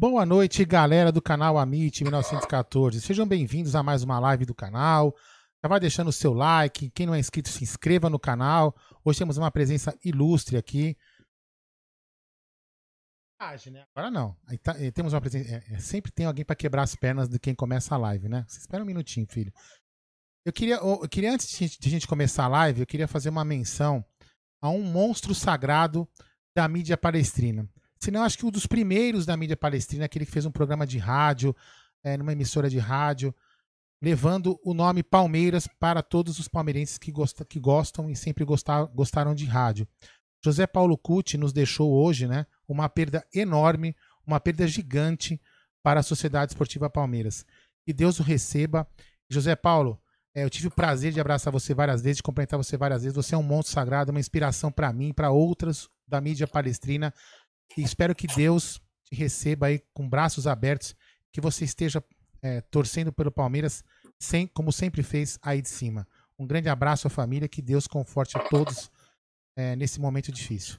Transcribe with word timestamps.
Boa 0.00 0.24
noite, 0.24 0.64
galera 0.64 1.10
do 1.10 1.20
canal 1.20 1.58
Amit 1.58 2.04
1914. 2.04 3.00
Sejam 3.00 3.26
bem-vindos 3.26 3.74
a 3.74 3.82
mais 3.82 4.04
uma 4.04 4.20
live 4.20 4.44
do 4.44 4.54
canal. 4.54 5.12
Já 5.60 5.68
vai 5.68 5.80
deixando 5.80 6.06
o 6.06 6.12
seu 6.12 6.32
like. 6.32 6.88
Quem 6.90 7.04
não 7.04 7.16
é 7.16 7.18
inscrito, 7.18 7.48
se 7.48 7.64
inscreva 7.64 8.08
no 8.08 8.16
canal. 8.16 8.76
Hoje 9.04 9.18
temos 9.18 9.38
uma 9.38 9.50
presença 9.50 9.98
ilustre 10.04 10.56
aqui. 10.56 10.96
Né? 13.72 13.84
Agora 13.92 14.08
não. 14.08 14.36
Tá, 14.62 14.76
eh, 14.80 14.92
temos 14.92 15.12
uma 15.14 15.20
presença. 15.20 15.52
É, 15.52 15.74
é, 15.74 15.78
sempre 15.80 16.12
tem 16.12 16.26
alguém 16.26 16.44
para 16.44 16.54
quebrar 16.54 16.82
as 16.82 16.94
pernas 16.94 17.28
de 17.28 17.36
quem 17.40 17.52
começa 17.52 17.96
a 17.96 17.98
live, 17.98 18.28
né? 18.28 18.44
Você 18.46 18.60
espera 18.60 18.84
um 18.84 18.86
minutinho, 18.86 19.26
filho. 19.28 19.52
Eu 20.46 20.52
queria, 20.52 20.76
eu 20.76 21.08
queria 21.08 21.32
antes 21.32 21.58
de 21.58 21.88
a 21.88 21.90
gente 21.90 22.06
começar 22.06 22.44
a 22.44 22.48
live, 22.48 22.82
eu 22.82 22.86
queria 22.86 23.08
fazer 23.08 23.30
uma 23.30 23.44
menção 23.44 24.04
a 24.62 24.70
um 24.70 24.80
monstro 24.80 25.34
sagrado 25.34 26.08
da 26.54 26.68
mídia 26.68 26.96
palestrina 26.96 27.68
se 28.00 28.10
não, 28.10 28.22
acho 28.22 28.38
que 28.38 28.46
um 28.46 28.50
dos 28.50 28.66
primeiros 28.66 29.26
da 29.26 29.36
mídia 29.36 29.56
palestrina, 29.56 30.04
aquele 30.04 30.26
que 30.26 30.32
fez 30.32 30.46
um 30.46 30.50
programa 30.50 30.86
de 30.86 30.98
rádio, 30.98 31.54
é, 32.02 32.16
numa 32.16 32.32
emissora 32.32 32.70
de 32.70 32.78
rádio, 32.78 33.34
levando 34.00 34.58
o 34.64 34.72
nome 34.72 35.02
Palmeiras 35.02 35.66
para 35.78 36.02
todos 36.02 36.38
os 36.38 36.48
palmeirenses 36.48 36.98
que, 36.98 37.12
que 37.48 37.58
gostam 37.58 38.08
e 38.08 38.16
sempre 38.16 38.44
gostar, 38.44 38.84
gostaram 38.86 39.34
de 39.34 39.44
rádio. 39.44 39.86
José 40.44 40.66
Paulo 40.66 40.96
Cucci 40.96 41.36
nos 41.36 41.52
deixou 41.52 41.92
hoje 41.92 42.26
né, 42.28 42.46
uma 42.68 42.88
perda 42.88 43.26
enorme, 43.34 43.96
uma 44.24 44.38
perda 44.38 44.66
gigante 44.68 45.40
para 45.82 46.00
a 46.00 46.02
Sociedade 46.02 46.52
Esportiva 46.52 46.88
Palmeiras. 46.88 47.44
Que 47.84 47.92
Deus 47.92 48.20
o 48.20 48.22
receba. 48.22 48.86
José 49.28 49.56
Paulo, 49.56 50.00
é, 50.34 50.44
eu 50.44 50.50
tive 50.50 50.68
o 50.68 50.70
prazer 50.70 51.12
de 51.12 51.20
abraçar 51.20 51.52
você 51.52 51.74
várias 51.74 52.02
vezes, 52.02 52.18
de 52.18 52.22
cumprimentar 52.22 52.56
você 52.56 52.76
várias 52.76 53.02
vezes. 53.02 53.16
Você 53.16 53.34
é 53.34 53.38
um 53.38 53.42
monstro 53.42 53.74
sagrado, 53.74 54.12
uma 54.12 54.20
inspiração 54.20 54.70
para 54.70 54.92
mim, 54.92 55.12
para 55.12 55.30
outras 55.30 55.88
da 56.06 56.20
mídia 56.20 56.46
palestrina. 56.46 57.12
E 57.76 57.82
espero 57.82 58.14
que 58.14 58.26
Deus 58.26 58.80
te 59.04 59.14
receba 59.14 59.66
aí 59.66 59.82
com 59.92 60.08
braços 60.08 60.46
abertos, 60.46 60.94
que 61.32 61.40
você 61.40 61.64
esteja 61.64 62.02
é, 62.42 62.60
torcendo 62.60 63.12
pelo 63.12 63.30
Palmeiras, 63.30 63.84
sem, 64.18 64.46
como 64.46 64.72
sempre 64.72 65.02
fez 65.02 65.38
aí 65.42 65.62
de 65.62 65.68
cima. 65.68 66.06
Um 66.38 66.46
grande 66.46 66.68
abraço 66.68 67.06
à 67.06 67.10
família, 67.10 67.48
que 67.48 67.62
Deus 67.62 67.86
conforte 67.86 68.36
a 68.36 68.40
todos 68.40 68.90
é, 69.56 69.74
nesse 69.74 70.00
momento 70.00 70.30
difícil. 70.30 70.78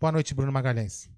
Boa 0.00 0.12
noite, 0.12 0.34
Bruno 0.34 0.52
Magalhães. 0.52 1.10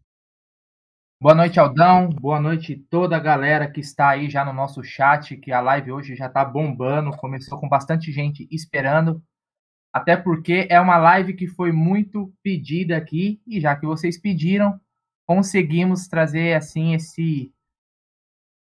Boa 1.21 1.35
noite, 1.35 1.59
Aldão. 1.59 2.11
Boa 2.11 2.39
noite 2.39 2.77
toda 2.91 3.17
a 3.17 3.21
galera 3.21 3.71
que 3.71 3.81
está 3.81 4.11
aí 4.11 4.29
já 4.29 4.45
no 4.45 4.53
nosso 4.53 4.83
chat, 4.85 5.37
que 5.37 5.51
a 5.51 5.61
live 5.61 5.91
hoje 5.91 6.15
já 6.15 6.27
está 6.27 6.45
bombando. 6.45 7.17
Começou 7.17 7.59
com 7.59 7.69
bastante 7.69 8.13
gente 8.13 8.47
esperando. 8.51 9.23
Até 9.95 10.17
porque 10.17 10.67
é 10.69 10.81
uma 10.81 10.97
live 10.97 11.35
que 11.35 11.47
foi 11.47 11.71
muito 11.71 12.35
pedida 12.43 12.97
aqui 12.97 13.41
e 13.47 13.61
já 13.61 13.77
que 13.77 13.87
vocês 13.87 14.21
pediram, 14.21 14.81
conseguimos 15.25 16.09
trazer 16.09 16.55
assim 16.55 16.95
esse 16.95 17.55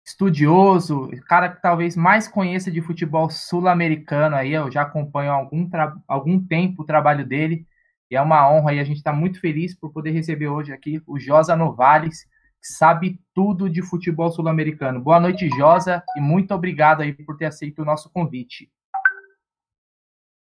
estudioso, 0.07 1.11
cara 1.27 1.49
que 1.49 1.61
talvez 1.61 1.97
mais 1.97 2.29
conheça 2.29 2.71
de 2.71 2.81
futebol 2.81 3.29
sul-americano 3.29 4.37
aí, 4.37 4.53
eu 4.53 4.71
já 4.71 4.83
acompanho 4.83 5.33
há 5.33 5.35
algum, 5.35 5.69
algum 6.07 6.47
tempo 6.47 6.83
o 6.83 6.87
trabalho 6.87 7.27
dele, 7.27 7.67
e 8.09 8.15
é 8.15 8.23
uma 8.23 8.49
honra 8.49 8.75
e 8.75 8.79
a 8.79 8.85
gente 8.85 8.99
está 8.99 9.13
muito 9.13 9.41
feliz 9.41 9.75
por 9.75 9.93
poder 9.93 10.13
receber 10.13 10.47
hoje 10.47 10.73
aqui 10.73 11.03
o 11.09 11.19
Josa 11.19 11.57
Novales, 11.57 12.23
que 12.61 12.69
sabe 12.69 13.21
tudo 13.35 13.69
de 13.69 13.83
futebol 13.83 14.31
sul-americano. 14.31 15.01
Boa 15.01 15.19
noite, 15.19 15.49
Josa, 15.49 16.05
e 16.17 16.21
muito 16.21 16.55
obrigado 16.55 17.01
aí 17.01 17.13
por 17.13 17.37
ter 17.37 17.47
aceito 17.47 17.83
o 17.83 17.85
nosso 17.85 18.09
convite. 18.11 18.71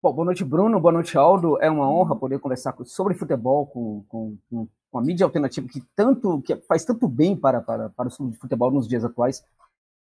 Bom, 0.02 0.12
boa 0.12 0.26
noite, 0.26 0.44
Bruno. 0.44 0.78
Boa 0.78 0.92
noite, 0.92 1.16
Aldo. 1.16 1.60
É 1.60 1.70
uma 1.70 1.90
honra 1.90 2.14
poder 2.14 2.38
conversar 2.38 2.74
sobre 2.84 3.14
futebol 3.14 3.66
com, 3.66 4.04
com, 4.08 4.36
com 4.50 4.98
a 4.98 5.00
mídia 5.00 5.24
alternativa 5.24 5.66
que 5.66 5.82
tanto 5.96 6.40
que 6.42 6.54
faz 6.56 6.84
tanto 6.84 7.08
bem 7.08 7.34
para, 7.34 7.62
para, 7.62 7.88
para 7.88 8.08
o 8.08 8.32
futebol 8.34 8.70
nos 8.70 8.86
dias 8.86 9.04
atuais. 9.04 9.42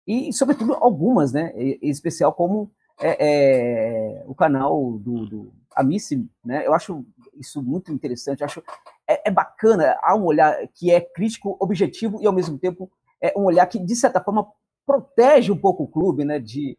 E, 0.06 0.34
sobretudo, 0.34 0.74
algumas, 0.74 1.32
né? 1.32 1.54
Em 1.56 1.90
especial 1.90 2.34
como 2.34 2.72
é, 3.00 3.18
é, 3.20 4.24
o 4.26 4.34
canal 4.34 4.94
do, 4.98 5.26
do 5.28 5.54
Amici, 5.76 6.28
né? 6.44 6.66
Eu 6.66 6.74
acho 6.74 7.06
isso 7.36 7.62
muito 7.62 7.94
interessante. 7.94 8.42
Eu 8.42 8.46
acho 8.46 8.64
é, 9.08 9.30
é, 9.30 9.32
bacana. 9.32 9.96
Há 10.02 10.16
um 10.16 10.26
olhar 10.26 10.68
que 10.74 10.92
é 10.92 11.00
crítico, 11.00 11.56
objetivo 11.60 12.20
e, 12.20 12.26
ao 12.26 12.34
mesmo 12.34 12.58
tempo, 12.58 12.92
é 13.22 13.32
um 13.38 13.44
olhar 13.44 13.68
que, 13.68 13.78
de 13.78 13.96
certa 13.96 14.20
forma, 14.20 14.52
protege 14.88 15.52
um 15.52 15.58
pouco 15.58 15.84
o 15.84 15.88
clube, 15.88 16.26
né? 16.26 16.40
De, 16.40 16.78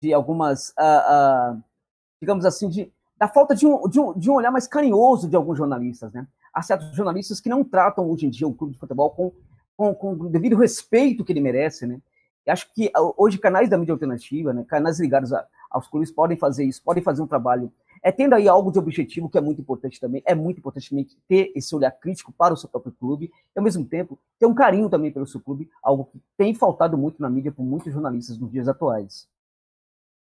de 0.00 0.14
algumas. 0.14 0.68
Uh, 0.70 1.56
uh, 1.58 1.73
digamos 2.20 2.44
assim, 2.44 2.68
de, 2.68 2.92
da 3.16 3.28
falta 3.28 3.54
de 3.54 3.66
um, 3.66 3.88
de, 3.88 4.00
um, 4.00 4.12
de 4.18 4.30
um 4.30 4.34
olhar 4.34 4.50
mais 4.50 4.66
carinhoso 4.66 5.28
de 5.28 5.36
alguns 5.36 5.58
jornalistas, 5.58 6.12
né? 6.12 6.26
Há 6.52 6.62
certos 6.62 6.94
jornalistas 6.94 7.40
que 7.40 7.48
não 7.48 7.64
tratam 7.64 8.08
hoje 8.08 8.26
em 8.26 8.30
dia 8.30 8.46
o 8.46 8.54
clube 8.54 8.74
de 8.74 8.78
futebol 8.78 9.10
com, 9.10 9.32
com, 9.76 9.94
com 9.94 10.12
o 10.12 10.28
devido 10.28 10.56
respeito 10.56 11.24
que 11.24 11.32
ele 11.32 11.40
merece, 11.40 11.86
né? 11.86 12.00
E 12.46 12.50
acho 12.50 12.72
que 12.72 12.90
ah, 12.94 13.12
hoje 13.16 13.38
canais 13.38 13.68
da 13.68 13.78
mídia 13.78 13.92
alternativa, 13.92 14.52
né, 14.52 14.64
canais 14.68 15.00
ligados 15.00 15.32
a, 15.32 15.46
aos 15.70 15.88
clubes 15.88 16.10
podem 16.10 16.36
fazer 16.36 16.64
isso, 16.64 16.82
podem 16.82 17.02
fazer 17.02 17.22
um 17.22 17.26
trabalho, 17.26 17.72
é 18.02 18.12
tendo 18.12 18.34
aí 18.34 18.46
algo 18.46 18.70
de 18.70 18.78
objetivo 18.78 19.30
que 19.30 19.38
é 19.38 19.40
muito 19.40 19.62
importante 19.62 19.98
também, 19.98 20.22
é 20.26 20.34
muito 20.34 20.58
importante 20.58 20.90
também 20.90 21.06
ter 21.26 21.50
esse 21.56 21.74
olhar 21.74 21.90
crítico 21.90 22.32
para 22.32 22.52
o 22.52 22.56
seu 22.56 22.68
próprio 22.68 22.92
clube, 22.92 23.26
e 23.26 23.58
ao 23.58 23.64
mesmo 23.64 23.84
tempo 23.84 24.18
ter 24.38 24.44
um 24.44 24.54
carinho 24.54 24.90
também 24.90 25.10
pelo 25.10 25.26
seu 25.26 25.40
clube, 25.40 25.70
algo 25.82 26.04
que 26.12 26.20
tem 26.36 26.54
faltado 26.54 26.98
muito 26.98 27.20
na 27.22 27.30
mídia 27.30 27.50
por 27.50 27.64
muitos 27.64 27.90
jornalistas 27.92 28.36
nos 28.38 28.52
dias 28.52 28.68
atuais. 28.68 29.26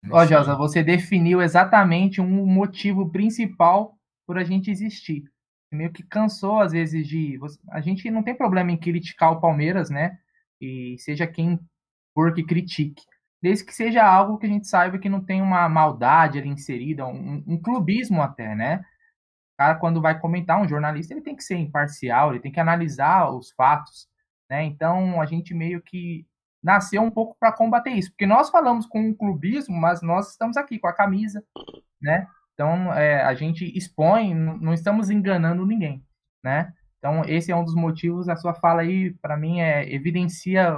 Ó, 0.09 0.25
Josa, 0.25 0.55
você 0.55 0.83
definiu 0.83 1.41
exatamente 1.41 2.21
um 2.21 2.45
motivo 2.45 3.09
principal 3.09 3.97
por 4.25 4.37
a 4.37 4.43
gente 4.43 4.71
existir. 4.71 5.23
Meio 5.71 5.91
que 5.91 6.03
cansou, 6.03 6.59
às 6.59 6.71
vezes, 6.71 7.07
de. 7.07 7.37
A 7.69 7.81
gente 7.81 8.09
não 8.09 8.23
tem 8.23 8.35
problema 8.35 8.71
em 8.71 8.77
criticar 8.77 9.31
o 9.31 9.41
Palmeiras, 9.41 9.89
né? 9.89 10.17
E 10.61 10.95
seja 10.99 11.27
quem 11.27 11.59
for 12.13 12.33
que 12.33 12.43
critique. 12.43 13.03
Desde 13.41 13.65
que 13.65 13.73
seja 13.75 14.03
algo 14.03 14.37
que 14.37 14.45
a 14.45 14.49
gente 14.49 14.67
saiba 14.67 14.97
que 14.97 15.09
não 15.09 15.23
tem 15.23 15.41
uma 15.41 15.67
maldade 15.67 16.39
ali 16.39 16.49
inserida, 16.49 17.05
um, 17.05 17.43
um 17.45 17.61
clubismo 17.61 18.21
até, 18.21 18.55
né? 18.55 18.83
cara, 19.57 19.75
quando 19.75 20.01
vai 20.01 20.19
comentar, 20.19 20.61
um 20.61 20.67
jornalista, 20.67 21.13
ele 21.13 21.21
tem 21.21 21.35
que 21.35 21.43
ser 21.43 21.55
imparcial, 21.57 22.31
ele 22.31 22.39
tem 22.39 22.51
que 22.51 22.59
analisar 22.59 23.31
os 23.31 23.51
fatos, 23.51 24.07
né? 24.49 24.63
Então, 24.63 25.19
a 25.19 25.25
gente 25.25 25.53
meio 25.53 25.81
que 25.81 26.25
nasceu 26.67 27.01
um 27.01 27.09
pouco 27.09 27.33
para 27.39 27.53
combater 27.53 27.91
isso, 27.91 28.11
porque 28.11 28.25
nós 28.25 28.49
falamos 28.49 28.85
com 28.85 28.99
um 28.99 29.13
clubismo, 29.13 29.73
mas 29.73 30.01
nós 30.01 30.31
estamos 30.31 30.57
aqui 30.57 30.77
com 30.77 30.87
a 30.87 30.93
camisa, 30.93 31.41
né? 32.01 32.27
Então, 32.53 32.93
é, 32.93 33.23
a 33.23 33.33
gente 33.33 33.65
expõe, 33.77 34.35
não 34.35 34.73
estamos 34.73 35.09
enganando 35.09 35.65
ninguém, 35.65 36.03
né? 36.43 36.73
Então, 36.97 37.23
esse 37.25 37.53
é 37.53 37.55
um 37.55 37.63
dos 37.63 37.73
motivos, 37.73 38.27
a 38.27 38.35
sua 38.35 38.53
fala 38.53 38.81
aí, 38.81 39.13
para 39.21 39.37
mim, 39.37 39.61
é, 39.61 39.89
evidencia 39.93 40.77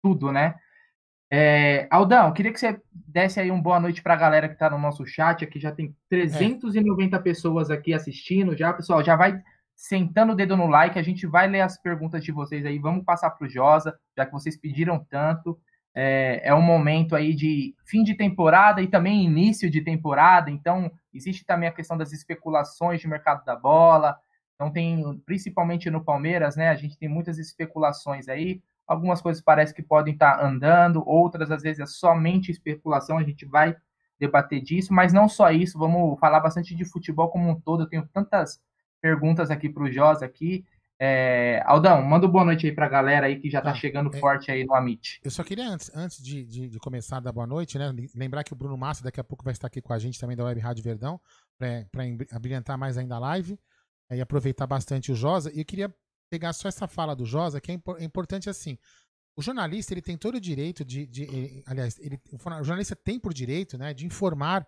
tudo, 0.00 0.30
né? 0.30 0.54
É, 1.28 1.88
Aldão, 1.90 2.32
queria 2.32 2.52
que 2.52 2.60
você 2.60 2.80
desse 2.92 3.40
aí 3.40 3.50
uma 3.50 3.62
boa 3.62 3.80
noite 3.80 4.02
para 4.02 4.14
a 4.14 4.18
galera 4.18 4.46
que 4.46 4.54
está 4.54 4.70
no 4.70 4.78
nosso 4.78 5.04
chat. 5.04 5.42
Aqui 5.42 5.58
já 5.58 5.72
tem 5.72 5.96
390 6.10 7.16
é. 7.16 7.18
pessoas 7.18 7.70
aqui 7.70 7.92
assistindo. 7.94 8.56
Já, 8.56 8.72
pessoal, 8.72 9.02
já 9.02 9.16
vai 9.16 9.42
sentando 9.82 10.32
o 10.32 10.36
dedo 10.36 10.56
no 10.56 10.68
like. 10.68 10.96
A 10.96 11.02
gente 11.02 11.26
vai 11.26 11.48
ler 11.48 11.60
as 11.60 11.76
perguntas 11.76 12.22
de 12.22 12.30
vocês 12.30 12.64
aí. 12.64 12.78
Vamos 12.78 13.04
passar 13.04 13.30
para 13.30 13.44
o 13.44 13.50
Josa, 13.50 13.98
já 14.16 14.24
que 14.24 14.30
vocês 14.30 14.56
pediram 14.56 15.04
tanto. 15.10 15.58
É, 15.92 16.40
é 16.44 16.54
um 16.54 16.62
momento 16.62 17.16
aí 17.16 17.34
de 17.34 17.74
fim 17.84 18.04
de 18.04 18.14
temporada 18.14 18.80
e 18.80 18.86
também 18.86 19.24
início 19.24 19.68
de 19.68 19.80
temporada. 19.80 20.52
Então, 20.52 20.88
existe 21.12 21.44
também 21.44 21.68
a 21.68 21.72
questão 21.72 21.96
das 21.96 22.12
especulações 22.12 23.00
de 23.00 23.08
mercado 23.08 23.44
da 23.44 23.56
bola. 23.56 24.16
Então, 24.54 24.70
tem, 24.70 25.20
principalmente 25.26 25.90
no 25.90 26.04
Palmeiras, 26.04 26.54
né? 26.54 26.68
A 26.68 26.76
gente 26.76 26.96
tem 26.96 27.08
muitas 27.08 27.36
especulações 27.36 28.28
aí. 28.28 28.62
Algumas 28.86 29.20
coisas 29.20 29.42
parece 29.42 29.74
que 29.74 29.82
podem 29.82 30.14
estar 30.14 30.44
andando, 30.44 31.02
outras 31.04 31.50
às 31.50 31.62
vezes 31.62 31.80
é 31.80 31.86
somente 31.86 32.52
especulação, 32.52 33.18
a 33.18 33.24
gente 33.24 33.44
vai 33.44 33.76
debater 34.18 34.60
disso, 34.60 34.94
mas 34.94 35.12
não 35.12 35.28
só 35.28 35.50
isso, 35.50 35.78
vamos 35.78 36.18
falar 36.20 36.38
bastante 36.38 36.74
de 36.74 36.84
futebol 36.84 37.28
como 37.30 37.48
um 37.50 37.60
todo. 37.60 37.82
Eu 37.82 37.88
tenho 37.88 38.08
tantas 38.12 38.60
perguntas 39.02 39.50
aqui 39.50 39.68
para 39.68 39.82
o 39.82 39.90
Jos 39.90 40.22
aqui. 40.22 40.64
É, 41.04 41.60
Aldão, 41.66 42.00
manda 42.00 42.28
boa 42.28 42.44
noite 42.44 42.64
aí 42.64 42.72
para 42.72 42.86
a 42.86 42.88
galera 42.88 43.26
aí 43.26 43.40
que 43.40 43.50
já 43.50 43.58
está 43.58 43.72
ah, 43.72 43.74
chegando 43.74 44.14
é, 44.14 44.20
forte 44.20 44.52
aí 44.52 44.64
no 44.64 44.72
Amit. 44.72 45.20
Eu 45.24 45.32
só 45.32 45.42
queria, 45.42 45.68
antes, 45.68 45.90
antes 45.92 46.22
de, 46.22 46.44
de, 46.46 46.68
de, 46.68 46.78
começar 46.78 47.16
a 47.16 47.20
dar 47.20 47.32
boa 47.32 47.46
noite, 47.46 47.76
né, 47.76 47.92
lembrar 48.14 48.44
que 48.44 48.52
o 48.52 48.56
Bruno 48.56 48.76
Massa 48.76 49.02
daqui 49.02 49.18
a 49.18 49.24
pouco 49.24 49.42
vai 49.42 49.52
estar 49.52 49.66
aqui 49.66 49.82
com 49.82 49.92
a 49.92 49.98
gente 49.98 50.20
também 50.20 50.36
da 50.36 50.44
Web 50.44 50.60
Rádio 50.60 50.84
Verdão, 50.84 51.20
para 51.58 52.04
abrilhantar 52.30 52.78
mais 52.78 52.96
ainda 52.96 53.16
a 53.16 53.18
live 53.18 53.58
é, 54.08 54.18
e 54.18 54.20
aproveitar 54.20 54.64
bastante 54.64 55.10
o 55.10 55.16
Josa. 55.16 55.52
E 55.52 55.58
eu 55.58 55.64
queria 55.64 55.92
pegar 56.30 56.52
só 56.52 56.68
essa 56.68 56.86
fala 56.86 57.16
do 57.16 57.26
Josa, 57.26 57.60
que 57.60 57.72
é, 57.72 57.80
é 57.98 58.04
importante 58.04 58.48
assim. 58.48 58.78
O 59.34 59.42
jornalista 59.42 59.92
ele 59.92 60.02
tem 60.02 60.16
todo 60.16 60.36
o 60.36 60.40
direito 60.40 60.84
de, 60.84 61.04
de 61.04 61.22
ele, 61.24 61.64
aliás, 61.66 61.98
ele, 61.98 62.20
o 62.32 62.38
jornalista 62.62 62.94
tem 62.94 63.18
por 63.18 63.34
direito, 63.34 63.76
né, 63.76 63.92
de 63.92 64.06
informar 64.06 64.64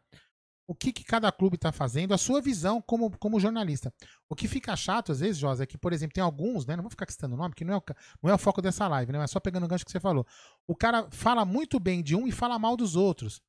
o 0.66 0.75
que, 0.75 0.93
que 0.93 1.05
cada 1.05 1.31
clube 1.31 1.56
está 1.56 1.70
fazendo, 1.70 2.14
a 2.14 2.19
sua 2.19 2.40
visão 2.40 2.81
como, 2.81 3.11
como 3.19 3.38
jornalista. 3.38 3.93
O 4.28 4.34
que 4.34 4.49
fica 4.49 4.75
chato 4.76 5.12
às 5.12 5.20
vezes, 5.20 5.37
Josa, 5.37 5.64
é 5.64 5.66
que, 5.66 5.76
por 5.76 5.93
exemplo, 5.93 6.14
tem 6.14 6.25
alguns, 6.25 6.64
né, 6.64 6.75
não 6.75 6.82
vou 6.82 6.90
ficar 6.90 7.11
citando 7.11 7.34
o 7.34 7.38
nome, 7.38 7.50
porque 7.50 7.64
não 7.64 7.75
é 7.75 7.76
o, 7.76 7.82
não 8.22 8.31
é 8.31 8.34
o 8.34 8.38
foco 8.38 8.62
dessa 8.62 8.88
live, 8.88 9.12
né, 9.12 9.19
mas 9.19 9.31
só 9.31 9.38
pegando 9.38 9.64
o 9.64 9.69
gancho 9.69 9.84
que 9.84 9.93
você 9.93 10.00
falou. 10.00 10.26
O 10.66 10.75
cara 10.75 11.08
fala 11.11 11.44
muito 11.44 11.78
bem 11.78 12.02
de 12.02 12.16
um 12.16 12.26
e 12.26 12.32
fala 12.32 12.58
mal 12.58 12.76
dos 12.76 12.96
outros. 12.96 13.43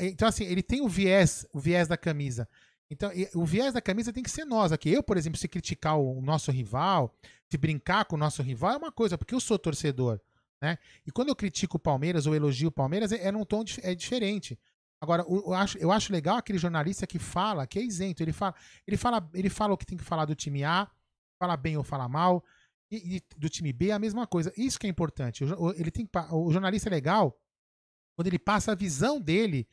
Então, 0.00 0.26
assim, 0.26 0.44
ele 0.44 0.62
tem 0.62 0.80
o 0.80 0.88
viés, 0.88 1.46
o 1.52 1.60
viés 1.60 1.86
da 1.86 1.96
camisa. 1.96 2.48
Então, 2.90 3.10
o 3.34 3.44
viés 3.44 3.72
da 3.72 3.80
camisa 3.80 4.12
tem 4.12 4.22
que 4.22 4.30
ser 4.30 4.44
nós 4.44 4.72
aqui. 4.72 4.90
Eu, 4.90 5.02
por 5.02 5.16
exemplo, 5.16 5.38
se 5.38 5.48
criticar 5.48 5.98
o 5.98 6.20
nosso 6.20 6.50
rival, 6.50 7.14
se 7.50 7.58
brincar 7.58 8.04
com 8.06 8.16
o 8.16 8.18
nosso 8.18 8.42
rival, 8.42 8.72
é 8.72 8.76
uma 8.76 8.92
coisa, 8.92 9.18
porque 9.18 9.34
eu 9.34 9.40
sou 9.40 9.58
torcedor. 9.58 10.20
Né? 10.60 10.78
E 11.06 11.10
quando 11.10 11.28
eu 11.28 11.36
critico 11.36 11.76
o 11.76 11.80
Palmeiras 11.80 12.26
ou 12.26 12.34
elogio 12.34 12.68
o 12.68 12.72
Palmeiras, 12.72 13.12
é, 13.12 13.26
é 13.26 13.32
num 13.32 13.44
tom 13.44 13.64
é 13.82 13.94
diferente. 13.94 14.58
Agora, 15.04 15.22
eu 15.28 15.52
acho, 15.52 15.76
eu 15.78 15.92
acho 15.92 16.10
legal 16.10 16.38
aquele 16.38 16.58
jornalista 16.58 17.06
que 17.06 17.18
fala, 17.18 17.66
que 17.66 17.78
é 17.78 17.82
isento. 17.82 18.22
Ele 18.22 18.32
fala, 18.32 18.54
ele 18.86 18.96
fala, 18.96 19.30
ele 19.34 19.50
fala 19.50 19.74
o 19.74 19.76
que 19.76 19.84
tem 19.84 19.98
que 19.98 20.04
falar 20.04 20.24
do 20.24 20.34
time 20.34 20.64
A, 20.64 20.90
fala 21.38 21.56
bem 21.56 21.76
ou 21.76 21.84
fala 21.84 22.08
mal, 22.08 22.42
e, 22.90 23.16
e 23.16 23.22
do 23.36 23.48
time 23.50 23.70
B 23.72 23.90
a 23.90 23.98
mesma 23.98 24.26
coisa. 24.26 24.50
Isso 24.56 24.78
que 24.78 24.86
é 24.86 24.90
importante. 24.90 25.44
O, 25.44 25.72
ele 25.72 25.90
tem, 25.90 26.08
o 26.32 26.50
jornalista 26.50 26.88
é 26.88 26.90
legal 26.90 27.38
quando 28.16 28.28
ele 28.28 28.38
passa 28.38 28.72
a 28.72 28.74
visão 28.74 29.20
dele 29.20 29.68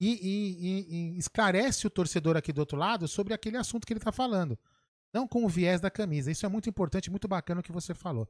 e, 0.00 0.10
e, 0.10 1.14
e, 1.14 1.18
esclarece 1.18 1.86
o 1.86 1.90
torcedor 1.90 2.36
aqui 2.36 2.52
do 2.52 2.58
outro 2.58 2.76
lado 2.76 3.06
sobre 3.06 3.32
aquele 3.32 3.56
assunto 3.56 3.86
que 3.86 3.92
ele 3.92 4.00
está 4.00 4.10
falando. 4.10 4.58
Não 5.14 5.28
com 5.28 5.44
o 5.44 5.48
viés 5.48 5.80
da 5.80 5.90
camisa. 5.90 6.30
Isso 6.30 6.44
é 6.44 6.48
muito 6.48 6.68
importante, 6.68 7.10
muito 7.10 7.28
bacana 7.28 7.60
o 7.60 7.62
que 7.62 7.70
você 7.70 7.94
falou. 7.94 8.28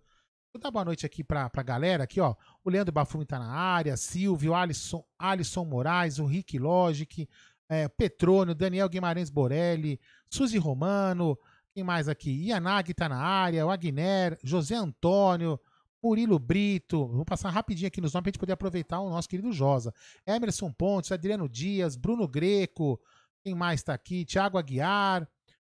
Vou 0.54 0.60
dar 0.60 0.70
boa 0.70 0.84
noite 0.84 1.06
aqui 1.06 1.24
para 1.24 1.50
a 1.50 1.62
galera. 1.62 2.04
Aqui, 2.04 2.20
ó. 2.20 2.34
O 2.62 2.68
Leandro 2.68 2.92
Bafumi 2.92 3.24
está 3.24 3.38
na 3.38 3.50
área, 3.50 3.96
Silvio, 3.96 4.54
Alisson, 4.54 5.02
Alisson 5.18 5.64
Moraes, 5.64 6.18
o 6.18 6.26
Rick 6.26 6.58
Logic, 6.58 7.26
é, 7.70 7.88
Petrônio, 7.88 8.54
Daniel 8.54 8.86
Guimarães 8.86 9.30
Borelli, 9.30 9.98
Suzy 10.28 10.58
Romano, 10.58 11.38
quem 11.72 11.82
mais 11.82 12.06
aqui? 12.06 12.48
Yanagi 12.48 12.90
está 12.90 13.08
na 13.08 13.16
área, 13.16 13.64
o 13.64 13.70
Agner, 13.70 14.38
José 14.44 14.74
Antônio, 14.74 15.58
Murilo 16.02 16.38
Brito, 16.38 17.06
vou 17.06 17.24
passar 17.24 17.48
rapidinho 17.48 17.88
aqui 17.88 18.02
nos 18.02 18.12
nomes 18.12 18.24
para 18.24 18.28
a 18.28 18.32
gente 18.32 18.40
poder 18.40 18.52
aproveitar 18.52 19.00
o 19.00 19.08
nosso 19.08 19.30
querido 19.30 19.52
Josa. 19.52 19.94
Emerson 20.26 20.70
Pontes, 20.70 21.12
Adriano 21.12 21.48
Dias, 21.48 21.96
Bruno 21.96 22.28
Greco, 22.28 23.00
quem 23.42 23.54
mais 23.54 23.80
está 23.80 23.94
aqui? 23.94 24.26
Thiago 24.26 24.58
Aguiar, 24.58 25.26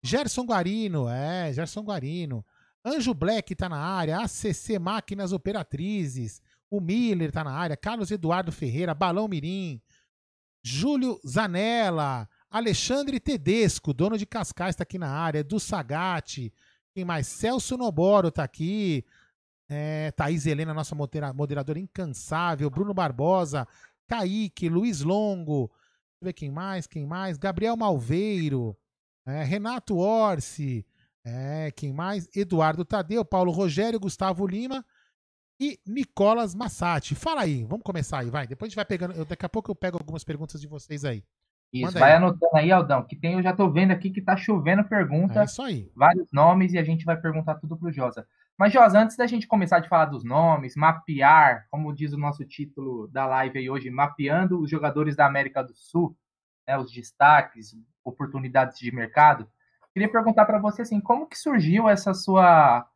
Gerson 0.03 0.47
Guarino, 0.47 1.11
é, 1.11 1.53
Gerson 1.53 1.83
Guarino. 1.83 2.43
Anjo 2.85 3.15
Black 3.15 3.53
está 3.53 3.69
na 3.69 3.79
área, 3.79 4.21
ACC 4.21 4.79
Máquinas 4.81 5.33
Operatrizes, 5.33 6.43
o 6.71 6.81
Miller 6.81 7.29
está 7.29 7.45
na 7.45 7.53
área, 7.53 7.77
Carlos 7.77 8.11
Eduardo 8.11 8.51
Ferreira, 8.51 8.95
Balão 8.95 9.29
Mirim, 9.29 9.81
Júlio 10.65 11.21
Zanella, 11.27 12.29
Alexandre 12.51 13.21
Tedesco, 13.21 13.93
dono 13.93 14.19
de 14.19 14.27
Cascais, 14.27 14.71
está 14.71 14.83
aqui 14.83 14.99
na 14.99 15.11
área, 15.11 15.45
do 15.45 15.61
Sagate, 15.61 16.53
quem 16.95 17.05
mais? 17.05 17.27
Celso 17.27 17.77
Noboro 17.77 18.29
está 18.29 18.45
aqui, 18.45 19.05
é, 19.69 20.11
Thaís 20.13 20.47
Helena, 20.47 20.75
nossa 20.75 20.95
moderadora 20.95 21.79
incansável, 21.79 22.69
Bruno 22.69 22.93
Barbosa, 22.93 23.67
Kaique, 24.09 24.69
Luiz 24.69 25.01
Longo, 25.03 25.69
deixa 25.69 26.21
eu 26.21 26.27
ver 26.27 26.33
quem 26.33 26.51
mais, 26.51 26.87
quem 26.87 27.07
mais, 27.07 27.39
Gabriel 27.39 27.77
Malveiro, 27.77 28.77
é, 29.25 29.43
Renato 29.45 29.97
Orsi, 29.97 30.85
é, 31.25 31.71
quem 31.71 31.93
mais? 31.93 32.29
Eduardo 32.35 32.85
Tadeu, 32.85 33.25
Paulo 33.25 33.53
Rogério, 33.53 34.01
Gustavo 34.01 34.47
Lima 34.47 34.85
e 35.61 35.79
Nicolas 35.87 36.55
Massati. 36.55 37.15
Fala 37.15 37.43
aí, 37.43 37.65
vamos 37.65 37.85
começar 37.85 38.21
aí, 38.21 38.31
vai. 38.31 38.47
Depois 38.47 38.69
a 38.69 38.71
gente 38.71 38.77
vai 38.77 38.85
pegando. 38.85 39.15
Eu, 39.15 39.25
daqui 39.25 39.47
a 39.47 39.49
pouco 39.49 39.71
eu 39.71 39.75
pego 39.75 39.99
algumas 39.99 40.25
perguntas 40.25 40.61
de 40.61 40.67
vocês 40.67 41.05
aí. 41.05 41.23
Isso, 41.73 41.87
Manda 41.87 42.01
vai 42.01 42.11
aí. 42.11 42.17
anotando 42.17 42.57
aí, 42.57 42.71
Aldão, 42.71 43.03
que 43.05 43.17
tem, 43.17 43.35
eu 43.35 43.43
já 43.43 43.55
tô 43.55 43.71
vendo 43.71 43.93
aqui 43.93 44.11
que 44.11 44.21
tá 44.21 44.37
chovendo 44.37 44.85
pergunta. 44.85 45.41
É 45.41 45.45
isso 45.45 45.63
aí. 45.63 45.91
Vários 45.95 46.29
nomes 46.31 46.73
e 46.73 46.79
a 46.79 46.85
gente 46.85 47.05
vai 47.05 47.17
perguntar 47.17 47.55
tudo 47.55 47.79
pro 47.79 47.93
Josa. 47.93 48.27
Mas, 48.59 48.73
Josa, 48.73 49.01
antes 49.01 49.17
da 49.17 49.27
gente 49.27 49.47
começar 49.47 49.79
a 49.79 49.89
falar 49.89 50.07
dos 50.07 50.23
nomes, 50.23 50.77
mapear, 50.77 51.67
como 51.71 51.95
diz 51.95 52.13
o 52.13 52.19
nosso 52.19 52.45
título 52.45 53.09
da 53.09 53.25
live 53.25 53.59
aí 53.59 53.71
hoje, 53.71 53.89
mapeando 53.91 54.61
os 54.61 54.71
jogadores 54.71 55.17
da 55.17 55.25
América 55.25 55.63
do 55.63 55.75
Sul, 55.75 56.15
né, 56.69 56.77
os 56.77 56.93
destaques, 56.93 57.75
oportunidades 58.05 58.79
de 58.79 58.95
mercado, 58.95 59.49
queria 59.93 60.11
perguntar 60.11 60.45
para 60.45 60.59
você 60.59 60.83
assim, 60.83 61.01
como 61.01 61.27
que 61.27 61.39
surgiu 61.39 61.89
essa 61.89 62.15
sua 62.15 62.87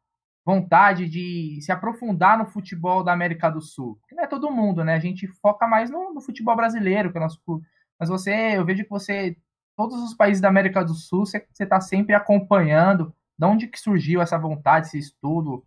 vontade 0.44 1.08
de 1.08 1.58
se 1.60 1.72
aprofundar 1.72 2.38
no 2.38 2.46
futebol 2.46 3.02
da 3.02 3.12
América 3.12 3.50
do 3.50 3.60
Sul? 3.60 3.96
Porque 4.00 4.14
não 4.14 4.24
é 4.24 4.26
todo 4.26 4.50
mundo, 4.50 4.84
né? 4.84 4.94
A 4.94 5.00
gente 5.00 5.26
foca 5.26 5.66
mais 5.66 5.90
no, 5.90 6.14
no 6.14 6.20
futebol 6.20 6.56
brasileiro, 6.56 7.10
que 7.10 7.18
é 7.18 7.20
o 7.20 7.24
nosso 7.24 7.40
mas 7.98 8.08
você, 8.08 8.56
eu 8.56 8.64
vejo 8.64 8.84
que 8.84 8.90
você, 8.90 9.36
todos 9.76 10.02
os 10.02 10.14
países 10.14 10.40
da 10.40 10.48
América 10.48 10.84
do 10.84 10.94
Sul, 10.94 11.24
você 11.24 11.46
está 11.58 11.80
sempre 11.80 12.14
acompanhando, 12.14 13.14
de 13.38 13.46
onde 13.46 13.66
que 13.68 13.80
surgiu 13.80 14.20
essa 14.20 14.38
vontade, 14.38 14.86
esse 14.86 14.98
estudo 14.98 15.64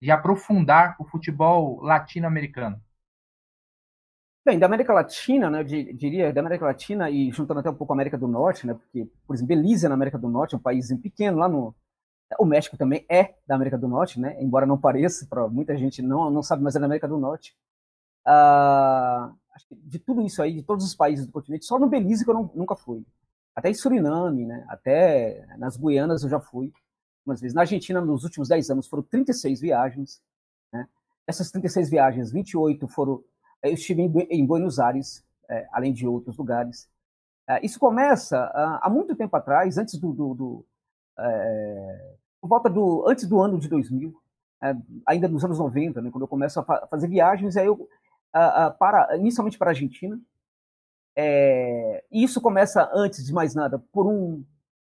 de 0.00 0.10
aprofundar 0.10 0.96
o 0.98 1.04
futebol 1.04 1.80
latino-americano? 1.82 2.82
Bem, 4.46 4.60
da 4.60 4.66
América 4.66 4.92
Latina, 4.92 5.50
né, 5.50 5.60
eu 5.60 5.64
diria, 5.64 6.32
da 6.32 6.40
América 6.40 6.64
Latina 6.64 7.10
e 7.10 7.32
juntando 7.32 7.58
até 7.58 7.68
um 7.68 7.74
pouco 7.74 7.92
a 7.92 7.96
América 7.96 8.16
do 8.16 8.28
Norte, 8.28 8.64
né, 8.64 8.74
porque, 8.74 9.10
por 9.26 9.34
exemplo, 9.34 9.48
Belize 9.48 9.88
na 9.88 9.94
América 9.94 10.16
do 10.16 10.28
Norte 10.28 10.54
é 10.54 10.58
um 10.58 10.60
país 10.60 10.88
pequeno, 11.02 11.38
lá 11.38 11.48
no... 11.48 11.74
O 12.38 12.44
México 12.44 12.76
também 12.76 13.04
é 13.08 13.34
da 13.44 13.56
América 13.56 13.76
do 13.76 13.88
Norte, 13.88 14.20
né, 14.20 14.40
embora 14.40 14.64
não 14.64 14.78
pareça, 14.78 15.26
para 15.28 15.48
muita 15.48 15.76
gente 15.76 16.00
não, 16.00 16.30
não 16.30 16.44
sabe, 16.44 16.62
mas 16.62 16.76
é 16.76 16.78
da 16.78 16.86
América 16.86 17.08
do 17.08 17.18
Norte. 17.18 17.56
Uh, 18.24 19.34
de 19.72 19.98
tudo 19.98 20.22
isso 20.22 20.40
aí, 20.40 20.54
de 20.54 20.62
todos 20.62 20.84
os 20.84 20.94
países 20.94 21.26
do 21.26 21.32
continente, 21.32 21.64
só 21.64 21.76
no 21.76 21.88
Belize 21.88 22.24
que 22.24 22.30
eu 22.30 22.34
não, 22.34 22.48
nunca 22.54 22.76
fui 22.76 23.04
até 23.56 23.70
em 23.70 23.74
Suriname, 23.74 24.44
né? 24.44 24.66
até 24.68 25.46
nas 25.56 25.78
Guianas 25.78 26.22
eu 26.22 26.28
já 26.28 26.38
fui 26.38 26.70
umas 27.24 27.40
vezes. 27.40 27.54
Na 27.54 27.62
Argentina, 27.62 28.02
nos 28.02 28.22
últimos 28.22 28.48
10 28.48 28.70
anos, 28.70 28.86
foram 28.86 29.02
36 29.02 29.60
viagens. 29.62 30.22
Né? 30.70 30.86
Essas 31.26 31.50
36 31.50 31.88
viagens, 31.88 32.30
28 32.30 32.86
foram. 32.86 33.24
Eu 33.68 33.74
estive 33.74 34.02
em 34.30 34.46
Buenos 34.46 34.78
Aires, 34.78 35.24
é, 35.48 35.66
além 35.72 35.92
de 35.92 36.06
outros 36.06 36.36
lugares. 36.36 36.88
É, 37.48 37.64
isso 37.64 37.78
começa 37.78 38.50
há 38.82 38.90
muito 38.90 39.14
tempo 39.14 39.36
atrás, 39.36 39.78
antes 39.78 39.98
do. 39.98 40.12
do, 40.12 40.34
do 40.34 40.66
é, 41.18 42.14
volta 42.42 42.68
do. 42.68 43.08
antes 43.08 43.26
do 43.26 43.40
ano 43.40 43.58
de 43.58 43.68
2000, 43.68 44.14
é, 44.62 44.74
ainda 45.06 45.28
nos 45.28 45.44
anos 45.44 45.58
90, 45.58 46.00
né, 46.00 46.10
quando 46.10 46.22
eu 46.22 46.28
começo 46.28 46.60
a 46.60 46.64
fa 46.64 46.86
fazer 46.88 47.08
viagens, 47.08 47.56
aí 47.56 47.66
eu. 47.66 47.88
para, 48.78 49.16
inicialmente 49.16 49.56
para 49.58 49.70
a 49.70 49.72
Argentina, 49.72 50.20
é, 51.14 52.04
e 52.10 52.22
isso 52.22 52.40
começa, 52.40 52.90
antes 52.92 53.24
de 53.24 53.32
mais 53.32 53.54
nada, 53.54 53.82
por 53.92 54.06
um, 54.06 54.44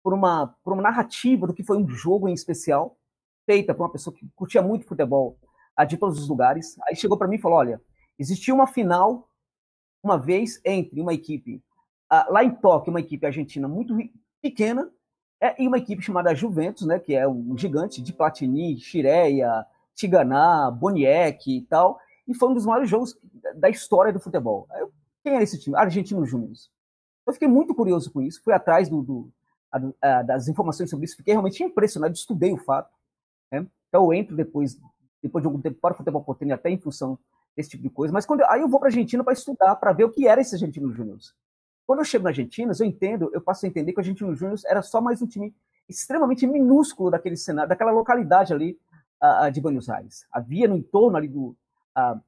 por 0.01 0.13
uma, 0.13 0.55
por 0.63 0.73
uma 0.73 0.81
narrativa 0.81 1.45
do 1.45 1.53
que 1.53 1.63
foi 1.63 1.77
um 1.77 1.87
jogo 1.87 2.27
em 2.27 2.33
especial, 2.33 2.97
feita 3.45 3.73
por 3.73 3.83
uma 3.83 3.91
pessoa 3.91 4.15
que 4.15 4.27
curtia 4.35 4.61
muito 4.61 4.87
futebol 4.87 5.37
de 5.87 5.97
todos 5.97 6.19
os 6.19 6.27
lugares. 6.27 6.75
Aí 6.87 6.95
chegou 6.95 7.17
para 7.17 7.27
mim 7.27 7.35
e 7.35 7.41
falou: 7.41 7.57
olha, 7.57 7.81
existia 8.17 8.53
uma 8.53 8.67
final 8.67 9.29
uma 10.03 10.17
vez 10.17 10.61
entre 10.63 11.01
uma 11.01 11.13
equipe 11.13 11.61
lá 12.29 12.43
em 12.43 12.51
Tóquio, 12.51 12.91
uma 12.91 12.99
equipe 12.99 13.25
argentina 13.25 13.67
muito 13.67 13.95
pequena, 14.41 14.89
é, 15.41 15.61
e 15.61 15.67
uma 15.67 15.77
equipe 15.77 16.01
chamada 16.01 16.33
Juventus, 16.33 16.87
né, 16.87 16.99
que 16.99 17.13
é 17.13 17.27
um 17.27 17.55
gigante 17.57 18.01
de 18.01 18.11
Platini, 18.13 18.79
Chireia, 18.79 19.65
Tiganá, 19.93 20.71
Boniek 20.71 21.57
e 21.57 21.61
tal, 21.63 21.99
e 22.27 22.33
foi 22.33 22.49
um 22.49 22.53
dos 22.53 22.65
maiores 22.65 22.89
jogos 22.89 23.17
da 23.55 23.69
história 23.69 24.11
do 24.11 24.19
futebol. 24.19 24.67
Quem 25.23 25.33
era 25.33 25.43
esse 25.43 25.59
time? 25.59 25.75
Argentino 25.75 26.25
Júnior. 26.25 26.51
Eu 27.25 27.33
fiquei 27.33 27.47
muito 27.47 27.75
curioso 27.75 28.11
com 28.11 28.21
isso, 28.21 28.41
fui 28.43 28.53
atrás 28.53 28.89
do, 28.89 29.03
do, 29.03 29.31
a, 30.01 30.23
das 30.23 30.47
informações 30.47 30.89
sobre 30.89 31.05
isso, 31.05 31.17
fiquei 31.17 31.33
realmente 31.33 31.61
impressionado, 31.63 32.15
estudei 32.15 32.51
o 32.51 32.57
fato. 32.57 32.91
Né? 33.51 33.67
Então 33.89 34.05
eu 34.05 34.13
entro 34.13 34.35
depois, 34.35 34.79
depois 35.21 35.43
de 35.43 35.47
algum 35.47 35.61
tempo 35.61 35.77
para 35.79 35.93
o 35.93 35.97
futebol 35.97 36.23
português, 36.23 36.57
até 36.57 36.69
em 36.69 36.79
função 36.79 37.19
desse 37.57 37.71
tipo 37.71 37.81
de 37.81 37.89
coisa, 37.89 38.13
mas 38.13 38.25
quando 38.25 38.41
eu, 38.41 38.49
aí 38.49 38.61
eu 38.61 38.69
vou 38.69 38.79
para 38.79 38.87
a 38.87 38.91
Argentina 38.91 39.23
para 39.23 39.33
estudar, 39.33 39.75
para 39.75 39.91
ver 39.91 40.03
o 40.03 40.11
que 40.11 40.27
era 40.27 40.39
esse 40.39 40.53
Argentino 40.53 40.93
Júnior. 40.93 41.17
Quando 41.87 41.99
eu 41.99 42.05
chego 42.05 42.23
na 42.23 42.29
Argentina, 42.29 42.71
eu 42.79 42.85
entendo, 42.85 43.31
eu 43.33 43.41
passo 43.41 43.65
a 43.65 43.69
entender 43.69 43.91
que 43.91 43.97
o 43.97 44.01
Argentino 44.01 44.35
Júnior 44.35 44.59
era 44.67 44.83
só 44.83 45.01
mais 45.01 45.21
um 45.21 45.27
time 45.27 45.55
extremamente 45.89 46.45
minúsculo 46.45 47.09
daquele 47.09 47.35
cenário, 47.35 47.67
daquela 47.67 47.91
localidade 47.91 48.53
ali 48.53 48.77
uh, 49.23 49.51
de 49.51 49.59
Buenos 49.59 49.89
Aires. 49.89 50.27
Havia 50.31 50.67
no 50.67 50.77
entorno 50.77 51.17
ali 51.17 51.27
do 51.27 51.55
uh, 51.97 52.21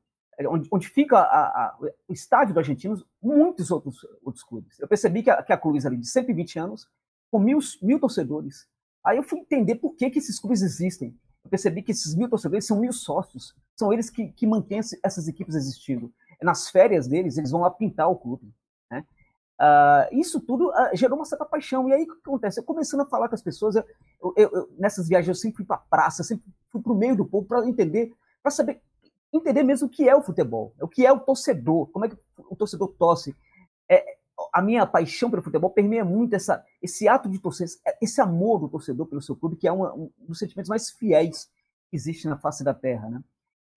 onde, 0.47 0.67
onde, 0.71 0.87
fica 0.87 1.19
a, 1.19 1.47
a, 1.47 1.77
o 2.07 2.13
estádio 2.13 2.53
do 2.53 2.59
Argentinos, 2.59 3.05
muitos 3.21 3.69
outros, 3.69 3.97
outros 4.23 4.43
clubes. 4.43 4.79
Eu 4.79 4.87
percebi 4.87 5.21
que 5.21 5.29
a, 5.29 5.43
que 5.43 5.53
a 5.53 5.57
clube 5.57 5.85
ali 5.85 5.97
de 5.97 6.07
120 6.07 6.57
anos, 6.57 6.89
com 7.29 7.37
mil, 7.37 7.59
mil 7.81 7.99
torcedores. 7.99 8.67
Aí 9.05 9.17
eu 9.17 9.23
fui 9.23 9.39
entender 9.39 9.75
por 9.75 9.95
que, 9.95 10.09
que 10.09 10.19
esses 10.19 10.39
clubes 10.39 10.61
existem. 10.61 11.15
Eu 11.43 11.49
percebi 11.49 11.81
que 11.81 11.91
esses 11.91 12.15
mil 12.15 12.29
torcedores 12.29 12.65
são 12.65 12.79
mil 12.79 12.91
sócios, 12.91 13.55
são 13.75 13.93
eles 13.93 14.09
que, 14.09 14.27
que 14.29 14.45
mantêm 14.45 14.79
essas 15.03 15.27
equipes 15.27 15.55
existindo. 15.55 16.11
Nas 16.41 16.69
férias 16.69 17.07
deles, 17.07 17.37
eles 17.37 17.51
vão 17.51 17.61
lá 17.61 17.69
pintar 17.69 18.09
o 18.09 18.15
clube. 18.15 18.53
Né? 18.89 19.03
Uh, 19.59 20.19
isso 20.19 20.39
tudo 20.39 20.69
uh, 20.69 20.95
gerou 20.95 21.17
uma 21.17 21.25
certa 21.25 21.45
paixão. 21.45 21.89
E 21.89 21.93
aí 21.93 22.03
o 22.03 22.07
que 22.07 22.19
acontece? 22.25 22.59
Eu 22.59 22.63
começando 22.63 23.01
a 23.01 23.05
falar 23.05 23.27
com 23.27 23.35
as 23.35 23.41
pessoas, 23.41 23.75
eu, 23.75 23.83
eu, 24.35 24.49
eu, 24.51 24.69
nessas 24.77 25.07
viagens 25.07 25.27
eu 25.27 25.35
sempre 25.35 25.57
fui 25.57 25.65
para 25.65 25.75
a 25.75 25.79
praça, 25.79 26.23
sempre 26.23 26.45
fui 26.69 26.81
para 26.81 26.93
o 26.93 26.95
meio 26.95 27.15
do 27.15 27.25
povo 27.25 27.45
para 27.45 27.67
entender, 27.67 28.13
para 28.41 28.51
saber, 28.51 28.81
entender 29.33 29.63
mesmo 29.63 29.87
o 29.87 29.89
que 29.89 30.07
é 30.07 30.15
o 30.15 30.21
futebol, 30.21 30.73
o 30.79 30.87
que 30.87 31.05
é 31.05 31.11
o 31.11 31.19
torcedor, 31.19 31.87
como 31.87 32.05
é 32.05 32.09
que 32.09 32.17
o 32.37 32.55
torcedor 32.55 32.87
torce. 32.97 33.35
É, 33.89 34.18
a 34.51 34.61
minha 34.61 34.85
paixão 34.85 35.29
pelo 35.29 35.41
futebol 35.41 35.69
permeia 35.69 36.05
muito 36.05 36.35
essa, 36.35 36.63
esse 36.81 37.07
ato 37.07 37.29
de 37.29 37.39
torcer, 37.39 37.67
esse 38.01 38.21
amor 38.21 38.59
do 38.59 38.69
torcedor 38.69 39.07
pelo 39.07 39.21
seu 39.21 39.35
clube, 39.35 39.55
que 39.55 39.67
é 39.67 39.71
uma, 39.71 39.93
um 39.93 40.11
dos 40.19 40.39
sentimentos 40.39 40.69
mais 40.69 40.89
fiéis 40.89 41.49
que 41.89 41.95
existe 41.95 42.27
na 42.27 42.37
face 42.37 42.63
da 42.63 42.73
terra, 42.73 43.09
né? 43.09 43.23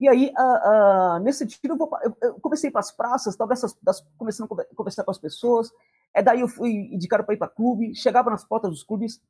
E 0.03 0.09
aí, 0.09 0.33
uh, 0.37 1.17
uh, 1.17 1.19
nesse 1.21 1.39
sentido, 1.39 1.75
eu, 1.75 1.77
vou, 1.77 1.89
eu, 2.03 2.17
eu 2.23 2.35
comecei 2.41 2.73
para 2.73 2.81
as 2.81 2.91
praças, 2.91 3.37
tal, 3.37 3.47
dessas, 3.47 3.73
das, 3.81 4.05
começando 4.19 4.53
a 4.53 4.75
conversar 4.75 5.05
com 5.05 5.13
as 5.13 5.19
pessoas. 5.19 5.71
É 6.13 6.21
daí 6.21 6.41
eu 6.41 6.49
fui 6.49 6.73
indicado 6.93 7.23
para 7.23 7.35
ir 7.35 7.39
para 7.39 7.47
clube, 7.47 7.95
chegava 7.95 8.29
nas 8.29 8.45
portas 8.45 8.69
dos 8.69 8.83
clubes 8.83 9.15
uh, 9.17 9.23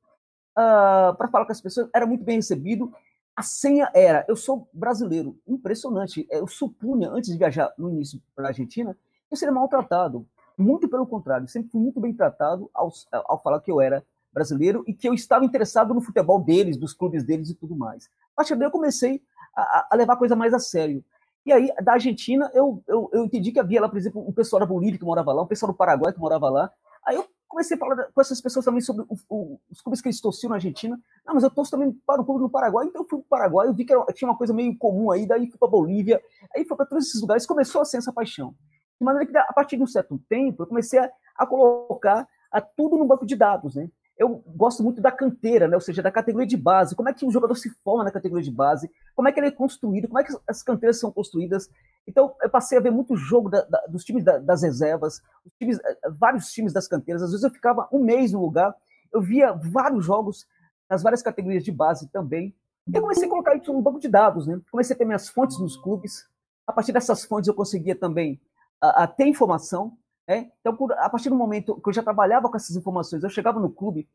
ah, 0.56 1.14
para 1.18 1.28
falar 1.28 1.44
com 1.44 1.52
as 1.52 1.60
pessoas, 1.60 1.90
era 1.94 2.06
muito 2.06 2.24
bem 2.24 2.36
recebido. 2.36 2.90
A 3.36 3.42
senha 3.42 3.90
era: 3.94 4.24
eu 4.26 4.34
sou 4.34 4.66
brasileiro, 4.72 5.38
impressionante. 5.46 6.26
Eu 6.30 6.46
supunha, 6.46 7.10
antes 7.10 7.30
de 7.30 7.36
viajar 7.36 7.70
no 7.76 7.90
início 7.90 8.18
para 8.34 8.46
a 8.46 8.48
Argentina, 8.48 8.96
eu 9.30 9.36
seria 9.36 9.52
maltratado. 9.52 10.26
Muito 10.56 10.88
pelo 10.88 11.06
contrário, 11.06 11.48
sempre 11.48 11.70
fui 11.70 11.80
muito 11.80 12.00
bem 12.00 12.14
tratado 12.14 12.70
ao, 12.74 12.90
ao 13.12 13.42
falar 13.42 13.60
que 13.60 13.70
eu 13.70 13.80
era 13.80 14.04
brasileiro 14.32 14.82
e 14.86 14.94
que 14.94 15.08
eu 15.08 15.14
estava 15.14 15.44
interessado 15.44 15.92
no 15.92 16.00
futebol 16.00 16.42
deles, 16.42 16.76
dos 16.76 16.94
clubes 16.94 17.24
deles 17.24 17.50
e 17.50 17.54
tudo 17.54 17.76
mais. 17.76 18.08
A 18.32 18.36
partir 18.36 18.56
daí 18.56 18.66
eu 18.66 18.70
comecei 18.70 19.22
a, 19.54 19.88
a, 19.90 19.96
levar 19.96 20.14
a 20.14 20.16
coisa 20.16 20.34
mais 20.34 20.54
a 20.54 20.58
sério. 20.58 21.04
E 21.44 21.52
aí, 21.52 21.72
da 21.82 21.94
Argentina, 21.94 22.50
eu, 22.54 22.82
eu, 22.86 23.10
eu 23.12 23.24
entendi 23.24 23.50
que 23.50 23.58
havia 23.58 23.80
lá, 23.80 23.88
por 23.88 23.98
exemplo, 23.98 24.26
um 24.26 24.32
pessoal 24.32 24.60
da 24.60 24.66
Bolívia 24.66 24.98
que 24.98 25.04
morava 25.04 25.32
lá, 25.32 25.42
um 25.42 25.46
pessoal 25.46 25.72
do 25.72 25.76
Paraguai 25.76 26.12
que 26.12 26.20
morava 26.20 26.48
lá. 26.48 26.70
Aí 27.04 27.16
eu 27.16 27.26
comecei 27.48 27.76
a 27.76 27.80
falar 27.80 27.96
com 28.12 28.20
essas 28.20 28.40
pessoas 28.40 28.64
também 28.64 28.80
sobre 28.80 29.04
o, 29.08 29.16
o, 29.28 29.60
os 29.70 29.80
clubes 29.80 30.00
que 30.00 30.08
eles 30.08 30.20
torciam 30.20 30.50
na 30.50 30.56
Argentina. 30.56 30.98
Não, 31.26 31.34
mas 31.34 31.42
eu 31.42 31.50
torço 31.50 31.72
também 31.72 31.92
para 32.06 32.22
o 32.22 32.24
clube 32.24 32.40
no 32.40 32.48
Paraguai, 32.48 32.86
então 32.86 33.02
eu 33.02 33.08
fui 33.08 33.18
para 33.18 33.26
o 33.26 33.28
Paraguai, 33.28 33.68
eu 33.68 33.74
vi 33.74 33.84
que 33.84 33.92
era, 33.92 34.04
tinha 34.14 34.30
uma 34.30 34.38
coisa 34.38 34.54
meio 34.54 34.76
comum 34.78 35.10
aí, 35.10 35.26
daí 35.26 35.48
fui 35.50 35.58
para 35.58 35.68
Bolívia, 35.68 36.22
aí 36.54 36.64
fui 36.64 36.76
para 36.76 36.86
todos 36.86 37.06
esses 37.06 37.20
lugares, 37.20 37.44
começou 37.44 37.82
a 37.82 37.84
ser 37.84 37.98
essa 37.98 38.12
paixão. 38.12 38.54
De 39.02 39.04
maneira 39.04 39.26
que, 39.26 39.36
a 39.36 39.52
partir 39.52 39.76
de 39.76 39.82
um 39.82 39.86
certo 39.86 40.16
tempo, 40.28 40.62
eu 40.62 40.66
comecei 40.68 41.00
a, 41.00 41.10
a 41.36 41.44
colocar 41.44 42.26
a 42.52 42.60
tudo 42.60 42.96
no 42.96 43.04
banco 43.04 43.26
de 43.26 43.34
dados, 43.34 43.74
né? 43.74 43.90
eu 44.22 44.42
gosto 44.46 44.84
muito 44.84 45.00
da 45.00 45.10
canteira, 45.10 45.66
né? 45.66 45.74
ou 45.74 45.80
seja, 45.80 46.00
da 46.00 46.12
categoria 46.12 46.46
de 46.46 46.56
base. 46.56 46.94
Como 46.94 47.08
é 47.08 47.12
que 47.12 47.26
um 47.26 47.30
jogador 47.30 47.56
se 47.56 47.68
forma 47.82 48.04
na 48.04 48.10
categoria 48.12 48.44
de 48.44 48.50
base? 48.52 48.88
Como 49.16 49.26
é 49.26 49.32
que 49.32 49.40
ele 49.40 49.48
é 49.48 49.50
construído? 49.50 50.06
Como 50.06 50.20
é 50.20 50.22
que 50.22 50.32
as 50.46 50.62
canteiras 50.62 51.00
são 51.00 51.10
construídas? 51.10 51.68
Então, 52.06 52.32
eu 52.40 52.48
passei 52.48 52.78
a 52.78 52.80
ver 52.80 52.92
muito 52.92 53.16
jogo 53.16 53.48
da, 53.48 53.62
da, 53.62 53.80
dos 53.88 54.04
times 54.04 54.22
da, 54.22 54.38
das 54.38 54.62
reservas, 54.62 55.20
times, 55.58 55.80
eh, 55.80 56.10
vários 56.10 56.52
times 56.52 56.72
das 56.72 56.86
canteiras. 56.86 57.22
Às 57.22 57.30
vezes 57.30 57.42
eu 57.42 57.50
ficava 57.50 57.88
um 57.92 57.98
mês 57.98 58.32
no 58.32 58.40
lugar, 58.40 58.72
eu 59.12 59.20
via 59.20 59.52
vários 59.52 60.04
jogos 60.04 60.46
nas 60.88 61.02
várias 61.02 61.22
categorias 61.22 61.64
de 61.64 61.72
base 61.72 62.08
também. 62.08 62.54
E 62.86 62.96
eu 62.96 63.02
comecei 63.02 63.26
a 63.26 63.30
colocar 63.30 63.56
isso 63.56 63.72
no 63.72 63.82
banco 63.82 63.98
de 63.98 64.08
dados, 64.08 64.46
né? 64.46 64.60
Comecei 64.70 64.94
a 64.94 64.98
ter 64.98 65.04
minhas 65.04 65.28
fontes 65.28 65.58
nos 65.58 65.76
clubes. 65.76 66.28
A 66.66 66.72
partir 66.72 66.92
dessas 66.92 67.24
fontes 67.24 67.48
eu 67.48 67.54
conseguia 67.54 67.96
também 67.96 68.40
a, 68.82 69.04
a 69.04 69.06
ter 69.06 69.26
informação 69.26 69.96
né? 70.26 70.50
Então, 70.60 70.76
a 70.98 71.10
partir 71.10 71.28
do 71.28 71.34
momento 71.34 71.80
que 71.80 71.88
eu 71.88 71.92
já 71.92 72.02
trabalhava 72.02 72.48
com 72.48 72.56
essas 72.56 72.76
informações, 72.76 73.22
eu 73.22 73.30
chegava 73.30 73.58
no 73.58 73.70
clube, 73.70 74.08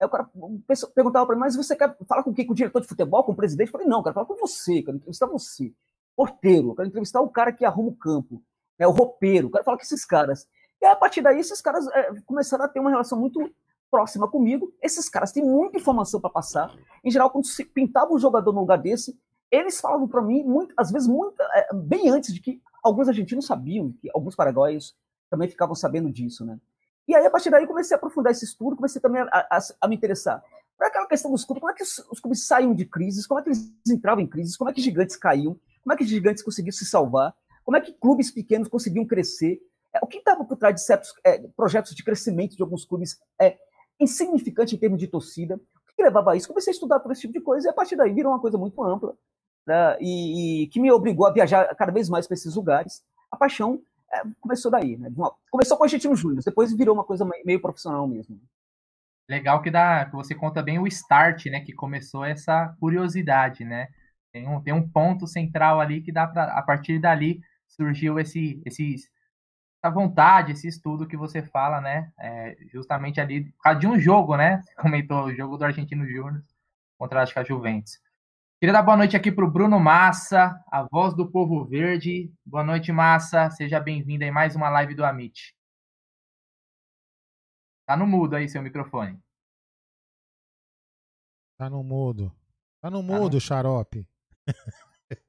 aí 0.00 0.06
o 0.06 0.10
cara 0.10 0.28
perguntava 0.94 1.26
para 1.26 1.34
mim, 1.34 1.40
mas 1.40 1.56
você 1.56 1.74
quer 1.74 1.96
falar 2.06 2.22
com 2.22 2.32
quem? 2.32 2.46
Com 2.46 2.52
o 2.52 2.56
diretor 2.56 2.80
de 2.80 2.86
futebol, 2.86 3.24
com 3.24 3.32
o 3.32 3.36
presidente? 3.36 3.68
Eu 3.68 3.72
falei, 3.72 3.86
não, 3.86 4.02
quero 4.02 4.14
falar 4.14 4.26
com 4.26 4.36
você, 4.36 4.82
quero 4.82 4.98
entrevistar 4.98 5.26
você. 5.26 5.72
Porteiro, 6.14 6.74
quero 6.74 6.88
entrevistar 6.88 7.20
o 7.20 7.28
cara 7.28 7.52
que 7.52 7.64
arruma 7.64 7.90
o 7.90 7.96
campo, 7.96 8.42
né, 8.78 8.86
o 8.86 8.90
roupeiro, 8.90 9.50
quero 9.50 9.64
falar 9.64 9.76
com 9.76 9.82
esses 9.82 10.04
caras. 10.04 10.46
E 10.80 10.86
aí, 10.86 10.92
a 10.92 10.96
partir 10.96 11.22
daí, 11.22 11.38
esses 11.38 11.60
caras 11.60 11.86
é, 11.88 12.20
começaram 12.26 12.64
a 12.64 12.68
ter 12.68 12.80
uma 12.80 12.90
relação 12.90 13.18
muito 13.18 13.50
próxima 13.90 14.28
comigo. 14.28 14.72
Esses 14.82 15.08
caras 15.08 15.32
têm 15.32 15.42
muita 15.42 15.78
informação 15.78 16.20
para 16.20 16.28
passar. 16.28 16.74
Em 17.02 17.10
geral, 17.10 17.30
quando 17.30 17.46
se 17.46 17.64
pintava 17.64 18.12
um 18.12 18.18
jogador 18.18 18.52
no 18.52 18.60
lugar 18.60 18.78
desse, 18.78 19.18
eles 19.50 19.80
falavam 19.80 20.06
para 20.06 20.20
mim, 20.20 20.42
muito, 20.42 20.74
às 20.76 20.90
vezes, 20.90 21.08
muito, 21.08 21.40
é, 21.40 21.68
bem 21.72 22.10
antes 22.10 22.34
de 22.34 22.40
que 22.40 22.60
alguns 22.86 23.08
argentinos 23.08 23.46
sabiam, 23.46 23.92
que 24.00 24.08
alguns 24.14 24.34
paraguaios 24.34 24.96
também 25.28 25.48
ficavam 25.48 25.74
sabendo 25.74 26.10
disso, 26.10 26.44
né? 26.44 26.58
E 27.08 27.14
aí, 27.14 27.24
a 27.24 27.30
partir 27.30 27.50
daí, 27.50 27.66
comecei 27.66 27.94
a 27.94 27.98
aprofundar 27.98 28.32
esse 28.32 28.44
estudo, 28.44 28.76
comecei 28.76 29.00
também 29.00 29.22
a, 29.22 29.46
a, 29.50 29.58
a 29.80 29.88
me 29.88 29.96
interessar 29.96 30.42
para 30.76 30.88
aquela 30.88 31.06
questão 31.06 31.30
dos 31.30 31.44
clubes, 31.44 31.60
como 31.60 31.72
é 31.72 31.74
que 31.74 31.82
os, 31.82 31.98
os, 32.10 32.20
clubes 32.20 32.46
saíam 32.46 32.74
de 32.74 32.84
crises, 32.84 33.26
como 33.26 33.40
é 33.40 33.42
que 33.42 33.48
eles 33.48 33.72
entravam 33.88 34.22
em 34.22 34.26
crises, 34.26 34.56
como 34.56 34.68
é 34.68 34.72
que 34.72 34.80
gigantes 34.80 35.16
caíam, 35.16 35.58
como 35.82 35.94
é 35.94 35.96
que 35.96 36.04
gigantes 36.04 36.42
conseguiam 36.42 36.72
se 36.72 36.84
salvar, 36.84 37.34
como 37.64 37.76
é 37.76 37.80
que 37.80 37.92
clubes 37.92 38.30
pequenos 38.30 38.68
conseguiam 38.68 39.06
crescer, 39.06 39.58
é, 39.94 39.98
o 40.02 40.06
que 40.06 40.18
estava 40.18 40.44
por 40.44 40.56
trás 40.56 40.74
de 40.74 40.82
certos 40.82 41.14
é, 41.24 41.38
projetos 41.56 41.94
de 41.94 42.04
crescimento 42.04 42.56
de 42.56 42.62
alguns 42.62 42.84
clubes 42.84 43.18
é, 43.40 43.56
insignificante 43.98 44.74
em 44.74 44.78
termos 44.78 44.98
de 44.98 45.06
torcida, 45.06 45.56
o 45.56 45.96
que 45.96 46.02
levava 46.02 46.32
a 46.32 46.36
isso? 46.36 46.48
Comecei 46.48 46.72
a 46.72 46.74
estudar 46.74 47.00
todo 47.00 47.12
esse 47.12 47.22
tipo 47.22 47.32
de 47.32 47.40
coisa, 47.40 47.68
e 47.68 47.70
a 47.70 47.72
partir 47.72 47.96
daí 47.96 48.12
virou 48.12 48.32
uma 48.32 48.40
coisa 48.40 48.58
muito 48.58 48.82
ampla, 48.84 49.16
né, 49.66 49.96
e, 50.00 50.62
e 50.62 50.66
que 50.68 50.80
me 50.80 50.90
obrigou 50.90 51.26
a 51.26 51.32
viajar 51.32 51.74
cada 51.74 51.92
vez 51.92 52.08
mais 52.08 52.26
para 52.26 52.34
esses 52.34 52.54
lugares. 52.54 53.04
A 53.30 53.36
paixão 53.36 53.80
é, 54.12 54.22
começou 54.40 54.70
daí, 54.70 54.96
né? 54.96 55.10
Uma, 55.16 55.32
começou 55.50 55.76
com 55.76 55.82
o 55.82 55.86
Argentino 55.86 56.14
Júnior, 56.14 56.42
depois 56.44 56.72
virou 56.72 56.94
uma 56.94 57.04
coisa 57.04 57.28
meio 57.44 57.60
profissional 57.60 58.06
mesmo. 58.06 58.40
Legal 59.28 59.60
que, 59.60 59.70
dá, 59.70 60.04
que 60.04 60.12
você 60.12 60.34
conta 60.34 60.62
bem 60.62 60.78
o 60.78 60.86
start, 60.86 61.46
né? 61.46 61.60
Que 61.60 61.72
começou 61.72 62.24
essa 62.24 62.74
curiosidade, 62.78 63.64
né? 63.64 63.88
Tem 64.32 64.46
um, 64.46 64.60
tem 64.60 64.72
um 64.72 64.88
ponto 64.88 65.26
central 65.26 65.80
ali 65.80 66.00
que 66.00 66.12
dá 66.12 66.26
pra, 66.26 66.44
a 66.44 66.62
partir 66.62 67.00
dali 67.00 67.40
surgiu 67.68 68.18
esse, 68.20 68.62
esse, 68.64 68.94
essa 69.82 69.92
vontade, 69.92 70.52
esse 70.52 70.68
estudo 70.68 71.06
que 71.06 71.16
você 71.16 71.42
fala, 71.42 71.80
né? 71.80 72.12
É, 72.18 72.56
justamente 72.72 73.20
ali, 73.20 73.44
por 73.52 73.62
causa 73.62 73.80
de 73.80 73.86
um 73.86 73.98
jogo, 73.98 74.36
né? 74.36 74.62
Você 74.62 74.74
comentou 74.80 75.24
o 75.24 75.34
jogo 75.34 75.56
do 75.56 75.64
Argentino 75.64 76.06
Júnior 76.06 76.42
contra 76.98 77.22
a 77.22 77.44
Juventus. 77.44 77.98
Queria 78.66 78.80
dar 78.80 78.82
boa 78.82 78.96
noite 78.96 79.16
aqui 79.16 79.30
para 79.30 79.44
o 79.44 79.48
Bruno 79.48 79.78
Massa, 79.78 80.60
a 80.66 80.82
voz 80.82 81.14
do 81.14 81.30
povo 81.30 81.64
verde. 81.64 82.34
Boa 82.44 82.64
noite, 82.64 82.90
Massa. 82.90 83.48
Seja 83.48 83.78
bem-vindo 83.78 84.24
em 84.24 84.32
mais 84.32 84.56
uma 84.56 84.68
live 84.68 84.92
do 84.92 85.04
Amit. 85.04 85.56
Tá 87.86 87.96
no 87.96 88.08
mudo 88.08 88.34
aí 88.34 88.48
seu 88.48 88.60
microfone. 88.60 89.22
Tá 91.56 91.70
no 91.70 91.84
mudo. 91.84 92.36
Tá 92.80 92.90
no 92.90 93.04
mudo, 93.04 93.30
tá 93.30 93.34
no... 93.34 93.40
xarope. 93.40 94.04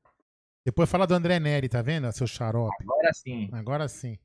Depois 0.65 0.89
fala 0.89 1.05
do 1.05 1.13
André 1.13 1.39
Neri, 1.39 1.69
tá 1.69 1.83
vendo, 1.83 2.11
seu 2.13 2.25
xarope? 2.25 2.75
Agora 2.81 3.13
sim. 3.13 3.49
Agora 3.53 3.87
sim. 3.87 4.17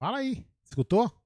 Fala 0.00 0.18
aí. 0.18 0.44
Escutou? 0.64 1.16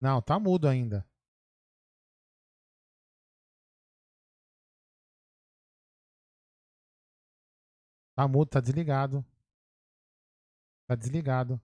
Não, 0.00 0.22
tá 0.22 0.38
mudo 0.38 0.68
ainda. 0.68 1.09
Tá 8.20 8.28
mudo, 8.28 8.50
tá 8.50 8.60
desligado. 8.60 9.24
Tá 10.86 10.94
desligado. 10.94 11.58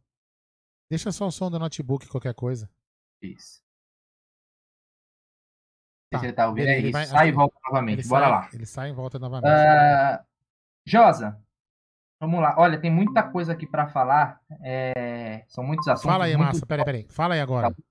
Deixa 0.90 1.12
só 1.12 1.26
o 1.26 1.30
som 1.30 1.50
do 1.50 1.58
notebook, 1.58 2.08
qualquer 2.08 2.34
coisa. 2.34 2.66
Isso. 3.20 3.62
Tá, 6.10 6.18
Se 6.18 6.25
ele 6.25 6.32
tá 6.32 6.48
ouvindo, 6.48 6.64
beleza, 6.64 6.76
é 6.76 6.78
ele 6.78 6.88
isso. 6.88 6.92
vai- 6.94 7.06
sai 7.06 7.28
e 7.28 7.32
volta 7.32 7.58
novamente. 7.66 8.00
Ele 8.00 8.08
Bora 8.08 8.25
sai, 8.25 8.30
lá. 8.32 8.50
Ele 8.54 8.64
sai 8.66 8.88
e 8.88 8.92
volta 8.94 9.18
novamente. 9.18 9.50
Ah, 9.52 10.25
Josa, 10.86 11.44
vamos 12.18 12.40
lá. 12.40 12.54
Olha, 12.58 12.80
tem 12.80 12.90
muita 12.90 13.30
coisa 13.30 13.52
aqui 13.52 13.66
para 13.66 13.88
falar. 13.88 14.42
é, 14.62 15.44
São 15.48 15.62
muitos 15.62 15.86
assuntos. 15.86 16.10
Fala 16.10 16.25
aí, 16.25 16.34
muito... 16.38 16.54
Massa. 16.54 16.64
Peraí, 16.64 16.84
peraí. 16.86 17.08
Fala 17.10 17.34
aí 17.34 17.40
agora. 17.42 17.70
Tá. 17.70 17.82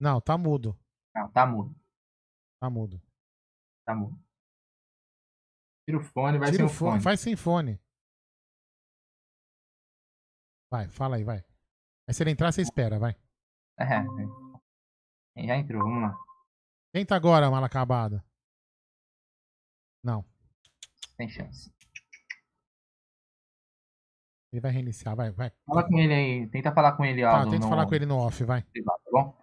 Não, 0.00 0.20
tá 0.20 0.36
mudo. 0.36 0.76
Não, 1.14 1.30
tá 1.30 1.46
mudo. 1.46 1.76
Tá 2.58 2.68
mudo. 2.68 3.00
Tá 3.84 3.94
mudo. 3.94 4.18
Tira 5.88 5.96
o 5.98 6.04
fone, 6.04 6.36
vai 6.38 6.50
Tira 6.50 6.58
sem 6.58 6.66
o 6.66 6.68
fone. 6.68 6.90
fone. 6.92 7.02
Faz 7.02 7.18
sem 7.20 7.34
fone. 7.34 7.80
Vai, 10.70 10.86
fala 10.90 11.16
aí, 11.16 11.24
vai. 11.24 11.38
Aí 12.06 12.12
se 12.12 12.22
ele 12.22 12.30
entrar, 12.30 12.52
você 12.52 12.60
espera, 12.60 12.98
vai. 12.98 13.16
É, 13.80 13.84
é. 13.84 15.46
Já 15.46 15.56
entrou, 15.56 15.82
vamos 15.82 16.02
lá. 16.02 16.14
Tenta 16.92 17.16
agora, 17.16 17.50
mala 17.50 17.66
acabada. 17.68 18.22
Não. 20.04 20.22
Tem 21.16 21.26
chance. 21.26 21.72
Ele 24.52 24.60
vai 24.60 24.70
reiniciar, 24.70 25.16
vai, 25.16 25.30
vai. 25.30 25.50
Fala 25.66 25.88
com 25.88 25.98
ele 25.98 26.12
aí. 26.12 26.46
Tenta 26.50 26.70
falar 26.74 26.98
com 26.98 27.04
ele, 27.06 27.22
Tá, 27.22 27.44
tenta 27.44 27.60
no- 27.60 27.68
falar 27.70 27.86
com 27.86 27.94
ele 27.94 28.04
no 28.04 28.18
off, 28.18 28.44
vai. 28.44 28.60
tá 28.62 28.98
bom? 29.10 29.42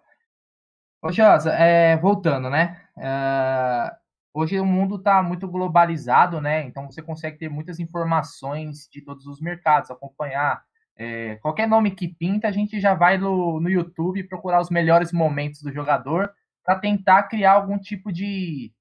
Ô, 1.01 1.11
Josa, 1.11 1.51
é, 1.53 1.97
voltando, 1.97 2.51
né? 2.51 2.87
É, 2.97 3.97
hoje 4.36 4.60
o 4.60 4.65
mundo 4.65 4.98
está 4.98 5.24
muito 5.24 5.48
globalizado, 5.48 6.42
né? 6.42 6.65
Então 6.65 6.92
você 6.92 7.01
consegue 7.01 7.38
ter 7.38 7.50
muitas 7.50 7.80
informações 7.80 8.89
de 8.92 9.01
todos 9.01 9.25
os 9.27 9.39
mercados, 9.39 9.89
acompanhar. 9.89 10.62
é, 10.98 11.36
qualquer 11.38 11.68
nome 11.68 11.92
que 11.92 12.08
pinta, 12.08 12.48
a 12.48 12.51
gente 12.51 12.80
já 12.80 12.94
vai 12.94 13.18
no, 13.18 13.60
no 13.62 13.70
YouTube 13.70 14.27
procurar 14.27 14.62
os 14.62 14.70
melhores 14.70 15.12
momentos 15.13 15.62
do 15.62 15.72
jogador 15.72 16.32
para 16.63 16.80
tentar 16.80 17.24
criar 17.24 17.54
algum 17.54 17.77
tipo 17.80 18.12
de, 18.12 18.74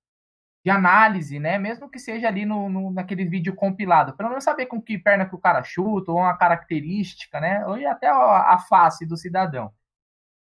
de 0.64 0.70
análise, 0.70 1.38
né? 1.38 1.58
Mesmo 1.58 1.88
que 1.90 1.98
seja 1.98 2.28
ali 2.28 2.44
no, 2.44 2.68
no, 2.68 2.90
naquele 2.92 3.24
vídeo 3.24 3.54
compilado. 3.54 4.16
Pelo 4.16 4.30
menos 4.30 4.44
saber 4.44 4.66
com 4.66 4.82
que 4.82 4.98
perna 4.98 5.26
que 5.26 5.34
o 5.36 5.40
cara 5.40 5.62
chuta, 5.62 6.10
ou 6.10 6.18
uma 6.18 6.36
característica, 6.36 7.40
né? 7.40 7.64
Ou 7.66 7.74
até 7.88 8.08
a, 8.08 8.54
a 8.54 8.58
face 8.58 9.06
do 9.06 9.16
cidadão. 9.16 9.72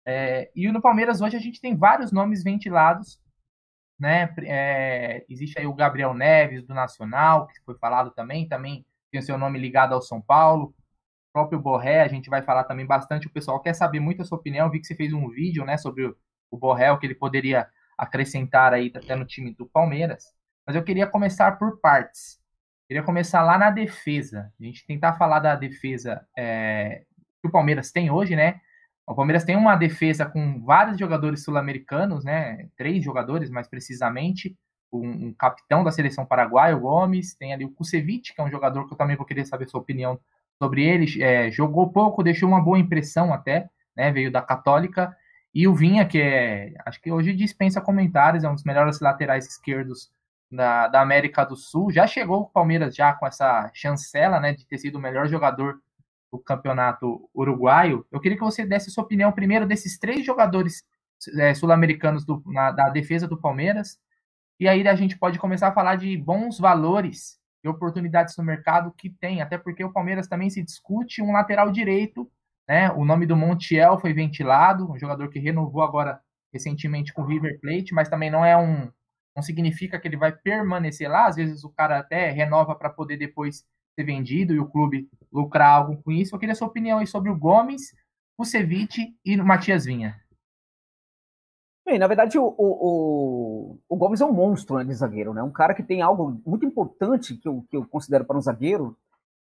É, 0.06 0.52
e 0.56 0.72
no 0.72 0.82
Palmeiras 0.82 1.22
hoje 1.22 1.36
a 1.36 1.40
gente 1.40 1.62
tem 1.62 1.76
vários 1.76 2.12
nomes 2.12 2.44
ventilados, 2.44 3.20
né? 4.00 4.34
É, 4.44 5.26
existe 5.30 5.58
aí 5.60 5.66
o 5.66 5.74
Gabriel 5.74 6.14
Neves 6.14 6.64
do 6.66 6.74
Nacional, 6.74 7.48
que 7.48 7.62
foi 7.66 7.78
falado 7.78 8.12
também, 8.12 8.48
também 8.48 8.86
tem 9.12 9.20
o 9.20 9.24
seu 9.24 9.38
nome 9.38 9.58
ligado 9.58 9.94
ao 9.94 10.02
São 10.02 10.22
Paulo. 10.22 10.74
O 11.30 11.34
próprio 11.34 11.60
Borré, 11.60 12.02
a 12.02 12.08
gente 12.08 12.30
vai 12.30 12.42
falar 12.42 12.66
também 12.66 12.86
bastante. 12.86 13.28
O 13.28 13.32
pessoal 13.32 13.62
quer 13.62 13.74
saber 13.74 14.00
muito 14.00 14.22
a 14.22 14.26
sua 14.26 14.38
opinião. 14.38 14.66
Eu 14.66 14.72
vi 14.72 14.80
que 14.80 14.88
você 14.88 14.96
fez 14.96 15.14
um 15.14 15.30
vídeo, 15.30 15.66
né, 15.66 15.78
sobre 15.78 16.06
o, 16.52 16.58
Borré, 16.58 16.92
o 16.92 16.98
que 16.98 17.06
ele 17.06 17.16
poderia 17.16 17.68
acrescentar 17.98 18.74
aí 18.74 18.92
até 18.94 19.16
no 19.16 19.26
time 19.26 19.54
do 19.54 19.66
Palmeiras. 19.66 20.26
Mas 20.66 20.76
eu 20.76 20.84
queria 20.84 21.08
começar 21.08 21.58
por 21.58 21.80
partes. 21.80 22.40
Queria 22.88 23.04
começar 23.04 23.42
lá 23.42 23.58
na 23.58 23.72
defesa. 23.72 24.52
A 24.60 24.64
gente 24.64 24.86
tentar 24.86 25.14
falar 25.14 25.40
da 25.40 25.56
defesa 25.56 26.26
é, 26.38 27.04
que 27.42 27.48
o 27.48 27.52
Palmeiras 27.52 27.92
tem 27.92 28.12
hoje, 28.12 28.36
né? 28.36 28.60
O 29.08 29.14
Palmeiras 29.14 29.44
tem 29.44 29.56
uma 29.56 29.76
defesa 29.76 30.26
com 30.26 30.64
vários 30.64 30.98
jogadores 30.98 31.44
sul-americanos, 31.44 32.26
né? 32.26 32.68
Três 32.76 33.04
jogadores, 33.04 33.50
mais 33.52 33.68
precisamente. 33.68 34.58
Um, 34.92 35.28
um, 35.28 35.34
capitão 35.34 35.84
da 35.84 35.92
seleção 35.92 36.26
paraguaia, 36.26 36.76
o 36.76 36.80
Gomes. 36.80 37.36
Tem 37.36 37.54
ali 37.54 37.66
o 37.66 37.72
Kusevich, 37.72 38.34
que 38.34 38.42
é 38.42 38.44
um 38.44 38.50
jogador 38.50 38.88
que 38.88 38.94
eu 38.94 38.98
também 38.98 39.16
vou 39.16 39.26
querer 39.26 39.46
saber 39.46 39.68
sua 39.68 39.80
opinião 39.80 40.20
sobre 40.58 40.84
ele. 40.84 41.22
É, 41.22 41.52
jogou 41.52 41.92
pouco, 41.92 42.24
deixou 42.24 42.50
uma 42.50 42.62
boa 42.62 42.80
impressão 42.80 43.32
até, 43.32 43.70
né? 43.96 44.12
Veio 44.12 44.32
da 44.32 44.42
Católica. 44.42 45.16
E 45.54 45.68
o 45.68 45.76
Vinha, 45.76 46.06
que 46.06 46.20
é, 46.20 46.74
acho 46.86 47.00
que 47.00 47.12
hoje 47.12 47.34
dispensa 47.34 47.80
comentários, 47.80 48.44
é 48.44 48.50
um 48.50 48.56
dos 48.56 48.64
melhores 48.64 49.00
laterais 49.00 49.46
esquerdos 49.46 50.12
da, 50.52 50.88
da 50.88 51.02
América 51.02 51.46
do 51.46 51.56
Sul. 51.56 51.92
Já 51.92 52.08
chegou 52.08 52.42
o 52.42 52.50
Palmeiras 52.50 52.96
já 52.96 53.14
com 53.14 53.28
essa 53.28 53.70
chancela, 53.74 54.40
né? 54.40 54.54
De 54.54 54.66
ter 54.66 54.80
sido 54.80 54.96
o 54.96 55.02
melhor 55.02 55.28
jogador 55.28 55.80
do 56.38 56.44
campeonato 56.44 57.30
uruguaio. 57.34 58.06
Eu 58.12 58.20
queria 58.20 58.38
que 58.38 58.44
você 58.44 58.66
desse 58.66 58.92
sua 58.92 59.04
opinião 59.04 59.32
primeiro 59.32 59.66
desses 59.66 59.98
três 59.98 60.26
jogadores 60.26 60.84
é, 61.40 61.54
sul-americanos 61.54 62.26
da 62.26 62.90
defesa 62.90 63.28
do 63.28 63.40
Palmeiras. 63.40 63.98
E 64.60 64.68
aí 64.68 64.88
a 64.88 64.96
gente 64.96 65.18
pode 65.18 65.40
começar 65.40 65.70
a 65.70 65.74
falar 65.74 65.96
de 65.96 66.16
bons 66.18 66.60
valores 66.60 67.40
e 67.64 67.68
oportunidades 67.68 68.38
no 68.38 68.44
mercado 68.44 68.94
que 68.98 69.10
tem, 69.10 69.42
até 69.42 69.58
porque 69.58 69.84
o 69.84 69.92
Palmeiras 69.92 70.28
também 70.28 70.50
se 70.50 70.64
discute 70.64 71.22
um 71.22 71.32
lateral 71.32 71.72
direito, 71.72 72.30
né? 72.68 72.92
O 72.92 73.04
nome 73.04 73.26
do 73.26 73.36
Montiel 73.36 73.98
foi 74.00 74.14
ventilado, 74.14 74.92
um 74.92 75.00
jogador 75.00 75.30
que 75.30 75.40
renovou 75.40 75.82
agora 75.82 76.22
recentemente 76.54 77.14
com 77.14 77.22
o 77.22 77.26
River 77.26 77.60
Plate, 77.60 77.94
mas 77.94 78.08
também 78.08 78.30
não 78.30 78.46
é 78.46 78.56
um 78.56 78.92
não 79.36 79.44
significa 79.44 80.00
que 80.00 80.08
ele 80.08 80.16
vai 80.16 80.32
permanecer 80.32 81.12
lá, 81.12 81.28
às 81.28 81.36
vezes 81.36 81.66
o 81.66 81.70
cara 81.70 82.00
até 82.00 82.32
renova 82.32 82.74
para 82.74 82.90
poder 82.90 83.18
depois 83.18 83.66
ser 83.96 84.04
vendido 84.04 84.54
e 84.54 84.60
o 84.60 84.68
clube 84.68 85.10
lucrar 85.32 85.70
algo 85.70 86.02
com 86.04 86.12
isso. 86.12 86.36
Eu 86.36 86.40
queria 86.40 86.54
sua 86.54 86.68
opinião 86.68 87.00
aí 87.00 87.08
sobre 87.08 87.30
o 87.30 87.38
Gomes, 87.38 87.96
o 88.38 88.46
Ceviche 88.46 89.16
e 89.24 89.40
o 89.40 89.46
Matias 89.46 89.86
Vinha. 89.86 90.20
Bem, 91.86 92.00
na 92.00 92.08
verdade, 92.08 92.38
o, 92.38 92.56
o, 92.58 93.80
o, 93.88 93.96
Gomes 93.96 94.20
é 94.20 94.26
um 94.26 94.34
monstro 94.34 94.78
né, 94.78 94.84
de 94.84 94.94
zagueiro, 94.94 95.34
né? 95.34 95.44
Um 95.44 95.52
cara 95.52 95.74
que 95.74 95.84
tem 95.84 96.02
algo 96.02 96.42
muito 96.46 96.66
importante 96.66 97.38
que 97.38 97.48
eu, 97.48 97.64
que 97.70 97.78
eu 97.78 97.86
considero 97.86 98.26
para 98.26 98.38
um 98.38 98.42
zagueiro, 98.42 98.98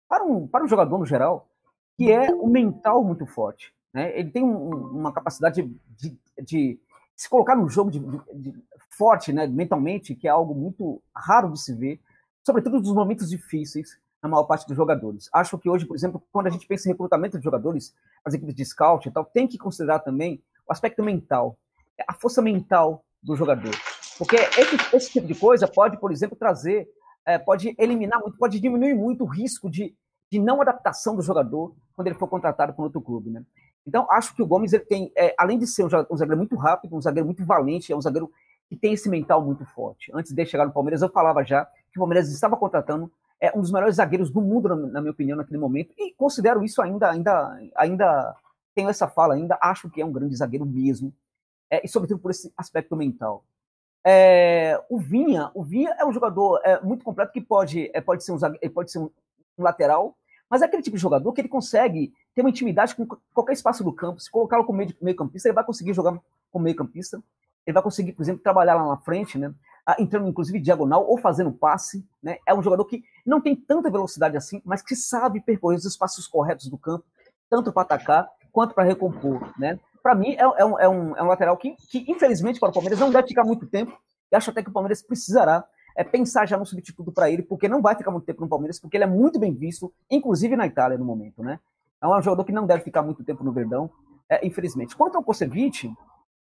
para 0.07 0.23
um, 0.23 0.47
para 0.47 0.63
um 0.63 0.67
jogador 0.67 0.99
no 0.99 1.07
geral, 1.07 1.49
que 1.97 2.11
é 2.11 2.31
o 2.31 2.47
mental 2.47 3.03
muito 3.03 3.25
forte. 3.25 3.73
Né? 3.91 4.17
Ele 4.17 4.29
tem 4.29 4.43
um, 4.43 4.69
uma 4.69 5.11
capacidade 5.11 5.63
de, 5.63 5.79
de, 5.97 6.19
de, 6.43 6.79
se 7.15 7.27
colocar 7.27 7.55
no 7.55 7.67
jogo 7.67 7.89
de, 7.89 7.99
de, 7.99 8.63
forte, 8.91 9.33
né, 9.33 9.47
mentalmente, 9.47 10.13
que 10.13 10.27
é 10.27 10.31
algo 10.31 10.53
muito 10.53 11.01
raro 11.15 11.51
de 11.51 11.59
se 11.59 11.73
ver, 11.73 11.99
sobretudo 12.45 12.79
nos 12.79 12.93
momentos 12.93 13.29
difíceis 13.29 13.99
na 14.25 14.29
maior 14.29 14.45
parte 14.45 14.67
dos 14.67 14.75
jogadores. 14.75 15.29
Acho 15.31 15.57
que 15.57 15.69
hoje, 15.69 15.85
por 15.85 15.95
exemplo, 15.95 16.21
quando 16.31 16.47
a 16.47 16.49
gente 16.49 16.67
pensa 16.67 16.89
em 16.89 16.91
recrutamento 16.91 17.37
de 17.37 17.43
jogadores, 17.43 17.93
as 18.25 18.33
equipes 18.33 18.55
de 18.55 18.65
scout 18.65 19.07
e 19.07 19.11
tal, 19.11 19.23
tem 19.23 19.47
que 19.47 19.57
considerar 19.57 19.99
também 19.99 20.41
o 20.67 20.71
aspecto 20.71 21.03
mental, 21.03 21.57
a 22.07 22.13
força 22.13 22.41
mental 22.41 23.05
do 23.21 23.35
jogador. 23.35 23.71
Porque 24.17 24.35
esse, 24.35 24.95
esse 24.95 25.11
tipo 25.11 25.27
de 25.27 25.35
coisa 25.35 25.67
pode, 25.67 25.97
por 25.97 26.11
exemplo, 26.11 26.35
trazer, 26.35 26.87
é, 27.25 27.37
pode 27.37 27.75
eliminar 27.77 28.19
muito, 28.19 28.37
pode 28.37 28.59
diminuir 28.59 28.95
muito 28.95 29.23
o 29.23 29.27
risco 29.27 29.69
de, 29.69 29.95
de 30.31 30.39
não 30.39 30.61
adaptação 30.61 31.15
do 31.15 31.21
jogador 31.21 31.75
quando 31.95 32.07
ele 32.07 32.17
for 32.17 32.27
contratado 32.27 32.73
por 32.73 32.83
outro 32.83 33.01
clube, 33.01 33.29
né? 33.29 33.43
Então, 33.87 34.07
acho 34.09 34.35
que 34.35 34.41
o 34.41 34.47
Gomes, 34.47 34.73
ele 34.73 34.83
tem, 34.83 35.11
é, 35.15 35.35
além 35.37 35.59
de 35.59 35.67
ser 35.67 35.83
um, 35.83 35.89
um 36.09 36.17
zagueiro 36.17 36.37
muito 36.37 36.55
rápido, 36.55 36.95
um 36.95 37.01
zagueiro 37.01 37.25
muito 37.25 37.45
valente, 37.45 37.93
é 37.93 37.95
um 37.95 38.01
zagueiro 38.01 38.31
que 38.67 38.75
tem 38.75 38.93
esse 38.93 39.07
mental 39.07 39.45
muito 39.45 39.63
forte. 39.63 40.11
Antes 40.11 40.31
de 40.31 40.45
chegar 40.45 40.65
no 40.65 40.73
Palmeiras, 40.73 41.03
eu 41.03 41.09
falava 41.09 41.43
já 41.43 41.65
que 41.91 41.99
o 41.99 41.99
Palmeiras 41.99 42.31
estava 42.31 42.57
contratando 42.57 43.11
é 43.39 43.55
um 43.55 43.61
dos 43.61 43.71
melhores 43.71 43.97
zagueiros 43.97 44.29
do 44.29 44.41
mundo, 44.41 44.75
na, 44.75 45.01
minha 45.01 45.11
opinião, 45.11 45.37
naquele 45.37 45.59
momento, 45.59 45.93
e 45.97 46.13
considero 46.13 46.63
isso 46.63 46.81
ainda, 46.81 47.11
ainda, 47.11 47.59
ainda 47.75 48.35
tenho 48.73 48.89
essa 48.89 49.07
fala, 49.07 49.35
ainda 49.35 49.57
acho 49.61 49.89
que 49.89 50.01
é 50.01 50.05
um 50.05 50.11
grande 50.11 50.35
zagueiro 50.35 50.65
mesmo, 50.65 51.13
é, 51.69 51.85
e 51.85 51.87
sobretudo 51.87 52.19
por 52.19 52.31
esse 52.31 52.51
aspecto 52.57 52.95
mental. 52.95 53.43
É, 54.07 54.79
o 54.89 54.99
Vinha, 54.99 55.49
o 55.53 55.63
Vinha 55.63 55.95
é 55.99 56.05
um 56.05 56.13
jogador 56.13 56.61
é, 56.63 56.79
muito 56.81 57.03
completo 57.03 57.33
que 57.33 57.41
pode, 57.41 57.89
é, 57.93 57.99
pode 57.99 58.23
ser, 58.23 58.31
um, 58.31 58.37
zagueiro, 58.37 58.73
pode 58.73 58.91
ser 58.91 58.99
um, 58.99 59.09
lateral, 59.57 60.15
mas 60.49 60.61
é 60.61 60.65
aquele 60.65 60.83
tipo 60.83 60.95
de 60.95 61.01
jogador 61.01 61.33
que 61.33 61.41
ele 61.41 61.47
consegue 61.47 62.13
ter 62.35 62.41
uma 62.41 62.49
intimidade 62.49 62.95
com 62.95 63.07
qualquer 63.33 63.53
espaço 63.53 63.83
do 63.83 63.91
campo. 63.91 64.19
Se 64.19 64.29
colocá-lo 64.29 64.63
como 64.63 64.77
meio, 64.77 64.95
meio 65.01 65.17
campista, 65.17 65.47
ele 65.47 65.55
vai 65.55 65.63
conseguir 65.63 65.93
jogar 65.93 66.19
como 66.51 66.63
meio 66.63 66.75
campista. 66.75 67.21
Ele 67.65 67.73
vai 67.73 67.81
conseguir, 67.81 68.11
por 68.13 68.21
exemplo, 68.21 68.43
trabalhar 68.43 68.75
lá 68.75 68.87
na 68.87 68.97
frente, 68.97 69.39
né? 69.39 69.53
entrando 69.99 70.27
inclusive 70.27 70.59
diagonal 70.59 71.07
ou 71.07 71.17
fazendo 71.17 71.51
passe. 71.51 72.05
Né? 72.21 72.37
É 72.45 72.53
um 72.53 72.61
jogador 72.61 72.85
que 72.85 73.03
não 73.25 73.41
tem 73.41 73.55
tanta 73.55 73.89
velocidade 73.89 74.37
assim, 74.37 74.61
mas 74.63 74.81
que 74.81 74.95
sabe 74.95 75.41
percorrer 75.41 75.77
os 75.77 75.85
espaços 75.85 76.27
corretos 76.27 76.67
do 76.67 76.77
campo, 76.77 77.03
tanto 77.49 77.71
para 77.71 77.81
atacar 77.81 78.29
quanto 78.51 78.73
para 78.75 78.83
recompor. 78.83 79.51
Né? 79.57 79.79
Para 80.01 80.15
mim, 80.15 80.33
é, 80.33 80.41
é, 80.41 80.47
um, 80.47 80.79
é, 80.79 80.89
um, 80.89 81.17
é, 81.17 81.23
um, 81.23 81.27
lateral 81.27 81.57
que, 81.57 81.75
que, 81.89 82.05
infelizmente, 82.07 82.59
para 82.59 82.69
o 82.69 82.73
Palmeiras 82.73 82.99
não 82.99 83.11
deve 83.11 83.27
ficar 83.27 83.43
muito 83.43 83.65
tempo. 83.65 83.97
E 84.31 84.35
acho 84.35 84.51
até 84.51 84.61
que 84.61 84.69
o 84.69 84.73
Palmeiras 84.73 85.01
precisará 85.01 85.65
é, 85.95 86.03
pensar 86.03 86.47
já 86.47 86.57
no 86.57 86.65
substituto 86.65 87.11
para 87.11 87.29
ele, 87.29 87.41
porque 87.41 87.67
não 87.67 87.81
vai 87.81 87.95
ficar 87.95 88.11
muito 88.11 88.25
tempo 88.25 88.41
no 88.41 88.49
Palmeiras, 88.49 88.79
porque 88.79 88.97
ele 88.97 89.03
é 89.03 89.07
muito 89.07 89.39
bem 89.39 89.53
visto, 89.53 89.91
inclusive 90.09 90.55
na 90.55 90.67
Itália 90.67 90.97
no 90.97 91.05
momento. 91.05 91.43
Né? 91.43 91.59
É 92.01 92.07
um 92.07 92.21
jogador 92.21 92.43
que 92.43 92.51
não 92.51 92.67
deve 92.67 92.83
ficar 92.83 93.01
muito 93.01 93.23
tempo 93.23 93.43
no 93.43 93.51
Verdão, 93.51 93.89
é, 94.29 94.45
infelizmente. 94.45 94.95
Quanto 94.95 95.17
ao 95.17 95.23
Kosevic, 95.23 95.91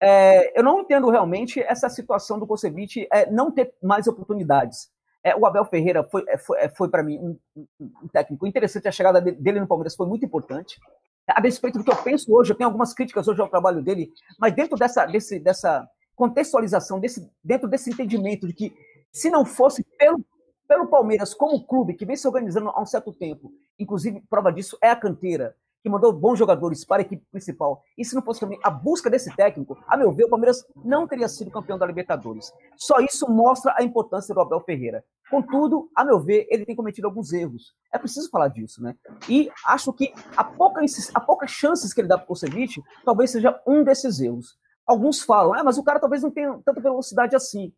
é, 0.01 0.59
eu 0.59 0.63
não 0.63 0.81
entendo 0.81 1.11
realmente 1.11 1.61
essa 1.61 1.89
situação 1.89 2.39
do 2.39 2.47
Kosevic 2.47 3.09
é, 3.11 3.31
não 3.31 3.51
ter 3.51 3.75
mais 3.83 4.07
oportunidades. 4.07 4.91
É, 5.23 5.35
o 5.35 5.45
Abel 5.47 5.65
Ferreira 5.65 6.05
foi, 6.05 6.25
foi, 6.39 6.69
foi 6.71 6.89
para 6.89 7.03
mim 7.03 7.19
um, 7.19 7.39
um, 7.57 7.67
um, 8.03 8.09
técnico 8.09 8.47
interessante, 8.47 8.89
a 8.89 8.93
chegada 8.93 9.21
dele 9.21 9.61
no 9.61 9.67
Palmeiras 9.67 9.97
foi 9.97 10.07
muito 10.07 10.25
importante. 10.25 10.79
A 11.27 11.41
despeito 11.41 11.79
do 11.79 11.85
que 11.85 11.91
eu 11.91 12.03
penso 12.03 12.33
hoje, 12.35 12.53
eu 12.53 12.57
tenho 12.57 12.69
algumas 12.69 12.95
críticas 12.95 13.29
hoje 13.29 13.41
ao 13.41 13.49
trabalho 13.49 13.83
dele, 13.83 14.11
mas 14.39 14.55
dentro 14.55 14.79
dessa, 14.79 15.05
desse, 15.05 15.39
dessa 15.39 15.87
contextualização, 16.17 16.99
desse, 16.99 17.31
dentro 17.45 17.69
desse 17.69 17.91
entendimento 17.91 18.47
de 18.47 18.55
que 18.55 18.75
se 19.13 19.29
não 19.29 19.45
fosse 19.45 19.85
pelo, 19.99 20.25
pelo 20.67 20.87
Palmeiras 20.87 21.35
como 21.35 21.65
clube 21.67 21.95
que 21.95 22.07
vem 22.07 22.17
se 22.17 22.27
organizando 22.27 22.71
há 22.71 22.81
um 22.81 22.87
certo 22.87 23.13
tempo, 23.13 23.53
inclusive 23.79 24.23
prova 24.31 24.53
disso 24.53 24.79
é 24.83 24.91
a 24.91 24.97
canteira, 24.97 25.55
que 25.89 25.91
mandou 25.91 26.13
bons 26.13 26.39
jogadores 26.39 26.85
para 26.85 27.01
a 27.01 27.05
equipe 27.05 27.25
principal, 27.33 27.83
e 27.97 28.05
se 28.05 28.15
não 28.15 28.23
fosse 28.23 28.41
também 28.41 28.61
a 28.63 28.71
busca 28.71 29.09
desse 29.09 29.35
técnico, 29.35 29.77
a 29.89 29.97
meu 29.97 30.13
ver, 30.13 30.25
o 30.25 30.29
Palmeiras 30.29 30.65
não 30.85 31.09
teria 31.09 31.27
sido 31.27 31.51
campeão 31.51 31.79
da 31.79 31.87
Libertadores. 31.87 32.53
Só 32.77 33.01
isso 33.01 33.27
mostra 33.31 33.75
a 33.77 33.83
importância 33.83 34.35
do 34.35 34.41
Abel 34.41 34.61
Ferreira. 34.61 35.03
Contudo, 35.31 35.89
a 35.97 36.05
meu 36.05 36.21
ver, 36.21 36.47
ele 36.51 36.67
tem 36.67 36.77
cometido 36.77 37.07
alguns 37.07 37.33
erros. 37.33 37.75
É 37.93 37.99
preciso 37.99 38.29
falar 38.31 38.49
disso, 38.49 38.83
né? 38.83 38.95
E 39.29 39.51
acho 39.67 39.93
que 39.93 40.13
a, 40.37 40.45
pouca, 40.45 40.83
poucas 41.27 41.51
chances 41.51 41.95
que 41.95 42.03
ele 42.03 42.09
dá 42.09 42.19
para 42.19 42.25
o 42.25 42.29
Kosevic, 42.29 42.83
talvez 43.05 43.31
seja 43.31 43.59
um 43.67 43.83
desses 43.83 44.21
erros. 44.21 44.59
Alguns 44.87 45.23
falam, 45.23 45.55
ah, 45.55 45.65
mas 45.65 45.79
o 45.79 45.83
cara 45.83 45.99
talvez 45.99 46.23
não 46.23 46.31
tenha 46.31 46.59
tanta 46.65 46.81
velocidade 46.81 47.35
assim. 47.35 47.73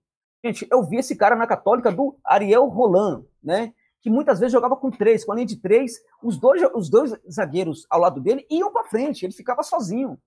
Gente, 0.45 0.67
eu 0.71 0.83
vi 0.83 0.97
esse 0.97 1.15
cara 1.15 1.37
na 1.37 1.47
Católica 1.47 1.93
do 1.93 2.17
Ariel 2.25 2.67
Roland, 2.67 3.25
né? 3.43 3.73
Que 4.01 4.11
muitas 4.11 4.39
vezes 4.39 4.53
jogava 4.53 4.77
com 4.77 4.91
três, 4.91 5.25
com 5.25 5.33
a 5.33 5.35
linha 5.35 5.47
de 5.47 5.57
três, 5.57 6.01
os 6.23 6.39
dois, 6.39 6.63
os 6.75 6.89
dois 6.89 7.15
zagueiros 7.31 7.87
ao 7.91 8.01
lado 8.01 8.21
dele 8.21 8.47
iam 8.51 8.73
para 8.73 8.85
frente, 8.85 9.25
ele 9.25 9.33
ficava 9.33 9.63
sozinho. 9.63 10.19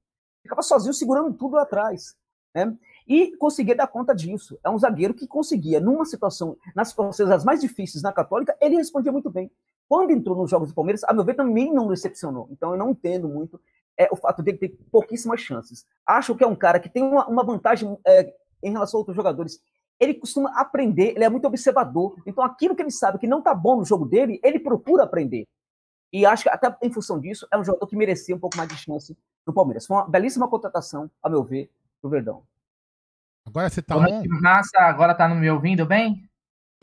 Ficava 0.41 0.61
sozinho 0.61 0.93
segurando 0.93 1.33
tudo 1.33 1.55
lá 1.55 1.63
atrás. 1.63 2.15
Né? 2.53 2.75
E 3.07 3.35
conseguia 3.37 3.75
dar 3.75 3.87
conta 3.87 4.13
disso. 4.13 4.57
É 4.63 4.69
um 4.69 4.77
zagueiro 4.77 5.13
que 5.13 5.27
conseguia, 5.27 5.79
numa 5.79 6.05
situação, 6.05 6.55
nas 6.75 6.89
situações 6.89 7.29
as 7.29 7.43
mais 7.43 7.61
difíceis 7.61 8.03
na 8.03 8.13
Católica, 8.13 8.55
ele 8.61 8.75
respondia 8.75 9.11
muito 9.11 9.29
bem. 9.29 9.51
Quando 9.89 10.11
entrou 10.11 10.35
nos 10.35 10.49
Jogos 10.49 10.69
do 10.69 10.75
Palmeiras, 10.75 11.03
a 11.03 11.13
meu 11.13 11.23
ver, 11.23 11.35
também 11.35 11.73
não 11.73 11.87
decepcionou. 11.87 12.47
Então 12.51 12.71
eu 12.71 12.77
não 12.77 12.91
entendo 12.91 13.27
muito 13.27 13.59
é, 13.97 14.07
o 14.11 14.15
fato 14.15 14.41
dele 14.41 14.57
ter 14.57 14.69
pouquíssimas 14.91 15.41
chances. 15.41 15.85
Acho 16.05 16.35
que 16.35 16.43
é 16.43 16.47
um 16.47 16.55
cara 16.55 16.79
que 16.79 16.89
tem 16.89 17.03
uma, 17.03 17.27
uma 17.27 17.43
vantagem 17.43 17.97
é, 18.05 18.33
em 18.61 18.71
relação 18.71 18.97
a 18.97 19.01
outros 19.01 19.15
jogadores. 19.15 19.59
Ele 19.99 20.13
costuma 20.13 20.51
aprender, 20.59 21.13
ele 21.15 21.23
é 21.23 21.29
muito 21.29 21.47
observador. 21.47 22.15
Então 22.25 22.43
aquilo 22.43 22.75
que 22.75 22.81
ele 22.81 22.91
sabe 22.91 23.17
que 23.17 23.27
não 23.27 23.39
está 23.39 23.53
bom 23.53 23.77
no 23.77 23.85
jogo 23.85 24.05
dele, 24.05 24.39
ele 24.43 24.59
procura 24.59 25.03
aprender. 25.03 25.45
E 26.11 26.25
acho 26.25 26.43
que 26.43 26.49
até 26.49 26.75
em 26.81 26.91
função 26.91 27.19
disso, 27.19 27.47
é 27.51 27.57
um 27.57 27.63
jogador 27.63 27.87
que 27.87 27.95
merecia 27.95 28.35
um 28.35 28.39
pouco 28.39 28.55
mais 28.55 28.69
de 28.69 28.77
chance 28.77 29.17
no 29.47 29.53
Palmeiras. 29.53 29.85
Foi 29.85 29.97
uma 29.97 30.07
belíssima 30.07 30.47
contratação, 30.47 31.09
a 31.21 31.29
meu 31.29 31.43
ver, 31.43 31.71
do 32.01 32.09
Verdão. 32.09 32.43
Agora 33.45 33.69
você 33.69 33.81
tá 33.81 33.95
Boa 33.95 34.07
noite, 34.07 34.27
massa. 34.29 34.79
Agora 34.79 35.15
tá 35.15 35.27
me 35.27 35.49
ouvindo 35.49 35.85
bem? 35.85 36.29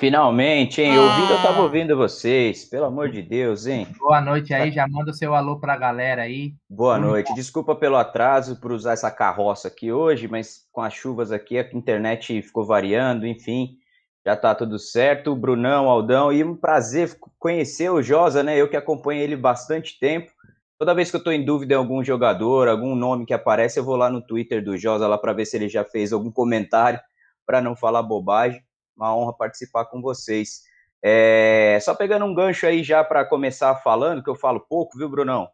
Finalmente, 0.01 0.81
hein? 0.81 0.99
Ouvindo, 0.99 1.31
eu 1.31 1.43
tava 1.43 1.61
ouvindo 1.61 1.95
vocês. 1.95 2.65
Pelo 2.65 2.87
amor 2.87 3.11
de 3.11 3.21
Deus, 3.21 3.67
hein? 3.67 3.87
Boa 3.99 4.19
noite 4.19 4.55
aí, 4.55 4.73
já 4.73 4.89
manda 4.89 5.11
o 5.11 5.15
seu 5.15 5.35
alô 5.35 5.61
pra 5.61 5.77
galera 5.77 6.23
aí. 6.23 6.55
Boa 6.71 6.99
noite. 6.99 7.35
Desculpa 7.35 7.77
pelo 7.77 7.97
atraso 7.97 8.59
por 8.59 8.73
usar 8.73 8.95
essa 8.95 9.11
carroça 9.11 9.69
aqui 9.69 9.93
hoje, 9.93 10.27
mas 10.27 10.67
com 10.73 10.81
as 10.81 10.95
chuvas 10.95 11.31
aqui 11.31 11.59
a 11.59 11.69
internet 11.75 12.41
ficou 12.41 12.65
variando, 12.65 13.27
enfim. 13.27 13.77
Já 14.25 14.35
tá 14.35 14.55
tudo 14.55 14.79
certo. 14.79 15.37
Brunão, 15.37 15.91
Aldão, 15.91 16.33
e 16.33 16.43
um 16.43 16.57
prazer 16.57 17.15
conhecer 17.39 17.91
o 17.91 18.01
Josa, 18.01 18.43
né? 18.43 18.57
Eu 18.57 18.71
que 18.71 18.79
acompanho 18.79 19.21
ele 19.21 19.37
bastante 19.37 19.99
tempo. 20.01 20.33
Toda 20.79 20.95
vez 20.95 21.11
que 21.11 21.19
eu 21.19 21.23
tô 21.23 21.31
em 21.31 21.45
dúvida 21.45 21.75
em 21.75 21.77
algum 21.77 22.03
jogador, 22.03 22.69
algum 22.69 22.95
nome 22.95 23.27
que 23.27 23.35
aparece, 23.35 23.79
eu 23.79 23.85
vou 23.85 23.97
lá 23.97 24.09
no 24.09 24.23
Twitter 24.23 24.65
do 24.65 24.79
Josa 24.79 25.07
lá 25.07 25.19
para 25.19 25.35
ver 25.35 25.45
se 25.45 25.59
ele 25.59 25.69
já 25.69 25.85
fez 25.85 26.11
algum 26.11 26.31
comentário 26.31 26.99
para 27.45 27.61
não 27.61 27.77
falar 27.77 28.03
bobagem 28.03 28.63
uma 29.01 29.17
honra 29.17 29.33
participar 29.33 29.87
com 29.87 30.01
vocês. 30.01 30.63
É, 31.03 31.79
só 31.81 31.95
pegando 31.95 32.27
um 32.27 32.35
gancho 32.35 32.67
aí 32.67 32.85
já 32.85 33.03
para 33.03 33.25
começar 33.25 33.75
falando, 33.77 34.23
que 34.23 34.29
eu 34.29 34.37
falo 34.37 34.61
pouco, 34.61 34.99
viu, 34.99 35.09
Brunão? 35.09 35.49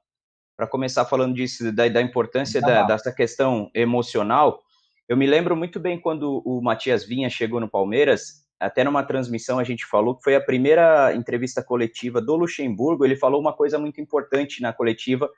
Para 0.57 0.67
começar 0.67 1.05
falando 1.05 1.35
disso, 1.35 1.71
da, 1.73 1.89
da 1.89 2.03
importância 2.03 2.61
da, 2.61 2.83
dessa 2.83 3.13
questão 3.13 3.71
emocional, 3.75 4.61
eu 5.09 5.17
me 5.17 5.27
lembro 5.27 5.55
muito 5.55 5.79
bem 5.79 6.01
quando 6.01 6.43
o 6.45 6.61
Matias 6.61 7.05
Vinha 7.05 7.31
chegou 7.31 7.61
no 7.61 7.69
Palmeiras, 7.69 8.45
até 8.59 8.83
numa 8.83 9.05
transmissão 9.05 9.59
a 9.59 9.65
gente 9.65 9.87
falou 9.87 10.17
que 10.17 10.25
foi 10.25 10.35
a 10.35 10.41
primeira 10.41 11.15
entrevista 11.15 11.63
coletiva 11.63 12.21
do 12.21 12.35
Luxemburgo, 12.35 13.05
ele 13.05 13.15
falou 13.15 13.41
uma 13.41 13.53
coisa 13.53 13.79
muito 13.79 14.01
importante 14.01 14.61
na 14.61 14.73
coletiva 14.73 15.31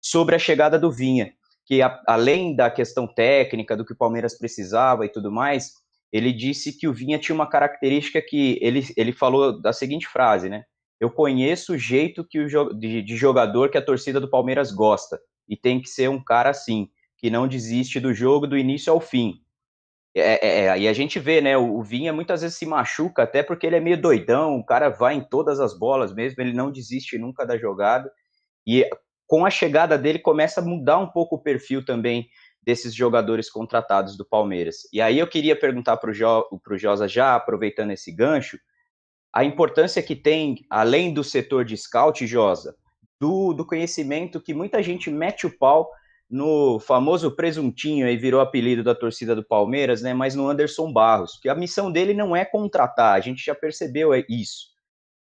sobre 0.00 0.34
a 0.34 0.38
chegada 0.38 0.78
do 0.78 0.92
Vinha, 0.92 1.32
que 1.64 1.80
a, 1.80 2.02
além 2.06 2.54
da 2.54 2.68
questão 2.68 3.06
técnica, 3.06 3.76
do 3.76 3.84
que 3.84 3.92
o 3.94 3.96
Palmeiras 3.96 4.36
precisava 4.36 5.06
e 5.06 5.08
tudo 5.08 5.32
mais, 5.32 5.83
ele 6.14 6.32
disse 6.32 6.78
que 6.78 6.86
o 6.86 6.94
Vinha 6.94 7.18
tinha 7.18 7.34
uma 7.34 7.48
característica 7.48 8.22
que 8.22 8.56
ele, 8.62 8.86
ele 8.96 9.12
falou 9.12 9.60
da 9.60 9.72
seguinte 9.72 10.06
frase, 10.06 10.48
né? 10.48 10.62
Eu 11.00 11.10
conheço 11.10 11.72
o 11.72 11.78
jeito 11.78 12.24
que 12.24 12.38
o, 12.38 12.72
de, 12.72 13.02
de 13.02 13.16
jogador 13.16 13.68
que 13.68 13.76
a 13.76 13.84
torcida 13.84 14.20
do 14.20 14.30
Palmeiras 14.30 14.70
gosta, 14.70 15.20
e 15.48 15.56
tem 15.56 15.82
que 15.82 15.88
ser 15.88 16.08
um 16.08 16.22
cara 16.22 16.50
assim, 16.50 16.88
que 17.18 17.28
não 17.28 17.48
desiste 17.48 17.98
do 17.98 18.14
jogo 18.14 18.46
do 18.46 18.56
início 18.56 18.92
ao 18.92 19.00
fim. 19.00 19.40
É, 20.16 20.46
é, 20.46 20.66
é, 20.66 20.78
e 20.78 20.86
a 20.86 20.92
gente 20.92 21.18
vê, 21.18 21.40
né? 21.40 21.58
O, 21.58 21.78
o 21.78 21.82
Vinha 21.82 22.12
muitas 22.12 22.42
vezes 22.42 22.56
se 22.56 22.64
machuca, 22.64 23.24
até 23.24 23.42
porque 23.42 23.66
ele 23.66 23.74
é 23.74 23.80
meio 23.80 24.00
doidão, 24.00 24.56
o 24.56 24.64
cara 24.64 24.90
vai 24.90 25.16
em 25.16 25.28
todas 25.28 25.58
as 25.58 25.76
bolas 25.76 26.14
mesmo, 26.14 26.40
ele 26.40 26.52
não 26.52 26.70
desiste 26.70 27.18
nunca 27.18 27.44
da 27.44 27.58
jogada. 27.58 28.08
E 28.64 28.88
com 29.26 29.44
a 29.44 29.50
chegada 29.50 29.98
dele 29.98 30.20
começa 30.20 30.60
a 30.60 30.64
mudar 30.64 30.98
um 30.98 31.08
pouco 31.08 31.34
o 31.34 31.42
perfil 31.42 31.84
também 31.84 32.28
desses 32.64 32.94
jogadores 32.94 33.50
contratados 33.50 34.16
do 34.16 34.24
Palmeiras. 34.24 34.88
E 34.92 35.00
aí 35.00 35.18
eu 35.18 35.26
queria 35.26 35.58
perguntar 35.58 35.96
para 35.98 36.10
o 36.10 36.14
jo, 36.14 36.46
Josa, 36.72 37.06
já 37.06 37.34
aproveitando 37.34 37.90
esse 37.90 38.10
gancho, 38.10 38.58
a 39.32 39.44
importância 39.44 40.02
que 40.02 40.16
tem, 40.16 40.64
além 40.70 41.12
do 41.12 41.22
setor 41.22 41.64
de 41.64 41.76
scout, 41.76 42.26
Josa, 42.26 42.76
do, 43.20 43.52
do 43.52 43.66
conhecimento 43.66 44.40
que 44.40 44.54
muita 44.54 44.82
gente 44.82 45.10
mete 45.10 45.46
o 45.46 45.58
pau 45.58 45.90
no 46.30 46.80
famoso 46.80 47.30
presuntinho, 47.30 48.06
aí 48.06 48.16
virou 48.16 48.40
apelido 48.40 48.82
da 48.82 48.94
torcida 48.94 49.34
do 49.34 49.44
Palmeiras, 49.44 50.02
né? 50.02 50.14
Mas 50.14 50.34
no 50.34 50.48
Anderson 50.48 50.92
Barros, 50.92 51.38
que 51.40 51.48
a 51.48 51.54
missão 51.54 51.92
dele 51.92 52.14
não 52.14 52.34
é 52.34 52.44
contratar, 52.44 53.14
a 53.14 53.20
gente 53.20 53.44
já 53.44 53.54
percebeu 53.54 54.10
isso. 54.28 54.74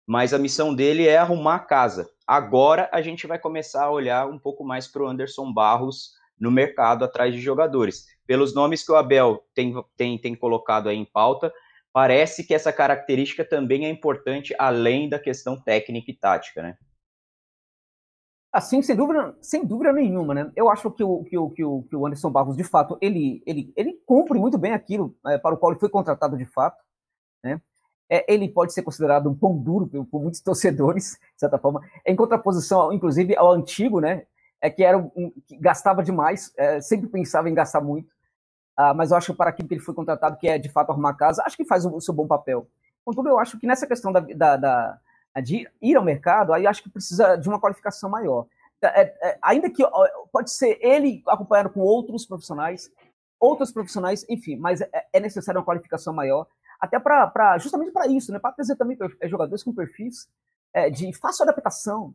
Mas 0.08 0.34
a 0.34 0.40
missão 0.40 0.74
dele 0.74 1.08
é 1.08 1.18
arrumar 1.18 1.56
a 1.56 1.60
casa. 1.60 2.10
Agora 2.26 2.90
a 2.94 3.02
gente 3.02 3.28
vai 3.28 3.38
começar 3.38 3.84
a 3.84 3.92
olhar 3.92 4.28
um 4.28 4.40
pouco 4.40 4.64
mais 4.64 4.88
para 4.88 5.04
o 5.04 5.08
Anderson 5.08 5.52
Barros 5.52 6.17
no 6.40 6.52
mercado 6.52 7.04
atrás 7.04 7.34
de 7.34 7.42
jogadores. 7.42 8.06
Pelos 8.26 8.54
nomes 8.54 8.86
que 8.86 8.92
o 8.92 8.96
Abel 8.96 9.44
tem, 9.54 9.74
tem, 9.96 10.18
tem 10.18 10.36
colocado 10.36 10.90
aí 10.90 10.98
em 10.98 11.06
pauta, 11.06 11.52
parece 11.92 12.44
que 12.44 12.54
essa 12.54 12.72
característica 12.72 13.44
também 13.44 13.86
é 13.86 13.90
importante 13.90 14.54
além 14.60 15.10
da 15.10 15.18
questão 15.18 15.60
técnica 15.60 16.12
e 16.12 16.14
tática, 16.14 16.62
né? 16.62 16.78
Assim, 18.52 18.82
sem 18.82 18.96
dúvida, 18.96 19.38
sem 19.42 19.66
dúvida 19.66 19.92
nenhuma, 19.92 20.34
né? 20.34 20.52
Eu 20.56 20.70
acho 20.70 20.90
que 20.92 21.04
o, 21.04 21.24
que 21.24 21.38
o, 21.38 21.50
que 21.50 21.64
o, 21.64 21.84
que 21.84 21.96
o 21.96 22.08
Anderson 22.08 22.32
Barros, 22.32 22.56
de 22.56 22.64
fato, 22.64 22.98
ele, 23.02 23.44
ele, 23.46 23.74
ele 23.76 23.94
cumpre 24.06 24.40
muito 24.40 24.58
bem 24.58 24.74
aquilo 24.74 25.16
é, 25.28 25.38
para 25.38 25.54
o 25.54 25.58
qual 25.58 25.72
ele 25.72 25.80
foi 25.80 25.90
contratado 25.90 26.38
de 26.38 26.46
fato, 26.46 26.82
né? 27.44 27.62
É, 28.10 28.32
ele 28.34 28.48
pode 28.48 28.74
ser 28.74 28.84
considerado 28.84 29.30
um 29.30 29.36
pão 29.36 29.58
duro 29.58 29.86
por, 29.86 30.06
por 30.06 30.22
muitos 30.22 30.40
torcedores, 30.42 31.20
de 31.34 31.40
certa 31.40 31.58
forma, 31.58 31.82
em 32.06 32.16
contraposição, 32.16 32.94
inclusive, 32.94 33.36
ao 33.36 33.52
antigo, 33.52 34.00
né? 34.00 34.26
É 34.62 34.70
que 34.70 34.84
era 34.84 34.98
um, 34.98 35.32
que 35.46 35.58
gastava 35.58 36.04
demais, 36.04 36.54
é, 36.58 36.82
sempre 36.82 37.08
pensava 37.08 37.50
em 37.50 37.54
gastar 37.54 37.82
muito, 37.82 38.10
uh, 38.80 38.94
mas 38.96 39.12
eu 39.12 39.18
acho 39.18 39.32
que 39.32 39.38
para 39.38 39.50
aquilo 39.50 39.68
que 39.68 39.76
ele 39.76 39.82
foi 39.82 39.94
contratado, 39.94 40.38
que 40.38 40.48
é 40.48 40.58
de 40.58 40.70
fato 40.70 40.92
arrumar 40.92 41.14
casa, 41.14 41.44
acho 41.46 41.58
que 41.58 41.66
faz 41.66 41.86
o, 41.86 41.96
o 41.96 42.02
seu 42.02 42.14
bom 42.14 42.28
papel. 42.28 42.68
Contudo, 43.06 43.30
eu 43.30 43.40
acho 43.40 43.60
que 43.60 43.68
nessa 43.68 43.88
questão 43.88 44.12
da, 44.12 44.20
da, 44.20 44.58
da, 44.58 45.00
de 45.42 45.68
ir 45.82 45.96
ao 45.96 46.04
mercado, 46.04 46.54
aí 46.54 46.66
acho 46.68 46.84
que 46.84 46.90
precisa 46.90 47.36
de 47.36 47.48
uma 47.48 47.60
qualificação 47.60 48.10
maior. 48.10 48.48
É, 48.82 49.30
é, 49.30 49.40
ainda 49.42 49.70
que 49.70 49.84
pode 50.32 50.52
ser 50.52 50.78
ele 50.82 51.24
acompanhado 51.28 51.70
com 51.70 51.80
outros 51.80 52.26
profissionais, 52.26 52.92
outros 53.40 53.72
profissionais, 53.72 54.26
enfim, 54.30 54.56
mas 54.56 54.82
é, 54.82 54.90
é 55.14 55.20
necessário 55.20 55.60
uma 55.60 55.66
qualificação 55.66 56.14
maior, 56.14 56.48
até 56.80 57.00
para 57.00 57.58
justamente 57.58 57.92
para 57.92 58.08
isso, 58.08 58.32
né, 58.32 58.40
para 58.40 58.52
trazer 58.52 58.76
também 58.76 58.98
jogadores 59.24 59.64
com 59.64 59.74
perfis 59.74 60.30
é, 60.74 60.90
de 60.90 61.12
fácil 61.14 61.44
adaptação, 61.44 62.14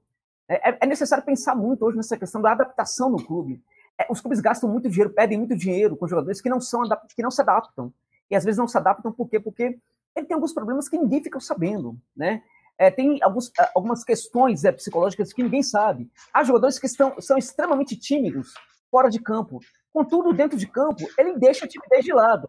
é, 0.52 0.70
é, 0.70 0.78
é, 0.80 0.86
necessário 0.86 1.24
pensar 1.24 1.54
muito 1.54 1.84
hoje 1.84 1.96
nessa 1.96 2.16
questão 2.16 2.40
da 2.40 2.52
adaptação 2.52 3.10
no 3.10 3.24
clube. 3.24 3.62
É, 3.98 4.06
os 4.10 4.20
clubes 4.20 4.40
gastam 4.40 4.68
muito 4.68 4.88
dinheiro, 4.88 5.10
pedem 5.10 5.38
muito 5.38 5.56
dinheiro 5.56 5.96
com 5.96 6.06
jogadores 6.06 6.40
que 6.40 6.48
não 6.48 6.60
são 6.60 6.82
que 7.14 7.22
não 7.22 7.30
se 7.30 7.40
adaptam. 7.40 7.92
E 8.30 8.36
às 8.36 8.44
vezes 8.44 8.58
não 8.58 8.68
se 8.68 8.76
adaptam 8.76 9.12
por 9.12 9.28
quê? 9.28 9.38
Porque 9.40 9.78
ele 10.14 10.26
tem 10.26 10.34
alguns 10.34 10.52
problemas 10.52 10.88
que 10.88 10.98
ninguém 10.98 11.22
fica 11.22 11.40
sabendo, 11.40 11.96
né? 12.16 12.42
É, 12.78 12.90
tem 12.90 13.22
alguns, 13.22 13.52
algumas 13.74 14.02
questões 14.02 14.64
é, 14.64 14.72
psicológicas 14.72 15.32
que 15.32 15.42
ninguém 15.42 15.62
sabe. 15.62 16.10
Há 16.32 16.42
jogadores 16.42 16.78
que 16.78 16.86
estão, 16.86 17.14
são 17.20 17.38
extremamente 17.38 17.96
tímidos 17.96 18.54
fora 18.90 19.08
de 19.08 19.20
campo. 19.20 19.60
Contudo, 19.92 20.32
dentro 20.32 20.58
de 20.58 20.66
campo, 20.66 21.02
ele 21.18 21.38
deixa 21.38 21.64
a 21.64 21.68
timidez 21.68 22.04
de 22.04 22.12
lado. 22.12 22.48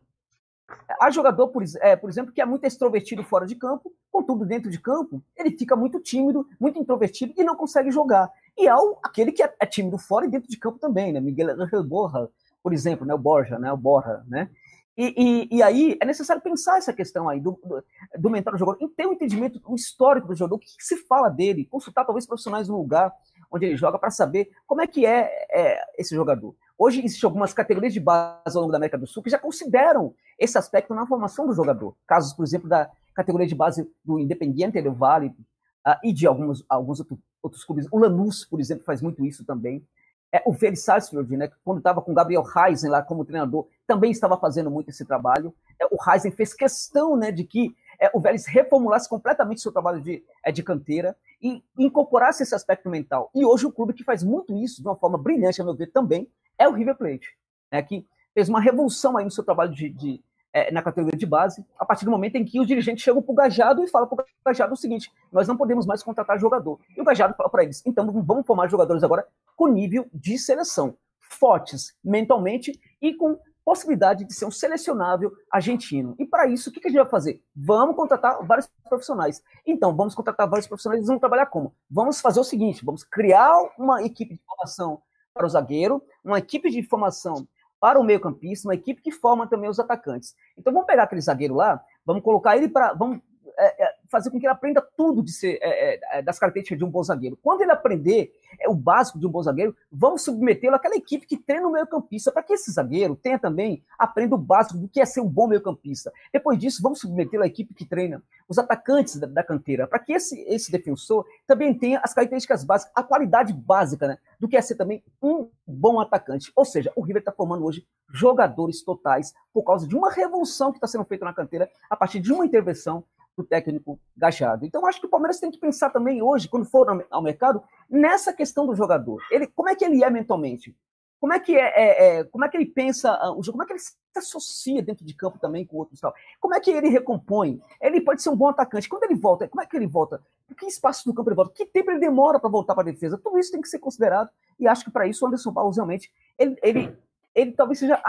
Há 0.99 1.11
jogador, 1.11 1.49
por, 1.49 1.63
é, 1.81 1.95
por, 1.95 2.09
exemplo, 2.09 2.31
que 2.31 2.41
é 2.41 2.45
muito 2.45 2.65
extrovertido 2.65 3.23
fora 3.23 3.45
de 3.45 3.55
campo, 3.55 3.93
contudo, 4.11 4.45
dentro 4.45 4.69
de 4.69 4.79
campo, 4.79 5.21
ele 5.35 5.51
fica 5.57 5.75
muito 5.75 5.99
tímido, 5.99 6.47
muito 6.59 6.79
introvertido 6.79 7.33
e 7.37 7.43
não 7.43 7.55
consegue 7.55 7.91
jogar. 7.91 8.31
E 8.57 8.67
há 8.67 8.77
o, 8.77 8.97
aquele 9.03 9.31
que 9.31 9.43
é, 9.43 9.53
é, 9.59 9.65
tímido 9.65 9.97
fora 9.97 10.25
e 10.25 10.29
dentro 10.29 10.49
de 10.49 10.57
campo 10.57 10.79
também, 10.79 11.11
né? 11.11 11.19
Miguel 11.19 11.61
Angel 11.61 11.83
Borja, 11.83 12.29
por 12.61 12.73
exemplo, 12.73 13.05
né? 13.05 13.13
o 13.13 13.17
Borja, 13.17 13.59
né? 13.59 13.71
o 13.71 13.77
Borja, 13.77 14.23
né? 14.27 14.49
E, 14.95 15.49
e, 15.51 15.57
e, 15.57 15.63
aí 15.63 15.97
é 15.99 16.05
necessário 16.05 16.41
pensar 16.41 16.77
essa 16.77 16.93
questão 16.93 17.27
aí 17.27 17.39
do, 17.39 17.59
do, 17.63 17.83
do 18.19 18.29
mental 18.29 18.53
do 18.53 18.59
jogador, 18.59 18.87
ter 18.95 19.07
um 19.07 19.13
entendimento, 19.13 19.59
histórico 19.73 20.27
do 20.27 20.35
jogador, 20.35 20.57
o 20.57 20.59
que, 20.59 20.67
que, 20.67 20.83
se 20.83 20.97
fala 21.07 21.29
dele, 21.29 21.65
consultar 21.65 22.05
talvez 22.05 22.27
profissionais 22.27 22.69
no 22.69 22.77
lugar 22.77 23.11
onde 23.53 23.65
ele 23.65 23.77
joga 23.77 23.99
para 23.99 24.09
saber 24.09 24.49
como 24.65 24.81
é 24.81 24.87
que 24.87 25.05
é, 25.05 25.29
é 25.51 25.79
esse 25.97 26.15
jogador. 26.15 26.55
Hoje 26.77 27.03
existem 27.03 27.27
algumas 27.27 27.53
categorias 27.53 27.93
de 27.93 27.99
base 27.99 28.55
ao 28.55 28.61
longo 28.61 28.71
da 28.71 28.77
América 28.77 28.97
do 28.97 29.05
Sul 29.05 29.21
que 29.21 29.29
já 29.29 29.37
consideram 29.37 30.15
esse 30.39 30.57
aspecto 30.57 30.93
na 30.93 31.05
formação 31.05 31.45
do 31.45 31.53
jogador. 31.53 31.95
Casos, 32.07 32.33
por 32.33 32.43
exemplo, 32.43 32.67
da 32.67 32.89
categoria 33.13 33.47
de 33.47 33.55
base 33.55 33.87
do 34.03 34.19
Independiente 34.19 34.81
do 34.81 34.91
Vale 34.91 35.27
uh, 35.27 35.95
e 36.03 36.11
de 36.11 36.25
alguns, 36.25 36.65
alguns 36.67 36.99
outros 36.99 37.19
outros 37.43 37.63
clubes. 37.65 37.87
O 37.91 37.99
Lanús, 37.99 38.45
por 38.45 38.59
exemplo, 38.59 38.85
faz 38.85 39.01
muito 39.01 39.25
isso 39.25 39.45
também. 39.45 39.85
É, 40.31 40.41
o 40.45 40.53
Vélez 40.53 40.83
Sarsfield, 40.83 41.37
né, 41.37 41.51
quando 41.63 41.77
estava 41.77 42.01
com 42.01 42.11
o 42.11 42.15
Gabriel 42.15 42.41
Reisen 42.41 42.89
lá 42.89 43.03
como 43.03 43.25
treinador, 43.25 43.67
também 43.85 44.09
estava 44.09 44.37
fazendo 44.37 44.71
muito 44.71 44.89
esse 44.89 45.05
trabalho. 45.05 45.53
É, 45.79 45.85
o 45.91 46.01
Reisen 46.01 46.31
fez 46.31 46.53
questão 46.53 47.15
né, 47.15 47.31
de 47.31 47.43
que 47.43 47.75
é, 47.99 48.09
o 48.13 48.19
Vélez 48.19 48.45
reformulasse 48.45 49.07
completamente 49.07 49.61
seu 49.61 49.71
trabalho 49.71 50.01
de, 50.01 50.23
é, 50.43 50.51
de 50.51 50.63
canteira 50.63 51.15
e 51.41 51.63
incorporasse 51.77 52.43
esse 52.43 52.55
aspecto 52.55 52.89
mental. 52.89 53.29
E 53.33 53.45
hoje 53.45 53.65
o 53.65 53.71
clube 53.71 53.93
que 53.93 54.03
faz 54.03 54.23
muito 54.23 54.53
isso, 54.55 54.81
de 54.81 54.87
uma 54.87 54.95
forma 54.95 55.17
brilhante, 55.17 55.61
a 55.61 55.63
meu 55.65 55.75
ver, 55.75 55.87
também, 55.87 56.29
é 56.57 56.67
o 56.67 56.73
River 56.73 56.95
Plate, 56.95 57.37
né, 57.71 57.81
que 57.81 58.05
fez 58.33 58.49
uma 58.49 58.61
revolução 58.61 59.17
aí 59.17 59.25
no 59.25 59.31
seu 59.31 59.43
trabalho 59.43 59.73
de, 59.73 59.89
de 59.89 60.23
é, 60.53 60.71
na 60.71 60.83
categoria 60.83 61.17
de 61.17 61.25
base, 61.25 61.65
a 61.79 61.85
partir 61.85 62.05
do 62.05 62.11
momento 62.11 62.35
em 62.35 62.45
que 62.45 62.59
os 62.59 62.67
dirigentes 62.67 63.03
chegam 63.03 63.21
para 63.21 63.31
o 63.31 63.35
Gajado 63.35 63.83
e 63.83 63.87
falam 63.87 64.07
para 64.07 64.23
o 64.23 64.27
Gajado 64.45 64.73
o 64.73 64.77
seguinte: 64.77 65.11
nós 65.31 65.47
não 65.47 65.57
podemos 65.57 65.85
mais 65.85 66.03
contratar 66.03 66.39
jogador. 66.39 66.79
E 66.95 67.01
o 67.01 67.03
Gajado 67.03 67.33
fala 67.33 67.49
para 67.49 67.63
eles: 67.63 67.81
então 67.85 68.05
vamos 68.23 68.45
formar 68.45 68.67
jogadores 68.67 69.03
agora 69.03 69.27
com 69.55 69.67
nível 69.67 70.07
de 70.13 70.37
seleção, 70.37 70.95
fortes 71.19 71.97
mentalmente 72.03 72.79
e 73.01 73.15
com 73.15 73.39
possibilidade 73.63 74.25
de 74.25 74.33
ser 74.33 74.45
um 74.45 74.51
selecionável 74.51 75.31
argentino. 75.51 76.15
E 76.19 76.25
para 76.25 76.47
isso, 76.47 76.69
o 76.69 76.73
que, 76.73 76.79
a 76.85 76.89
gente 76.89 76.99
vai 76.99 77.09
fazer? 77.09 77.41
Vamos 77.55 77.95
contratar 77.95 78.45
vários 78.45 78.69
profissionais. 78.87 79.41
Então, 79.65 79.95
vamos 79.95 80.13
contratar 80.13 80.49
vários 80.49 80.67
profissionais, 80.67 80.99
eles 80.99 81.07
vão 81.07 81.19
trabalhar 81.19 81.45
como? 81.47 81.73
Vamos 81.89 82.19
fazer 82.19 82.39
o 82.39 82.43
seguinte: 82.43 82.83
vamos 82.85 83.03
criar 83.03 83.57
uma 83.77 84.03
equipe 84.03 84.33
de 84.35 84.41
formação 84.45 85.01
para 85.33 85.45
o 85.45 85.49
zagueiro, 85.49 86.03
uma 86.23 86.37
equipe 86.37 86.69
de 86.69 86.83
formação 86.83 87.47
para 87.79 87.99
o 87.99 88.03
meio-campista, 88.03 88.67
uma 88.67 88.75
equipe 88.75 89.01
que 89.01 89.11
forma 89.11 89.47
também 89.47 89.69
os 89.69 89.79
atacantes. 89.79 90.35
Então 90.57 90.71
vamos 90.71 90.87
pegar 90.87 91.03
aquele 91.03 91.21
zagueiro 91.21 91.55
lá, 91.55 91.83
vamos 92.05 92.23
colocar 92.23 92.55
ele 92.55 92.69
para. 92.69 92.93
Vamos 92.93 93.19
é, 93.57 93.85
é, 93.85 93.95
fazer 94.13 94.29
com 94.29 94.39
que 94.39 94.45
ele 94.45 94.53
aprenda 94.53 94.79
tudo 94.95 95.23
de 95.23 95.31
ser, 95.31 95.57
é, 95.59 95.95
é, 95.95 96.19
é 96.19 96.21
das 96.21 96.37
características 96.37 96.77
de 96.77 96.85
um 96.85 96.89
bom 96.89 97.01
zagueiro. 97.01 97.37
Quando 97.41 97.61
ele 97.61 97.71
aprender 97.71 98.31
é, 98.59 98.69
o 98.69 98.75
básico 98.75 99.19
de 99.19 99.25
um 99.25 99.29
bom 99.31 99.41
zagueiro, 99.41 99.75
vamos 99.91 100.21
submetê-lo 100.21 100.75
àquela 100.75 100.95
equipe 100.95 101.25
que 101.25 101.35
treina 101.35 101.67
o 101.67 101.71
meio-campista, 101.71 102.31
para 102.31 102.43
que 102.43 102.53
esse 102.53 102.71
zagueiro 102.71 103.15
tenha 103.15 103.39
também, 103.39 103.83
aprenda 103.97 104.35
o 104.35 104.37
básico 104.37 104.77
do 104.77 104.87
que 104.87 105.01
é 105.01 105.05
ser 105.05 105.21
um 105.21 105.27
bom 105.27 105.47
meio-campista. 105.47 106.13
Depois 106.31 106.59
disso, 106.59 106.81
vamos 106.81 106.99
submetê-lo 106.99 107.43
à 107.43 107.47
equipe 107.47 107.73
que 107.73 107.85
treina 107.85 108.21
os 108.47 108.59
atacantes 108.59 109.17
da, 109.19 109.25
da 109.25 109.43
canteira, 109.43 109.87
para 109.87 109.97
que 109.97 110.13
esse, 110.13 110.39
esse 110.41 110.71
defensor 110.71 111.25
também 111.47 111.73
tenha 111.73 111.99
as 112.03 112.13
características 112.13 112.63
básicas, 112.63 112.93
a 112.95 113.01
qualidade 113.01 113.51
básica 113.51 114.07
né, 114.07 114.17
do 114.39 114.47
que 114.47 114.55
é 114.55 114.61
ser 114.61 114.75
também 114.75 115.03
um 115.21 115.49
bom 115.65 115.99
atacante. 115.99 116.51
Ou 116.55 116.65
seja, 116.65 116.91
o 116.95 117.01
River 117.01 117.21
está 117.21 117.31
formando 117.31 117.65
hoje 117.65 117.85
jogadores 118.13 118.83
totais 118.83 119.33
por 119.51 119.63
causa 119.63 119.87
de 119.87 119.95
uma 119.95 120.11
revolução 120.11 120.71
que 120.71 120.77
está 120.77 120.87
sendo 120.87 121.03
feita 121.05 121.25
na 121.25 121.33
canteira 121.33 121.69
a 121.89 121.95
partir 121.95 122.19
de 122.19 122.31
uma 122.31 122.45
intervenção 122.45 123.03
do 123.35 123.43
técnico 123.43 123.99
Gachado. 124.15 124.65
Então, 124.65 124.85
acho 124.85 124.99
que 124.99 125.07
o 125.07 125.09
Palmeiras 125.09 125.39
tem 125.39 125.51
que 125.51 125.57
pensar 125.57 125.89
também 125.89 126.21
hoje, 126.21 126.47
quando 126.47 126.65
for 126.65 126.87
ao 127.09 127.21
mercado, 127.21 127.63
nessa 127.89 128.31
questão 128.31 128.65
do 128.65 128.75
jogador. 128.75 129.21
Ele, 129.31 129.47
como 129.47 129.69
é 129.69 129.75
que 129.75 129.83
ele 129.83 130.03
é 130.03 130.09
mentalmente? 130.09 130.75
Como 131.19 131.31
é 131.31 131.39
que 131.39 131.55
é, 131.55 131.71
é, 131.75 132.17
é 132.19 132.23
como 132.25 132.43
é 132.43 132.49
que 132.49 132.57
ele 132.57 132.65
pensa 132.65 133.11
ah, 133.11 133.31
o 133.31 133.41
jogo? 133.41 133.53
Como 133.53 133.63
é 133.63 133.65
que 133.65 133.71
ele 133.71 133.79
se 133.79 133.95
associa 134.13 134.81
dentro 134.81 135.05
de 135.05 135.13
campo 135.13 135.39
também 135.39 135.65
com 135.65 135.77
outros 135.77 135.99
tal? 135.99 136.13
Como 136.37 136.53
é 136.53 136.59
que 136.59 136.69
ele 136.69 136.89
recompõe? 136.89 137.61
Ele 137.79 138.01
pode 138.01 138.21
ser 138.21 138.29
um 138.29 138.35
bom 138.35 138.49
atacante. 138.49 138.89
Quando 138.89 139.05
ele 139.05 139.15
volta, 139.15 139.47
como 139.47 139.61
é 139.61 139.65
que 139.65 139.77
ele 139.77 139.87
volta? 139.87 140.21
Que 140.57 140.65
espaço 140.65 141.05
do 141.05 141.13
campo 141.13 141.29
ele 141.29 141.37
volta? 141.37 141.53
Que 141.55 141.65
tempo 141.65 141.91
ele 141.91 141.99
demora 142.01 142.41
para 142.41 142.49
voltar 142.49 142.75
para 142.75 142.83
a 142.83 142.91
defesa? 142.91 143.17
Tudo 143.17 143.39
isso 143.39 143.53
tem 143.53 143.61
que 143.61 143.69
ser 143.69 143.79
considerado. 143.79 144.29
E 144.59 144.67
acho 144.67 144.83
que 144.83 144.91
para 144.91 145.07
isso 145.07 145.23
o 145.23 145.27
Anderson 145.29 145.51
Barros 145.51 145.77
realmente 145.77 146.11
ele, 146.37 146.57
ele, 146.61 146.97
ele 147.33 147.53
talvez 147.53 147.79
seja, 147.79 148.03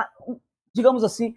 digamos 0.74 1.04
assim, 1.04 1.36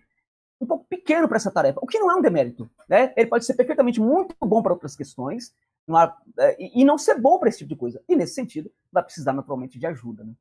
um 0.60 0.65
pouco 0.65 0.86
pequeno 0.86 1.28
para 1.28 1.38
essa 1.38 1.52
tarefa, 1.52 1.80
o 1.82 1.88
que 1.88 2.00
não 2.00 2.12
é 2.12 2.15
um 2.15 2.22
demérito. 2.22 2.70
Né? 2.89 3.13
Ele 3.15 3.28
pode 3.28 3.46
ser 3.46 3.54
perfeitamente 3.54 4.00
muito 4.00 4.36
bom 4.41 4.62
para 4.62 4.74
outras 4.74 4.96
questões 4.96 5.54
não 5.88 5.98
há, 5.98 6.17
é, 6.39 6.58
e 6.60 6.84
não 6.84 6.98
ser 6.98 7.20
bom 7.20 7.39
para 7.39 7.48
esse 7.48 7.60
tipo 7.60 7.70
de 7.70 7.76
coisa. 7.76 8.04
E 8.08 8.15
nesse 8.15 8.34
sentido, 8.34 8.70
vai 8.91 9.04
precisar 9.04 9.32
naturalmente 9.32 9.80
de 9.80 9.88
ajuda. 9.88 10.24
Né? 10.24 10.34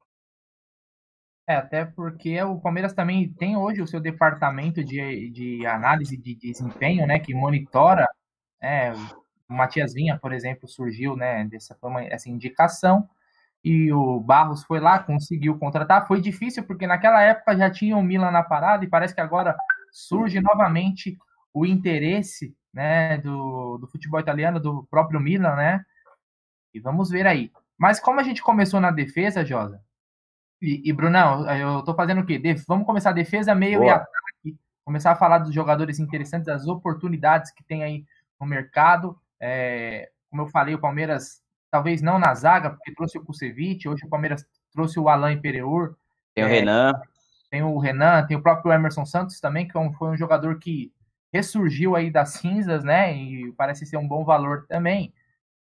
É, 1.48 1.54
até 1.54 1.84
porque 1.84 2.42
o 2.42 2.58
Palmeiras 2.58 2.92
também 2.92 3.32
tem 3.32 3.56
hoje 3.56 3.80
o 3.80 3.86
seu 3.86 4.00
departamento 4.00 4.82
de, 4.82 5.30
de 5.30 5.64
análise 5.64 6.16
de 6.16 6.34
desempenho, 6.34 7.06
né, 7.06 7.20
que 7.20 7.32
monitora. 7.32 8.08
É, 8.60 8.92
o 9.48 9.54
Matias 9.54 9.94
Vinha, 9.94 10.18
por 10.18 10.32
exemplo, 10.32 10.68
surgiu 10.68 11.16
né, 11.16 11.44
dessa 11.44 11.76
essa 12.10 12.28
indicação 12.28 13.08
e 13.62 13.92
o 13.92 14.18
Barros 14.18 14.64
foi 14.64 14.80
lá, 14.80 14.98
conseguiu 14.98 15.56
contratar. 15.56 16.08
Foi 16.08 16.20
difícil 16.20 16.64
porque 16.64 16.86
naquela 16.86 17.22
época 17.22 17.56
já 17.56 17.70
tinha 17.70 17.96
o 17.96 18.02
Milan 18.02 18.32
na 18.32 18.42
parada 18.42 18.84
e 18.84 18.88
parece 18.88 19.14
que 19.14 19.20
agora 19.20 19.56
surge 19.90 20.40
novamente 20.40 21.16
o 21.52 21.64
interesse 21.64 22.54
né, 22.72 23.18
do, 23.18 23.78
do 23.78 23.86
futebol 23.86 24.20
italiano, 24.20 24.60
do 24.60 24.86
próprio 24.90 25.18
Milan, 25.18 25.56
né? 25.56 25.84
E 26.74 26.78
vamos 26.78 27.08
ver 27.08 27.26
aí. 27.26 27.50
Mas 27.78 27.98
como 27.98 28.20
a 28.20 28.22
gente 28.22 28.42
começou 28.42 28.80
na 28.80 28.90
defesa, 28.90 29.44
Josa, 29.44 29.80
e, 30.60 30.82
e 30.88 30.92
Brunão, 30.92 31.50
eu 31.50 31.82
tô 31.82 31.94
fazendo 31.94 32.20
o 32.20 32.26
quê? 32.26 32.38
De, 32.38 32.54
vamos 32.66 32.86
começar 32.86 33.10
a 33.10 33.14
defesa, 33.14 33.54
meio 33.54 33.80
Boa. 33.80 33.90
e 33.90 33.94
ataque, 33.94 34.58
começar 34.84 35.12
a 35.12 35.16
falar 35.16 35.38
dos 35.38 35.54
jogadores 35.54 35.98
interessantes, 35.98 36.46
das 36.46 36.66
oportunidades 36.66 37.50
que 37.50 37.64
tem 37.64 37.82
aí 37.82 38.04
no 38.38 38.46
mercado. 38.46 39.18
É, 39.40 40.10
como 40.30 40.42
eu 40.42 40.46
falei, 40.46 40.74
o 40.74 40.80
Palmeiras, 40.80 41.42
talvez 41.70 42.02
não 42.02 42.18
na 42.18 42.34
zaga, 42.34 42.70
porque 42.70 42.94
trouxe 42.94 43.16
o 43.18 43.24
Kusevich, 43.24 43.88
hoje 43.88 44.04
o 44.04 44.08
Palmeiras 44.10 44.46
trouxe 44.72 44.98
o 44.98 45.08
Alain 45.08 45.40
Pereur. 45.40 45.94
Tem 46.34 46.44
o 46.44 46.48
é, 46.48 46.50
Renan 46.50 46.92
tem 47.50 47.62
o 47.62 47.78
Renan, 47.78 48.26
tem 48.26 48.36
o 48.36 48.42
próprio 48.42 48.72
Emerson 48.72 49.04
Santos 49.04 49.40
também, 49.40 49.66
que 49.66 49.76
é 49.76 49.92
foi 49.92 50.10
um 50.10 50.16
jogador 50.16 50.58
que 50.58 50.92
ressurgiu 51.32 51.94
aí 51.96 52.10
das 52.10 52.30
cinzas, 52.30 52.84
né? 52.84 53.14
E 53.16 53.52
parece 53.52 53.86
ser 53.86 53.96
um 53.96 54.08
bom 54.08 54.24
valor 54.24 54.66
também. 54.68 55.12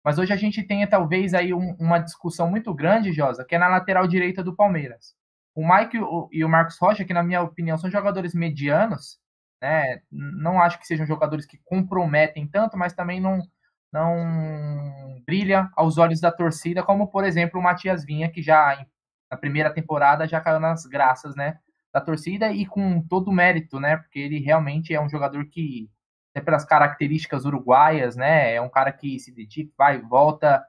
Mas 0.04 0.18
hoje 0.18 0.34
a 0.34 0.36
gente 0.38 0.64
tem 0.64 0.86
talvez 0.88 1.34
aí 1.34 1.54
um, 1.54 1.76
uma 1.80 2.00
discussão 2.00 2.50
muito 2.50 2.74
grande, 2.74 3.12
Josa, 3.12 3.46
que 3.46 3.56
é 3.56 3.58
na 3.58 3.68
lateral 3.68 4.08
direita 4.08 4.44
do 4.44 4.56
Palmeiras. 4.56 5.16
O 5.54 5.68
Mike 5.68 5.98
e 6.32 6.44
o 6.46 6.50
Marcos 6.50 6.78
Rocha, 6.80 7.04
que 7.04 7.14
na 7.14 7.24
minha 7.24 7.42
opinião 7.42 7.78
são 7.78 7.92
jogadores 7.92 8.34
medianos, 8.34 9.20
né? 9.62 10.02
Não 10.12 10.62
acho 10.62 10.80
que 10.80 10.88
sejam 10.88 11.06
jogadores 11.06 11.46
que 11.46 11.60
comprometem 11.66 12.48
tanto, 12.48 12.78
mas 12.78 12.94
também 12.94 13.20
não 13.20 13.42
não 13.92 15.20
brilha 15.26 15.68
aos 15.76 15.98
olhos 15.98 16.22
da 16.22 16.32
torcida, 16.32 16.84
como 16.84 17.08
por 17.08 17.24
exemplo 17.24 17.60
o 17.60 17.64
Matias 17.64 18.06
Vinha, 18.06 18.30
que 18.30 18.42
já 18.42 18.86
na 19.30 19.38
primeira 19.38 19.74
temporada 19.74 20.28
já 20.28 20.42
caiu 20.42 20.60
nas 20.60 20.86
graças, 20.86 21.36
né? 21.36 21.60
da 21.94 22.00
torcida 22.00 22.52
e 22.52 22.66
com 22.66 23.02
todo 23.02 23.30
o 23.30 23.34
mérito, 23.34 23.80
né? 23.80 23.98
Porque 23.98 24.20
ele 24.20 24.40
realmente 24.40 24.94
é 24.94 25.02
um 25.02 25.10
jogador 25.10 25.46
que, 25.46 25.90
até 26.32 26.44
pelas 26.44 26.64
características 26.64 27.46
uruguaias, 27.46 28.16
né? 28.16 28.54
É 28.54 28.62
um 28.62 28.70
cara 28.70 28.92
que 28.92 29.20
se 29.20 29.32
dedica, 29.32 29.72
vai, 29.78 30.00
volta, 30.00 30.64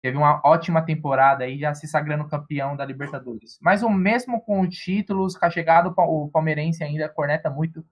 teve 0.00 0.16
uma 0.16 0.40
ótima 0.44 0.82
temporada 0.82 1.44
aí, 1.44 1.58
já 1.58 1.74
se 1.74 1.86
sagrando 1.88 2.28
campeão 2.28 2.76
da 2.76 2.84
Libertadores. 2.84 3.58
Mas 3.60 3.82
o 3.82 3.90
mesmo 3.90 4.40
com 4.40 4.60
os 4.60 4.74
títulos, 4.74 5.36
chegado 5.50 5.92
o 5.96 6.28
palmeirense 6.28 6.84
ainda 6.84 7.08
corneta 7.08 7.50
muito 7.50 7.84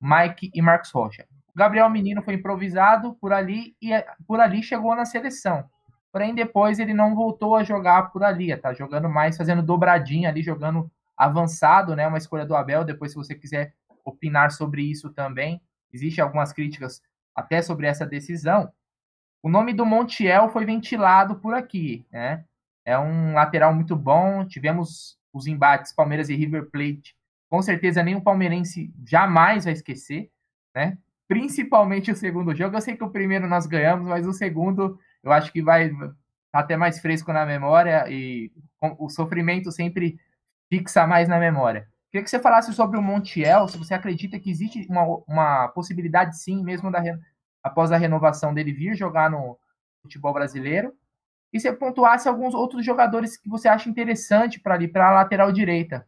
Mike 0.00 0.50
e 0.54 0.62
Marcos 0.62 0.90
Rocha. 0.90 1.26
O 1.54 1.58
Gabriel 1.58 1.90
Menino 1.90 2.22
foi 2.22 2.34
improvisado 2.34 3.14
por 3.20 3.32
ali 3.32 3.76
e 3.80 3.90
por 4.26 4.40
ali 4.40 4.62
chegou 4.62 4.94
na 4.94 5.04
seleção. 5.04 5.68
Porém, 6.12 6.34
depois 6.34 6.78
ele 6.78 6.92
não 6.92 7.14
voltou 7.14 7.56
a 7.56 7.64
jogar 7.64 8.12
por 8.12 8.22
ali, 8.22 8.54
tá 8.56 8.74
jogando 8.74 9.08
mais, 9.08 9.36
fazendo 9.36 9.62
dobradinha 9.62 10.28
ali, 10.28 10.42
jogando 10.42 10.90
avançado, 11.16 11.96
né? 11.96 12.06
Uma 12.06 12.18
escolha 12.18 12.44
do 12.44 12.54
Abel. 12.54 12.84
Depois, 12.84 13.12
se 13.12 13.16
você 13.16 13.34
quiser 13.34 13.74
opinar 14.04 14.50
sobre 14.50 14.82
isso 14.82 15.10
também, 15.10 15.60
existem 15.92 16.22
algumas 16.22 16.52
críticas 16.52 17.02
até 17.34 17.62
sobre 17.62 17.86
essa 17.86 18.04
decisão. 18.04 18.70
O 19.42 19.48
nome 19.48 19.72
do 19.72 19.86
Montiel 19.86 20.50
foi 20.50 20.66
ventilado 20.66 21.36
por 21.36 21.54
aqui, 21.54 22.04
né? 22.12 22.44
É 22.84 22.98
um 22.98 23.32
lateral 23.32 23.74
muito 23.74 23.96
bom. 23.96 24.44
Tivemos 24.44 25.18
os 25.32 25.46
embates 25.46 25.94
Palmeiras 25.94 26.28
e 26.28 26.36
River 26.36 26.68
Plate. 26.70 27.16
Com 27.48 27.62
certeza 27.62 28.02
nenhum 28.02 28.20
palmeirense 28.20 28.92
jamais 29.06 29.64
vai 29.64 29.72
esquecer, 29.72 30.30
né? 30.74 30.98
Principalmente 31.26 32.10
o 32.10 32.16
segundo 32.16 32.54
jogo. 32.54 32.76
Eu 32.76 32.80
sei 32.80 32.96
que 32.96 33.04
o 33.04 33.10
primeiro 33.10 33.48
nós 33.48 33.66
ganhamos, 33.66 34.06
mas 34.06 34.26
o 34.26 34.32
segundo 34.32 34.98
eu 35.22 35.32
acho 35.32 35.52
que 35.52 35.62
vai 35.62 35.90
até 36.52 36.76
mais 36.76 37.00
fresco 37.00 37.32
na 37.32 37.46
memória 37.46 38.04
e 38.08 38.52
o 38.98 39.08
sofrimento 39.08 39.70
sempre 39.70 40.18
fixa 40.68 41.06
mais 41.06 41.28
na 41.28 41.38
memória. 41.38 41.88
Queria 42.10 42.24
que 42.24 42.30
você 42.30 42.38
falasse 42.38 42.72
sobre 42.74 42.98
o 42.98 43.02
Montiel, 43.02 43.68
se 43.68 43.78
você 43.78 43.94
acredita 43.94 44.38
que 44.38 44.50
existe 44.50 44.86
uma, 44.90 45.22
uma 45.26 45.68
possibilidade, 45.68 46.38
sim, 46.38 46.62
mesmo 46.62 46.90
da, 46.90 47.02
após 47.62 47.90
a 47.90 47.96
renovação 47.96 48.52
dele 48.52 48.72
vir 48.72 48.94
jogar 48.94 49.30
no 49.30 49.58
futebol 50.02 50.32
brasileiro, 50.32 50.94
e 51.52 51.60
você 51.60 51.72
pontuasse 51.72 52.28
alguns 52.28 52.54
outros 52.54 52.84
jogadores 52.84 53.36
que 53.36 53.48
você 53.48 53.68
acha 53.68 53.88
interessante 53.88 54.60
para 54.60 54.74
ali, 54.74 54.88
para 54.88 55.08
a 55.08 55.12
lateral 55.12 55.52
direita. 55.52 56.06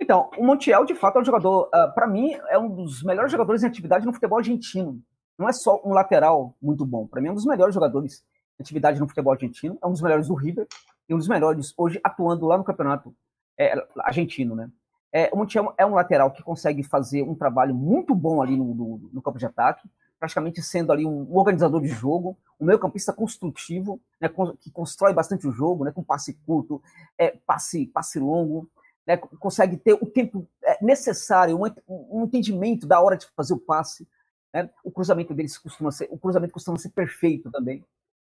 Então, 0.00 0.30
o 0.36 0.44
Montiel, 0.44 0.84
de 0.84 0.94
fato, 0.94 1.18
é 1.18 1.20
um 1.20 1.24
jogador, 1.24 1.64
uh, 1.66 1.70
ah, 1.72 1.88
para 1.88 2.06
mim, 2.06 2.32
é 2.48 2.58
um 2.58 2.68
dos 2.68 3.02
melhores 3.02 3.30
jogadores 3.30 3.62
em 3.62 3.66
atividade 3.66 4.04
no 4.04 4.12
futebol 4.12 4.38
argentino. 4.38 5.00
Não 5.38 5.48
é 5.48 5.52
só 5.52 5.80
um 5.84 5.92
lateral 5.92 6.54
muito 6.60 6.84
bom, 6.84 7.06
para 7.06 7.20
mim 7.20 7.28
é 7.28 7.30
um 7.30 7.34
dos 7.34 7.46
melhores 7.46 7.74
jogadores 7.74 8.24
em 8.58 8.62
atividade 8.62 9.00
no 9.00 9.08
futebol 9.08 9.32
argentino, 9.32 9.78
é 9.82 9.86
um 9.86 9.92
dos 9.92 10.02
melhores 10.02 10.28
do 10.28 10.34
River, 10.34 10.66
e 11.08 11.14
um 11.14 11.18
dos 11.18 11.28
melhores 11.28 11.72
hoje 11.76 12.00
atuando 12.04 12.46
lá 12.46 12.56
no 12.56 12.64
campeonato 12.64 13.14
é, 13.58 13.74
argentino, 14.00 14.54
né? 14.54 14.70
É, 15.12 15.28
o 15.30 15.36
Montiel 15.36 15.74
é 15.76 15.84
um 15.84 15.94
lateral 15.94 16.30
que 16.30 16.42
consegue 16.42 16.82
fazer 16.82 17.22
um 17.22 17.34
trabalho 17.34 17.74
muito 17.74 18.14
bom 18.14 18.40
ali 18.40 18.56
no, 18.56 18.74
no, 18.74 19.10
no 19.12 19.22
campo 19.22 19.38
de 19.38 19.44
ataque, 19.44 19.86
praticamente 20.18 20.62
sendo 20.62 20.90
ali 20.90 21.04
um 21.04 21.36
organizador 21.36 21.82
de 21.82 21.88
jogo, 21.88 22.38
um 22.58 22.64
meio 22.64 22.78
campista 22.78 23.12
construtivo, 23.12 24.00
né, 24.20 24.30
que 24.60 24.70
constrói 24.70 25.12
bastante 25.12 25.46
o 25.46 25.52
jogo, 25.52 25.84
né, 25.84 25.90
com 25.90 26.02
passe 26.02 26.34
curto, 26.46 26.80
é, 27.18 27.36
passe, 27.44 27.86
passe 27.86 28.18
longo, 28.18 28.70
né, 29.06 29.16
consegue 29.16 29.76
ter 29.76 29.94
o 29.94 30.06
tempo 30.06 30.46
é, 30.64 30.82
necessário, 30.82 31.60
um, 31.60 31.66
um, 31.88 32.24
entendimento 32.24 32.86
da 32.86 33.00
hora 33.00 33.16
de 33.16 33.26
fazer 33.36 33.52
o 33.52 33.58
passe. 33.58 34.06
Né, 34.52 34.68
o 34.84 34.90
cruzamento 34.90 35.32
deles 35.32 35.56
costuma 35.56 35.90
ser, 35.90 36.08
o 36.10 36.18
cruzamento 36.18 36.52
costuma 36.52 36.78
ser 36.78 36.90
perfeito 36.90 37.50
também, 37.50 37.84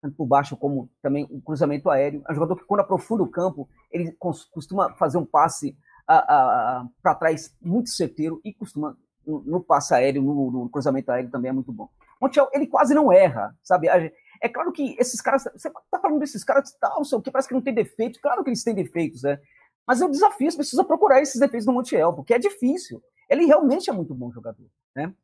tanto 0.02 0.16
por 0.16 0.26
baixo 0.26 0.56
como 0.56 0.90
também 1.00 1.26
o 1.30 1.40
cruzamento 1.40 1.90
aéreo. 1.90 2.22
É 2.28 2.32
um 2.32 2.34
jogador 2.34 2.56
que 2.56 2.64
quando 2.64 2.80
aprofunda 2.80 3.22
o 3.22 3.30
campo, 3.30 3.68
ele 3.90 4.12
costuma 4.18 4.94
fazer 4.94 5.18
um 5.18 5.24
passe 5.24 5.76
para 6.06 7.14
trás 7.18 7.54
muito 7.60 7.90
certeiro 7.90 8.40
e 8.44 8.52
costuma 8.52 8.96
no, 9.26 9.42
no 9.42 9.60
passe 9.60 9.94
aéreo, 9.94 10.22
no, 10.22 10.50
no, 10.50 10.68
cruzamento 10.70 11.12
aéreo 11.12 11.30
também 11.30 11.50
é 11.50 11.52
muito 11.52 11.70
bom. 11.70 11.88
Montiel, 12.20 12.48
ele 12.52 12.66
quase 12.66 12.94
não 12.94 13.12
erra, 13.12 13.54
sabe? 13.62 13.88
É 13.88 14.48
claro 14.48 14.72
que 14.72 14.96
esses 14.98 15.20
caras, 15.20 15.44
você 15.54 15.70
tá 15.90 16.00
falando 16.00 16.18
desses 16.18 16.42
caras, 16.42 16.72
tal, 16.80 17.04
sei 17.04 17.18
o 17.18 17.22
que, 17.22 17.30
parece 17.30 17.48
que 17.48 17.54
não 17.54 17.60
tem 17.60 17.74
defeito, 17.74 18.20
claro 18.20 18.42
que 18.42 18.50
eles 18.50 18.64
têm 18.64 18.74
defeitos, 18.74 19.22
né? 19.22 19.38
Mas 19.86 20.00
é 20.00 20.06
um 20.06 20.10
desafio, 20.10 20.50
você 20.50 20.56
precisa 20.56 20.84
procurar 20.84 21.20
esses 21.20 21.38
defeitos 21.38 21.66
no 21.66 21.72
Montiel, 21.72 22.12
porque 22.12 22.34
é 22.34 22.38
difícil. 22.38 23.02
Ele 23.28 23.44
realmente 23.44 23.90
é 23.90 23.92
muito 23.92 24.14
bom 24.14 24.30
jogador, 24.32 24.66
né? 24.94 25.14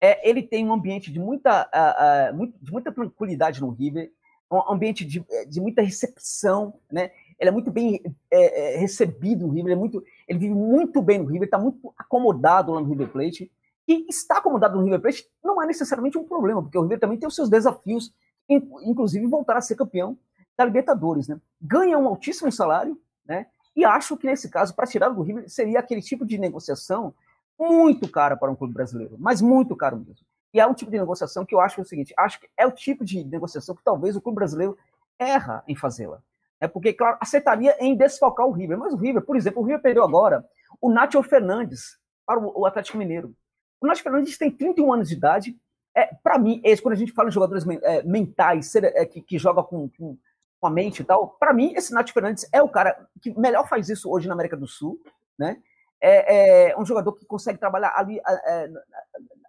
É, 0.00 0.28
ele 0.28 0.42
tem 0.42 0.66
um 0.66 0.72
ambiente 0.72 1.10
de 1.10 1.18
muita, 1.18 1.68
uh, 1.74 2.42
uh, 2.42 2.52
de 2.60 2.72
muita 2.72 2.92
tranquilidade 2.92 3.60
no 3.60 3.70
River, 3.70 4.12
um 4.50 4.72
ambiente 4.72 5.04
de, 5.04 5.24
de 5.48 5.60
muita 5.60 5.82
recepção, 5.82 6.74
né? 6.90 7.10
Ele 7.38 7.50
é 7.50 7.52
muito 7.52 7.70
bem 7.70 8.00
é, 8.30 8.74
é, 8.74 8.78
recebido 8.78 9.46
no 9.46 9.52
River, 9.52 9.66
ele, 9.66 9.74
é 9.74 9.76
muito, 9.76 10.04
ele 10.26 10.38
vive 10.38 10.54
muito 10.54 11.00
bem 11.00 11.18
no 11.18 11.26
River, 11.26 11.44
está 11.44 11.58
muito 11.58 11.92
acomodado 11.96 12.72
lá 12.72 12.80
no 12.80 12.88
River 12.88 13.08
Plate. 13.08 13.50
E 13.86 14.06
estar 14.08 14.38
acomodado 14.38 14.76
no 14.76 14.84
River 14.84 15.00
Plate 15.00 15.26
não 15.42 15.62
é 15.62 15.66
necessariamente 15.66 16.18
um 16.18 16.24
problema, 16.24 16.62
porque 16.62 16.76
o 16.76 16.82
River 16.82 16.98
também 16.98 17.16
tem 17.16 17.28
os 17.28 17.34
seus 17.34 17.48
desafios, 17.48 18.12
inclusive 18.48 19.24
voltar 19.26 19.56
a 19.56 19.60
ser 19.60 19.76
campeão 19.76 20.18
da 20.56 20.64
Libertadores. 20.64 21.28
Né? 21.28 21.40
Ganha 21.60 21.96
um 21.96 22.08
altíssimo 22.08 22.50
salário, 22.50 23.00
né? 23.26 23.46
e 23.76 23.84
acho 23.84 24.16
que 24.16 24.26
nesse 24.26 24.50
caso, 24.50 24.74
para 24.74 24.86
tirar 24.86 25.08
do 25.10 25.22
River, 25.22 25.48
seria 25.48 25.78
aquele 25.78 26.02
tipo 26.02 26.26
de 26.26 26.38
negociação 26.38 27.14
muito 27.58 28.08
cara 28.08 28.36
para 28.36 28.50
um 28.50 28.56
clube 28.56 28.74
brasileiro, 28.74 29.16
mas 29.18 29.42
muito 29.42 29.74
caro 29.74 29.96
mesmo. 29.96 30.26
E 30.52 30.60
é 30.60 30.66
um 30.66 30.74
tipo 30.74 30.90
de 30.90 30.98
negociação 30.98 31.44
que 31.44 31.54
eu 31.54 31.60
acho 31.60 31.80
é 31.80 31.82
o 31.82 31.86
seguinte: 31.86 32.14
acho 32.16 32.40
que 32.40 32.48
é 32.56 32.66
o 32.66 32.72
tipo 32.72 33.04
de 33.04 33.24
negociação 33.24 33.74
que 33.74 33.82
talvez 33.82 34.16
o 34.16 34.20
clube 34.20 34.36
brasileiro 34.36 34.76
erra 35.18 35.62
em 35.66 35.74
fazê-la. 35.74 36.22
É 36.60 36.66
porque, 36.66 36.92
claro, 36.92 37.16
aceitaria 37.20 37.76
em 37.78 37.96
desfalcar 37.96 38.46
o 38.46 38.52
River. 38.52 38.78
Mas 38.78 38.92
o 38.92 38.96
River, 38.96 39.22
por 39.22 39.36
exemplo, 39.36 39.62
o 39.62 39.64
River 39.64 39.80
perdeu 39.80 40.02
agora 40.02 40.44
o 40.80 40.90
Nacho 40.90 41.22
Fernandes 41.22 41.98
para 42.26 42.40
o 42.40 42.66
Atlético 42.66 42.98
Mineiro. 42.98 43.34
O 43.80 43.86
Nacho 43.86 44.02
Fernandes 44.02 44.36
tem 44.36 44.50
31 44.50 44.92
anos 44.92 45.08
de 45.08 45.14
idade. 45.14 45.56
É, 45.94 46.06
para 46.22 46.38
mim, 46.38 46.60
esse, 46.64 46.82
quando 46.82 46.94
a 46.94 46.98
gente 46.98 47.12
fala 47.12 47.28
em 47.28 47.32
jogadores 47.32 47.64
é, 47.82 48.02
mentais, 48.02 48.74
é, 48.74 49.04
que, 49.06 49.20
que 49.20 49.38
joga 49.38 49.62
com, 49.62 49.88
com, 49.88 50.16
com, 50.60 50.66
a 50.66 50.70
mente 50.70 51.00
e 51.00 51.04
tal, 51.04 51.28
para 51.40 51.52
mim, 51.52 51.72
esse 51.74 51.92
Nacho 51.92 52.12
Fernandes 52.12 52.48
é 52.52 52.60
o 52.62 52.68
cara 52.68 53.08
que 53.20 53.38
melhor 53.38 53.68
faz 53.68 53.88
isso 53.88 54.10
hoje 54.10 54.26
na 54.26 54.34
América 54.34 54.56
do 54.56 54.66
Sul. 54.66 55.00
Né? 55.38 55.62
É, 56.00 56.70
é 56.70 56.78
um 56.78 56.84
jogador 56.84 57.12
que 57.12 57.26
consegue 57.26 57.58
trabalhar 57.58 57.92
ali 57.96 58.20
é, 58.20 58.70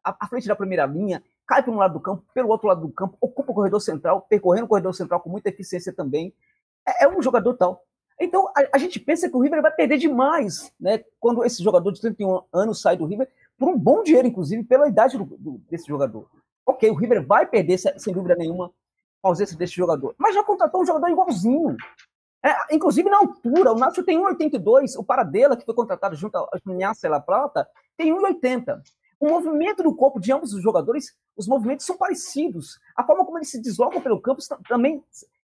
à 0.03 0.27
frente 0.27 0.47
da 0.47 0.55
primeira 0.55 0.85
linha, 0.85 1.23
cai 1.45 1.61
para 1.61 1.71
um 1.71 1.77
lado 1.77 1.93
do 1.93 1.99
campo, 1.99 2.23
pelo 2.33 2.49
outro 2.49 2.67
lado 2.67 2.81
do 2.81 2.91
campo, 2.91 3.17
ocupa 3.21 3.51
o 3.51 3.55
corredor 3.55 3.81
central, 3.81 4.21
percorrendo 4.21 4.65
o 4.65 4.69
corredor 4.69 4.93
central 4.93 5.19
com 5.19 5.29
muita 5.29 5.49
eficiência 5.49 5.93
também 5.93 6.33
é, 6.89 7.05
é 7.05 7.07
um 7.07 7.21
jogador 7.21 7.53
tal. 7.55 7.83
Então, 8.19 8.47
a, 8.49 8.75
a, 8.75 8.77
gente 8.77 8.99
pensa 8.99 9.29
que 9.29 9.35
o 9.35 9.39
River 9.39 9.61
vai 9.61 9.71
perder 9.71 9.97
demais, 9.97 10.71
né? 10.79 11.03
Quando 11.19 11.43
esse 11.45 11.63
jogador 11.63 11.91
de 11.91 12.01
31 12.01 12.41
anos 12.51 12.81
sai 12.81 12.97
do 12.97 13.05
River, 13.05 13.29
por 13.57 13.69
um 13.69 13.77
bom 13.77 14.03
dinheiro, 14.03 14.27
inclusive, 14.27 14.63
pela 14.63 14.87
idade 14.87 15.17
do, 15.17 15.23
do, 15.23 15.61
desse 15.69 15.87
jogador. 15.87 16.29
Ok, 16.65 16.89
o 16.89 16.95
River 16.95 17.25
vai 17.25 17.45
perder, 17.45 17.77
sem 17.77 18.13
dúvida 18.13 18.35
nenhuma, 18.35 18.71
a 19.23 19.27
ausência 19.27 19.57
desse 19.57 19.73
jogador. 19.73 20.15
Mas 20.17 20.35
já 20.35 20.43
contratou 20.43 20.81
um 20.81 20.85
jogador 20.85 21.09
igualzinho. 21.09 21.77
É, 22.43 22.75
inclusive 22.75 23.09
na 23.09 23.17
altura, 23.17 23.73
o 23.73 23.77
Nacho 23.77 24.03
tem 24.03 24.17
1,82, 24.17 24.97
o 24.97 25.03
Paradela, 25.03 25.57
que 25.57 25.65
foi 25.65 25.75
contratado 25.75 26.15
junto 26.15 26.37
ao 26.37 26.49
Vinhaça 26.65 27.09
La 27.09 27.19
Plata, 27.19 27.67
tem 27.97 28.13
1,80. 28.13 28.81
O 29.19 29.27
movimento 29.27 29.83
do 29.83 29.93
corpo 29.93 30.19
de 30.19 30.31
ambos 30.31 30.53
os 30.53 30.63
jogadores, 30.63 31.13
os 31.35 31.47
movimentos 31.47 31.85
são 31.85 31.97
parecidos. 31.97 32.79
A 32.95 33.03
forma 33.03 33.25
como 33.25 33.37
eles 33.37 33.49
se 33.49 33.61
deslocam 33.61 34.01
pelo 34.01 34.21
campo 34.21 34.41
também 34.67 35.03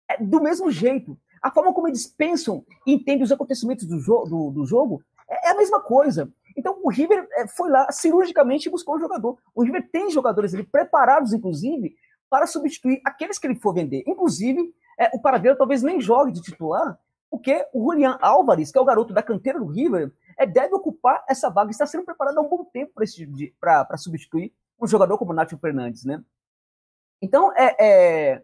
é 0.08 0.22
do 0.22 0.40
mesmo 0.40 0.70
jeito. 0.70 1.18
A 1.42 1.50
forma 1.50 1.72
como 1.74 1.86
eles 1.86 2.06
pensam 2.06 2.64
e 2.86 2.94
entendem 2.94 3.22
os 3.22 3.30
acontecimentos 3.30 3.86
do, 3.86 3.98
jo 3.98 4.24
do, 4.24 4.50
do 4.50 4.64
jogo 4.64 5.02
é, 5.28 5.48
é, 5.48 5.50
a 5.50 5.56
mesma 5.56 5.80
coisa. 5.80 6.32
Então 6.56 6.80
o 6.82 6.90
River 6.90 7.28
é, 7.32 7.46
foi 7.46 7.70
lá 7.70 7.92
cirurgicamente 7.92 8.70
buscou 8.70 8.96
um 8.96 9.00
jogador. 9.00 9.38
O 9.54 9.62
River 9.62 9.88
tem 9.90 10.10
jogadores 10.10 10.54
ali 10.54 10.64
preparados, 10.64 11.34
inclusive, 11.34 11.94
para 12.30 12.46
substituir 12.46 13.00
aqueles 13.04 13.38
que 13.38 13.46
ele 13.46 13.60
for 13.60 13.74
vender. 13.74 14.02
Inclusive, 14.06 14.72
é, 14.98 15.10
o 15.14 15.20
Paradeiro 15.20 15.56
talvez 15.56 15.82
nem 15.82 16.00
jogue 16.00 16.32
de 16.32 16.42
titular, 16.42 16.98
porque 17.30 17.66
o 17.72 17.80
Julian 17.80 18.18
Álvares, 18.20 18.72
que 18.72 18.78
é 18.78 18.80
o 18.80 18.84
garoto 18.84 19.12
da 19.12 19.22
canteira 19.22 19.58
do 19.58 19.66
River, 19.66 20.12
é, 20.36 20.46
deve 20.46 20.74
ocupar 20.74 21.24
essa 21.28 21.48
vaga. 21.48 21.70
Está 21.70 21.86
sendo 21.86 22.04
preparado 22.04 22.38
há 22.38 22.40
um 22.40 22.48
bom 22.48 22.64
tempo 22.64 22.92
para 23.60 23.96
substituir 23.96 24.52
um 24.80 24.86
jogador 24.86 25.18
como 25.18 25.32
o 25.32 25.34
Nacho 25.34 25.58
Fernandes, 25.58 26.04
né? 26.04 26.22
Então, 27.20 27.52
é, 27.56 27.76
é, 27.78 28.42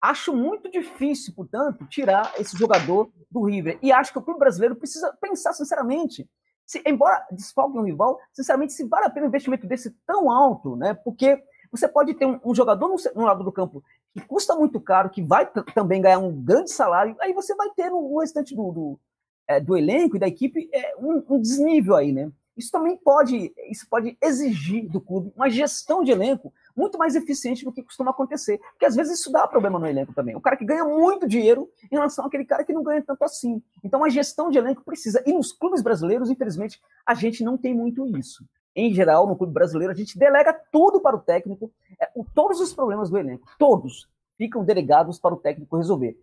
Acho 0.00 0.34
muito 0.34 0.70
difícil, 0.70 1.34
portanto, 1.34 1.86
tirar 1.86 2.32
esse 2.38 2.56
jogador 2.56 3.12
do 3.30 3.42
River. 3.44 3.78
E 3.82 3.92
acho 3.92 4.12
que 4.12 4.18
o 4.18 4.22
clube 4.22 4.40
brasileiro 4.40 4.74
precisa 4.74 5.14
pensar 5.20 5.52
sinceramente. 5.52 6.26
Se, 6.64 6.82
embora 6.86 7.26
desfalque 7.30 7.76
um 7.76 7.82
rival, 7.82 8.18
sinceramente, 8.32 8.72
se 8.72 8.88
vale 8.88 9.04
a 9.04 9.10
pena 9.10 9.26
um 9.26 9.28
investimento 9.28 9.66
desse 9.66 9.90
tão 10.06 10.30
alto, 10.30 10.74
né? 10.74 10.94
Porque 10.94 11.42
você 11.70 11.86
pode 11.86 12.14
ter 12.14 12.24
um, 12.24 12.40
um 12.42 12.54
jogador 12.54 12.88
no, 12.88 12.96
no, 13.14 13.26
lado 13.26 13.44
do 13.44 13.52
campo 13.52 13.84
que 14.12 14.20
custa 14.20 14.54
muito 14.56 14.80
caro, 14.80 15.10
que 15.10 15.22
vai 15.22 15.48
também 15.74 16.02
ganhar 16.02 16.18
um 16.18 16.32
grande 16.32 16.70
salário, 16.70 17.16
aí 17.20 17.32
você 17.32 17.54
vai 17.54 17.70
ter 17.70 17.90
no 17.90 18.18
restante 18.18 18.54
do, 18.54 18.72
do, 18.72 19.00
é, 19.46 19.60
do, 19.60 19.76
elenco 19.76 20.16
e 20.16 20.20
da 20.20 20.28
equipe 20.28 20.68
é, 20.72 20.96
um, 20.96 21.22
um 21.28 21.40
desnível 21.40 21.94
aí, 21.96 22.12
né? 22.12 22.30
Isso 22.56 22.70
também 22.70 22.96
pode, 22.96 23.54
isso 23.70 23.86
pode 23.88 24.18
exigir 24.20 24.86
do 24.90 25.00
clube 25.00 25.32
uma 25.34 25.48
gestão 25.48 26.02
de 26.04 26.10
elenco 26.10 26.52
muito 26.76 26.98
mais 26.98 27.14
eficiente 27.14 27.64
do 27.64 27.72
que 27.72 27.82
costuma 27.82 28.10
acontecer. 28.10 28.58
Porque 28.72 28.84
às 28.84 28.94
vezes 28.94 29.18
isso 29.18 29.32
dá 29.32 29.48
problema 29.48 29.78
no 29.78 29.86
elenco 29.86 30.12
também. 30.12 30.36
O 30.36 30.40
cara 30.40 30.56
que 30.56 30.64
ganha 30.64 30.84
muito 30.84 31.26
dinheiro 31.26 31.70
em 31.90 31.94
relação 31.94 32.26
àquele 32.26 32.44
cara 32.44 32.64
que 32.64 32.72
não 32.72 32.82
ganha 32.82 33.02
tanto 33.02 33.22
assim. 33.24 33.62
Então 33.82 34.04
a 34.04 34.10
gestão 34.10 34.50
de 34.50 34.58
elenco 34.58 34.84
precisa. 34.84 35.22
E 35.24 35.32
nos 35.32 35.52
clubes 35.52 35.80
brasileiros, 35.80 36.28
infelizmente, 36.28 36.78
a 37.06 37.14
gente 37.14 37.42
não 37.42 37.56
tem 37.56 37.74
muito 37.74 38.06
isso. 38.18 38.44
Em 38.80 38.94
geral, 38.94 39.26
no 39.26 39.36
clube 39.36 39.52
brasileiro, 39.52 39.92
a 39.92 39.94
gente 39.96 40.18
delega 40.18 40.58
tudo 40.72 41.02
para 41.02 41.14
o 41.14 41.20
técnico, 41.20 41.70
é, 42.00 42.10
o, 42.14 42.24
todos 42.24 42.60
os 42.60 42.72
problemas 42.72 43.10
do 43.10 43.18
elenco, 43.18 43.46
todos 43.58 44.08
ficam 44.38 44.64
delegados 44.64 45.18
para 45.18 45.34
o 45.34 45.36
técnico 45.36 45.76
resolver. 45.76 46.18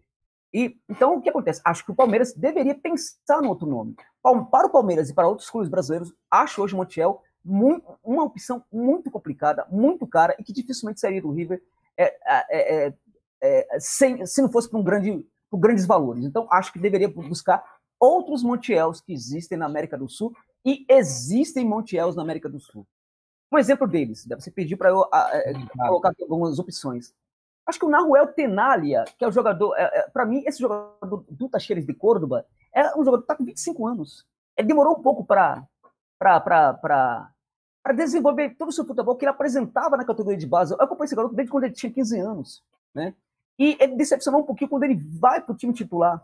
E 0.51 0.75
então 0.89 1.17
o 1.17 1.21
que 1.21 1.29
acontece? 1.29 1.61
Acho 1.63 1.85
que 1.85 1.91
o 1.91 1.95
Palmeiras 1.95 2.33
deveria 2.33 2.73
pensar 2.73 3.43
no 3.43 3.49
outro 3.49 3.67
nome. 3.67 3.95
Para 4.23 4.65
o 4.65 4.71
Palmeiras 4.71 5.07
e 5.07 5.13
para 5.13 5.27
outros 5.27 5.47
clubes 5.51 5.69
brasileiros, 5.69 6.11
acho 6.31 6.63
hoje 6.63 6.73
o 6.73 6.77
Montiel 6.77 7.21
muito, 7.45 7.85
uma 8.03 8.23
opção 8.23 8.63
muito 8.73 9.11
complicada, 9.11 9.67
muito 9.69 10.07
cara 10.07 10.35
e 10.39 10.43
que 10.43 10.51
dificilmente 10.51 10.99
sairia 10.99 11.21
do 11.21 11.31
River 11.31 11.61
é, 11.95 12.05
é, 12.25 12.87
é, 12.87 12.93
é 13.39 13.79
sem, 13.79 14.25
se 14.25 14.41
não 14.41 14.51
fosse 14.51 14.67
por, 14.67 14.79
um 14.79 14.83
grande, 14.83 15.23
por 15.47 15.59
grandes 15.59 15.85
valores. 15.85 16.25
Então, 16.25 16.47
acho 16.49 16.73
que 16.73 16.79
deveria 16.79 17.07
buscar 17.07 17.63
outros 17.99 18.41
Montiels 18.41 18.99
que 18.99 19.13
existem 19.13 19.59
na 19.59 19.67
América 19.67 19.95
do 19.95 20.09
Sul 20.09 20.33
e 20.67 20.85
existem 20.89 21.65
Montiels 21.65 22.17
na 22.17 22.21
América 22.21 22.49
do 22.49 22.59
Sul. 22.59 22.85
Um 23.49 23.57
exemplo 23.57 23.87
deles, 23.87 24.27
você 24.29 24.51
pediu 24.51 24.77
para 24.77 24.89
eu 24.89 25.07
a, 25.13 25.21
a, 25.21 25.87
colocar 25.87 26.09
aqui 26.09 26.23
algumas 26.23 26.59
opções. 26.59 27.13
Acho 27.65 27.79
que 27.79 27.85
o 27.85 27.89
Nahuel 27.89 28.27
Tenalia, 28.33 29.05
que 29.17 29.23
é 29.23 29.27
o 29.27 29.31
jogador, 29.31 29.73
é, 29.77 29.83
é, 29.83 30.09
para 30.09 30.25
mim, 30.25 30.43
esse 30.45 30.59
jogador 30.59 31.23
do 31.29 31.47
Tacheres 31.47 31.85
de 31.85 31.93
Córdoba, 31.93 32.45
é 32.73 32.89
um 32.97 33.05
jogador 33.05 33.19
que 33.19 33.23
está 33.23 33.35
com 33.35 33.45
25 33.45 33.87
anos. 33.87 34.27
Ele 34.57 34.67
demorou 34.67 34.97
um 34.97 35.01
pouco 35.01 35.23
para 35.23 35.65
para 36.19 37.93
desenvolver 37.95 38.55
todo 38.57 38.67
o 38.67 38.71
seu 38.73 38.85
futebol 38.85 39.15
que 39.15 39.23
ele 39.23 39.31
apresentava 39.31 39.95
na 39.95 40.03
categoria 40.03 40.37
de 40.37 40.47
base. 40.47 40.73
Eu 40.73 40.81
acompanhei 40.81 41.05
esse 41.05 41.15
garoto 41.15 41.33
desde 41.33 41.49
quando 41.49 41.63
ele 41.63 41.73
tinha 41.73 41.91
15 41.91 42.19
anos, 42.19 42.63
né? 42.93 43.13
E 43.57 43.77
ele 43.79 43.95
decepcionou 43.95 44.41
um 44.41 44.45
pouquinho 44.45 44.69
quando 44.69 44.83
ele 44.83 44.95
vai 44.95 45.41
para 45.41 45.53
o 45.53 45.57
time 45.57 45.73
titular. 45.73 46.21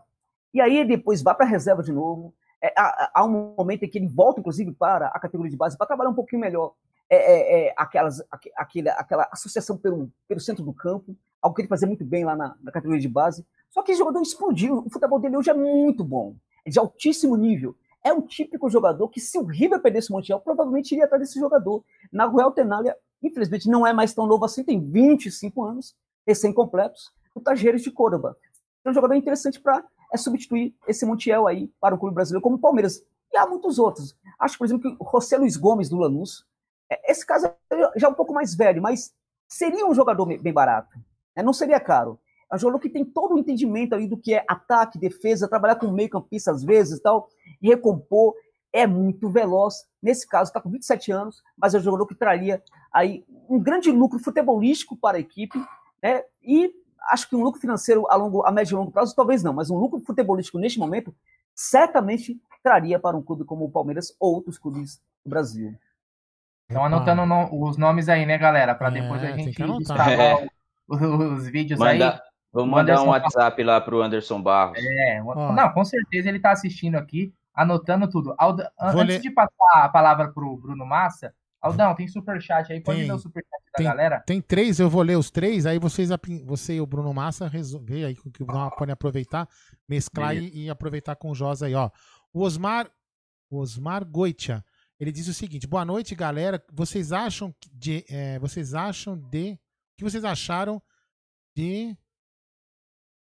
E 0.52 0.60
aí 0.60 0.76
ele 0.76 0.96
depois 0.96 1.22
vai 1.22 1.34
para 1.34 1.46
a 1.46 1.48
reserva 1.48 1.82
de 1.82 1.92
novo. 1.92 2.34
É, 2.64 2.72
há, 2.76 3.10
há, 3.14 3.24
um 3.24 3.54
momento 3.56 3.84
em 3.84 3.88
que 3.88 3.98
ele 3.98 4.08
volta, 4.08 4.40
inclusive, 4.40 4.72
para 4.72 5.08
a 5.08 5.20
categoria 5.20 5.50
de 5.50 5.56
base 5.56 5.76
para 5.76 5.86
trabalhar 5.86 6.10
um 6.10 6.14
pouquinho 6.14 6.40
melhor. 6.40 6.74
É, 7.10 7.16
é, 7.16 7.66
é 7.68 7.74
aquelas, 7.76 8.22
aquele, 8.56 8.88
aquela 8.88 9.28
associação 9.30 9.76
pelo, 9.76 10.10
pelo 10.26 10.40
centro 10.40 10.64
do 10.64 10.72
campo, 10.72 11.14
algo 11.42 11.54
que 11.54 11.62
ele 11.62 11.68
fazia 11.68 11.86
muito 11.86 12.04
bem 12.04 12.24
lá 12.24 12.34
na, 12.34 12.56
na 12.62 12.72
categoria 12.72 13.00
de 13.00 13.08
base. 13.08 13.46
Só 13.68 13.82
que 13.82 13.92
esse 13.92 13.98
jogador 13.98 14.22
explodiu. 14.22 14.78
O 14.78 14.90
futebol 14.90 15.18
dele 15.18 15.36
hoje 15.36 15.50
é 15.50 15.54
muito 15.54 16.02
bom, 16.02 16.34
é 16.64 16.70
de 16.70 16.78
altíssimo 16.78 17.36
nível 17.36 17.76
é 18.04 18.12
um 18.12 18.20
típico 18.20 18.68
jogador 18.68 19.08
que, 19.08 19.18
se 19.18 19.38
o 19.38 19.44
River 19.44 19.80
perdesse 19.80 20.10
o 20.10 20.12
Montiel, 20.12 20.38
provavelmente 20.38 20.92
iria 20.92 21.06
atrás 21.06 21.22
desse 21.22 21.40
jogador. 21.40 21.82
Na 22.12 22.26
Ruel 22.26 22.50
Tenália, 22.50 22.94
infelizmente, 23.22 23.66
não 23.66 23.86
é 23.86 23.94
mais 23.94 24.12
tão 24.12 24.26
novo 24.26 24.44
assim, 24.44 24.62
tem 24.62 24.78
25 24.78 25.64
anos, 25.64 25.96
recém-completos, 26.26 27.10
o 27.34 27.40
Tajeres 27.40 27.82
de 27.82 27.90
Córdoba. 27.90 28.36
É 28.84 28.90
um 28.90 28.92
jogador 28.92 29.14
interessante 29.14 29.58
para 29.58 29.82
é, 30.14 30.16
substituir 30.16 30.74
esse 30.86 31.04
Montiel 31.04 31.48
aí 31.48 31.68
para 31.80 31.94
o 31.94 31.98
clube 31.98 32.14
brasileiro, 32.14 32.40
como 32.40 32.54
o 32.56 32.60
Palmeiras. 32.60 33.04
E 33.32 33.36
há 33.36 33.44
muitos 33.44 33.80
outros. 33.80 34.16
Acho, 34.38 34.56
por 34.56 34.64
exemplo, 34.64 34.96
que 34.96 35.04
o 35.04 35.10
José 35.10 35.36
Luiz 35.36 35.56
Gomes 35.56 35.88
do 35.88 35.98
Lanús, 35.98 36.46
é, 36.88 37.10
esse 37.10 37.26
caso 37.26 37.46
é 37.46 37.54
já 37.96 38.08
um 38.08 38.14
pouco 38.14 38.32
mais 38.32 38.54
velho, 38.54 38.80
mas 38.80 39.12
seria 39.48 39.84
um 39.84 39.92
jogador 39.92 40.24
bem 40.26 40.52
barato. 40.52 40.96
Né? 41.36 41.42
Não 41.42 41.52
seria 41.52 41.80
caro. 41.80 42.18
É 42.50 42.54
um 42.54 42.58
jogador 42.58 42.78
que 42.78 42.88
tem 42.88 43.04
todo 43.04 43.34
o 43.34 43.38
entendimento 43.38 43.94
ali 43.94 44.06
do 44.06 44.16
que 44.16 44.34
é 44.34 44.44
ataque, 44.46 44.98
defesa, 44.98 45.48
trabalhar 45.48 45.76
com 45.76 45.90
meio 45.90 46.08
campista 46.08 46.52
às 46.52 46.62
vezes 46.62 47.00
tal, 47.00 47.28
e 47.60 47.68
recompor. 47.68 48.34
É 48.72 48.86
muito 48.86 49.28
veloz. 49.28 49.86
Nesse 50.02 50.26
caso, 50.28 50.50
está 50.50 50.60
com 50.60 50.70
27 50.70 51.10
anos, 51.12 51.42
mas 51.56 51.74
é 51.74 51.78
um 51.78 51.82
jogador 51.82 52.06
que 52.06 52.14
traria 52.14 52.62
aí 52.92 53.24
um 53.48 53.60
grande 53.60 53.90
lucro 53.90 54.18
futebolístico 54.18 54.96
para 54.96 55.16
a 55.16 55.20
equipe, 55.20 55.58
né? 56.02 56.24
E 56.42 56.72
acho 57.10 57.28
que 57.28 57.36
um 57.36 57.42
lucro 57.42 57.60
financeiro 57.60 58.06
a, 58.10 58.16
longo, 58.16 58.44
a 58.44 58.50
médio 58.50 58.74
e 58.74 58.78
longo 58.78 58.90
prazo, 58.90 59.14
talvez 59.14 59.42
não, 59.42 59.52
mas 59.52 59.70
um 59.70 59.78
lucro 59.78 60.00
futebolístico 60.00 60.58
neste 60.58 60.78
momento, 60.78 61.14
certamente 61.54 62.40
traria 62.62 62.98
para 62.98 63.16
um 63.16 63.22
clube 63.22 63.44
como 63.44 63.64
o 63.64 63.70
Palmeiras 63.70 64.14
ou 64.18 64.34
outros 64.34 64.58
clubes 64.58 65.00
do 65.24 65.30
Brasil. 65.30 65.74
Estão 66.68 66.84
anotando 66.84 67.26
no, 67.26 67.68
os 67.68 67.76
nomes 67.76 68.08
aí, 68.08 68.24
né, 68.24 68.38
galera? 68.38 68.74
Para 68.74 68.90
depois 68.90 69.22
é, 69.22 69.32
a 69.32 69.36
gente 69.36 69.62
destravar 69.78 70.18
é. 70.18 70.48
os, 70.88 71.00
os, 71.38 71.48
vídeos 71.48 71.78
Manda, 71.78 72.14
aí. 72.14 72.20
Vamos 72.52 72.70
mandar 72.70 73.02
um 73.02 73.08
WhatsApp 73.08 73.62
lá 73.62 73.80
para 73.80 73.94
o 73.94 74.00
Anderson 74.00 74.40
Barros. 74.40 74.78
É, 74.78 75.20
não, 75.20 75.72
com 75.72 75.84
certeza 75.84 76.28
ele 76.28 76.38
está 76.38 76.52
assistindo 76.52 76.94
aqui, 76.94 77.34
anotando 77.52 78.08
tudo. 78.08 78.34
Alda, 78.38 78.72
antes 78.80 79.16
ler... 79.16 79.20
de 79.20 79.30
passar 79.30 79.72
a 79.74 79.88
palavra 79.88 80.28
para 80.28 80.44
o 80.44 80.56
Bruno 80.56 80.86
Massa, 80.86 81.34
Aldão, 81.64 81.94
tem 81.94 82.06
superchat 82.06 82.70
aí, 82.70 82.80
pode 82.80 82.98
tem, 82.98 83.08
ler 83.08 83.14
o 83.14 83.18
superchat 83.18 83.64
da 83.72 83.76
tem, 83.78 83.86
galera? 83.86 84.20
Tem 84.20 84.40
três, 84.40 84.78
eu 84.78 84.90
vou 84.90 85.00
ler 85.00 85.16
os 85.16 85.30
três, 85.30 85.64
aí 85.64 85.78
vocês, 85.78 86.10
você 86.44 86.74
e 86.74 86.80
o 86.80 86.86
Bruno 86.86 87.12
Massa, 87.14 87.48
resolver 87.48 88.04
aí 88.04 88.14
que 88.14 88.44
podem 88.76 88.92
aproveitar, 88.92 89.48
mesclar 89.88 90.36
e, 90.36 90.64
e, 90.64 90.70
aproveitar 90.70 91.16
com 91.16 91.30
o 91.30 91.34
Josa 91.34 91.64
aí, 91.64 91.74
ó. 91.74 91.90
O 92.34 92.42
Osmar, 92.42 92.90
o 93.48 93.58
Osmar 93.58 94.04
Goitia, 94.04 94.62
ele 95.00 95.10
diz 95.10 95.26
o 95.26 95.32
seguinte: 95.32 95.66
boa 95.66 95.84
noite, 95.86 96.14
galera. 96.14 96.62
Vocês 96.72 97.12
acham 97.12 97.54
de. 97.72 98.04
É, 98.10 98.38
vocês 98.38 98.74
acham 98.74 99.16
de. 99.16 99.52
O 99.52 99.58
que 99.96 100.04
vocês 100.04 100.24
acharam 100.24 100.82
de 101.56 101.96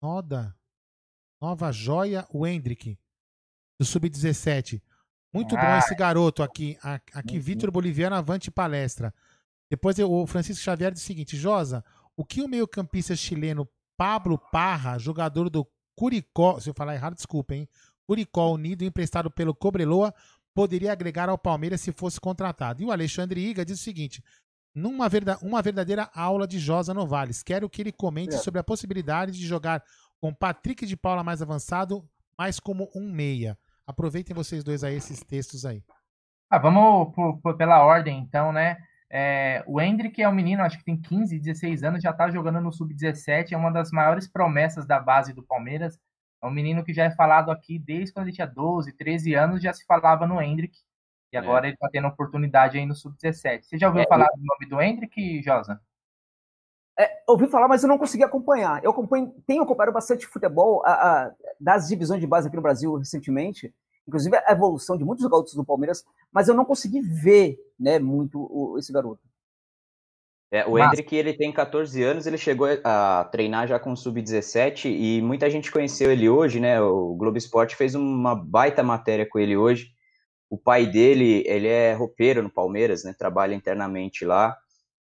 Noda, 0.00 0.56
Nova 1.40 1.70
Joia 1.70 2.26
Wendrick, 2.32 2.98
do 3.78 3.84
Sub-17. 3.84 4.82
Muito 5.32 5.56
ah. 5.56 5.60
bom 5.60 5.78
esse 5.78 5.94
garoto 5.94 6.42
aqui. 6.42 6.76
Aqui, 7.14 7.38
Vitor 7.38 7.70
Boliviano, 7.70 8.16
avante 8.16 8.50
palestra. 8.50 9.14
Depois 9.70 9.98
o 9.98 10.26
Francisco 10.26 10.62
Xavier 10.62 10.92
diz 10.92 11.02
o 11.02 11.06
seguinte: 11.06 11.36
Josa, 11.36 11.84
o 12.16 12.24
que 12.24 12.42
o 12.42 12.48
meio-campista 12.48 13.16
chileno 13.16 13.68
Pablo 13.96 14.38
Parra, 14.38 14.98
jogador 14.98 15.48
do 15.48 15.66
Curicó, 15.96 16.60
se 16.60 16.68
eu 16.68 16.74
falar 16.74 16.94
errado, 16.94 17.14
desculpa, 17.14 17.54
hein? 17.54 17.68
Curicó 18.06 18.52
Unido, 18.52 18.84
emprestado 18.84 19.30
pelo 19.30 19.54
Cobreloa, 19.54 20.12
poderia 20.54 20.92
agregar 20.92 21.28
ao 21.28 21.38
Palmeiras 21.38 21.80
se 21.80 21.92
fosse 21.92 22.20
contratado. 22.20 22.82
E 22.82 22.84
o 22.84 22.92
Alexandre 22.92 23.40
Iga 23.40 23.64
diz 23.64 23.80
o 23.80 23.82
seguinte: 23.82 24.22
numa 24.74 25.08
verda 25.08 25.38
uma 25.42 25.62
verdadeira 25.62 26.10
aula 26.14 26.46
de 26.46 26.58
Josa 26.58 26.94
Novales. 26.94 27.42
Quero 27.42 27.68
que 27.68 27.82
ele 27.82 27.92
comente 27.92 28.34
é. 28.34 28.38
sobre 28.38 28.60
a 28.60 28.64
possibilidade 28.64 29.32
de 29.32 29.46
jogar 29.46 29.82
com 30.20 30.32
Patrick 30.32 30.86
de 30.86 30.96
Paula 30.96 31.24
mais 31.24 31.42
avançado, 31.42 32.06
mais 32.38 32.60
como 32.60 32.90
um 32.94 33.10
meia. 33.10 33.58
Aproveitem 33.86 34.34
vocês 34.34 34.62
dois 34.62 34.84
aí 34.84 34.94
esses 34.94 35.20
textos 35.22 35.64
aí. 35.64 35.82
Ah, 36.48 36.58
vamos 36.58 37.14
por, 37.14 37.40
por, 37.40 37.56
pela 37.56 37.84
ordem, 37.84 38.18
então, 38.18 38.52
né? 38.52 38.76
É, 39.10 39.62
o 39.66 39.80
Hendrick 39.80 40.22
é 40.22 40.28
um 40.28 40.34
menino, 40.34 40.62
acho 40.62 40.78
que 40.78 40.84
tem 40.84 41.00
15, 41.00 41.38
16 41.38 41.82
anos, 41.82 42.02
já 42.02 42.10
está 42.10 42.30
jogando 42.30 42.60
no 42.60 42.72
Sub-17, 42.72 43.52
é 43.52 43.56
uma 43.56 43.70
das 43.70 43.90
maiores 43.90 44.26
promessas 44.26 44.86
da 44.86 44.98
base 44.98 45.34
do 45.34 45.42
Palmeiras. 45.42 45.98
É 46.42 46.46
um 46.46 46.50
menino 46.50 46.82
que 46.82 46.94
já 46.94 47.04
é 47.04 47.10
falado 47.10 47.50
aqui 47.50 47.78
desde 47.78 48.12
quando 48.12 48.26
ele 48.26 48.34
tinha 48.34 48.46
12, 48.46 48.92
13 48.92 49.34
anos, 49.34 49.62
já 49.62 49.72
se 49.72 49.84
falava 49.84 50.26
no 50.26 50.40
Hendrick. 50.40 50.78
E 51.32 51.36
agora 51.36 51.66
é. 51.66 51.68
ele 51.68 51.74
está 51.74 51.88
tendo 51.90 52.08
oportunidade 52.08 52.78
aí 52.78 52.86
no 52.86 52.94
Sub-17. 52.94 53.64
Você 53.64 53.78
já 53.78 53.88
ouviu 53.88 54.02
é, 54.02 54.06
falar 54.06 54.26
do 54.26 54.42
nome 54.42 54.66
do 54.68 54.80
Hendrick, 54.80 55.42
Josa? 55.42 55.80
É, 56.98 57.10
ouvi 57.26 57.46
falar, 57.46 57.68
mas 57.68 57.82
eu 57.82 57.88
não 57.88 57.98
consegui 57.98 58.22
acompanhar. 58.22 58.82
Eu 58.84 58.90
acompanho, 58.90 59.34
tenho 59.46 59.62
acompanhado 59.62 59.92
bastante 59.92 60.26
futebol 60.26 60.82
a, 60.84 60.92
a, 60.92 61.32
das 61.58 61.88
divisões 61.88 62.20
de 62.20 62.26
base 62.26 62.48
aqui 62.48 62.56
no 62.56 62.62
Brasil 62.62 62.94
recentemente, 62.96 63.74
inclusive 64.06 64.36
a 64.36 64.52
evolução 64.52 64.96
de 64.96 65.04
muitos 65.04 65.24
garotos 65.24 65.54
do 65.54 65.64
Palmeiras, 65.64 66.04
mas 66.30 66.48
eu 66.48 66.54
não 66.54 66.64
consegui 66.64 67.00
ver 67.00 67.56
né, 67.78 67.98
muito 67.98 68.38
o, 68.38 68.78
esse 68.78 68.92
garoto. 68.92 69.20
É, 70.52 70.66
o 70.66 70.72
Mas... 70.72 70.88
Hendrick, 70.88 71.16
ele 71.16 71.32
tem 71.32 71.50
14 71.50 72.02
anos, 72.02 72.26
ele 72.26 72.36
chegou 72.36 72.68
a 72.84 73.24
treinar 73.32 73.66
já 73.66 73.78
com 73.78 73.92
o 73.92 73.96
Sub-17 73.96 74.84
e 74.84 75.22
muita 75.22 75.48
gente 75.48 75.72
conheceu 75.72 76.12
ele 76.12 76.28
hoje, 76.28 76.60
né? 76.60 76.78
O 76.78 77.14
Globo 77.14 77.38
Esporte 77.38 77.74
fez 77.74 77.94
uma 77.94 78.34
baita 78.34 78.82
matéria 78.82 79.26
com 79.26 79.38
ele 79.38 79.56
hoje. 79.56 79.88
O 80.50 80.58
pai 80.58 80.84
dele, 80.84 81.42
ele 81.46 81.66
é 81.66 81.94
roupeiro 81.94 82.42
no 82.42 82.50
Palmeiras, 82.50 83.02
né? 83.02 83.14
Trabalha 83.18 83.54
internamente 83.54 84.26
lá. 84.26 84.54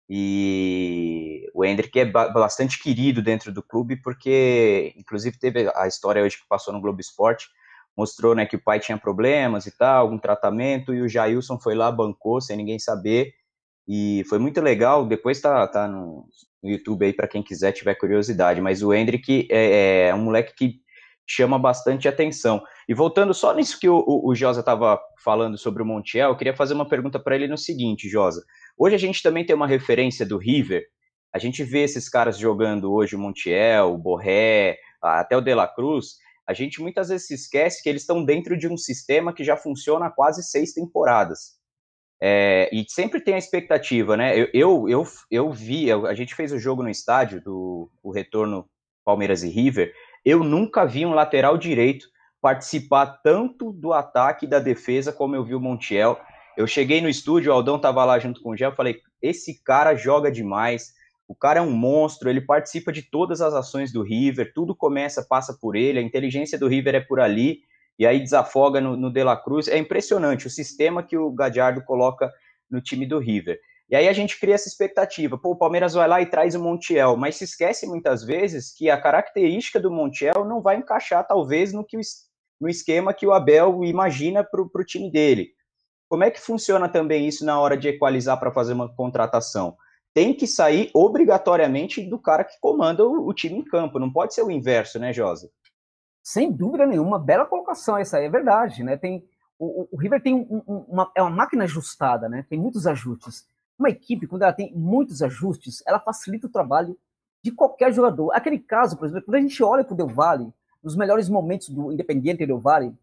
E 0.09 1.47
o 1.53 1.63
Hendrick 1.63 1.99
é 1.99 2.05
bastante 2.05 2.81
querido 2.81 3.21
dentro 3.21 3.51
do 3.51 3.61
clube, 3.61 3.95
porque, 4.01 4.93
inclusive, 4.97 5.37
teve 5.37 5.71
a 5.75 5.87
história 5.87 6.23
hoje 6.23 6.37
que 6.37 6.47
passou 6.47 6.73
no 6.73 6.81
Globo 6.81 6.99
Esporte, 6.99 7.47
mostrou 7.95 8.33
né, 8.33 8.45
que 8.45 8.55
o 8.55 8.63
pai 8.63 8.79
tinha 8.79 8.97
problemas 8.97 9.67
e 9.67 9.77
tal, 9.77 10.01
algum 10.01 10.17
tratamento, 10.17 10.93
e 10.93 11.01
o 11.01 11.07
Jailson 11.07 11.59
foi 11.59 11.75
lá, 11.75 11.91
bancou, 11.91 12.41
sem 12.41 12.57
ninguém 12.57 12.79
saber, 12.79 13.33
e 13.87 14.23
foi 14.27 14.39
muito 14.39 14.59
legal. 14.61 15.05
Depois 15.05 15.39
tá, 15.41 15.67
tá 15.67 15.87
no, 15.87 16.27
no 16.63 16.69
YouTube 16.69 17.05
aí 17.05 17.13
para 17.13 17.27
quem 17.27 17.43
quiser, 17.43 17.71
tiver 17.71 17.95
curiosidade. 17.95 18.61
Mas 18.61 18.81
o 18.81 18.93
Hendrick 18.93 19.47
é, 19.51 20.07
é, 20.07 20.15
um 20.15 20.23
moleque 20.23 20.53
que 20.55 20.81
chama 21.25 21.59
bastante 21.59 22.07
atenção. 22.07 22.63
E 22.87 22.93
voltando 22.93 23.33
só 23.33 23.53
nisso 23.53 23.79
que 23.79 23.87
o, 23.87 24.03
o, 24.07 24.29
o 24.29 24.35
Josa 24.35 24.61
estava 24.61 24.99
falando 25.23 25.57
sobre 25.57 25.83
o 25.83 25.85
Montiel, 25.85 26.29
eu 26.29 26.35
queria 26.35 26.55
fazer 26.55 26.73
uma 26.73 26.87
pergunta 26.87 27.19
para 27.19 27.35
ele 27.35 27.47
no 27.47 27.57
seguinte, 27.57 28.09
Josa. 28.09 28.43
Hoje 28.81 28.95
a 28.95 28.99
gente 28.99 29.21
também 29.21 29.45
tem 29.45 29.53
uma 29.53 29.67
referência 29.67 30.25
do 30.25 30.37
River. 30.37 30.85
A 31.33 31.37
gente 31.37 31.65
vê 31.65 31.83
esses 31.83 32.07
caras 32.07 32.37
jogando 32.37 32.93
hoje 32.93 33.13
o 33.13 33.19
Montiel, 33.19 33.93
o 33.93 33.97
Borré, 33.97 34.77
até 35.01 35.35
o 35.35 35.41
De 35.41 35.53
La 35.53 35.67
Cruz. 35.67 36.15
A 36.47 36.53
gente 36.53 36.81
muitas 36.81 37.09
vezes 37.09 37.27
se 37.27 37.33
esquece 37.33 37.83
que 37.83 37.89
eles 37.89 38.03
estão 38.03 38.23
dentro 38.23 38.57
de 38.57 38.69
um 38.69 38.77
sistema 38.77 39.33
que 39.33 39.43
já 39.43 39.57
funciona 39.57 40.05
há 40.05 40.09
quase 40.09 40.41
seis 40.41 40.71
temporadas. 40.71 41.59
É, 42.21 42.69
e 42.73 42.85
sempre 42.87 43.19
tem 43.19 43.33
a 43.33 43.37
expectativa, 43.37 44.15
né? 44.15 44.37
Eu, 44.39 44.47
eu, 44.53 44.89
eu, 44.89 45.03
eu 45.29 45.51
vi, 45.51 45.91
a 45.91 46.13
gente 46.13 46.33
fez 46.33 46.53
o 46.53 46.59
jogo 46.59 46.81
no 46.81 46.89
estádio 46.89 47.41
do 47.41 47.91
o 48.01 48.11
retorno 48.11 48.65
Palmeiras 49.03 49.43
e 49.43 49.49
River. 49.49 49.93
Eu 50.23 50.41
nunca 50.41 50.85
vi 50.85 51.05
um 51.05 51.13
lateral 51.13 51.57
direito 51.57 52.07
participar 52.41 53.19
tanto 53.23 53.73
do 53.73 53.91
ataque 53.91 54.45
e 54.45 54.49
da 54.49 54.59
defesa 54.59 55.11
como 55.11 55.35
eu 55.35 55.43
vi 55.43 55.53
o 55.53 55.59
Montiel. 55.59 56.17
Eu 56.59 56.67
cheguei 56.67 56.99
no 56.99 57.07
estúdio, 57.07 57.53
o 57.53 57.55
Aldão 57.55 57.77
estava 57.77 58.03
lá 58.03 58.19
junto 58.19 58.41
com 58.41 58.49
o 58.49 58.57
Gel, 58.57 58.75
falei: 58.75 58.99
esse 59.21 59.63
cara 59.63 59.95
joga 59.95 60.29
demais, 60.29 60.91
o 61.25 61.33
cara 61.33 61.59
é 61.59 61.61
um 61.61 61.71
monstro, 61.71 62.29
ele 62.29 62.41
participa 62.41 62.91
de 62.91 63.01
todas 63.01 63.39
as 63.39 63.53
ações 63.53 63.93
do 63.93 64.03
River, 64.03 64.51
tudo 64.53 64.75
começa, 64.75 65.23
passa 65.25 65.57
por 65.57 65.77
ele, 65.77 65.99
a 65.99 66.01
inteligência 66.01 66.59
do 66.59 66.67
River 66.67 66.95
é 66.95 66.99
por 66.99 67.21
ali 67.21 67.61
e 67.97 68.05
aí 68.05 68.19
desafoga 68.19 68.81
no, 68.81 68.97
no 68.97 69.09
De 69.09 69.23
La 69.23 69.37
Cruz. 69.37 69.69
É 69.69 69.77
impressionante 69.77 70.47
o 70.47 70.49
sistema 70.49 71.01
que 71.01 71.15
o 71.15 71.31
Gadiardo 71.31 71.81
coloca 71.81 72.29
no 72.69 72.81
time 72.81 73.05
do 73.05 73.19
River. 73.19 73.57
E 73.89 73.95
aí 73.95 74.09
a 74.09 74.13
gente 74.13 74.37
cria 74.37 74.55
essa 74.55 74.67
expectativa. 74.67 75.37
Pô, 75.37 75.51
o 75.51 75.57
Palmeiras 75.57 75.93
vai 75.93 76.09
lá 76.09 76.21
e 76.21 76.25
traz 76.25 76.55
o 76.55 76.61
Montiel, 76.61 77.15
mas 77.15 77.37
se 77.37 77.45
esquece 77.45 77.87
muitas 77.87 78.21
vezes 78.21 78.73
que 78.75 78.89
a 78.89 78.99
característica 78.99 79.79
do 79.79 79.89
Montiel 79.89 80.43
não 80.43 80.61
vai 80.61 80.75
encaixar, 80.75 81.25
talvez, 81.25 81.71
no, 81.71 81.85
que 81.85 81.95
no 82.59 82.67
esquema 82.67 83.13
que 83.13 83.25
o 83.25 83.31
Abel 83.31 83.81
imagina 83.85 84.43
para 84.43 84.61
o 84.61 84.85
time 84.85 85.09
dele. 85.09 85.57
Como 86.09 86.23
é 86.23 86.31
que 86.31 86.41
funciona 86.41 86.89
também 86.89 87.27
isso 87.27 87.45
na 87.45 87.59
hora 87.59 87.77
de 87.77 87.87
equalizar 87.87 88.39
para 88.39 88.51
fazer 88.51 88.73
uma 88.73 88.89
contratação? 88.89 89.77
Tem 90.11 90.33
que 90.33 90.47
sair 90.47 90.89
obrigatoriamente 90.91 92.03
do 92.03 92.17
cara 92.17 92.43
que 92.43 92.59
comanda 92.59 93.05
o, 93.05 93.27
o 93.27 93.33
time 93.33 93.59
em 93.59 93.63
campo, 93.63 93.99
não 93.99 94.11
pode 94.11 94.33
ser 94.33 94.41
o 94.41 94.49
inverso, 94.49 94.97
né, 94.97 95.13
Josa? 95.13 95.51
Sem 96.23 96.51
dúvida 96.51 96.87
nenhuma, 96.87 97.19
bela 97.19 97.45
colocação 97.45 97.95
essa 97.95 98.17
aí, 98.17 98.25
é 98.25 98.29
verdade, 98.29 98.83
né? 98.83 98.97
Tem, 98.97 99.23
o, 99.59 99.87
o 99.91 99.97
River 99.97 100.21
tem 100.21 100.33
um, 100.33 100.63
um, 100.67 100.77
uma, 100.89 101.11
é 101.15 101.21
uma 101.21 101.29
máquina 101.29 101.65
ajustada, 101.65 102.27
né? 102.27 102.43
Tem 102.49 102.59
muitos 102.59 102.87
ajustes. 102.87 103.47
Uma 103.77 103.89
equipe, 103.89 104.25
quando 104.25 104.41
ela 104.41 104.51
tem 104.51 104.73
muitos 104.73 105.21
ajustes, 105.21 105.83
ela 105.85 105.99
facilita 105.99 106.47
o 106.47 106.51
trabalho 106.51 106.97
de 107.41 107.51
qualquer 107.51 107.93
jogador. 107.93 108.31
Aquele 108.33 108.57
caso, 108.57 108.97
por 108.97 109.05
exemplo, 109.05 109.25
quando 109.25 109.35
a 109.35 109.41
gente 109.41 109.63
olha 109.63 109.83
para 109.83 109.93
o 109.93 109.97
Del 109.97 110.07
Valle, 110.07 110.51
nos 110.83 110.95
melhores 110.95 111.29
momentos 111.29 111.69
do 111.69 111.91
Independiente 111.91 112.45
Del 112.45 112.59
Valle, 112.59 112.93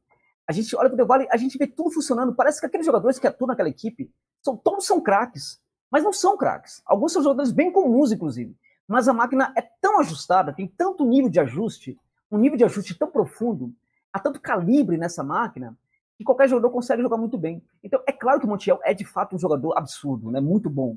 a 0.49 0.53
gente 0.53 0.75
olha 0.77 0.89
para 0.89 1.03
o 1.03 1.07
Del 1.07 1.29
a 1.31 1.37
gente 1.37 1.59
vê 1.59 1.67
tudo 1.67 1.91
funcionando. 1.91 2.35
Parece 2.35 2.61
que 2.61 2.67
aqueles 2.67 2.87
jogadores 2.87 3.19
que 3.19 3.27
atuam 3.27 3.49
naquela 3.49 3.69
equipe, 3.69 4.11
são, 4.43 4.57
todos 4.57 4.87
são 4.87 5.01
craques, 5.01 5.61
mas 5.91 6.05
não 6.05 6.13
são 6.13 6.37
craques. 6.37 6.83
Alguns 6.87 7.13
são 7.13 7.23
jogadores 7.23 7.51
bem 7.51 7.73
comuns, 7.73 8.13
inclusive. 8.13 8.57
Mas 8.87 9.09
a 9.09 9.13
máquina 9.13 9.53
é 9.57 9.63
tão 9.81 9.99
ajustada, 9.99 10.53
tem 10.53 10.69
tanto 10.69 11.05
nível 11.05 11.29
de 11.29 11.41
ajuste, 11.41 11.99
um 12.31 12.39
nível 12.39 12.57
de 12.57 12.65
ajuste 12.65 12.97
tão 12.97 13.11
profundo, 13.11 13.73
há 14.13 14.19
tanto 14.19 14.41
calibre 14.41 14.97
nessa 14.97 15.25
máquina, 15.25 15.77
que 16.17 16.25
qualquer 16.25 16.49
jogador 16.49 16.71
consegue 16.71 17.03
jogar 17.03 17.17
muito 17.17 17.37
bem. 17.37 17.63
Então, 17.83 18.01
é 18.07 18.13
claro 18.13 18.39
que 18.41 18.47
o 18.47 18.49
Montiel 18.49 18.81
é 18.85 18.95
de 18.95 19.05
fato 19.05 19.37
um 19.37 19.39
jogador 19.39 19.77
absurdo, 19.77 20.31
né? 20.31 20.41
muito 20.41 20.71
bom. 20.71 20.97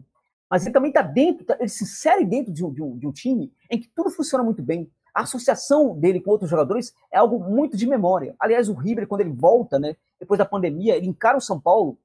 Mas 0.50 0.66
ele 0.66 0.74
também 0.74 0.90
está 0.90 1.02
dentro, 1.02 1.46
tá, 1.46 1.56
ele 1.60 1.70
se 1.70 1.84
insere 1.84 2.26
dentro 2.26 2.52
de 2.52 2.66
um, 2.66 2.74
de, 2.74 2.82
um, 2.82 2.98
de 2.98 3.08
um, 3.08 3.12
time 3.12 3.54
em 3.70 3.80
que 3.80 3.88
tudo 3.90 4.10
funciona 4.10 4.44
muito 4.44 4.64
bem. 4.64 4.90
A 5.14 5.22
associação 5.22 5.98
dele 5.98 6.20
com 6.20 6.32
outros 6.32 6.50
jogadores 6.50 6.94
é 7.12 7.18
algo 7.18 7.40
muito 7.40 7.76
de 7.76 7.88
memória. 7.88 8.36
Aliás, 8.40 8.70
o 8.70 8.74
River, 8.74 9.08
quando 9.08 9.22
ele 9.22 9.34
volta, 9.34 9.80
né, 9.80 9.96
depois 10.20 10.38
da 10.38 10.46
pandemia, 10.46 10.96
ele 10.96 11.08
encara 11.08 11.38
o 11.38 11.42
São 11.42 11.60
Paulo. 11.60 11.98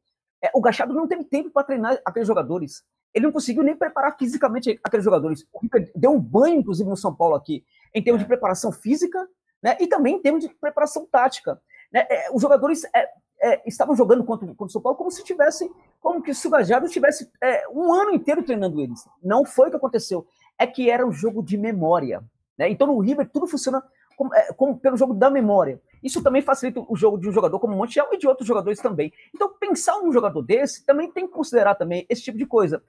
É, 0.42 0.50
o 0.55 0.61
Gachado 0.61 0.94
não 0.94 1.09
teve 1.09 1.24
tempo 1.24 1.50
para 1.50 1.64
treinar 1.64 1.98
aqueles 2.05 2.28
jogadores. 2.28 2.84
ele 3.12 3.26
não 3.26 3.32
conseguiu 3.32 3.62
nem 3.62 3.76
preparar 3.76 4.16
fisicamente 4.18 4.78
aqueles 4.82 5.05
jogadores. 5.05 5.46
O 5.52 5.61
River 5.61 5.90
deu 5.94 6.11
um 6.11 6.20
banho, 6.20 6.57
inclusive, 6.57 6.88
no 6.88 6.96
São 6.96 7.14
Paulo 7.14 7.36
aqui, 7.36 7.64
em 7.94 8.02
termos 8.02 8.20
de 8.20 8.26
preparação 8.26 8.72
física, 8.72 9.24
né? 9.62 9.76
E 9.80 9.86
também 9.86 10.16
em 10.16 10.20
termos 10.20 10.44
de 10.44 10.52
preparação 10.52 11.07
tática. 11.07 11.61
Né? 11.92 12.07
É, 12.11 12.30
os 12.32 12.42
jogadores 12.42 12.82
é, 12.92 13.09
é, 13.40 13.62
estavam 13.66 13.94
jogando 13.94 14.24
contra, 14.24 14.46
contra 14.48 14.66
o 14.66 14.70
São 14.70 14.82
Paulo 14.82 14.98
como 14.98 15.11
se 15.11 15.22
tivesse, 15.22 15.70
como 16.00 16.22
que 16.22 16.34
se 16.34 16.46
o 16.46 16.50
Gajardo 16.50 16.88
tivesse 16.88 17.30
é, 17.40 17.66
um 17.68 17.92
ano 17.92 18.11
inteiro 18.11 18.42
treinando 18.42 18.80
eles. 18.80 19.09
Não 19.22 19.44
foi 19.44 19.68
o 19.68 19.70
que 19.70 19.76
aconteceu. 19.76 20.26
É 20.59 20.66
que 20.66 20.90
era 20.90 21.07
um 21.07 21.12
jogo 21.12 21.42
de 21.42 21.57
memória. 21.57 22.22
Né? 22.57 22.68
Então 22.70 22.86
no 22.86 22.98
River 22.98 23.28
tudo 23.30 23.46
funciona 23.46 23.82
como, 24.16 24.34
é, 24.34 24.52
como, 24.52 24.78
pelo 24.78 24.96
jogo 24.96 25.14
da 25.14 25.30
memória. 25.30 25.80
Isso 26.02 26.22
também 26.22 26.42
facilita 26.42 26.84
o 26.86 26.96
jogo 26.96 27.18
de 27.18 27.28
um 27.28 27.32
jogador 27.32 27.59
como 27.59 27.76
Montiel 27.76 28.09
e 28.12 28.18
de 28.18 28.28
outros 28.28 28.46
jogadores 28.46 28.78
também. 28.80 29.12
Então 29.34 29.52
pensar 29.59 29.98
um 29.98 30.12
jogador 30.12 30.42
desse 30.42 30.84
também 30.84 31.11
tem 31.11 31.26
que 31.26 31.32
considerar 31.32 31.74
também 31.74 32.07
esse 32.09 32.22
tipo 32.22 32.38
de 32.38 32.46
coisa. 32.46 32.82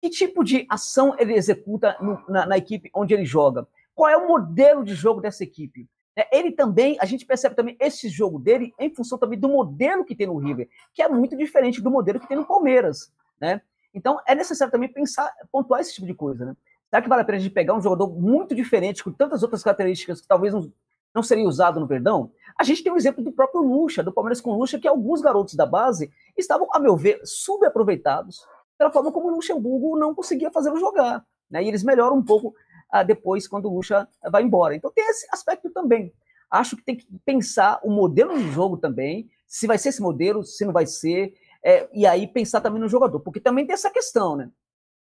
Que 0.00 0.10
tipo 0.10 0.44
de 0.44 0.66
ação 0.68 1.14
ele 1.18 1.34
executa 1.34 1.96
no, 2.00 2.22
na, 2.28 2.46
na 2.46 2.58
equipe 2.58 2.90
onde 2.94 3.14
ele 3.14 3.24
joga? 3.24 3.66
Qual 3.94 4.08
é 4.08 4.16
o 4.16 4.28
modelo 4.28 4.84
de 4.84 4.94
jogo 4.94 5.20
dessa 5.20 5.42
equipe? 5.42 5.88
É, 6.14 6.36
ele 6.36 6.52
também, 6.52 6.96
a 7.00 7.04
gente 7.04 7.24
percebe 7.24 7.54
também 7.54 7.76
esse 7.78 8.08
jogo 8.08 8.38
dele 8.38 8.74
em 8.78 8.92
função 8.92 9.16
também 9.16 9.38
do 9.38 9.48
modelo 9.48 10.04
que 10.04 10.16
tem 10.16 10.26
no 10.26 10.36
River, 10.36 10.68
que 10.92 11.00
é 11.00 11.08
muito 11.08 11.36
diferente 11.36 11.80
do 11.80 11.90
modelo 11.90 12.18
que 12.18 12.26
tem 12.26 12.36
no 12.36 12.44
Palmeiras, 12.44 13.12
né? 13.40 13.60
Então 13.94 14.20
é 14.26 14.34
necessário 14.34 14.72
também 14.72 14.88
pensar, 14.88 15.32
pontuar 15.50 15.80
esse 15.80 15.94
tipo 15.94 16.06
de 16.06 16.14
coisa, 16.14 16.44
né? 16.44 16.56
Será 16.90 17.02
que 17.02 17.08
vale 17.08 17.22
a 17.22 17.24
pena 17.24 17.38
a 17.38 17.40
gente 17.40 17.52
pegar 17.52 17.74
um 17.74 17.82
jogador 17.82 18.08
muito 18.08 18.54
diferente, 18.54 19.04
com 19.04 19.12
tantas 19.12 19.42
outras 19.42 19.62
características 19.62 20.20
que 20.20 20.28
talvez 20.28 20.54
não, 20.54 20.72
não 21.14 21.22
seria 21.22 21.46
usado 21.46 21.78
no 21.78 21.86
Verdão? 21.86 22.30
A 22.58 22.64
gente 22.64 22.82
tem 22.82 22.90
o 22.90 22.94
um 22.94 22.98
exemplo 22.98 23.22
do 23.22 23.32
próprio 23.32 23.60
Lucha, 23.60 24.02
do 24.02 24.12
Palmeiras 24.12 24.40
com 24.40 24.56
Lucha, 24.56 24.78
que 24.78 24.88
alguns 24.88 25.20
garotos 25.20 25.54
da 25.54 25.66
base 25.66 26.10
estavam, 26.36 26.68
a 26.72 26.78
meu 26.78 26.96
ver, 26.96 27.20
subaproveitados 27.24 28.46
pela 28.78 28.90
forma 28.90 29.12
como 29.12 29.28
o 29.28 29.30
Luxemburgo 29.32 29.98
não 29.98 30.14
conseguia 30.14 30.50
fazê-los 30.50 30.80
jogar. 30.80 31.24
Né? 31.50 31.64
E 31.64 31.68
eles 31.68 31.82
melhoram 31.82 32.16
um 32.16 32.24
pouco 32.24 32.54
ah, 32.90 33.02
depois 33.02 33.46
quando 33.46 33.66
o 33.66 33.74
Lucha 33.74 34.08
vai 34.30 34.42
embora. 34.42 34.74
Então 34.74 34.90
tem 34.94 35.04
esse 35.10 35.26
aspecto 35.32 35.68
também. 35.70 36.12
Acho 36.50 36.76
que 36.76 36.84
tem 36.84 36.96
que 36.96 37.06
pensar 37.24 37.80
o 37.82 37.90
modelo 37.90 38.38
de 38.38 38.50
jogo 38.50 38.78
também, 38.78 39.28
se 39.46 39.66
vai 39.66 39.76
ser 39.76 39.90
esse 39.90 40.00
modelo, 40.00 40.42
se 40.42 40.64
não 40.64 40.72
vai 40.72 40.86
ser, 40.86 41.34
é, 41.62 41.88
e 41.92 42.06
aí 42.06 42.26
pensar 42.26 42.60
também 42.60 42.80
no 42.80 42.88
jogador, 42.88 43.20
porque 43.20 43.40
também 43.40 43.66
tem 43.66 43.74
essa 43.74 43.90
questão, 43.90 44.36
né? 44.36 44.50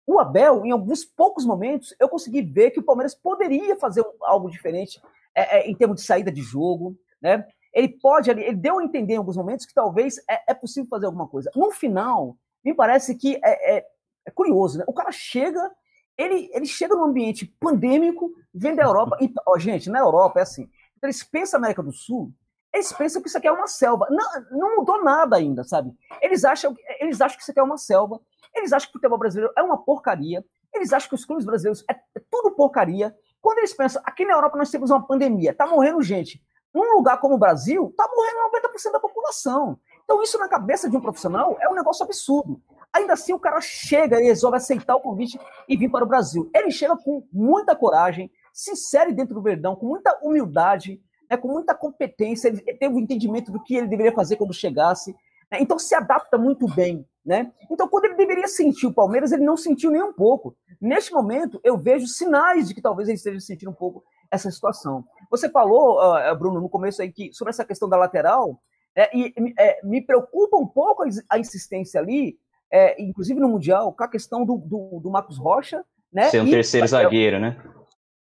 O 0.06 0.18
Abel, 0.20 0.64
em 0.64 0.70
alguns 0.70 1.04
poucos 1.04 1.44
momentos, 1.44 1.94
eu 1.98 2.08
consegui 2.08 2.42
ver 2.42 2.70
que 2.70 2.78
o 2.78 2.82
Palmeiras 2.82 3.14
poderia 3.14 3.76
fazer 3.76 4.04
algo 4.22 4.50
diferente 4.50 5.00
é, 5.34 5.58
é, 5.58 5.70
em 5.70 5.74
termos 5.74 6.00
de 6.00 6.06
saída 6.06 6.30
de 6.30 6.42
jogo, 6.42 6.96
né? 7.20 7.46
Ele 7.74 7.88
pode, 7.88 8.30
ele 8.30 8.54
deu 8.54 8.78
a 8.78 8.84
entender 8.84 9.14
em 9.14 9.18
alguns 9.18 9.36
momentos 9.36 9.66
que 9.66 9.74
talvez 9.74 10.18
é, 10.30 10.52
é 10.52 10.54
possível 10.54 10.88
fazer 10.88 11.06
alguma 11.06 11.28
coisa. 11.28 11.50
No 11.54 11.70
final, 11.70 12.36
me 12.64 12.72
parece 12.72 13.14
que 13.16 13.36
é, 13.44 13.78
é, 13.78 13.86
é 14.24 14.30
curioso, 14.30 14.78
né? 14.78 14.84
O 14.86 14.94
cara 14.94 15.12
chega 15.12 15.70
ele, 16.16 16.50
ele 16.52 16.66
chega 16.66 16.94
num 16.94 17.04
ambiente 17.04 17.44
pandêmico, 17.60 18.32
vem 18.54 18.74
da 18.74 18.82
Europa, 18.82 19.18
e, 19.20 19.32
ó, 19.46 19.58
gente, 19.58 19.90
na 19.90 19.98
Europa 19.98 20.38
é 20.38 20.42
assim, 20.42 20.68
eles 21.02 21.22
pensam 21.22 21.58
América 21.58 21.82
do 21.82 21.92
Sul, 21.92 22.32
eles 22.72 22.92
pensam 22.92 23.22
que 23.22 23.28
isso 23.28 23.38
aqui 23.38 23.46
é 23.46 23.52
uma 23.52 23.66
selva. 23.66 24.06
Não, 24.10 24.58
não 24.58 24.76
mudou 24.76 25.02
nada 25.02 25.36
ainda, 25.36 25.64
sabe? 25.64 25.94
Eles 26.20 26.44
acham, 26.44 26.74
eles 27.00 27.20
acham 27.20 27.36
que 27.36 27.42
isso 27.42 27.50
aqui 27.50 27.60
é 27.60 27.62
uma 27.62 27.78
selva, 27.78 28.20
eles 28.56 28.72
acham 28.72 28.86
que 28.86 28.96
o 28.96 28.98
futebol 28.98 29.18
brasileiro 29.18 29.52
é 29.56 29.62
uma 29.62 29.76
porcaria, 29.76 30.44
eles 30.74 30.92
acham 30.92 31.08
que 31.08 31.14
os 31.14 31.24
clubes 31.24 31.44
brasileiros 31.44 31.84
é, 31.88 31.94
é 31.94 32.22
tudo 32.30 32.54
porcaria. 32.54 33.14
Quando 33.40 33.58
eles 33.58 33.72
pensam, 33.72 34.02
aqui 34.04 34.24
na 34.24 34.32
Europa 34.32 34.56
nós 34.56 34.70
temos 34.70 34.90
uma 34.90 35.06
pandemia, 35.06 35.54
tá 35.54 35.66
morrendo 35.66 36.02
gente. 36.02 36.42
Num 36.74 36.96
lugar 36.96 37.18
como 37.18 37.36
o 37.36 37.38
Brasil, 37.38 37.94
tá 37.96 38.06
morrendo 38.14 38.68
90% 38.68 38.92
da 38.92 39.00
população. 39.00 39.78
Então, 40.04 40.22
isso 40.22 40.38
na 40.38 40.46
cabeça 40.46 40.90
de 40.90 40.96
um 40.96 41.00
profissional 41.00 41.56
é 41.60 41.68
um 41.68 41.74
negócio 41.74 42.04
absurdo. 42.04 42.60
Ainda 42.92 43.14
assim, 43.14 43.32
o 43.32 43.38
cara 43.38 43.60
chega 43.60 44.20
e 44.20 44.24
resolve 44.24 44.56
aceitar 44.56 44.94
o 44.94 45.00
convite 45.00 45.38
e 45.68 45.76
vir 45.76 45.90
para 45.90 46.04
o 46.04 46.08
Brasil. 46.08 46.50
Ele 46.54 46.70
chega 46.70 46.96
com 46.96 47.26
muita 47.32 47.74
coragem, 47.74 48.30
se 48.52 48.72
insere 48.72 49.12
dentro 49.12 49.34
do 49.34 49.42
Verdão, 49.42 49.74
com 49.74 49.86
muita 49.86 50.18
humildade, 50.22 51.00
né, 51.30 51.36
com 51.36 51.48
muita 51.48 51.74
competência, 51.74 52.48
ele 52.48 52.60
teve 52.60 52.94
o 52.94 52.98
um 52.98 53.00
entendimento 53.00 53.50
do 53.50 53.62
que 53.62 53.74
ele 53.74 53.88
deveria 53.88 54.12
fazer 54.12 54.36
quando 54.36 54.54
chegasse. 54.54 55.12
Né, 55.50 55.58
então, 55.60 55.78
se 55.78 55.94
adapta 55.94 56.38
muito 56.38 56.66
bem. 56.72 57.06
Né? 57.26 57.52
Então, 57.68 57.88
quando 57.88 58.04
ele 58.04 58.14
deveria 58.14 58.46
sentir 58.46 58.86
o 58.86 58.94
Palmeiras, 58.94 59.32
ele 59.32 59.44
não 59.44 59.56
sentiu 59.56 59.90
nem 59.90 60.00
um 60.00 60.12
pouco. 60.12 60.56
Neste 60.80 61.12
momento, 61.12 61.60
eu 61.64 61.76
vejo 61.76 62.06
sinais 62.06 62.68
de 62.68 62.74
que 62.74 62.80
talvez 62.80 63.08
ele 63.08 63.16
esteja 63.16 63.40
sentindo 63.40 63.72
um 63.72 63.74
pouco 63.74 64.04
essa 64.30 64.48
situação. 64.48 65.04
Você 65.28 65.48
falou, 65.50 65.98
uh, 65.98 66.38
Bruno, 66.38 66.60
no 66.60 66.68
começo 66.68 67.02
aí, 67.02 67.10
que 67.10 67.32
sobre 67.32 67.50
essa 67.50 67.64
questão 67.64 67.88
da 67.88 67.96
lateral, 67.96 68.60
é, 68.94 69.10
e 69.16 69.34
é, 69.58 69.84
me 69.84 70.00
preocupa 70.00 70.56
um 70.56 70.66
pouco 70.68 71.04
a 71.28 71.38
insistência 71.38 72.00
ali, 72.00 72.38
é, 72.70 73.02
inclusive 73.02 73.40
no 73.40 73.48
Mundial, 73.48 73.92
com 73.92 74.04
a 74.04 74.08
questão 74.08 74.44
do, 74.44 74.56
do, 74.58 75.00
do 75.00 75.10
Marcos 75.10 75.36
Rocha. 75.36 75.84
Né? 76.12 76.30
Ser 76.30 76.40
um 76.40 76.48
terceiro 76.48 76.86
zagueiro, 76.86 77.40
né? 77.40 77.60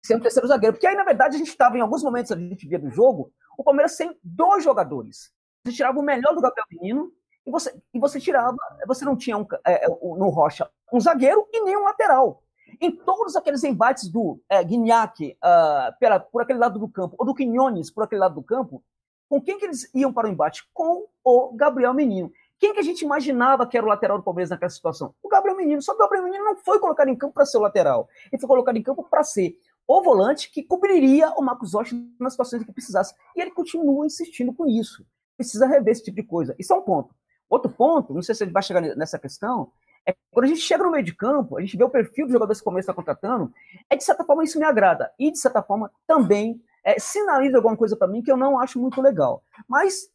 Ser 0.04 0.16
um 0.16 0.20
terceiro 0.20 0.48
zagueiro. 0.48 0.74
Porque 0.74 0.86
aí, 0.86 0.96
na 0.96 1.04
verdade, 1.04 1.36
a 1.36 1.38
gente 1.38 1.48
estava, 1.48 1.78
em 1.78 1.80
alguns 1.80 2.02
momentos, 2.02 2.32
a 2.32 2.36
gente 2.36 2.66
via 2.66 2.78
do 2.78 2.90
jogo, 2.90 3.30
o 3.56 3.62
Palmeiras 3.62 3.92
sem 3.92 4.18
dois 4.22 4.64
jogadores. 4.64 5.30
Você 5.64 5.72
tirava 5.72 5.98
o 5.98 6.02
melhor 6.02 6.34
do 6.34 6.40
Gabriel 6.40 6.66
Menino 6.70 7.12
e 7.46 7.50
você, 7.50 7.80
e 7.94 7.98
você 7.98 8.20
tirava, 8.20 8.56
você 8.86 9.04
não 9.04 9.16
tinha 9.16 9.36
um, 9.36 9.46
é, 9.64 9.84
é 9.84 9.88
no 9.88 10.28
Rocha 10.28 10.68
um 10.92 11.00
zagueiro 11.00 11.46
e 11.52 11.62
nem 11.62 11.76
um 11.76 11.84
lateral. 11.84 12.42
Em 12.80 12.90
todos 12.90 13.36
aqueles 13.36 13.62
embates 13.64 14.08
do 14.08 14.40
é, 14.48 14.62
Guignac 14.62 15.36
uh, 15.42 15.98
pela, 15.98 16.18
por 16.18 16.42
aquele 16.42 16.58
lado 16.58 16.78
do 16.78 16.88
campo, 16.88 17.14
ou 17.18 17.24
do 17.24 17.34
Quinones 17.34 17.90
por 17.90 18.04
aquele 18.04 18.20
lado 18.20 18.34
do 18.34 18.42
campo, 18.42 18.82
com 19.28 19.40
quem 19.40 19.58
que 19.58 19.64
eles 19.64 19.90
iam 19.94 20.12
para 20.12 20.28
o 20.28 20.30
embate? 20.30 20.68
Com 20.72 21.06
o 21.24 21.52
Gabriel 21.54 21.94
Menino. 21.94 22.30
Quem 22.58 22.72
que 22.72 22.80
a 22.80 22.82
gente 22.82 23.04
imaginava 23.04 23.66
que 23.66 23.76
era 23.76 23.84
o 23.84 23.88
lateral 23.88 24.18
do 24.18 24.24
Palmeiras 24.24 24.50
naquela 24.50 24.70
situação? 24.70 25.14
O 25.22 25.28
Gabriel 25.28 25.56
Menino. 25.56 25.82
Só 25.82 25.92
que 25.92 25.98
o 25.98 26.02
Gabriel 26.02 26.24
Menino 26.24 26.44
não 26.44 26.56
foi 26.56 26.78
colocado 26.78 27.08
em 27.08 27.16
campo 27.16 27.34
para 27.34 27.44
ser 27.44 27.58
o 27.58 27.60
lateral. 27.60 28.08
Ele 28.32 28.40
foi 28.40 28.48
colocado 28.48 28.76
em 28.76 28.82
campo 28.82 29.04
para 29.08 29.22
ser 29.24 29.58
o 29.86 30.02
volante 30.02 30.50
que 30.50 30.62
cobriria 30.62 31.30
o 31.36 31.42
Marcos 31.42 31.74
Rocha 31.74 31.96
nas 32.18 32.32
situações 32.32 32.64
que 32.64 32.72
precisasse. 32.72 33.14
E 33.34 33.40
ele 33.40 33.50
continua 33.50 34.06
insistindo 34.06 34.52
com 34.54 34.66
isso. 34.66 35.04
Precisa 35.36 35.66
rever 35.66 35.92
esse 35.92 36.04
tipo 36.04 36.16
de 36.16 36.22
coisa. 36.22 36.54
Isso 36.58 36.72
é 36.72 36.76
um 36.76 36.82
ponto. 36.82 37.14
Outro 37.48 37.70
ponto, 37.70 38.12
não 38.12 38.22
sei 38.22 38.34
se 38.34 38.44
ele 38.44 38.52
vai 38.52 38.62
chegar 38.62 38.80
nessa 38.80 39.18
questão, 39.18 39.70
é 40.06 40.14
quando 40.30 40.44
a 40.44 40.48
gente 40.48 40.60
chega 40.60 40.84
no 40.84 40.90
meio 40.90 41.04
de 41.04 41.14
campo, 41.14 41.58
a 41.58 41.60
gente 41.60 41.76
vê 41.76 41.84
o 41.84 41.90
perfil 41.90 42.26
do 42.26 42.32
jogador 42.32 42.54
que 42.54 42.60
o 42.60 42.64
Palmeiras 42.64 42.84
está 42.84 42.94
contratando, 42.94 43.52
é 43.90 43.96
de 43.96 44.04
certa 44.04 44.24
forma 44.24 44.44
isso 44.44 44.58
me 44.58 44.64
agrada. 44.64 45.10
E 45.18 45.30
de 45.30 45.38
certa 45.38 45.62
forma 45.62 45.90
também 46.06 46.60
é, 46.84 46.98
sinaliza 46.98 47.56
alguma 47.56 47.76
coisa 47.76 47.96
para 47.96 48.06
mim 48.06 48.22
que 48.22 48.30
eu 48.30 48.36
não 48.36 48.60
acho 48.60 48.78
muito 48.78 49.02
legal. 49.02 49.42
Mas 49.68 50.08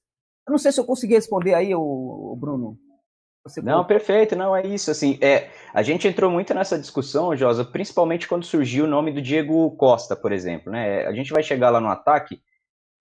eu 0.47 0.51
não 0.51 0.57
sei 0.57 0.71
se 0.71 0.79
eu 0.79 0.85
consegui 0.85 1.13
responder 1.15 1.53
aí, 1.53 1.75
o, 1.75 2.35
Bruno. 2.39 2.77
Você 3.43 3.61
não, 3.61 3.83
perfeito, 3.83 4.35
não 4.35 4.55
é 4.55 4.65
isso. 4.65 4.89
Assim, 4.91 5.17
é, 5.19 5.49
a 5.73 5.81
gente 5.81 6.07
entrou 6.07 6.29
muito 6.29 6.53
nessa 6.53 6.79
discussão, 6.79 7.35
Josa, 7.35 7.65
principalmente 7.65 8.27
quando 8.27 8.45
surgiu 8.45 8.85
o 8.85 8.87
nome 8.87 9.11
do 9.11 9.21
Diego 9.21 9.69
Costa, 9.71 10.15
por 10.15 10.31
exemplo. 10.31 10.71
Né? 10.71 11.05
A 11.05 11.11
gente 11.11 11.33
vai 11.33 11.43
chegar 11.43 11.71
lá 11.71 11.81
no 11.81 11.89
ataque, 11.89 12.41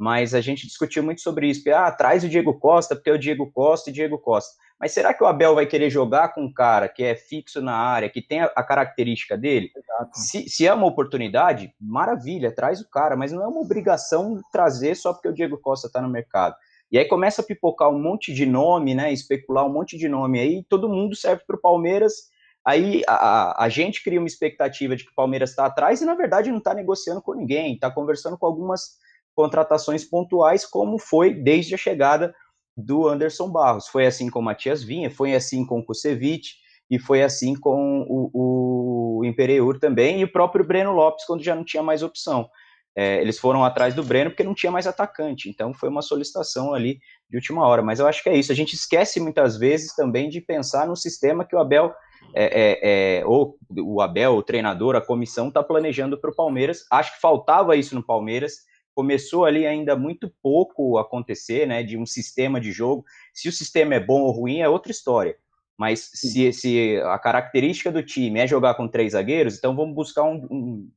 mas 0.01 0.33
a 0.33 0.41
gente 0.41 0.67
discutiu 0.67 1.03
muito 1.03 1.21
sobre 1.21 1.47
isso. 1.47 1.63
Ah, 1.75 1.93
traz 1.93 2.25
o 2.25 2.29
Diego 2.29 2.59
Costa, 2.59 2.97
porque 2.97 3.11
é 3.11 3.13
o 3.13 3.19
Diego 3.19 3.53
Costa 3.53 3.91
e 3.91 3.93
Diego 3.93 4.17
Costa. 4.17 4.57
Mas 4.81 4.93
será 4.93 5.13
que 5.13 5.23
o 5.23 5.27
Abel 5.27 5.55
vai 5.55 5.67
querer 5.67 5.91
jogar 5.91 6.33
com 6.33 6.43
um 6.43 6.51
cara 6.51 6.89
que 6.89 7.05
é 7.05 7.15
fixo 7.15 7.61
na 7.61 7.77
área, 7.77 8.09
que 8.09 8.23
tem 8.23 8.41
a, 8.41 8.63
característica 8.63 9.37
dele? 9.37 9.71
Se, 10.15 10.49
se, 10.49 10.67
é 10.67 10.73
uma 10.73 10.87
oportunidade, 10.87 11.75
maravilha, 11.79 12.51
traz 12.51 12.81
o 12.81 12.89
cara, 12.89 13.15
mas 13.15 13.31
não 13.31 13.43
é 13.43 13.47
uma 13.47 13.61
obrigação 13.61 14.41
trazer 14.51 14.95
só 14.95 15.13
porque 15.13 15.29
o 15.29 15.35
Diego 15.35 15.59
Costa 15.59 15.87
está 15.87 16.01
no 16.01 16.09
mercado. 16.09 16.57
E 16.91 16.97
aí 16.97 17.05
começa 17.05 17.43
a 17.43 17.45
pipocar 17.45 17.91
um 17.91 18.01
monte 18.01 18.33
de 18.33 18.47
nome, 18.47 18.95
né? 18.95 19.13
Especular 19.13 19.67
um 19.67 19.73
monte 19.73 19.99
de 19.99 20.09
nome 20.09 20.41
aí, 20.41 20.65
todo 20.67 20.89
mundo 20.89 21.15
serve 21.15 21.43
para 21.47 21.57
o 21.57 21.61
Palmeiras. 21.61 22.31
Aí 22.65 23.03
a, 23.07 23.65
a, 23.65 23.69
gente 23.69 24.03
cria 24.03 24.19
uma 24.19 24.27
expectativa 24.27 24.97
de 24.97 25.05
que 25.05 25.11
o 25.11 25.15
Palmeiras 25.15 25.51
está 25.51 25.67
atrás 25.67 26.01
e, 26.01 26.07
na 26.07 26.15
verdade, 26.15 26.51
não 26.51 26.59
está 26.59 26.73
negociando 26.73 27.21
com 27.21 27.35
ninguém, 27.35 27.75
está 27.75 27.91
conversando 27.91 28.39
com 28.39 28.47
algumas 28.47 28.99
contratações 29.41 30.05
pontuais, 30.05 30.67
como 30.67 30.99
foi 30.99 31.33
desde 31.33 31.75
a 31.75 31.79
chegada 31.79 32.35
do 32.77 33.09
Anderson 33.09 33.51
Barros. 33.51 33.89
Foi 33.89 34.07
assim 34.07 34.29
com 34.29 34.41
o 34.41 34.43
Matias 34.43 34.83
Vinha, 34.83 35.11
foi 35.11 35.35
assim 35.35 35.65
com 35.65 35.79
o 35.79 35.85
Kusevich 35.85 36.55
e 36.91 36.99
foi 36.99 37.23
assim 37.23 37.55
com 37.55 38.05
o, 38.09 39.19
o 39.19 39.25
Imperiur 39.25 39.79
também 39.79 40.21
e 40.21 40.25
o 40.25 40.33
próprio 40.33 40.65
Breno 40.65 40.93
Lopes, 40.93 41.25
quando 41.25 41.43
já 41.43 41.55
não 41.55 41.65
tinha 41.65 41.83
mais 41.83 42.03
opção 42.03 42.49
é, 42.97 43.21
eles 43.21 43.39
foram 43.39 43.65
atrás 43.65 43.95
do 43.95 44.03
Breno 44.03 44.31
porque 44.31 44.43
não 44.43 44.55
tinha 44.55 44.73
mais 44.73 44.87
atacante, 44.87 45.49
então 45.49 45.73
foi 45.73 45.89
uma 45.89 46.03
solicitação 46.03 46.75
ali 46.75 46.99
de 47.29 47.37
última 47.37 47.67
hora. 47.67 47.83
Mas 47.83 48.01
eu 48.01 48.07
acho 48.07 48.23
que 48.23 48.29
é 48.29 48.37
isso. 48.37 48.51
A 48.51 48.55
gente 48.55 48.75
esquece 48.75 49.21
muitas 49.21 49.57
vezes 49.57 49.95
também 49.95 50.29
de 50.29 50.41
pensar 50.41 50.87
no 50.87 50.97
sistema 50.97 51.45
que 51.45 51.55
o 51.55 51.59
Abel, 51.59 51.95
é, 52.35 52.45
é, 52.45 53.21
é 53.21 53.27
ou 53.27 53.57
o 53.79 54.01
Abel, 54.01 54.35
o 54.35 54.43
treinador, 54.43 54.97
a 54.97 55.01
comissão 55.01 55.49
está 55.49 55.63
planejando 55.63 56.21
para 56.21 56.31
o 56.31 56.35
Palmeiras. 56.35 56.85
Acho 56.91 57.15
que 57.15 57.21
faltava 57.21 57.77
isso 57.77 57.95
no 57.95 58.05
Palmeiras. 58.05 58.69
Começou 59.01 59.45
ali 59.45 59.67
ainda 59.67 59.97
muito 59.97 60.31
pouco 60.43 60.99
acontecer, 60.99 61.67
né, 61.67 61.83
de 61.83 61.97
um 61.97 62.05
sistema 62.05 62.61
de 62.61 62.71
jogo. 62.71 63.05
Se 63.33 63.49
o 63.49 63.53
sistema 63.53 63.95
é 63.95 64.01
bom 64.01 64.21
ou 64.21 64.33
ruim 64.33 64.61
é 64.61 64.69
outra 64.69 64.93
história. 64.93 65.37
Mas 65.79 66.11
se, 66.13 66.53
se 66.53 67.01
a 67.05 67.19
característica 67.19 67.91
do 67.91 68.03
time 68.03 68.41
é 68.41 68.47
jogar 68.47 68.75
com 68.75 68.87
três 68.89 69.13
zagueiros, 69.13 69.57
então 69.57 69.75
vamos 69.75 69.95
buscar 69.95 70.25
um, 70.25 70.47
um 70.51 70.91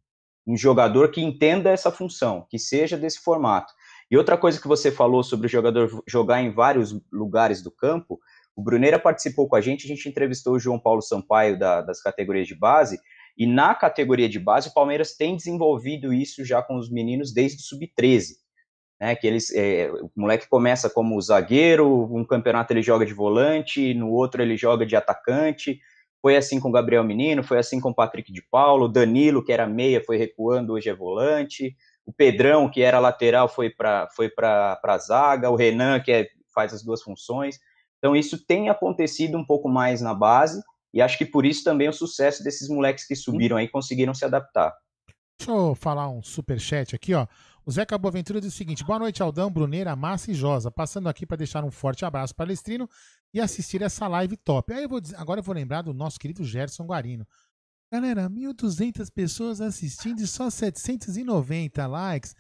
um 0.45 0.57
jogador 0.57 1.09
que 1.09 1.21
entenda 1.21 1.69
essa 1.69 1.89
função, 1.89 2.45
que 2.49 2.59
seja 2.59 2.97
desse 2.97 3.21
formato. 3.21 3.71
E 4.11 4.17
outra 4.17 4.37
coisa 4.37 4.59
que 4.59 4.67
você 4.67 4.91
falou 4.91 5.23
sobre 5.23 5.47
o 5.47 5.49
jogador 5.49 6.03
jogar 6.05 6.41
em 6.41 6.51
vários 6.51 6.93
lugares 7.09 7.61
do 7.61 7.71
campo, 7.71 8.19
O 8.55 8.61
Bruneira 8.61 8.99
participou 8.99 9.47
com 9.47 9.55
a 9.55 9.61
gente, 9.61 9.85
a 9.85 9.87
gente 9.87 10.07
entrevistou 10.07 10.53
o 10.53 10.59
João 10.59 10.79
Paulo 10.79 11.01
Sampaio 11.01 11.57
da, 11.57 11.81
das 11.81 12.01
categorias 12.01 12.47
de 12.47 12.55
base, 12.55 12.99
e 13.37 13.45
na 13.47 13.73
categoria 13.73 14.29
de 14.29 14.39
base 14.39 14.69
o 14.69 14.73
Palmeiras 14.73 15.15
tem 15.15 15.35
desenvolvido 15.35 16.13
isso 16.13 16.45
já 16.45 16.61
com 16.61 16.75
os 16.77 16.89
meninos 16.89 17.33
desde 17.33 17.57
o 17.57 17.65
sub-13. 17.65 18.41
Né, 19.01 19.15
que 19.15 19.27
eles, 19.27 19.53
é, 19.53 19.91
o 19.91 20.09
moleque 20.15 20.47
começa 20.47 20.89
como 20.89 21.19
zagueiro, 21.19 22.05
um 22.15 22.23
campeonato 22.23 22.71
ele 22.71 22.81
joga 22.81 23.05
de 23.05 23.13
volante, 23.13 23.93
no 23.93 24.09
outro 24.09 24.41
ele 24.41 24.55
joga 24.55 24.85
de 24.85 24.95
atacante, 24.95 25.81
foi 26.21 26.37
assim 26.37 26.57
com 26.57 26.69
o 26.69 26.71
Gabriel 26.71 27.03
Menino, 27.03 27.43
foi 27.43 27.57
assim 27.57 27.81
com 27.81 27.89
o 27.89 27.93
Patrick 27.93 28.31
de 28.31 28.41
Paulo, 28.41 28.87
Danilo, 28.87 29.43
que 29.43 29.51
era 29.51 29.67
meia, 29.67 30.01
foi 30.01 30.15
recuando, 30.15 30.71
hoje 30.71 30.89
é 30.89 30.95
volante, 30.95 31.75
o 32.05 32.13
Pedrão, 32.13 32.69
que 32.69 32.81
era 32.81 32.99
lateral, 32.99 33.49
foi 33.49 33.69
para 33.69 34.07
foi 34.15 34.31
a 34.37 34.97
zaga, 34.97 35.49
o 35.49 35.55
Renan, 35.55 35.99
que 35.99 36.11
é, 36.11 36.29
faz 36.53 36.73
as 36.73 36.83
duas 36.83 37.01
funções. 37.01 37.59
Então, 37.97 38.15
isso 38.15 38.45
tem 38.45 38.69
acontecido 38.69 39.37
um 39.37 39.45
pouco 39.45 39.67
mais 39.67 40.01
na 40.01 40.13
base, 40.13 40.61
e 40.93 41.01
acho 41.01 41.17
que 41.17 41.25
por 41.25 41.45
isso 41.45 41.63
também 41.63 41.89
o 41.89 41.93
sucesso 41.93 42.43
desses 42.43 42.69
moleques 42.69 43.05
que 43.05 43.15
subiram 43.15 43.57
aí 43.57 43.67
conseguiram 43.67 44.13
se 44.13 44.23
adaptar. 44.23 44.73
Deixa 45.39 45.51
eu 45.51 45.73
falar 45.75 46.09
um 46.09 46.21
super 46.21 46.59
chat 46.59 46.95
aqui, 46.95 47.13
ó. 47.13 47.27
O 47.65 47.71
Zeca 47.71 47.97
Boaventura 47.97 48.39
diz 48.39 48.53
o 48.53 48.57
seguinte: 48.57 48.83
boa 48.83 48.99
noite, 48.99 49.23
Aldão, 49.23 49.49
Bruneira, 49.49 49.95
Massa 49.95 50.31
e 50.31 50.33
Josa. 50.33 50.69
Passando 50.69 51.09
aqui 51.09 51.25
para 51.25 51.37
deixar 51.37 51.63
um 51.63 51.71
forte 51.71 52.05
abraço 52.05 52.35
palestrino 52.35 52.89
e 53.33 53.41
assistir 53.41 53.81
essa 53.81 54.07
live 54.07 54.37
top. 54.37 54.73
Aí 54.73 54.83
eu 54.83 54.89
vou 54.89 55.01
dizer, 55.01 55.15
agora 55.15 55.39
eu 55.39 55.43
vou 55.43 55.55
lembrar 55.55 55.81
do 55.81 55.93
nosso 55.93 56.19
querido 56.19 56.43
Gerson 56.43 56.85
Guarino. 56.85 57.25
Galera, 57.91 58.29
1.200 58.29 59.09
pessoas 59.13 59.61
assistindo 59.61 60.19
e 60.19 60.27
só 60.27 60.49
790 60.49 61.87
likes. 61.87 62.35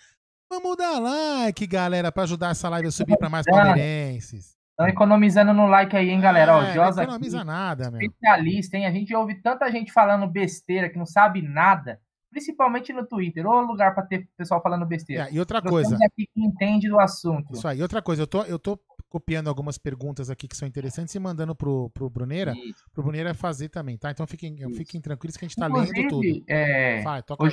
Vamos 0.49 0.77
dar 0.77 0.99
like, 0.99 1.65
galera, 1.65 2.11
para 2.11 2.23
ajudar 2.23 2.51
essa 2.51 2.69
live 2.69 2.87
a 2.87 2.91
subir 2.91 3.17
para 3.17 3.29
mais 3.29 3.45
palmeirenses. 3.45 4.57
Estão 4.73 4.87
economizando 4.87 5.53
no 5.53 5.67
like 5.67 5.95
aí, 5.95 6.09
hein, 6.09 6.19
galera? 6.19 6.51
É, 6.51 6.55
Ó, 6.55 6.65
Josa 6.73 6.97
não 6.97 7.03
economiza 7.03 7.37
aqui, 7.37 7.47
nada, 7.47 7.91
meu. 7.91 8.01
Especialista, 8.01 8.77
hein? 8.77 8.85
A 8.87 8.91
gente 8.91 9.15
ouve 9.15 9.35
tanta 9.35 9.71
gente 9.71 9.91
falando 9.91 10.27
besteira 10.27 10.89
que 10.89 10.97
não 10.97 11.05
sabe 11.05 11.41
nada 11.41 11.99
principalmente 12.33 12.91
no 12.91 13.05
Twitter, 13.05 13.45
ou 13.45 13.61
lugar 13.61 13.93
para 13.93 14.07
ter 14.07 14.27
pessoal 14.35 14.59
falando 14.59 14.87
besteira. 14.87 15.29
É, 15.29 15.33
e 15.33 15.39
outra 15.39 15.61
coisa. 15.61 15.95
aqui 16.03 16.27
que 16.33 16.41
entende 16.41 16.89
do 16.89 16.99
assunto. 16.99 17.53
Isso 17.53 17.67
aí. 17.67 17.79
Outra 17.79 18.01
coisa, 18.01 18.23
eu 18.23 18.27
tô, 18.27 18.41
eu 18.43 18.57
tô 18.57 18.79
copiando 19.07 19.47
algumas 19.47 19.77
perguntas 19.77 20.31
aqui 20.31 20.47
que 20.47 20.57
são 20.57 20.67
interessantes 20.67 21.13
e 21.13 21.19
mandando 21.19 21.55
pro, 21.55 21.91
pro 21.91 22.09
Bruneira, 22.09 22.51
Isso. 22.53 22.83
pro 22.91 23.03
Bruneira 23.03 23.35
fazer 23.35 23.69
também, 23.69 23.95
tá? 23.95 24.09
Então 24.09 24.25
fiquem, 24.25 24.57
fiquem 24.73 24.99
tranquilos 24.99 25.37
que 25.37 25.45
a 25.45 25.47
gente 25.47 25.55
tá 25.55 25.69
Inclusive, 25.69 25.95
lendo 25.95 26.09
tudo. 26.09 26.43
É... 26.47 27.03
Vai, 27.03 27.21
toca 27.21 27.43
Ô, 27.43 27.47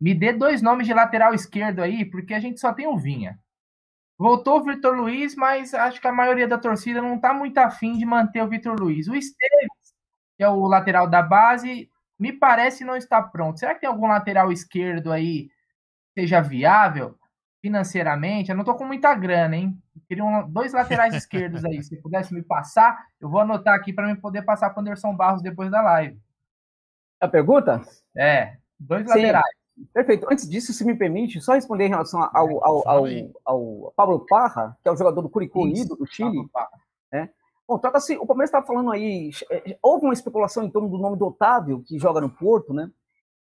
me 0.00 0.14
dê 0.14 0.32
dois 0.32 0.62
nomes 0.62 0.86
de 0.86 0.94
lateral 0.94 1.34
esquerdo 1.34 1.80
aí, 1.80 2.06
porque 2.06 2.32
a 2.32 2.40
gente 2.40 2.58
só 2.58 2.72
tem 2.72 2.86
o 2.86 2.96
Vinha. 2.96 3.38
Voltou 4.24 4.58
o 4.58 4.64
Vitor 4.64 4.96
Luiz, 4.96 5.36
mas 5.36 5.74
acho 5.74 6.00
que 6.00 6.08
a 6.08 6.12
maioria 6.12 6.48
da 6.48 6.56
torcida 6.56 7.02
não 7.02 7.18
tá 7.18 7.34
muito 7.34 7.58
afim 7.58 7.98
de 7.98 8.06
manter 8.06 8.42
o 8.42 8.48
Vitor 8.48 8.74
Luiz. 8.80 9.06
O 9.06 9.14
Esteves, 9.14 9.92
que 10.38 10.42
é 10.42 10.48
o 10.48 10.66
lateral 10.66 11.06
da 11.06 11.20
base, 11.20 11.90
me 12.18 12.32
parece 12.32 12.86
não 12.86 12.96
estar 12.96 13.20
pronto. 13.24 13.58
Será 13.58 13.74
que 13.74 13.82
tem 13.82 13.86
algum 13.86 14.06
lateral 14.06 14.50
esquerdo 14.50 15.12
aí 15.12 15.50
que 16.14 16.22
seja 16.22 16.40
viável 16.40 17.18
financeiramente? 17.60 18.48
Eu 18.48 18.54
não 18.54 18.62
estou 18.62 18.76
com 18.76 18.86
muita 18.86 19.14
grana, 19.14 19.56
hein? 19.56 19.76
Queria 20.08 20.24
um, 20.24 20.50
dois 20.50 20.72
laterais 20.72 21.12
esquerdos 21.14 21.62
aí. 21.62 21.82
Se 21.82 22.00
pudesse 22.00 22.32
me 22.32 22.42
passar, 22.42 22.98
eu 23.20 23.28
vou 23.28 23.42
anotar 23.42 23.74
aqui 23.74 23.92
para 23.92 24.06
me 24.06 24.16
poder 24.16 24.40
passar 24.40 24.70
para 24.70 24.78
o 24.78 24.80
Anderson 24.80 25.14
Barros 25.14 25.42
depois 25.42 25.70
da 25.70 25.82
live. 25.82 26.18
A 27.20 27.28
pergunta? 27.28 27.82
É, 28.16 28.56
dois 28.80 29.02
Sim. 29.02 29.18
laterais. 29.18 29.63
Perfeito. 29.92 30.26
Antes 30.30 30.48
disso, 30.48 30.72
se 30.72 30.84
me 30.84 30.94
permite, 30.94 31.40
só 31.40 31.52
responder 31.52 31.86
em 31.86 31.90
relação 31.90 32.22
ao, 32.32 32.64
ao, 32.64 32.88
ao, 32.88 33.06
ao 33.44 33.92
Pablo 33.96 34.24
Parra, 34.26 34.76
que 34.82 34.88
é 34.88 34.92
o 34.92 34.96
jogador 34.96 35.20
do 35.20 35.28
Curicó 35.28 35.62
Unido, 35.62 35.96
do 35.96 36.06
Chile. 36.06 36.48
Né? 37.12 37.30
Bom, 37.66 37.78
trata-se, 37.78 38.16
o 38.16 38.26
Palmeiras 38.26 38.50
estava 38.50 38.66
falando 38.66 38.92
aí, 38.92 39.30
é, 39.50 39.76
houve 39.82 40.04
uma 40.04 40.12
especulação 40.12 40.62
em 40.62 40.70
torno 40.70 40.88
do 40.88 40.98
nome 40.98 41.16
do 41.16 41.26
Otávio, 41.26 41.82
que 41.82 41.98
joga 41.98 42.20
no 42.20 42.30
Porto, 42.30 42.72
né? 42.72 42.90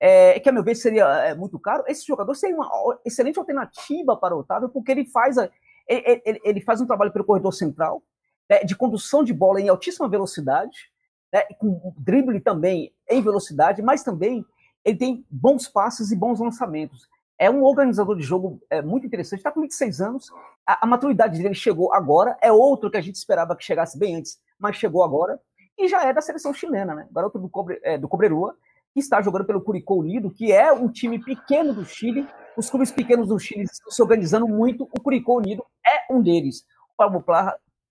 É, 0.02 0.40
que 0.40 0.48
a 0.48 0.52
meu 0.52 0.64
ver 0.64 0.76
seria 0.76 1.06
é, 1.26 1.36
muito 1.36 1.60
caro. 1.60 1.84
Esse 1.86 2.06
jogador 2.06 2.34
seria 2.34 2.56
uma 2.56 3.00
excelente 3.06 3.38
alternativa 3.38 4.16
para 4.16 4.36
o 4.36 4.40
Otávio, 4.40 4.70
porque 4.70 4.92
ele 4.92 5.06
faz, 5.06 5.38
a, 5.38 5.50
ele, 5.88 6.22
ele, 6.26 6.42
ele, 6.44 6.62
faz 6.62 6.82
um 6.82 6.86
trabalho 6.86 7.12
pelo 7.12 7.26
corredor 7.26 7.54
central, 7.54 8.02
né, 8.50 8.64
de 8.64 8.76
condução 8.76 9.24
de 9.24 9.34
bola 9.34 9.60
em 9.62 9.70
altíssima 9.70 10.08
velocidade, 10.08 10.90
né, 11.32 11.44
com 11.60 11.94
drible 11.98 12.40
também 12.40 12.94
em 13.10 13.22
velocidade, 13.22 13.82
mas 13.82 14.04
também 14.04 14.44
ele 14.84 14.98
tem 14.98 15.26
bons 15.30 15.68
passes 15.68 16.12
e 16.12 16.16
bons 16.16 16.40
lançamentos. 16.40 17.08
É 17.38 17.50
um 17.50 17.64
organizador 17.64 18.18
de 18.18 18.24
jogo 18.24 18.62
é, 18.70 18.82
muito 18.82 19.08
interessante, 19.08 19.40
está 19.40 19.52
com 19.52 19.62
26 19.62 20.02
anos, 20.02 20.30
a, 20.66 20.84
a, 20.84 20.88
maturidade 20.88 21.42
dele 21.42 21.54
chegou 21.54 21.94
agora, 21.94 22.38
é 22.42 22.52
outro 22.52 22.92
que 22.92 22.98
a 22.98 23.02
gente 23.02 23.16
esperava 23.16 23.56
que 23.56 23.64
chegasse 23.64 23.98
bem 23.98 24.18
antes, 24.18 24.40
mas 24.60 24.76
chegou 24.76 25.04
agora, 25.04 25.40
e 25.78 25.88
já 25.88 26.04
é 26.04 26.12
da 26.12 26.22
seleção 26.22 26.54
chilena, 26.54 26.94
né? 26.94 27.08
Garoto 27.12 27.40
do, 27.40 27.48
Cobre, 27.48 27.80
é, 27.82 27.98
do 27.98 28.10
Cobreroa, 28.10 28.56
que 28.94 29.00
está 29.00 29.22
jogando 29.22 29.46
pelo 29.46 29.62
Curicó 29.62 29.96
Unido, 29.96 30.30
que 30.30 30.52
é 30.52 30.72
um 30.74 30.90
time 30.90 31.18
pequeno 31.24 31.74
do 31.74 31.86
Chile, 31.86 32.28
os 32.58 32.70
clubes 32.70 32.92
pequenos 32.92 33.30
do 33.30 33.40
Chile 33.40 33.64
estão 33.64 33.90
se 33.90 34.02
organizando 34.02 34.48
muito, 34.48 34.84
o 34.84 35.02
Curicó 35.02 35.38
Unido 35.38 35.66
é 35.86 36.14
um 36.14 36.22
deles. 36.22 36.66
O 36.92 36.96
Pablo 36.98 37.24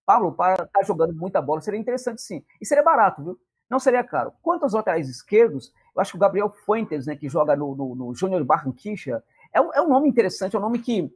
Pablo 0.04 0.32
Parra 0.32 0.64
está 0.64 0.82
jogando 0.82 1.14
muita 1.14 1.40
bola, 1.40 1.60
seria 1.60 1.78
interessante 1.78 2.22
sim, 2.22 2.42
e 2.60 2.66
seria 2.66 2.82
barato, 2.82 3.22
viu? 3.22 3.38
Não 3.68 3.78
seria 3.78 4.02
caro. 4.02 4.32
Quanto 4.42 4.62
aos 4.62 4.72
laterais 4.72 5.08
esquerdos, 5.08 5.72
eu 5.94 6.00
acho 6.00 6.12
que 6.12 6.16
o 6.16 6.20
Gabriel 6.20 6.50
Fuentes, 6.50 7.06
né, 7.06 7.16
que 7.16 7.28
joga 7.28 7.54
no, 7.54 7.74
no, 7.74 7.94
no 7.94 8.14
Júnior 8.14 8.42
Barranquilla, 8.44 9.22
é 9.52 9.60
um, 9.60 9.72
é 9.72 9.82
um 9.82 9.88
nome 9.88 10.08
interessante, 10.08 10.56
é 10.56 10.58
um 10.58 10.62
nome 10.62 10.78
que 10.78 11.12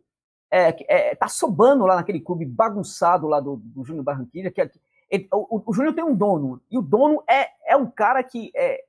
é, 0.51 1.11
é, 1.11 1.15
tá 1.15 1.29
sobando 1.29 1.87
lá 1.87 1.97
naquele 1.97 2.21
clube 2.21 2.45
bagunçado 2.45 3.27
lá 3.27 3.41
do, 3.41 3.57
do 3.57 3.85
Júnior 3.85 4.05
Barranquilla, 4.05 4.51
que 4.51 4.61
é, 4.61 4.71
ele, 5.11 5.27
o, 5.33 5.63
o 5.71 5.73
Júnior 5.73 5.95
tem 5.95 6.05
um 6.05 6.15
dono, 6.15 6.61
e 6.71 6.77
o 6.77 6.83
dono 6.83 7.23
é, 7.29 7.49
é 7.67 7.77
um 7.77 7.91
cara 7.91 8.23
que 8.23 8.53
é, 8.55 8.85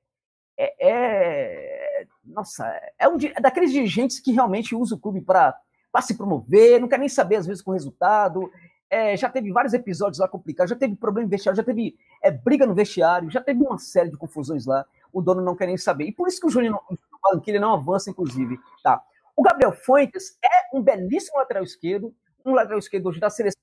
é, 0.58 0.90
é 0.90 2.08
nossa, 2.26 2.66
é 3.00 3.08
um 3.08 3.18
é 3.18 3.40
daqueles 3.40 3.72
dirigentes 3.72 4.20
que 4.20 4.32
realmente 4.32 4.76
usa 4.76 4.96
o 4.96 5.00
clube 5.00 5.22
para 5.22 5.58
se 6.02 6.18
promover, 6.18 6.82
não 6.82 6.88
quer 6.88 7.00
nem 7.00 7.10
saber 7.10 7.38
às 7.38 7.48
vezes 7.48 7.62
com 7.62 7.72
o 7.72 7.74
resultado, 7.74 8.52
é, 8.94 9.18
já 9.18 9.28
teve 9.28 9.52
vários 9.52 9.74
episódios 9.74 10.20
lá 10.20 10.28
complicados, 10.28 10.70
já 10.70 10.76
teve 10.76 10.96
problema 10.96 11.26
em 11.26 11.30
vestiário, 11.30 11.58
já 11.58 11.64
teve 11.64 11.98
é, 12.22 12.30
briga 12.30 12.68
no 12.68 12.76
vestiário, 12.76 13.30
já 13.32 13.42
teve 13.42 13.64
uma 13.64 13.80
série 13.80 14.12
de 14.12 14.18
confusões 14.18 14.68
lá, 14.68 14.86
o 15.12 15.20
dono 15.20 15.42
não 15.42 15.56
quer 15.56 15.66
nem 15.66 15.78
saber. 15.78 16.06
E 16.06 16.12
por 16.12 16.28
isso 16.28 16.40
que 16.40 16.46
o 16.46 16.50
Júnior 16.50 16.80
Barranquilla 17.24 17.60
não 17.60 17.74
avança, 17.74 18.12
inclusive. 18.12 18.60
Tá. 18.84 19.02
O 19.36 19.42
Gabriel 19.42 19.74
Fuentes 19.74 20.38
é 20.44 20.78
um 20.78 20.82
belíssimo 20.82 21.40
lateral 21.40 21.64
esquerdo, 21.64 22.14
um 22.46 22.54
lateral 22.54 22.78
esquerdo 22.78 23.08
hoje 23.08 23.20
da 23.20 23.32
seleção 23.32 23.60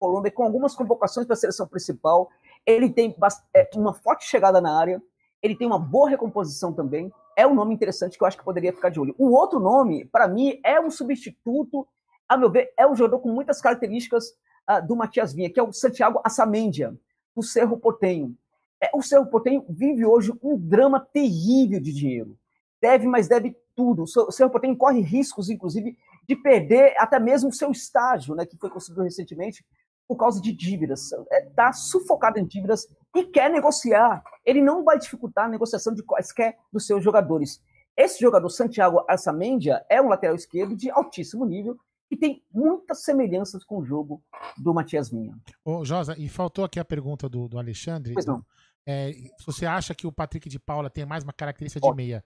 Colômbia, 0.00 0.32
com 0.32 0.42
algumas 0.42 0.74
convocações 0.74 1.26
para 1.26 1.34
a 1.34 1.36
seleção 1.36 1.66
principal. 1.66 2.30
Ele 2.66 2.90
tem 2.90 3.14
é, 3.54 3.68
uma 3.76 3.94
forte 3.94 4.24
chegada 4.24 4.60
na 4.60 4.76
área, 4.76 5.00
ele 5.40 5.56
tem 5.56 5.66
uma 5.66 5.78
boa 5.78 6.10
recomposição 6.10 6.72
também. 6.72 7.12
É 7.36 7.46
um 7.46 7.54
nome 7.54 7.74
interessante 7.74 8.18
que 8.18 8.24
eu 8.24 8.26
acho 8.26 8.36
que 8.36 8.44
poderia 8.44 8.72
ficar 8.72 8.88
de 8.88 8.98
olho. 8.98 9.14
O 9.16 9.30
outro 9.30 9.60
nome, 9.60 10.04
para 10.06 10.26
mim, 10.26 10.60
é 10.64 10.80
um 10.80 10.90
substituto, 10.90 11.86
a 12.28 12.36
meu 12.36 12.50
ver, 12.50 12.72
é 12.76 12.86
um 12.86 12.94
jogador 12.94 13.20
com 13.20 13.32
muitas 13.32 13.60
características 13.60 14.30
uh, 14.68 14.86
do 14.86 14.94
Matias 14.94 15.32
Vinha, 15.32 15.50
que 15.50 15.58
é 15.58 15.62
o 15.62 15.72
Santiago 15.72 16.20
Assamendia, 16.24 16.94
do 17.34 17.42
Cerro 17.42 17.78
Portenho. 17.78 18.36
É, 18.80 18.90
o 18.94 19.02
Cerro 19.02 19.26
Portenho 19.26 19.64
vive 19.68 20.04
hoje 20.04 20.32
um 20.42 20.56
drama 20.58 21.00
terrível 21.00 21.80
de 21.80 21.92
dinheiro. 21.92 22.36
Deve, 22.80 23.06
mas 23.06 23.26
deve 23.26 23.56
tudo. 23.74 24.02
O 24.04 24.32
Cerro 24.32 24.50
Portenho 24.50 24.76
corre 24.76 25.00
riscos, 25.00 25.48
inclusive, 25.48 25.96
de 26.28 26.36
perder 26.36 26.94
até 26.98 27.18
mesmo 27.18 27.48
o 27.48 27.52
seu 27.52 27.70
estágio, 27.70 28.34
né, 28.34 28.44
que 28.44 28.56
foi 28.56 28.70
construído 28.70 29.02
recentemente, 29.02 29.64
por 30.06 30.16
causa 30.16 30.40
de 30.40 30.52
dívidas. 30.52 31.12
Está 31.12 31.24
é, 31.30 31.40
tá 31.54 31.72
sufocado 31.72 32.38
em 32.38 32.46
dívidas 32.46 32.86
e 33.16 33.24
quer 33.24 33.50
negociar. 33.50 34.22
Ele 34.44 34.62
não 34.62 34.84
vai 34.84 34.98
dificultar 34.98 35.46
a 35.46 35.48
negociação 35.48 35.94
de 35.94 36.02
quaisquer 36.02 36.58
dos 36.72 36.86
seus 36.86 37.02
jogadores. 37.02 37.60
Esse 37.96 38.20
jogador, 38.20 38.48
Santiago 38.48 39.04
Arsamendia, 39.08 39.84
é 39.88 40.00
um 40.00 40.08
lateral 40.08 40.36
esquerdo 40.36 40.76
de 40.76 40.90
altíssimo 40.90 41.44
nível 41.44 41.76
e 42.10 42.16
tem 42.16 42.42
muitas 42.52 43.02
semelhanças 43.02 43.64
com 43.64 43.78
o 43.78 43.84
jogo 43.84 44.22
do 44.56 44.72
Matias 44.72 45.10
Vinha. 45.10 45.36
Ô, 45.64 45.84
Josa, 45.84 46.14
e 46.18 46.28
faltou 46.28 46.64
aqui 46.64 46.80
a 46.80 46.84
pergunta 46.84 47.28
do, 47.28 47.48
do 47.48 47.58
Alexandre. 47.58 48.14
Pois 48.14 48.26
não. 48.26 48.44
É, 48.86 49.12
você 49.44 49.66
acha 49.66 49.94
que 49.94 50.06
o 50.06 50.12
Patrick 50.12 50.48
de 50.48 50.58
Paula 50.58 50.88
tem 50.88 51.04
mais 51.04 51.22
uma 51.22 51.32
característica 51.32 51.86
de 51.86 51.94
meia? 51.94 52.24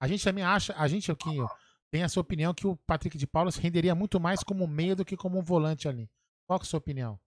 A 0.00 0.06
gente 0.06 0.22
também 0.22 0.44
acha, 0.44 0.72
a 0.76 0.86
gente 0.86 1.10
aqui 1.10 1.36
tem 1.90 2.04
a 2.04 2.08
sua 2.08 2.20
opinião 2.20 2.54
que 2.54 2.66
o 2.66 2.76
Patrick 2.86 3.18
de 3.18 3.26
Paula 3.26 3.50
se 3.50 3.60
renderia 3.60 3.94
muito 3.94 4.20
mais 4.20 4.44
como 4.44 4.66
meia 4.68 4.94
do 4.94 5.04
que 5.04 5.16
como 5.16 5.38
um 5.38 5.42
volante 5.42 5.88
ali. 5.88 6.08
Qual 6.46 6.58
é 6.58 6.62
a 6.62 6.64
sua 6.64 6.78
opinião? 6.78 7.18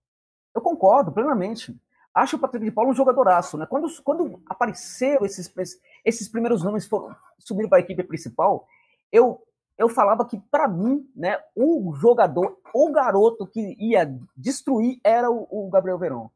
Eu 0.54 0.62
concordo 0.62 1.12
plenamente. 1.12 1.78
Acho 2.14 2.36
o 2.36 2.38
Patrick 2.38 2.64
de 2.64 2.72
Paula 2.72 2.90
um 2.90 2.94
jogadoraço, 2.94 3.58
né? 3.58 3.66
Quando, 3.66 3.86
quando 4.02 4.42
apareceram 4.46 5.26
esses, 5.26 5.52
esses 6.04 6.28
primeiros 6.28 6.62
nomes 6.64 6.86
foram 6.86 7.14
subindo 7.38 7.68
para 7.68 7.78
a 7.78 7.82
equipe 7.82 8.02
principal, 8.02 8.66
eu 9.12 9.42
eu 9.80 9.88
falava 9.88 10.24
que 10.24 10.38
para 10.50 10.68
mim, 10.68 11.08
né, 11.16 11.38
o 11.56 11.92
jogador, 11.94 12.58
o 12.74 12.92
garoto 12.92 13.46
que 13.46 13.76
ia 13.78 14.12
destruir 14.36 15.00
era 15.02 15.30
o, 15.30 15.46
o 15.50 15.70
Gabriel 15.70 15.98
Verón. 15.98 16.28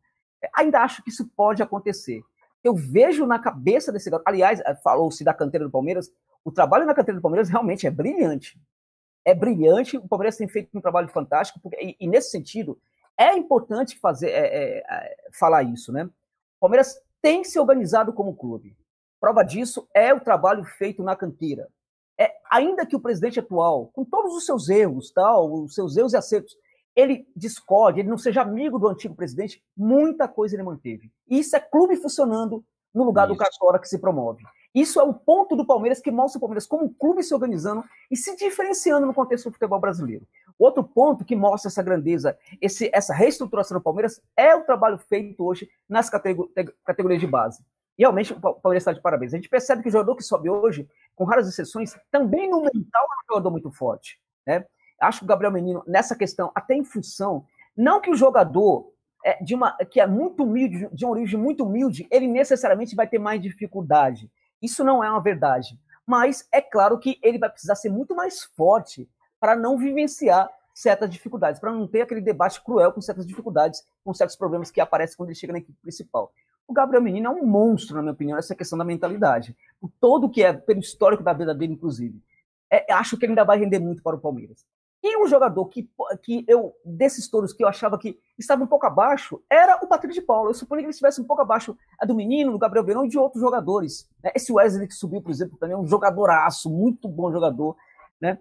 Ainda 0.54 0.80
acho 0.80 1.02
que 1.02 1.10
isso 1.10 1.28
pode 1.36 1.62
acontecer 1.62 2.22
eu 2.64 2.74
vejo 2.74 3.26
na 3.26 3.38
cabeça 3.38 3.92
desse 3.92 4.08
garoto. 4.08 4.26
Aliás, 4.26 4.58
eh, 4.60 4.74
falou-se 4.76 5.22
da 5.22 5.34
canteira 5.34 5.66
do 5.66 5.70
Palmeiras. 5.70 6.10
O 6.42 6.50
trabalho 6.50 6.86
na 6.86 6.94
canteira 6.94 7.18
do 7.18 7.22
Palmeiras 7.22 7.50
realmente 7.50 7.86
é 7.86 7.90
brilhante. 7.90 8.58
É 9.22 9.34
brilhante. 9.34 9.98
O 9.98 10.08
Palmeiras 10.08 10.38
tem 10.38 10.48
feito 10.48 10.76
um 10.76 10.80
trabalho 10.80 11.08
fantástico. 11.08 11.60
Porque, 11.60 11.76
e, 11.76 11.96
e 12.00 12.08
nesse 12.08 12.30
sentido, 12.30 12.80
É 13.16 13.36
importante 13.36 13.96
fazer, 13.96 14.30
é, 14.30 14.46
é, 14.46 14.78
é, 14.78 15.16
falar 15.30 15.62
isso, 15.62 15.92
né? 15.92 16.04
O 16.04 16.60
Palmeiras 16.62 17.00
tem 17.22 17.44
se 17.44 17.60
organizado 17.60 18.12
como 18.12 18.34
clube. 18.34 18.76
Prova 19.20 19.44
disso 19.44 19.88
é 19.94 20.12
o 20.12 20.18
trabalho 20.18 20.64
feito 20.64 21.00
na 21.00 21.14
canteira. 21.14 21.68
É, 22.18 22.32
ainda 22.50 22.86
que 22.86 22.94
o 22.94 23.00
presidente 23.00 23.40
atual, 23.40 23.90
com 23.92 24.04
todos 24.04 24.34
os 24.34 24.46
seus 24.46 24.68
erros, 24.68 25.10
tal, 25.10 25.64
os 25.64 25.74
seus 25.74 25.96
erros 25.96 26.12
e 26.12 26.16
acertos, 26.16 26.56
ele 26.94 27.26
discorde, 27.34 28.00
ele 28.00 28.08
não 28.08 28.18
seja 28.18 28.42
amigo 28.42 28.78
do 28.78 28.88
antigo 28.88 29.14
presidente, 29.14 29.62
muita 29.76 30.28
coisa 30.28 30.54
ele 30.54 30.62
manteve. 30.62 31.10
E 31.28 31.40
isso 31.40 31.56
é 31.56 31.60
clube 31.60 31.96
funcionando 31.96 32.64
no 32.94 33.02
lugar 33.02 33.26
isso. 33.26 33.34
do 33.34 33.38
Cartola 33.38 33.78
que 33.80 33.88
se 33.88 33.98
promove. 33.98 34.44
Isso 34.72 35.00
é 35.00 35.04
o 35.04 35.14
ponto 35.14 35.54
do 35.54 35.66
Palmeiras 35.66 36.00
que 36.00 36.10
mostra 36.10 36.38
o 36.38 36.40
Palmeiras 36.40 36.66
como 36.66 36.84
um 36.84 36.92
clube 36.92 37.22
se 37.22 37.34
organizando 37.34 37.84
e 38.10 38.16
se 38.16 38.36
diferenciando 38.36 39.06
no 39.06 39.14
contexto 39.14 39.48
do 39.48 39.52
futebol 39.52 39.80
brasileiro. 39.80 40.26
Outro 40.58 40.82
ponto 40.84 41.24
que 41.24 41.34
mostra 41.34 41.68
essa 41.68 41.82
grandeza, 41.82 42.36
esse, 42.60 42.90
essa 42.92 43.12
reestruturação 43.14 43.78
do 43.78 43.82
Palmeiras, 43.82 44.20
é 44.36 44.54
o 44.54 44.64
trabalho 44.64 44.98
feito 44.98 45.44
hoje 45.44 45.68
nas 45.88 46.08
categorias 46.10 47.20
de 47.20 47.26
base. 47.26 47.64
E 47.98 48.02
realmente 48.02 48.32
o 48.32 48.40
Palmeiras 48.40 48.82
está 48.82 48.92
de 48.92 49.00
parabéns. 49.00 49.32
A 49.32 49.36
gente 49.36 49.48
percebe 49.48 49.82
que 49.82 49.88
o 49.88 49.92
jogador 49.92 50.16
que 50.16 50.22
sobe 50.22 50.50
hoje, 50.50 50.88
com 51.14 51.24
raras 51.24 51.48
exceções, 51.48 51.96
também 52.10 52.50
no 52.50 52.60
mental 52.60 53.02
é 53.02 53.14
um 53.24 53.34
jogador 53.34 53.50
muito 53.50 53.70
forte. 53.70 54.20
Né? 54.46 54.64
Acho 55.00 55.20
que 55.20 55.24
o 55.24 55.28
Gabriel 55.28 55.52
Menino, 55.52 55.82
nessa 55.86 56.16
questão, 56.16 56.50
até 56.54 56.74
em 56.74 56.84
função, 56.84 57.46
não 57.76 58.00
que 58.00 58.10
o 58.10 58.16
jogador 58.16 58.92
é, 59.24 59.42
de 59.42 59.54
uma, 59.54 59.76
que 59.90 60.00
é 60.00 60.06
muito 60.06 60.44
humilde, 60.44 60.88
de 60.92 61.04
uma 61.04 61.12
origem 61.12 61.38
muito 61.38 61.64
humilde, 61.64 62.06
ele 62.10 62.26
necessariamente 62.26 62.94
vai 62.94 63.06
ter 63.06 63.18
mais 63.18 63.40
dificuldade. 63.40 64.30
Isso 64.60 64.84
não 64.84 65.02
é 65.02 65.10
uma 65.10 65.20
verdade. 65.20 65.78
Mas 66.06 66.46
é 66.52 66.60
claro 66.60 66.98
que 66.98 67.18
ele 67.22 67.38
vai 67.38 67.48
precisar 67.48 67.74
ser 67.74 67.90
muito 67.90 68.14
mais 68.14 68.44
forte 68.44 69.08
para 69.40 69.56
não 69.56 69.78
vivenciar 69.78 70.50
certas 70.74 71.08
dificuldades, 71.08 71.60
para 71.60 71.72
não 71.72 71.86
ter 71.86 72.02
aquele 72.02 72.20
debate 72.20 72.62
cruel 72.62 72.92
com 72.92 73.00
certas 73.00 73.26
dificuldades, 73.26 73.86
com 74.04 74.12
certos 74.12 74.36
problemas 74.36 74.70
que 74.70 74.80
aparecem 74.80 75.16
quando 75.16 75.28
ele 75.30 75.38
chega 75.38 75.52
na 75.52 75.60
equipe 75.60 75.78
principal. 75.80 76.32
O 76.66 76.72
Gabriel 76.72 77.02
Menino 77.02 77.28
é 77.28 77.30
um 77.30 77.46
monstro, 77.46 77.96
na 77.96 78.02
minha 78.02 78.12
opinião, 78.12 78.38
essa 78.38 78.54
questão 78.54 78.78
da 78.78 78.84
mentalidade. 78.84 79.56
Por 79.80 79.90
todo 80.00 80.24
o 80.24 80.30
que 80.30 80.42
é, 80.42 80.52
pelo 80.52 80.80
histórico 80.80 81.22
da 81.22 81.32
vida 81.32 81.54
dele, 81.54 81.74
inclusive. 81.74 82.22
É, 82.70 82.92
acho 82.92 83.16
que 83.16 83.24
ele 83.24 83.32
ainda 83.32 83.44
vai 83.44 83.58
render 83.58 83.78
muito 83.78 84.02
para 84.02 84.16
o 84.16 84.20
Palmeiras. 84.20 84.64
E 85.02 85.22
um 85.22 85.28
jogador 85.28 85.66
que, 85.66 85.86
que 86.22 86.46
eu, 86.48 86.74
desses 86.82 87.28
touros 87.28 87.52
que 87.52 87.62
eu 87.62 87.68
achava 87.68 87.98
que 87.98 88.18
estava 88.38 88.64
um 88.64 88.66
pouco 88.66 88.86
abaixo, 88.86 89.38
era 89.50 89.78
o 89.84 89.86
Patrick 89.86 90.14
de 90.14 90.22
Paulo. 90.22 90.48
Eu 90.48 90.54
suponho 90.54 90.80
que 90.80 90.86
ele 90.86 90.92
estivesse 90.92 91.20
um 91.20 91.24
pouco 91.24 91.42
abaixo 91.42 91.76
do 92.06 92.14
menino, 92.14 92.50
do 92.52 92.58
Gabriel 92.58 92.86
Verão 92.86 93.04
e 93.04 93.08
de 93.08 93.18
outros 93.18 93.42
jogadores. 93.42 94.08
Né? 94.22 94.32
Esse 94.34 94.50
Wesley 94.50 94.88
que 94.88 94.94
subiu, 94.94 95.20
por 95.20 95.30
exemplo, 95.30 95.58
também 95.58 95.74
é 95.74 95.78
um 95.78 95.86
jogadoraço, 95.86 96.70
muito 96.70 97.06
bom 97.06 97.30
jogador. 97.30 97.76
Né? 98.18 98.38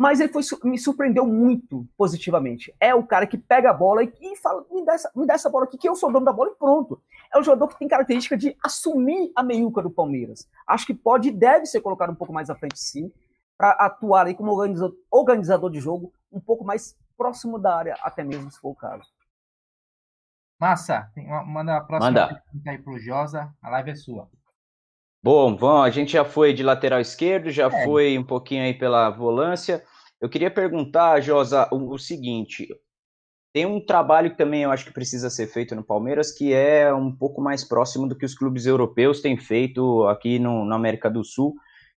Mas 0.00 0.18
ele 0.18 0.32
foi, 0.32 0.42
me 0.64 0.78
surpreendeu 0.78 1.26
muito 1.26 1.86
positivamente. 1.96 2.74
É 2.80 2.94
o 2.94 3.06
cara 3.06 3.26
que 3.26 3.36
pega 3.36 3.70
a 3.70 3.74
bola 3.74 4.02
e, 4.02 4.12
e 4.20 4.36
fala: 4.36 4.64
me 4.70 4.84
dá, 4.84 4.94
essa, 4.94 5.10
me 5.14 5.26
dá 5.26 5.34
essa 5.34 5.50
bola 5.50 5.64
aqui, 5.64 5.76
que 5.76 5.88
eu 5.88 5.94
sou 5.94 6.10
dono 6.10 6.24
da 6.24 6.32
bola 6.32 6.50
e 6.50 6.54
pronto. 6.54 7.02
É 7.34 7.38
um 7.38 7.42
jogador 7.42 7.68
que 7.68 7.78
tem 7.78 7.88
característica 7.88 8.36
de 8.36 8.56
assumir 8.64 9.30
a 9.36 9.42
meiuca 9.42 9.82
do 9.82 9.90
Palmeiras. 9.90 10.48
Acho 10.66 10.86
que 10.86 10.94
pode 10.94 11.28
e 11.28 11.32
deve 11.32 11.66
ser 11.66 11.80
colocado 11.82 12.10
um 12.10 12.14
pouco 12.14 12.32
mais 12.32 12.48
à 12.48 12.54
frente, 12.54 12.78
sim 12.78 13.12
para 13.60 13.72
atuar 13.72 14.26
aí 14.26 14.34
como 14.34 14.52
organizador, 14.52 14.96
organizador 15.10 15.70
de 15.70 15.80
jogo 15.80 16.14
um 16.32 16.40
pouco 16.40 16.64
mais 16.64 16.96
próximo 17.14 17.58
da 17.58 17.76
área, 17.76 17.94
até 18.00 18.24
mesmo 18.24 18.50
se 18.50 18.58
for 18.58 18.70
o 18.70 18.74
caso. 18.74 19.04
Massa, 20.58 21.12
uma, 21.14 21.44
manda 21.44 21.76
a 21.76 21.80
próxima 21.82 22.10
manda. 22.10 22.42
pergunta 22.42 22.70
aí 22.70 22.78
pro 22.78 22.98
Josa, 22.98 23.54
a 23.60 23.68
live 23.68 23.90
é 23.90 23.94
sua. 23.94 24.30
Bom, 25.22 25.54
bom, 25.54 25.82
a 25.82 25.90
gente 25.90 26.12
já 26.12 26.24
foi 26.24 26.54
de 26.54 26.62
lateral 26.62 26.98
esquerdo, 26.98 27.50
já 27.50 27.66
é. 27.66 27.84
foi 27.84 28.18
um 28.18 28.24
pouquinho 28.24 28.62
aí 28.62 28.72
pela 28.72 29.10
volância. 29.10 29.84
Eu 30.18 30.30
queria 30.30 30.50
perguntar, 30.50 31.20
Josa, 31.20 31.68
o, 31.70 31.92
o, 31.92 31.98
seguinte: 31.98 32.66
tem 33.52 33.66
um 33.66 33.84
trabalho 33.84 34.30
que 34.30 34.38
também 34.38 34.62
eu 34.62 34.70
acho 34.70 34.86
que 34.86 34.94
precisa 34.94 35.28
ser 35.28 35.46
feito 35.48 35.74
no 35.74 35.84
Palmeiras, 35.84 36.32
que 36.32 36.54
é 36.54 36.92
um 36.94 37.14
pouco 37.14 37.42
mais 37.42 37.62
próximo 37.62 38.08
do 38.08 38.16
que 38.16 38.24
os 38.24 38.34
clubes 38.34 38.64
europeus 38.64 39.20
têm 39.20 39.36
feito 39.36 40.04
aqui 40.04 40.38
no, 40.38 40.64
na 40.64 40.76
América 40.76 41.10
do 41.10 41.22
Sul, 41.22 41.54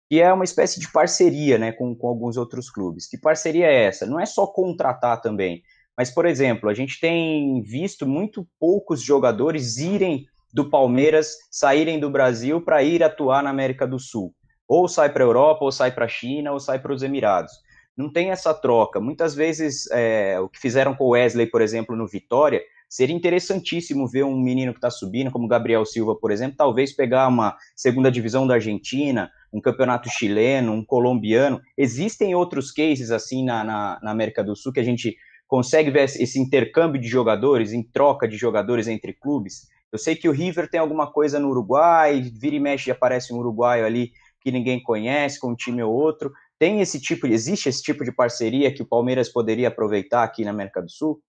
que 0.09 0.19
é 0.19 0.34
uma 0.34 0.43
espécie 0.43 0.80
de 0.80 0.91
parceria 0.91 1.59
né, 1.59 1.72
com, 1.72 1.95
com 1.95 2.07
alguns 2.07 2.38
outros 2.38 2.72
clubes. 2.72 3.07
Que 3.07 3.19
parceria 3.19 3.67
é 3.67 3.84
essa? 3.84 4.07
Não 4.07 4.19
é 4.19 4.26
só 4.26 4.47
contratar 4.47 5.22
também, 5.22 5.61
mas, 5.95 6.09
por 6.09 6.26
exemplo, 6.26 6.69
a 6.69 6.74
gente 6.74 6.99
tem 6.99 7.61
visto 7.61 8.07
muito 8.07 8.47
poucos 8.59 9.03
jogadores 9.03 9.78
irem 9.78 10.26
do 10.54 10.70
Palmeiras, 10.70 11.36
saírem 11.49 11.99
do 11.99 12.10
Brasil 12.10 12.62
para 12.62 12.84
ir 12.84 13.04
atuar 13.04 13.43
na 13.43 13.49
América 13.49 13.88
do 13.88 13.99
Sul. 13.99 14.34
Ou 14.68 14.88
sai 14.88 15.12
para 15.12 15.24
a 15.24 15.28
Europa, 15.28 15.66
ou 15.66 15.72
sai 15.72 15.91
para 15.91 16.06
a 16.06 16.10
China, 16.10 16.52
ou 16.52 16.60
sai 16.60 16.80
para 16.80 16.93
os 16.93 17.04
Emirados. 17.04 17.52
Não 17.95 18.12
tem 18.12 18.32
essa 18.32 18.54
troca. 18.54 18.99
Muitas 18.99 19.36
vezes, 19.36 19.89
é, 19.91 20.39
o 20.39 20.47
que 20.47 20.60
fizeram 20.60 20.95
com 20.95 21.06
o 21.06 21.10
Wesley, 21.10 21.47
por 21.47 21.62
exemplo, 21.62 21.95
no 21.95 22.08
Vitória, 22.08 22.62
Seria 22.91 23.16
interessantíssimo 23.16 24.06
ver 24.06 24.26
um 24.26 24.38
menino 24.38 24.74
que 24.74 24.78
está 24.80 24.89
subindo, 24.89 25.32
como 25.32 25.47
Gabriel 25.47 25.86
Silva, 25.86 26.14
por 26.14 26.30
exemplo, 26.30 26.58
talvez 26.58 26.91
pegar 26.91 27.30
uma 27.30 27.56
segunda 27.74 28.12
divisão 28.12 28.45
da 28.45 28.56
Argentina, 28.56 29.32
um 29.54 29.62
campeonato 29.62 30.10
chileno, 30.10 30.74
um 30.74 30.84
colombiano. 30.84 31.62
Existem 31.78 32.36
outros 32.36 32.70
cases 32.70 33.10
assim 33.10 33.45
na, 33.45 33.64
na, 33.64 33.99
na 34.04 34.12
América 34.12 34.43
do 34.43 34.58
Sul 34.58 34.74
que 34.74 34.82
a 34.82 34.84
gente 34.84 35.16
consegue 35.47 35.89
ver 35.89 36.04
esse 36.04 36.38
intercâmbio 36.38 36.99
de 36.99 37.08
jogadores, 37.08 37.72
em 37.72 37.82
troca 37.82 38.28
de 38.28 38.36
jogadores 38.36 38.89
entre 38.89 39.14
clubes. 39.14 39.70
Eu 39.92 40.00
sei 40.00 40.16
que 40.16 40.30
o 40.30 40.32
River 40.32 40.70
tem 40.70 40.80
alguma 40.80 41.12
coisa 41.12 41.39
no 41.39 41.50
Uruguai, 41.50 42.22
vira 42.22 42.56
e 42.56 42.60
mexe 42.60 42.89
aparece 42.89 43.34
um 43.34 43.38
uruguaio 43.38 43.86
ali 43.86 44.12
que 44.39 44.52
ninguém 44.52 44.82
conhece, 44.82 45.39
com 45.39 45.50
um 45.50 45.56
time 45.56 45.84
ou 45.84 45.94
outro. 45.94 46.32
Tem 46.58 46.80
esse 46.80 47.00
tipo, 47.00 47.28
existe 47.28 47.68
esse 47.70 47.82
tipo 47.82 48.04
de 48.04 48.12
parceria 48.12 48.74
que 48.74 48.82
o 48.82 48.86
Palmeiras 48.86 49.30
poderia 49.30 49.68
aproveitar 49.68 50.24
aqui 50.24 50.46
na 50.46 50.52
América 50.52 50.82
do 50.82 50.89
Sul? 50.89 51.22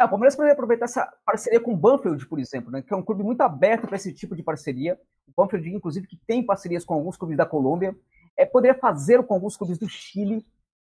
É, 0.00 0.04
o 0.04 0.08
Palmeiras 0.08 0.36
poderia 0.36 0.52
aproveitar 0.52 0.84
essa 0.84 1.12
parceria 1.24 1.58
com 1.58 1.72
o 1.72 1.76
Banfield, 1.76 2.24
por 2.28 2.38
exemplo, 2.38 2.70
né, 2.70 2.82
que 2.82 2.92
é 2.92 2.96
um 2.96 3.02
clube 3.02 3.24
muito 3.24 3.40
aberto 3.40 3.86
para 3.88 3.96
esse 3.96 4.12
tipo 4.14 4.36
de 4.36 4.42
parceria. 4.42 4.98
O 5.26 5.32
Banfield, 5.36 5.74
inclusive, 5.74 6.06
que 6.06 6.16
tem 6.26 6.44
parcerias 6.44 6.84
com 6.84 6.94
alguns 6.94 7.16
clubes 7.16 7.36
da 7.36 7.44
Colômbia, 7.44 7.96
é, 8.36 8.44
poderia 8.44 8.78
fazer 8.78 9.22
com 9.24 9.34
alguns 9.34 9.56
clubes 9.56 9.76
do 9.76 9.88
Chile. 9.88 10.46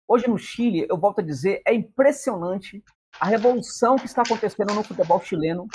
Hoje 0.08 0.26
no 0.26 0.38
Chile, 0.38 0.86
eu 0.88 0.96
volto 0.96 1.18
a 1.18 1.22
dizer, 1.22 1.60
é 1.66 1.74
impressionante 1.74 2.82
a 3.20 3.26
revolução 3.26 3.96
que 3.96 4.06
está 4.06 4.22
acontecendo 4.22 4.72
no 4.72 4.82
futebol 4.82 5.20
chileno 5.20 5.68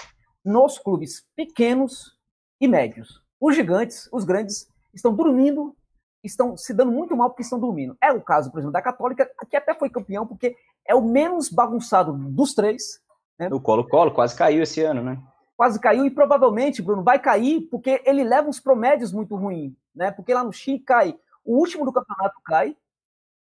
nos 0.49 0.79
clubes 0.79 1.25
pequenos 1.35 2.17
e 2.59 2.67
médios. 2.67 3.21
Os 3.39 3.55
gigantes, 3.55 4.09
os 4.11 4.25
grandes, 4.25 4.67
estão 4.93 5.13
dormindo, 5.13 5.75
estão 6.23 6.57
se 6.57 6.73
dando 6.73 6.91
muito 6.91 7.15
mal 7.15 7.29
porque 7.29 7.43
estão 7.43 7.59
dormindo. 7.59 7.95
É 8.01 8.11
o 8.11 8.21
caso, 8.21 8.51
por 8.51 8.57
exemplo, 8.57 8.73
da 8.73 8.81
Católica, 8.81 9.29
que 9.47 9.55
até 9.55 9.75
foi 9.75 9.89
campeão 9.89 10.25
porque 10.25 10.57
é 10.85 10.95
o 10.95 11.01
menos 11.01 11.49
bagunçado 11.49 12.13
dos 12.13 12.55
três, 12.55 12.99
né? 13.37 13.47
O 13.51 13.61
Colo-Colo 13.61 14.11
quase 14.11 14.35
caiu 14.35 14.63
esse 14.63 14.81
ano, 14.81 15.03
né? 15.03 15.21
Quase 15.55 15.79
caiu 15.79 16.05
e 16.05 16.09
provavelmente, 16.09 16.81
Bruno, 16.81 17.03
vai 17.03 17.19
cair 17.19 17.61
porque 17.69 18.01
ele 18.05 18.23
leva 18.23 18.49
uns 18.49 18.59
promédios 18.59 19.13
muito 19.13 19.35
ruins, 19.35 19.73
né? 19.93 20.09
Porque 20.11 20.33
lá 20.33 20.43
no 20.43 20.51
Chile 20.51 20.79
cai, 20.79 21.17
o 21.45 21.57
último 21.57 21.85
do 21.85 21.93
campeonato 21.93 22.41
cai, 22.43 22.75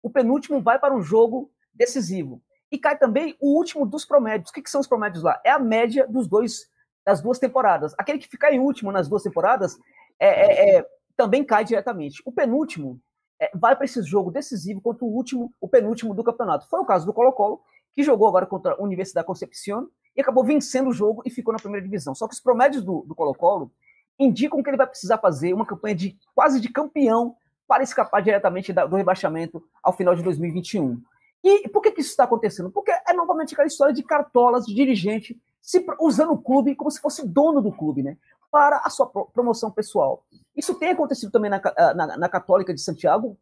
o 0.02 0.10
penúltimo 0.10 0.60
vai 0.60 0.78
para 0.78 0.94
um 0.94 1.02
jogo 1.02 1.50
decisivo. 1.72 2.42
E 2.70 2.78
cai 2.78 2.98
também 2.98 3.34
o 3.40 3.56
último 3.56 3.86
dos 3.86 4.04
promédios. 4.04 4.50
O 4.50 4.52
que, 4.52 4.62
que 4.62 4.70
são 4.70 4.80
os 4.80 4.86
promédios 4.86 5.22
lá? 5.22 5.40
É 5.42 5.50
a 5.50 5.58
média 5.58 6.06
dos 6.06 6.28
dois 6.28 6.68
das 7.08 7.22
duas 7.22 7.38
temporadas. 7.38 7.94
Aquele 7.96 8.18
que 8.18 8.28
fica 8.28 8.52
em 8.52 8.60
último 8.60 8.92
nas 8.92 9.08
duas 9.08 9.22
temporadas 9.22 9.78
é, 10.20 10.28
é, 10.28 10.76
é 10.76 10.86
também 11.16 11.42
cai 11.42 11.64
diretamente. 11.64 12.22
O 12.22 12.30
penúltimo 12.30 13.00
é, 13.40 13.50
vai 13.54 13.74
para 13.74 13.86
esse 13.86 14.02
jogo 14.02 14.30
decisivo 14.30 14.78
contra 14.82 15.06
o 15.06 15.08
último, 15.08 15.50
o 15.58 15.66
penúltimo 15.66 16.12
do 16.12 16.22
campeonato. 16.22 16.68
Foi 16.68 16.80
o 16.80 16.84
caso 16.84 17.06
do 17.06 17.14
Colo-Colo, 17.14 17.62
que 17.94 18.02
jogou 18.02 18.28
agora 18.28 18.44
contra 18.44 18.74
a 18.74 18.82
Universidade 18.82 19.26
Concepción 19.26 19.88
e 20.14 20.20
acabou 20.20 20.44
vencendo 20.44 20.88
o 20.88 20.92
jogo 20.92 21.22
e 21.24 21.30
ficou 21.30 21.50
na 21.50 21.58
primeira 21.58 21.82
divisão. 21.82 22.14
Só 22.14 22.28
que 22.28 22.34
os 22.34 22.40
promédios 22.40 22.84
do 22.84 23.14
Colo-Colo 23.14 23.72
indicam 24.18 24.62
que 24.62 24.68
ele 24.68 24.76
vai 24.76 24.86
precisar 24.86 25.16
fazer 25.16 25.54
uma 25.54 25.64
campanha 25.64 25.94
de 25.94 26.18
quase 26.34 26.60
de 26.60 26.68
campeão 26.68 27.34
para 27.66 27.82
escapar 27.82 28.20
diretamente 28.20 28.70
do 28.70 28.96
rebaixamento 28.96 29.64
ao 29.82 29.94
final 29.94 30.14
de 30.14 30.22
2021. 30.22 31.00
E 31.42 31.68
por 31.70 31.80
que, 31.80 31.92
que 31.92 32.02
isso 32.02 32.10
está 32.10 32.24
acontecendo? 32.24 32.70
Porque 32.70 32.90
é 32.90 33.14
novamente 33.14 33.54
aquela 33.54 33.66
história 33.66 33.94
de 33.94 34.02
cartolas, 34.02 34.66
de 34.66 34.74
dirigente, 34.74 35.40
se, 35.68 35.84
usando 36.00 36.32
o 36.32 36.38
clube 36.38 36.74
como 36.74 36.90
se 36.90 36.98
fosse 36.98 37.28
dono 37.28 37.60
do 37.60 37.70
clube, 37.70 38.02
né? 38.02 38.16
Para 38.50 38.78
a 38.78 38.88
sua 38.88 39.06
promoção 39.06 39.70
pessoal. 39.70 40.24
Isso 40.56 40.74
tem 40.74 40.92
acontecido 40.92 41.30
também 41.30 41.50
na, 41.50 41.60
na, 41.94 42.16
na 42.16 42.28
Católica 42.30 42.72
de 42.72 42.80
Santiago, 42.80 43.36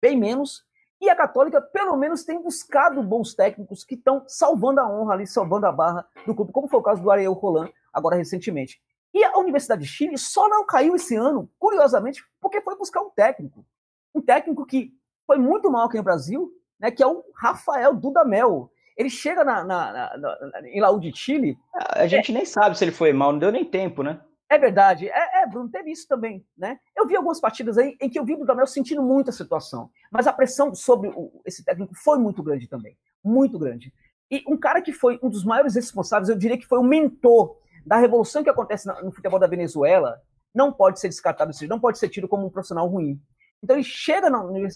bem 0.00 0.16
menos, 0.16 0.64
e 1.00 1.10
a 1.10 1.16
Católica, 1.16 1.60
pelo 1.60 1.96
menos, 1.96 2.22
tem 2.22 2.40
buscado 2.40 3.02
bons 3.02 3.34
técnicos 3.34 3.82
que 3.82 3.96
estão 3.96 4.22
salvando 4.28 4.78
a 4.78 4.88
honra 4.88 5.14
ali, 5.14 5.26
salvando 5.26 5.66
a 5.66 5.72
barra 5.72 6.06
do 6.24 6.32
clube, 6.32 6.52
como 6.52 6.68
foi 6.68 6.78
o 6.78 6.84
caso 6.84 7.02
do 7.02 7.10
Ariel 7.10 7.32
Roland, 7.32 7.72
agora 7.92 8.14
recentemente. 8.14 8.80
E 9.12 9.24
a 9.24 9.36
Universidade 9.36 9.82
de 9.82 9.88
Chile 9.88 10.16
só 10.16 10.48
não 10.48 10.64
caiu 10.64 10.94
esse 10.94 11.16
ano, 11.16 11.50
curiosamente, 11.58 12.24
porque 12.40 12.60
foi 12.60 12.76
buscar 12.76 13.02
um 13.02 13.10
técnico. 13.10 13.66
Um 14.14 14.22
técnico 14.22 14.64
que 14.64 14.96
foi 15.26 15.36
muito 15.36 15.68
mal 15.68 15.86
aqui 15.86 15.96
no 15.96 16.04
Brasil, 16.04 16.52
né, 16.78 16.92
que 16.92 17.02
é 17.02 17.06
o 17.08 17.24
Rafael 17.34 17.92
Dudamel. 17.92 18.70
Ele 18.96 19.10
chega 19.10 19.44
na, 19.44 19.64
na, 19.64 19.92
na, 19.92 20.16
na 20.16 20.68
em 20.68 20.80
Laú 20.80 21.00
de 21.00 21.14
Chile. 21.14 21.56
A 21.90 22.06
gente 22.06 22.30
é, 22.30 22.34
nem 22.34 22.44
sabe 22.44 22.76
se 22.76 22.84
ele 22.84 22.92
foi 22.92 23.12
mal, 23.12 23.32
não 23.32 23.38
deu 23.38 23.52
nem 23.52 23.64
tempo, 23.64 24.02
né? 24.02 24.20
É 24.48 24.58
verdade. 24.58 25.08
É, 25.08 25.42
é, 25.42 25.46
Bruno, 25.46 25.70
teve 25.70 25.90
isso 25.90 26.06
também, 26.06 26.44
né? 26.56 26.78
Eu 26.94 27.06
vi 27.06 27.16
algumas 27.16 27.40
partidas 27.40 27.78
aí 27.78 27.96
em 28.00 28.10
que 28.10 28.18
eu 28.18 28.24
vi 28.24 28.34
o 28.34 28.38
Dudamel 28.38 28.66
sentindo 28.66 29.02
muita 29.02 29.32
situação. 29.32 29.90
Mas 30.10 30.26
a 30.26 30.32
pressão 30.32 30.74
sobre 30.74 31.08
o, 31.08 31.40
esse 31.46 31.64
técnico 31.64 31.94
foi 31.94 32.18
muito 32.18 32.42
grande 32.42 32.68
também. 32.68 32.96
Muito 33.24 33.58
grande. 33.58 33.92
E 34.30 34.44
um 34.46 34.56
cara 34.56 34.82
que 34.82 34.92
foi 34.92 35.18
um 35.22 35.30
dos 35.30 35.44
maiores 35.44 35.74
responsáveis, 35.74 36.28
eu 36.28 36.36
diria 36.36 36.58
que 36.58 36.66
foi 36.66 36.78
o 36.78 36.82
mentor 36.82 37.56
da 37.84 37.96
revolução 37.96 38.42
que 38.42 38.50
acontece 38.50 38.86
no 39.02 39.10
futebol 39.10 39.38
da 39.38 39.46
Venezuela, 39.46 40.20
não 40.54 40.72
pode 40.72 41.00
ser 41.00 41.08
descartado, 41.08 41.50
ou 41.50 41.54
seja, 41.54 41.68
não 41.68 41.80
pode 41.80 41.98
ser 41.98 42.08
tido 42.08 42.28
como 42.28 42.46
um 42.46 42.50
profissional 42.50 42.86
ruim. 42.86 43.20
Então 43.62 43.76
ele 43.76 43.84
chega 43.84 44.28
no, 44.28 44.52
no, 44.52 44.68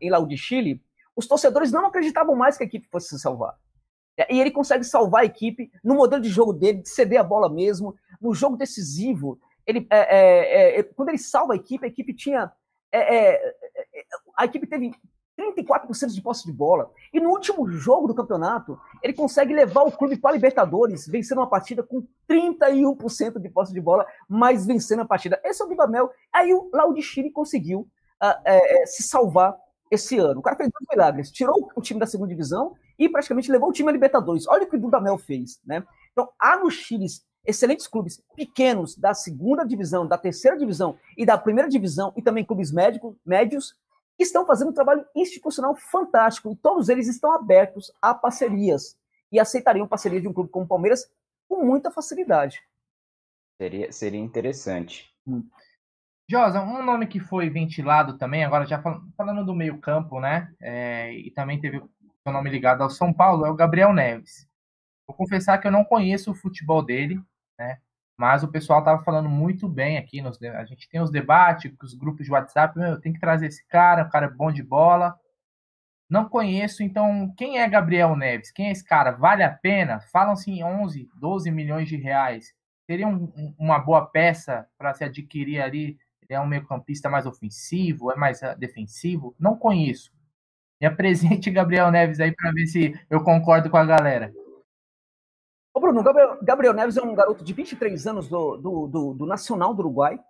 em 0.00 0.10
Laú 0.10 0.26
de 0.26 0.36
Chile, 0.36 0.82
os 1.18 1.26
torcedores 1.26 1.72
não 1.72 1.84
acreditavam 1.84 2.36
mais 2.36 2.56
que 2.56 2.62
a 2.62 2.66
equipe 2.66 2.86
fosse 2.86 3.08
se 3.08 3.18
salvar. 3.18 3.56
E 4.30 4.40
ele 4.40 4.52
consegue 4.52 4.84
salvar 4.84 5.22
a 5.22 5.24
equipe 5.24 5.68
no 5.82 5.96
modelo 5.96 6.22
de 6.22 6.28
jogo 6.28 6.52
dele, 6.52 6.82
de 6.82 6.88
ceder 6.88 7.18
a 7.18 7.24
bola 7.24 7.52
mesmo, 7.52 7.96
no 8.20 8.32
jogo 8.32 8.56
decisivo. 8.56 9.36
Ele, 9.66 9.84
é, 9.90 9.98
é, 9.98 10.78
é, 10.78 10.82
quando 10.84 11.08
ele 11.08 11.18
salva 11.18 11.54
a 11.54 11.56
equipe, 11.56 11.84
a 11.84 11.88
equipe 11.88 12.14
tinha. 12.14 12.52
É, 12.92 13.16
é, 13.16 13.34
é, 13.34 13.54
a 14.36 14.44
equipe 14.44 14.64
teve 14.68 14.92
34% 15.36 16.12
de 16.12 16.22
posse 16.22 16.46
de 16.46 16.52
bola. 16.52 16.88
E 17.12 17.18
no 17.18 17.30
último 17.30 17.68
jogo 17.68 18.06
do 18.06 18.14
campeonato, 18.14 18.78
ele 19.02 19.12
consegue 19.12 19.52
levar 19.52 19.82
o 19.82 19.92
clube 19.92 20.16
para 20.16 20.30
a 20.30 20.34
Libertadores, 20.34 21.08
vencendo 21.08 21.38
uma 21.38 21.50
partida 21.50 21.82
com 21.82 22.06
31% 22.28 23.40
de 23.40 23.48
posse 23.48 23.72
de 23.72 23.80
bola, 23.80 24.06
mas 24.28 24.64
vencendo 24.64 25.02
a 25.02 25.04
partida. 25.04 25.40
Esse 25.44 25.62
é 25.62 25.64
o 25.64 25.68
Dudamel. 25.68 26.10
Aí 26.32 26.54
o 26.54 26.70
Laudicini 26.72 27.32
conseguiu 27.32 27.80
uh, 28.22 28.40
é, 28.44 28.86
se 28.86 29.02
salvar 29.02 29.56
esse 29.90 30.18
ano. 30.18 30.40
O 30.40 30.42
cara 30.42 30.56
fez 30.56 30.70
dois 30.70 30.86
milagres. 30.90 31.30
Tirou 31.30 31.70
o 31.74 31.80
time 31.80 32.00
da 32.00 32.06
segunda 32.06 32.28
divisão 32.28 32.74
e 32.98 33.08
praticamente 33.08 33.50
levou 33.50 33.70
o 33.70 33.72
time 33.72 33.88
à 33.88 33.92
Libertadores. 33.92 34.46
Olha 34.48 34.64
o 34.64 34.66
que 34.68 34.76
o 34.76 34.80
Dudamel 34.80 35.18
fez. 35.18 35.60
Né? 35.64 35.84
Então, 36.12 36.28
há 36.38 36.58
no 36.58 36.70
Chile 36.70 37.06
excelentes 37.44 37.86
clubes 37.86 38.22
pequenos 38.36 38.96
da 38.96 39.14
segunda 39.14 39.64
divisão, 39.64 40.06
da 40.06 40.18
terceira 40.18 40.56
divisão 40.56 40.98
e 41.16 41.24
da 41.24 41.38
primeira 41.38 41.68
divisão, 41.68 42.12
e 42.16 42.20
também 42.20 42.44
clubes 42.44 42.70
médicos, 42.70 43.16
médios, 43.24 43.74
estão 44.18 44.44
fazendo 44.44 44.70
um 44.70 44.74
trabalho 44.74 45.06
institucional 45.14 45.74
fantástico 45.76 46.50
e 46.50 46.56
todos 46.56 46.88
eles 46.88 47.06
estão 47.06 47.32
abertos 47.32 47.92
a 48.02 48.12
parcerias 48.12 48.96
e 49.30 49.38
aceitariam 49.38 49.86
parceria 49.86 50.20
de 50.20 50.28
um 50.28 50.32
clube 50.32 50.50
como 50.50 50.64
o 50.64 50.68
Palmeiras 50.68 51.10
com 51.48 51.64
muita 51.64 51.90
facilidade. 51.90 52.60
Seria, 53.56 53.92
seria 53.92 54.20
interessante. 54.20 55.12
Hum. 55.26 55.42
Josa, 56.30 56.60
um 56.60 56.84
nome 56.84 57.06
que 57.06 57.18
foi 57.18 57.48
ventilado 57.48 58.18
também, 58.18 58.44
agora 58.44 58.66
já 58.66 58.82
falando 59.16 59.46
do 59.46 59.54
meio 59.54 59.78
campo, 59.78 60.20
né? 60.20 60.52
É, 60.60 61.10
e 61.14 61.30
também 61.30 61.58
teve 61.58 61.78
o 61.78 62.30
nome 62.30 62.50
ligado 62.50 62.82
ao 62.82 62.90
São 62.90 63.14
Paulo, 63.14 63.46
é 63.46 63.50
o 63.50 63.54
Gabriel 63.54 63.94
Neves. 63.94 64.46
Vou 65.06 65.16
confessar 65.16 65.56
que 65.56 65.66
eu 65.66 65.72
não 65.72 65.84
conheço 65.84 66.30
o 66.30 66.34
futebol 66.34 66.82
dele, 66.82 67.18
né? 67.58 67.78
Mas 68.14 68.42
o 68.42 68.48
pessoal 68.48 68.80
estava 68.80 69.02
falando 69.02 69.28
muito 69.28 69.66
bem 69.66 69.96
aqui. 69.96 70.20
Nos, 70.20 70.42
a 70.42 70.64
gente 70.66 70.86
tem 70.90 71.00
os 71.00 71.10
debates, 71.10 71.72
os 71.82 71.94
grupos 71.94 72.26
de 72.26 72.32
WhatsApp. 72.32 72.78
Meu, 72.78 73.00
tem 73.00 73.12
que 73.12 73.20
trazer 73.20 73.46
esse 73.46 73.66
cara, 73.66 74.02
o 74.02 74.10
cara 74.10 74.26
é 74.26 74.30
bom 74.30 74.52
de 74.52 74.62
bola. 74.62 75.18
Não 76.10 76.28
conheço, 76.28 76.82
então 76.82 77.32
quem 77.36 77.58
é 77.58 77.68
Gabriel 77.68 78.14
Neves? 78.16 78.50
Quem 78.50 78.68
é 78.68 78.72
esse 78.72 78.84
cara? 78.84 79.12
Vale 79.12 79.42
a 79.42 79.50
pena? 79.50 80.00
Falam-se 80.12 80.50
em 80.50 80.62
11, 80.62 81.08
12 81.14 81.50
milhões 81.50 81.88
de 81.88 81.96
reais. 81.96 82.52
Seria 82.86 83.08
um, 83.08 83.54
uma 83.58 83.78
boa 83.78 84.04
peça 84.06 84.66
para 84.76 84.92
se 84.92 85.04
adquirir 85.04 85.60
ali? 85.60 85.98
É 86.28 86.38
um 86.38 86.46
meio-campista 86.46 87.08
mais 87.08 87.26
ofensivo? 87.26 88.12
É 88.12 88.16
mais 88.16 88.42
ah, 88.42 88.54
defensivo? 88.54 89.34
Não 89.38 89.56
conheço. 89.56 90.12
Me 90.80 90.86
apresente 90.86 91.50
Gabriel 91.50 91.90
Neves 91.90 92.20
aí 92.20 92.34
para 92.34 92.52
ver 92.52 92.66
se 92.66 93.00
eu 93.08 93.22
concordo 93.22 93.70
com 93.70 93.76
a 93.76 93.84
galera. 93.84 94.32
Ô 95.72 95.80
Bruno, 95.80 96.02
Gabriel, 96.02 96.38
Gabriel, 96.42 96.72
Neves 96.72 96.96
é 96.96 97.02
um 97.02 97.14
garoto 97.14 97.44
de 97.44 97.52
23 97.52 98.06
anos 98.06 98.28
do, 98.28 98.56
do, 98.56 98.86
do, 98.88 99.14
do, 99.14 99.26
Nacional 99.26 99.72
do 99.72 99.80
Uruguai. 99.80 100.20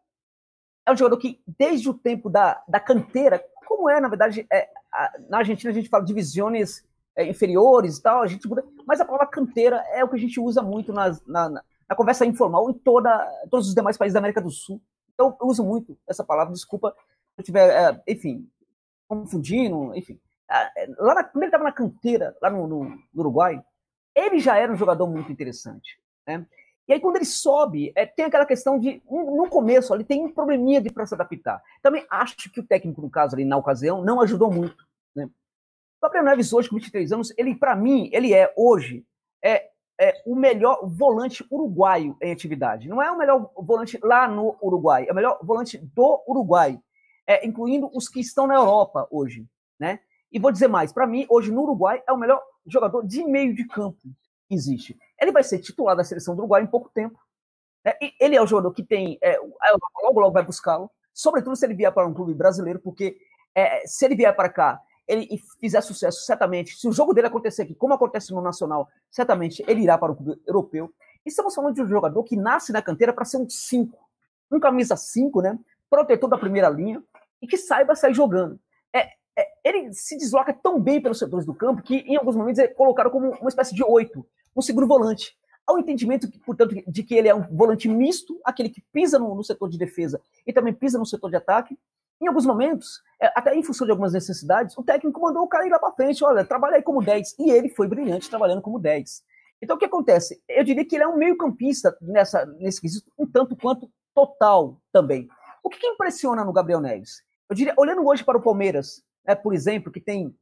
É 0.87 0.93
um 0.93 0.97
jogador 0.97 1.17
que, 1.17 1.43
desde 1.59 1.89
o 1.89 1.95
tempo 1.95 2.29
da, 2.31 2.63
da 2.69 2.79
canteira, 2.79 3.43
como 3.67 3.89
é, 3.89 4.01
na 4.01 4.09
verdade, 4.09 4.47
é, 4.53 4.69
a, 4.93 5.13
na 5.29 5.39
Argentina 5.39 5.71
a 5.71 5.75
gente 5.75 5.89
fala 5.89 6.05
divisões 6.05 6.85
é, 7.17 7.27
inferiores 7.27 7.97
e 7.97 8.03
tal, 8.03 8.23
a 8.23 8.27
gente 8.27 8.47
mas 8.87 9.01
a 9.01 9.05
palavra 9.05 9.27
canteira 9.27 9.85
é 9.93 10.05
o 10.05 10.09
que 10.09 10.17
a 10.17 10.21
gente 10.21 10.39
usa 10.39 10.63
muito 10.63 10.93
nas, 10.93 11.21
na, 11.27 11.49
na, 11.49 11.63
na, 11.89 11.97
conversa 11.97 12.25
informal 12.25 12.71
em 12.71 12.75
toda, 12.75 13.11
todos 13.51 13.69
os 13.69 13.75
demais 13.75 13.97
países 13.97 14.15
da 14.15 14.21
América 14.21 14.41
do 14.41 14.51
Sul. 14.51 14.81
Então, 15.19 15.37
eu 15.41 15.49
uso 15.49 15.65
muito 15.65 15.99
essa 16.07 16.23
palavra, 16.23 16.55
desculpa 16.55 16.95
se 17.35 17.41
eu 17.41 17.43
estiver, 17.43 17.71
é, 17.71 18.03
enfim, 18.07 18.49
confundindo, 19.09 19.93
enfim. 19.97 20.17
É, 20.49 20.87
lá 20.97 21.13
na, 21.17 21.25
quando 21.25 21.43
ele 21.43 21.47
estava 21.47 21.65
na 21.65 21.73
canteira, 21.73 22.37
lá 22.41 22.49
no, 22.49 22.69
no, 22.69 22.85
no 22.85 23.21
Uruguai, 23.21 23.61
ele 24.15 24.39
já 24.39 24.57
era 24.57 24.73
um 24.73 24.77
jogador 24.77 25.09
muito 25.09 25.33
interessante. 25.33 26.01
Né? 26.25 26.47
E 26.87 26.93
aí, 26.93 27.01
quando 27.01 27.17
ele 27.17 27.25
sobe, 27.25 27.93
é, 27.97 28.07
tem 28.07 28.27
aquela 28.27 28.47
questão 28.47 28.79
de, 28.79 29.03
no 29.11 29.49
começo, 29.49 29.93
ele 29.93 30.05
tem 30.05 30.25
um 30.25 30.33
probleminha 30.33 30.81
de 30.81 30.89
para 30.89 31.05
se 31.05 31.15
adaptar. 31.15 31.61
Também 31.83 32.07
acho 32.09 32.51
que 32.53 32.61
o 32.61 32.67
técnico, 32.67 33.03
no 33.03 33.11
caso 33.11 33.35
ali, 33.35 33.45
na 33.45 33.57
ocasião, 33.57 34.05
não 34.05 34.21
ajudou 34.21 34.53
muito. 34.53 34.87
Né? 35.17 35.25
O 35.25 36.01
Gabriel 36.01 36.25
Neves, 36.25 36.53
hoje, 36.53 36.69
com 36.69 36.77
23 36.77 37.13
anos, 37.13 37.35
ele, 37.37 37.57
para 37.57 37.75
mim, 37.75 38.09
ele 38.13 38.33
é, 38.33 38.53
hoje, 38.57 39.05
é, 39.45 39.69
é 40.01 40.23
o 40.25 40.35
melhor 40.35 40.87
volante 40.87 41.45
uruguaio 41.51 42.17
em 42.23 42.33
atividade. 42.33 42.89
Não 42.89 43.03
é 43.03 43.11
o 43.11 43.19
melhor 43.19 43.51
volante 43.57 43.99
lá 44.03 44.29
no 44.29 44.57
Uruguai, 44.63 45.07
é 45.09 45.13
o 45.13 45.15
melhor 45.15 45.39
volante 45.43 45.77
do 45.79 46.23
Uruguai, 46.27 46.81
é, 47.27 47.47
incluindo 47.47 47.91
os 47.93 48.09
que 48.09 48.21
estão 48.21 48.47
na 48.47 48.55
Europa 48.55 49.09
hoje. 49.11 49.45
Né? 49.79 49.99
E 50.31 50.39
vou 50.39 50.53
dizer 50.53 50.69
mais, 50.69 50.93
para 50.93 51.07
mim, 51.07 51.27
hoje 51.29 51.51
no 51.51 51.63
Uruguai, 51.63 52.03
é 52.07 52.13
o 52.13 52.17
melhor 52.17 52.41
jogador 52.67 53.05
de 53.05 53.25
meio 53.25 53.55
de 53.55 53.67
campo 53.67 53.99
que 54.47 54.55
existe. 54.55 54.97
Ele 55.21 55.33
vai 55.33 55.43
ser 55.43 55.59
titular 55.59 55.97
da 55.97 56.05
seleção 56.05 56.35
do 56.35 56.41
Uruguai 56.41 56.63
em 56.63 56.67
pouco 56.67 56.91
tempo. 56.91 57.19
Né? 57.85 57.95
ele 58.21 58.37
é 58.37 58.43
o 58.43 58.47
jogador 58.47 58.73
que 58.73 58.83
tem. 58.83 59.19
É, 59.21 59.37
logo, 60.03 60.21
logo 60.21 60.33
vai 60.33 60.45
buscá-lo. 60.45 60.91
Sobretudo 61.13 61.57
se 61.57 61.67
ele 61.67 61.75
vier 61.75 61.93
para 61.93 62.07
um 62.07 62.15
clube 62.15 62.35
brasileiro, 62.35 62.79
porque 62.79 63.17
é, 63.55 63.85
se 63.87 64.05
ele 64.05 64.15
vier 64.15 64.35
para 64.35 64.49
cá 64.49 64.81
ele 65.09 65.43
fizer 65.59 65.81
sucesso, 65.81 66.25
certamente, 66.25 66.77
se 66.79 66.87
o 66.87 66.93
jogo 66.93 67.15
dele 67.15 67.29
acontecer 67.29 67.63
aqui, 67.63 67.75
como 67.75 67.95
acontece 67.95 68.33
no 68.33 68.43
Nacional, 68.43 68.89
certamente 69.11 69.65
ele 69.67 69.83
irá 69.83 69.97
para 69.97 70.13
o 70.13 70.17
clube 70.17 70.41
europeu. 70.47 70.93
E 71.25 71.31
estamos 71.31 71.55
falando 71.55 71.75
de 71.75 71.83
um 71.83 71.87
jogador 71.87 72.23
que 72.23 72.37
nasce 72.37 72.73
na 72.73 72.83
canteira 72.83 73.13
para 73.13 73.25
ser 73.25 73.39
um 73.39 73.49
5, 73.49 73.99
um 74.53 74.61
camisa 74.61 74.97
5, 74.97 75.41
né? 75.41 75.59
Protetor 75.89 76.29
da 76.29 76.37
primeira 76.37 76.69
linha 76.69 77.03
e 77.41 77.47
que 77.47 77.57
saiba 77.57 77.97
sair 77.97 78.15
jogando. 78.15 78.61
É, 78.93 79.09
é, 79.37 79.49
ele 79.65 79.93
se 79.95 80.17
desloca 80.17 80.53
tão 80.53 80.81
bem 80.81 81.01
pelos 81.01 81.19
setores 81.19 81.47
do 81.47 81.55
campo 81.55 81.83
que, 81.83 81.97
em 81.97 82.17
alguns 82.17 82.37
momentos, 82.37 82.59
é 82.59 82.69
colocado 82.69 83.11
como 83.11 83.31
uma 83.31 83.49
espécie 83.49 83.75
de 83.75 83.83
oito, 83.83 84.27
um 84.55 84.61
seguro 84.61 84.87
volante. 84.87 85.37
Um 85.71 85.79
entendimento, 85.79 86.31
portanto, 86.47 86.75
de 86.87 87.03
que 87.03 87.15
ele 87.15 87.29
é 87.29 87.35
um 87.35 87.43
volante 87.43 87.89
misto, 87.89 88.41
aquele 88.43 88.71
que 88.71 88.83
pisa 88.91 89.19
no, 89.19 89.35
no 89.35 89.45
setor 89.45 89.69
de 89.69 89.77
defesa 89.77 90.21
e 90.47 90.53
também 90.53 90.73
pisa 90.73 90.99
no 90.99 91.05
setor 91.05 91.29
de 91.29 91.37
ataque. 91.37 91.79
Em 92.21 92.27
alguns 92.27 92.47
momentos, 92.47 93.03
até 93.21 93.55
em 93.55 93.63
função 93.63 93.85
de 93.85 93.91
algumas 93.91 94.13
necessidades, 94.13 94.77
o 94.79 94.83
técnico 94.83 95.21
mandou 95.21 95.43
o 95.43 95.49
cara 95.49 95.67
ir 95.67 95.71
lá 95.71 95.79
para 95.79 95.93
frente, 95.93 96.25
olha, 96.25 96.45
trabalha 96.45 96.77
aí 96.77 96.83
como 96.83 97.03
10. 97.03 97.37
E 97.39 97.51
ele 97.51 97.69
foi 97.69 97.89
brilhante 97.89 98.31
trabalhando 98.31 98.63
como 98.63 98.79
10. 98.79 99.23
Então, 99.61 99.77
o 99.77 99.79
que 99.79 99.87
acontece? 99.87 100.41
Eu 100.49 100.63
diria 100.63 100.85
que 100.85 100.95
ele 100.95 101.03
é 101.03 101.09
um 101.09 101.17
meio-campista 101.17 101.97
nessa, 102.01 102.47
nesse 102.47 102.81
quesito, 102.81 103.11
um 103.19 103.27
tanto 103.27 103.57
quanto 103.57 103.91
total 104.15 104.81
também. 104.93 105.29
O 105.63 105.69
que, 105.69 105.79
que 105.79 105.87
impressiona 105.87 106.45
no 106.45 106.53
Gabriel 106.53 106.81
Neves? 106.81 107.23
Eu 107.51 107.57
diria, 107.57 107.75
olhando 107.77 108.07
hoje 108.07 108.25
para 108.25 108.39
o 108.39 108.43
Palmeiras, 108.43 109.03
é, 109.27 109.35
por 109.35 109.53
exemplo, 109.53 109.93
que 109.93 110.01
tem 110.01 110.35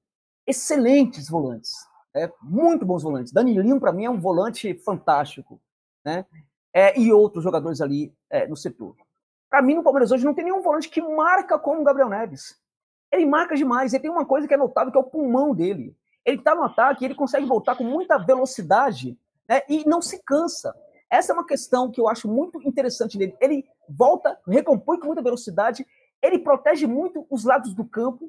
excelentes 0.46 1.28
volantes, 1.28 1.72
é, 2.14 2.30
muito 2.42 2.84
bons 2.84 3.02
volantes. 3.02 3.32
Danilinho, 3.32 3.80
para 3.80 3.92
mim, 3.92 4.04
é 4.04 4.10
um 4.10 4.20
volante 4.20 4.74
fantástico, 4.74 5.60
né? 6.04 6.24
É, 6.72 6.98
e 6.98 7.12
outros 7.12 7.42
jogadores 7.42 7.80
ali 7.80 8.14
é, 8.30 8.46
no 8.46 8.56
setor. 8.56 8.94
Para 9.48 9.62
mim, 9.62 9.74
no 9.74 9.82
Palmeiras 9.82 10.10
hoje, 10.10 10.24
não 10.24 10.34
tem 10.34 10.44
nenhum 10.44 10.60
volante 10.60 10.90
que 10.90 11.00
marca 11.00 11.58
como 11.58 11.80
o 11.80 11.84
Gabriel 11.84 12.08
Neves. 12.08 12.58
Ele 13.16 13.26
marca 13.26 13.56
demais. 13.56 13.92
Ele 13.92 14.02
tem 14.02 14.10
uma 14.10 14.24
coisa 14.24 14.46
que 14.46 14.54
é 14.54 14.56
notável, 14.56 14.92
que 14.92 14.98
é 14.98 15.00
o 15.00 15.04
pulmão 15.04 15.54
dele. 15.54 15.96
Ele 16.24 16.38
está 16.38 16.54
no 16.54 16.62
ataque, 16.62 17.04
ele 17.04 17.14
consegue 17.14 17.46
voltar 17.46 17.76
com 17.76 17.84
muita 17.84 18.18
velocidade 18.18 19.16
né, 19.48 19.62
e 19.68 19.88
não 19.88 20.02
se 20.02 20.22
cansa. 20.24 20.74
Essa 21.08 21.32
é 21.32 21.34
uma 21.34 21.46
questão 21.46 21.90
que 21.90 22.00
eu 22.00 22.08
acho 22.08 22.28
muito 22.28 22.60
interessante 22.66 23.16
nele. 23.16 23.36
Ele 23.40 23.64
volta, 23.88 24.38
recompõe 24.46 24.98
com 24.98 25.06
muita 25.06 25.22
velocidade, 25.22 25.86
ele 26.20 26.38
protege 26.38 26.86
muito 26.86 27.26
os 27.30 27.44
lados 27.44 27.74
do 27.74 27.84
campo 27.84 28.28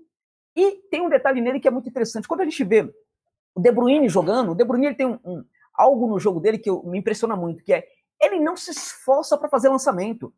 e 0.55 0.73
tem 0.89 1.01
um 1.01 1.09
detalhe 1.09 1.41
nele 1.41 1.59
que 1.59 1.67
é 1.67 1.71
muito 1.71 1.89
interessante. 1.89 2.27
Quando 2.27 2.41
a 2.41 2.43
gente 2.43 2.63
vê 2.63 2.93
o 3.55 3.59
De 3.59 3.71
Bruyne 3.71 4.07
jogando, 4.07 4.51
o 4.51 4.55
De 4.55 4.63
Bruyne 4.63 4.87
ele 4.87 4.95
tem 4.95 5.07
um, 5.07 5.19
um, 5.25 5.43
algo 5.73 6.07
no 6.07 6.19
jogo 6.19 6.39
dele 6.39 6.59
que 6.59 6.69
eu, 6.69 6.83
me 6.83 6.99
impressiona 6.99 7.35
muito, 7.35 7.63
que 7.63 7.73
é 7.73 7.87
ele 8.21 8.39
não 8.39 8.55
se 8.55 8.71
esforça 8.71 9.37
para 9.37 9.49
fazer 9.49 9.69
lançamento. 9.69 10.33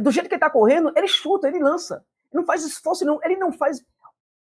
Do 0.00 0.10
jeito 0.10 0.28
que 0.28 0.34
ele 0.34 0.38
está 0.38 0.50
correndo, 0.50 0.92
ele 0.96 1.08
chuta, 1.08 1.48
ele 1.48 1.58
lança. 1.58 2.04
Não 2.32 2.44
faz 2.44 2.64
esforço, 2.64 3.04
não, 3.04 3.18
ele 3.22 3.36
não 3.36 3.52
faz. 3.52 3.84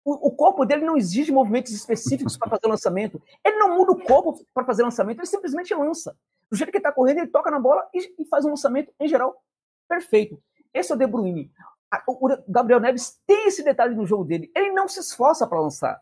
O, 0.04 0.28
o 0.28 0.30
corpo 0.32 0.64
dele 0.64 0.84
não 0.84 0.96
exige 0.96 1.30
movimentos 1.32 1.72
específicos 1.72 2.36
para 2.36 2.50
fazer 2.50 2.66
lançamento. 2.66 3.22
Ele 3.44 3.56
não 3.56 3.76
muda 3.76 3.92
o 3.92 4.02
corpo 4.02 4.44
para 4.52 4.64
fazer 4.64 4.82
lançamento, 4.82 5.18
ele 5.18 5.26
simplesmente 5.26 5.74
lança. 5.74 6.16
Do 6.50 6.56
jeito 6.56 6.70
que 6.70 6.76
ele 6.76 6.82
está 6.82 6.92
correndo, 6.92 7.18
ele 7.18 7.28
toca 7.28 7.50
na 7.50 7.58
bola 7.58 7.88
e, 7.94 8.22
e 8.22 8.24
faz 8.26 8.44
um 8.44 8.50
lançamento, 8.50 8.92
em 9.00 9.08
geral, 9.08 9.42
perfeito. 9.88 10.42
Esse 10.74 10.92
é 10.92 10.94
o 10.94 10.98
De 10.98 11.06
Bruyne 11.06 11.50
o 12.06 12.28
Gabriel 12.48 12.80
Neves 12.80 13.20
tem 13.26 13.48
esse 13.48 13.62
detalhe 13.62 13.94
no 13.94 14.06
jogo 14.06 14.24
dele. 14.24 14.50
Ele 14.54 14.72
não 14.72 14.88
se 14.88 15.00
esforça 15.00 15.46
para 15.46 15.60
lançar. 15.60 16.00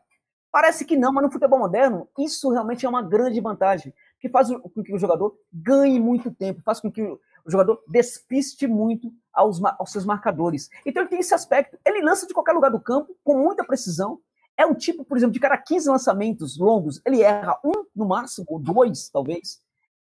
Parece 0.53 0.85
que 0.85 0.97
não, 0.97 1.13
mas 1.13 1.25
no 1.25 1.31
futebol 1.31 1.59
moderno, 1.59 2.09
isso 2.19 2.51
realmente 2.51 2.85
é 2.85 2.89
uma 2.89 3.03
grande 3.03 3.41
vantagem, 3.41 3.95
que 4.19 4.29
faz 4.29 4.49
com 4.49 4.83
que 4.83 4.93
o 4.93 4.99
jogador 4.99 5.37
ganhe 5.53 6.01
muito 6.01 6.31
tempo, 6.31 6.61
faz 6.63 6.81
com 6.81 6.91
que 6.91 7.03
o 7.45 7.51
jogador 7.51 7.83
despiste 7.89 8.67
muito 8.67 9.13
aos, 9.33 9.63
aos 9.79 9.93
seus 9.93 10.05
marcadores. 10.05 10.69
Então 10.85 11.03
ele 11.03 11.11
tem 11.11 11.21
esse 11.21 11.35
aspecto. 11.35 11.79
Ele 11.85 12.03
lança 12.03 12.27
de 12.27 12.35
qualquer 12.35 12.53
lugar 12.53 12.71
do 12.71 12.81
campo, 12.81 13.17
com 13.25 13.39
muita 13.39 13.65
precisão, 13.65 14.21
é 14.61 14.67
um 14.67 14.75
tipo, 14.75 15.05
por 15.05 15.17
exemplo, 15.17 15.33
de 15.33 15.41
cada 15.41 15.57
15 15.57 15.89
lançamentos 15.89 16.59
longos, 16.59 17.01
ele 17.07 17.23
erra 17.23 17.59
um 17.65 17.73
no 17.97 18.07
máximo, 18.07 18.45
ou 18.47 18.59
dois, 18.59 19.09
talvez, 19.09 19.59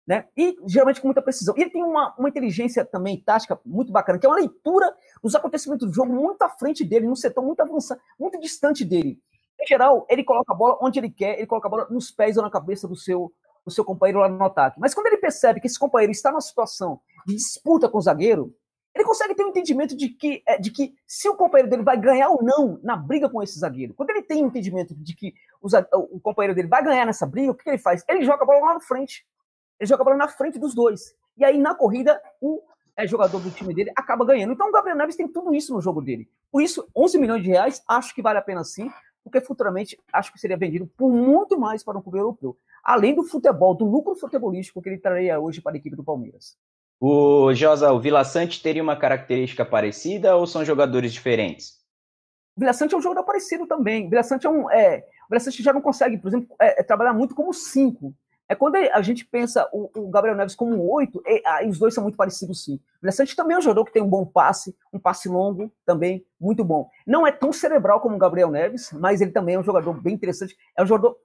né? 0.06 0.26
E 0.36 0.56
geralmente 0.66 1.00
com 1.00 1.08
muita 1.08 1.20
precisão. 1.20 1.54
E 1.56 1.62
ele 1.62 1.70
tem 1.70 1.82
uma, 1.82 2.14
uma 2.16 2.28
inteligência 2.28 2.84
também 2.84 3.20
tática 3.20 3.58
muito 3.66 3.90
bacana, 3.90 4.16
que 4.16 4.26
é 4.26 4.28
uma 4.28 4.36
leitura 4.36 4.94
dos 5.20 5.34
acontecimentos 5.34 5.88
do 5.88 5.92
jogo 5.92 6.12
muito 6.12 6.40
à 6.42 6.48
frente 6.48 6.84
dele, 6.84 7.08
num 7.08 7.16
setor 7.16 7.42
muito 7.42 7.60
avançado, 7.60 8.00
muito 8.18 8.38
distante 8.38 8.84
dele. 8.84 9.18
Em 9.60 9.66
geral, 9.66 10.06
ele 10.08 10.22
coloca 10.22 10.52
a 10.52 10.56
bola 10.56 10.78
onde 10.80 11.00
ele 11.00 11.10
quer, 11.10 11.36
ele 11.36 11.46
coloca 11.46 11.66
a 11.66 11.70
bola 11.70 11.86
nos 11.90 12.12
pés 12.12 12.36
ou 12.36 12.42
na 12.44 12.50
cabeça 12.50 12.86
do 12.86 12.94
seu, 12.94 13.32
do 13.64 13.72
seu 13.72 13.84
companheiro 13.84 14.20
lá 14.20 14.28
no 14.28 14.44
ataque. 14.44 14.78
Mas 14.78 14.94
quando 14.94 15.08
ele 15.08 15.16
percebe 15.16 15.60
que 15.60 15.66
esse 15.66 15.78
companheiro 15.78 16.12
está 16.12 16.30
numa 16.30 16.40
situação 16.40 17.00
disputa 17.26 17.88
com 17.88 17.98
o 17.98 18.02
zagueiro, 18.02 18.54
ele 18.94 19.04
consegue 19.04 19.34
ter 19.34 19.44
um 19.44 19.48
entendimento 19.48 19.96
de 19.96 20.08
que, 20.08 20.42
é, 20.46 20.56
de 20.56 20.70
que 20.70 20.94
se 21.06 21.28
o 21.28 21.34
companheiro 21.34 21.68
dele 21.68 21.82
vai 21.82 22.00
ganhar 22.00 22.28
ou 22.28 22.42
não 22.42 22.78
na 22.82 22.96
briga 22.96 23.28
com 23.28 23.42
esse 23.42 23.58
zagueiro. 23.58 23.92
Quando 23.92 24.10
ele 24.10 24.22
tem 24.22 24.44
um 24.44 24.46
entendimento 24.46 24.94
de 24.94 25.16
que 25.16 25.34
o, 25.60 25.68
o 26.16 26.20
companheiro 26.20 26.54
dele 26.54 26.68
vai 26.68 26.82
ganhar 26.82 27.04
nessa 27.04 27.26
briga, 27.26 27.50
o 27.50 27.54
que, 27.54 27.64
que 27.64 27.70
ele 27.70 27.78
faz? 27.78 28.04
Ele 28.08 28.24
joga 28.24 28.44
a 28.44 28.46
bola 28.46 28.66
lá 28.66 28.74
na 28.74 28.80
frente. 28.80 29.26
Ele 29.80 29.88
joga 29.88 30.02
a 30.02 30.04
bola 30.04 30.16
na 30.16 30.28
frente 30.28 30.60
dos 30.60 30.74
dois. 30.74 31.14
E 31.36 31.44
aí, 31.44 31.58
na 31.58 31.74
corrida, 31.74 32.20
o 32.40 32.62
é, 32.96 33.04
jogador 33.04 33.40
do 33.40 33.50
time 33.50 33.74
dele 33.74 33.90
acaba 33.96 34.24
ganhando. 34.24 34.52
Então, 34.52 34.68
o 34.68 34.72
Gabriel 34.72 34.96
Neves 34.96 35.16
tem 35.16 35.26
tudo 35.26 35.52
isso 35.52 35.74
no 35.74 35.80
jogo 35.80 36.00
dele. 36.00 36.28
Por 36.52 36.62
isso, 36.62 36.88
11 36.96 37.18
milhões 37.18 37.42
de 37.42 37.48
reais, 37.48 37.82
acho 37.88 38.14
que 38.14 38.22
vale 38.22 38.38
a 38.38 38.42
pena 38.42 38.62
sim, 38.62 38.88
porque 39.24 39.40
futuramente 39.40 39.98
acho 40.12 40.32
que 40.32 40.38
seria 40.38 40.56
vendido 40.56 40.86
por 40.96 41.10
muito 41.10 41.58
mais 41.58 41.82
para 41.82 41.98
um 41.98 42.02
clube 42.02 42.18
europeu. 42.18 42.56
Além 42.84 43.14
do 43.14 43.24
futebol, 43.24 43.74
do 43.74 43.84
lucro 43.84 44.14
futebolístico 44.14 44.80
que 44.80 44.88
ele 44.88 44.98
traria 44.98 45.40
hoje 45.40 45.60
para 45.60 45.72
a 45.72 45.76
equipe 45.76 45.96
do 45.96 46.04
Palmeiras. 46.04 46.56
O 47.00 47.52
Josa, 47.54 47.92
o 47.92 48.00
Vila 48.00 48.24
Sante 48.24 48.62
teria 48.62 48.82
uma 48.82 48.96
característica 48.96 49.64
parecida 49.64 50.36
ou 50.36 50.46
são 50.46 50.64
jogadores 50.64 51.12
diferentes? 51.12 51.80
O 52.56 52.60
Vila 52.60 52.72
Sante 52.72 52.94
é 52.94 52.98
um 52.98 53.02
jogador 53.02 53.24
parecido 53.24 53.66
também. 53.66 54.06
O 54.06 54.10
Vila 54.10 54.22
Sante 54.22 54.46
é 54.46 54.50
um. 54.50 54.70
É, 54.70 55.04
o 55.26 55.30
Vila 55.30 55.40
Sante 55.40 55.62
já 55.62 55.72
não 55.72 55.80
consegue, 55.80 56.18
por 56.18 56.28
exemplo, 56.28 56.54
é, 56.60 56.80
é 56.80 56.82
trabalhar 56.82 57.12
muito 57.12 57.34
como 57.34 57.52
cinco. 57.52 58.14
É 58.48 58.54
quando 58.54 58.76
a 58.76 59.00
gente 59.00 59.24
pensa 59.24 59.66
o, 59.72 59.90
o 59.96 60.10
Gabriel 60.10 60.36
Neves 60.36 60.54
como 60.54 60.74
um 60.74 60.90
oito, 60.92 61.22
é, 61.26 61.40
aí 61.46 61.68
os 61.68 61.78
dois 61.78 61.94
são 61.94 62.02
muito 62.02 62.16
parecidos 62.16 62.62
sim. 62.62 62.78
O 63.02 63.12
Sante 63.12 63.34
também 63.34 63.54
é 63.54 63.58
um 63.58 63.62
jogador 63.62 63.84
que 63.86 63.92
tem 63.92 64.02
um 64.02 64.08
bom 64.08 64.24
passe, 64.24 64.76
um 64.92 64.98
passe 64.98 65.28
longo 65.28 65.72
também, 65.84 66.24
muito 66.38 66.62
bom. 66.62 66.88
Não 67.06 67.26
é 67.26 67.32
tão 67.32 67.52
cerebral 67.52 68.00
como 68.00 68.16
o 68.16 68.18
Gabriel 68.18 68.50
Neves, 68.50 68.92
mas 68.92 69.20
ele 69.20 69.30
também 69.30 69.54
é 69.54 69.58
um 69.58 69.64
jogador 69.64 70.00
bem 70.00 70.14
interessante. 70.14 70.56
É 70.76 70.82
um 70.82 70.86
jogador 70.86 71.16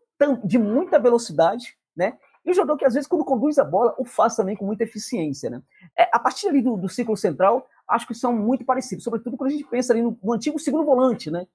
de 0.45 0.57
muita 0.57 0.97
velocidade, 0.97 1.77
né? 1.95 2.17
E 2.45 2.51
o 2.51 2.53
jogador 2.53 2.77
que, 2.77 2.85
às 2.85 2.93
vezes, 2.93 3.07
quando 3.07 3.25
conduz 3.25 3.57
a 3.59 3.63
bola, 3.63 3.93
o 3.97 4.05
faz 4.05 4.35
também 4.35 4.55
com 4.55 4.65
muita 4.65 4.83
eficiência. 4.83 5.49
Né? 5.49 5.61
É, 5.97 6.09
a 6.11 6.19
partir 6.19 6.47
ali 6.47 6.61
do, 6.61 6.77
do 6.77 6.89
ciclo 6.89 7.15
central, 7.17 7.67
acho 7.87 8.07
que 8.07 8.13
são 8.13 8.33
muito 8.33 8.65
parecidos, 8.65 9.03
sobretudo 9.03 9.35
quando 9.35 9.49
a 9.49 9.53
gente 9.53 9.65
pensa 9.65 9.93
ali 9.93 10.01
no, 10.01 10.17
no 10.23 10.33
antigo 10.33 10.57
segundo 10.59 10.85
volante, 10.85 11.29
né? 11.29 11.47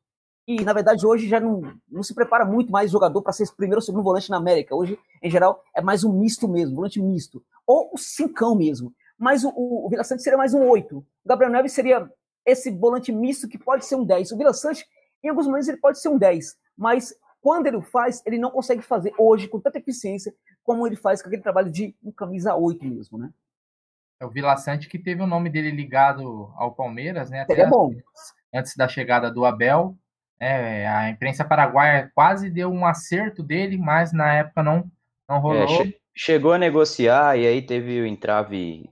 E, 0.47 0.63
na 0.63 0.75
verdade, 0.75 1.07
hoje 1.07 1.27
já 1.27 1.41
não, 1.41 1.63
não 1.91 2.03
se 2.03 2.15
prepara 2.15 2.45
muito 2.45 2.71
mais 2.71 2.91
jogador 2.91 3.23
para 3.23 3.33
ser 3.33 3.51
primeiro 3.57 3.79
ou 3.79 3.83
segundo 3.83 4.05
volante 4.05 4.31
na 4.31 4.37
América. 4.37 4.75
Hoje, 4.75 4.99
em 5.23 5.31
geral, 5.31 5.63
é 5.75 5.81
mais 5.81 6.05
um 6.05 6.13
misto 6.13 6.47
mesmo, 6.47 6.77
volante 6.77 7.01
misto. 7.01 7.43
Ou 7.67 7.91
o 7.95 7.97
cincão 7.97 8.55
mesmo. 8.55 8.93
Mas 9.19 9.43
o, 9.43 9.49
o, 9.49 9.87
o 9.87 9.89
Vila 9.89 10.05
Sante 10.05 10.23
seria 10.23 10.37
mais 10.37 10.53
um 10.53 10.69
oito. 10.69 10.99
O 10.99 11.29
Gabriel 11.29 11.51
Neves 11.51 11.73
seria 11.73 12.11
esse 12.45 12.71
volante 12.71 13.11
misto 13.11 13.49
que 13.49 13.57
pode 13.57 13.87
ser 13.87 13.97
um 13.97 14.05
10. 14.05 14.33
O 14.33 14.37
Vila 14.37 14.53
Sante, 14.53 14.85
em 15.23 15.31
alguns 15.31 15.47
momentos, 15.47 15.69
ele 15.69 15.79
pode 15.79 15.99
ser 15.99 16.11
um 16.11 16.19
10. 16.19 16.57
Mas 16.77 17.15
quando 17.41 17.67
ele 17.67 17.77
o 17.77 17.83
faz, 17.83 18.23
ele 18.27 18.39
não 18.39 18.51
consegue 18.51 18.83
fazer 18.83 19.15
hoje 19.19 19.49
com 19.49 19.59
tanta 19.59 19.79
eficiência 19.79 20.35
como 20.65 20.87
ele 20.87 20.97
faz 20.97 21.23
com 21.23 21.29
aquele 21.29 21.43
trabalho 21.43 21.71
de 21.71 21.95
um 22.03 22.11
camisa 22.11 22.57
8 22.57 22.85
mesmo, 22.85 23.19
né? 23.19 23.31
É 24.21 24.25
o 24.25 24.31
Vila 24.31 24.57
Sante 24.57 24.89
que 24.89 24.99
teve 24.99 25.23
o 25.23 25.27
nome 25.27 25.51
dele 25.51 25.71
ligado 25.71 26.53
ao 26.57 26.75
Palmeiras, 26.75 27.31
né? 27.31 27.43
Até 27.43 27.61
é 27.61 27.69
bom. 27.69 27.95
Antes 28.53 28.75
da 28.77 28.89
chegada 28.89 29.31
do 29.31 29.45
Abel. 29.45 29.97
É, 30.41 30.89
a 30.89 31.09
imprensa 31.11 31.45
paraguaia 31.45 32.11
quase 32.15 32.51
deu 32.51 32.71
um 32.71 32.85
acerto 32.85 33.43
dele, 33.43 33.79
mas 33.79 34.13
na 34.13 34.35
época 34.35 34.63
não, 34.63 34.91
não 35.29 35.39
rolou. 35.39 35.63
É, 35.63 35.67
che 35.67 36.01
chegou 36.15 36.53
a 36.53 36.59
negociar 36.59 37.39
e 37.39 37.47
aí 37.47 37.63
teve 37.63 38.01
o 38.01 38.07
entrave. 38.07 38.91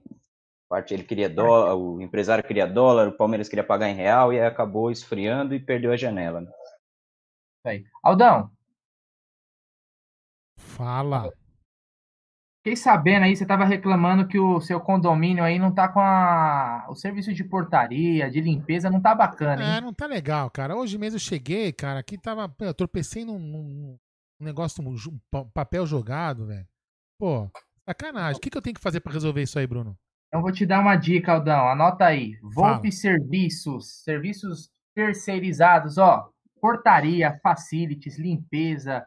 Parte 0.68 0.95
ele 0.95 1.05
queria 1.05 1.29
dólar, 1.29 1.75
o 1.75 2.01
empresário 2.01 2.45
queria 2.45 2.66
dólar, 2.66 3.09
o 3.09 3.16
Palmeiras 3.16 3.49
queria 3.49 3.64
pagar 3.64 3.89
em 3.91 3.95
real 3.95 4.33
e 4.33 4.41
aí 4.41 4.47
acabou 4.47 4.91
esfriando 4.91 5.55
e 5.55 5.61
perdeu 5.61 5.93
a 5.93 5.97
janela. 5.97 6.41
Né? 6.41 6.51
Aí. 7.64 7.85
Aldão. 8.03 8.51
Fala. 10.57 11.31
Fiquei 12.62 12.76
sabendo 12.76 13.24
aí, 13.24 13.34
você 13.34 13.42
estava 13.42 13.64
reclamando 13.64 14.28
que 14.28 14.38
o 14.38 14.60
seu 14.60 14.80
condomínio 14.80 15.42
aí 15.42 15.58
não 15.58 15.74
tá 15.74 15.88
com 15.88 15.98
a... 15.98 16.86
o 16.88 16.94
serviço 16.94 17.34
de 17.34 17.42
portaria, 17.42 18.30
de 18.30 18.40
limpeza, 18.40 18.88
não 18.88 19.00
tá 19.00 19.12
bacana, 19.16 19.64
hein? 19.64 19.78
É, 19.78 19.80
não 19.80 19.92
tá 19.92 20.06
legal, 20.06 20.48
cara. 20.48 20.76
Hoje 20.76 20.96
mesmo 20.96 21.16
eu 21.16 21.20
cheguei, 21.20 21.72
cara, 21.72 21.98
aqui 21.98 22.16
tava. 22.16 22.54
Eu 22.60 22.72
tropecei 22.72 23.24
num, 23.24 23.36
num 23.36 23.98
negócio, 24.38 24.80
um 24.80 25.50
papel 25.52 25.84
jogado, 25.84 26.46
velho. 26.46 26.64
Pô, 27.18 27.50
sacanagem. 27.84 28.38
O 28.38 28.40
que, 28.40 28.48
que 28.48 28.56
eu 28.56 28.62
tenho 28.62 28.76
que 28.76 28.80
fazer 28.80 29.00
para 29.00 29.12
resolver 29.12 29.42
isso 29.42 29.58
aí, 29.58 29.66
Bruno? 29.66 29.98
Então 30.28 30.40
vou 30.40 30.52
te 30.52 30.64
dar 30.64 30.78
uma 30.78 30.94
dica, 30.94 31.32
Aldão. 31.32 31.68
Anota 31.68 32.04
aí. 32.04 32.38
Volpe 32.42 32.92
Serviços, 32.92 34.04
serviços 34.04 34.70
terceirizados, 34.94 35.98
ó. 35.98 36.30
Portaria, 36.60 37.40
facilities, 37.42 38.20
limpeza, 38.20 39.04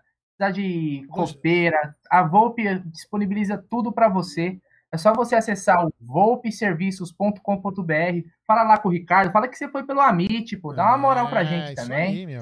de 0.51 1.05
copeira. 1.09 1.95
A 2.09 2.23
Volpe 2.23 2.79
disponibiliza 2.85 3.57
tudo 3.57 3.91
para 3.91 4.09
você. 4.09 4.59
É 4.91 4.97
só 4.97 5.13
você 5.13 5.35
acessar 5.35 5.85
o 5.85 5.93
volpeserviços.com.br, 5.99 8.29
fala 8.47 8.63
lá 8.63 8.77
com 8.77 8.87
o 8.87 8.91
Ricardo, 8.91 9.31
fala 9.31 9.47
que 9.47 9.57
você 9.57 9.67
foi 9.67 9.83
pelo 9.83 9.99
Amit, 9.99 10.55
pô, 10.57 10.71
dá 10.71 10.87
uma 10.87 10.97
moral 10.97 11.27
pra 11.27 11.41
é, 11.41 11.45
gente 11.45 11.75
também. 11.75 12.27
Aí, 12.27 12.39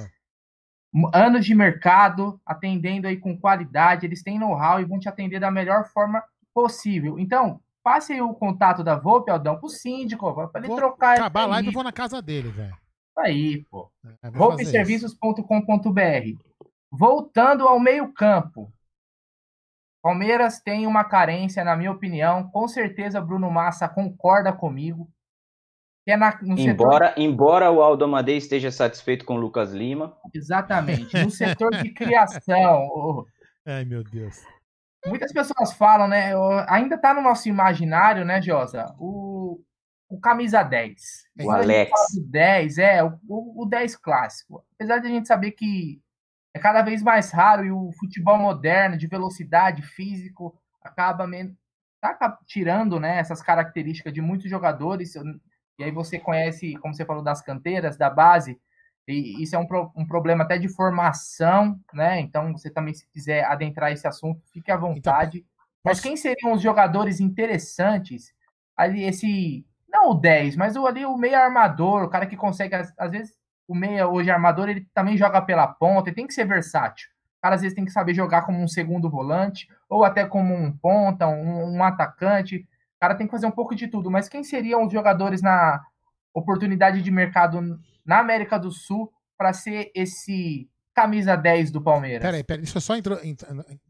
Anos 1.12 1.44
de 1.44 1.56
mercado, 1.56 2.39
atendendo 2.46 3.08
aí 3.08 3.18
com 3.18 3.36
qualidade, 3.36 4.06
eles 4.06 4.22
têm 4.22 4.38
know-how 4.38 4.80
e 4.80 4.86
vão 4.86 5.00
te 5.00 5.10
atender 5.10 5.39
da 5.39 5.50
melhor 5.50 5.86
forma 5.86 6.24
possível. 6.54 7.18
Então, 7.18 7.60
passe 7.84 8.14
aí 8.14 8.22
o 8.22 8.36
contato 8.36 8.84
da 8.84 8.96
Volpe, 8.96 9.32
Aldão, 9.32 9.58
pro 9.58 9.70
síndico, 9.70 10.32
para 10.50 10.60
ele 10.60 10.68
vou 10.68 10.78
trocar. 10.78 11.14
Acabar 11.14 11.48
lá 11.48 11.60
e 11.60 11.72
vou 11.72 11.84
na 11.84 11.91
casa 11.91 12.22
dele, 12.22 12.50
velho. 12.50 12.78
Aí, 13.18 13.66
pô. 13.72 13.89
É, 14.22 14.30
Volpeserviços.com.br 14.30 16.53
Voltando 16.96 17.68
ao 17.68 17.80
meio-campo. 17.80 18.72
Palmeiras 20.00 20.60
tem 20.60 20.86
uma 20.86 21.04
carência, 21.04 21.64
na 21.64 21.76
minha 21.76 21.91
opinião. 21.91 22.48
Com 22.52 22.68
certeza 22.68 23.20
Bruno 23.20 23.50
Massa 23.50 23.89
concorda 23.89 24.54
comigo. 24.54 25.10
É 26.06 26.16
na, 26.16 26.38
embora, 26.44 27.08
setor... 27.08 27.22
embora 27.22 27.72
o 27.72 27.82
Aldo 27.82 28.06
Amadei 28.06 28.38
esteja 28.38 28.70
satisfeito 28.70 29.26
com 29.26 29.36
o 29.36 29.39
Lucas 29.39 29.72
Lima. 29.72 30.16
Exatamente. 30.32 31.18
No 31.18 31.32
setor 31.32 31.72
de 31.82 31.89
criação. 31.91 32.88
Oh, 32.94 33.26
Ai, 33.66 33.86
meu 33.86 34.04
Deus. 34.04 34.44
Muitas 35.08 35.34
pessoas 35.34 35.74
falam, 35.74 36.08
né? 36.08 36.34
Ainda 36.68 36.96
tá 36.96 37.12
no 37.14 37.22
nosso 37.22 37.50
imaginário, 37.50 38.24
né, 38.24 38.39
Josa? 38.39 38.94
O, 39.00 39.60
o 40.10 40.20
camisa 40.20 40.62
10. 40.62 41.02
O 41.41 41.50
Alex. 41.50 41.91
O 42.18 42.30
10, 42.30 42.78
é, 42.78 43.04
o, 43.04 43.64
o 43.64 43.66
10 43.66 43.96
clássico. 43.96 44.64
Apesar 44.76 45.00
de 45.00 45.08
a 45.08 45.10
gente 45.10 45.28
saber 45.28 45.52
que 45.52 46.03
é 46.54 46.60
cada 46.60 46.82
vez 46.82 47.01
mais 47.01 47.32
raro 47.32 47.66
e 47.66 47.72
o 47.72 47.91
futebol 47.93 48.38
moderno, 48.38 48.97
de 48.97 49.08
velocidade, 49.08 49.82
físico, 49.82 50.56
acaba 50.82 51.28
tá 52.01 52.38
tirando 52.45 52.99
né, 52.99 53.18
essas 53.18 53.41
características 53.41 54.14
de 54.14 54.22
muitos 54.22 54.49
jogadores. 54.49 55.16
E 55.80 55.84
aí 55.84 55.91
você 55.91 56.20
conhece, 56.20 56.76
como 56.78 56.93
você 56.93 57.06
falou, 57.06 57.24
das 57.24 57.41
canteiras, 57.41 57.97
da 57.97 58.10
base, 58.10 58.60
e 59.08 59.41
isso 59.41 59.56
é 59.56 59.60
um, 59.60 59.66
pro, 59.66 59.91
um 59.95 60.06
problema 60.06 60.43
até 60.43 60.58
de 60.58 60.70
formação, 60.70 61.78
né? 61.93 62.20
Então, 62.22 62.54
você 62.54 62.70
também, 62.70 62.93
se 62.93 63.06
quiser 63.08 63.43
adentrar 63.43 63.91
esse 63.91 64.08
assunto, 64.08 64.41
fique 64.51 64.72
à 64.72 64.76
então, 64.76 64.88
vontade. 64.88 65.39
Então, 65.39 65.49
mas 65.84 65.99
quem 65.99 66.16
seriam 66.16 66.54
os 66.54 66.62
jogadores 66.62 67.20
interessantes? 67.20 68.34
Ali, 68.78 69.04
esse. 69.04 69.66
Não 69.89 70.12
o 70.12 70.14
10, 70.16 70.56
mas 70.56 70.76
o, 70.76 70.88
ali 70.88 71.06
o 71.06 71.18
meio 71.18 71.36
armador, 71.36 72.04
o 72.04 72.10
cara 72.10 72.26
que 72.26 72.36
consegue, 72.36 72.74
às, 72.74 72.93
às 72.97 73.12
vezes, 73.12 73.38
o 73.68 73.76
meia 73.76 74.07
hoje 74.07 74.30
armador, 74.30 74.70
ele 74.70 74.88
também 74.93 75.18
joga 75.18 75.41
pela 75.41 75.68
ponta, 75.68 76.09
ele 76.09 76.16
tem 76.16 76.28
que 76.28 76.34
ser 76.34 76.45
versátil. 76.45 77.09
O 77.38 77.41
cara 77.41 77.55
às 77.55 77.61
vezes 77.61 77.76
tem 77.76 77.86
que 77.86 77.91
saber 77.91 78.14
jogar 78.14 78.43
como 78.43 78.61
um 78.61 78.68
segundo 78.68 79.09
volante, 79.09 79.68
ou 79.89 80.03
até 80.03 80.26
como 80.26 80.53
um 80.53 80.72
ponta, 80.72 81.28
um, 81.28 81.76
um 81.76 81.84
atacante. 81.84 82.57
O 82.57 82.99
cara 82.99 83.16
tem 83.16 83.28
que 83.28 83.32
fazer 83.32 83.45
um 83.45 83.51
pouco 83.51 83.76
de 83.76 83.88
tudo. 83.88 84.09
Mas 84.09 84.30
quem 84.30 84.43
seriam 84.43 84.86
os 84.86 84.93
jogadores 84.93 85.41
na 85.41 85.82
oportunidade 86.34 87.01
de 87.01 87.11
mercado 87.11 87.80
na 88.05 88.20
América 88.20 88.57
do 88.57 88.72
Sul 88.72 89.11
para 89.38 89.53
ser 89.53 89.91
esse 89.93 90.70
camisa 90.93 91.36
10 91.36 91.72
do 91.72 91.82
Palmeiras? 91.82 92.22
Peraí, 92.22 92.43
peraí, 92.43 92.64
deixa 92.64 92.78
eu 92.78 92.82
só 92.82 92.95
entro, 92.95 93.18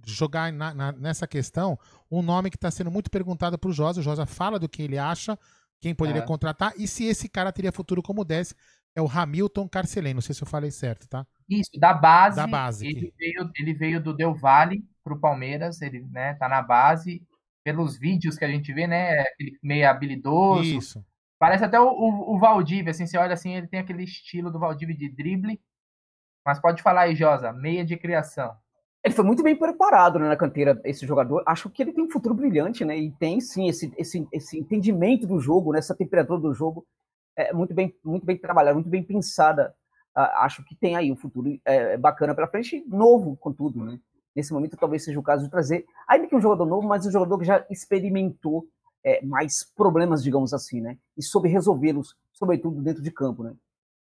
jogar 0.06 0.52
na, 0.52 0.74
na, 0.74 0.92
nessa 0.94 1.28
questão 1.28 1.78
um 2.10 2.22
nome 2.22 2.50
que 2.50 2.58
está 2.58 2.72
sendo 2.72 2.90
muito 2.90 3.12
perguntado 3.12 3.58
para 3.58 3.70
o 3.70 3.74
Josa. 3.74 4.00
O 4.00 4.04
Josa 4.04 4.26
fala 4.26 4.58
do 4.58 4.70
que 4.70 4.82
ele 4.82 4.98
acha, 4.98 5.38
quem 5.80 5.94
poderia 5.94 6.22
é. 6.22 6.26
contratar 6.26 6.74
e 6.78 6.88
se 6.88 7.06
esse 7.06 7.28
cara 7.28 7.52
teria 7.52 7.72
futuro 7.72 8.02
como 8.02 8.24
10. 8.24 8.56
É 8.96 9.02
o 9.02 9.08
Hamilton 9.08 9.68
Carcelém, 9.68 10.14
não 10.14 10.22
sei 10.22 10.36
se 10.36 10.44
eu 10.44 10.48
falei 10.48 10.70
certo, 10.70 11.08
tá? 11.08 11.26
Isso, 11.50 11.72
da 11.80 11.94
base. 11.94 12.38
Da 12.38 12.48
base. 12.48 12.86
Ele, 12.86 13.14
veio, 13.18 13.52
ele 13.58 13.74
veio 13.74 14.02
do 14.02 14.14
Del 14.14 14.34
Valle 14.34 14.84
pro 15.04 15.20
Palmeiras, 15.20 15.82
ele 15.82 16.02
né, 16.12 16.36
tá 16.36 16.48
na 16.48 16.62
base. 16.62 17.22
Pelos 17.64 17.98
vídeos 17.98 18.38
que 18.38 18.44
a 18.44 18.50
gente 18.50 18.74
vê, 18.74 18.86
né? 18.86 19.22
Aquele 19.22 19.58
meio 19.64 19.90
habilidoso. 19.90 20.64
Isso. 20.64 21.06
Parece 21.40 21.64
até 21.64 21.80
o, 21.80 21.88
o, 21.88 22.36
o 22.36 22.38
Valdívia, 22.38 22.92
assim, 22.92 23.06
você 23.06 23.18
olha 23.18 23.34
assim, 23.34 23.56
ele 23.56 23.68
tem 23.68 23.80
aquele 23.80 24.04
estilo 24.04 24.52
do 24.52 24.60
Valdívia 24.60 24.96
de 24.96 25.10
drible. 25.10 25.60
Mas 26.46 26.60
pode 26.60 26.82
falar 26.82 27.02
aí, 27.02 27.16
Josa, 27.16 27.54
meia 27.54 27.86
de 27.86 27.98
criação. 27.98 28.54
Ele 29.04 29.14
foi 29.14 29.26
muito 29.26 29.44
bem 29.44 29.56
preparado 29.56 30.20
né, 30.20 30.28
na 30.28 30.38
canteira, 30.38 30.80
esse 30.86 31.06
jogador. 31.06 31.44
Acho 31.46 31.70
que 31.70 31.82
ele 31.82 31.94
tem 31.94 32.04
um 32.04 32.10
futuro 32.10 32.36
brilhante, 32.36 32.86
né? 32.86 32.98
E 32.98 33.12
tem 33.12 33.42
sim 33.42 33.68
esse, 33.68 33.92
esse, 33.98 34.28
esse 34.32 34.60
entendimento 34.60 35.26
do 35.26 35.40
jogo, 35.40 35.74
né, 35.74 35.80
essa 35.80 35.96
temperatura 35.96 36.40
do 36.40 36.54
jogo 36.54 36.86
é 37.36 37.54
muito 37.54 37.74
bem, 37.74 37.96
muito 38.04 38.26
bem 38.26 38.38
trabalhada, 38.38 38.76
muito 38.76 38.90
bem 38.90 39.04
pensada. 39.04 39.76
Acho 40.16 40.64
que 40.64 40.76
tem 40.76 40.96
aí 40.96 41.12
um 41.12 41.16
futuro 41.16 41.60
é, 41.66 41.98
bacana 41.98 42.36
pela 42.36 42.48
frente, 42.48 42.84
novo, 42.88 43.36
contudo, 43.38 43.84
né? 43.84 44.00
Nesse 44.36 44.54
momento, 44.54 44.78
talvez 44.78 45.04
seja 45.04 45.20
o 45.20 45.24
caso 45.24 45.44
de 45.44 45.50
trazer, 45.50 45.86
ainda 46.08 46.28
que 46.28 46.36
um 46.36 46.42
jogador 46.42 46.66
novo, 46.66 46.88
mas 46.88 47.06
um 47.06 47.12
jogador 47.12 47.38
que 47.38 47.46
já 47.46 47.66
experimentou 47.70 48.68
é, 49.04 49.24
mais 49.24 49.64
problemas, 49.64 50.24
digamos 50.24 50.54
assim, 50.54 50.82
né? 50.82 50.98
E 51.18 51.24
soube 51.24 51.50
resolvê-los, 51.50 52.16
sobretudo 52.32 52.82
dentro 52.82 53.02
de 53.02 53.12
campo, 53.12 53.44
né? 53.44 53.54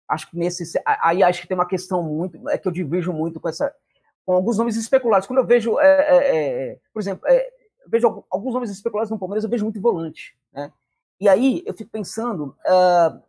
Acho 0.08 0.30
que 0.30 0.38
nesse. 0.38 0.80
Aí 0.86 1.24
acho 1.24 1.42
que 1.42 1.48
tem 1.48 1.58
uma 1.58 1.68
questão 1.68 2.04
muito. 2.04 2.50
É 2.50 2.58
que 2.58 2.68
eu 2.68 2.72
divirjo 2.72 3.12
muito 3.12 3.40
com 3.40 3.50
essa. 3.50 3.74
Com 4.26 4.34
alguns 4.34 4.58
nomes 4.58 4.76
especulados. 4.76 5.28
Quando 5.28 5.40
eu 5.40 5.46
vejo, 5.46 5.80
é, 5.80 5.86
é, 5.88 6.72
é 6.72 6.80
por 6.94 7.00
exemplo, 7.00 7.28
é, 7.28 7.50
vejo 7.88 8.24
alguns 8.30 8.54
nomes 8.54 8.70
especulados 8.70 9.10
no 9.12 9.20
Palmeiras, 9.20 9.44
eu 9.44 9.50
vejo 9.50 9.66
muito 9.66 9.82
volante, 9.82 10.38
né? 10.54 10.72
E 11.20 11.30
aí 11.30 11.64
eu 11.66 11.74
fico 11.74 11.90
pensando 11.90 12.56
uh, 12.66 13.22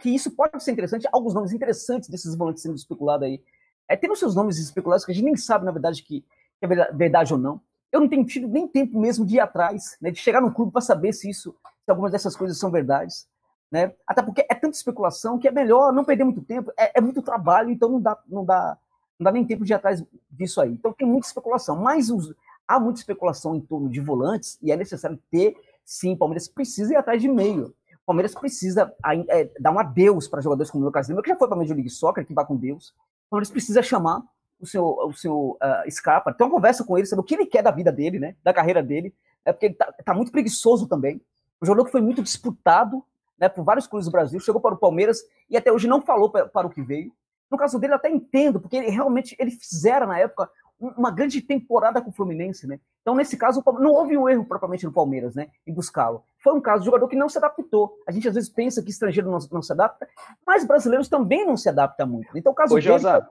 que 0.00 0.10
isso 0.10 0.30
pode 0.30 0.62
ser 0.62 0.72
interessante, 0.72 1.08
alguns 1.12 1.34
nomes 1.34 1.52
interessantes 1.52 2.08
desses 2.08 2.34
volantes 2.34 2.62
sendo 2.62 2.76
especulados 2.76 3.26
aí. 3.26 3.42
É, 3.88 3.96
tem 3.96 4.10
os 4.10 4.18
seus 4.18 4.34
nomes 4.34 4.58
especulados 4.58 5.04
que 5.04 5.12
a 5.12 5.14
gente 5.14 5.24
nem 5.24 5.36
sabe, 5.36 5.64
na 5.64 5.72
verdade, 5.72 6.02
que, 6.02 6.20
que 6.20 6.66
é 6.66 6.92
verdade 6.92 7.32
ou 7.32 7.38
não. 7.38 7.60
Eu 7.90 8.00
não 8.00 8.08
tenho 8.08 8.24
tido 8.24 8.46
nem 8.46 8.68
tempo 8.68 8.98
mesmo 9.00 9.24
de 9.24 9.36
ir 9.36 9.40
atrás, 9.40 9.96
né, 10.00 10.10
de 10.10 10.18
chegar 10.18 10.42
no 10.42 10.52
clube 10.52 10.72
para 10.72 10.82
saber 10.82 11.12
se 11.12 11.30
isso, 11.30 11.56
se 11.84 11.90
algumas 11.90 12.12
dessas 12.12 12.36
coisas 12.36 12.58
são 12.58 12.70
verdades. 12.70 13.26
Né? 13.70 13.92
Até 14.06 14.22
porque 14.22 14.46
é 14.48 14.54
tanta 14.54 14.76
especulação 14.76 15.38
que 15.38 15.48
é 15.48 15.50
melhor 15.50 15.92
não 15.92 16.04
perder 16.04 16.24
muito 16.24 16.42
tempo, 16.42 16.72
é, 16.78 16.98
é, 16.98 17.00
muito 17.00 17.22
trabalho, 17.22 17.70
então 17.70 17.88
não 17.88 18.00
dá, 18.00 18.18
não, 18.26 18.44
dá, 18.44 18.78
não 19.18 19.24
dá 19.24 19.32
nem 19.32 19.44
tempo 19.44 19.64
de 19.64 19.72
ir 19.72 19.74
atrás 19.74 20.04
disso 20.30 20.60
aí. 20.60 20.72
Então 20.72 20.92
tem 20.92 21.06
muita 21.06 21.26
especulação, 21.26 21.76
mas 21.76 22.10
os, 22.10 22.34
há 22.66 22.78
muita 22.78 23.00
especulação 23.00 23.54
em 23.54 23.60
torno 23.60 23.88
de 23.88 24.00
volantes 24.00 24.58
e 24.62 24.70
é 24.70 24.76
necessário 24.76 25.18
ter, 25.30 25.56
sim, 25.88 26.12
o 26.12 26.16
Palmeiras 26.18 26.46
precisa 26.46 26.92
ir 26.92 26.96
atrás 26.96 27.22
de 27.22 27.28
meio. 27.28 27.74
O 27.94 28.06
Palmeiras 28.06 28.34
precisa 28.34 28.94
é, 29.30 29.50
dar 29.58 29.72
um 29.72 29.78
adeus 29.78 30.28
para 30.28 30.42
jogadores 30.42 30.70
como 30.70 30.84
o 30.84 30.86
Lucas 30.86 31.08
Lima, 31.08 31.22
que 31.22 31.30
já 31.30 31.36
foi 31.36 31.48
para 31.48 31.56
a 31.56 31.60
Major 31.60 31.74
League 31.74 31.88
Soccer, 31.88 32.26
que 32.26 32.34
vai 32.34 32.44
com 32.44 32.56
Deus. 32.56 32.90
O 32.90 33.30
Palmeiras 33.30 33.50
precisa 33.50 33.82
chamar 33.82 34.22
o 34.60 34.66
seu, 34.66 34.84
o 34.84 35.12
seu 35.14 35.58
uh, 35.62 35.90
Scarpa, 35.90 36.32
ter 36.32 36.44
uma 36.44 36.50
conversa 36.50 36.84
com 36.84 36.98
ele, 36.98 37.06
saber 37.06 37.20
o 37.20 37.24
que 37.24 37.34
ele 37.34 37.46
quer 37.46 37.62
da 37.62 37.70
vida 37.70 37.90
dele, 37.90 38.18
né, 38.18 38.34
da 38.44 38.52
carreira 38.52 38.82
dele, 38.82 39.14
é 39.46 39.52
porque 39.52 39.66
ele 39.66 39.74
tá, 39.74 39.90
tá 40.04 40.12
muito 40.12 40.30
preguiçoso 40.30 40.86
também. 40.86 41.22
O 41.58 41.64
jogador 41.64 41.86
que 41.86 41.92
foi 41.92 42.02
muito 42.02 42.22
disputado 42.22 43.02
né, 43.38 43.48
por 43.48 43.64
vários 43.64 43.86
clubes 43.86 44.06
do 44.06 44.12
Brasil, 44.12 44.38
chegou 44.40 44.60
para 44.60 44.74
o 44.74 44.78
Palmeiras 44.78 45.22
e 45.48 45.56
até 45.56 45.72
hoje 45.72 45.88
não 45.88 46.02
falou 46.02 46.30
para, 46.30 46.66
o 46.66 46.70
que 46.70 46.82
veio. 46.82 47.12
No 47.50 47.56
caso 47.56 47.78
dele, 47.78 47.94
até 47.94 48.10
entendo, 48.10 48.60
porque 48.60 48.76
ele 48.76 48.90
realmente 48.90 49.34
ele 49.38 49.52
fizera 49.52 50.06
na 50.06 50.18
época 50.18 50.50
uma 50.80 51.10
grande 51.10 51.40
temporada 51.40 52.00
com 52.00 52.10
o 52.10 52.12
Fluminense, 52.12 52.66
né? 52.66 52.78
Então, 53.02 53.14
nesse 53.14 53.36
caso, 53.36 53.62
não 53.80 53.92
houve 53.92 54.16
um 54.16 54.28
erro 54.28 54.44
propriamente 54.44 54.84
no 54.84 54.92
Palmeiras, 54.92 55.34
né? 55.34 55.48
Em 55.66 55.72
buscá-lo. 55.72 56.22
Foi 56.42 56.52
um 56.52 56.60
caso 56.60 56.80
de 56.80 56.86
jogador 56.86 57.08
que 57.08 57.16
não 57.16 57.28
se 57.28 57.38
adaptou. 57.38 57.98
A 58.06 58.12
gente 58.12 58.28
às 58.28 58.34
vezes 58.34 58.50
pensa 58.50 58.82
que 58.82 58.90
estrangeiro 58.90 59.30
não, 59.30 59.38
não 59.50 59.62
se 59.62 59.72
adapta, 59.72 60.06
mas 60.46 60.64
brasileiros 60.64 61.08
também 61.08 61.46
não 61.46 61.56
se 61.56 61.68
adaptam 61.68 62.06
muito. 62.06 62.36
Então, 62.36 62.52
o 62.52 62.54
caso 62.54 62.74
Ô, 62.74 62.76
dele. 62.76 62.88
Josa, 62.88 63.28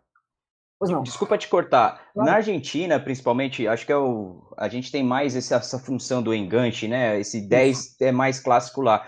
Pois 0.79 0.91
não. 0.91 1.01
Desculpa 1.01 1.37
te 1.37 1.47
cortar. 1.47 2.11
Claro. 2.13 2.29
Na 2.29 2.35
Argentina, 2.35 2.99
principalmente, 2.99 3.67
acho 3.67 3.85
que 3.85 3.91
é 3.91 3.97
o, 3.97 4.43
a 4.55 4.67
gente 4.67 4.91
tem 4.91 5.03
mais 5.03 5.35
essa, 5.35 5.55
essa 5.55 5.79
função 5.79 6.21
do 6.21 6.33
enganche, 6.33 6.87
né? 6.87 7.19
Esse 7.19 7.41
10 7.41 7.99
é 8.01 8.11
mais 8.11 8.39
clássico 8.39 8.81
lá. 8.81 9.05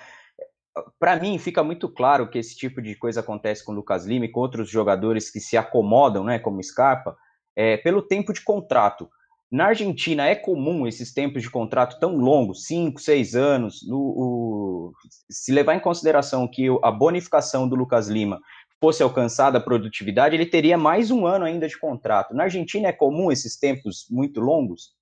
Para 0.98 1.18
mim, 1.18 1.38
fica 1.38 1.64
muito 1.64 1.88
claro 1.88 2.30
que 2.30 2.40
esse 2.40 2.56
tipo 2.56 2.82
de 2.82 2.96
coisa 2.96 3.20
acontece 3.20 3.64
com 3.64 3.72
o 3.72 3.76
Lucas 3.76 4.06
Lima 4.06 4.26
e 4.26 4.32
com 4.32 4.40
outros 4.40 4.70
jogadores 4.70 5.30
que 5.30 5.40
se 5.40 5.58
acomodam, 5.58 6.24
né? 6.24 6.40
Como 6.40 6.64
Scarpa, 6.64 7.16
é, 7.60 7.76
pelo 7.76 8.02
tempo 8.02 8.32
de 8.32 8.42
contrato. 8.42 9.10
Na 9.52 9.66
Argentina 9.66 10.26
é 10.26 10.34
comum 10.34 10.88
esses 10.88 11.14
tempos 11.14 11.42
de 11.42 11.50
contrato 11.50 12.00
tão 12.00 12.16
longos, 12.16 12.66
5, 12.66 13.02
6 13.02 13.36
anos. 13.36 13.86
No, 13.86 13.98
o, 13.98 14.94
se 15.30 15.52
levar 15.52 15.76
em 15.76 15.82
consideração 15.82 16.48
que 16.48 16.68
a 16.82 16.90
bonificação 16.90 17.68
do 17.68 17.76
Lucas 17.76 18.08
Lima 18.08 18.40
fosse 18.80 19.04
alcançada 19.04 19.58
a 19.58 19.62
produtividade, 19.62 20.38
ele 20.38 20.46
teria 20.46 20.78
mais 20.78 21.12
um 21.12 21.26
ano 21.26 21.44
ainda 21.44 21.68
de 21.68 21.78
contrato. 21.78 22.34
Na 22.34 22.44
Argentina 22.44 22.88
é 22.88 22.94
comum 22.94 23.30
esses 23.30 23.58
tempos 23.58 24.08
muito 24.10 24.40
longos? 24.40 24.96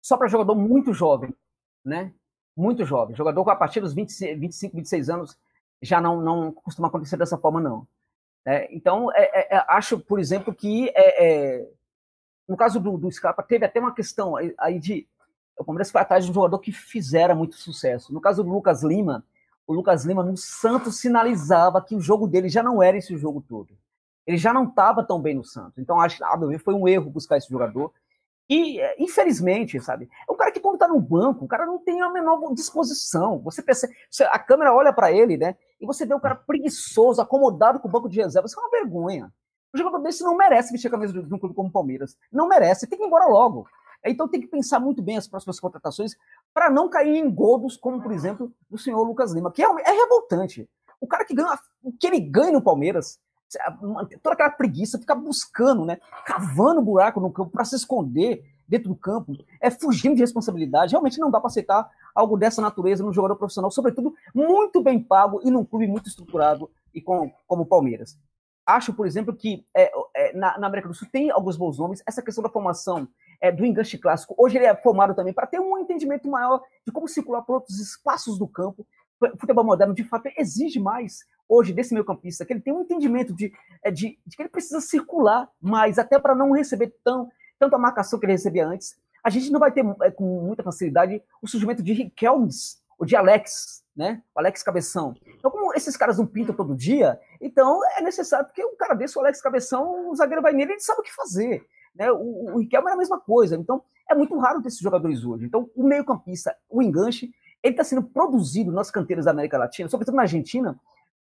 Só 0.00 0.16
para 0.16 0.26
jogador 0.26 0.54
muito 0.54 0.94
jovem, 0.94 1.34
né? 1.84 2.14
Muito 2.56 2.86
jovem. 2.86 3.14
Jogador 3.14 3.44
com 3.44 3.50
a 3.50 3.56
partir 3.56 3.80
dos 3.80 3.92
20, 3.92 4.36
25, 4.36 4.74
26 4.74 5.10
anos 5.10 5.38
já 5.82 6.00
não, 6.00 6.22
não 6.22 6.50
costuma 6.50 6.88
acontecer 6.88 7.18
dessa 7.18 7.36
forma, 7.36 7.60
não. 7.60 7.86
É, 8.46 8.74
então, 8.74 9.12
é, 9.12 9.24
é, 9.34 9.56
é 9.56 9.64
acho, 9.68 9.98
por 9.98 10.18
exemplo, 10.18 10.54
que 10.54 10.88
é, 10.94 11.26
é, 11.26 11.68
no 12.50 12.56
caso 12.56 12.80
do, 12.80 12.98
do 12.98 13.10
Scarpa, 13.12 13.44
teve 13.44 13.64
até 13.64 13.78
uma 13.78 13.94
questão 13.94 14.34
aí 14.58 14.80
de. 14.80 15.06
O 15.56 15.64
Palmeiras 15.64 15.88
foi 15.88 16.00
atrás 16.00 16.24
de 16.24 16.30
um 16.32 16.34
jogador 16.34 16.58
que 16.58 16.72
fizera 16.72 17.32
muito 17.32 17.54
sucesso. 17.54 18.12
No 18.12 18.20
caso 18.20 18.42
do 18.42 18.50
Lucas 18.50 18.82
Lima, 18.82 19.24
o 19.68 19.72
Lucas 19.72 20.04
Lima 20.04 20.24
no 20.24 20.36
Santos 20.36 20.98
sinalizava 20.98 21.80
que 21.80 21.94
o 21.94 22.00
jogo 22.00 22.26
dele 22.26 22.48
já 22.48 22.60
não 22.60 22.82
era 22.82 22.96
esse 22.96 23.16
jogo 23.16 23.44
todo. 23.46 23.68
Ele 24.26 24.36
já 24.36 24.52
não 24.52 24.64
estava 24.64 25.04
tão 25.04 25.20
bem 25.20 25.36
no 25.36 25.44
Santos. 25.44 25.78
Então, 25.78 26.00
acho 26.00 26.18
que 26.18 26.58
foi 26.58 26.74
um 26.74 26.88
erro 26.88 27.08
buscar 27.08 27.36
esse 27.36 27.48
jogador. 27.48 27.92
E, 28.48 28.80
é, 28.80 28.96
infelizmente, 28.98 29.78
sabe, 29.78 30.08
é 30.28 30.32
um 30.32 30.36
cara 30.36 30.50
que 30.50 30.58
quando 30.58 30.74
está 30.74 30.88
no 30.88 30.98
banco, 30.98 31.44
o 31.44 31.48
cara 31.48 31.64
não 31.64 31.78
tem 31.78 32.00
a 32.02 32.10
menor 32.10 32.52
disposição. 32.52 33.38
Você 33.44 33.62
percebe, 33.62 33.94
a 34.28 34.38
câmera 34.40 34.74
olha 34.74 34.92
para 34.92 35.12
ele, 35.12 35.36
né? 35.36 35.54
E 35.80 35.86
você 35.86 36.04
vê 36.04 36.14
o 36.14 36.20
cara 36.20 36.34
preguiçoso, 36.34 37.22
acomodado 37.22 37.78
com 37.78 37.86
o 37.86 37.90
banco 37.90 38.08
de 38.08 38.20
reserva. 38.20 38.46
Isso 38.46 38.58
é 38.58 38.62
uma 38.62 38.70
vergonha. 38.70 39.32
O 39.72 39.78
jogador 39.78 39.98
desse 39.98 40.22
não 40.22 40.36
merece 40.36 40.72
vestir 40.72 40.88
a 40.88 40.90
camisa 40.90 41.12
de 41.12 41.34
um 41.34 41.38
clube 41.38 41.54
como 41.54 41.68
o 41.68 41.72
Palmeiras. 41.72 42.16
Não 42.32 42.48
merece, 42.48 42.86
tem 42.86 42.98
que 42.98 43.04
ir 43.04 43.06
embora 43.06 43.26
logo. 43.26 43.66
Então 44.04 44.26
tem 44.26 44.40
que 44.40 44.46
pensar 44.46 44.80
muito 44.80 45.02
bem 45.02 45.16
as 45.16 45.28
próximas 45.28 45.60
contratações 45.60 46.16
para 46.54 46.70
não 46.70 46.88
cair 46.88 47.16
em 47.16 47.30
godos, 47.30 47.76
como 47.76 48.02
por 48.02 48.12
exemplo 48.12 48.52
do 48.68 48.78
senhor 48.78 49.02
Lucas 49.02 49.32
Lima, 49.32 49.52
que 49.52 49.62
é, 49.62 49.66
é 49.66 49.92
revoltante. 49.92 50.68
O 51.00 51.06
cara 51.06 51.24
que 51.24 51.34
ganha 51.34 51.58
o 51.82 51.92
que 51.92 52.06
ele 52.06 52.20
ganha 52.20 52.52
no 52.52 52.62
Palmeiras, 52.62 53.18
toda 54.22 54.34
aquela 54.34 54.50
preguiça, 54.50 54.98
ficar 54.98 55.14
buscando, 55.14 55.84
né, 55.84 55.98
cavando 56.26 56.82
buraco 56.82 57.20
no 57.20 57.32
campo 57.32 57.50
para 57.50 57.64
se 57.64 57.76
esconder 57.76 58.44
dentro 58.68 58.88
do 58.88 58.96
campo, 58.96 59.32
é 59.60 59.70
fugindo 59.70 60.14
de 60.14 60.20
responsabilidade. 60.20 60.92
Realmente 60.92 61.18
não 61.18 61.30
dá 61.30 61.40
para 61.40 61.48
aceitar 61.48 61.90
algo 62.14 62.36
dessa 62.36 62.62
natureza 62.62 63.02
num 63.02 63.12
jogador 63.12 63.36
profissional, 63.36 63.70
sobretudo 63.70 64.14
muito 64.34 64.82
bem 64.82 65.02
pago 65.02 65.40
e 65.44 65.50
num 65.50 65.64
clube 65.64 65.86
muito 65.86 66.08
estruturado 66.08 66.70
e 66.94 67.00
com, 67.00 67.30
como 67.46 67.62
o 67.62 67.66
Palmeiras. 67.66 68.16
Acho, 68.76 68.92
por 68.92 69.06
exemplo, 69.06 69.34
que 69.34 69.66
é, 69.74 69.90
é, 70.14 70.32
na, 70.32 70.58
na, 70.58 70.66
América 70.66 70.88
do 70.88 70.94
Sul 70.94 71.08
tem 71.10 71.30
alguns 71.30 71.56
bons 71.56 71.78
nomes. 71.78 72.02
Essa 72.06 72.22
questão 72.22 72.42
da 72.42 72.48
formação 72.48 73.08
é, 73.40 73.50
do 73.50 73.64
enganche 73.64 73.98
clássico, 73.98 74.34
hoje 74.38 74.58
ele 74.58 74.66
é 74.66 74.74
formado 74.76 75.14
também 75.14 75.32
para 75.32 75.46
ter 75.46 75.58
um 75.58 75.78
entendimento 75.78 76.28
maior 76.28 76.62
de 76.86 76.92
como 76.92 77.08
circular 77.08 77.42
por 77.42 77.54
outros 77.54 77.80
espaços 77.80 78.38
do 78.38 78.46
campo. 78.46 78.86
O 79.20 79.38
futebol 79.38 79.64
moderno, 79.64 79.92
de 79.92 80.04
fato, 80.04 80.28
exige 80.38 80.78
mais 80.78 81.24
hoje 81.48 81.72
desse 81.72 81.92
meio 81.92 82.04
campista, 82.04 82.46
que 82.46 82.52
ele 82.52 82.60
tem 82.60 82.72
um 82.72 82.82
entendimento 82.82 83.34
de, 83.34 83.52
é, 83.82 83.90
de, 83.90 84.18
de 84.24 84.36
que 84.36 84.42
ele 84.42 84.48
precisa 84.48 84.80
circular 84.80 85.50
mais, 85.60 85.98
até 85.98 86.18
para 86.18 86.34
não 86.34 86.52
receber 86.52 86.94
tão, 87.02 87.28
tanto 87.58 87.74
a 87.74 87.78
marcação 87.78 88.20
que 88.20 88.24
ele 88.24 88.32
recebia 88.32 88.66
antes. 88.66 88.96
A 89.22 89.28
gente 89.28 89.50
não 89.50 89.58
vai 89.58 89.72
ter 89.72 89.84
é, 90.02 90.10
com 90.10 90.24
muita 90.42 90.62
facilidade 90.62 91.20
o 91.42 91.48
surgimento 91.48 91.82
de 91.82 91.92
Riquelmes 91.92 92.79
ou 93.00 93.06
de 93.06 93.16
Alex, 93.16 93.82
né? 93.96 94.22
O 94.34 94.38
Alex 94.38 94.62
Cabeção. 94.62 95.14
Então, 95.38 95.50
como 95.50 95.72
esses 95.72 95.96
caras 95.96 96.18
não 96.18 96.26
pintam 96.26 96.54
todo 96.54 96.76
dia, 96.76 97.18
então 97.40 97.80
é 97.96 98.02
necessário, 98.02 98.44
porque 98.44 98.62
um 98.62 98.76
cara 98.76 98.92
desse, 98.92 99.16
o 99.16 99.22
Alex 99.22 99.40
Cabeção, 99.40 100.10
o 100.10 100.14
zagueiro 100.14 100.42
vai 100.42 100.52
nele, 100.52 100.72
ele 100.72 100.80
sabe 100.80 101.00
o 101.00 101.02
que 101.02 101.14
fazer. 101.14 101.66
Né? 101.94 102.12
O, 102.12 102.52
o 102.52 102.58
Riquelme 102.58 102.88
era 102.88 102.94
a 102.94 102.98
mesma 102.98 103.18
coisa. 103.18 103.56
Então, 103.56 103.82
é 104.08 104.14
muito 104.14 104.36
raro 104.38 104.60
ter 104.60 104.68
esses 104.68 104.80
jogadores 104.80 105.24
hoje. 105.24 105.46
Então, 105.46 105.70
o 105.74 105.82
meio-campista, 105.82 106.54
o 106.68 106.82
enganche, 106.82 107.32
ele 107.62 107.72
está 107.72 107.82
sendo 107.82 108.02
produzido 108.02 108.70
nas 108.70 108.90
canteiras 108.90 109.24
da 109.24 109.30
América 109.30 109.56
Latina, 109.56 109.88
sobretudo 109.88 110.16
na 110.16 110.22
Argentina, 110.22 110.78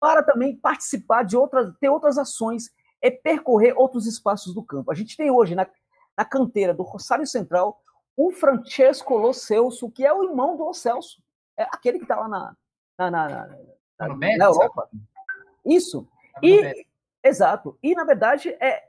para 0.00 0.22
também 0.22 0.56
participar 0.56 1.24
de 1.24 1.36
outras, 1.36 1.70
ter 1.78 1.90
outras 1.90 2.16
ações 2.16 2.70
e 3.02 3.10
percorrer 3.10 3.74
outros 3.76 4.06
espaços 4.06 4.54
do 4.54 4.62
campo. 4.62 4.90
A 4.90 4.94
gente 4.94 5.18
tem 5.18 5.30
hoje 5.30 5.54
na, 5.54 5.66
na 6.16 6.24
canteira 6.24 6.72
do 6.72 6.82
Rosário 6.82 7.26
Central 7.26 7.78
o 8.16 8.30
Francesco 8.30 9.18
Lo 9.18 9.34
Celso, 9.34 9.90
que 9.90 10.04
é 10.04 10.12
o 10.12 10.24
irmão 10.24 10.56
do 10.56 10.64
Lo 10.64 10.72
Celso. 10.72 11.22
É 11.58 11.64
aquele 11.64 11.98
que 11.98 12.04
está 12.04 12.16
lá 12.16 12.28
na, 12.28 12.56
na, 12.96 13.10
na, 13.10 13.28
na, 13.98 14.16
na 14.16 14.44
Europa. 14.44 14.88
Isso. 15.66 16.08
Tá 16.34 16.40
e, 16.42 16.86
exato. 17.22 17.76
E, 17.82 17.94
na 17.94 18.04
verdade, 18.04 18.56
é, 18.60 18.84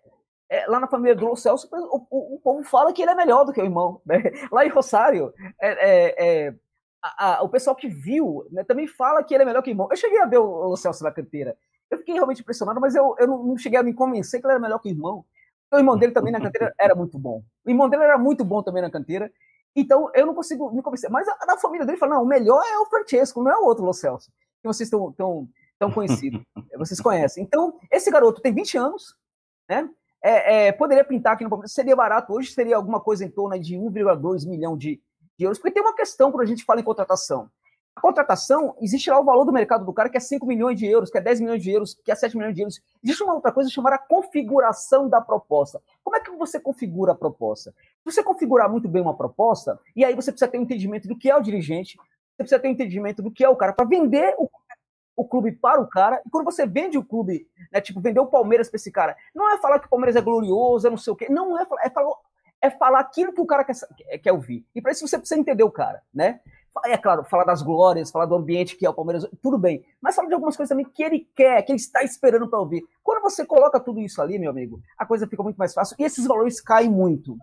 é, 0.50 0.68
lá 0.68 0.80
na 0.80 0.88
família 0.88 1.16
do 1.16 1.36
Celso, 1.36 1.68
o, 1.72 2.06
o, 2.10 2.36
o, 2.36 2.40
povo 2.40 2.64
fala 2.64 2.94
que 2.94 3.02
ele 3.02 3.12
é 3.12 3.16
melhor 3.16 3.44
do 3.44 3.52
que 3.52 3.62
o 3.62 3.66
irmão. 3.66 4.02
Né? 4.06 4.18
Lá 4.52 4.66
em 4.66 4.70
Rosário, 4.70 5.34
é, 5.60 5.70
é, 5.70 6.48
é 6.48 6.56
a, 7.02 7.38
a, 7.38 7.44
o 7.44 7.50
pessoal 7.50 7.76
que 7.76 7.88
viu 7.88 8.48
né, 8.52 8.64
também 8.64 8.88
fala 8.88 9.24
que 9.24 9.34
ele 9.34 9.44
é 9.44 9.46
melhor 9.46 9.62
que 9.62 9.70
o 9.70 9.74
irmão. 9.74 9.88
Eu 9.90 9.98
cheguei 9.98 10.20
a 10.20 10.26
ver 10.26 10.38
o, 10.38 10.72
o 10.72 10.78
Celso 10.78 11.04
na 11.04 11.12
canteira. 11.12 11.58
Eu 11.90 11.98
fiquei 11.98 12.14
realmente 12.14 12.42
impressionado, 12.42 12.80
mas 12.80 12.96
eu, 12.96 13.16
eu 13.18 13.28
não, 13.28 13.44
não, 13.44 13.58
cheguei 13.58 13.80
a 13.80 13.84
me 13.84 13.94
convencer 13.94 14.40
que 14.40 14.46
ele 14.46 14.54
era 14.54 14.62
melhor 14.62 14.80
que 14.80 14.90
o 14.90 14.92
irmão. 14.92 15.26
O 15.72 15.78
irmão 15.78 15.98
dele 15.98 16.12
também 16.12 16.32
na 16.32 16.42
canteira 16.42 16.74
era 16.80 16.96
muito 16.96 17.18
bom. 17.18 17.44
O 17.66 17.70
irmão 17.70 17.90
dele 17.90 18.04
era 18.04 18.18
muito 18.18 18.44
bom 18.44 18.62
também 18.62 18.82
na 18.82 18.90
canteira. 18.90 19.32
Então 19.76 20.12
eu 20.14 20.26
não 20.26 20.34
consigo 20.34 20.72
me 20.72 20.82
convencer. 20.82 21.10
Mas 21.10 21.28
a, 21.28 21.38
a 21.50 21.58
família 21.58 21.86
dele 21.86 21.98
fala: 21.98 22.16
não, 22.16 22.24
o 22.24 22.28
melhor 22.28 22.62
é 22.66 22.80
o 22.80 22.86
Francesco, 22.86 23.44
não 23.44 23.52
é 23.52 23.58
o 23.58 23.66
outro 23.66 23.86
Lo 23.86 23.94
Celso. 23.94 24.32
Que 24.62 24.68
vocês 24.68 24.88
estão 24.88 25.12
tão, 25.14 25.48
tão 25.78 25.92
conhecidos. 25.92 26.42
vocês 26.78 27.00
conhecem. 27.00 27.44
Então, 27.44 27.80
esse 27.92 28.12
garoto 28.12 28.42
tem 28.42 28.54
20 28.54 28.78
anos, 28.78 29.16
né? 29.70 29.90
é, 30.22 30.68
é, 30.68 30.72
poderia 30.72 31.04
pintar 31.04 31.34
aqui 31.34 31.44
no 31.44 31.50
Palmeiras, 31.50 31.72
seria 31.72 31.96
barato, 31.96 32.34
hoje 32.34 32.52
seria 32.52 32.76
alguma 32.76 33.00
coisa 33.00 33.24
em 33.24 33.30
torno 33.30 33.58
de 33.60 33.76
1,2 33.76 34.48
milhão 34.48 34.78
de, 34.78 35.02
de 35.38 35.46
euros, 35.46 35.58
porque 35.58 35.72
tem 35.72 35.84
uma 35.84 35.96
questão 35.96 36.32
quando 36.32 36.44
a 36.44 36.48
gente 36.48 36.66
fala 36.66 36.82
em 36.82 36.84
contratação. 36.84 37.50
A 38.00 38.02
contratação, 38.02 38.74
existe 38.80 39.10
lá 39.10 39.20
o 39.20 39.26
valor 39.26 39.44
do 39.44 39.52
mercado 39.52 39.84
do 39.84 39.92
cara, 39.92 40.08
que 40.08 40.16
é 40.16 40.22
5 40.22 40.46
milhões 40.46 40.80
de 40.80 40.86
euros, 40.86 41.12
que 41.12 41.18
é 41.18 41.22
10 41.22 41.42
milhões 41.42 41.62
de 41.62 41.70
euros, 41.70 42.00
que 42.02 42.10
é 42.10 42.16
7 42.16 42.38
milhões 42.38 42.56
de 42.56 42.62
euros. 42.62 42.82
Existe 43.04 43.22
uma 43.22 43.34
outra 43.34 43.52
coisa 43.52 43.70
chamada 43.70 43.98
configuração 43.98 45.10
da 45.10 45.20
proposta. 45.20 45.82
Como 46.02 46.16
é 46.16 46.22
que 46.22 46.32
você 46.32 46.62
configura 46.62 47.12
a 47.12 47.16
proposta? 47.16 47.72
Se 47.72 48.06
você 48.06 48.24
configurar 48.24 48.72
muito 48.72 48.88
bem 48.88 49.02
uma 49.02 49.18
proposta, 49.18 49.78
e 49.94 50.06
aí 50.06 50.16
você 50.16 50.32
precisa 50.32 50.50
ter 50.50 50.58
um 50.58 50.62
entendimento 50.62 51.10
do 51.10 51.16
que 51.18 51.30
é 51.30 51.36
o 51.36 51.42
dirigente, 51.42 51.98
você 51.98 52.38
precisa 52.38 52.58
ter 52.58 52.70
um 52.70 52.72
entendimento 52.72 53.22
do 53.22 53.30
que 53.30 53.44
é 53.44 53.50
o 53.50 53.56
cara, 53.58 53.74
para 53.74 53.86
vender 53.86 54.34
o, 54.38 54.50
o 55.18 55.26
clube 55.26 55.52
para 55.52 55.82
o 55.82 55.86
cara, 55.86 56.22
e 56.26 56.30
quando 56.30 56.46
você 56.46 56.66
vende 56.66 56.98
o 56.98 57.04
clube, 57.04 57.50
né, 57.70 57.82
tipo, 57.82 58.00
vender 58.00 58.22
o 58.22 58.28
Palmeiras 58.28 58.70
para 58.70 58.78
esse 58.78 58.94
cara, 58.94 59.18
não 59.36 59.54
é 59.54 59.58
falar 59.58 59.78
que 59.78 59.88
o 59.88 59.90
Palmeiras 59.90 60.16
é 60.16 60.22
glorioso, 60.22 60.88
é 60.88 60.90
não 60.90 60.98
sei 60.98 61.12
o 61.12 61.18
quê, 61.18 61.28
não 61.30 61.60
é 61.60 61.66
falar, 61.66 61.82
é 61.84 61.90
falar, 61.90 62.16
é 62.62 62.70
falar 62.70 63.00
aquilo 63.02 63.34
que 63.34 63.42
o 63.42 63.46
cara 63.46 63.66
quer, 63.66 63.76
quer 64.20 64.32
ouvir. 64.32 64.66
E 64.74 64.82
para 64.82 64.94
isso 64.94 65.06
você 65.06 65.18
precisa 65.18 65.38
entender 65.38 65.64
o 65.64 65.72
cara, 65.72 66.02
né? 66.14 66.40
É 66.86 66.98
claro, 66.98 67.24
falar 67.24 67.44
das 67.44 67.62
glórias, 67.62 68.12
falar 68.12 68.26
do 68.26 68.36
ambiente 68.36 68.76
que 68.76 68.86
é 68.86 68.90
o 68.90 68.94
Palmeiras, 68.94 69.28
tudo 69.42 69.58
bem. 69.58 69.84
Mas 70.02 70.16
falar 70.16 70.28
de 70.28 70.34
algumas 70.34 70.56
coisas 70.56 70.70
também 70.70 70.86
que 70.86 71.04
ele 71.04 71.28
quer, 71.36 71.62
que 71.64 71.72
ele 71.72 71.80
está 71.80 72.04
esperando 72.04 72.50
para 72.50 72.60
ouvir. 72.60 72.84
Quando 73.04 73.22
você 73.22 73.46
coloca 73.46 73.80
tudo 73.80 74.00
isso 74.00 74.22
ali, 74.22 74.40
meu 74.40 74.52
amigo, 74.52 74.80
a 74.98 75.06
coisa 75.06 75.28
fica 75.28 75.44
muito 75.44 75.58
mais 75.58 75.74
fácil 75.74 75.96
e 76.00 76.04
esses 76.04 76.26
valores 76.26 76.62
caem 76.62 76.90
muito. 76.90 77.38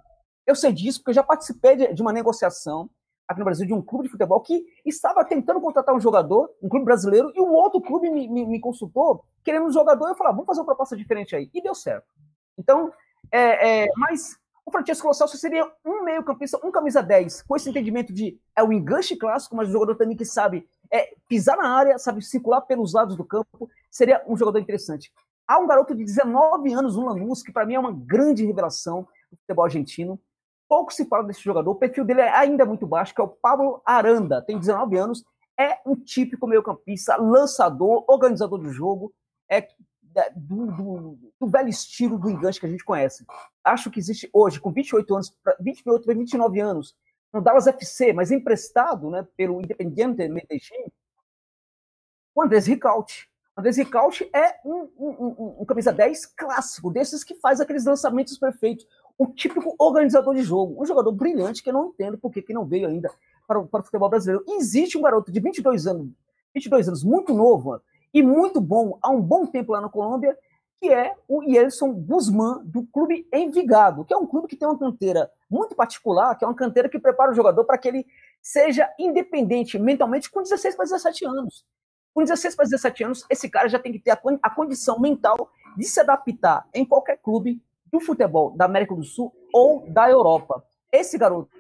Eu 0.47 0.55
sei 0.55 0.73
disso 0.73 1.01
porque 1.01 1.11
eu 1.11 1.15
já 1.15 1.23
participei 1.23 1.93
de, 1.93 2.01
uma 2.01 2.13
negociação 2.13 2.89
aqui 3.27 3.41
no 3.41 3.45
Brasil 3.45 3.67
de 3.67 3.75
um 3.75 3.83
clube 3.83 4.05
de 4.05 4.11
futebol 4.11 4.41
que 4.41 4.65
estava 4.85 5.25
tentando 5.25 5.61
contratar 5.61 5.95
um 5.95 6.01
jogador, 6.01 6.49
um 6.63 6.69
clube 6.69 6.85
brasileiro, 6.85 7.33
e 7.35 7.41
um 7.41 7.53
outro 7.53 7.81
clube 7.81 8.09
me, 8.09 8.29
me, 8.29 8.47
me 8.47 8.61
consultou 8.61 9.25
querendo 9.43 9.67
um 9.67 9.73
jogador. 9.73 10.09
Eu 10.09 10.15
falei, 10.15 10.33
ah, 10.33 10.35
vamos 10.35 10.47
fazer 10.47 10.61
uma 10.61 10.67
proposta 10.67 10.97
diferente 10.97 11.35
aí. 11.35 11.51
E 11.53 11.61
deu 11.61 11.75
certo. 11.75 12.07
Então, 12.57 12.93
é, 13.33 13.85
é, 13.85 13.89
mas 13.97 14.37
o 14.67 14.71
Francesco 14.73 15.07
Lo 15.07 15.15
seria 15.15 15.71
um 15.85 16.03
meio 16.03 16.25
campista, 16.25 16.59
um 16.65 16.73
camisa 16.73 17.01
10, 17.01 17.43
com 17.43 17.55
esse 17.55 17.71
entendimento 17.71 18.13
de 18.13 18.37
é 18.55 18.65
o 18.65 18.73
enganche 18.73 19.17
clássico, 19.17 19.55
mas 19.55 19.69
um 19.69 19.73
jogador 19.73 19.95
também 19.95 20.17
que 20.17 20.25
sabe 20.25 20.69
é, 20.91 21.15
pisar 21.29 21.57
na 21.57 21.71
área, 21.71 21.97
sabe 21.99 22.21
circular 22.21 22.61
pelos 22.63 22.93
lados 22.93 23.17
do 23.17 23.25
campo, 23.25 23.71
seria 23.89 24.25
um 24.27 24.37
jogador 24.37 24.59
interessante. 24.59 25.13
Há 25.47 25.61
um 25.61 25.69
garoto 25.69 25.95
de 25.95 26.05
19 26.05 26.73
anos, 26.73 26.97
um 26.97 27.05
Lanús, 27.05 27.45
que 27.45 27.53
para 27.53 27.65
mim 27.65 27.75
é 27.75 27.79
uma 27.79 27.93
grande 27.93 28.45
revelação 28.45 29.07
do 29.31 29.39
futebol 29.39 29.65
argentino. 29.65 30.21
Pouco 30.69 30.93
se 30.93 31.05
fala 31.05 31.23
desse 31.23 31.43
jogador, 31.43 31.71
o 31.71 31.77
perfil 31.77 32.05
dele 32.05 32.23
é 32.23 32.37
ainda 32.37 32.67
muito 32.67 32.89
baixo, 32.89 33.15
que 33.15 33.21
é 33.21 33.25
o 33.25 33.29
Pablo 33.29 33.81
Aranda, 33.87 34.43
tem 34.43 34.59
19 34.59 34.99
anos, 34.99 35.25
é 35.57 35.79
um 35.87 35.95
típico 35.95 36.45
meio 36.45 36.65
campista, 36.65 37.17
lançador, 37.17 38.05
organizador 38.09 38.59
do 38.59 38.73
jogo, 38.73 39.15
é 39.49 39.69
do, 40.35 40.67
do, 40.67 41.26
do, 41.41 41.47
velho 41.47 41.69
estilo 41.69 42.19
do 42.19 42.31
enganche 42.31 42.61
que 42.61 42.67
a 42.67 42.69
gente 42.69 42.85
conhece. 42.85 43.25
Acho 43.63 43.91
que 43.91 43.99
existe 43.99 44.29
hoje, 44.33 44.61
com 44.61 44.71
28 44.71 45.15
anos, 45.15 45.37
28 45.61 46.05
para 46.05 46.15
29 46.15 46.61
anos, 46.61 46.97
no 47.33 47.41
Dallas 47.41 47.67
FC, 47.67 48.13
mas 48.13 48.31
emprestado 48.31 49.11
né, 49.11 49.27
pelo 49.37 49.61
Independiente 49.61 50.29
Medellín, 50.29 50.91
o 52.35 52.43
Andrés 52.43 52.67
Ricaute. 52.67 53.29
O 53.57 53.61
Andrés 53.61 53.79
Ricaute 53.79 54.29
é 54.35 54.57
um, 54.65 54.89
um, 54.99 55.09
um, 55.09 55.57
um, 55.61 55.65
camisa 55.65 55.91
10 55.91 56.27
clássico, 56.27 56.91
desses 56.91 57.25
que 57.25 57.35
faz 57.35 57.61
aqueles 57.61 57.87
lançamentos 57.87 58.39
perfeitos. 58.39 58.87
O 59.17 59.29
típico 59.29 59.75
organizador 59.79 60.35
de 60.35 60.43
jogo. 60.43 60.81
Um 60.81 60.85
jogador 60.85 61.11
brilhante 61.13 61.63
que 61.63 61.71
eu 61.71 61.73
não 61.73 61.87
entendo 61.87 62.19
por 62.19 62.31
que 62.31 62.53
não 62.53 62.67
veio 62.67 62.87
ainda 62.87 63.11
para 63.49 63.59
o, 63.59 63.67
para 63.67 63.81
o 63.81 63.83
futebol 63.83 64.11
brasileiro. 64.11 64.45
E 64.47 64.59
existe 64.59 64.99
um 64.99 65.03
garoto 65.03 65.33
de 65.33 65.41
22 65.41 65.87
anos, 65.87 66.11
22 66.55 66.89
anos, 66.89 67.03
muito 67.03 67.33
novo, 67.33 67.81
e 68.13 68.23
muito 68.23 68.61
bom 68.61 68.99
há 69.01 69.11
um 69.11 69.23
bom 69.23 69.47
tempo 69.47 69.73
lá 69.73 69.81
na 69.81 69.89
Colômbia, 69.89 70.37
que 70.81 70.93
é 70.93 71.15
o 71.27 71.43
Yelson 71.43 71.93
Guzmán, 71.93 72.63
do 72.65 72.85
clube 72.87 73.27
Envigado, 73.33 74.05
que 74.05 74.13
é 74.13 74.17
um 74.17 74.27
clube 74.27 74.49
que 74.49 74.57
tem 74.57 74.69
uma 74.69 74.79
canteira 74.79 75.31
muito 75.49 75.75
particular, 75.75 76.35
que 76.37 76.45
é 76.45 76.49
uma 76.49 76.55
canteira 76.55 76.89
que 76.89 76.99
prepara 76.99 77.33
o 77.33 77.35
jogador 77.35 77.65
para 77.65 77.79
que 77.79 77.89
ele 77.89 78.07
seja 78.43 78.89
independente 78.99 79.79
mentalmente 79.79 80.31
com 80.31 80.43
16 80.43 80.77
para 80.77 80.85
17 80.85 81.25
anos. 81.25 81.65
Com 82.15 82.23
16 82.23 82.55
para 82.55 82.65
17 82.65 83.05
anos, 83.05 83.27
esse 83.29 83.49
cara 83.49 83.69
já 83.69 83.79
tem 83.79 83.93
que 83.93 83.99
ter 83.99 84.11
a, 84.11 84.51
condição 84.51 85.01
mental 85.01 85.51
de 85.77 85.85
se 85.85 86.01
adaptar 86.01 86.67
em 86.73 86.85
qualquer 86.85 87.19
clube 87.19 87.61
do 87.87 88.01
futebol 88.01 88.51
da 88.51 88.65
América 88.65 88.95
do 88.95 89.05
Sul 89.05 89.35
ou 89.53 89.85
da 89.89 90.09
Europa. 90.09 90.65
Esse 90.91 91.19
garoto, 91.19 91.51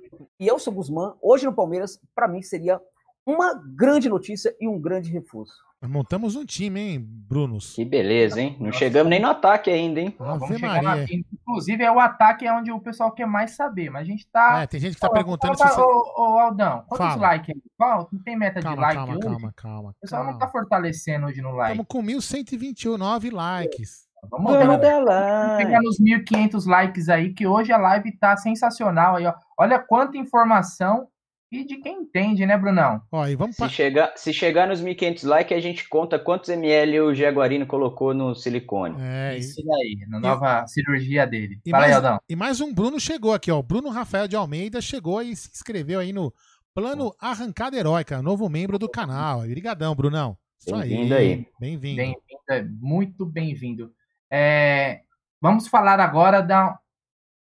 Yelson 0.40 0.70
Guzmán, 0.70 1.14
hoje 1.20 1.44
no 1.44 1.52
Palmeiras, 1.52 2.00
para 2.14 2.28
mim 2.28 2.42
seria 2.42 2.80
uma 3.26 3.60
grande 3.74 4.08
notícia 4.08 4.54
e 4.60 4.68
um 4.68 4.80
grande 4.80 5.10
reforço. 5.10 5.66
Montamos 5.82 6.34
um 6.36 6.44
time, 6.44 6.80
hein, 6.80 6.98
Brunos? 7.06 7.74
Que 7.74 7.84
beleza, 7.84 8.40
hein? 8.40 8.56
Não 8.58 8.72
chegamos 8.72 9.10
nem 9.10 9.20
no 9.20 9.28
ataque 9.28 9.70
ainda, 9.70 10.00
hein? 10.00 10.16
Ave 10.18 10.58
Maria. 10.58 11.06
Inclusive, 11.32 11.84
é 11.84 11.92
o 11.92 12.00
ataque 12.00 12.46
é 12.46 12.52
onde 12.52 12.72
o 12.72 12.80
pessoal 12.80 13.12
quer 13.12 13.26
mais 13.26 13.52
saber, 13.52 13.90
mas 13.90 14.02
a 14.02 14.04
gente 14.04 14.26
tá. 14.28 14.62
É, 14.62 14.66
tem 14.66 14.80
gente 14.80 14.94
que 14.94 15.00
tá 15.00 15.10
perguntando 15.10 15.56
se 15.56 15.62
você. 15.62 15.80
Ô, 15.80 16.14
ô, 16.16 16.38
Aldão, 16.38 16.82
quantos 16.88 17.06
Fala. 17.06 17.28
likes 17.28 17.54
aí? 17.54 17.62
Qual? 17.76 18.08
Não 18.10 18.22
tem 18.22 18.36
meta 18.36 18.60
calma, 18.60 18.76
de 18.76 18.82
like 18.82 18.96
calma, 18.96 19.12
hoje? 19.12 19.22
Calma, 19.22 19.52
calma, 19.54 19.90
O 19.90 20.00
pessoal 20.00 20.24
não 20.24 20.38
tá 20.38 20.48
fortalecendo 20.48 21.26
hoje 21.26 21.42
no 21.42 21.52
like. 21.52 21.80
Estamos 21.80 21.86
com 21.88 22.02
1.129 22.02 23.32
likes. 23.32 24.06
Vamos, 24.30 24.52
Vamos 24.52 24.78
pegar 24.78 25.80
nos 25.82 26.00
1.500 26.00 26.66
likes 26.66 27.08
aí, 27.08 27.32
que 27.32 27.46
hoje 27.46 27.70
a 27.70 27.76
live 27.76 28.16
tá 28.18 28.36
sensacional 28.36 29.16
aí, 29.16 29.26
ó. 29.26 29.34
Olha 29.58 29.78
quanta 29.78 30.16
informação 30.16 31.06
e 31.50 31.64
de 31.64 31.76
quem 31.76 32.02
entende, 32.02 32.44
né, 32.44 32.58
Brunão? 32.58 33.00
Ó, 33.12 33.26
e 33.26 33.36
vamos 33.36 33.54
se, 33.54 33.68
chegar, 33.68 34.12
se 34.16 34.32
chegar 34.32 34.66
nos 34.66 34.82
1.500 34.82 35.26
likes, 35.26 35.56
a 35.56 35.60
gente 35.60 35.88
conta 35.88 36.18
quantos 36.18 36.48
ml 36.48 37.00
o 37.00 37.14
Jaguarino 37.14 37.66
colocou 37.66 38.12
no 38.12 38.34
silicone. 38.34 38.96
É, 39.00 39.38
isso 39.38 39.62
daí, 39.64 39.96
na 40.08 40.18
nova 40.18 40.64
e, 40.64 40.68
cirurgia 40.68 41.24
dele. 41.24 41.60
E 41.64 41.70
Fala 41.70 41.82
mais, 41.82 41.92
aí, 41.92 41.96
Aldão. 41.96 42.18
E 42.28 42.34
mais 42.34 42.60
um 42.60 42.74
Bruno 42.74 42.98
chegou 42.98 43.32
aqui, 43.32 43.50
ó. 43.52 43.60
O 43.60 43.62
Bruno 43.62 43.90
Rafael 43.90 44.26
de 44.26 44.34
Almeida 44.34 44.80
chegou 44.80 45.22
e 45.22 45.36
se 45.36 45.48
inscreveu 45.50 46.00
aí 46.00 46.12
no 46.12 46.34
Plano 46.74 47.14
Arrancada 47.20 47.76
Heróica, 47.76 48.20
novo 48.20 48.48
membro 48.48 48.76
do 48.76 48.88
canal. 48.88 49.40
Obrigadão, 49.40 49.94
Brunão. 49.94 50.36
Bem-vindo 50.68 51.14
aí. 51.14 51.46
Bem-vindo. 51.60 51.96
Bem-vindo, 51.96 52.42
é 52.50 52.62
muito 52.64 53.24
bem-vindo. 53.24 53.92
É, 54.28 55.02
vamos 55.40 55.68
falar 55.68 56.00
agora 56.00 56.40
da. 56.40 56.76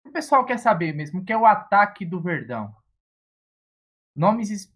O 0.05 0.11
pessoal 0.11 0.43
quer 0.45 0.59
saber 0.59 0.93
mesmo, 0.93 1.23
que 1.23 1.31
é 1.31 1.37
o 1.37 1.45
ataque 1.45 2.05
do 2.05 2.21
Verdão 2.21 2.73
nomes 4.17 4.71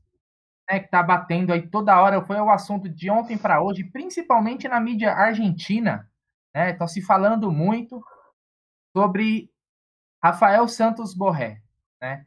né, 0.69 0.80
que 0.80 0.89
tá 0.89 1.03
batendo 1.03 1.51
aí 1.51 1.68
toda 1.68 1.99
hora, 2.01 2.23
foi 2.23 2.38
o 2.38 2.49
assunto 2.49 2.88
de 2.88 3.09
ontem 3.09 3.38
para 3.38 3.61
hoje, 3.61 3.84
principalmente 3.84 4.68
na 4.68 4.80
mídia 4.80 5.13
argentina, 5.13 6.09
né? 6.53 6.72
Estão 6.72 6.88
se 6.88 7.01
falando 7.01 7.51
muito 7.51 8.01
sobre 8.95 9.49
Rafael 10.23 10.68
Santos 10.68 11.13
Borré, 11.13 11.61
né? 12.01 12.26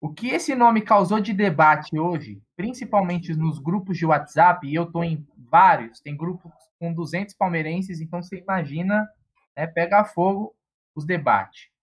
O 0.00 0.12
que 0.12 0.28
esse 0.28 0.54
nome 0.54 0.82
causou 0.82 1.18
de 1.18 1.32
debate 1.32 1.98
hoje, 1.98 2.42
principalmente 2.56 3.34
nos 3.34 3.58
grupos 3.58 3.96
de 3.96 4.04
WhatsApp, 4.04 4.66
e 4.66 4.74
eu 4.74 4.90
tô 4.92 5.02
em 5.02 5.26
vários, 5.50 5.98
tem 6.00 6.14
grupos 6.14 6.52
com 6.78 6.92
200 6.92 7.34
palmeirenses, 7.34 8.00
então 8.00 8.22
você 8.22 8.36
imagina, 8.38 9.08
né, 9.56 9.66
pega 9.66 10.04
fogo 10.04 10.54
os 10.94 11.06
debates. 11.06 11.73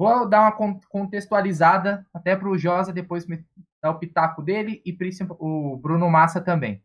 Vou 0.00 0.26
dar 0.26 0.40
uma 0.40 0.80
contextualizada 0.88 2.06
até 2.14 2.34
para 2.34 2.48
o 2.48 2.56
Josa 2.56 2.90
depois 2.90 3.26
dar 3.82 3.90
o 3.90 3.98
pitaco 3.98 4.40
dele 4.40 4.80
e 4.82 4.96
o 5.38 5.76
Bruno 5.76 6.08
Massa 6.08 6.40
também. 6.40 6.82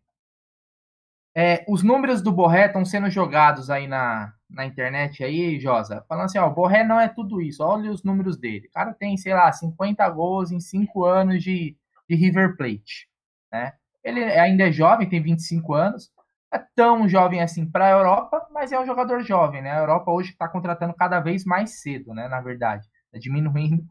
É, 1.34 1.64
os 1.66 1.82
números 1.82 2.22
do 2.22 2.30
Borré 2.30 2.66
estão 2.66 2.84
sendo 2.84 3.10
jogados 3.10 3.70
aí 3.70 3.88
na, 3.88 4.34
na 4.50 4.66
internet 4.66 5.24
aí, 5.24 5.58
Josa, 5.58 6.04
falando 6.10 6.26
assim, 6.26 6.40
ó, 6.40 6.48
o 6.48 6.54
Borré 6.54 6.84
não 6.84 7.00
é 7.00 7.08
tudo 7.08 7.42
isso, 7.42 7.64
olha 7.64 7.90
os 7.90 8.04
números 8.04 8.36
dele. 8.36 8.68
O 8.68 8.72
cara 8.72 8.94
tem, 8.94 9.16
sei 9.16 9.34
lá, 9.34 9.50
50 9.50 10.10
gols 10.10 10.52
em 10.52 10.60
5 10.60 11.06
anos 11.06 11.42
de, 11.42 11.74
de 12.10 12.16
River 12.18 12.58
Plate, 12.58 13.08
né? 13.50 13.76
Ele 14.04 14.26
ainda 14.26 14.68
é 14.68 14.72
jovem, 14.74 15.08
tem 15.08 15.24
25 15.24 15.74
anos, 15.74 16.12
é 16.52 16.60
tão 16.76 17.08
jovem 17.08 17.42
assim 17.42 17.66
para 17.66 17.86
a 17.86 17.92
Europa, 17.92 18.46
mas 18.52 18.74
é 18.74 18.80
um 18.80 18.86
jogador 18.86 19.24
jovem, 19.24 19.62
né? 19.62 19.72
A 19.72 19.80
Europa 19.80 20.12
hoje 20.12 20.32
está 20.32 20.50
contratando 20.50 20.94
cada 20.94 21.22
vez 21.22 21.46
mais 21.46 21.82
cedo, 21.82 22.14
né? 22.14 22.28
Na 22.28 22.42
verdade 22.42 22.86
tá 23.16 23.20
diminuindo. 23.20 23.86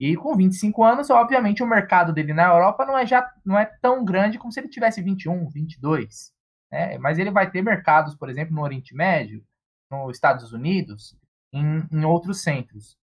E 0.00 0.16
com 0.16 0.36
25 0.36 0.84
anos, 0.84 1.10
obviamente, 1.10 1.62
o 1.62 1.66
mercado 1.66 2.12
dele 2.12 2.32
na 2.32 2.44
Europa 2.44 2.86
não 2.86 2.96
é, 2.96 3.04
já, 3.04 3.28
não 3.44 3.58
é 3.58 3.64
tão 3.64 4.04
grande 4.04 4.38
como 4.38 4.52
se 4.52 4.60
ele 4.60 4.68
tivesse 4.68 5.02
21, 5.02 5.48
22. 5.48 6.32
Né? 6.70 6.98
Mas 6.98 7.18
ele 7.18 7.30
vai 7.30 7.50
ter 7.50 7.62
mercados, 7.62 8.14
por 8.14 8.28
exemplo, 8.28 8.54
no 8.54 8.62
Oriente 8.62 8.94
Médio, 8.94 9.44
nos 9.90 10.16
Estados 10.16 10.52
Unidos, 10.52 11.16
em, 11.52 11.82
em 11.90 12.04
outros 12.04 12.42
centros. 12.42 12.96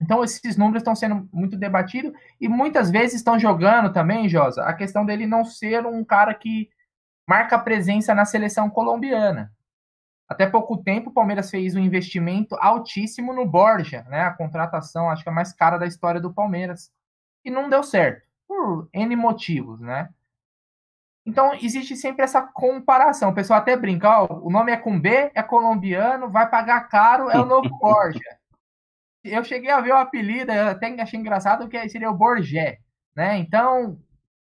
Então, 0.00 0.24
esses 0.24 0.56
números 0.56 0.80
estão 0.80 0.96
sendo 0.96 1.28
muito 1.32 1.56
debatidos 1.56 2.12
e 2.40 2.48
muitas 2.48 2.90
vezes 2.90 3.16
estão 3.16 3.38
jogando 3.38 3.92
também, 3.92 4.28
Josa, 4.28 4.64
a 4.64 4.72
questão 4.72 5.04
dele 5.04 5.26
não 5.26 5.44
ser 5.44 5.86
um 5.86 6.04
cara 6.04 6.34
que 6.34 6.68
marca 7.28 7.58
presença 7.58 8.14
na 8.14 8.24
seleção 8.24 8.68
colombiana. 8.68 9.52
Até 10.32 10.46
pouco 10.46 10.78
tempo, 10.78 11.10
o 11.10 11.12
Palmeiras 11.12 11.50
fez 11.50 11.76
um 11.76 11.80
investimento 11.80 12.56
altíssimo 12.58 13.34
no 13.34 13.44
Borja, 13.44 14.02
né? 14.08 14.22
A 14.22 14.32
contratação, 14.32 15.10
acho 15.10 15.22
que 15.22 15.28
é 15.28 15.32
a 15.32 15.34
mais 15.34 15.52
cara 15.52 15.76
da 15.76 15.86
história 15.86 16.20
do 16.20 16.32
Palmeiras. 16.32 16.90
E 17.44 17.50
não 17.50 17.68
deu 17.68 17.82
certo, 17.82 18.26
por 18.48 18.88
N 18.94 19.14
motivos, 19.14 19.78
né? 19.80 20.08
Então, 21.26 21.52
existe 21.54 21.94
sempre 21.96 22.24
essa 22.24 22.40
comparação. 22.40 23.30
O 23.30 23.34
pessoal 23.34 23.60
até 23.60 23.76
brinca, 23.76 24.22
o 24.22 24.50
nome 24.50 24.72
é 24.72 24.76
com 24.76 24.98
B, 24.98 25.30
é 25.34 25.42
colombiano, 25.42 26.30
vai 26.30 26.48
pagar 26.48 26.88
caro, 26.88 27.28
é 27.28 27.38
o 27.38 27.44
novo 27.44 27.68
Borja. 27.78 28.38
Eu 29.22 29.44
cheguei 29.44 29.70
a 29.70 29.80
ver 29.80 29.92
o 29.92 29.98
apelido, 29.98 30.50
eu 30.50 30.68
até 30.68 30.88
achei 31.00 31.20
engraçado 31.20 31.68
que 31.68 31.88
seria 31.90 32.10
o 32.10 32.16
Borgé, 32.16 32.78
né? 33.14 33.36
Então, 33.36 34.00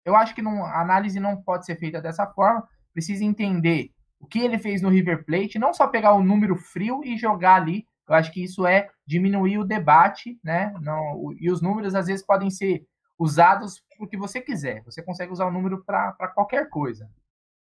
eu 0.04 0.14
acho 0.14 0.34
que 0.34 0.42
não, 0.42 0.64
a 0.66 0.82
análise 0.82 1.18
não 1.18 1.34
pode 1.42 1.64
ser 1.64 1.76
feita 1.76 2.00
dessa 2.00 2.26
forma. 2.26 2.68
Precisa 2.92 3.24
entender 3.24 3.90
o 4.22 4.26
que 4.26 4.38
ele 4.38 4.56
fez 4.56 4.80
no 4.80 4.88
River 4.88 5.24
Plate, 5.24 5.58
não 5.58 5.74
só 5.74 5.88
pegar 5.88 6.14
o 6.14 6.22
número 6.22 6.54
frio 6.54 7.02
e 7.04 7.18
jogar 7.18 7.56
ali. 7.56 7.84
Eu 8.08 8.14
acho 8.14 8.32
que 8.32 8.42
isso 8.42 8.64
é 8.64 8.88
diminuir 9.04 9.58
o 9.58 9.64
debate, 9.64 10.38
né? 10.44 10.72
Não, 10.80 11.32
e 11.38 11.50
os 11.50 11.60
números 11.60 11.94
às 11.94 12.06
vezes 12.06 12.24
podem 12.24 12.48
ser 12.48 12.86
usados 13.18 13.82
o 13.98 14.06
que 14.06 14.16
você 14.16 14.40
quiser. 14.40 14.82
Você 14.84 15.02
consegue 15.02 15.32
usar 15.32 15.46
o 15.46 15.50
número 15.50 15.84
para 15.84 16.28
qualquer 16.34 16.68
coisa. 16.68 17.10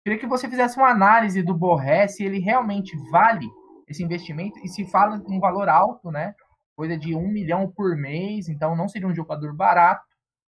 Queria 0.03 0.19
que 0.19 0.27
você 0.27 0.49
fizesse 0.49 0.77
uma 0.77 0.89
análise 0.89 1.41
do 1.41 1.53
Borré, 1.53 2.07
se 2.07 2.23
ele 2.23 2.39
realmente 2.39 2.95
vale 3.09 3.47
esse 3.87 4.03
investimento 4.03 4.59
e 4.59 4.67
se 4.67 4.85
fala 4.85 5.21
um 5.27 5.39
valor 5.39 5.69
alto, 5.69 6.11
né? 6.11 6.35
Coisa 6.75 6.97
de 6.97 7.15
um 7.15 7.27
milhão 7.27 7.71
por 7.71 7.95
mês, 7.95 8.49
então 8.49 8.75
não 8.75 8.87
seria 8.87 9.07
um 9.07 9.15
jogador 9.15 9.53
barato. 9.53 10.05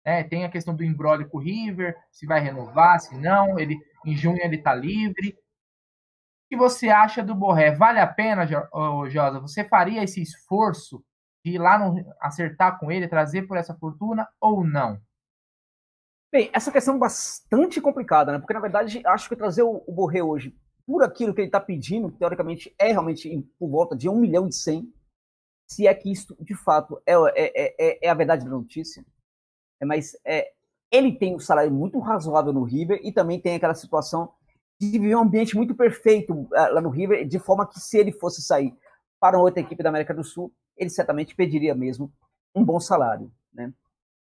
Né? 0.05 0.23
Tem 0.23 0.45
a 0.45 0.49
questão 0.49 0.75
do 0.75 0.83
embrólio 0.83 1.27
com 1.29 1.37
o 1.37 1.41
River, 1.41 1.95
se 2.11 2.27
vai 2.27 2.39
renovar, 2.39 2.99
se 2.99 3.15
não. 3.17 3.57
Ele 3.59 3.77
em 4.05 4.15
junho 4.15 4.39
ele 4.41 4.57
está 4.57 4.73
livre. 4.73 5.35
Que 6.55 6.59
você 6.59 6.87
acha 6.87 7.21
do 7.21 7.35
Borré? 7.35 7.75
Vale 7.75 7.99
a 7.99 8.07
pena, 8.07 8.47
Josa? 8.47 9.41
Você 9.41 9.65
faria 9.65 10.01
esse 10.01 10.21
esforço 10.21 11.03
de 11.43 11.55
ir 11.55 11.57
lá 11.57 11.77
no, 11.77 12.01
acertar 12.21 12.79
com 12.79 12.89
ele, 12.89 13.09
trazer 13.09 13.41
por 13.41 13.57
essa 13.57 13.75
fortuna 13.75 14.25
ou 14.39 14.63
não? 14.63 14.97
Bem, 16.31 16.49
essa 16.53 16.71
questão 16.71 16.95
é 16.95 16.99
bastante 16.99 17.81
complicada, 17.81 18.31
né? 18.31 18.39
Porque, 18.39 18.53
na 18.53 18.61
verdade, 18.61 19.01
acho 19.05 19.27
que 19.27 19.35
trazer 19.35 19.63
o, 19.63 19.83
o 19.85 19.91
Borré 19.91 20.23
hoje 20.23 20.55
por 20.87 21.03
aquilo 21.03 21.33
que 21.33 21.41
ele 21.41 21.49
está 21.49 21.59
pedindo, 21.59 22.09
teoricamente 22.09 22.73
é 22.79 22.87
realmente 22.87 23.45
por 23.59 23.69
volta 23.69 23.93
de 23.93 24.07
1 24.07 24.15
milhão 24.15 24.47
e 24.47 24.53
100, 24.53 24.89
se 25.67 25.87
é 25.87 25.93
que 25.93 26.09
isso, 26.09 26.37
de 26.39 26.55
fato, 26.55 27.01
é, 27.05 27.15
é, 27.15 27.75
é, 27.77 28.07
é 28.07 28.09
a 28.09 28.13
verdade 28.13 28.45
da 28.45 28.51
notícia. 28.51 29.05
É, 29.81 29.85
mas 29.85 30.17
é, 30.23 30.53
ele 30.89 31.17
tem 31.17 31.35
um 31.35 31.39
salário 31.39 31.71
muito 31.71 31.99
razoável 31.99 32.53
no 32.53 32.63
River 32.63 33.01
e 33.03 33.11
também 33.11 33.41
tem 33.41 33.55
aquela 33.55 33.75
situação 33.75 34.31
de 34.79 34.91
viver 34.91 35.15
um 35.15 35.21
ambiente 35.21 35.55
muito 35.55 35.73
perfeito 35.75 36.47
é, 36.53 36.67
lá 36.67 36.81
no 36.81 36.89
River, 36.89 37.27
de 37.27 37.39
forma 37.39 37.67
que 37.67 37.79
se 37.79 37.97
ele 37.97 38.11
fosse 38.11 38.41
sair 38.41 38.73
para 39.19 39.39
outra 39.39 39.61
equipe 39.61 39.81
da 39.81 39.89
América 39.89 40.13
do 40.13 40.23
Sul, 40.23 40.51
ele 40.77 40.89
certamente 40.89 41.35
pediria 41.35 41.73
mesmo 41.73 42.11
um 42.53 42.63
bom 42.63 42.79
salário, 42.79 43.31
né? 43.53 43.73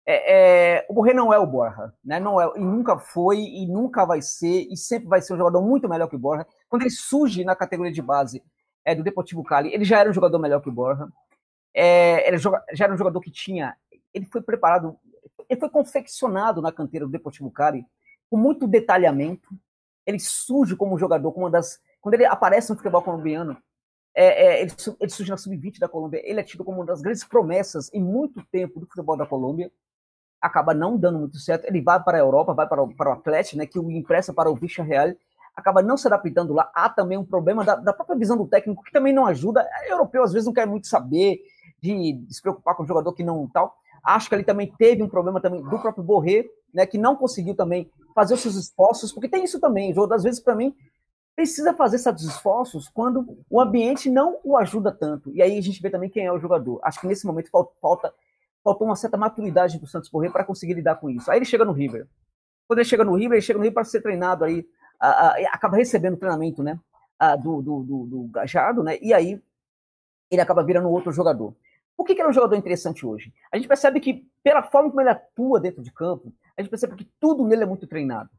É, 0.05 0.77
é, 0.77 0.85
o 0.89 0.93
Borré 0.93 1.13
não 1.13 1.31
é 1.31 1.37
o 1.37 1.45
Borja, 1.45 1.93
né? 2.03 2.19
Não 2.19 2.41
é, 2.41 2.51
e 2.55 2.59
nunca 2.59 2.97
foi, 2.97 3.39
e 3.39 3.67
nunca 3.67 4.05
vai 4.05 4.21
ser, 4.21 4.67
e 4.69 4.75
sempre 4.75 5.07
vai 5.07 5.21
ser 5.21 5.33
um 5.33 5.37
jogador 5.37 5.61
muito 5.61 5.87
melhor 5.87 6.07
que 6.07 6.15
o 6.15 6.19
Borja. 6.19 6.45
Quando 6.67 6.81
ele 6.81 6.89
surge 6.89 7.43
na 7.43 7.55
categoria 7.55 7.91
de 7.91 8.01
base 8.01 8.43
é, 8.83 8.95
do 8.95 9.03
Deportivo 9.03 9.43
Cali, 9.43 9.73
ele 9.73 9.85
já 9.85 9.99
era 9.99 10.09
um 10.09 10.13
jogador 10.13 10.39
melhor 10.39 10.59
que 10.61 10.69
o 10.69 10.71
Borja. 10.71 11.07
É, 11.73 12.27
ele 12.27 12.37
já 12.37 12.85
era 12.85 12.93
um 12.93 12.97
jogador 12.97 13.21
que 13.21 13.31
tinha. 13.31 13.75
Ele 14.13 14.25
foi 14.25 14.41
preparado, 14.41 14.97
ele 15.47 15.59
foi 15.59 15.69
confeccionado 15.69 16.61
na 16.61 16.71
canteira 16.71 17.05
do 17.05 17.11
Deportivo 17.11 17.51
Cali 17.51 17.85
com 18.29 18.37
muito 18.37 18.67
detalhamento. 18.67 19.49
Ele 20.05 20.19
surge 20.19 20.75
como 20.75 20.97
jogador, 20.97 21.31
como 21.31 21.45
uma 21.45 21.51
das. 21.51 21.79
Quando 21.99 22.15
ele 22.15 22.25
aparece 22.25 22.69
no 22.69 22.77
futebol 22.77 23.01
colombiano, 23.01 23.57
é, 24.15 24.25
é, 24.25 24.61
ele, 24.61 24.71
ele, 24.99 25.11
surge 25.11 25.29
na 25.29 25.37
sub-20 25.37 25.79
da 25.79 25.87
Colômbia. 25.87 26.21
Ele 26.23 26.39
é 26.39 26.43
tido 26.43 26.63
como 26.63 26.79
uma 26.79 26.85
das 26.85 27.01
grandes 27.01 27.23
promessas 27.23 27.93
em 27.93 28.01
muito 28.01 28.43
tempo 28.51 28.79
do 28.79 28.87
futebol 28.87 29.15
da 29.15 29.25
Colômbia 29.25 29.71
acaba 30.41 30.73
não 30.73 30.97
dando 30.97 31.19
muito 31.19 31.37
certo. 31.37 31.65
Ele 31.65 31.81
vai 31.81 32.01
para 32.01 32.17
a 32.17 32.19
Europa, 32.19 32.53
vai 32.53 32.67
para 32.67 32.81
o, 32.81 32.93
para 32.93 33.11
o 33.11 33.13
Atlético, 33.13 33.57
né, 33.57 33.65
que 33.67 33.77
o 33.77 33.91
empresta 33.91 34.33
para 34.33 34.49
o 34.49 34.55
Vicha 34.55 34.81
Real, 34.81 35.13
acaba 35.55 35.83
não 35.83 35.95
se 35.95 36.07
adaptando 36.07 36.53
lá. 36.53 36.69
Há 36.73 36.89
também 36.89 37.17
um 37.17 37.23
problema 37.23 37.63
da, 37.63 37.75
da, 37.75 37.93
própria 37.93 38.17
visão 38.17 38.35
do 38.35 38.47
técnico, 38.47 38.83
que 38.83 38.91
também 38.91 39.13
não 39.13 39.27
ajuda. 39.27 39.67
O 39.87 39.91
europeu, 39.91 40.23
às 40.23 40.33
vezes, 40.33 40.47
não 40.47 40.53
quer 40.53 40.65
muito 40.65 40.87
saber 40.87 41.41
de, 41.79 42.13
de 42.13 42.33
se 42.33 42.41
preocupar 42.41 42.75
com 42.75 42.83
o 42.83 42.87
jogador 42.87 43.13
que 43.13 43.23
não 43.23 43.47
tal. 43.47 43.75
Acho 44.03 44.29
que 44.29 44.35
ele 44.35 44.43
também 44.43 44.73
teve 44.77 45.03
um 45.03 45.09
problema 45.09 45.39
também 45.39 45.61
do 45.61 45.79
próprio 45.79 46.03
Borré, 46.03 46.45
né, 46.73 46.85
que 46.87 46.97
não 46.97 47.15
conseguiu 47.15 47.53
também 47.53 47.91
fazer 48.13 48.33
os 48.33 48.41
seus 48.41 48.55
esforços, 48.55 49.11
porque 49.11 49.29
tem 49.29 49.43
isso 49.43 49.59
também. 49.59 49.93
Jogador, 49.93 50.15
às 50.15 50.23
vezes, 50.23 50.39
para 50.39 50.55
mim, 50.55 50.75
precisa 51.35 51.73
fazer 51.73 51.97
certos 51.97 52.25
esforços 52.25 52.89
quando 52.89 53.37
o 53.49 53.59
ambiente 53.59 54.09
não 54.09 54.39
o 54.43 54.57
ajuda 54.57 54.91
tanto. 54.91 55.31
E 55.33 55.41
aí 55.41 55.57
a 55.57 55.61
gente 55.61 55.81
vê 55.81 55.89
também 55.89 56.09
quem 56.09 56.25
é 56.25 56.31
o 56.31 56.39
jogador. 56.39 56.79
Acho 56.83 56.99
que 56.99 57.07
nesse 57.07 57.25
momento 57.25 57.49
falta 57.81 58.13
faltou 58.63 58.85
uma 58.87 58.95
certa 58.95 59.17
maturidade 59.17 59.79
do 59.79 59.87
Santos 59.87 60.09
Corrêa 60.09 60.31
para 60.31 60.43
conseguir 60.43 60.75
lidar 60.75 60.95
com 60.95 61.09
isso. 61.09 61.31
Aí 61.31 61.37
ele 61.37 61.45
chega 61.45 61.65
no 61.65 61.71
River. 61.71 62.07
Quando 62.67 62.79
ele 62.79 62.87
chega 62.87 63.03
no 63.03 63.15
River, 63.15 63.33
ele 63.33 63.41
chega 63.41 63.57
no 63.57 63.63
River 63.63 63.73
para 63.73 63.83
ser 63.83 64.01
treinado 64.01 64.43
aí, 64.43 64.65
a, 64.99 65.09
a, 65.09 65.31
acaba 65.51 65.77
recebendo 65.77 66.15
treinamento, 66.15 66.61
né, 66.61 66.79
a, 67.17 67.35
do, 67.35 67.61
do, 67.61 67.83
do, 67.83 68.05
do 68.05 68.23
Gajado, 68.27 68.83
né, 68.83 68.97
e 69.01 69.13
aí 69.13 69.41
ele 70.29 70.41
acaba 70.41 70.63
virando 70.63 70.89
outro 70.89 71.11
jogador. 71.11 71.53
Por 71.97 72.05
que, 72.05 72.15
que 72.15 72.21
ele 72.21 72.27
é 72.27 72.29
um 72.29 72.33
jogador 72.33 72.55
interessante 72.55 73.05
hoje? 73.05 73.33
A 73.51 73.57
gente 73.57 73.67
percebe 73.67 73.99
que, 73.99 74.25
pela 74.41 74.63
forma 74.63 74.89
como 74.89 75.01
ele 75.01 75.09
atua 75.09 75.59
dentro 75.59 75.83
de 75.83 75.91
campo, 75.91 76.33
a 76.61 76.63
gente 76.63 76.69
percebe 76.69 76.95
que 76.95 77.09
tudo 77.19 77.45
nele 77.45 77.63
é 77.63 77.65
muito 77.65 77.87
treinado. 77.87 78.29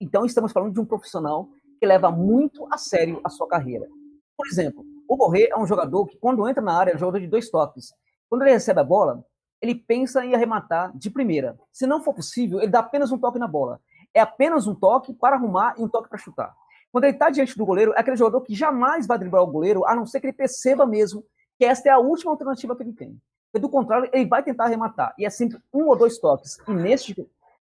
Então, 0.00 0.24
estamos 0.24 0.52
falando 0.52 0.72
de 0.72 0.80
um 0.80 0.84
profissional 0.84 1.48
que 1.78 1.86
leva 1.86 2.10
muito 2.10 2.66
a 2.72 2.76
sério 2.76 3.20
a 3.24 3.28
sua 3.28 3.48
carreira. 3.48 3.88
Por 4.36 4.46
exemplo, 4.46 4.84
o 5.08 5.16
Borré 5.16 5.48
é 5.50 5.56
um 5.56 5.66
jogador 5.66 6.06
que, 6.06 6.16
quando 6.18 6.46
entra 6.48 6.62
na 6.62 6.76
área, 6.76 6.92
é 6.92 6.94
um 6.94 6.98
jogador 6.98 7.20
de 7.20 7.26
dois 7.26 7.50
toques. 7.50 7.92
Quando 8.28 8.42
ele 8.42 8.52
recebe 8.52 8.80
a 8.80 8.84
bola, 8.84 9.24
ele 9.60 9.74
pensa 9.74 10.24
em 10.24 10.34
arrematar 10.34 10.96
de 10.96 11.10
primeira. 11.10 11.58
Se 11.72 11.86
não 11.86 12.02
for 12.02 12.14
possível, 12.14 12.60
ele 12.60 12.70
dá 12.70 12.80
apenas 12.80 13.10
um 13.10 13.18
toque 13.18 13.38
na 13.38 13.48
bola. 13.48 13.80
É 14.14 14.20
apenas 14.20 14.66
um 14.66 14.74
toque 14.74 15.12
para 15.12 15.36
arrumar 15.36 15.74
e 15.78 15.82
um 15.82 15.88
toque 15.88 16.08
para 16.08 16.18
chutar. 16.18 16.54
Quando 16.92 17.04
ele 17.04 17.14
está 17.14 17.30
diante 17.30 17.56
do 17.56 17.66
goleiro, 17.66 17.92
é 17.94 18.00
aquele 18.00 18.16
jogador 18.16 18.40
que 18.42 18.54
jamais 18.54 19.06
vai 19.06 19.18
driblar 19.18 19.42
o 19.42 19.46
goleiro, 19.46 19.84
a 19.86 19.94
não 19.94 20.06
ser 20.06 20.20
que 20.20 20.26
ele 20.26 20.32
perceba 20.32 20.86
mesmo 20.86 21.24
que 21.58 21.64
esta 21.64 21.88
é 21.88 21.92
a 21.92 21.98
última 21.98 22.32
alternativa 22.32 22.74
que 22.76 22.82
ele 22.82 22.92
tem. 22.92 23.20
Porque, 23.50 23.60
do 23.60 23.68
contrário, 23.68 24.08
ele 24.12 24.26
vai 24.26 24.42
tentar 24.42 24.64
arrematar. 24.64 25.14
E 25.18 25.24
é 25.24 25.30
sempre 25.30 25.58
um 25.72 25.86
ou 25.86 25.96
dois 25.96 26.18
toques. 26.18 26.58
E 26.66 26.72
nesse, 26.72 27.14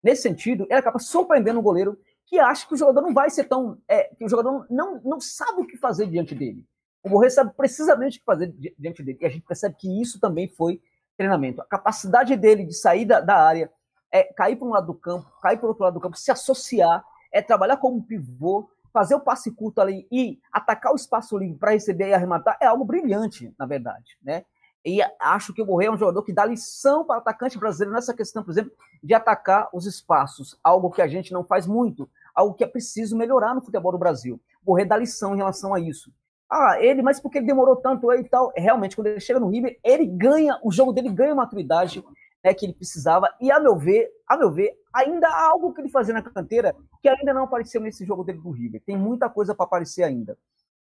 nesse 0.05 0.23
sentido, 0.23 0.65
ele 0.65 0.79
acaba 0.79 0.99
surpreendendo 0.99 1.59
o 1.59 1.63
goleiro 1.63 1.99
que 2.27 2.39
acha 2.39 2.67
que 2.67 2.75
o 2.75 2.77
jogador 2.77 3.01
não 3.01 3.15
vai 3.15 3.31
ser 3.31 3.45
tão. 3.45 3.79
É, 3.89 4.05
que 4.15 4.25
o 4.25 4.29
jogador 4.29 4.67
não, 4.71 5.01
não 5.03 5.21
sabe 5.21 5.63
o 5.63 5.67
que 5.67 5.77
fazer 5.77 6.07
diante 6.07 6.35
dele. 6.35 6.65
O 7.03 7.09
Borré 7.09 7.31
sabe 7.31 7.53
precisamente 7.57 8.19
o 8.19 8.21
que 8.21 8.25
fazer 8.25 8.55
diante 8.79 9.03
dele. 9.03 9.19
E 9.21 9.27
a 9.27 9.29
gente 9.29 9.45
percebe 9.45 9.77
que 9.79 10.01
isso 10.01 10.21
também 10.21 10.49
foi 10.49 10.81
treinamento. 11.17 11.61
A 11.61 11.67
capacidade 11.67 12.37
dele 12.37 12.65
de 12.65 12.75
sair 12.75 13.05
da, 13.05 13.21
da 13.21 13.37
área, 13.37 13.71
é 14.11 14.23
cair 14.23 14.57
para 14.57 14.67
um 14.69 14.71
lado 14.71 14.87
do 14.87 14.95
campo, 14.95 15.29
cair 15.43 15.57
para 15.57 15.67
o 15.67 15.69
outro 15.71 15.83
lado 15.83 15.95
do 15.95 16.01
campo, 16.01 16.17
se 16.17 16.31
associar, 16.31 17.05
é 17.33 17.43
trabalhar 17.43 17.77
como 17.79 18.03
pivô, 18.03 18.71
fazer 18.93 19.17
o 19.17 19.21
passe 19.21 19.51
curto 19.51 19.81
ali 19.81 20.07
e 20.11 20.39
atacar 20.53 20.93
o 20.93 20.97
espaço 20.97 21.37
livre 21.37 21.59
para 21.59 21.73
receber 21.73 22.09
e 22.09 22.15
arrematar, 22.15 22.57
é 22.63 22.67
algo 22.67 22.85
brilhante, 22.85 23.53
na 23.59 23.67
verdade, 23.67 24.17
né? 24.23 24.45
E 24.85 25.01
acho 25.19 25.55
que 25.55 25.62
o 25.62 25.65
Borré 25.65 25.86
é 25.86 25.90
um 25.90 25.97
jogador 25.97 26.23
que 26.23 26.32
dá 26.32 26.44
lição 26.44 27.05
para 27.05 27.16
o 27.16 27.19
atacante 27.19 27.59
brasileiro 27.59 27.94
nessa 27.94 28.12
questão, 28.12 28.43
por 28.43 28.51
exemplo, 28.51 28.73
de 29.02 29.15
atacar 29.15 29.69
os 29.73 29.86
espaços, 29.86 30.59
algo 30.62 30.90
que 30.90 31.01
a 31.01 31.06
gente 31.06 31.32
não 31.32 31.43
faz 31.43 31.66
muito, 31.66 32.09
algo 32.35 32.55
que 32.55 32.62
é 32.62 32.66
preciso 32.66 33.16
melhorar 33.16 33.55
no 33.55 33.62
futebol 33.62 33.93
do 33.93 33.98
Brasil. 33.98 34.39
O 34.62 34.66
Borré 34.66 34.85
dá 34.85 34.97
lição 34.97 35.35
em 35.35 35.39
relação 35.39 35.73
a 35.73 35.81
isso. 35.81 36.12
Ah, 36.51 36.77
ele, 36.78 37.02
mas 37.02 37.19
porque 37.19 37.39
ele 37.39 37.47
demorou 37.47 37.77
tanto 37.77 38.11
aí 38.11 38.20
e 38.20 38.28
tal. 38.28 38.52
Realmente, 38.55 38.94
quando 38.94 39.06
ele 39.06 39.20
chega 39.20 39.40
no 39.40 39.48
River, 39.48 39.78
ele 39.82 40.06
ganha, 40.06 40.59
o 40.62 40.70
jogo 40.70 40.93
dele 40.93 41.09
ganha 41.09 41.35
maturidade 41.35 42.05
né, 42.44 42.52
que 42.52 42.66
ele 42.66 42.74
precisava. 42.74 43.35
E 43.40 43.51
a 43.51 43.59
meu 43.59 43.77
ver, 43.77 44.11
a 44.28 44.36
meu 44.36 44.52
ver, 44.52 44.78
ainda 44.93 45.27
há 45.27 45.47
algo 45.47 45.73
que 45.73 45.81
ele 45.81 45.89
fazia 45.89 46.12
na 46.12 46.23
canteira 46.23 46.77
que 47.01 47.09
ainda 47.09 47.32
não 47.32 47.44
apareceu 47.44 47.81
nesse 47.81 48.05
jogo 48.05 48.23
dele 48.23 48.39
do 48.39 48.51
River. 48.51 48.82
Tem 48.85 48.97
muita 48.97 49.31
coisa 49.31 49.55
para 49.55 49.65
aparecer 49.65 50.02
ainda. 50.02 50.39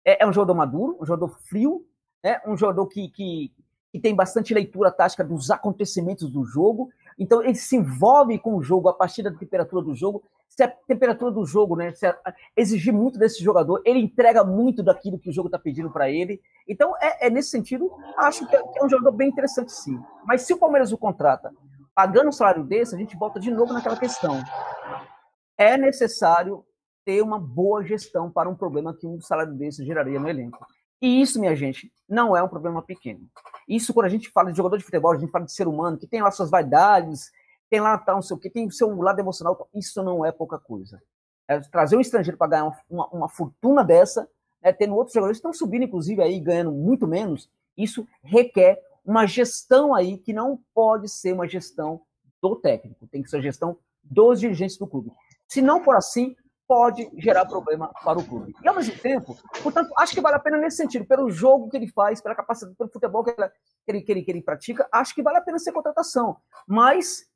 É, 0.04 0.22
é, 0.22 0.26
um 0.26 0.32
jogador 0.32 0.54
maduro, 0.54 0.98
um 1.00 1.06
jogador 1.06 1.36
frio, 1.48 1.84
né, 2.22 2.40
um 2.46 2.56
jogador 2.56 2.86
que, 2.86 3.08
que, 3.08 3.52
que 3.96 4.02
tem 4.02 4.14
bastante 4.14 4.52
leitura 4.52 4.90
tática 4.90 5.24
dos 5.24 5.50
acontecimentos 5.50 6.30
do 6.30 6.44
jogo. 6.44 6.90
Então 7.18 7.42
ele 7.42 7.54
se 7.54 7.76
envolve 7.76 8.38
com 8.38 8.54
o 8.54 8.62
jogo 8.62 8.88
a 8.88 8.92
partir 8.92 9.22
da 9.22 9.30
temperatura 9.30 9.82
do 9.82 9.94
jogo 9.94 10.22
se 10.56 10.62
a 10.62 10.68
temperatura 10.68 11.30
do 11.30 11.44
jogo, 11.44 11.76
né, 11.76 11.92
se 11.92 12.06
exigir 12.56 12.90
muito 12.90 13.18
desse 13.18 13.44
jogador, 13.44 13.82
ele 13.84 13.98
entrega 13.98 14.42
muito 14.42 14.82
daquilo 14.82 15.18
que 15.18 15.28
o 15.28 15.32
jogo 15.32 15.48
está 15.48 15.58
pedindo 15.58 15.90
para 15.90 16.10
ele. 16.10 16.40
Então, 16.66 16.94
é, 16.98 17.26
é, 17.26 17.30
nesse 17.30 17.50
sentido, 17.50 17.92
acho 18.16 18.48
que 18.48 18.56
é, 18.56 18.62
que 18.62 18.78
é, 18.78 18.82
um 18.82 18.88
jogador 18.88 19.12
bem 19.12 19.28
interessante, 19.28 19.70
sim. 19.70 20.00
Mas 20.24 20.42
se 20.42 20.54
o 20.54 20.58
Palmeiras 20.58 20.92
o 20.92 20.98
contrata 20.98 21.52
pagando 21.94 22.28
um 22.28 22.32
salário 22.32 22.64
desse, 22.64 22.94
a 22.94 22.98
gente 22.98 23.16
volta 23.18 23.38
de 23.38 23.50
novo 23.50 23.72
naquela 23.72 23.98
questão. 23.98 24.42
É 25.58 25.76
necessário 25.76 26.64
ter 27.04 27.22
uma 27.22 27.38
boa 27.38 27.84
gestão 27.84 28.30
para 28.30 28.48
um 28.48 28.54
problema 28.54 28.94
que 28.94 29.06
um 29.06 29.20
salário 29.20 29.54
desse 29.54 29.84
geraria 29.84 30.18
no 30.18 30.28
elenco. 30.28 30.66
E 31.00 31.20
isso, 31.20 31.38
minha 31.38 31.54
gente, 31.54 31.92
não 32.08 32.36
é 32.36 32.42
um 32.42 32.48
problema 32.48 32.82
pequeno. 32.82 33.28
Isso, 33.68 33.92
quando 33.92 34.06
a 34.06 34.10
gente 34.10 34.30
fala 34.30 34.50
de 34.50 34.56
jogador 34.56 34.78
de 34.78 34.84
futebol, 34.84 35.12
a 35.12 35.18
gente 35.18 35.30
fala 35.30 35.44
de 35.44 35.52
ser 35.52 35.68
humano, 35.68 35.98
que 35.98 36.06
tem 36.06 36.22
lá 36.22 36.30
suas 36.30 36.50
vaidades, 36.50 37.30
tem 37.68 37.80
lá 37.80 37.98
tal, 37.98 38.16
não 38.16 38.22
sei 38.22 38.36
o 38.36 38.40
que, 38.40 38.48
tem 38.48 38.66
o 38.66 38.72
seu 38.72 38.94
lado 38.96 39.18
emocional. 39.18 39.68
Isso 39.74 40.02
não 40.02 40.24
é 40.24 40.32
pouca 40.32 40.58
coisa. 40.58 41.02
É 41.48 41.60
trazer 41.60 41.96
um 41.96 42.00
estrangeiro 42.00 42.38
para 42.38 42.48
ganhar 42.48 42.82
uma, 42.88 43.08
uma, 43.08 43.28
fortuna 43.28 43.84
dessa, 43.84 44.28
né, 44.62 44.72
tendo 44.72 44.94
outros 44.94 45.14
jogadores 45.14 45.38
que 45.38 45.46
estão 45.46 45.52
subindo, 45.52 45.84
inclusive, 45.84 46.22
aí, 46.22 46.40
ganhando 46.40 46.72
muito 46.72 47.06
menos, 47.06 47.50
isso 47.76 48.06
requer 48.22 48.80
uma 49.04 49.26
gestão 49.26 49.94
aí 49.94 50.18
que 50.18 50.32
não 50.32 50.58
pode 50.74 51.08
ser 51.08 51.32
uma 51.32 51.46
gestão 51.46 52.00
do 52.42 52.56
técnico, 52.56 53.06
tem 53.06 53.22
que 53.22 53.30
ser 53.30 53.36
a 53.38 53.40
gestão 53.40 53.78
dos 54.02 54.40
dirigentes 54.40 54.76
do 54.76 54.86
clube. 54.86 55.12
Se 55.46 55.62
não 55.62 55.82
for 55.84 55.96
assim, 55.96 56.36
pode 56.66 57.08
gerar 57.16 57.46
problema 57.46 57.92
para 58.04 58.18
o 58.18 58.24
clube. 58.24 58.54
E 58.62 58.68
ao 58.68 58.74
mesmo 58.74 58.98
tempo, 58.98 59.36
portanto, 59.62 59.92
acho 59.98 60.14
que 60.14 60.20
vale 60.20 60.36
a 60.36 60.40
pena 60.40 60.58
nesse 60.58 60.76
sentido, 60.76 61.06
pelo 61.06 61.30
jogo 61.30 61.68
que 61.68 61.76
ele 61.76 61.88
faz, 61.88 62.20
pela 62.20 62.34
capacidade, 62.34 62.76
pelo 62.76 62.90
futebol 62.90 63.22
que 63.24 63.30
ele, 63.30 64.02
que 64.02 64.12
ele, 64.12 64.22
que 64.22 64.30
ele, 64.30 64.42
pratica, 64.42 64.88
acho 64.92 65.14
que 65.14 65.22
vale 65.22 65.38
a 65.38 65.40
pena 65.40 65.58
ser 65.58 65.72
contratação. 65.72 66.36
Mas 66.66 67.26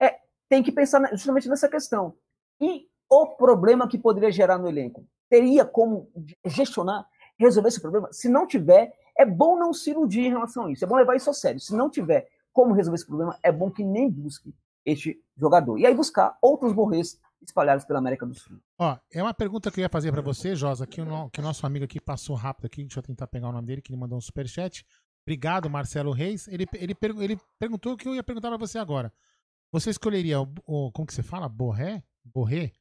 é, 0.00 0.18
tem 0.48 0.62
que 0.62 0.72
pensar 0.72 1.06
justamente 1.12 1.48
nessa 1.48 1.68
questão. 1.68 2.14
E 2.60 2.86
o 3.10 3.26
problema 3.26 3.88
que 3.88 3.98
poderia 3.98 4.30
gerar 4.30 4.58
no 4.58 4.68
elenco? 4.68 5.04
Teria 5.28 5.64
como 5.64 6.10
gestionar, 6.44 7.06
resolver 7.38 7.68
esse 7.68 7.80
problema? 7.80 8.08
Se 8.12 8.28
não 8.28 8.46
tiver, 8.46 8.92
é 9.16 9.24
bom 9.24 9.58
não 9.58 9.72
se 9.72 9.90
iludir 9.90 10.26
em 10.26 10.30
relação 10.30 10.66
a 10.66 10.72
isso. 10.72 10.84
É 10.84 10.88
bom 10.88 10.96
levar 10.96 11.16
isso 11.16 11.28
a 11.28 11.34
sério. 11.34 11.60
Se 11.60 11.74
não 11.74 11.90
tiver 11.90 12.28
como 12.52 12.74
resolver 12.74 12.96
esse 12.96 13.06
problema, 13.06 13.38
é 13.42 13.52
bom 13.52 13.70
que 13.70 13.84
nem 13.84 14.10
busque 14.10 14.54
este 14.84 15.22
jogador. 15.36 15.78
E 15.78 15.86
aí 15.86 15.94
buscar 15.94 16.36
outros 16.40 16.72
borrês 16.72 17.18
espalhados 17.42 17.84
pela 17.84 17.98
América 17.98 18.26
do 18.26 18.34
Sul. 18.34 18.58
Ó, 18.78 18.96
é 19.12 19.22
uma 19.22 19.34
pergunta 19.34 19.70
que 19.70 19.80
eu 19.80 19.82
ia 19.82 19.88
fazer 19.88 20.12
para 20.12 20.22
você, 20.22 20.54
Josa, 20.54 20.86
que 20.86 21.00
o, 21.00 21.30
que 21.30 21.40
o 21.40 21.42
nosso 21.42 21.66
amigo 21.66 21.84
aqui 21.84 22.00
passou 22.00 22.36
rápido 22.36 22.66
aqui, 22.66 22.82
deixa 22.82 22.98
eu 22.98 23.02
tentar 23.02 23.26
pegar 23.26 23.48
o 23.48 23.52
nome 23.52 23.66
dele, 23.66 23.82
que 23.82 23.92
ele 23.92 24.00
mandou 24.00 24.18
um 24.18 24.20
superchat. 24.20 24.84
Obrigado, 25.26 25.68
Marcelo 25.68 26.12
Reis. 26.12 26.48
Ele, 26.48 26.66
ele, 26.74 26.96
ele 27.20 27.40
perguntou 27.58 27.92
o 27.92 27.96
que 27.96 28.08
eu 28.08 28.14
ia 28.14 28.22
perguntar 28.22 28.48
para 28.48 28.56
você 28.56 28.78
agora. 28.78 29.12
Você 29.70 29.90
escolheria 29.90 30.40
o, 30.40 30.48
o, 30.66 30.92
como 30.92 31.06
que 31.06 31.14
você 31.14 31.22
fala? 31.22 31.48
Borré? 31.48 32.02
Borré? 32.24 32.72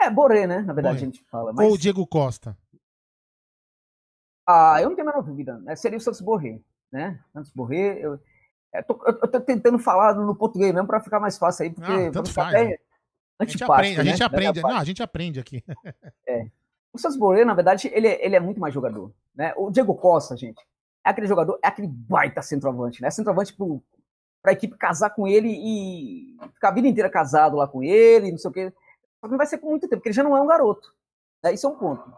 É, 0.00 0.10
Borré, 0.10 0.46
né? 0.46 0.60
Na 0.60 0.72
verdade 0.72 0.96
Borré. 0.96 1.02
a 1.02 1.10
gente 1.10 1.24
fala. 1.24 1.52
Mas... 1.52 1.66
Ou 1.66 1.74
o 1.74 1.78
Diego 1.78 2.06
Costa? 2.06 2.56
Ah, 4.48 4.80
eu 4.80 4.88
não 4.88 4.96
tenho 4.96 5.08
a 5.08 5.12
menor 5.12 5.24
dúvida. 5.24 5.58
Né? 5.58 5.76
Seria 5.76 5.98
o 5.98 6.00
Santos 6.00 6.20
Borré, 6.20 6.60
né? 6.90 7.22
Santos 7.32 7.50
Borré, 7.50 7.98
eu, 7.98 8.18
eu, 8.72 8.84
tô, 8.84 9.04
eu 9.06 9.28
tô 9.28 9.40
tentando 9.40 9.78
falar 9.78 10.14
no 10.14 10.34
português 10.36 10.72
mesmo 10.72 10.86
para 10.86 11.00
ficar 11.00 11.18
mais 11.18 11.36
fácil 11.36 11.64
aí, 11.64 11.72
porque 11.72 11.92
ah, 11.92 12.10
tanto 12.12 12.32
faz, 12.32 12.54
até, 12.54 12.80
a 13.38 13.44
gente 13.44 13.64
aprende, 13.64 14.00
a 14.00 14.04
gente 14.04 14.20
né? 14.20 14.26
aprende, 14.26 14.62
não, 14.62 14.76
a 14.76 14.84
gente 14.84 15.02
aprende 15.02 15.40
aqui. 15.40 15.62
é. 16.26 16.46
O 16.92 16.98
Santos 16.98 17.18
Borré, 17.18 17.44
na 17.44 17.54
verdade, 17.54 17.90
ele, 17.92 18.08
ele 18.08 18.36
é 18.36 18.40
muito 18.40 18.60
mais 18.60 18.72
jogador. 18.72 19.12
Né? 19.34 19.52
O 19.56 19.70
Diego 19.70 19.94
Costa, 19.94 20.36
gente, 20.36 20.60
é 21.04 21.10
aquele 21.10 21.26
jogador, 21.26 21.58
é 21.62 21.68
aquele 21.68 21.88
baita 21.88 22.40
centroavante, 22.40 23.02
né? 23.02 23.10
Centroavante 23.10 23.54
para 23.54 24.50
a 24.50 24.52
equipe 24.52 24.76
casar 24.76 25.10
com 25.10 25.28
ele 25.28 25.48
e 25.48 26.36
ficar 26.54 26.70
a 26.70 26.72
vida 26.72 26.88
inteira 26.88 27.10
casado 27.10 27.56
lá 27.56 27.68
com 27.68 27.82
ele, 27.82 28.30
não 28.30 28.38
sei 28.38 28.50
o 28.50 28.54
quê. 28.54 28.72
Só 29.20 29.26
que 29.26 29.30
não 29.30 29.38
vai 29.38 29.46
ser 29.46 29.58
por 29.58 29.68
muito 29.70 29.82
tempo, 29.82 29.96
porque 29.96 30.08
ele 30.08 30.16
já 30.16 30.24
não 30.24 30.36
é 30.36 30.40
um 30.40 30.46
garoto. 30.46 30.94
Né? 31.42 31.52
Isso 31.52 31.66
é 31.66 31.70
um 31.70 31.76
ponto. 31.76 32.12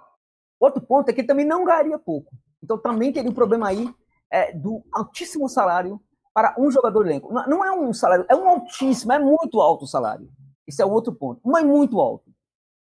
Outro 0.61 0.81
ponto 0.81 1.09
é 1.09 1.13
que 1.13 1.21
ele 1.21 1.29
também 1.29 1.45
não 1.45 1.65
ganharia 1.65 1.99
pouco. 1.99 2.35
Então 2.63 2.79
também 2.79 3.13
teria 3.13 3.31
um 3.31 3.35
problema 3.35 3.69
aí 3.69 3.93
é, 4.31 4.53
do 4.53 4.85
altíssimo 4.93 5.49
salário 5.49 6.01
para 6.33 6.55
um 6.59 6.71
jogador 6.71 7.05
elenco. 7.05 7.33
Não 7.33 7.65
é 7.65 7.73
um 7.73 7.93
salário, 7.93 8.25
é 8.29 8.37
um 8.37 8.49
altíssimo, 8.49 9.13
é 9.13 9.19
muito 9.19 9.61
alto 9.61 9.85
o 9.85 9.89
salário. 9.89 10.31
Isso 10.69 10.83
é 10.83 10.85
outro 10.85 11.15
ponto. 11.15 11.41
Mas 11.45 11.65
muito 11.65 12.01
alto. 12.01 12.31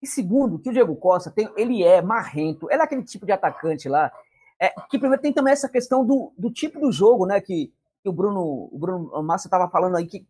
E 0.01 0.07
segundo, 0.07 0.59
que 0.59 0.69
o 0.69 0.73
Diego 0.73 0.95
Costa 0.95 1.31
tem, 1.31 1.49
ele 1.55 1.83
é 1.83 2.01
marrento, 2.01 2.69
ele 2.69 2.81
é 2.81 2.83
aquele 2.83 3.03
tipo 3.03 3.25
de 3.25 3.31
atacante 3.31 3.87
lá, 3.87 4.11
é, 4.59 4.69
que 4.89 4.99
primeiro 4.99 5.21
tem 5.21 5.31
também 5.31 5.53
essa 5.53 5.69
questão 5.69 6.05
do, 6.05 6.33
do 6.37 6.51
tipo 6.51 6.79
do 6.79 6.91
jogo, 6.91 7.25
né? 7.25 7.39
Que, 7.39 7.71
que 8.03 8.09
o 8.09 8.13
Bruno, 8.13 8.69
o 8.71 8.77
Bruno 8.77 9.23
Massa 9.23 9.47
estava 9.47 9.69
falando 9.69 9.95
aí 9.95 10.05
que, 10.05 10.25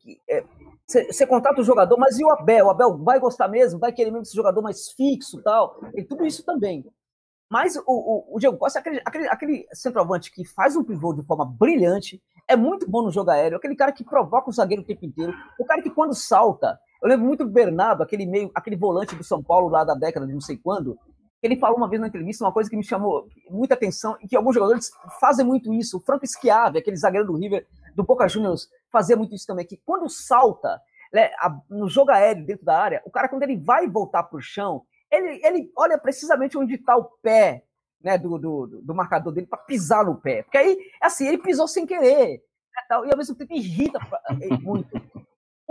você 0.88 1.24
é, 1.24 1.26
contrata 1.26 1.62
o 1.62 1.64
jogador, 1.64 1.98
mas 1.98 2.20
e 2.20 2.24
o 2.24 2.30
Abel? 2.30 2.68
O 2.68 2.70
Abel 2.70 2.98
vai 2.98 3.20
gostar 3.20 3.48
mesmo? 3.48 3.80
Vai 3.80 3.94
querer 3.94 4.12
mesmo 4.12 4.24
esse 4.24 4.36
jogador 4.36 4.62
mais 4.62 4.92
fixo 4.92 5.42
tal? 5.42 5.80
E 5.96 6.04
tudo 6.04 6.26
isso 6.26 6.44
também. 6.46 6.86
Mas 7.50 7.76
o, 7.76 7.84
o, 7.88 8.36
o 8.36 8.40
Diego 8.40 8.58
Costa 8.58 8.80
é 8.80 8.82
aquele, 8.82 9.02
aquele, 9.06 9.28
aquele, 9.28 9.68
centroavante 9.74 10.32
que 10.32 10.46
faz 10.46 10.76
um 10.76 10.84
pivô 10.84 11.14
de 11.14 11.24
forma 11.24 11.46
brilhante, 11.46 12.22
é 12.48 12.56
muito 12.56 12.90
bom 12.90 13.02
no 13.02 13.12
jogo 13.12 13.30
aéreo, 13.30 13.58
aquele 13.58 13.76
cara 13.76 13.92
que 13.92 14.06
provoca 14.06 14.50
o 14.50 14.54
zagueiro 14.54 14.82
o 14.82 14.86
tempo 14.86 15.06
inteiro, 15.06 15.34
o 15.60 15.66
cara 15.66 15.82
que 15.82 15.90
quando 15.90 16.16
salta, 16.16 16.80
eu 17.02 17.10
lembro 17.10 17.26
muito 17.26 17.44
do 17.44 17.52
Bernardo, 17.52 18.04
aquele 18.04 18.26
meio, 18.26 18.52
aquele 18.54 18.76
volante 18.76 19.16
do 19.16 19.24
São 19.24 19.42
Paulo 19.42 19.70
lá 19.70 19.84
da 19.84 19.96
década 19.96 20.28
de 20.28 20.34
não 20.34 20.42
sei 20.42 20.58
quando. 20.58 20.98
Ele 21.42 21.58
falou 21.58 21.78
uma 21.78 21.90
vez 21.90 22.00
na 22.00 22.08
entrevista 22.08 22.46
uma 22.46 22.52
coisa 22.52 22.70
que 22.70 22.78
me 22.78 22.84
chamou 22.84 23.28
muita 23.50 23.74
atenção 23.74 24.16
e 24.22 24.28
que 24.28 24.36
alguns 24.36 24.54
jogadores 24.54 24.92
fazem 25.20 25.44
muito 25.44 25.74
isso. 25.74 25.98
O 25.98 26.00
Franco 26.00 26.28
Schiavi, 26.28 26.78
aquele 26.78 26.96
zagueiro 26.96 27.26
do 27.26 27.36
River, 27.36 27.66
do 27.96 28.04
Boca 28.04 28.28
Juniors, 28.28 28.70
fazia 28.92 29.16
muito 29.16 29.34
isso 29.34 29.48
também. 29.48 29.66
Que 29.66 29.82
quando 29.84 30.08
salta 30.08 30.80
né, 31.12 31.32
no 31.68 31.90
jogo 31.90 32.12
aéreo 32.12 32.46
dentro 32.46 32.64
da 32.64 32.78
área, 32.78 33.02
o 33.04 33.10
cara 33.10 33.28
quando 33.28 33.42
ele 33.42 33.58
vai 33.58 33.88
voltar 33.88 34.22
para 34.22 34.38
o 34.38 34.42
chão, 34.42 34.84
ele, 35.12 35.42
ele 35.44 35.72
olha 35.76 35.98
precisamente 35.98 36.56
onde 36.56 36.76
está 36.76 36.96
o 36.96 37.06
pé 37.24 37.64
né, 38.04 38.20
do, 38.20 38.38
do, 38.38 38.82
do 38.84 38.94
marcador 38.94 39.34
dele 39.34 39.48
para 39.48 39.60
pisar 39.60 40.06
no 40.06 40.22
pé. 40.22 40.44
Porque 40.44 40.58
aí, 40.60 40.78
assim, 41.02 41.28
ele 41.28 41.40
pisou 41.40 41.68
sem 41.68 41.88
querer. 41.88 42.44
Né, 42.76 43.08
e 43.08 43.12
ao 43.12 43.18
mesmo 43.18 43.36
tempo 43.36 43.54
irrita 43.54 44.00
muito. 44.62 44.90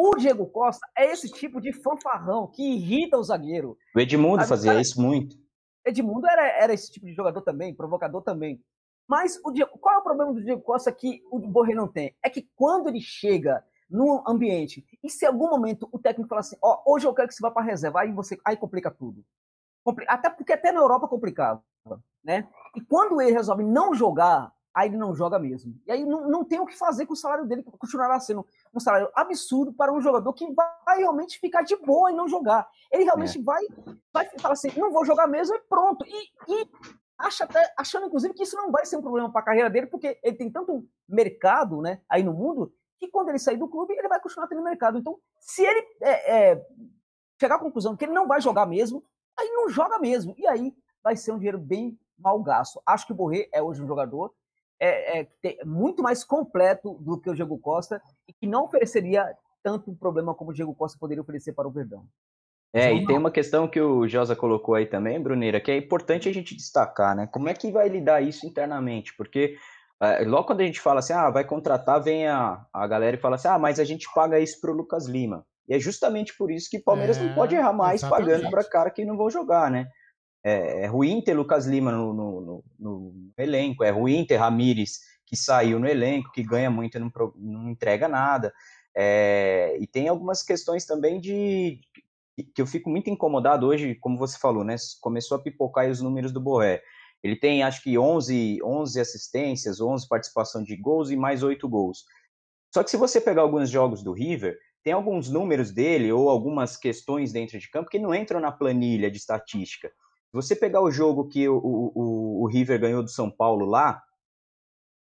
O 0.02 0.16
Diego 0.16 0.46
Costa 0.46 0.86
é 0.96 1.12
esse 1.12 1.30
tipo 1.30 1.60
de 1.60 1.74
fanfarrão 1.74 2.46
que 2.46 2.62
irrita 2.62 3.18
o 3.18 3.22
zagueiro. 3.22 3.76
O 3.94 4.00
Edmundo 4.00 4.42
fazia 4.46 4.70
cara, 4.70 4.80
isso 4.80 4.98
muito. 4.98 5.36
Edmundo 5.84 6.26
era, 6.26 6.42
era 6.46 6.72
esse 6.72 6.90
tipo 6.90 7.04
de 7.04 7.12
jogador 7.12 7.42
também, 7.42 7.74
provocador 7.74 8.22
também. 8.22 8.64
Mas 9.06 9.38
o 9.44 9.50
Diego, 9.50 9.78
qual 9.78 9.96
é 9.96 9.98
o 9.98 10.02
problema 10.02 10.32
do 10.32 10.42
Diego 10.42 10.62
Costa 10.62 10.90
que 10.90 11.20
o 11.30 11.38
Borré 11.38 11.74
não 11.74 11.86
tem? 11.86 12.16
É 12.24 12.30
que 12.30 12.48
quando 12.56 12.88
ele 12.88 13.02
chega 13.02 13.62
no 13.90 14.24
ambiente 14.26 14.82
e 15.04 15.10
se 15.10 15.26
em 15.26 15.28
algum 15.28 15.50
momento 15.50 15.86
o 15.92 15.98
técnico 15.98 16.30
fala 16.30 16.40
assim, 16.40 16.56
ó, 16.62 16.80
oh, 16.82 16.94
hoje 16.94 17.06
eu 17.06 17.12
quero 17.12 17.28
que 17.28 17.34
você 17.34 17.42
vá 17.42 17.50
para 17.50 17.66
reserva, 17.66 18.00
aí 18.00 18.10
você 18.10 18.38
aí 18.42 18.56
complica 18.56 18.90
tudo. 18.90 19.22
Até 20.08 20.30
porque 20.30 20.54
até 20.54 20.72
na 20.72 20.80
Europa 20.80 21.08
complicava, 21.08 21.62
né? 22.24 22.48
E 22.74 22.80
quando 22.80 23.20
ele 23.20 23.32
resolve 23.32 23.64
não 23.64 23.92
jogar, 23.92 24.50
aí 24.74 24.88
ele 24.88 24.96
não 24.96 25.14
joga 25.14 25.38
mesmo. 25.38 25.74
E 25.86 25.92
aí 25.92 26.04
não, 26.04 26.28
não 26.28 26.44
tem 26.44 26.60
o 26.60 26.66
que 26.66 26.76
fazer 26.76 27.06
com 27.06 27.12
o 27.12 27.16
salário 27.16 27.46
dele, 27.46 27.62
que 27.62 27.70
continuará 27.72 28.18
sendo 28.20 28.46
um 28.72 28.80
salário 28.80 29.10
absurdo 29.14 29.72
para 29.72 29.92
um 29.92 30.00
jogador 30.00 30.32
que 30.32 30.50
vai 30.52 30.98
realmente 30.98 31.38
ficar 31.38 31.62
de 31.62 31.76
boa 31.76 32.10
e 32.10 32.14
não 32.14 32.28
jogar. 32.28 32.68
Ele 32.90 33.04
realmente 33.04 33.38
é. 33.38 33.42
vai, 33.42 33.62
vai 34.12 34.28
falar 34.38 34.54
assim, 34.54 34.70
não 34.76 34.92
vou 34.92 35.04
jogar 35.04 35.26
mesmo 35.26 35.54
e 35.54 35.60
pronto. 35.60 36.04
E, 36.06 36.30
e 36.48 36.68
acha 37.18 37.44
até, 37.44 37.72
achando, 37.76 38.06
inclusive, 38.06 38.34
que 38.34 38.42
isso 38.42 38.56
não 38.56 38.70
vai 38.70 38.86
ser 38.86 38.96
um 38.96 39.02
problema 39.02 39.30
para 39.30 39.40
a 39.40 39.44
carreira 39.44 39.70
dele, 39.70 39.86
porque 39.86 40.18
ele 40.22 40.36
tem 40.36 40.50
tanto 40.50 40.86
mercado 41.08 41.80
né, 41.80 42.00
aí 42.08 42.22
no 42.22 42.32
mundo, 42.32 42.72
que 42.98 43.08
quando 43.08 43.30
ele 43.30 43.38
sair 43.38 43.56
do 43.56 43.68
clube, 43.68 43.94
ele 43.94 44.08
vai 44.08 44.20
continuar 44.20 44.46
tendo 44.46 44.62
mercado. 44.62 44.98
Então, 44.98 45.18
se 45.38 45.64
ele 45.64 45.86
é, 46.02 46.50
é, 46.52 46.66
chegar 47.40 47.56
à 47.56 47.58
conclusão 47.58 47.96
que 47.96 48.04
ele 48.04 48.12
não 48.12 48.28
vai 48.28 48.40
jogar 48.40 48.66
mesmo, 48.66 49.02
aí 49.38 49.48
não 49.50 49.68
joga 49.68 49.98
mesmo. 49.98 50.34
E 50.36 50.46
aí 50.46 50.74
vai 51.02 51.16
ser 51.16 51.32
um 51.32 51.38
dinheiro 51.38 51.58
bem 51.58 51.98
mal 52.18 52.40
gasto. 52.42 52.80
Acho 52.84 53.06
que 53.06 53.12
o 53.12 53.16
Borré 53.16 53.48
é 53.52 53.62
hoje 53.62 53.82
um 53.82 53.86
jogador 53.86 54.32
é, 54.80 55.26
é, 55.44 55.64
muito 55.64 56.02
mais 56.02 56.24
completo 56.24 56.94
do 57.00 57.20
que 57.20 57.28
o 57.28 57.34
Diego 57.34 57.58
Costa 57.58 58.00
e 58.26 58.32
que 58.32 58.46
não 58.46 58.64
ofereceria 58.64 59.24
tanto 59.62 59.94
problema 59.94 60.34
como 60.34 60.50
o 60.50 60.54
Diego 60.54 60.74
Costa 60.74 60.98
poderia 60.98 61.22
oferecer 61.22 61.52
para 61.52 61.68
o 61.68 61.70
Verdão. 61.70 62.04
É, 62.72 62.92
e 62.92 63.04
tem 63.04 63.18
uma 63.18 63.32
questão 63.32 63.66
que 63.66 63.80
o 63.80 64.06
Josa 64.06 64.36
colocou 64.36 64.76
aí 64.76 64.86
também, 64.86 65.20
Bruneira, 65.20 65.60
que 65.60 65.72
é 65.72 65.76
importante 65.76 66.28
a 66.28 66.32
gente 66.32 66.54
destacar, 66.54 67.16
né? 67.16 67.26
Como 67.26 67.48
é 67.48 67.54
que 67.54 67.70
vai 67.72 67.88
lidar 67.88 68.20
isso 68.20 68.46
internamente? 68.46 69.12
Porque 69.16 69.56
é, 70.00 70.24
logo 70.24 70.44
quando 70.44 70.60
a 70.60 70.64
gente 70.64 70.80
fala 70.80 71.00
assim, 71.00 71.12
ah, 71.12 71.28
vai 71.30 71.44
contratar, 71.44 72.00
vem 72.00 72.28
a, 72.28 72.64
a 72.72 72.86
galera 72.86 73.16
e 73.16 73.20
fala 73.20 73.34
assim, 73.34 73.48
ah, 73.48 73.58
mas 73.58 73.80
a 73.80 73.84
gente 73.84 74.08
paga 74.14 74.38
isso 74.38 74.60
para 74.60 74.70
o 74.70 74.74
Lucas 74.74 75.06
Lima. 75.06 75.44
E 75.68 75.74
é 75.74 75.80
justamente 75.80 76.36
por 76.36 76.50
isso 76.50 76.70
que 76.70 76.78
o 76.78 76.82
Palmeiras 76.82 77.18
é, 77.18 77.24
não 77.24 77.34
pode 77.34 77.54
errar 77.54 77.72
mais 77.72 78.02
exatamente. 78.02 78.26
pagando 78.26 78.50
para 78.50 78.64
cara 78.64 78.90
que 78.90 79.04
não 79.04 79.16
vão 79.16 79.28
jogar, 79.28 79.70
né? 79.70 79.88
É, 80.42 80.84
é 80.84 80.86
ruim 80.86 81.20
ter 81.20 81.34
Lucas 81.34 81.66
Lima 81.66 81.92
no, 81.92 82.14
no, 82.14 82.40
no, 82.40 82.64
no, 82.78 83.32
elenco, 83.36 83.84
é 83.84 83.90
ruim 83.90 84.24
ter 84.24 84.36
Ramires 84.36 85.00
que 85.26 85.36
saiu 85.36 85.78
no 85.78 85.86
elenco, 85.86 86.32
que 86.32 86.42
ganha 86.42 86.70
muito 86.70 86.96
e 86.96 87.00
não, 87.00 87.12
não 87.36 87.70
entrega 87.70 88.08
nada. 88.08 88.52
É, 88.96 89.76
e 89.78 89.86
tem 89.86 90.08
algumas 90.08 90.42
questões 90.42 90.84
também 90.84 91.20
de 91.20 91.80
que 92.54 92.62
eu 92.62 92.66
fico 92.66 92.88
muito 92.88 93.10
incomodado 93.10 93.66
hoje, 93.66 93.94
como 93.94 94.18
você 94.18 94.38
falou, 94.38 94.64
né? 94.64 94.74
Começou 95.00 95.36
a 95.36 95.42
pipocar 95.42 95.88
os 95.88 96.00
números 96.00 96.32
do 96.32 96.40
Borré. 96.40 96.82
Ele 97.22 97.36
tem, 97.36 97.62
acho 97.62 97.82
que 97.82 97.98
11, 97.98 98.58
11 98.64 98.98
assistências, 98.98 99.80
11 99.80 100.08
participação 100.08 100.62
de 100.64 100.74
gols 100.74 101.10
e 101.10 101.16
mais 101.16 101.42
8 101.42 101.68
gols. 101.68 102.04
Só 102.72 102.82
que 102.82 102.90
se 102.90 102.96
você 102.96 103.20
pegar 103.20 103.42
alguns 103.42 103.68
jogos 103.68 104.02
do 104.02 104.12
River, 104.12 104.58
tem 104.82 104.94
alguns 104.94 105.28
números 105.28 105.70
dele 105.70 106.10
ou 106.10 106.30
algumas 106.30 106.76
questões 106.76 107.30
dentro 107.30 107.58
de 107.58 107.70
campo 107.70 107.90
que 107.90 107.98
não 107.98 108.14
entram 108.14 108.40
na 108.40 108.50
planilha 108.50 109.10
de 109.10 109.18
estatística 109.18 109.92
você 110.32 110.54
pegar 110.54 110.80
o 110.80 110.90
jogo 110.90 111.28
que 111.28 111.48
o, 111.48 111.56
o, 111.56 112.42
o 112.42 112.46
River 112.46 112.80
ganhou 112.80 113.02
do 113.02 113.10
São 113.10 113.30
Paulo 113.30 113.64
lá, 113.64 114.02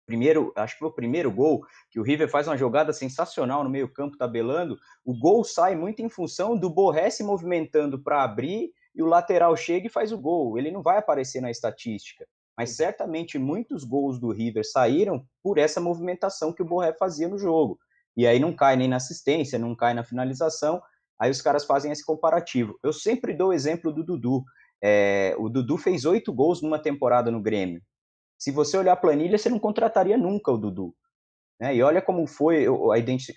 primeiro, 0.06 0.52
acho 0.56 0.74
que 0.74 0.80
foi 0.80 0.90
o 0.90 0.94
primeiro 0.94 1.32
gol, 1.32 1.66
que 1.90 2.00
o 2.00 2.04
River 2.04 2.30
faz 2.30 2.48
uma 2.48 2.58
jogada 2.58 2.92
sensacional 2.92 3.64
no 3.64 3.70
meio-campo, 3.70 4.18
tabelando. 4.18 4.78
O 5.06 5.18
gol 5.18 5.44
sai 5.44 5.76
muito 5.76 6.02
em 6.02 6.10
função 6.10 6.58
do 6.58 6.70
Borré 6.70 7.10
se 7.10 7.24
movimentando 7.24 8.02
para 8.02 8.24
abrir 8.24 8.72
e 8.96 9.02
o 9.02 9.08
lateral 9.08 9.56
chega 9.56 9.88
e 9.88 9.92
faz 9.92 10.12
o 10.12 10.18
gol. 10.18 10.58
Ele 10.58 10.72
não 10.72 10.82
vai 10.82 10.98
aparecer 10.98 11.42
na 11.42 11.50
estatística, 11.50 12.28
mas 12.58 12.76
certamente 12.76 13.40
muitos 13.40 13.84
gols 13.84 14.20
do 14.20 14.32
River 14.32 14.64
saíram 14.70 15.26
por 15.42 15.58
essa 15.58 15.80
movimentação 15.80 16.54
que 16.54 16.62
o 16.62 16.66
Borré 16.66 16.94
fazia 16.94 17.28
no 17.28 17.38
jogo. 17.38 17.80
E 18.16 18.28
aí 18.28 18.40
não 18.40 18.54
cai 18.54 18.76
nem 18.76 18.88
na 18.88 18.98
assistência, 18.98 19.58
não 19.58 19.76
cai 19.76 19.94
na 19.94 20.04
finalização. 20.04 20.82
Aí 21.20 21.32
os 21.32 21.42
caras 21.42 21.66
fazem 21.66 21.92
esse 21.92 22.06
comparativo. 22.06 22.78
Eu 22.84 22.94
sempre 22.94 23.34
dou 23.34 23.50
o 23.50 23.54
exemplo 23.54 23.92
do 23.92 24.04
Dudu. 24.04 24.44
É, 24.84 25.34
o 25.38 25.48
Dudu 25.48 25.78
fez 25.78 26.04
oito 26.04 26.34
gols 26.34 26.62
numa 26.62 26.78
temporada 26.78 27.32
no 27.32 27.42
Grêmio. 27.42 27.82
Se 28.38 28.52
você 28.52 28.78
olhar 28.78 28.94
a 28.94 28.98
planilha, 28.98 29.38
você 29.38 29.50
não 29.50 29.60
contrataria 29.60 30.18
nunca 30.18 30.52
o 30.52 30.58
Dudu. 30.58 30.94
Né? 31.60 31.76
E 31.76 31.82
olha 31.82 32.02
como 32.02 32.28
foi 32.28 32.66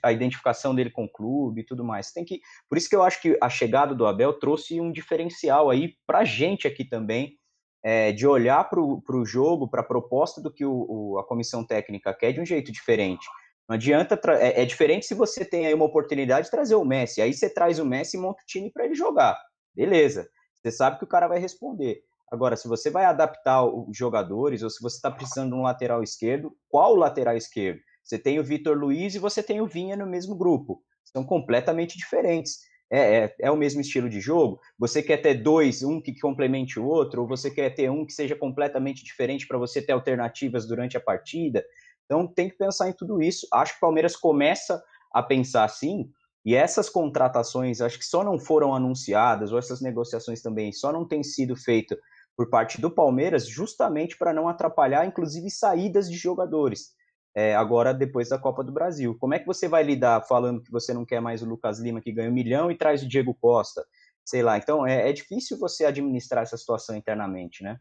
a 0.05 0.11
identificação 0.13 0.75
dele 0.75 0.91
com 0.91 1.05
o 1.05 1.09
clube 1.09 1.61
e 1.61 1.65
tudo 1.65 1.85
mais. 1.85 2.11
Tem 2.11 2.25
que, 2.25 2.41
por 2.69 2.77
isso 2.77 2.89
que 2.89 2.97
eu 2.97 3.03
acho 3.05 3.23
que 3.23 3.39
a 3.41 3.49
chegada 3.49 3.95
do 3.95 4.07
Abel 4.07 4.33
trouxe 4.33 4.81
um 4.81 4.91
diferencial 4.91 5.71
aí 5.71 5.95
para 6.05 6.19
a 6.19 6.25
gente 6.25 6.67
aqui 6.67 6.85
também, 6.85 7.39
é, 7.85 8.11
de 8.11 8.27
olhar 8.27 8.69
para 8.69 8.81
o 8.81 9.25
jogo, 9.25 9.69
para 9.69 9.83
a 9.83 9.87
proposta 9.87 10.43
do 10.43 10.53
que 10.53 10.65
o, 10.65 10.87
o, 10.89 11.19
a 11.19 11.25
comissão 11.25 11.65
técnica 11.65 12.13
quer 12.13 12.33
de 12.33 12.41
um 12.41 12.45
jeito 12.45 12.73
diferente. 12.73 13.25
Não 13.69 13.75
adianta. 13.75 14.19
É, 14.41 14.63
é, 14.63 14.65
diferente 14.65 15.07
se 15.07 15.15
você 15.15 15.45
tem 15.45 15.67
aí 15.67 15.75
uma 15.75 15.85
oportunidade 15.85 16.47
de 16.47 16.51
trazer 16.51 16.75
o 16.75 16.85
Messi. 16.85 17.23
Aí 17.23 17.33
você 17.33 17.49
traz 17.49 17.79
o 17.79 17.85
Messi 17.85 18.17
e 18.17 18.21
monta 18.21 18.43
o 18.43 18.47
time 18.47 18.71
para 18.73 18.85
ele 18.87 18.95
jogar. 18.95 19.39
Beleza. 19.75 20.29
Você 20.67 20.73
sabe 20.73 20.99
que 20.99 21.05
o 21.05 21.07
cara 21.07 21.29
vai 21.29 21.39
responder. 21.39 22.03
Agora, 22.29 22.57
se 22.57 22.67
você 22.67 22.91
vai 22.91 23.05
adaptar 23.05 23.65
os 23.65 23.97
jogadores, 23.97 24.65
ou 24.65 24.71
se 24.71 24.83
você 24.83 24.97
está 24.97 25.09
precisando 25.09 25.51
de 25.51 25.55
um 25.55 25.63
lateral 25.63 26.03
esquerdo, 26.03 26.57
qual 26.69 26.97
lateral 26.97 27.37
esquerdo? 27.37 27.79
Você 28.03 28.19
tem 28.19 28.41
o 28.41 28.45
Vitor 28.45 28.77
Luiz 28.77 29.15
e 29.15 29.21
você 29.21 29.45
tem 29.45 29.61
o 29.61 29.67
Vinha 29.67 29.95
no 29.97 30.09
mesmo 30.09 30.35
grupo. 30.35 30.83
São 31.05 31.25
completamente 31.25 31.97
diferentes. 31.97 32.59
É, 32.91 32.99
é, 32.99 33.37
é, 33.43 33.51
o 33.51 33.57
mesmo 33.57 33.81
estilo 33.81 34.09
de 34.09 34.21
jogo? 34.21 34.59
Você 34.77 35.05
quer 35.05 35.19
ter 35.19 35.35
dois, 35.35 35.85
um 35.85 36.01
que 36.01 36.19
complemente 36.19 36.81
o 36.81 36.85
outro, 36.85 37.23
ou 37.23 37.29
você 37.29 37.49
quer 37.49 37.71
ter 37.71 37.89
um 37.89 38.05
que 38.05 38.13
seja 38.13 38.35
completamente 38.35 39.05
diferente 39.05 39.47
para 39.47 39.59
você 39.59 39.81
ter 39.81 39.93
alternativas 39.93 40.67
durante 40.67 40.97
a 40.97 41.01
partida? 41.01 41.65
Então 42.07 42.27
tem 42.27 42.49
que 42.49 42.57
pensar 42.57 42.89
em 42.89 42.93
tudo 42.93 43.23
isso. 43.23 43.47
Acho 43.53 43.75
que 43.75 43.79
o 43.79 43.83
Palmeiras 43.83 44.17
começa 44.17 44.83
a 45.13 45.23
pensar 45.23 45.63
assim, 45.63 46.11
e 46.47 46.55
essas 46.55 46.89
contratações 46.89 47.81
acho 47.81 47.99
que 47.99 48.07
só 48.07 48.23
não 48.23 48.39
foram 48.39 48.73
anunciadas, 48.73 49.51
ou 49.51 49.59
essas 49.59 49.81
negociações 49.81 50.41
também 50.41 50.73
só 50.73 50.93
não 50.93 51.05
têm 51.05 51.25
sido 51.25 51.57
feitas 51.57 51.99
por 52.37 52.49
parte 52.49 52.81
do 52.81 52.89
Palmeiras, 52.89 53.49
justamente 53.49 54.17
para 54.17 54.33
não 54.33 54.49
atrapalhar, 54.49 55.05
inclusive, 55.05 55.51
saídas 55.51 56.09
de 56.09 56.17
jogadores. 56.17 56.95
É, 57.35 57.57
agora, 57.57 57.93
depois 57.93 58.29
da 58.29 58.39
Copa 58.39 58.63
do 58.63 58.73
Brasil. 58.73 59.17
Como 59.19 59.35
é 59.35 59.41
que 59.41 59.47
você 59.47 59.67
vai 59.67 59.83
lidar 59.83 60.25
falando 60.27 60.63
que 60.63 60.71
você 60.71 60.95
não 60.95 61.05
quer 61.05 61.21
mais 61.21 61.43
o 61.43 61.47
Lucas 61.47 61.81
Lima, 61.81 62.01
que 62.01 62.13
ganha 62.13 62.31
um 62.31 62.35
milhão, 62.35 62.71
e 62.71 62.77
traz 62.77 63.03
o 63.03 63.09
Diego 63.09 63.35
Costa? 63.35 63.85
Sei 64.25 64.41
lá. 64.41 64.57
Então, 64.57 64.87
é, 64.87 65.09
é 65.09 65.13
difícil 65.13 65.59
você 65.59 65.85
administrar 65.85 66.45
essa 66.45 66.57
situação 66.57 66.95
internamente, 66.95 67.65
né? 67.65 67.77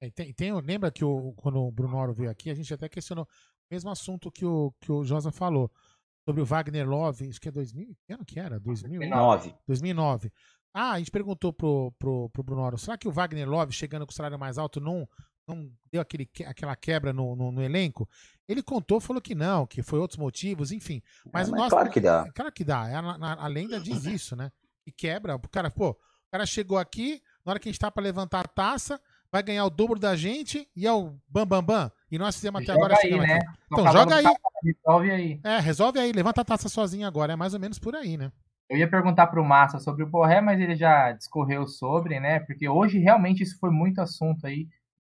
É, 0.00 0.10
tem, 0.10 0.34
tem, 0.34 0.60
lembra 0.60 0.90
que 0.90 1.04
o, 1.04 1.32
quando 1.36 1.60
o 1.60 1.72
Bruno 1.72 1.96
Oro 1.96 2.12
veio 2.12 2.30
aqui, 2.30 2.50
a 2.50 2.54
gente 2.54 2.74
até 2.74 2.88
questionou 2.88 3.24
o 3.24 3.74
mesmo 3.74 3.88
assunto 3.88 4.30
que 4.30 4.44
o, 4.44 4.74
que 4.80 4.92
o 4.92 5.02
Josa 5.02 5.32
falou, 5.32 5.70
sobre 6.24 6.40
o 6.40 6.44
Wagner 6.44 6.88
Love, 6.88 7.28
acho 7.28 7.40
que 7.40 7.48
é 7.48 7.52
2000, 7.52 7.96
que 8.04 8.12
ano 8.12 8.24
que 8.24 8.38
era? 8.38 8.58
2009. 8.60 9.54
2009. 9.66 10.32
Ah, 10.74 10.92
a 10.92 10.98
gente 10.98 11.10
perguntou 11.10 11.52
pro, 11.52 11.92
pro, 11.98 12.30
pro 12.30 12.42
Bruno 12.42 12.62
Oro, 12.62 12.78
será 12.78 12.96
que 12.96 13.08
o 13.08 13.12
Wagner 13.12 13.48
Love, 13.48 13.72
chegando 13.72 14.06
com 14.06 14.12
o 14.12 14.14
salário 14.14 14.38
mais 14.38 14.56
alto, 14.56 14.80
não, 14.80 15.06
não 15.46 15.70
deu 15.90 16.00
aquele, 16.00 16.28
aquela 16.46 16.74
quebra 16.74 17.12
no, 17.12 17.36
no, 17.36 17.52
no, 17.52 17.62
elenco? 17.62 18.08
Ele 18.48 18.62
contou, 18.62 19.00
falou 19.00 19.20
que 19.20 19.34
não, 19.34 19.66
que 19.66 19.82
foi 19.82 19.98
outros 19.98 20.18
motivos, 20.18 20.72
enfim. 20.72 21.02
Mas, 21.30 21.48
é, 21.48 21.52
mas 21.52 21.70
claro 21.70 21.90
que 21.90 22.00
dá. 22.00 22.30
Claro 22.32 22.52
que 22.52 22.64
dá. 22.64 22.88
É, 22.88 22.94
a, 22.94 23.00
a, 23.00 23.44
a, 23.44 23.46
lenda 23.48 23.78
diz 23.78 24.04
isso, 24.06 24.34
né? 24.34 24.50
E 24.86 24.92
quebra. 24.92 25.36
O 25.36 25.48
cara, 25.48 25.70
pô, 25.70 25.90
o 25.90 25.96
cara 26.30 26.46
chegou 26.46 26.78
aqui, 26.78 27.22
na 27.44 27.50
hora 27.50 27.60
que 27.60 27.68
a 27.68 27.72
gente 27.72 27.80
tá 27.80 27.90
pra 27.90 28.02
levantar 28.02 28.40
a 28.40 28.48
taça, 28.48 29.00
vai 29.32 29.42
ganhar 29.42 29.64
o 29.64 29.70
dobro 29.70 29.98
da 29.98 30.14
gente 30.14 30.68
e 30.76 30.86
é 30.86 30.92
o 30.92 31.14
bam 31.26 31.46
bam 31.46 31.62
bam. 31.62 31.90
E 32.10 32.18
nós 32.18 32.36
fizemos 32.36 32.62
até 32.62 32.74
joga 32.74 32.84
agora. 32.84 33.00
Aí, 33.02 33.18
né? 33.18 33.38
Então 33.66 33.90
joga 33.90 34.16
aí. 34.16 34.24
Resolve 34.62 35.10
aí. 35.10 35.40
É, 35.42 35.58
resolve 35.58 35.98
aí. 35.98 36.12
Levanta 36.12 36.42
a 36.42 36.44
taça 36.44 36.68
sozinho 36.68 37.06
agora. 37.06 37.32
É 37.32 37.36
mais 37.36 37.54
ou 37.54 37.60
menos 37.60 37.78
por 37.78 37.96
aí, 37.96 38.18
né? 38.18 38.30
Eu 38.68 38.76
ia 38.76 38.88
perguntar 38.88 39.26
para 39.26 39.40
o 39.40 39.44
Massa 39.44 39.78
sobre 39.78 40.02
o 40.02 40.06
Borré, 40.06 40.40
mas 40.40 40.60
ele 40.60 40.76
já 40.76 41.12
discorreu 41.12 41.66
sobre, 41.66 42.20
né? 42.20 42.40
Porque 42.40 42.68
hoje 42.68 42.98
realmente 42.98 43.42
isso 43.42 43.58
foi 43.58 43.70
muito 43.70 44.00
assunto 44.00 44.46
aí, 44.46 44.68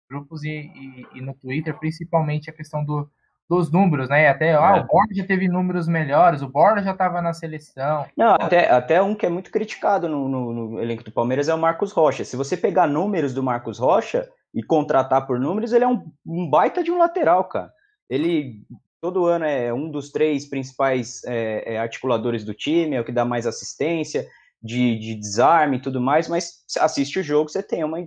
grupos 0.09 0.43
e, 0.43 0.49
e, 0.49 1.07
e 1.15 1.21
no 1.21 1.33
Twitter, 1.33 1.77
principalmente 1.77 2.49
a 2.49 2.53
questão 2.53 2.83
do, 2.83 3.09
dos 3.49 3.71
números, 3.71 4.07
né? 4.07 4.29
Até 4.29 4.53
ah, 4.53 4.77
é. 4.77 4.79
o 4.81 4.85
Borja 4.85 5.15
já 5.15 5.25
teve 5.25 5.47
números 5.47 5.87
melhores, 5.87 6.43
o 6.43 6.47
Borja 6.47 6.83
já 6.83 6.91
estava 6.91 7.19
na 7.21 7.33
seleção. 7.33 8.05
Não, 8.15 8.35
até, 8.35 8.69
até 8.69 9.01
um 9.01 9.15
que 9.15 9.25
é 9.25 9.29
muito 9.29 9.49
criticado 9.49 10.07
no, 10.07 10.29
no, 10.29 10.53
no, 10.53 10.81
elenco 10.81 11.03
do 11.03 11.11
Palmeiras 11.11 11.49
é 11.49 11.53
o 11.53 11.57
Marcos 11.57 11.91
Rocha. 11.91 12.23
Se 12.23 12.35
você 12.35 12.55
pegar 12.55 12.85
números 12.85 13.33
do 13.33 13.41
Marcos 13.41 13.79
Rocha 13.79 14.29
e 14.53 14.61
contratar 14.61 15.25
por 15.25 15.39
números, 15.39 15.73
ele 15.73 15.83
é 15.83 15.87
um, 15.87 16.05
um 16.25 16.47
baita 16.47 16.83
de 16.83 16.91
um 16.91 16.99
lateral, 16.99 17.43
cara. 17.45 17.71
Ele 18.07 18.61
todo 19.01 19.25
ano 19.25 19.45
é 19.45 19.73
um 19.73 19.89
dos 19.89 20.11
três 20.11 20.47
principais 20.47 21.23
é, 21.25 21.73
é, 21.73 21.79
articuladores 21.79 22.43
do 22.43 22.53
time, 22.53 22.97
é 22.97 23.01
o 23.01 23.05
que 23.05 23.11
dá 23.11 23.23
mais 23.23 23.47
assistência, 23.47 24.27
de, 24.61 24.99
de 24.99 25.15
desarme 25.15 25.77
e 25.77 25.81
tudo 25.81 26.01
mais, 26.01 26.27
mas 26.27 26.63
assiste 26.79 27.19
o 27.19 27.23
jogo, 27.23 27.49
você 27.49 27.63
tem 27.63 27.83
uma, 27.83 27.97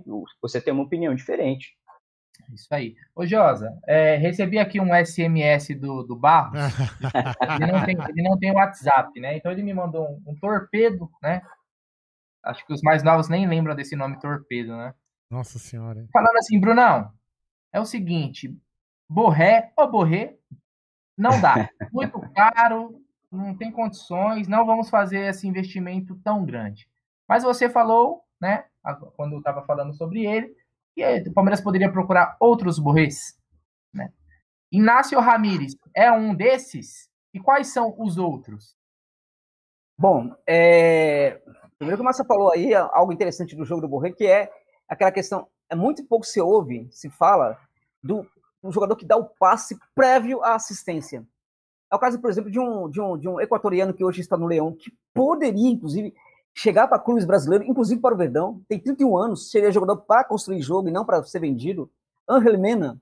você 0.41 0.61
tem 0.61 0.71
uma 0.71 0.83
opinião 0.83 1.15
diferente. 1.15 1.73
Isso 2.51 2.67
aí. 2.71 2.95
Ô, 3.15 3.25
Josa, 3.25 3.77
é, 3.87 4.15
recebi 4.15 4.57
aqui 4.57 4.79
um 4.79 4.93
SMS 4.93 5.69
do, 5.79 6.03
do 6.03 6.15
Barros. 6.15 6.59
ele, 7.61 7.71
não 7.71 7.85
tem, 7.85 7.97
ele 8.09 8.29
não 8.29 8.37
tem 8.37 8.51
WhatsApp, 8.51 9.19
né? 9.19 9.37
Então 9.37 9.51
ele 9.51 9.63
me 9.63 9.73
mandou 9.73 10.07
um, 10.07 10.31
um, 10.31 10.35
torpedo, 10.35 11.09
né? 11.21 11.41
Acho 12.43 12.65
que 12.65 12.73
os 12.73 12.81
mais 12.81 13.03
novos 13.03 13.29
nem 13.29 13.47
lembram 13.47 13.75
desse 13.75 13.95
nome 13.95 14.19
torpedo, 14.19 14.75
né? 14.75 14.93
Nossa 15.29 15.57
senhora. 15.59 16.07
Falando 16.11 16.37
assim, 16.37 16.59
Brunão, 16.59 17.11
é 17.71 17.79
o 17.79 17.85
seguinte: 17.85 18.55
Borré, 19.09 19.71
ou 19.77 19.89
Borré, 19.89 20.35
não 21.17 21.39
dá. 21.39 21.69
Muito 21.91 22.19
caro, 22.33 23.01
não 23.31 23.55
tem 23.55 23.71
condições, 23.71 24.47
não 24.47 24.65
vamos 24.65 24.89
fazer 24.89 25.29
esse 25.29 25.47
investimento 25.47 26.15
tão 26.23 26.45
grande. 26.45 26.87
Mas 27.27 27.43
você 27.43 27.69
falou, 27.69 28.23
né, 28.39 28.65
quando 29.15 29.33
eu 29.33 29.39
estava 29.39 29.63
falando 29.63 29.93
sobre 29.93 30.25
ele, 30.25 30.53
que 30.93 31.29
o 31.29 31.33
Palmeiras 31.33 31.61
poderia 31.61 31.91
procurar 31.91 32.35
outros 32.39 32.79
Borrés. 32.79 33.37
Né? 33.93 34.11
Inácio 34.71 35.19
Ramírez 35.19 35.75
é 35.95 36.11
um 36.11 36.35
desses? 36.35 37.09
E 37.33 37.39
quais 37.39 37.67
são 37.67 37.95
os 37.97 38.17
outros? 38.17 38.75
Bom, 39.97 40.35
é... 40.47 41.41
primeiro 41.77 41.97
que 41.97 42.01
o 42.01 42.05
Massa 42.05 42.25
falou 42.25 42.51
aí, 42.51 42.73
algo 42.73 43.11
interessante 43.11 43.55
do 43.55 43.65
jogo 43.65 43.81
do 43.81 43.87
Borré, 43.87 44.11
que 44.11 44.25
é 44.25 44.51
aquela 44.87 45.11
questão, 45.11 45.47
é 45.69 45.75
muito 45.75 46.05
pouco 46.05 46.25
se 46.25 46.41
ouve, 46.41 46.87
se 46.91 47.09
fala, 47.09 47.57
do 48.01 48.27
um 48.63 48.71
jogador 48.71 48.95
que 48.95 49.05
dá 49.05 49.17
o 49.17 49.25
passe 49.25 49.77
prévio 49.93 50.41
à 50.43 50.55
assistência. 50.55 51.25
É 51.91 51.95
o 51.95 51.99
caso, 51.99 52.19
por 52.19 52.29
exemplo, 52.29 52.49
de 52.49 52.59
um, 52.59 52.89
de 52.89 53.01
um, 53.01 53.17
de 53.17 53.27
um 53.27 53.39
equatoriano 53.39 53.93
que 53.93 54.03
hoje 54.03 54.21
está 54.21 54.37
no 54.37 54.47
Leão, 54.47 54.73
que 54.73 54.91
poderia, 55.13 55.69
inclusive, 55.69 56.13
chegar 56.53 56.87
para 56.87 56.99
clubes 56.99 57.25
brasileiros, 57.25 57.67
inclusive 57.67 57.99
para 57.99 58.13
o 58.13 58.17
Verdão, 58.17 58.61
tem 58.67 58.79
31 58.79 59.17
anos, 59.17 59.49
seria 59.49 59.71
jogador 59.71 59.97
para 59.97 60.23
construir 60.23 60.61
jogo 60.61 60.87
e 60.87 60.91
não 60.91 61.05
para 61.05 61.23
ser 61.23 61.39
vendido. 61.39 61.89
Angel 62.27 62.57
Mena 62.59 63.01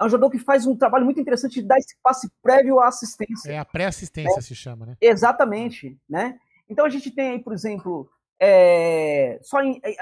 é 0.00 0.04
um 0.04 0.08
jogador 0.08 0.30
que 0.30 0.38
faz 0.38 0.66
um 0.66 0.76
trabalho 0.76 1.04
muito 1.04 1.20
interessante 1.20 1.60
de 1.60 1.66
dar 1.66 1.78
esse 1.78 1.96
passe 2.02 2.30
prévio 2.42 2.80
à 2.80 2.88
assistência. 2.88 3.50
É 3.50 3.58
a 3.58 3.64
pré-assistência, 3.64 4.38
é, 4.38 4.42
se 4.42 4.54
chama, 4.54 4.86
né? 4.86 4.96
Exatamente, 5.00 5.98
né? 6.08 6.38
Então 6.68 6.84
a 6.84 6.88
gente 6.88 7.10
tem 7.10 7.30
aí, 7.30 7.38
por 7.38 7.52
exemplo, 7.52 8.08
é, 8.40 9.38
só 9.42 9.60
em, 9.60 9.80
é, 9.82 9.94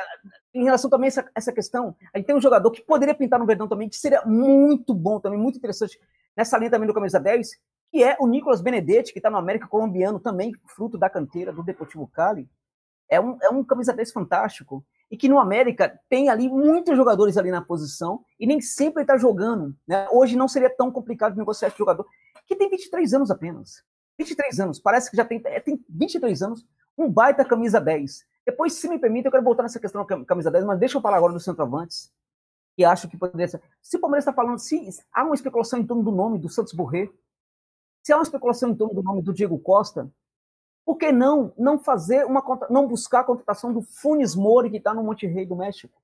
em, 0.52 0.64
relação 0.64 0.90
também 0.90 1.06
a 1.06 1.08
essa, 1.08 1.30
essa 1.34 1.52
questão, 1.52 1.96
a 2.12 2.18
gente 2.18 2.26
tem 2.26 2.36
um 2.36 2.40
jogador 2.40 2.70
que 2.70 2.82
poderia 2.82 3.14
pintar 3.14 3.38
no 3.38 3.46
Verdão 3.46 3.68
também, 3.68 3.88
que 3.88 3.96
seria 3.96 4.22
muito 4.26 4.92
bom 4.92 5.18
também, 5.20 5.38
muito 5.38 5.56
interessante, 5.56 5.98
nessa 6.36 6.58
linha 6.58 6.70
também 6.70 6.86
do 6.86 6.92
camisa 6.92 7.18
10, 7.18 7.50
que 7.90 8.02
é 8.02 8.16
o 8.20 8.26
Nicolas 8.26 8.60
Benedetti, 8.60 9.12
que 9.12 9.18
está 9.18 9.30
no 9.30 9.38
América 9.38 9.66
colombiano 9.66 10.20
também, 10.20 10.52
fruto 10.66 10.98
da 10.98 11.08
canteira 11.08 11.52
do 11.52 11.62
Deportivo 11.62 12.06
Cali. 12.06 12.48
É 13.08 13.20
um, 13.20 13.38
é 13.40 13.48
um 13.48 13.62
camisa 13.64 13.92
10 13.92 14.12
fantástico. 14.12 14.84
E 15.10 15.16
que 15.16 15.28
no 15.28 15.38
América 15.38 16.00
tem 16.08 16.28
ali 16.28 16.48
muitos 16.48 16.96
jogadores 16.96 17.36
ali 17.36 17.50
na 17.50 17.62
posição 17.62 18.24
e 18.40 18.46
nem 18.46 18.60
sempre 18.60 19.02
está 19.02 19.16
jogando. 19.16 19.74
Né? 19.86 20.08
Hoje 20.10 20.36
não 20.36 20.48
seria 20.48 20.68
tão 20.68 20.90
complicado 20.90 21.36
negociar 21.36 21.68
esse 21.68 21.78
jogador, 21.78 22.06
que 22.46 22.56
tem 22.56 22.68
23 22.68 23.14
anos 23.14 23.30
apenas. 23.30 23.84
23 24.18 24.60
anos, 24.60 24.80
parece 24.80 25.10
que 25.10 25.16
já 25.16 25.24
tem, 25.24 25.40
é, 25.44 25.60
tem 25.60 25.78
23 25.88 26.42
anos, 26.42 26.66
um 26.96 27.10
baita 27.10 27.44
camisa 27.44 27.80
10. 27.80 28.24
Depois, 28.46 28.72
se 28.72 28.88
me 28.88 28.98
permite, 28.98 29.26
eu 29.26 29.32
quero 29.32 29.44
voltar 29.44 29.62
nessa 29.62 29.78
questão 29.78 30.04
da 30.04 30.24
camisa 30.24 30.50
10, 30.50 30.64
mas 30.64 30.78
deixa 30.78 30.96
eu 30.96 31.02
falar 31.02 31.18
agora 31.18 31.32
do 31.32 31.40
centroavantes, 31.40 32.12
que 32.74 32.84
acho 32.84 33.08
que 33.08 33.16
poderia 33.16 33.48
ser. 33.48 33.60
Se 33.82 33.96
o 33.96 34.00
Palmeiras 34.00 34.22
está 34.22 34.32
falando, 34.32 34.58
se 34.58 34.88
há 35.12 35.24
uma 35.24 35.34
especulação 35.34 35.78
em 35.78 35.86
torno 35.86 36.02
do 36.02 36.12
nome 36.12 36.38
do 36.38 36.48
Santos 36.48 36.72
Borré, 36.72 37.10
se 38.02 38.12
há 38.12 38.16
uma 38.16 38.22
especulação 38.22 38.70
em 38.70 38.74
torno 38.74 38.94
do 38.94 39.02
nome 39.02 39.20
do 39.22 39.34
Diego 39.34 39.58
Costa, 39.58 40.10
por 40.86 40.96
que 40.96 41.10
não 41.10 41.52
não 41.58 41.80
fazer 41.80 42.24
uma 42.24 42.42
não 42.70 42.86
buscar 42.86 43.20
a 43.20 43.24
contratação 43.24 43.72
do 43.72 43.82
Funes 43.82 44.36
Mori 44.36 44.70
que 44.70 44.76
está 44.76 44.94
no 44.94 45.02
Monte 45.02 45.26
Rei 45.26 45.44
do 45.44 45.56
México? 45.56 46.00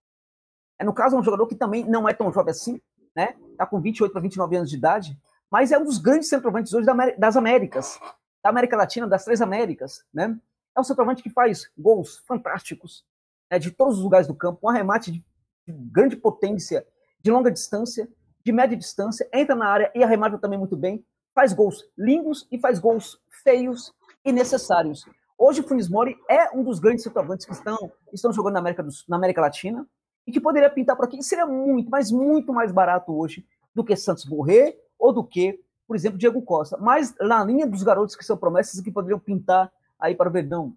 É 0.77 0.85
no 0.85 0.93
caso 0.93 1.17
um 1.17 1.23
jogador 1.23 1.47
que 1.47 1.55
também 1.55 1.85
não 1.85 2.09
é 2.09 2.13
tão 2.13 2.33
jovem 2.33 2.51
assim, 2.51 2.81
né? 3.15 3.37
Está 3.53 3.65
com 3.65 3.81
28 3.81 4.11
para 4.11 4.21
29 4.21 4.57
anos 4.57 4.69
de 4.69 4.77
idade, 4.77 5.17
mas 5.49 5.71
é 5.71 5.79
um 5.79 5.85
dos 5.85 5.99
grandes 5.99 6.29
centroavantes 6.29 6.75
hoje 6.75 6.87
das 7.17 7.37
Américas, 7.37 8.01
da 8.43 8.51
América 8.51 8.77
Latina, 8.77 9.07
das 9.07 9.25
três 9.25 9.41
Américas, 9.41 10.05
né? 10.13 10.37
É 10.75 10.81
um 10.81 10.85
centroavante 10.85 11.23
que 11.23 11.31
faz 11.31 11.71
gols 11.79 12.19
fantásticos 12.27 13.05
né, 13.49 13.61
de 13.61 13.71
todos 13.71 13.99
os 13.99 14.03
lugares 14.03 14.27
do 14.27 14.35
campo, 14.35 14.59
um 14.65 14.69
arremate 14.69 15.13
de 15.13 15.23
grande 15.69 16.17
potência, 16.17 16.85
de 17.21 17.31
longa 17.31 17.53
distância, 17.53 18.09
de 18.43 18.51
média 18.51 18.77
distância, 18.77 19.29
entra 19.33 19.55
na 19.55 19.69
área 19.69 19.93
e 19.95 20.03
arremata 20.03 20.39
também 20.39 20.59
muito 20.59 20.77
bem, 20.77 21.05
faz 21.33 21.53
gols 21.53 21.85
lindos 21.97 22.49
e 22.51 22.59
faz 22.59 22.81
gols 22.81 23.21
feios 23.45 23.93
e 24.25 24.33
necessários. 24.33 25.05
Hoje 25.39 25.61
o 25.61 25.65
Funes 25.67 25.89
Mori 25.89 26.17
é 26.29 26.51
um 26.57 26.63
dos 26.63 26.79
grandes 26.79 27.03
centroavantes 27.03 27.47
que 27.47 27.53
estão, 27.53 27.91
estão 28.13 28.33
jogando 28.33 28.55
na 28.55 28.61
América, 28.61 28.83
do, 28.83 28.91
na 29.09 29.17
América 29.17 29.41
Latina 29.41 29.87
e 30.27 30.33
que 30.33 30.41
poderia 30.41 30.71
pintar 30.71 30.97
por 30.97 31.05
aqui, 31.05 31.23
seria 31.23 31.47
muito, 31.47 31.91
mas 31.91 32.11
muito 32.11 32.53
mais 32.53 32.71
barato 32.71 33.13
hoje 33.17 33.45
do 33.75 33.83
que 33.83 33.97
Santos 33.97 34.25
Borré 34.25 34.77
ou 34.99 35.13
do 35.13 35.25
que 35.25 35.59
por 35.93 35.97
exemplo, 35.97 36.19
Diego 36.19 36.41
Costa, 36.41 36.79
mas 36.81 37.15
na 37.21 37.45
linha 37.45 37.67
dos 37.67 37.83
garotos 37.83 38.17
que 38.17 38.25
são 38.25 38.35
promessas 38.35 38.79
e 38.79 38.83
que 38.83 38.91
poderiam 38.91 39.19
pintar 39.19 39.71
aí 40.01 40.15
para 40.15 40.27
o 40.27 40.33
Verdão. 40.33 40.75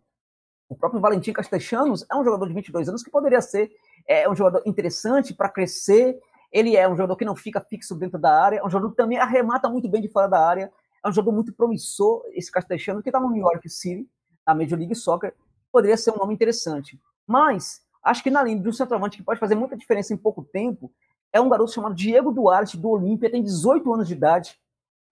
O 0.68 0.76
próprio 0.76 1.00
Valentim 1.00 1.32
Castellanos 1.32 2.06
é 2.12 2.16
um 2.18 2.24
jogador 2.26 2.46
de 2.48 2.54
22 2.54 2.90
anos 2.90 3.02
que 3.02 3.10
poderia 3.10 3.40
ser 3.40 3.72
é, 4.06 4.30
um 4.30 4.36
jogador 4.36 4.62
interessante 4.66 5.34
para 5.34 5.48
crescer. 5.48 6.20
Ele 6.52 6.76
é 6.76 6.86
um 6.86 6.98
jogador 6.98 7.16
que 7.16 7.24
não 7.24 7.34
fica 7.34 7.62
fixo 7.62 7.96
dentro 7.96 8.20
da 8.20 8.44
área, 8.44 8.58
é 8.58 8.66
um 8.66 8.70
jogador 8.70 8.92
que 8.92 8.98
também 8.98 9.18
arremata 9.18 9.70
muito 9.70 9.88
bem 9.88 10.02
de 10.02 10.10
fora 10.10 10.28
da 10.28 10.46
área. 10.46 10.70
É 11.06 11.10
um 11.10 11.14
jogador 11.14 11.34
muito 11.34 11.54
promissor, 11.54 12.24
esse 12.34 12.52
Castellanos, 12.52 13.04
que 13.04 13.10
está 13.10 13.20
no 13.20 13.30
New 13.30 13.42
York 13.42 13.70
City, 13.70 14.10
na 14.46 14.56
Major 14.56 14.78
League 14.78 14.96
Soccer, 14.96 15.36
poderia 15.72 15.96
ser 15.96 16.12
um 16.12 16.18
nome 16.18 16.34
interessante. 16.34 17.00
Mas 17.28 17.84
acho 18.04 18.24
que 18.24 18.32
na 18.32 18.42
linha 18.42 18.68
um 18.68 18.74
centroavante 18.74 19.18
que 19.18 19.24
pode 19.24 19.40
fazer 19.40 19.54
muita 19.54 19.78
diferença 19.78 20.14
em 20.14 20.18
pouco 20.18 20.44
tempo 20.44 20.92
é 21.32 21.40
um 21.40 21.48
garoto 21.48 21.72
chamado 21.72 21.94
Diego 21.94 22.32
Duarte, 22.32 22.78
do 22.78 22.90
Olímpia, 22.90 23.30
tem 23.30 23.44
18 23.44 23.94
anos 23.94 24.08
de 24.08 24.14
idade, 24.14 24.60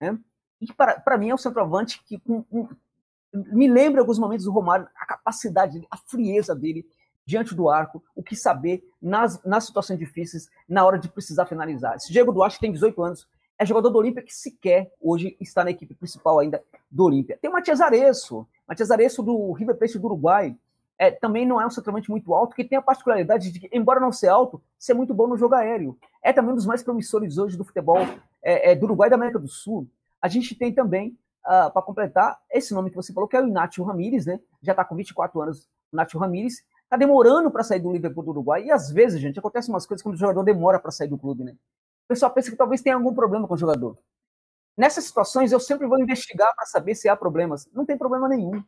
né? 0.00 0.18
E 0.60 0.66
para 0.72 1.18
mim 1.18 1.30
é 1.30 1.34
um 1.34 1.38
centroavante 1.38 2.02
que 2.04 2.20
me 3.32 3.68
lembra 3.68 4.00
alguns 4.00 4.18
momentos 4.18 4.46
do 4.46 4.52
Romário, 4.52 4.88
a 4.96 5.06
capacidade, 5.06 5.86
a 5.90 5.96
frieza 5.96 6.54
dele 6.54 6.86
diante 7.26 7.54
do 7.54 7.68
arco, 7.68 8.02
o 8.14 8.22
que 8.22 8.34
saber 8.34 8.82
nas, 9.00 9.42
nas 9.44 9.64
situações 9.64 9.98
difíceis, 9.98 10.48
na 10.68 10.84
hora 10.84 10.98
de 10.98 11.08
precisar 11.08 11.46
finalizar. 11.46 11.96
Esse 11.96 12.12
Diego 12.12 12.32
Duarte 12.32 12.58
tem 12.58 12.72
18 12.72 13.02
anos, 13.02 13.28
é 13.58 13.64
jogador 13.64 13.90
do 13.90 13.98
Olímpia 13.98 14.22
que 14.22 14.34
sequer 14.34 14.92
hoje 15.00 15.36
está 15.40 15.64
na 15.64 15.70
equipe 15.70 15.94
principal 15.94 16.38
ainda 16.38 16.62
do 16.90 17.04
Olímpia. 17.04 17.38
Tem 17.40 17.50
o 17.50 17.52
Matias 17.52 17.80
Areço, 17.80 18.46
Matias 18.66 18.90
Areço 18.90 19.22
do 19.22 19.52
River 19.52 19.76
Plate 19.76 19.98
do 19.98 20.06
Uruguai, 20.06 20.56
é, 20.98 21.10
também 21.10 21.46
não 21.46 21.60
é 21.60 21.66
um 21.66 21.70
centroavante 21.70 22.10
muito 22.10 22.32
alto, 22.34 22.54
que 22.54 22.64
tem 22.64 22.78
a 22.78 22.82
particularidade 22.82 23.50
de, 23.50 23.68
embora 23.72 24.00
não 24.00 24.12
ser 24.12 24.28
alto, 24.28 24.62
ser 24.78 24.94
muito 24.94 25.12
bom 25.12 25.26
no 25.26 25.36
jogo 25.36 25.54
aéreo. 25.54 25.98
É 26.22 26.32
também 26.32 26.52
um 26.52 26.56
dos 26.56 26.66
mais 26.66 26.82
promissores 26.82 27.36
hoje 27.36 27.56
do 27.56 27.64
futebol 27.64 27.98
é, 28.42 28.72
é, 28.72 28.74
do 28.74 28.84
Uruguai 28.84 29.08
e 29.08 29.10
da 29.10 29.16
América 29.16 29.38
do 29.38 29.48
Sul. 29.48 29.88
A 30.22 30.28
gente 30.28 30.54
tem 30.54 30.72
também, 30.72 31.18
uh, 31.44 31.70
para 31.72 31.82
completar, 31.82 32.38
esse 32.50 32.72
nome 32.72 32.90
que 32.90 32.96
você 32.96 33.12
falou, 33.12 33.28
que 33.28 33.36
é 33.36 33.42
o 33.42 33.48
Inácio 33.48 33.82
Ramírez, 33.84 34.24
né? 34.24 34.40
Já 34.62 34.72
está 34.72 34.84
com 34.84 34.94
24 34.94 35.40
anos, 35.42 35.68
Inácio 35.92 36.18
Ramírez. 36.18 36.64
Está 36.84 36.96
demorando 36.96 37.50
para 37.50 37.62
sair 37.62 37.80
do 37.80 37.92
Liverpool 37.92 38.22
do 38.22 38.30
Uruguai. 38.30 38.64
E 38.64 38.70
às 38.70 38.90
vezes, 38.90 39.20
gente, 39.20 39.38
acontece 39.38 39.68
umas 39.68 39.86
coisas 39.86 40.02
quando 40.02 40.14
o 40.14 40.18
jogador 40.18 40.42
demora 40.44 40.78
para 40.78 40.90
sair 40.90 41.08
do 41.08 41.18
clube, 41.18 41.44
né? 41.44 41.54
Pessoal 42.14 42.32
pensa 42.32 42.48
que 42.48 42.56
talvez 42.56 42.80
tenha 42.80 42.94
algum 42.94 43.12
problema 43.12 43.48
com 43.48 43.54
o 43.54 43.56
jogador. 43.56 43.98
Nessas 44.76 45.02
situações, 45.02 45.50
eu 45.50 45.58
sempre 45.58 45.84
vou 45.88 45.98
investigar 45.98 46.54
para 46.54 46.64
saber 46.64 46.94
se 46.94 47.08
há 47.08 47.16
problemas. 47.16 47.68
Não 47.72 47.84
tem 47.84 47.98
problema 47.98 48.28
nenhum. 48.28 48.62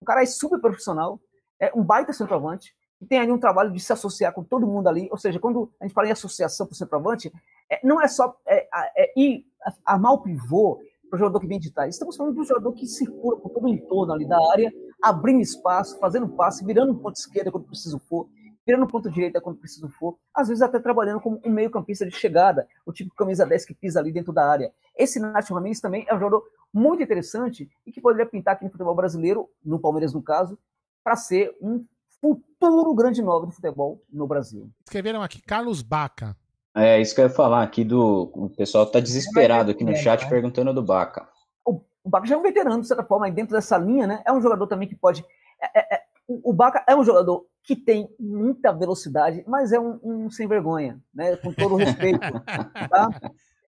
O 0.00 0.04
cara 0.04 0.20
é 0.20 0.26
super 0.26 0.60
profissional, 0.60 1.20
é 1.60 1.70
um 1.76 1.84
baita 1.84 2.12
centroavante, 2.12 2.74
e 3.00 3.06
tem 3.06 3.20
ali 3.20 3.30
um 3.30 3.38
trabalho 3.38 3.70
de 3.70 3.78
se 3.78 3.92
associar 3.92 4.32
com 4.32 4.42
todo 4.42 4.66
mundo 4.66 4.88
ali. 4.88 5.06
Ou 5.12 5.16
seja, 5.16 5.38
quando 5.38 5.72
a 5.80 5.84
gente 5.84 5.94
fala 5.94 6.08
em 6.08 6.10
associação 6.10 6.66
para 6.66 6.74
o 6.74 6.76
centroavante, 6.76 7.32
é, 7.70 7.78
não 7.86 8.02
é 8.02 8.08
só 8.08 8.36
é, 8.44 8.66
é, 8.96 9.12
ir 9.16 9.46
armar 9.84 10.14
o 10.14 10.22
pivô 10.22 10.80
para 11.08 11.16
o 11.16 11.18
jogador 11.20 11.38
que 11.38 11.46
vem 11.46 11.60
de 11.60 11.70
trás. 11.70 11.94
Estamos 11.94 12.16
falando 12.16 12.34
do 12.34 12.42
jogador 12.42 12.72
que 12.72 12.88
circula 12.88 13.38
por 13.38 13.50
todo 13.50 13.66
o 13.66 13.68
entorno 13.68 14.12
ali 14.12 14.26
da 14.26 14.38
área, 14.50 14.72
abrindo 15.00 15.40
espaço, 15.40 16.00
fazendo 16.00 16.28
passe, 16.30 16.64
virando 16.64 16.90
um 16.90 16.98
ponto 16.98 17.14
esquerda 17.14 17.52
quando 17.52 17.68
preciso 17.68 18.00
for, 18.00 18.28
virando 18.66 18.86
ponto 18.86 19.10
direita 19.10 19.40
quando 19.40 19.58
preciso 19.58 19.88
for, 19.88 20.16
às 20.34 20.48
vezes 20.48 20.62
até 20.62 20.78
trabalhando 20.78 21.20
como 21.20 21.40
um 21.44 21.50
meio 21.50 21.70
campista 21.70 22.06
de 22.06 22.14
chegada, 22.14 22.66
o 22.86 22.92
tipo 22.92 23.10
de 23.10 23.16
camisa 23.16 23.44
10 23.44 23.64
que 23.64 23.74
pisa 23.74 24.00
ali 24.00 24.12
dentro 24.12 24.32
da 24.32 24.48
área. 24.48 24.72
Esse 24.96 25.18
Nacho 25.18 25.54
Ramirez 25.54 25.80
também 25.80 26.06
é 26.08 26.14
um 26.14 26.18
jogador 26.18 26.44
muito 26.72 27.02
interessante 27.02 27.68
e 27.86 27.92
que 27.92 28.00
poderia 28.00 28.26
pintar 28.26 28.54
aqui 28.54 28.64
no 28.64 28.70
futebol 28.70 28.94
brasileiro, 28.94 29.48
no 29.64 29.78
Palmeiras 29.78 30.14
no 30.14 30.22
caso, 30.22 30.58
para 31.02 31.16
ser 31.16 31.54
um 31.60 31.84
futuro 32.20 32.94
grande 32.94 33.20
nome 33.20 33.46
do 33.46 33.52
futebol 33.52 34.00
no 34.10 34.26
Brasil. 34.26 34.70
Escreveram 34.86 35.22
aqui 35.22 35.42
Carlos 35.42 35.82
Baca. 35.82 36.36
É 36.74 37.00
isso 37.00 37.14
que 37.14 37.20
eu 37.20 37.26
ia 37.26 37.30
falar 37.30 37.62
aqui 37.62 37.84
do. 37.84 38.30
O 38.34 38.48
pessoal 38.48 38.86
tá 38.86 38.98
desesperado 38.98 39.72
aqui 39.72 39.84
no 39.84 39.94
chat 39.94 40.26
perguntando 40.28 40.72
do 40.72 40.82
Baca. 40.82 41.28
O, 41.64 41.82
Baca 42.06 42.26
já 42.26 42.34
é 42.34 42.38
um 42.38 42.42
veterano, 42.42 42.80
de 42.80 42.88
certa 42.88 43.04
forma, 43.04 43.30
dentro 43.30 43.54
dessa 43.54 43.76
linha, 43.76 44.06
né? 44.06 44.22
É 44.24 44.32
um 44.32 44.40
jogador 44.40 44.66
também 44.66 44.88
que 44.88 44.96
pode. 44.96 45.22
É, 45.60 45.78
é, 45.78 45.94
é, 45.96 46.02
o 46.44 46.52
Baca 46.52 46.84
é 46.88 46.94
um 46.94 47.04
jogador 47.04 47.46
que 47.62 47.76
tem 47.76 48.08
muita 48.18 48.72
velocidade, 48.72 49.44
mas 49.46 49.72
é 49.72 49.78
um, 49.78 49.98
um 50.02 50.30
sem 50.30 50.48
vergonha, 50.48 51.00
né? 51.14 51.36
Com 51.36 51.52
todo 51.52 51.74
o 51.74 51.76
respeito. 51.76 52.20
tá? 52.90 53.08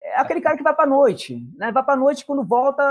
É 0.02 0.20
aquele 0.20 0.40
cara 0.40 0.56
que 0.56 0.62
vai 0.62 0.74
para 0.74 0.86
noite, 0.86 1.46
né? 1.56 1.72
Vai 1.72 1.82
para 1.82 1.96
noite 1.96 2.26
quando 2.26 2.44
volta, 2.44 2.82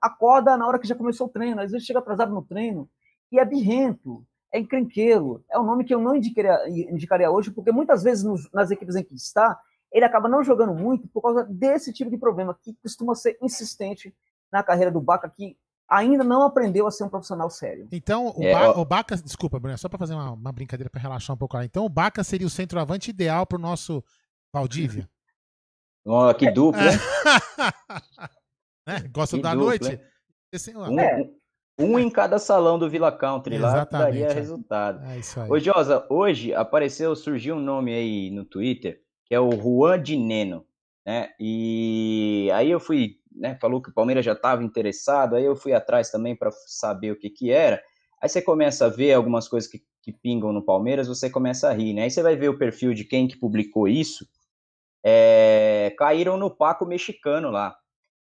acorda 0.00 0.56
na 0.56 0.66
hora 0.66 0.78
que 0.78 0.88
já 0.88 0.94
começou 0.94 1.26
o 1.26 1.30
treino, 1.30 1.60
às 1.60 1.70
vezes 1.70 1.86
chega 1.86 1.98
atrasado 1.98 2.34
no 2.34 2.42
treino 2.42 2.88
e 3.30 3.38
é 3.38 3.44
birrento, 3.44 4.24
é 4.52 4.58
encrenqueiro. 4.58 5.44
É 5.50 5.58
um 5.58 5.64
nome 5.64 5.84
que 5.84 5.94
eu 5.94 6.00
não 6.00 6.16
indicaria, 6.16 6.68
indicaria 6.68 7.30
hoje, 7.30 7.50
porque 7.50 7.70
muitas 7.70 8.02
vezes 8.02 8.24
nos, 8.24 8.50
nas 8.52 8.70
equipes 8.70 8.96
em 8.96 9.04
que 9.04 9.14
está, 9.14 9.58
ele 9.92 10.04
acaba 10.04 10.28
não 10.28 10.42
jogando 10.42 10.74
muito 10.74 11.08
por 11.08 11.22
causa 11.22 11.44
desse 11.44 11.92
tipo 11.92 12.10
de 12.10 12.16
problema, 12.16 12.56
que 12.60 12.74
costuma 12.82 13.14
ser 13.14 13.36
insistente 13.42 14.14
na 14.50 14.62
carreira 14.62 14.90
do 14.90 15.00
Baca, 15.00 15.28
que 15.28 15.56
ainda 15.90 16.22
não 16.22 16.42
aprendeu 16.42 16.86
a 16.86 16.90
ser 16.90 17.04
um 17.04 17.08
profissional 17.08 17.50
sério. 17.50 17.88
Então, 17.90 18.32
o, 18.36 18.44
é, 18.44 18.52
ba 18.52 18.78
o 18.78 18.84
Baca, 18.84 19.16
desculpa, 19.16 19.58
Bruno, 19.58 19.76
só 19.76 19.88
para 19.88 19.98
fazer 19.98 20.14
uma, 20.14 20.30
uma, 20.30 20.52
brincadeira 20.52 20.88
para 20.88 21.00
relaxar 21.00 21.34
um 21.34 21.38
pouco 21.38 21.56
lá. 21.56 21.64
Então, 21.64 21.84
o 21.84 21.88
Baca 21.88 22.22
seria 22.22 22.46
o 22.46 22.50
centroavante 22.50 23.10
ideal 23.10 23.44
para 23.44 23.58
o 23.58 23.60
nosso 23.60 24.02
Valdívia. 24.52 25.08
Oh, 26.02 26.32
que 26.32 26.50
dupla, 26.50 26.80
hein? 26.80 26.98
é, 28.88 29.00
Gosta 29.08 29.36
que 29.36 29.42
da 29.42 29.52
dupla, 29.52 29.66
noite? 29.66 30.00
Esse, 30.50 30.74
um, 30.74 30.98
é. 30.98 31.30
Um 31.78 31.98
em 31.98 32.10
cada 32.10 32.38
salão 32.38 32.78
do 32.78 32.88
Villa 32.88 33.12
Country 33.12 33.56
Exatamente, 33.56 33.92
lá 33.92 33.98
daria 33.98 34.26
é. 34.28 34.32
resultado. 34.32 35.04
É 35.04 35.18
isso 35.18 35.38
aí. 35.38 35.50
Ô, 35.50 35.58
Josa, 35.58 36.06
hoje 36.08 36.54
apareceu, 36.54 37.14
surgiu 37.14 37.54
um 37.54 37.60
nome 37.60 37.94
aí 37.94 38.30
no 38.30 38.46
Twitter, 38.46 39.02
que 39.26 39.34
é 39.34 39.38
o 39.38 39.50
Juan 39.52 40.02
de 40.02 40.16
Neno, 40.16 40.66
né? 41.06 41.28
E 41.38 42.50
aí 42.54 42.70
eu 42.70 42.80
fui, 42.80 43.19
né, 43.32 43.56
falou 43.60 43.80
que 43.80 43.90
o 43.90 43.94
Palmeiras 43.94 44.24
já 44.24 44.32
estava 44.32 44.62
interessado, 44.62 45.36
aí 45.36 45.44
eu 45.44 45.56
fui 45.56 45.72
atrás 45.72 46.10
também 46.10 46.36
para 46.36 46.50
saber 46.66 47.12
o 47.12 47.16
que 47.16 47.30
que 47.30 47.50
era. 47.50 47.82
Aí 48.22 48.28
você 48.28 48.42
começa 48.42 48.86
a 48.86 48.88
ver 48.88 49.12
algumas 49.12 49.48
coisas 49.48 49.70
que, 49.70 49.82
que 50.02 50.12
pingam 50.12 50.52
no 50.52 50.64
Palmeiras, 50.64 51.08
você 51.08 51.30
começa 51.30 51.68
a 51.68 51.72
rir, 51.72 51.94
né? 51.94 52.02
Aí 52.02 52.10
você 52.10 52.22
vai 52.22 52.36
ver 52.36 52.48
o 52.48 52.58
perfil 52.58 52.92
de 52.92 53.04
quem 53.04 53.26
que 53.26 53.38
publicou 53.38 53.88
isso, 53.88 54.26
é, 55.04 55.94
caíram 55.98 56.36
no 56.36 56.50
Paco 56.50 56.84
mexicano 56.84 57.50
lá. 57.50 57.76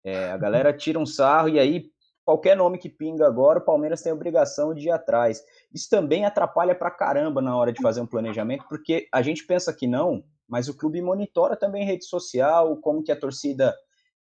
É, 0.04 0.32
a 0.32 0.38
galera 0.38 0.72
tira 0.74 1.00
um 1.00 1.06
sarro 1.06 1.50
e 1.50 1.60
aí 1.60 1.86
qualquer 2.24 2.58
nome 2.58 2.80
que 2.80 2.90
pinga 2.90 3.28
agora, 3.28 3.60
o 3.60 3.66
Palmeiras 3.66 4.02
tem 4.02 4.12
a 4.12 4.16
obrigação 4.16 4.74
de 4.74 4.88
ir 4.88 4.92
atrás. 4.92 5.44
Isso 5.72 5.88
também 5.90 6.26
atrapalha 6.26 6.74
pra 6.74 6.90
caramba 6.90 7.42
na 7.42 7.56
hora 7.56 7.72
de 7.72 7.82
fazer 7.82 8.02
um 8.02 8.08
planejamento, 8.08 8.66
porque 8.68 9.08
a 9.12 9.22
gente 9.22 9.46
pensa 9.46 9.72
que 9.72 9.86
não, 9.86 10.24
mas 10.48 10.68
o 10.68 10.76
clube 10.76 11.02
monitora 11.02 11.56
também 11.56 11.86
rede 11.86 12.06
social, 12.06 12.78
como 12.78 13.04
que 13.04 13.12
a 13.12 13.20
torcida 13.20 13.76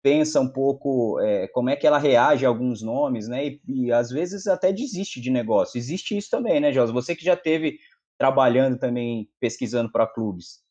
pensa 0.01 0.39
um 0.39 0.47
pouco, 0.47 1.19
é, 1.19 1.47
como 1.49 1.69
é 1.69 1.75
que 1.75 1.85
ela 1.85 1.97
reage 1.97 2.45
a 2.45 2.49
alguns 2.49 2.81
nomes, 2.81 3.27
né? 3.27 3.47
E, 3.47 3.61
e, 3.67 3.91
às 3.91 4.09
vezes 4.09 4.47
até 4.47 4.71
desiste 4.71 5.19
de 5.19 5.29
negócio. 5.29 5.77
Existe 5.77 6.17
isso 6.17 6.29
também, 6.29 6.59
né, 6.59 6.71
Josa? 6.71 6.93
Você 6.93 7.15
que 7.15 7.23
já 7.23 7.35
teve 7.35 7.79
trabalhando 8.17 8.77
também, 8.77 9.29
pesquisando 9.39 9.91
para 9.91 10.07
clubes. 10.07 10.61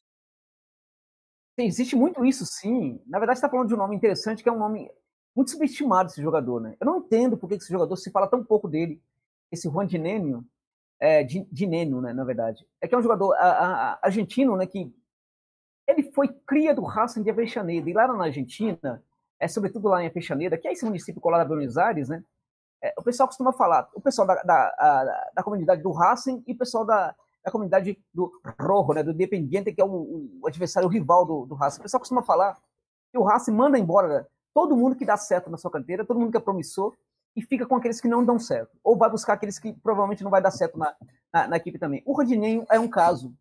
Sim, 1.58 1.66
existe 1.66 1.96
muito 1.96 2.24
isso, 2.24 2.46
sim. 2.46 3.00
Na 3.06 3.18
verdade, 3.18 3.38
está 3.38 3.48
falando 3.48 3.68
de 3.68 3.74
um 3.74 3.78
nome 3.78 3.96
interessante, 3.96 4.42
que 4.42 4.48
é 4.48 4.52
um 4.52 4.58
nome 4.58 4.90
muito 5.34 5.50
subestimado 5.50 6.10
esse 6.10 6.22
jogador, 6.22 6.60
né? 6.60 6.76
Eu 6.80 6.86
não 6.86 6.98
entendo 6.98 7.36
por 7.36 7.48
que 7.48 7.54
esse 7.54 7.72
jogador 7.72 7.96
se 7.96 8.10
fala 8.10 8.28
tão 8.28 8.44
pouco 8.44 8.68
dele, 8.68 9.02
esse 9.50 9.68
Juan 9.68 9.86
Dinenio, 9.86 10.44
é, 11.00 11.22
Dinenio, 11.22 12.00
né, 12.00 12.12
na 12.12 12.24
verdade. 12.24 12.66
É 12.80 12.88
que 12.88 12.94
é 12.94 12.98
um 12.98 13.02
jogador 13.02 13.34
a, 13.34 13.48
a, 13.48 13.98
argentino, 14.02 14.56
né, 14.56 14.66
que 14.66 14.92
ele 15.86 16.12
foi 16.12 16.28
cria 16.28 16.74
do 16.74 16.82
Racing 16.82 17.22
de 17.22 17.30
Aveixaneda, 17.30 17.88
e 17.88 17.92
lá 17.92 18.06
na 18.08 18.24
Argentina, 18.24 19.02
é 19.40 19.48
sobretudo 19.48 19.88
lá 19.88 20.02
em 20.02 20.06
Aveixaneda, 20.06 20.58
que 20.58 20.68
é 20.68 20.72
esse 20.72 20.84
município 20.84 21.20
colado 21.20 21.42
a 21.42 21.44
Buenos 21.44 21.76
Aires, 21.76 22.08
né, 22.08 22.22
é, 22.82 22.94
o 22.96 23.02
pessoal 23.02 23.26
costuma 23.26 23.52
falar, 23.52 23.88
o 23.94 24.00
pessoal 24.00 24.26
da, 24.26 24.42
da, 24.42 24.74
a, 24.78 25.30
da 25.34 25.42
comunidade 25.42 25.82
do 25.82 25.90
Racing 25.90 26.42
e 26.46 26.52
o 26.52 26.56
pessoal 26.56 26.84
da, 26.84 27.14
da 27.44 27.50
comunidade 27.50 27.98
do 28.14 28.32
Rojo, 28.60 28.92
né, 28.92 29.02
do 29.02 29.10
Independiente, 29.10 29.72
que 29.72 29.80
é 29.80 29.84
o, 29.84 30.30
o 30.40 30.46
adversário 30.46 30.88
o 30.88 30.92
rival 30.92 31.24
do, 31.24 31.46
do 31.46 31.54
Racing. 31.54 31.80
O 31.80 31.82
pessoal 31.82 32.00
costuma 32.00 32.22
falar 32.22 32.56
que 33.10 33.18
o 33.18 33.24
Racing 33.24 33.52
manda 33.52 33.78
embora 33.78 34.28
todo 34.54 34.76
mundo 34.76 34.96
que 34.96 35.04
dá 35.04 35.16
certo 35.16 35.50
na 35.50 35.56
sua 35.56 35.70
carteira, 35.70 36.04
todo 36.04 36.20
mundo 36.20 36.30
que 36.30 36.36
é 36.36 36.40
promissor, 36.40 36.94
e 37.34 37.42
fica 37.42 37.66
com 37.66 37.76
aqueles 37.76 38.00
que 38.00 38.08
não 38.08 38.24
dão 38.24 38.38
certo. 38.38 38.76
Ou 38.82 38.96
vai 38.96 39.10
buscar 39.10 39.34
aqueles 39.34 39.58
que 39.58 39.72
provavelmente 39.72 40.24
não 40.24 40.30
vai 40.30 40.42
dar 40.42 40.50
certo 40.50 40.78
na, 40.78 40.94
na, 41.32 41.48
na 41.48 41.56
equipe 41.56 41.78
também. 41.78 42.02
O 42.04 42.12
Rodinei 42.12 42.64
é 42.70 42.78
um 42.78 42.88
caso. 42.88 43.32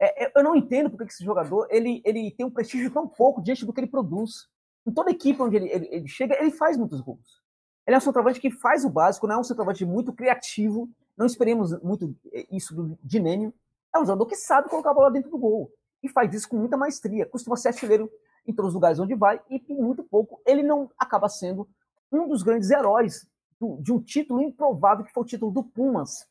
É, 0.00 0.24
é, 0.24 0.32
eu 0.36 0.42
não 0.42 0.56
entendo 0.56 0.90
porque 0.90 1.04
esse 1.04 1.24
jogador 1.24 1.66
ele, 1.70 2.02
ele 2.04 2.30
tem 2.30 2.46
um 2.46 2.50
prestígio 2.50 2.90
tão 2.90 3.06
pouco 3.06 3.42
diante 3.42 3.64
do 3.64 3.72
que 3.72 3.80
ele 3.80 3.88
produz. 3.88 4.48
Em 4.86 4.92
toda 4.92 5.10
equipe 5.10 5.40
onde 5.40 5.56
ele, 5.56 5.68
ele, 5.70 5.88
ele 5.90 6.08
chega, 6.08 6.36
ele 6.40 6.50
faz 6.50 6.76
muitos 6.76 7.00
gols. 7.00 7.42
Ele 7.86 7.94
é 7.94 7.98
um 7.98 8.00
centroavante 8.00 8.40
que 8.40 8.50
faz 8.50 8.84
o 8.84 8.90
básico, 8.90 9.26
não 9.26 9.36
é 9.36 9.38
um 9.38 9.44
centroavante 9.44 9.84
muito 9.84 10.12
criativo. 10.12 10.88
Não 11.16 11.26
esperemos 11.26 11.78
muito 11.82 12.16
é, 12.32 12.46
isso 12.50 12.74
do 12.74 12.98
Dinênio. 13.02 13.52
É 13.94 13.98
um 13.98 14.04
jogador 14.04 14.26
que 14.26 14.36
sabe 14.36 14.68
colocar 14.68 14.90
a 14.90 14.94
bola 14.94 15.10
dentro 15.10 15.30
do 15.30 15.38
gol. 15.38 15.70
E 16.02 16.08
faz 16.08 16.32
isso 16.34 16.48
com 16.48 16.56
muita 16.56 16.76
maestria. 16.76 17.26
Costuma 17.26 17.56
ser 17.56 17.68
artilheiro 17.68 18.10
em 18.46 18.52
todos 18.52 18.70
os 18.70 18.74
lugares 18.74 18.98
onde 18.98 19.14
vai, 19.14 19.40
e 19.48 19.58
por 19.58 19.80
muito 19.80 20.02
pouco 20.02 20.40
ele 20.44 20.62
não 20.62 20.90
acaba 20.98 21.28
sendo 21.28 21.68
um 22.10 22.28
dos 22.28 22.42
grandes 22.42 22.70
heróis 22.70 23.26
do, 23.58 23.80
de 23.80 23.92
um 23.92 24.00
título 24.00 24.42
improvável, 24.42 25.04
que 25.04 25.12
foi 25.12 25.22
o 25.22 25.26
título 25.26 25.52
do 25.52 25.62
Pumas. 25.62 26.26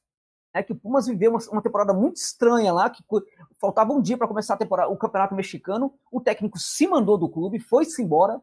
É 0.54 0.62
que 0.62 0.74
o 0.74 0.76
Pumas 0.76 1.08
viveu 1.08 1.32
uma, 1.32 1.40
uma 1.52 1.62
temporada 1.62 1.94
muito 1.94 2.18
estranha 2.18 2.74
lá, 2.74 2.90
que 2.90 3.04
faltava 3.60 3.94
um 3.94 4.02
dia 4.02 4.18
para 4.18 4.28
começar 4.28 4.56
a 4.56 4.58
temporada, 4.58 4.92
o 4.92 4.98
campeonato 4.98 5.34
mexicano, 5.34 5.94
o 6.12 6.20
técnico 6.20 6.60
se 6.60 6.88
mandou 6.88 7.18
do 7.18 7.30
clube, 7.30 7.60
foi-se 7.60 8.02
embora, 8.02 8.42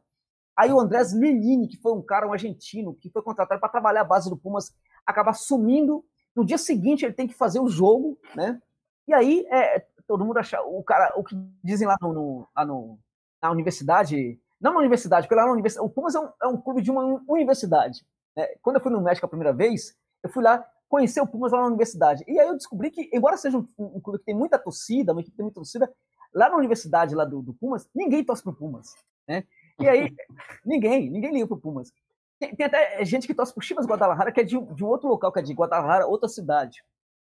Aí 0.58 0.72
o 0.72 0.80
Andrés 0.80 1.12
Lilini, 1.12 1.68
que 1.68 1.76
foi 1.76 1.92
um 1.92 2.02
cara, 2.02 2.26
um 2.26 2.32
argentino, 2.32 2.92
que 2.92 3.08
foi 3.08 3.22
contratado 3.22 3.60
para 3.60 3.68
trabalhar 3.68 4.00
a 4.00 4.04
base 4.04 4.28
do 4.28 4.36
Pumas, 4.36 4.74
acaba 5.06 5.32
sumindo. 5.32 6.04
No 6.34 6.44
dia 6.44 6.58
seguinte 6.58 7.04
ele 7.04 7.14
tem 7.14 7.28
que 7.28 7.34
fazer 7.34 7.60
o 7.60 7.68
jogo, 7.68 8.18
né? 8.34 8.60
E 9.06 9.14
aí 9.14 9.46
é, 9.52 9.86
todo 10.04 10.24
mundo 10.24 10.38
acha 10.38 10.60
o 10.62 10.82
cara, 10.82 11.12
o 11.14 11.22
que 11.22 11.36
dizem 11.62 11.86
lá 11.86 11.96
no, 12.02 12.12
no, 12.12 12.48
lá 12.56 12.64
no 12.64 12.98
na 13.40 13.52
universidade, 13.52 14.36
não 14.60 14.72
na 14.72 14.80
universidade, 14.80 15.28
porque 15.28 15.36
lá 15.36 15.46
na 15.46 15.52
universidade, 15.52 15.86
o 15.86 15.90
Pumas 15.90 16.16
é 16.16 16.18
um, 16.18 16.28
é 16.42 16.46
um 16.48 16.60
clube 16.60 16.82
de 16.82 16.90
uma 16.90 17.22
universidade. 17.28 18.04
Né? 18.36 18.44
Quando 18.60 18.76
eu 18.76 18.82
fui 18.82 18.90
no 18.90 19.00
México 19.00 19.26
a 19.26 19.28
primeira 19.28 19.52
vez, 19.52 19.96
eu 20.24 20.28
fui 20.28 20.42
lá 20.42 20.66
conhecer 20.88 21.20
o 21.20 21.26
Pumas 21.26 21.52
lá 21.52 21.60
na 21.60 21.66
universidade. 21.66 22.24
E 22.26 22.38
aí 22.38 22.48
eu 22.48 22.56
descobri 22.56 22.90
que, 22.90 23.10
embora 23.12 23.36
seja 23.36 23.58
um, 23.58 23.68
um 23.78 24.00
clube 24.00 24.18
que 24.18 24.24
tem 24.24 24.34
muita 24.34 24.58
torcida, 24.58 25.12
uma 25.12 25.20
equipe 25.20 25.32
que 25.32 25.36
tem 25.36 25.44
muita 25.44 25.56
torcida, 25.56 25.92
lá 26.32 26.48
na 26.48 26.56
universidade 26.56 27.14
lá 27.14 27.24
do, 27.24 27.42
do 27.42 27.54
Pumas, 27.54 27.88
ninguém 27.94 28.24
torce 28.24 28.42
pro 28.42 28.54
Pumas, 28.54 28.94
né? 29.26 29.44
E 29.78 29.88
aí, 29.88 30.14
ninguém, 30.64 31.10
ninguém 31.10 31.32
liga 31.32 31.46
pro 31.46 31.60
Pumas. 31.60 31.92
Tem, 32.38 32.54
tem, 32.54 32.66
até 32.66 33.04
gente 33.04 33.26
que 33.26 33.34
torce 33.34 33.52
pro 33.52 33.62
Chivas 33.62 33.86
Guadalajara, 33.86 34.32
que 34.32 34.40
é 34.40 34.44
de, 34.44 34.58
de 34.58 34.84
um 34.84 34.88
outro 34.88 35.08
local, 35.08 35.32
que 35.32 35.40
é 35.40 35.42
de 35.42 35.52
Guadalajara, 35.52 36.06
outra 36.06 36.28
cidade, 36.28 36.82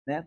né? 0.06 0.26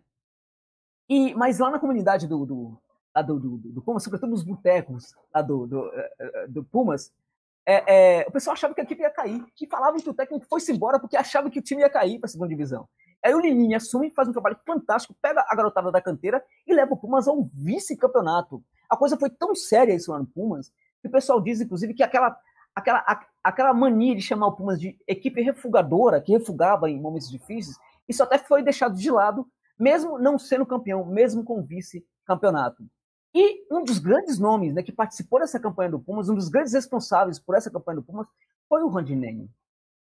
E, 1.07 1.33
mas 1.35 1.59
lá 1.59 1.69
na 1.69 1.79
comunidade 1.79 2.27
do, 2.27 2.45
do, 2.45 2.77
do, 3.25 3.39
do, 3.39 3.57
do 3.57 3.81
Pumas, 3.81 4.03
sobretudo 4.03 4.29
nos 4.29 4.43
botecos 4.43 5.13
lá 5.33 5.41
do, 5.41 5.67
do, 5.67 5.87
eh, 5.93 6.13
eh, 6.19 6.47
do 6.47 6.63
Pumas, 6.63 7.13
é, 7.65 8.21
é, 8.21 8.25
o 8.27 8.31
pessoal 8.31 8.53
achava 8.53 8.73
que 8.73 8.81
a 8.81 8.83
equipe 8.83 9.01
ia 9.01 9.09
cair, 9.09 9.43
que 9.55 9.67
falavam 9.67 9.99
que 9.99 10.09
o 10.09 10.13
técnico 10.13 10.45
foi-se 10.49 10.71
embora 10.71 10.99
porque 10.99 11.15
achava 11.15 11.49
que 11.49 11.59
o 11.59 11.61
time 11.61 11.81
ia 11.81 11.89
cair 11.89 12.19
para 12.19 12.27
a 12.27 12.29
segunda 12.29 12.49
divisão. 12.49 12.87
Aí 13.23 13.35
o 13.35 13.39
Lininho 13.39 13.77
assume, 13.77 14.09
faz 14.09 14.27
um 14.27 14.31
trabalho 14.31 14.57
fantástico, 14.65 15.15
pega 15.21 15.45
a 15.47 15.55
garotada 15.55 15.91
da 15.91 16.01
canteira 16.01 16.43
e 16.65 16.73
leva 16.73 16.93
o 16.93 16.97
Pumas 16.97 17.27
ao 17.27 17.43
vice-campeonato. 17.53 18.63
A 18.89 18.97
coisa 18.97 19.17
foi 19.17 19.29
tão 19.29 19.53
séria 19.55 19.93
isso 19.93 20.11
lá 20.11 20.19
no 20.19 20.25
Pumas, 20.25 20.71
que 21.01 21.07
o 21.07 21.11
pessoal 21.11 21.39
diz, 21.39 21.61
inclusive, 21.61 21.93
que 21.93 22.03
aquela, 22.03 22.35
aquela, 22.75 23.25
aquela 23.43 23.73
mania 23.73 24.15
de 24.15 24.21
chamar 24.21 24.47
o 24.47 24.55
Pumas 24.55 24.79
de 24.79 24.97
equipe 25.07 25.41
refugadora, 25.41 26.19
que 26.19 26.31
refugava 26.31 26.89
em 26.89 26.99
momentos 26.99 27.29
difíceis, 27.29 27.77
isso 28.09 28.23
até 28.23 28.37
foi 28.37 28.63
deixado 28.63 28.95
de 28.95 29.11
lado, 29.11 29.47
mesmo 29.77 30.17
não 30.17 30.37
sendo 30.37 30.65
campeão, 30.65 31.05
mesmo 31.05 31.43
com 31.43 31.61
vice-campeonato. 31.61 32.83
E 33.33 33.65
um 33.71 33.83
dos 33.83 33.99
grandes 33.99 34.37
nomes 34.37 34.73
né, 34.73 34.83
que 34.83 34.91
participou 34.91 35.39
dessa 35.39 35.59
campanha 35.59 35.91
do 35.91 35.99
Pumas, 35.99 36.27
um 36.27 36.35
dos 36.35 36.49
grandes 36.49 36.73
responsáveis 36.73 37.39
por 37.39 37.55
essa 37.55 37.71
campanha 37.71 37.97
do 37.97 38.03
Pumas, 38.03 38.27
foi 38.67 38.83
o 38.83 38.89
Randinelli. 38.89 39.49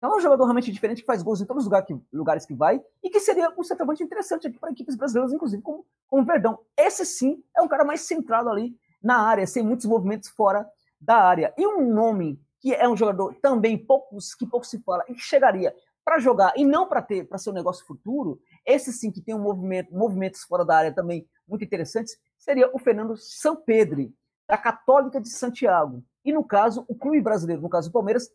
É 0.01 0.07
um 0.07 0.19
jogador 0.19 0.43
realmente 0.43 0.72
diferente 0.72 1.01
que 1.01 1.07
faz 1.07 1.23
gols 1.23 1.41
em 1.41 1.45
todos 1.45 1.63
os 1.63 1.65
lugares 1.65 1.88
que, 1.88 1.99
lugares 2.13 2.45
que 2.45 2.53
vai 2.53 2.81
e 3.01 3.09
que 3.09 3.19
seria 3.19 3.51
um 3.57 3.63
centroavante 3.63 4.03
interessante 4.03 4.47
aqui 4.47 4.59
para 4.59 4.72
equipes 4.72 4.95
brasileiras, 4.95 5.34
inclusive 5.34 5.61
como, 5.61 5.85
como 6.07 6.22
o 6.22 6.26
Verdão. 6.26 6.59
Esse 6.77 7.05
sim 7.05 7.43
é 7.55 7.61
um 7.61 7.67
cara 7.67 7.84
mais 7.84 8.01
centrado 8.01 8.49
ali 8.49 8.77
na 9.01 9.17
área, 9.17 9.47
sem 9.47 9.63
muitos 9.63 9.85
movimentos 9.85 10.30
fora 10.30 10.69
da 10.99 11.15
área. 11.15 11.53
E 11.57 11.65
um 11.65 11.93
nome 11.93 12.39
que 12.59 12.73
é 12.73 12.88
um 12.88 12.97
jogador 12.97 13.35
também 13.41 13.77
poucos 13.77 14.34
que 14.34 14.45
pouco 14.45 14.65
se 14.65 14.80
fala 14.80 15.03
e 15.07 15.13
que 15.13 15.22
chegaria 15.22 15.76
para 16.03 16.19
jogar 16.19 16.53
e 16.55 16.63
não 16.63 16.88
para 16.88 17.01
ter 17.01 17.27
para 17.27 17.38
ser 17.38 17.49
um 17.49 17.53
negócio 17.53 17.85
futuro, 17.85 18.39
esse 18.65 18.93
sim 18.93 19.11
que 19.11 19.22
tem 19.22 19.34
um 19.34 19.41
movimento, 19.41 19.93
movimentos 19.93 20.43
fora 20.43 20.63
da 20.63 20.77
área 20.77 20.93
também 20.93 21.27
muito 21.47 21.63
interessantes, 21.63 22.17
seria 22.38 22.69
o 22.73 22.80
Fernando 22.80 23.17
Sampedri, 23.17 24.13
da 24.47 24.57
Católica 24.57 25.19
de 25.19 25.30
Santiago. 25.30 26.03
E 26.23 26.31
no 26.31 26.43
caso, 26.43 26.85
o 26.88 26.95
clube 26.95 27.22
brasileiro, 27.22 27.61
no 27.61 27.69
caso 27.69 27.89
do 27.89 27.93
Palmeiras, 27.93 28.30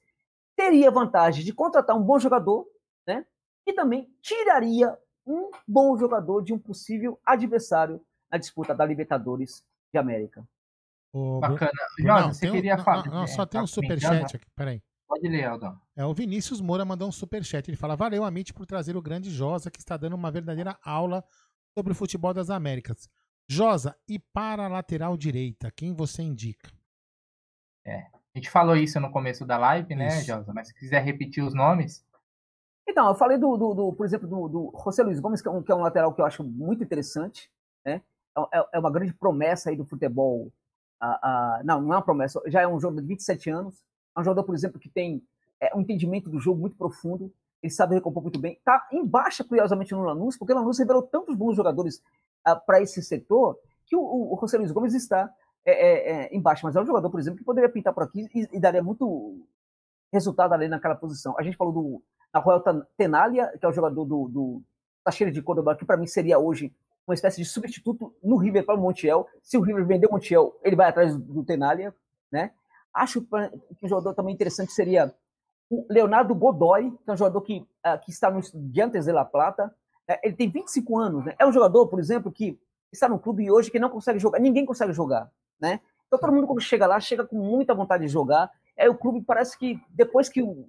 teria 0.61 0.91
vantagem 0.91 1.43
de 1.43 1.55
contratar 1.55 1.97
um 1.97 2.03
bom 2.03 2.19
jogador, 2.19 2.67
né? 3.07 3.25
E 3.67 3.73
também 3.73 4.13
tiraria 4.21 4.95
um 5.27 5.51
bom 5.67 5.97
jogador 5.97 6.43
de 6.43 6.53
um 6.53 6.59
possível 6.59 7.19
adversário 7.25 8.05
na 8.31 8.37
disputa 8.37 8.75
da 8.75 8.85
Libertadores 8.85 9.65
de 9.93 9.99
América. 9.99 10.47
Bacana. 11.41 11.73
Jorge, 11.99 12.35
você 12.35 12.49
um, 12.51 12.53
queria 12.53 12.77
não, 12.77 12.85
falar. 12.85 13.07
Não, 13.07 13.27
só 13.27 13.43
é, 13.43 13.47
tem 13.47 13.59
tá 13.59 13.65
um 13.65 13.67
superchat 13.67 14.37
aqui, 14.37 14.47
peraí. 14.55 14.83
Pode 15.09 15.27
ler, 15.27 15.45
Aldão. 15.45 15.81
É, 15.97 16.05
o 16.05 16.15
Vinícius 16.15 16.61
Moura 16.61 16.85
mandou 16.85 17.09
um 17.09 17.13
superchat. 17.13 17.69
Ele 17.69 17.77
fala: 17.77 17.97
Valeu, 17.97 18.23
Amit, 18.23 18.53
por 18.53 18.67
trazer 18.67 18.97
o 18.97 19.03
grande 19.03 19.31
Josa, 19.31 19.71
que 19.71 19.81
está 19.81 19.97
dando 19.97 20.15
uma 20.15 20.31
verdadeira 20.31 20.79
aula 20.85 21.25
sobre 21.77 21.93
o 21.93 21.97
futebol 21.97 22.35
das 22.35 22.51
Américas. 22.51 23.09
Josa, 23.49 23.97
e 24.07 24.19
para 24.19 24.67
a 24.67 24.69
lateral 24.69 25.17
direita, 25.17 25.73
quem 25.73 25.93
você 25.93 26.23
indica? 26.23 26.71
É, 27.85 28.07
a 28.35 28.39
gente 28.39 28.51
falou 28.51 28.77
isso 28.77 29.01
no 29.01 29.11
começo 29.11 29.45
da 29.45 29.59
live, 29.59 29.95
né, 29.95 30.09
Isso. 30.09 30.27
Josa? 30.27 30.53
Mas 30.53 30.69
se 30.69 30.75
quiser 30.75 31.03
repetir 31.03 31.43
os 31.43 31.53
nomes. 31.53 32.05
Então, 32.89 33.09
eu 33.09 33.15
falei 33.15 33.39
do, 33.39 33.57
do, 33.57 33.75
do, 33.75 33.93
por 33.93 34.07
exemplo, 34.07 34.29
do, 34.29 34.49
do 34.49 34.81
José 34.85 35.03
Luiz 35.03 35.21
Gomes, 35.21 35.43
que 35.43 35.49
é, 35.49 35.51
um, 35.51 35.63
que 35.63 35.71
é 35.71 35.75
um 35.75 35.81
lateral 35.81 36.13
que 36.13 36.21
eu 36.21 36.27
acho 36.27 36.45
muito 36.45 36.83
interessante, 36.83 37.51
né? 37.85 38.03
É, 38.53 38.69
é 38.75 38.79
uma 38.79 38.91
grande 38.91 39.13
promessa 39.13 39.71
aí 39.71 39.77
do 39.77 39.85
futebol. 39.85 40.53
Ah, 41.01 41.19
ah, 41.23 41.61
não, 41.65 41.81
não 41.81 41.93
é 41.93 41.97
uma 41.97 42.03
promessa, 42.03 42.41
já 42.47 42.61
é 42.61 42.69
um 42.69 42.79
jogador 42.79 43.01
de 43.01 43.09
27 43.09 43.51
anos. 43.51 43.85
É 44.17 44.21
um 44.21 44.25
jogador, 44.25 44.45
por 44.45 44.55
exemplo, 44.55 44.79
que 44.79 44.89
tem 44.89 45.23
é, 45.61 45.75
um 45.75 45.81
entendimento 45.81 46.31
do 46.31 46.39
jogo 46.39 46.61
muito 46.61 46.77
profundo. 46.77 47.33
Ele 47.63 47.73
sabe 47.73 47.95
recompor 47.95 48.23
muito 48.23 48.39
bem. 48.39 48.55
Está 48.55 48.89
em 48.93 49.05
baixa, 49.05 49.45
curiosamente, 49.45 49.93
no 49.93 50.03
Lanús, 50.03 50.37
porque 50.37 50.53
o 50.53 50.57
Lanús 50.57 50.79
revelou 50.79 51.03
tantos 51.03 51.35
bons 51.35 51.57
jogadores 51.57 52.03
ah, 52.45 52.57
para 52.57 52.81
esse 52.81 53.03
setor 53.03 53.59
que 53.87 53.97
o, 53.97 54.01
o, 54.01 54.35
o 54.35 54.41
José 54.41 54.57
Luiz 54.57 54.71
Gomes 54.71 54.95
está 54.95 55.33
é, 55.65 55.73
é, 55.73 56.13
é, 56.13 56.37
embaixo. 56.37 56.65
Mas 56.65 56.77
é 56.77 56.81
um 56.81 56.87
jogador, 56.87 57.11
por 57.11 57.21
exemplo, 57.21 57.39
que 57.39 57.45
poderia 57.45 57.69
pintar 57.69 57.93
por 57.93 58.03
aqui 58.03 58.29
e, 58.35 58.49
e 58.53 58.61
daria 58.61 58.83
muito 58.83 59.47
resultado 60.13 60.53
ali 60.53 60.69
naquela 60.69 60.95
posição. 60.95 61.35
A 61.39 61.43
gente 61.43 61.57
falou 61.57 61.73
do 61.73 62.03
Royal 62.35 62.63
Tenalia, 62.97 63.53
que 63.59 63.65
é 63.65 63.69
o 63.69 63.73
jogador 63.73 64.05
do, 64.05 64.29
do 64.29 64.63
Tacheira 65.05 65.33
de 65.33 65.43
Córdoba, 65.43 65.77
que 65.77 65.85
para 65.85 65.97
mim 65.97 66.07
seria 66.07 66.39
hoje 66.39 66.73
uma 67.07 67.15
espécie 67.15 67.39
de 67.39 67.45
substituto 67.45 68.15
no 68.23 68.37
River 68.37 68.65
para 68.65 68.77
o 68.77 68.81
Montiel. 68.81 69.27
Se 69.43 69.57
o 69.57 69.61
River 69.61 69.87
vender 69.87 70.07
o 70.07 70.13
Montiel, 70.13 70.59
ele 70.63 70.77
vai 70.77 70.89
atrás 70.89 71.17
do 71.17 71.45
Tenalia, 71.45 71.95
né? 72.31 72.53
Acho 72.93 73.23
que 73.23 73.87
um 73.87 73.89
jogador 73.89 74.15
também 74.15 74.35
interessante 74.35 74.73
seria 74.73 75.15
o 75.69 75.87
Leonardo 75.89 76.35
Godoy, 76.35 76.91
que 76.91 77.11
é 77.11 77.13
um 77.13 77.17
jogador 77.17 77.41
que, 77.43 77.59
uh, 77.59 77.99
que 78.05 78.11
está 78.11 78.31
no 78.31 78.41
Diantes 78.55 79.05
de 79.05 79.13
La 79.13 79.25
Plata. 79.25 79.73
É, 80.09 80.27
ele 80.27 80.35
tem 80.35 80.51
25 80.51 80.99
anos, 80.99 81.25
né? 81.25 81.35
É 81.39 81.47
um 81.47 81.53
jogador, 81.53 81.87
por 81.87 82.01
exemplo, 82.01 82.33
que 82.33 82.59
está 82.93 83.09
no 83.09 83.19
clube 83.19 83.51
hoje 83.51 83.71
que 83.71 83.79
não 83.79 83.89
consegue 83.89 84.19
jogar, 84.19 84.41
ninguém 84.41 84.67
consegue 84.67 84.93
jogar, 84.93 85.31
né? 85.61 85.81
Então 86.07 86.19
todo 86.19 86.33
mundo 86.33 86.47
quando 86.47 86.61
chega 86.61 86.87
lá, 86.87 86.99
chega 86.99 87.25
com 87.25 87.37
muita 87.37 87.75
vontade 87.75 88.05
de 88.05 88.13
jogar. 88.13 88.51
É 88.77 88.89
o 88.89 88.95
clube 88.97 89.23
parece 89.23 89.59
que 89.59 89.81
depois 89.91 90.29
que 90.29 90.43
o 90.43 90.69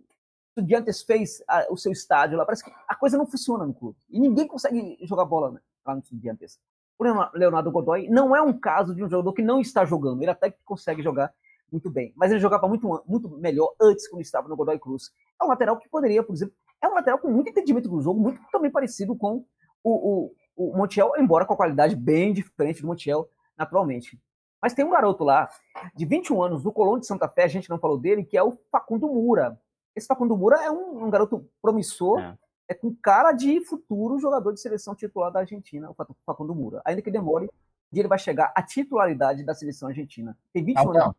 Estudiantes 0.50 1.02
fez 1.02 1.42
a, 1.48 1.68
o 1.70 1.78
seu 1.78 1.92
estádio 1.92 2.38
lá, 2.38 2.46
parece 2.46 2.64
que 2.64 2.72
a 2.88 2.96
coisa 2.96 3.18
não 3.18 3.26
funciona 3.26 3.66
no 3.66 3.74
clube. 3.74 3.98
E 4.10 4.20
ninguém 4.20 4.48
consegue 4.48 4.98
jogar 5.04 5.26
bola 5.26 5.52
né, 5.52 5.60
lá 5.86 5.96
no 5.96 6.02
Estudiantes. 6.02 6.60
O 7.00 7.04
Leonardo 7.34 7.72
Godoy 7.72 8.08
não 8.10 8.36
é 8.36 8.42
um 8.42 8.54
caso 8.54 8.94
de 8.94 9.04
um 9.04 9.10
jogador 9.10 9.34
que 9.34 9.42
não 9.42 9.60
está 9.60 9.86
jogando. 9.86 10.22
Ele 10.22 10.30
até 10.30 10.54
consegue 10.66 11.02
jogar 11.02 11.34
muito 11.72 11.90
bem. 11.90 12.14
Mas 12.16 12.32
ele 12.32 12.40
jogava 12.40 12.68
muito, 12.68 13.04
muito 13.08 13.30
melhor 13.30 13.74
antes, 13.82 14.08
quando 14.08 14.22
estava 14.22 14.48
no 14.48 14.56
Godoy 14.56 14.78
Cruz. 14.78 15.12
É 15.42 15.44
um 15.44 15.48
lateral 15.48 15.78
que 15.78 15.90
poderia, 15.90 16.22
por 16.22 16.36
exemplo, 16.36 16.54
é 16.82 16.88
um 16.88 16.94
lateral 16.94 17.18
com 17.18 17.30
muito 17.30 17.50
entendimento 17.50 17.88
do 17.88 18.02
jogo, 18.02 18.20
muito 18.20 18.40
também 18.52 18.70
parecido 18.70 19.16
com 19.16 19.46
o, 19.84 20.32
o, 20.56 20.72
o 20.74 20.78
Montiel, 20.78 21.14
embora 21.18 21.46
com 21.46 21.54
a 21.54 21.58
qualidade 21.58 21.96
bem 21.96 22.34
diferente 22.34 22.82
do 22.82 22.88
Montiel, 22.88 23.30
naturalmente. 23.58 24.20
Mas 24.62 24.74
tem 24.74 24.86
um 24.86 24.92
garoto 24.92 25.24
lá, 25.24 25.50
de 25.96 26.06
21 26.06 26.44
anos, 26.44 26.64
do 26.64 26.72
Colón 26.72 27.00
de 27.00 27.08
Santa 27.08 27.28
Fé, 27.28 27.44
a 27.44 27.48
gente 27.48 27.70
não 27.70 27.80
falou 27.80 27.98
dele, 27.98 28.24
que 28.24 28.38
é 28.38 28.44
o 28.44 28.58
Facundo 28.72 29.08
Mura. 29.08 29.60
Esse 29.96 30.08
Facundo 30.08 30.38
Mura 30.38 30.64
é 30.64 30.70
um, 30.70 31.06
um 31.06 31.10
garoto 31.10 31.50
promissor, 31.62 32.20
é. 32.20 32.38
é. 32.70 32.74
com 32.74 32.94
cara 32.94 33.32
de 33.32 33.64
futuro 33.66 34.20
jogador 34.20 34.54
de 34.54 34.62
seleção 34.62 34.94
titular 34.94 35.32
da 35.32 35.40
Argentina, 35.40 35.90
o 35.90 35.96
Facundo 36.26 36.54
Mura. 36.54 36.82
Ainda 36.86 37.02
que 37.02 37.10
demore, 37.10 37.46
um 37.46 37.50
dia 37.92 38.02
ele 38.02 38.08
vai 38.08 38.20
chegar 38.20 38.54
à 38.56 38.62
titularidade 38.62 39.44
da 39.44 39.56
seleção 39.56 39.90
argentina. 39.90 40.38
Tem 40.54 40.64
21 40.64 40.80
Aldão. 40.80 41.04
anos. 41.06 41.18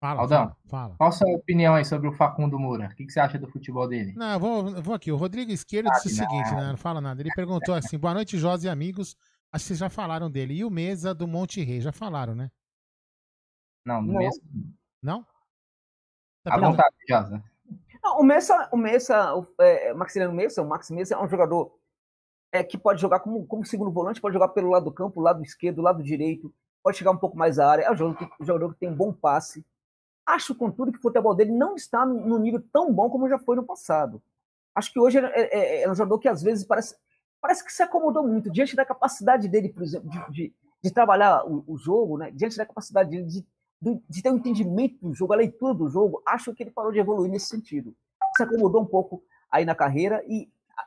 Fala, 0.00 0.20
Aldão, 0.20 0.56
fala. 0.66 0.94
Qual 0.96 1.08
a 1.08 1.12
sua 1.12 1.28
opinião 1.34 1.74
aí 1.74 1.84
sobre 1.84 2.06
o 2.06 2.12
Facundo 2.12 2.56
Moura? 2.56 2.88
O 2.92 2.94
que, 2.94 3.10
você 3.10 3.18
acha 3.18 3.36
do 3.36 3.48
futebol 3.48 3.88
dele? 3.88 4.14
Não, 4.16 4.32
eu 4.32 4.38
vou, 4.38 4.68
eu 4.68 4.82
vou 4.82 4.94
aqui. 4.94 5.10
O 5.10 5.16
Rodrigo 5.16 5.50
Esquerdo 5.50 5.90
disse 5.90 6.06
o 6.06 6.10
Sabe 6.10 6.30
seguinte, 6.30 6.54
né? 6.54 6.68
Não 6.68 6.76
fala 6.76 7.00
nada. 7.00 7.20
Ele 7.20 7.32
perguntou 7.34 7.74
assim: 7.74 7.98
boa 7.98 8.14
noite, 8.14 8.38
José 8.38 8.68
e 8.68 8.70
amigos. 8.70 9.16
Acho 9.52 9.64
que 9.64 9.68
vocês 9.68 9.78
já 9.78 9.88
falaram 9.88 10.30
dele. 10.30 10.54
E 10.54 10.64
o 10.64 10.70
Mesa 10.70 11.14
do 11.14 11.26
Monte 11.26 11.62
Rei? 11.62 11.80
Já 11.80 11.92
falaram, 11.92 12.34
né? 12.34 12.50
Não, 13.84 14.02
no 14.02 14.12
Não. 14.12 14.18
mesmo. 14.18 14.42
Não? 15.02 15.22
Tá 16.42 16.54
À 16.54 16.58
vontade, 16.58 16.94
Josa. 17.08 17.42
Não, 18.02 18.20
o 18.20 18.22
Messa, 18.22 18.68
o 18.72 18.76
Messa, 18.76 19.34
o 19.34 19.46
é, 19.60 19.92
Maximiliano 19.94 20.36
Messa, 20.36 20.62
o 20.62 20.68
Max 20.68 20.90
Messa 20.90 21.14
é 21.14 21.18
um 21.18 21.28
jogador 21.28 21.78
é, 22.52 22.62
que 22.62 22.78
pode 22.78 23.00
jogar 23.00 23.20
como, 23.20 23.44
como 23.46 23.64
segundo 23.64 23.90
volante, 23.90 24.20
pode 24.20 24.34
jogar 24.34 24.48
pelo 24.48 24.70
lado 24.70 24.84
do 24.84 24.92
campo, 24.92 25.20
lado 25.20 25.42
esquerdo, 25.42 25.82
lado 25.82 26.02
direito, 26.02 26.54
pode 26.82 26.96
chegar 26.96 27.10
um 27.10 27.16
pouco 27.16 27.36
mais 27.36 27.58
à 27.58 27.68
área. 27.70 27.82
É 27.84 27.90
um 27.90 27.96
jogador 27.96 28.18
que, 28.18 28.42
um 28.42 28.46
jogador 28.46 28.72
que 28.74 28.80
tem 28.80 28.88
um 28.88 28.94
bom 28.94 29.12
passe. 29.12 29.64
Acho, 30.24 30.54
contudo, 30.54 30.92
que 30.92 30.98
o 30.98 31.02
futebol 31.02 31.34
dele 31.34 31.52
não 31.52 31.74
está 31.74 32.04
no, 32.04 32.26
no 32.26 32.38
nível 32.38 32.62
tão 32.72 32.92
bom 32.92 33.08
como 33.10 33.28
já 33.28 33.38
foi 33.38 33.56
no 33.56 33.64
passado. 33.64 34.22
Acho 34.74 34.92
que 34.92 35.00
hoje 35.00 35.18
é, 35.18 35.80
é- 35.80 35.82
é 35.82 35.90
um 35.90 35.94
jogador 35.94 36.18
que 36.18 36.28
às 36.28 36.42
vezes 36.42 36.64
parece, 36.64 36.94
parece 37.40 37.64
que 37.64 37.72
se 37.72 37.82
acomodou 37.82 38.26
muito 38.26 38.50
diante 38.50 38.74
da 38.76 38.84
capacidade 38.84 39.48
dele, 39.48 39.68
por 39.68 39.82
exemplo, 39.82 40.08
de, 40.10 40.18
de- 40.32 40.54
de 40.82 40.90
trabalhar 40.92 41.44
o, 41.44 41.64
o 41.66 41.76
jogo, 41.76 42.16
né? 42.18 42.30
diante 42.30 42.56
da 42.56 42.64
capacidade 42.64 43.10
dele 43.10 43.24
de, 43.24 43.44
de, 43.82 44.00
de 44.08 44.22
ter 44.22 44.30
um 44.30 44.36
entendimento 44.36 44.96
do 45.02 45.12
jogo, 45.12 45.32
a 45.32 45.36
leitura 45.36 45.74
do 45.74 45.88
jogo. 45.88 46.22
Acho 46.24 46.54
que 46.54 46.62
ele 46.62 46.70
parou 46.70 46.92
de 46.92 46.98
evoluir 47.00 47.30
nesse 47.30 47.46
sentido. 47.46 47.94
Se 48.36 48.44
acomodou 48.44 48.82
um 48.82 48.86
pouco 48.86 49.22
aí 49.50 49.64
na 49.64 49.74
carreira 49.74 50.22
e 50.28 50.48
ah, 50.76 50.86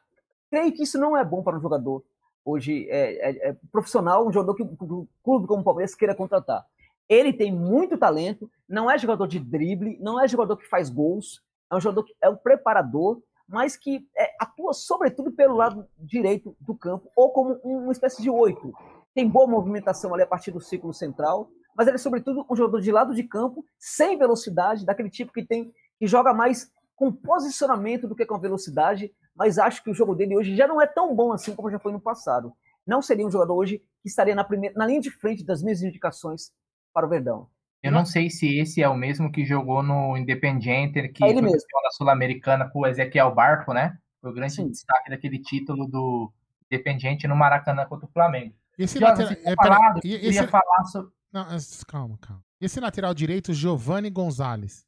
creio 0.49 0.71
que 0.71 0.83
isso 0.83 0.97
não 0.97 1.17
é 1.17 1.25
bom 1.25 1.43
para 1.43 1.57
um 1.57 1.61
jogador 1.61 2.03
hoje 2.45 2.87
é, 2.89 3.29
é- 3.29 3.49
é 3.49 3.57
profissional, 3.71 4.25
um 4.27 4.31
jogador 4.31 4.55
que 4.55 4.63
o 4.63 5.07
clube 5.23 5.45
como 5.47 5.61
o 5.61 5.63
Palmeiras 5.63 5.93
queira 5.93 6.15
contratar. 6.15 6.65
Ele 7.09 7.33
tem 7.33 7.51
muito 7.53 7.97
talento, 7.97 8.49
não 8.67 8.89
é 8.89 8.97
jogador 8.97 9.27
de 9.27 9.39
drible, 9.39 9.97
não 9.99 10.19
é 10.19 10.27
jogador 10.27 10.55
que 10.55 10.67
faz 10.67 10.89
gols, 10.89 11.43
é 11.69 11.75
um 11.75 11.81
jogador 11.81 12.03
que 12.05 12.15
é 12.21 12.29
um 12.29 12.35
preparador, 12.37 13.21
mas 13.51 13.75
que 13.75 14.07
é, 14.17 14.31
atua 14.39 14.73
sobretudo 14.73 15.31
pelo 15.31 15.55
lado 15.55 15.85
direito 15.99 16.55
do 16.59 16.73
campo, 16.73 17.11
ou 17.15 17.31
como 17.31 17.59
uma 17.63 17.91
espécie 17.91 18.21
de 18.21 18.29
oito. 18.29 18.73
Tem 19.13 19.27
boa 19.27 19.45
movimentação 19.45 20.13
ali 20.13 20.23
a 20.23 20.27
partir 20.27 20.51
do 20.51 20.61
círculo 20.61 20.93
central, 20.93 21.49
mas 21.75 21.87
ele 21.87 21.95
é 21.95 21.99
sobretudo 21.99 22.45
um 22.49 22.55
jogador 22.55 22.79
de 22.79 22.91
lado 22.91 23.13
de 23.13 23.23
campo, 23.23 23.65
sem 23.77 24.17
velocidade, 24.17 24.85
daquele 24.85 25.09
tipo 25.09 25.33
que 25.33 25.45
tem 25.45 25.73
que 25.99 26.07
joga 26.07 26.33
mais 26.33 26.71
com 26.95 27.11
posicionamento 27.11 28.07
do 28.07 28.15
que 28.15 28.25
com 28.25 28.39
velocidade, 28.39 29.13
mas 29.35 29.59
acho 29.59 29.83
que 29.83 29.89
o 29.89 29.93
jogo 29.93 30.15
dele 30.15 30.37
hoje 30.37 30.55
já 30.55 30.67
não 30.67 30.81
é 30.81 30.87
tão 30.87 31.15
bom 31.15 31.31
assim 31.33 31.53
como 31.53 31.69
já 31.69 31.77
foi 31.77 31.91
no 31.91 31.99
passado. 31.99 32.53
Não 32.87 33.01
seria 33.01 33.25
um 33.25 33.31
jogador 33.31 33.55
hoje 33.55 33.79
que 34.01 34.09
estaria 34.09 34.33
na, 34.33 34.43
primeira, 34.43 34.75
na 34.77 34.85
linha 34.85 35.01
de 35.01 35.11
frente 35.11 35.43
das 35.43 35.61
minhas 35.61 35.81
indicações 35.81 36.51
para 36.93 37.05
o 37.05 37.09
Verdão. 37.09 37.47
Eu 37.83 37.91
não 37.91 38.05
sei 38.05 38.29
se 38.29 38.59
esse 38.59 38.81
é 38.81 38.87
o 38.87 38.95
mesmo 38.95 39.31
que 39.31 39.43
jogou 39.43 39.81
no 39.81 40.15
Independiente, 40.15 41.07
que 41.09 41.23
é 41.23 41.29
ele 41.29 41.41
mesmo. 41.41 41.57
na 41.83 41.91
Sul-Americana 41.91 42.69
com 42.69 42.79
o 42.79 42.87
Ezequiel 42.87 43.33
Barco, 43.33 43.73
né? 43.73 43.97
Foi 44.21 44.29
o 44.29 44.33
grande 44.33 44.53
Sim. 44.53 44.69
destaque 44.69 45.09
daquele 45.09 45.39
título 45.39 45.87
do 45.87 46.31
Independiente 46.69 47.27
no 47.27 47.35
Maracanã 47.35 47.85
contra 47.85 48.05
o 48.05 48.11
Flamengo. 48.11 48.53
Esse 48.77 48.99
lateral, 48.99 49.31
é, 49.31 49.55
falado, 49.55 49.99
esse, 50.03 50.47
falar 50.47 50.83
sobre... 50.85 51.11
Não, 51.33 51.45
calma, 51.87 52.17
calma. 52.21 52.43
Esse 52.59 52.79
lateral 52.79 53.13
direito, 53.13 53.51
Giovanni 53.51 54.09
Gonzalez. 54.09 54.85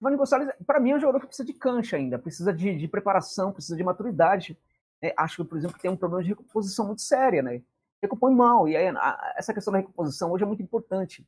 Giovanni 0.00 0.16
Gonçalves, 0.16 0.48
para 0.64 0.78
mim, 0.78 0.92
é 0.92 0.96
um 0.96 1.00
jogador 1.00 1.20
que 1.20 1.26
precisa 1.26 1.46
de 1.46 1.52
cancha 1.52 1.96
ainda, 1.96 2.18
precisa 2.18 2.52
de, 2.52 2.76
de 2.76 2.86
preparação, 2.86 3.52
precisa 3.52 3.76
de 3.76 3.82
maturidade. 3.82 4.56
É, 5.02 5.12
acho 5.16 5.42
que, 5.42 5.44
por 5.44 5.58
exemplo, 5.58 5.76
que 5.76 5.82
tem 5.82 5.90
um 5.90 5.96
problema 5.96 6.22
de 6.22 6.28
recomposição 6.30 6.86
muito 6.86 7.02
séria, 7.02 7.42
né? 7.42 7.60
Recompõe 8.00 8.32
mal, 8.32 8.68
e 8.68 8.76
aí, 8.76 8.86
a, 8.88 9.34
essa 9.36 9.52
questão 9.52 9.72
da 9.72 9.80
recomposição 9.80 10.30
hoje 10.30 10.44
é 10.44 10.46
muito 10.46 10.62
importante. 10.62 11.26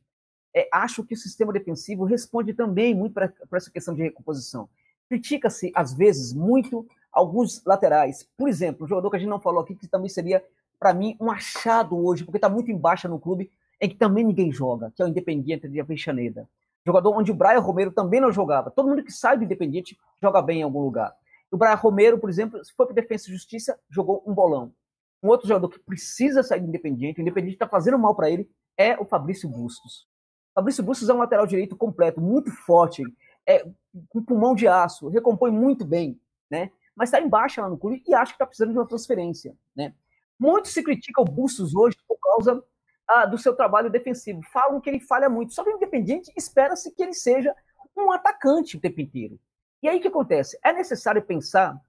É, 0.53 0.67
acho 0.71 1.03
que 1.03 1.13
o 1.13 1.17
sistema 1.17 1.53
defensivo 1.53 2.03
responde 2.03 2.53
também 2.53 2.93
muito 2.93 3.13
para 3.13 3.31
essa 3.53 3.71
questão 3.71 3.93
de 3.93 4.01
recomposição. 4.01 4.69
Critica-se, 5.07 5.71
às 5.75 5.93
vezes, 5.93 6.33
muito 6.33 6.85
alguns 7.11 7.63
laterais. 7.65 8.27
Por 8.37 8.47
exemplo, 8.47 8.85
um 8.85 8.87
jogador 8.87 9.09
que 9.09 9.17
a 9.17 9.19
gente 9.19 9.29
não 9.29 9.39
falou 9.39 9.61
aqui, 9.61 9.75
que 9.75 9.87
também 9.87 10.09
seria, 10.09 10.43
para 10.79 10.93
mim, 10.93 11.15
um 11.19 11.29
achado 11.29 11.97
hoje, 11.97 12.23
porque 12.23 12.37
está 12.37 12.49
muito 12.49 12.71
embaixo 12.71 13.07
no 13.07 13.19
clube, 13.19 13.51
em 13.79 13.89
que 13.89 13.95
também 13.95 14.23
ninguém 14.23 14.51
joga, 14.51 14.91
que 14.95 15.01
é 15.01 15.05
o 15.05 15.07
Independiente 15.07 15.67
de 15.67 15.79
Avellaneda. 15.79 16.47
Jogador 16.85 17.15
onde 17.17 17.31
o 17.31 17.35
Brian 17.35 17.59
Romero 17.59 17.91
também 17.91 18.19
não 18.19 18.31
jogava. 18.31 18.71
Todo 18.71 18.89
mundo 18.89 19.03
que 19.03 19.11
sai 19.11 19.37
do 19.37 19.43
Independiente 19.43 19.97
joga 20.21 20.41
bem 20.41 20.59
em 20.59 20.63
algum 20.63 20.81
lugar. 20.81 21.13
O 21.51 21.57
Brian 21.57 21.75
Romero, 21.75 22.17
por 22.17 22.29
exemplo, 22.29 22.59
foi 22.75 22.85
para 22.85 22.95
Defesa 22.95 23.27
e 23.27 23.33
Justiça, 23.33 23.77
jogou 23.89 24.23
um 24.25 24.33
bolão. 24.33 24.73
Um 25.21 25.27
outro 25.27 25.47
jogador 25.47 25.69
que 25.69 25.79
precisa 25.79 26.41
sair 26.41 26.61
do 26.61 26.67
Independiente, 26.67 27.19
o 27.19 27.21
Independiente 27.21 27.55
está 27.55 27.67
fazendo 27.67 27.99
mal 27.99 28.15
para 28.15 28.29
ele, 28.29 28.49
é 28.77 28.99
o 28.99 29.05
Fabrício 29.05 29.47
Bustos. 29.47 30.07
Fabrício 30.53 30.83
Bustos 30.83 31.09
é 31.09 31.13
um 31.13 31.17
lateral 31.17 31.47
direito 31.47 31.75
completo, 31.75 32.19
muito 32.19 32.51
forte, 32.51 33.03
é, 33.47 33.65
com 34.09 34.23
pulmão 34.23 34.53
de 34.53 34.67
aço, 34.67 35.07
recompõe 35.09 35.51
muito 35.51 35.85
bem, 35.85 36.19
né? 36.49 36.71
Mas 36.95 37.09
está 37.09 37.21
embaixo 37.21 37.61
lá 37.61 37.69
no 37.69 37.77
clube 37.77 38.03
e 38.07 38.13
acho 38.13 38.33
que 38.33 38.35
está 38.35 38.45
precisando 38.45 38.73
de 38.73 38.77
uma 38.77 38.87
transferência, 38.87 39.55
né? 39.75 39.93
Muito 40.37 40.67
se 40.67 40.83
critica 40.83 41.21
o 41.21 41.25
Bustos 41.25 41.75
hoje 41.75 41.95
por 42.07 42.17
causa 42.19 42.63
ah, 43.07 43.25
do 43.25 43.37
seu 43.37 43.55
trabalho 43.55 43.89
defensivo. 43.89 44.41
Falam 44.51 44.81
que 44.81 44.89
ele 44.89 44.99
falha 44.99 45.29
muito. 45.29 45.53
Só 45.53 45.63
que 45.63 45.69
o 45.69 45.75
Independente 45.75 46.31
espera-se 46.35 46.91
que 46.91 47.03
ele 47.03 47.13
seja 47.13 47.55
um 47.95 48.11
atacante 48.11 48.77
o 48.77 48.79
tempo 48.79 49.01
inteiro. 49.01 49.39
E 49.83 49.89
aí 49.89 49.97
o 49.97 50.01
que 50.01 50.07
acontece? 50.07 50.57
É 50.63 50.71
necessário 50.71 51.21
pensar, 51.21 51.79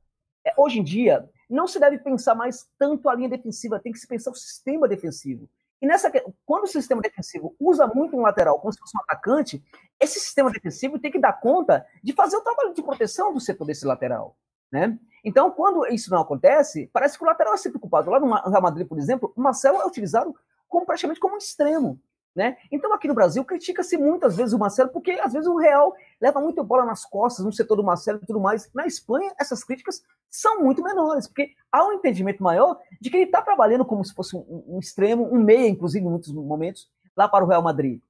é, 0.44 0.52
hoje 0.56 0.80
em 0.80 0.84
dia, 0.84 1.28
não 1.48 1.66
se 1.66 1.78
deve 1.78 1.98
pensar 1.98 2.34
mais 2.34 2.68
tanto 2.78 3.08
a 3.08 3.14
linha 3.14 3.28
defensiva, 3.28 3.78
tem 3.78 3.92
que 3.92 3.98
se 3.98 4.06
pensar 4.06 4.30
o 4.30 4.34
sistema 4.34 4.88
defensivo. 4.88 5.48
E 5.82 5.86
nessa, 5.86 6.12
quando 6.46 6.62
o 6.62 6.68
sistema 6.68 7.02
defensivo 7.02 7.56
usa 7.58 7.88
muito 7.88 8.16
um 8.16 8.20
lateral 8.20 8.60
como 8.60 8.72
se 8.72 8.78
fosse 8.78 8.96
um 8.96 9.00
atacante, 9.00 9.60
esse 9.98 10.20
sistema 10.20 10.48
defensivo 10.48 10.96
tem 10.96 11.10
que 11.10 11.18
dar 11.18 11.32
conta 11.32 11.84
de 12.00 12.12
fazer 12.12 12.36
o 12.36 12.40
trabalho 12.40 12.72
de 12.72 12.80
proteção 12.80 13.34
do 13.34 13.40
setor 13.40 13.64
desse 13.64 13.84
lateral. 13.84 14.36
Né? 14.70 14.96
Então, 15.24 15.50
quando 15.50 15.84
isso 15.88 16.08
não 16.08 16.20
acontece, 16.20 16.88
parece 16.92 17.18
que 17.18 17.24
o 17.24 17.26
lateral 17.26 17.54
é 17.54 17.56
sempre 17.56 17.80
culpado. 17.80 18.12
Lá 18.12 18.20
no 18.20 18.32
Real 18.32 18.62
Madrid, 18.62 18.86
por 18.86 18.96
exemplo, 18.96 19.32
o 19.36 19.42
Marcelo 19.42 19.80
é 19.80 19.84
utilizado 19.84 20.32
como 20.68 20.86
praticamente 20.86 21.18
como 21.18 21.34
um 21.34 21.38
extremo. 21.38 22.00
Né? 22.34 22.56
Então, 22.70 22.92
aqui 22.94 23.06
no 23.06 23.14
Brasil, 23.14 23.44
critica-se 23.44 23.98
muitas 23.98 24.36
vezes 24.36 24.54
o 24.54 24.58
Marcelo, 24.58 24.88
porque 24.90 25.12
às 25.12 25.34
vezes 25.34 25.46
o 25.46 25.58
Real 25.58 25.94
leva 26.18 26.40
muito 26.40 26.64
bola 26.64 26.84
nas 26.84 27.04
costas 27.04 27.44
no 27.44 27.52
setor 27.52 27.76
do 27.76 27.84
Marcelo 27.84 28.20
e 28.22 28.26
tudo 28.26 28.40
mais. 28.40 28.70
Na 28.72 28.86
Espanha, 28.86 29.34
essas 29.38 29.62
críticas 29.62 30.02
são 30.30 30.62
muito 30.62 30.82
menores, 30.82 31.28
porque 31.28 31.50
há 31.70 31.86
um 31.86 31.92
entendimento 31.92 32.42
maior 32.42 32.78
de 32.98 33.10
que 33.10 33.18
ele 33.18 33.24
está 33.24 33.42
trabalhando 33.42 33.84
como 33.84 34.02
se 34.02 34.14
fosse 34.14 34.34
um, 34.34 34.64
um, 34.66 34.78
extremo, 34.78 35.28
um 35.30 35.42
meia, 35.42 35.68
inclusive, 35.68 36.04
em 36.04 36.08
muitos 36.08 36.32
momentos, 36.32 36.90
lá 37.14 37.28
para 37.28 37.44
o 37.44 37.48
Real 37.48 37.62
Madrid. 37.62 38.00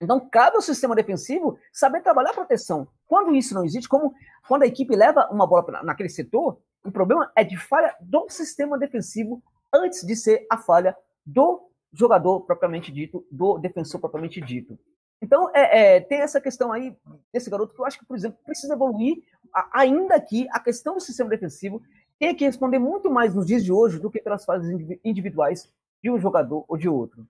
Então, 0.00 0.18
cabe 0.30 0.56
ao 0.56 0.62
sistema 0.62 0.94
defensivo 0.94 1.58
saber 1.70 2.00
trabalhar 2.00 2.30
a 2.30 2.34
proteção. 2.34 2.88
Quando 3.06 3.34
isso 3.34 3.52
não 3.52 3.64
existe, 3.64 3.88
como 3.88 4.14
quando 4.46 4.62
a 4.62 4.66
equipe 4.66 4.96
leva 4.96 5.28
uma 5.30 5.46
bola 5.46 5.82
naquele 5.82 6.08
setor, 6.08 6.58
o 6.84 6.90
problema 6.90 7.30
é 7.36 7.44
de 7.44 7.56
falha 7.58 7.94
do 8.00 8.30
sistema 8.30 8.78
defensivo 8.78 9.42
antes 9.74 10.06
de 10.06 10.16
ser 10.16 10.46
a 10.50 10.56
falha 10.56 10.96
do 11.26 11.68
jogador 11.92 12.40
propriamente 12.40 12.92
dito, 12.92 13.26
do 13.30 13.58
defensor 13.58 14.00
propriamente 14.00 14.40
dito. 14.40 14.78
Então, 15.20 15.50
é, 15.54 15.96
é, 15.96 16.00
tem 16.00 16.20
essa 16.20 16.40
questão 16.40 16.72
aí 16.72 16.96
desse 17.32 17.50
garoto 17.50 17.74
que 17.74 17.80
eu 17.80 17.84
acho 17.84 17.98
que, 17.98 18.06
por 18.06 18.16
exemplo, 18.16 18.38
precisa 18.44 18.74
evoluir, 18.74 19.16
ainda 19.72 20.20
que 20.20 20.46
a 20.50 20.60
questão 20.60 20.94
do 20.94 21.00
sistema 21.00 21.30
defensivo 21.30 21.82
tem 22.18 22.34
que 22.34 22.44
responder 22.44 22.78
muito 22.78 23.10
mais 23.10 23.34
nos 23.34 23.46
dias 23.46 23.64
de 23.64 23.72
hoje 23.72 23.98
do 23.98 24.10
que 24.10 24.20
pelas 24.20 24.44
fases 24.44 24.70
individuais 25.04 25.72
de 26.02 26.10
um 26.10 26.18
jogador 26.18 26.64
ou 26.68 26.76
de 26.76 26.88
outro. 26.88 27.26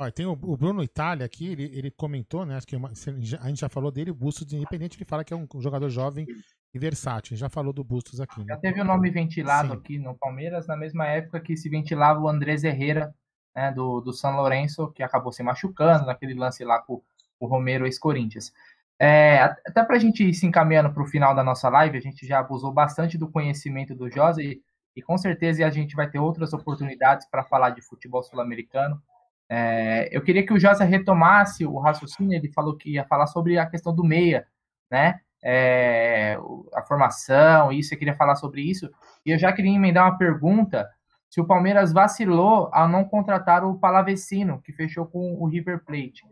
Olha, 0.00 0.12
tem 0.12 0.26
o, 0.26 0.36
Bruno 0.36 0.80
Itália 0.80 1.26
aqui, 1.26 1.48
ele, 1.48 1.64
ele 1.76 1.90
comentou, 1.90 2.46
né? 2.46 2.56
Acho 2.56 2.68
que 2.68 2.76
uma, 2.76 2.90
a 2.90 3.48
gente 3.48 3.60
já 3.60 3.68
falou 3.68 3.90
dele, 3.90 4.12
o 4.12 4.14
Bustos 4.14 4.52
Independente, 4.52 4.96
ele 4.96 5.04
fala 5.04 5.24
que 5.24 5.34
é 5.34 5.36
um 5.36 5.46
jogador 5.60 5.88
jovem 5.88 6.24
e 6.72 6.78
versátil. 6.78 7.36
Já 7.36 7.48
falou 7.48 7.72
do 7.72 7.82
Bustos 7.82 8.20
aqui. 8.20 8.38
Né? 8.40 8.46
Já 8.48 8.56
teve 8.56 8.80
o 8.80 8.84
nome 8.84 9.10
ventilado 9.10 9.70
Sim. 9.70 9.74
aqui 9.74 9.98
no 9.98 10.16
Palmeiras 10.16 10.68
na 10.68 10.76
mesma 10.76 11.06
época 11.06 11.40
que 11.40 11.56
se 11.56 11.68
ventilava 11.68 12.20
o 12.20 12.28
Andrés 12.28 12.62
Herrera 12.62 13.12
né, 13.58 13.72
do, 13.72 14.00
do 14.00 14.12
San 14.12 14.30
Lourenço, 14.30 14.92
que 14.92 15.02
acabou 15.02 15.32
se 15.32 15.42
machucando 15.42 16.06
naquele 16.06 16.32
lance 16.32 16.64
lá 16.64 16.78
com 16.78 17.02
o 17.40 17.46
Romero 17.46 17.86
ex-Corinthians. 17.86 18.52
É, 19.00 19.40
até 19.66 19.82
para 19.82 19.96
a 19.96 19.98
gente 19.98 20.22
ir 20.22 20.32
se 20.32 20.46
encaminhando 20.46 20.92
para 20.92 21.02
o 21.02 21.06
final 21.06 21.34
da 21.34 21.42
nossa 21.42 21.68
live, 21.68 21.98
a 21.98 22.00
gente 22.00 22.24
já 22.24 22.38
abusou 22.38 22.72
bastante 22.72 23.18
do 23.18 23.28
conhecimento 23.28 23.96
do 23.96 24.08
Josa 24.08 24.40
e, 24.40 24.60
e 24.94 25.02
com 25.02 25.18
certeza 25.18 25.66
a 25.66 25.70
gente 25.70 25.96
vai 25.96 26.08
ter 26.08 26.20
outras 26.20 26.52
oportunidades 26.52 27.26
para 27.28 27.42
falar 27.42 27.70
de 27.70 27.82
futebol 27.82 28.22
sul-americano. 28.22 29.02
É, 29.48 30.08
eu 30.12 30.22
queria 30.22 30.46
que 30.46 30.52
o 30.52 30.58
Josa 30.58 30.84
retomasse 30.84 31.66
o 31.66 31.78
raciocínio, 31.78 32.36
ele 32.36 32.52
falou 32.52 32.76
que 32.76 32.92
ia 32.92 33.04
falar 33.04 33.26
sobre 33.26 33.58
a 33.58 33.66
questão 33.66 33.92
do 33.92 34.04
meia, 34.04 34.46
né? 34.88 35.20
É, 35.42 36.36
a 36.74 36.82
formação, 36.82 37.72
isso, 37.72 37.92
eu 37.92 37.98
queria 37.98 38.14
falar 38.14 38.36
sobre 38.36 38.60
isso. 38.60 38.88
E 39.26 39.32
eu 39.32 39.38
já 39.38 39.52
queria 39.52 39.74
emendar 39.74 40.04
uma 40.04 40.18
pergunta 40.18 40.88
se 41.30 41.40
o 41.40 41.46
Palmeiras 41.46 41.92
vacilou 41.92 42.70
ao 42.72 42.88
não 42.88 43.04
contratar 43.04 43.64
o 43.64 43.78
Palavecino, 43.78 44.60
que 44.62 44.72
fechou 44.72 45.06
com 45.06 45.34
o 45.34 45.46
River 45.46 45.84
Plate. 45.84 46.24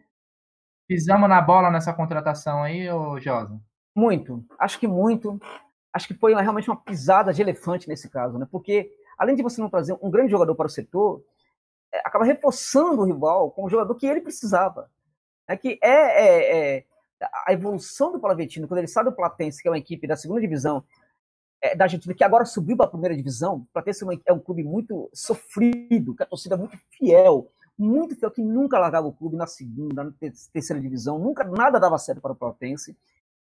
Pisamos 0.88 1.28
na 1.28 1.40
bola 1.40 1.70
nessa 1.70 1.92
contratação 1.92 2.62
aí, 2.62 2.90
ô 2.90 3.18
Josa? 3.20 3.60
Muito. 3.94 4.44
Acho 4.58 4.78
que 4.78 4.86
muito. 4.86 5.40
Acho 5.92 6.06
que 6.06 6.14
foi 6.14 6.34
realmente 6.34 6.70
uma 6.70 6.76
pisada 6.76 7.32
de 7.32 7.42
elefante 7.42 7.88
nesse 7.88 8.08
caso, 8.08 8.38
né? 8.38 8.46
Porque 8.50 8.90
além 9.18 9.34
de 9.34 9.42
você 9.42 9.60
não 9.60 9.70
trazer 9.70 9.96
um 10.00 10.10
grande 10.10 10.30
jogador 10.30 10.54
para 10.54 10.66
o 10.66 10.70
setor, 10.70 11.22
é, 11.92 11.98
acaba 12.04 12.24
reforçando 12.24 13.02
o 13.02 13.04
rival 13.04 13.50
com 13.50 13.64
o 13.64 13.70
jogador 13.70 13.94
que 13.94 14.06
ele 14.06 14.20
precisava. 14.20 14.90
É 15.48 15.56
que 15.56 15.78
é, 15.82 15.88
é, 15.88 16.76
é 16.76 16.84
a 17.46 17.52
evolução 17.52 18.12
do 18.12 18.20
Palavecino, 18.20 18.68
quando 18.68 18.78
ele 18.78 18.88
sai 18.88 19.04
do 19.04 19.12
Platense, 19.12 19.62
que 19.62 19.68
é 19.68 19.70
uma 19.70 19.78
equipe 19.78 20.06
da 20.06 20.16
segunda 20.16 20.40
divisão, 20.40 20.84
é, 21.60 21.74
da 21.74 21.84
Argentina, 21.84 22.14
que 22.14 22.24
agora 22.24 22.44
subiu 22.44 22.76
para 22.76 22.86
a 22.86 22.90
primeira 22.90 23.16
divisão, 23.16 23.66
para 23.72 23.82
ter 23.82 23.92
uma, 24.02 24.18
é 24.26 24.32
um 24.32 24.38
clube 24.38 24.62
muito 24.62 25.08
sofrido, 25.12 26.14
que 26.14 26.22
a 26.22 26.26
torcida 26.26 26.54
é 26.54 26.58
muito 26.58 26.76
fiel, 26.90 27.48
muito 27.78 28.14
fiel, 28.14 28.30
que 28.30 28.42
nunca 28.42 28.78
largava 28.78 29.06
o 29.06 29.12
clube 29.12 29.36
na 29.36 29.46
segunda, 29.46 30.04
na 30.04 30.12
terceira 30.52 30.80
divisão, 30.80 31.18
nunca 31.18 31.44
nada 31.44 31.78
dava 31.78 31.98
certo 31.98 32.20
para 32.20 32.32
o 32.32 32.36
Platense, 32.36 32.96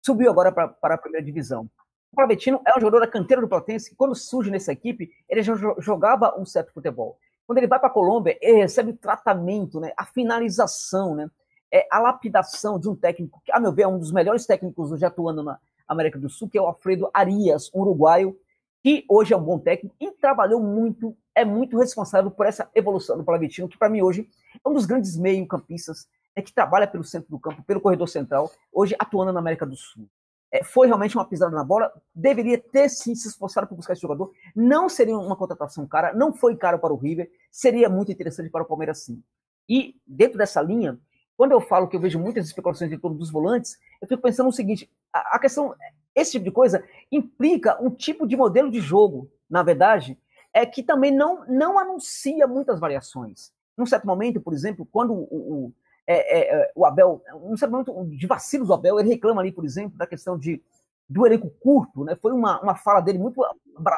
subiu 0.00 0.30
agora 0.30 0.52
para, 0.52 0.68
para 0.68 0.94
a 0.94 0.98
primeira 0.98 1.24
divisão. 1.24 1.68
O 2.12 2.16
Pavetino 2.16 2.60
é 2.64 2.76
um 2.76 2.80
jogador 2.80 3.00
da 3.00 3.08
canteira 3.08 3.42
do 3.42 3.48
Platense, 3.48 3.90
que 3.90 3.96
quando 3.96 4.14
surge 4.14 4.50
nessa 4.50 4.72
equipe, 4.72 5.10
ele 5.28 5.42
já 5.42 5.54
jogava 5.78 6.38
um 6.38 6.46
certo 6.46 6.72
futebol. 6.72 7.18
Quando 7.46 7.58
ele 7.58 7.66
vai 7.66 7.78
para 7.78 7.88
a 7.88 7.92
Colômbia, 7.92 8.38
ele 8.40 8.58
recebe 8.58 8.90
o 8.90 8.96
tratamento, 8.96 9.78
né, 9.80 9.92
a 9.96 10.04
finalização, 10.04 11.14
né, 11.14 11.30
é, 11.72 11.86
a 11.90 11.98
lapidação 11.98 12.78
de 12.78 12.88
um 12.88 12.94
técnico, 12.94 13.40
que, 13.44 13.52
a 13.52 13.60
meu 13.60 13.72
ver, 13.72 13.82
é 13.82 13.88
um 13.88 13.98
dos 13.98 14.12
melhores 14.12 14.46
técnicos 14.46 14.92
hoje 14.92 15.04
atuando 15.04 15.42
na, 15.42 15.58
América 15.88 16.18
do 16.18 16.28
Sul, 16.28 16.48
que 16.48 16.58
é 16.58 16.60
o 16.60 16.66
Alfredo 16.66 17.10
Arias, 17.12 17.70
um 17.74 17.80
uruguaio, 17.80 18.38
que 18.82 19.04
hoje 19.08 19.34
é 19.34 19.36
um 19.36 19.42
bom 19.42 19.58
técnico 19.58 19.94
e 20.00 20.12
trabalhou 20.12 20.62
muito, 20.62 21.16
é 21.34 21.44
muito 21.44 21.76
responsável 21.78 22.30
por 22.30 22.46
essa 22.46 22.70
evolução 22.74 23.16
do 23.16 23.24
Palavitino, 23.24 23.68
que 23.68 23.78
para 23.78 23.88
mim 23.88 24.02
hoje 24.02 24.28
é 24.64 24.68
um 24.68 24.72
dos 24.72 24.86
grandes 24.86 25.16
meio-campistas 25.16 26.08
é, 26.36 26.42
que 26.42 26.52
trabalha 26.52 26.86
pelo 26.86 27.02
centro 27.02 27.30
do 27.30 27.38
campo, 27.38 27.62
pelo 27.64 27.80
corredor 27.80 28.08
central, 28.08 28.50
hoje 28.72 28.94
atuando 28.98 29.32
na 29.32 29.40
América 29.40 29.66
do 29.66 29.74
Sul. 29.74 30.08
É, 30.52 30.62
foi 30.62 30.86
realmente 30.86 31.16
uma 31.16 31.24
pisada 31.24 31.54
na 31.54 31.64
bola, 31.64 31.90
deveria 32.14 32.58
ter 32.58 32.88
sim 32.88 33.14
se 33.14 33.26
esforçado 33.26 33.66
por 33.66 33.74
buscar 33.74 33.94
esse 33.94 34.02
jogador. 34.02 34.30
Não 34.54 34.88
seria 34.88 35.16
uma 35.18 35.34
contratação 35.34 35.86
cara, 35.86 36.12
não 36.12 36.32
foi 36.32 36.56
caro 36.56 36.78
para 36.78 36.92
o 36.92 36.96
River, 36.96 37.30
seria 37.50 37.88
muito 37.88 38.12
interessante 38.12 38.50
para 38.50 38.62
o 38.62 38.66
Palmeiras 38.66 39.02
sim. 39.02 39.22
E 39.68 39.96
dentro 40.06 40.38
dessa 40.38 40.62
linha, 40.62 40.98
quando 41.36 41.52
eu 41.52 41.60
falo 41.60 41.86
que 41.86 41.96
eu 41.96 42.00
vejo 42.00 42.18
muitas 42.18 42.46
especulações 42.46 42.90
em 42.90 42.98
torno 42.98 43.16
dos 43.16 43.30
volantes, 43.30 43.78
eu 44.00 44.08
fico 44.08 44.22
pensando 44.22 44.46
no 44.46 44.52
seguinte: 44.52 44.90
a, 45.12 45.36
a 45.36 45.38
questão, 45.38 45.74
esse 46.14 46.32
tipo 46.32 46.44
de 46.44 46.50
coisa 46.50 46.82
implica 47.12 47.80
um 47.82 47.90
tipo 47.90 48.26
de 48.26 48.36
modelo 48.36 48.70
de 48.70 48.80
jogo, 48.80 49.30
na 49.48 49.62
verdade, 49.62 50.18
é 50.52 50.64
que 50.64 50.82
também 50.82 51.10
não, 51.10 51.44
não 51.46 51.78
anuncia 51.78 52.46
muitas 52.46 52.80
variações. 52.80 53.52
Num 53.76 53.84
certo 53.84 54.06
momento, 54.06 54.40
por 54.40 54.54
exemplo, 54.54 54.88
quando 54.90 55.12
o, 55.12 55.26
o, 55.30 55.72
é, 56.06 56.38
é, 56.38 56.62
é 56.62 56.72
o 56.74 56.86
Abel, 56.86 57.22
num 57.42 57.56
certo 57.56 57.72
momento 57.72 58.06
de 58.16 58.26
vacilo 58.26 58.64
do 58.64 58.72
Abel, 58.72 58.98
ele 58.98 59.10
reclama 59.10 59.42
ali, 59.42 59.52
por 59.52 59.66
exemplo, 59.66 59.98
da 59.98 60.06
questão 60.06 60.38
de, 60.38 60.62
do 61.06 61.26
elenco 61.26 61.50
curto, 61.60 62.02
né? 62.04 62.16
Foi 62.16 62.32
uma, 62.32 62.58
uma 62.62 62.74
fala 62.74 63.02
dele 63.02 63.18
muito 63.18 63.44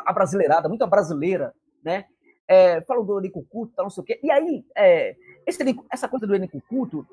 abrasileirada, 0.04 0.68
muito 0.68 0.84
brasileira, 0.88 1.54
né? 1.84 2.06
É, 2.48 2.80
falou 2.80 3.04
do 3.04 3.18
elenco 3.20 3.46
curto, 3.48 3.74
tal, 3.76 3.84
não 3.84 3.90
sei 3.90 4.02
o 4.02 4.04
quê. 4.04 4.18
E 4.20 4.30
aí, 4.30 4.64
é, 4.76 5.14
esse 5.46 5.62
essa 5.92 6.08
coisa 6.08 6.26
do 6.26 6.34
elenco 6.34 6.60
curto, 6.68 7.06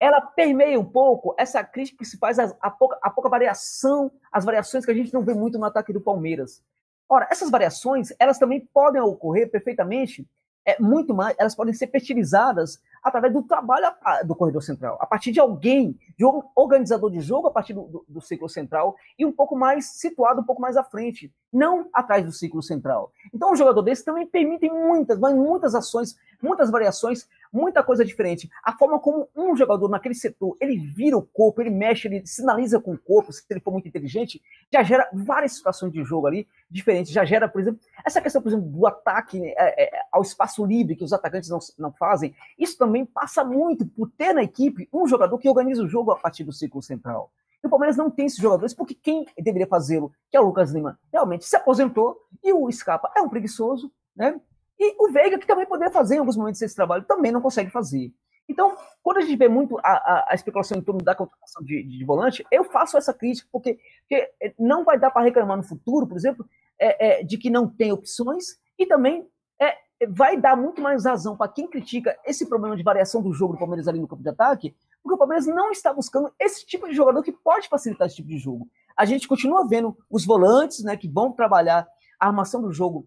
ela 0.00 0.20
permeia 0.22 0.80
um 0.80 0.84
pouco 0.84 1.34
essa 1.38 1.62
crítica 1.62 1.98
que 1.98 2.06
se 2.06 2.16
faz 2.16 2.38
a, 2.38 2.56
a, 2.60 2.70
pouca, 2.70 2.98
a 3.02 3.10
pouca 3.10 3.28
variação, 3.28 4.10
as 4.32 4.44
variações 4.46 4.84
que 4.84 4.90
a 4.90 4.94
gente 4.94 5.12
não 5.12 5.22
vê 5.22 5.34
muito 5.34 5.58
no 5.58 5.66
ataque 5.66 5.92
do 5.92 6.00
Palmeiras. 6.00 6.62
Ora, 7.06 7.28
essas 7.30 7.50
variações, 7.50 8.12
elas 8.18 8.38
também 8.38 8.66
podem 8.72 9.02
ocorrer 9.02 9.50
perfeitamente 9.50 10.26
é, 10.64 10.80
muito 10.80 11.14
mais, 11.14 11.34
elas 11.38 11.54
podem 11.54 11.74
ser 11.74 11.88
fertilizadas 11.88 12.80
através 13.02 13.32
do 13.32 13.42
trabalho 13.42 13.86
do 14.26 14.36
corredor 14.36 14.62
central, 14.62 14.98
a 15.00 15.06
partir 15.06 15.32
de 15.32 15.40
alguém, 15.40 15.98
de 16.18 16.24
um 16.24 16.42
organizador 16.54 17.10
de 17.10 17.20
jogo 17.20 17.48
a 17.48 17.50
partir 17.50 17.72
do, 17.72 17.84
do, 17.84 18.04
do, 18.06 18.20
ciclo 18.20 18.48
central 18.48 18.94
e 19.18 19.24
um 19.24 19.32
pouco 19.32 19.56
mais 19.56 19.86
situado, 19.86 20.42
um 20.42 20.44
pouco 20.44 20.60
mais 20.60 20.76
à 20.76 20.84
frente, 20.84 21.32
não 21.50 21.88
atrás 21.94 22.24
do 22.24 22.30
ciclo 22.30 22.62
central. 22.62 23.10
Então, 23.32 23.52
um 23.52 23.56
jogador 23.56 23.80
desse 23.80 24.04
também 24.04 24.26
permite 24.26 24.68
muitas, 24.68 25.18
mas 25.18 25.34
muitas 25.34 25.74
ações, 25.74 26.14
muitas 26.42 26.70
variações, 26.70 27.26
muita 27.52 27.82
coisa 27.82 28.04
diferente. 28.04 28.48
A 28.62 28.72
forma 28.76 28.98
como 28.98 29.28
um 29.34 29.56
jogador 29.56 29.88
naquele 29.88 30.14
setor, 30.14 30.56
ele 30.60 30.78
vira 30.78 31.16
o 31.16 31.22
corpo, 31.22 31.60
ele 31.60 31.70
mexe, 31.70 32.08
ele 32.08 32.26
sinaliza 32.26 32.80
com 32.80 32.92
o 32.92 32.98
corpo, 32.98 33.32
se 33.32 33.42
ele 33.50 33.60
for 33.60 33.72
muito 33.72 33.88
inteligente, 33.88 34.40
já 34.72 34.82
gera 34.82 35.08
várias 35.12 35.52
situações 35.52 35.92
de 35.92 36.02
jogo 36.04 36.26
ali 36.26 36.46
diferentes. 36.70 37.12
Já 37.12 37.24
gera, 37.24 37.48
por 37.48 37.60
exemplo, 37.60 37.80
essa 38.04 38.20
questão, 38.20 38.40
por 38.40 38.48
exemplo, 38.48 38.68
do 38.68 38.86
ataque 38.86 39.42
é, 39.44 39.84
é, 39.84 39.90
ao 40.12 40.22
espaço 40.22 40.64
livre 40.64 40.96
que 40.96 41.04
os 41.04 41.12
atacantes 41.12 41.50
não, 41.50 41.58
não 41.78 41.92
fazem, 41.92 42.34
isso 42.58 42.78
também 42.78 43.04
passa 43.04 43.44
muito 43.44 43.86
por 43.86 44.10
ter 44.10 44.32
na 44.32 44.42
equipe 44.42 44.88
um 44.92 45.06
jogador 45.06 45.38
que 45.38 45.48
organiza 45.48 45.82
o 45.82 45.88
jogo 45.88 46.12
a 46.12 46.16
partir 46.16 46.44
do 46.44 46.52
ciclo 46.52 46.82
central. 46.82 47.32
E 47.62 47.66
o 47.66 47.70
Palmeiras 47.70 47.96
não 47.96 48.10
tem 48.10 48.26
esses 48.26 48.38
jogadores, 48.38 48.72
porque 48.72 48.94
quem 48.94 49.26
deveria 49.36 49.66
fazê-lo, 49.66 50.12
que 50.30 50.36
é 50.36 50.40
o 50.40 50.44
Lucas 50.44 50.72
Lima, 50.72 50.98
realmente 51.12 51.44
se 51.44 51.56
aposentou, 51.56 52.16
e 52.42 52.52
o 52.52 52.70
Scarpa 52.72 53.12
é 53.14 53.20
um 53.20 53.28
preguiçoso, 53.28 53.92
né? 54.16 54.40
E 54.80 54.94
o 54.98 55.12
Veiga, 55.12 55.38
que 55.38 55.46
também 55.46 55.66
poderia 55.66 55.92
fazer 55.92 56.14
em 56.14 56.18
alguns 56.20 56.38
momentos 56.38 56.62
esse 56.62 56.74
trabalho, 56.74 57.04
também 57.04 57.30
não 57.30 57.42
consegue 57.42 57.70
fazer. 57.70 58.10
Então, 58.48 58.74
quando 59.02 59.18
a 59.18 59.20
gente 59.20 59.36
vê 59.36 59.46
muito 59.46 59.78
a, 59.78 59.92
a, 59.92 60.26
a 60.30 60.34
especulação 60.34 60.78
em 60.78 60.82
torno 60.82 61.02
da 61.02 61.14
contratação 61.14 61.62
de, 61.62 61.82
de, 61.84 62.04
volante, 62.04 62.44
eu 62.50 62.64
faço 62.64 62.96
essa 62.96 63.12
crítica, 63.12 63.46
porque, 63.52 63.78
porque 64.00 64.32
não 64.58 64.82
vai 64.82 64.98
dar 64.98 65.10
para 65.10 65.22
reclamar 65.22 65.58
no 65.58 65.62
futuro, 65.62 66.06
por 66.06 66.16
exemplo, 66.16 66.48
é, 66.78 67.20
é, 67.20 67.22
de 67.22 67.36
que 67.36 67.50
não 67.50 67.68
tem 67.68 67.92
opções, 67.92 68.58
e 68.78 68.86
também 68.86 69.28
é, 69.60 69.76
vai 70.08 70.40
dar 70.40 70.56
muito 70.56 70.80
mais 70.80 71.04
razão 71.04 71.36
para 71.36 71.52
quem 71.52 71.68
critica 71.68 72.18
esse 72.24 72.46
problema 72.46 72.74
de 72.74 72.82
variação 72.82 73.22
do 73.22 73.34
jogo 73.34 73.52
do 73.52 73.58
Palmeiras 73.58 73.86
ali 73.86 74.00
no 74.00 74.08
campo 74.08 74.22
de 74.22 74.30
ataque, 74.30 74.74
porque 75.02 75.14
o 75.14 75.18
Palmeiras 75.18 75.46
não 75.46 75.70
está 75.70 75.92
buscando 75.92 76.32
esse 76.40 76.66
tipo 76.66 76.88
de 76.88 76.94
jogador 76.94 77.22
que 77.22 77.32
pode 77.32 77.68
facilitar 77.68 78.06
esse 78.06 78.16
tipo 78.16 78.28
de 78.28 78.38
jogo. 78.38 78.66
A 78.96 79.04
gente 79.04 79.28
continua 79.28 79.68
vendo 79.68 79.96
os 80.10 80.24
volantes, 80.24 80.82
né, 80.82 80.96
que 80.96 81.08
vão 81.08 81.32
trabalhar 81.32 81.86
a 82.18 82.26
armação 82.26 82.60
do 82.62 82.72
jogo 82.72 83.06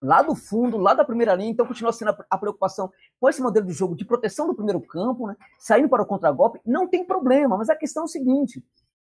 lá 0.00 0.22
do 0.22 0.34
fundo, 0.34 0.78
lá 0.78 0.94
da 0.94 1.04
primeira 1.04 1.34
linha, 1.34 1.50
então 1.50 1.66
continua 1.66 1.92
sendo 1.92 2.16
a, 2.28 2.38
preocupação 2.38 2.90
com 3.20 3.28
esse 3.28 3.42
modelo 3.42 3.66
de 3.66 3.72
jogo 3.72 3.94
de 3.94 4.04
proteção 4.04 4.46
do 4.46 4.54
primeiro 4.54 4.80
campo, 4.80 5.26
né, 5.26 5.36
saindo 5.58 5.88
para 5.88 6.02
o 6.02 6.06
contragolpe, 6.06 6.60
não 6.64 6.88
tem 6.88 7.04
problema, 7.04 7.56
mas 7.56 7.68
a 7.68 7.76
questão 7.76 8.04
é 8.04 8.06
o 8.06 8.08
seguinte, 8.08 8.64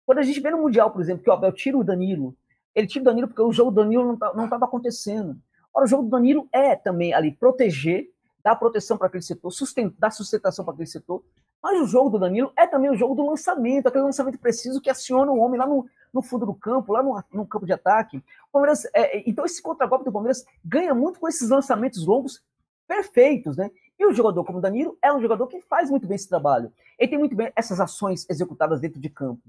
quando 0.05 0.19
a 0.19 0.23
gente 0.23 0.39
vê 0.41 0.51
no 0.51 0.59
Mundial, 0.59 0.93
por 0.93 1.01
exemplo, 1.01 1.25
que 1.25 1.31
o 1.31 1.33
Abel 1.33 1.53
tira 1.53 1.77
o 1.77 1.83
Danilo, 1.83 2.37
ele 2.73 2.87
tira 2.87 3.03
o 3.03 3.05
Danilo 3.05 3.27
porque 3.27 3.43
o 3.43 3.53
jogo 3.53 3.71
do 3.73 3.83
Danilo 3.83 4.05
não 4.05 4.45
estava 4.45 4.61
tá, 4.61 4.67
acontecendo. 4.67 5.37
Ora, 5.75 5.85
o 5.85 5.89
jogo 5.89 6.05
do 6.05 6.11
Danilo 6.11 6.49
é 6.53 6.77
também 6.77 7.13
ali 7.13 7.33
proteger, 7.33 8.07
dar 8.45 8.55
proteção 8.55 8.97
para 8.97 9.09
aquele 9.09 9.23
setor, 9.23 9.51
sustentar, 9.51 9.97
dar 9.99 10.11
sustentação 10.11 10.65
para 10.65 10.75
aquele 10.75 10.87
setor, 10.87 11.25
mas 11.67 11.81
o 11.81 11.87
jogo 11.87 12.11
do 12.11 12.19
Danilo 12.21 12.53
é 12.57 12.65
também 12.65 12.89
o 12.89 12.95
jogo 12.95 13.17
do 13.17 13.27
lançamento, 13.27 13.89
aquele 13.89 14.05
lançamento 14.05 14.39
preciso 14.39 14.81
que 14.81 14.89
aciona 14.89 15.33
o 15.33 15.39
homem 15.39 15.59
lá 15.59 15.67
no, 15.67 15.85
no 16.15 16.23
fundo 16.23 16.47
do 16.47 16.55
campo, 16.55 16.93
lá 16.93 17.03
no, 17.03 17.21
no 17.33 17.45
campo 17.45 17.67
de 17.67 17.73
ataque. 17.73 18.19
O 18.19 18.53
Palmeiras, 18.53 18.85
é, 18.95 19.19
é 19.19 19.23
então 19.27 19.45
esse 19.45 19.61
contra-golpe 19.61 20.05
do 20.05 20.13
Palmeiras 20.13 20.47
ganha 20.65 20.95
muito 20.95 21.19
com 21.19 21.27
esses 21.27 21.49
lançamentos 21.49 22.07
longos 22.07 22.41
perfeitos, 22.87 23.57
né? 23.57 23.69
E 23.99 24.07
o 24.07 24.15
jogador 24.15 24.45
como 24.45 24.59
o 24.59 24.61
Danilo 24.61 24.97
é 25.03 25.13
um 25.13 25.21
jogador 25.21 25.49
que 25.49 25.61
faz 25.61 25.91
muito 25.91 26.07
bem 26.07 26.15
esse 26.15 26.29
trabalho. 26.29 26.73
Ele 26.97 27.11
tem 27.11 27.19
muito 27.19 27.35
bem 27.35 27.53
essas 27.57 27.81
ações 27.81 28.25
executadas 28.31 28.79
dentro 28.79 29.01
de 29.01 29.11
campo. 29.11 29.43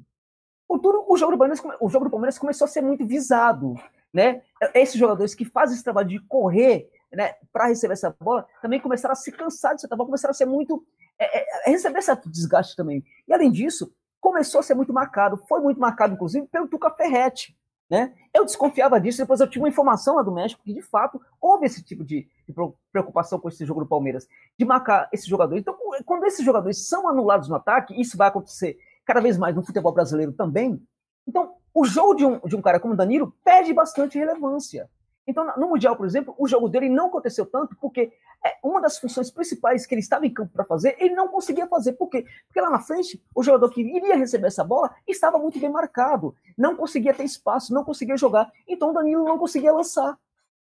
Contudo, 0.68 1.06
o 1.08 1.18
jogo 1.18 1.34
do 1.34 1.38
Palmeiras, 1.38 1.64
o 1.80 1.88
jogo 1.88 2.06
do 2.06 2.12
Palmeiras 2.12 2.40
começou 2.40 2.66
a 2.66 2.68
ser 2.68 2.82
muito 2.82 3.06
visado 3.06 3.76
né? 4.14 4.42
Esses 4.74 4.96
jogadores 4.96 5.36
que 5.36 5.46
fazem 5.46 5.76
esse 5.76 5.84
trabalho 5.84 6.08
de 6.08 6.20
correr, 6.22 6.90
né, 7.12 7.36
para 7.54 7.68
receber 7.68 7.94
essa 7.94 8.16
bola, 8.20 8.48
também 8.62 8.80
começaram 8.80 9.14
a 9.14 9.16
se 9.16 9.32
cansar 9.32 9.76
de 9.76 9.82
certa 9.82 9.96
forma, 9.96 10.08
começaram 10.08 10.32
a 10.32 10.36
ser 10.36 10.46
muito 10.46 10.84
é, 11.20 11.70
é, 11.70 11.72
receber 11.72 12.02
certo 12.02 12.30
desgaste 12.30 12.76
também. 12.76 13.04
E 13.28 13.34
além 13.34 13.52
disso, 13.52 13.94
começou 14.20 14.60
a 14.60 14.64
ser 14.64 14.76
muito 14.76 14.94
marcado, 14.94 15.38
foi 15.48 15.60
muito 15.60 15.80
marcado 15.80 16.14
inclusive 16.14 16.48
pelo 16.48 16.68
Tuca 16.68 16.90
Ferretti, 16.92 17.58
né? 17.90 18.14
Eu 18.34 18.44
desconfiava 18.44 19.00
disso, 19.00 19.20
depois 19.20 19.40
eu 19.40 19.48
tive 19.48 19.64
uma 19.64 19.70
informação 19.70 20.16
lá 20.16 20.22
do 20.22 20.32
México 20.32 20.62
que 20.64 20.74
de 20.74 20.82
fato 20.82 21.22
houve 21.40 21.66
esse 21.66 21.82
tipo 21.82 22.04
de, 22.04 22.28
de 22.48 22.54
preocupação 22.92 23.40
com 23.40 23.48
esse 23.48 23.66
jogo 23.66 23.80
do 23.82 23.88
Palmeiras, 23.88 24.28
de 24.58 24.66
marcar 24.66 25.08
esses 25.14 25.26
jogadores. 25.26 25.62
Então, 25.62 25.76
quando 26.06 26.26
esses 26.26 26.44
jogadores 26.44 26.88
são 26.88 27.08
anulados 27.08 27.48
no 27.48 27.56
ataque, 27.56 28.00
isso 28.00 28.18
vai 28.18 28.28
acontecer 28.28 28.78
cada 29.06 29.22
vez 29.22 29.38
mais 29.38 29.56
no 29.56 29.64
futebol 29.64 29.94
brasileiro 29.94 30.34
também. 30.34 30.82
Então, 31.26 31.54
o 31.74 31.86
jogo 31.86 32.16
de 32.16 32.26
um, 32.26 32.40
de 32.40 32.56
um 32.56 32.62
cara 32.62 32.80
como 32.80 32.96
Danilo 32.96 33.34
perde 33.44 33.74
bastante 33.74 34.18
relevância. 34.18 34.90
Então, 35.28 35.46
no 35.58 35.68
Mundial, 35.68 35.96
por 35.98 36.06
exemplo, 36.06 36.34
o 36.38 36.48
jogo 36.48 36.70
dele 36.70 36.88
não 36.88 37.08
aconteceu 37.08 37.46
tanto 37.46 37.76
porque 37.76 38.14
é, 38.46 38.58
uma 38.64 38.80
das 38.80 38.98
funções 38.98 39.30
principais 39.30 39.86
que 39.86 39.94
ele 39.94 40.00
estava 40.00 40.26
em 40.26 40.34
campo 40.34 40.54
para 40.54 40.64
fazer, 40.64 40.96
ele 41.00 41.14
não 41.14 41.28
conseguia 41.28 41.68
fazer. 41.68 41.94
Por 41.94 42.08
quê? 42.08 42.26
Porque 42.48 42.62
lá 42.62 42.70
na 42.70 42.80
frente, 42.80 43.22
o 43.36 43.44
jogador 43.44 43.70
que 43.70 43.82
iria 43.82 44.16
receber 44.16 44.48
essa 44.48 44.64
bola 44.64 44.96
estava 45.06 45.38
muito 45.38 45.60
bem 45.60 45.70
marcado, 45.70 46.34
não 46.58 46.78
conseguia 46.78 47.14
ter 47.14 47.26
espaço, 47.26 47.74
não 47.74 47.84
conseguia 47.84 48.16
jogar. 48.16 48.50
Então, 48.66 48.92
o 48.92 48.94
Danilo 48.94 49.26
não 49.26 49.38
conseguia 49.38 49.74
lançar. 49.74 50.18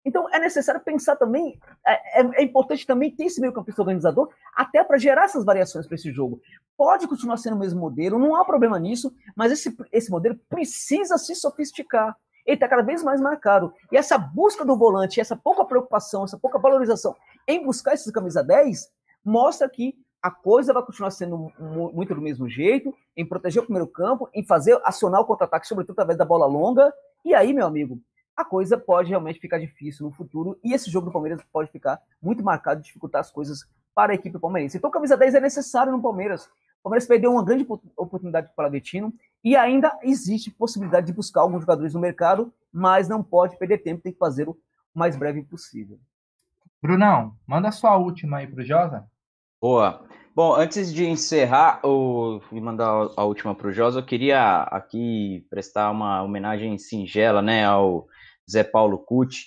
Então 0.04 0.26
é 0.32 0.38
necessário 0.38 0.80
pensar 0.80 1.16
também, 1.16 1.60
é, 1.86 2.22
é, 2.22 2.40
é 2.40 2.42
importante 2.42 2.86
também 2.86 3.10
ter 3.10 3.24
esse 3.24 3.40
meio 3.40 3.52
campista 3.52 3.82
organizador, 3.82 4.30
até 4.56 4.82
para 4.82 4.96
gerar 4.96 5.24
essas 5.24 5.44
variações 5.44 5.86
para 5.86 5.96
esse 5.96 6.10
jogo. 6.10 6.40
Pode 6.76 7.06
continuar 7.06 7.36
sendo 7.36 7.56
o 7.56 7.58
mesmo 7.58 7.78
modelo, 7.78 8.18
não 8.18 8.34
há 8.34 8.44
problema 8.44 8.78
nisso, 8.78 9.12
mas 9.36 9.52
esse, 9.52 9.76
esse 9.92 10.10
modelo 10.10 10.38
precisa 10.48 11.18
se 11.18 11.34
sofisticar. 11.34 12.16
Ele 12.48 12.54
está 12.54 12.66
cada 12.66 12.80
vez 12.80 13.02
mais 13.04 13.20
marcado. 13.20 13.74
E 13.92 13.96
essa 13.98 14.16
busca 14.16 14.64
do 14.64 14.74
volante, 14.74 15.20
essa 15.20 15.36
pouca 15.36 15.66
preocupação, 15.66 16.24
essa 16.24 16.38
pouca 16.38 16.58
valorização 16.58 17.14
em 17.46 17.62
buscar 17.62 17.92
esses 17.92 18.10
camisa 18.10 18.42
10, 18.42 18.90
mostra 19.22 19.68
que 19.68 19.94
a 20.22 20.30
coisa 20.30 20.72
vai 20.72 20.82
continuar 20.82 21.10
sendo 21.10 21.52
muito 21.60 22.14
do 22.14 22.22
mesmo 22.22 22.48
jeito, 22.48 22.94
em 23.14 23.24
proteger 23.24 23.62
o 23.62 23.66
primeiro 23.66 23.86
campo, 23.86 24.30
em 24.32 24.42
fazer 24.42 24.80
acionar 24.82 25.20
o 25.20 25.26
contra-ataque, 25.26 25.68
sobretudo 25.68 25.92
através 25.92 26.16
da 26.16 26.24
bola 26.24 26.46
longa. 26.46 26.90
E 27.22 27.34
aí, 27.34 27.52
meu 27.52 27.66
amigo, 27.66 28.00
a 28.34 28.46
coisa 28.46 28.78
pode 28.78 29.10
realmente 29.10 29.38
ficar 29.38 29.58
difícil 29.58 30.06
no 30.06 30.12
futuro 30.12 30.58
e 30.64 30.72
esse 30.72 30.90
jogo 30.90 31.04
do 31.06 31.12
Palmeiras 31.12 31.42
pode 31.52 31.70
ficar 31.70 32.00
muito 32.20 32.42
marcado, 32.42 32.80
dificultar 32.80 33.20
as 33.20 33.30
coisas 33.30 33.66
para 33.94 34.12
a 34.12 34.14
equipe 34.14 34.38
palmeirense. 34.38 34.78
Então, 34.78 34.90
camisa 34.90 35.18
10 35.18 35.34
é 35.34 35.40
necessário 35.40 35.92
no 35.92 36.00
Palmeiras. 36.00 36.48
O 36.80 36.84
Palmeiras 36.84 37.06
perdeu 37.06 37.32
uma 37.32 37.44
grande 37.44 37.66
oportunidade 37.96 38.46
para 38.46 38.52
o 38.52 38.56
Palavitino 38.56 39.12
e 39.42 39.56
ainda 39.56 39.96
existe 40.02 40.50
possibilidade 40.50 41.06
de 41.06 41.12
buscar 41.12 41.42
alguns 41.42 41.60
jogadores 41.60 41.94
no 41.94 42.00
mercado, 42.00 42.52
mas 42.72 43.08
não 43.08 43.22
pode 43.22 43.56
perder 43.58 43.78
tempo, 43.78 44.02
tem 44.02 44.12
que 44.12 44.18
fazer 44.18 44.48
o 44.48 44.56
mais 44.94 45.16
breve 45.16 45.42
possível. 45.42 45.98
Brunão, 46.82 47.34
manda 47.46 47.68
a 47.68 47.72
sua 47.72 47.96
última 47.96 48.38
aí 48.38 48.46
para 48.46 48.62
o 48.62 48.64
Josa. 48.64 49.06
Boa. 49.60 50.04
Bom, 50.34 50.54
antes 50.54 50.94
de 50.94 51.04
encerrar 51.04 51.80
o, 51.84 52.40
e 52.52 52.60
mandar 52.60 53.10
a 53.16 53.24
última 53.24 53.54
para 53.56 53.66
o 53.66 53.72
Josa, 53.72 53.98
eu 53.98 54.04
queria 54.04 54.62
aqui 54.62 55.44
prestar 55.50 55.90
uma 55.90 56.22
homenagem 56.22 56.78
singela 56.78 57.42
né, 57.42 57.64
ao 57.64 58.06
Zé 58.48 58.62
Paulo 58.62 58.98
Cuti, 58.98 59.46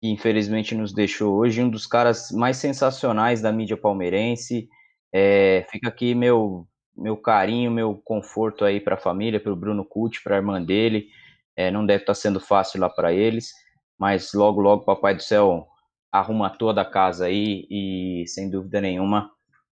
que 0.00 0.08
infelizmente 0.08 0.74
nos 0.74 0.92
deixou 0.92 1.36
hoje, 1.36 1.62
um 1.62 1.70
dos 1.70 1.86
caras 1.86 2.32
mais 2.32 2.56
sensacionais 2.56 3.40
da 3.40 3.52
mídia 3.52 3.76
palmeirense. 3.76 4.68
É, 5.14 5.64
fica 5.70 5.88
aqui 5.88 6.12
meu 6.12 6.66
meu 6.96 7.16
carinho, 7.16 7.70
meu 7.70 8.00
conforto 8.04 8.64
aí 8.64 8.80
para 8.80 8.94
a 8.94 8.98
família, 8.98 9.40
para 9.40 9.52
o 9.52 9.56
Bruno 9.56 9.84
Cuti, 9.84 10.22
para 10.22 10.36
a 10.36 10.38
irmã 10.38 10.62
dele. 10.62 11.08
É, 11.56 11.70
não 11.70 11.84
deve 11.84 12.02
estar 12.02 12.14
tá 12.14 12.20
sendo 12.20 12.40
fácil 12.40 12.80
lá 12.80 12.88
para 12.88 13.12
eles, 13.12 13.52
mas 13.98 14.32
logo, 14.32 14.60
logo, 14.60 14.84
Papai 14.84 15.14
do 15.14 15.22
Céu 15.22 15.66
arruma 16.10 16.50
toda 16.50 16.82
a 16.82 16.84
casa 16.84 17.26
aí 17.26 17.66
e, 17.70 18.24
sem 18.26 18.50
dúvida 18.50 18.80
nenhuma, 18.80 19.30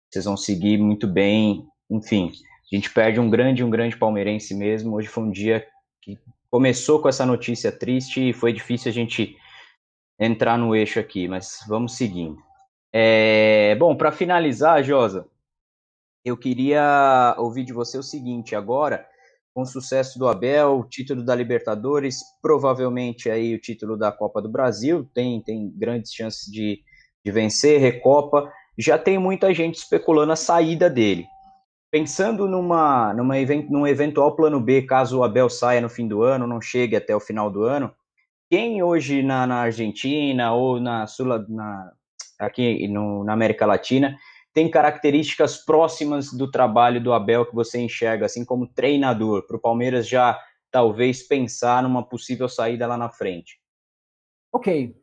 vocês 0.10 0.26
vão 0.26 0.38
seguir 0.38 0.78
muito 0.78 1.06
bem. 1.06 1.66
Enfim, 1.90 2.32
a 2.72 2.76
gente 2.76 2.91
perde 2.91 3.20
um 3.20 3.30
grande, 3.30 3.64
um 3.64 3.70
grande 3.70 3.98
palmeirense 3.98 4.56
mesmo. 4.56 4.96
Hoje 4.96 5.08
foi 5.08 5.24
um 5.24 5.32
dia 5.32 5.66
que 6.02 6.18
começou 6.50 7.02
com 7.02 7.10
essa 7.10 7.26
notícia 7.26 7.72
triste 7.72 8.30
e 8.30 8.34
foi 8.34 8.54
difícil 8.54 8.90
a 8.90 8.94
gente 8.94 9.38
entrar 10.20 10.58
no 10.58 10.76
eixo 10.76 11.00
aqui, 11.00 11.28
mas 11.28 11.60
vamos 11.68 11.96
seguindo. 11.96 12.38
É, 12.91 13.76
bom, 13.76 13.96
para 13.96 14.12
finalizar, 14.12 14.84
Josa, 14.84 15.28
eu 16.24 16.38
queria 16.38 17.36
ouvir 17.38 17.64
de 17.64 17.74
você 17.74 17.98
o 17.98 18.04
seguinte 18.04 18.56
agora, 18.56 19.06
com 19.54 19.62
o 19.62 19.66
sucesso 19.66 20.20
do 20.20 20.28
Abel, 20.28 20.80
o 20.80 20.84
título 20.84 21.24
da 21.24 21.36
Libertadores, 21.36 22.20
provavelmente 22.41 23.30
aí 23.30 23.56
o 23.56 23.60
título 23.60 23.98
da 23.98 24.12
Copa 24.12 24.41
do 24.41 24.50
Brasil, 24.50 25.10
tem, 25.14 25.41
tem 25.41 25.72
grandes 25.76 26.14
chances 26.14 26.52
de, 26.52 26.80
de 27.26 27.32
vencer, 27.32 27.80
Recopa, 27.80 28.52
já 28.78 28.98
tem 28.98 29.18
muita 29.18 29.54
gente 29.54 29.76
especulando 29.76 30.32
a 30.32 30.38
saída 30.38 30.90
dele. 30.90 31.26
Pensando 31.91 32.48
numa, 32.48 33.14
numa 33.14 33.36
num 33.70 33.88
eventual 33.88 34.36
plano 34.36 34.62
B, 34.62 34.84
caso 34.84 35.20
o 35.20 35.24
Abel 35.24 35.50
saia 35.50 35.82
no 35.82 35.90
fim 35.90 36.08
do 36.08 36.22
ano, 36.22 36.46
não 36.46 36.62
chegue 36.62 36.96
até 36.96 37.16
o 37.16 37.20
final 37.20 37.50
do 37.50 37.64
ano, 37.64 37.91
quem 38.50 38.82
hoje 38.82 39.22
na, 39.22 39.46
na 39.46 39.62
Argentina 39.62 40.54
ou 40.54 40.80
na, 40.80 41.06
Sul, 41.08 41.28
na 41.50 41.91
aqui 42.40 42.88
no, 42.88 43.24
na 43.24 43.34
América 43.34 43.66
Latina 43.66 44.18
tem 44.60 44.69
características 44.69 45.64
próximas 45.64 46.34
do 46.34 46.52
trabalho 46.52 47.02
do 47.02 47.14
Abel 47.14 47.45
que 47.45 47.56
você 47.56 47.80
enxerga, 47.80 48.26
assim 48.26 48.44
como 48.44 48.68
treinador, 48.68 49.48
para 49.48 49.56
o 49.56 49.60
Palmeiras 49.60 50.06
já 50.06 50.38
talvez 50.69 51.26
pensar 51.26 51.81
numa 51.81 52.03
possível 52.03 52.49
saída 52.49 52.86
lá 52.86 52.98
na 52.98 53.10
frente? 53.10 53.57
Ok. 54.52 54.94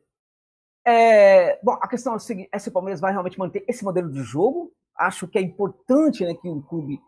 É, 0.87 1.59
bom, 1.65 1.73
a 1.73 1.89
questão 1.89 2.13
é 2.13 2.17
a 2.17 2.19
seguinte: 2.19 2.51
é 2.53 2.59
se 2.59 2.69
o 2.69 2.73
Palmeiras 2.73 3.01
vai 3.01 3.13
realmente 3.13 3.39
manter 3.39 3.65
esse 3.67 3.83
modelo 3.83 4.11
de 4.11 4.23
jogo. 4.23 4.75
Acho 4.95 5.27
que 5.27 5.39
é 5.39 5.41
importante 5.41 6.23
né, 6.23 6.35
que 6.35 6.51
o 6.51 6.61
clube. 6.61 7.01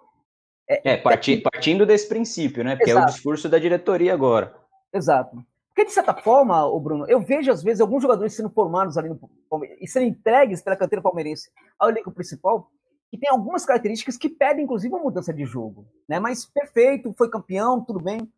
É, 0.67 0.93
é 0.95 0.97
parti, 0.97 1.37
partindo 1.37 1.85
desse 1.85 2.09
princípio, 2.09 2.65
né? 2.65 2.77
Porque 2.77 2.93
Exato. 2.93 3.09
é 3.09 3.11
o 3.11 3.13
discurso 3.13 3.47
da 3.47 3.59
diretoria 3.59 4.15
agora. 4.15 4.57
Exato. 4.91 5.37
Porque, 5.69 5.85
de 5.85 5.93
certa 5.93 6.15
forma, 6.15 6.67
o 6.67 6.81
Bruno, 6.81 7.07
eu 7.09 7.21
vejo, 7.21 7.53
às 7.53 7.63
vezes, 7.63 7.81
alguns 7.81 8.03
jogadores 8.03 8.35
sendo 8.35 8.51
formados 8.51 8.99
ali 8.99 9.09
no 9.09 9.21
Palmeiras 9.49 9.79
e 9.81 9.87
sendo 9.87 10.07
entregues 10.07 10.61
pela 10.61 10.77
canteira 10.77 11.03
palmeirense 11.03 11.51
ao 11.79 11.89
elenco 11.89 12.11
principal, 12.11 12.71
que 13.11 13.17
tem 13.17 13.31
algumas 13.31 13.65
características 13.65 14.17
que 14.17 14.29
pedem, 14.29 14.65
inclusive, 14.65 14.93
uma 14.93 15.03
mudança 15.03 15.33
de 15.33 15.45
jogo. 15.45 15.87
Né? 16.09 16.19
Mas 16.19 16.45
perfeito, 16.45 17.15
foi 17.17 17.31
campeão, 17.31 17.83
tudo 17.83 18.01
bem. 18.01 18.31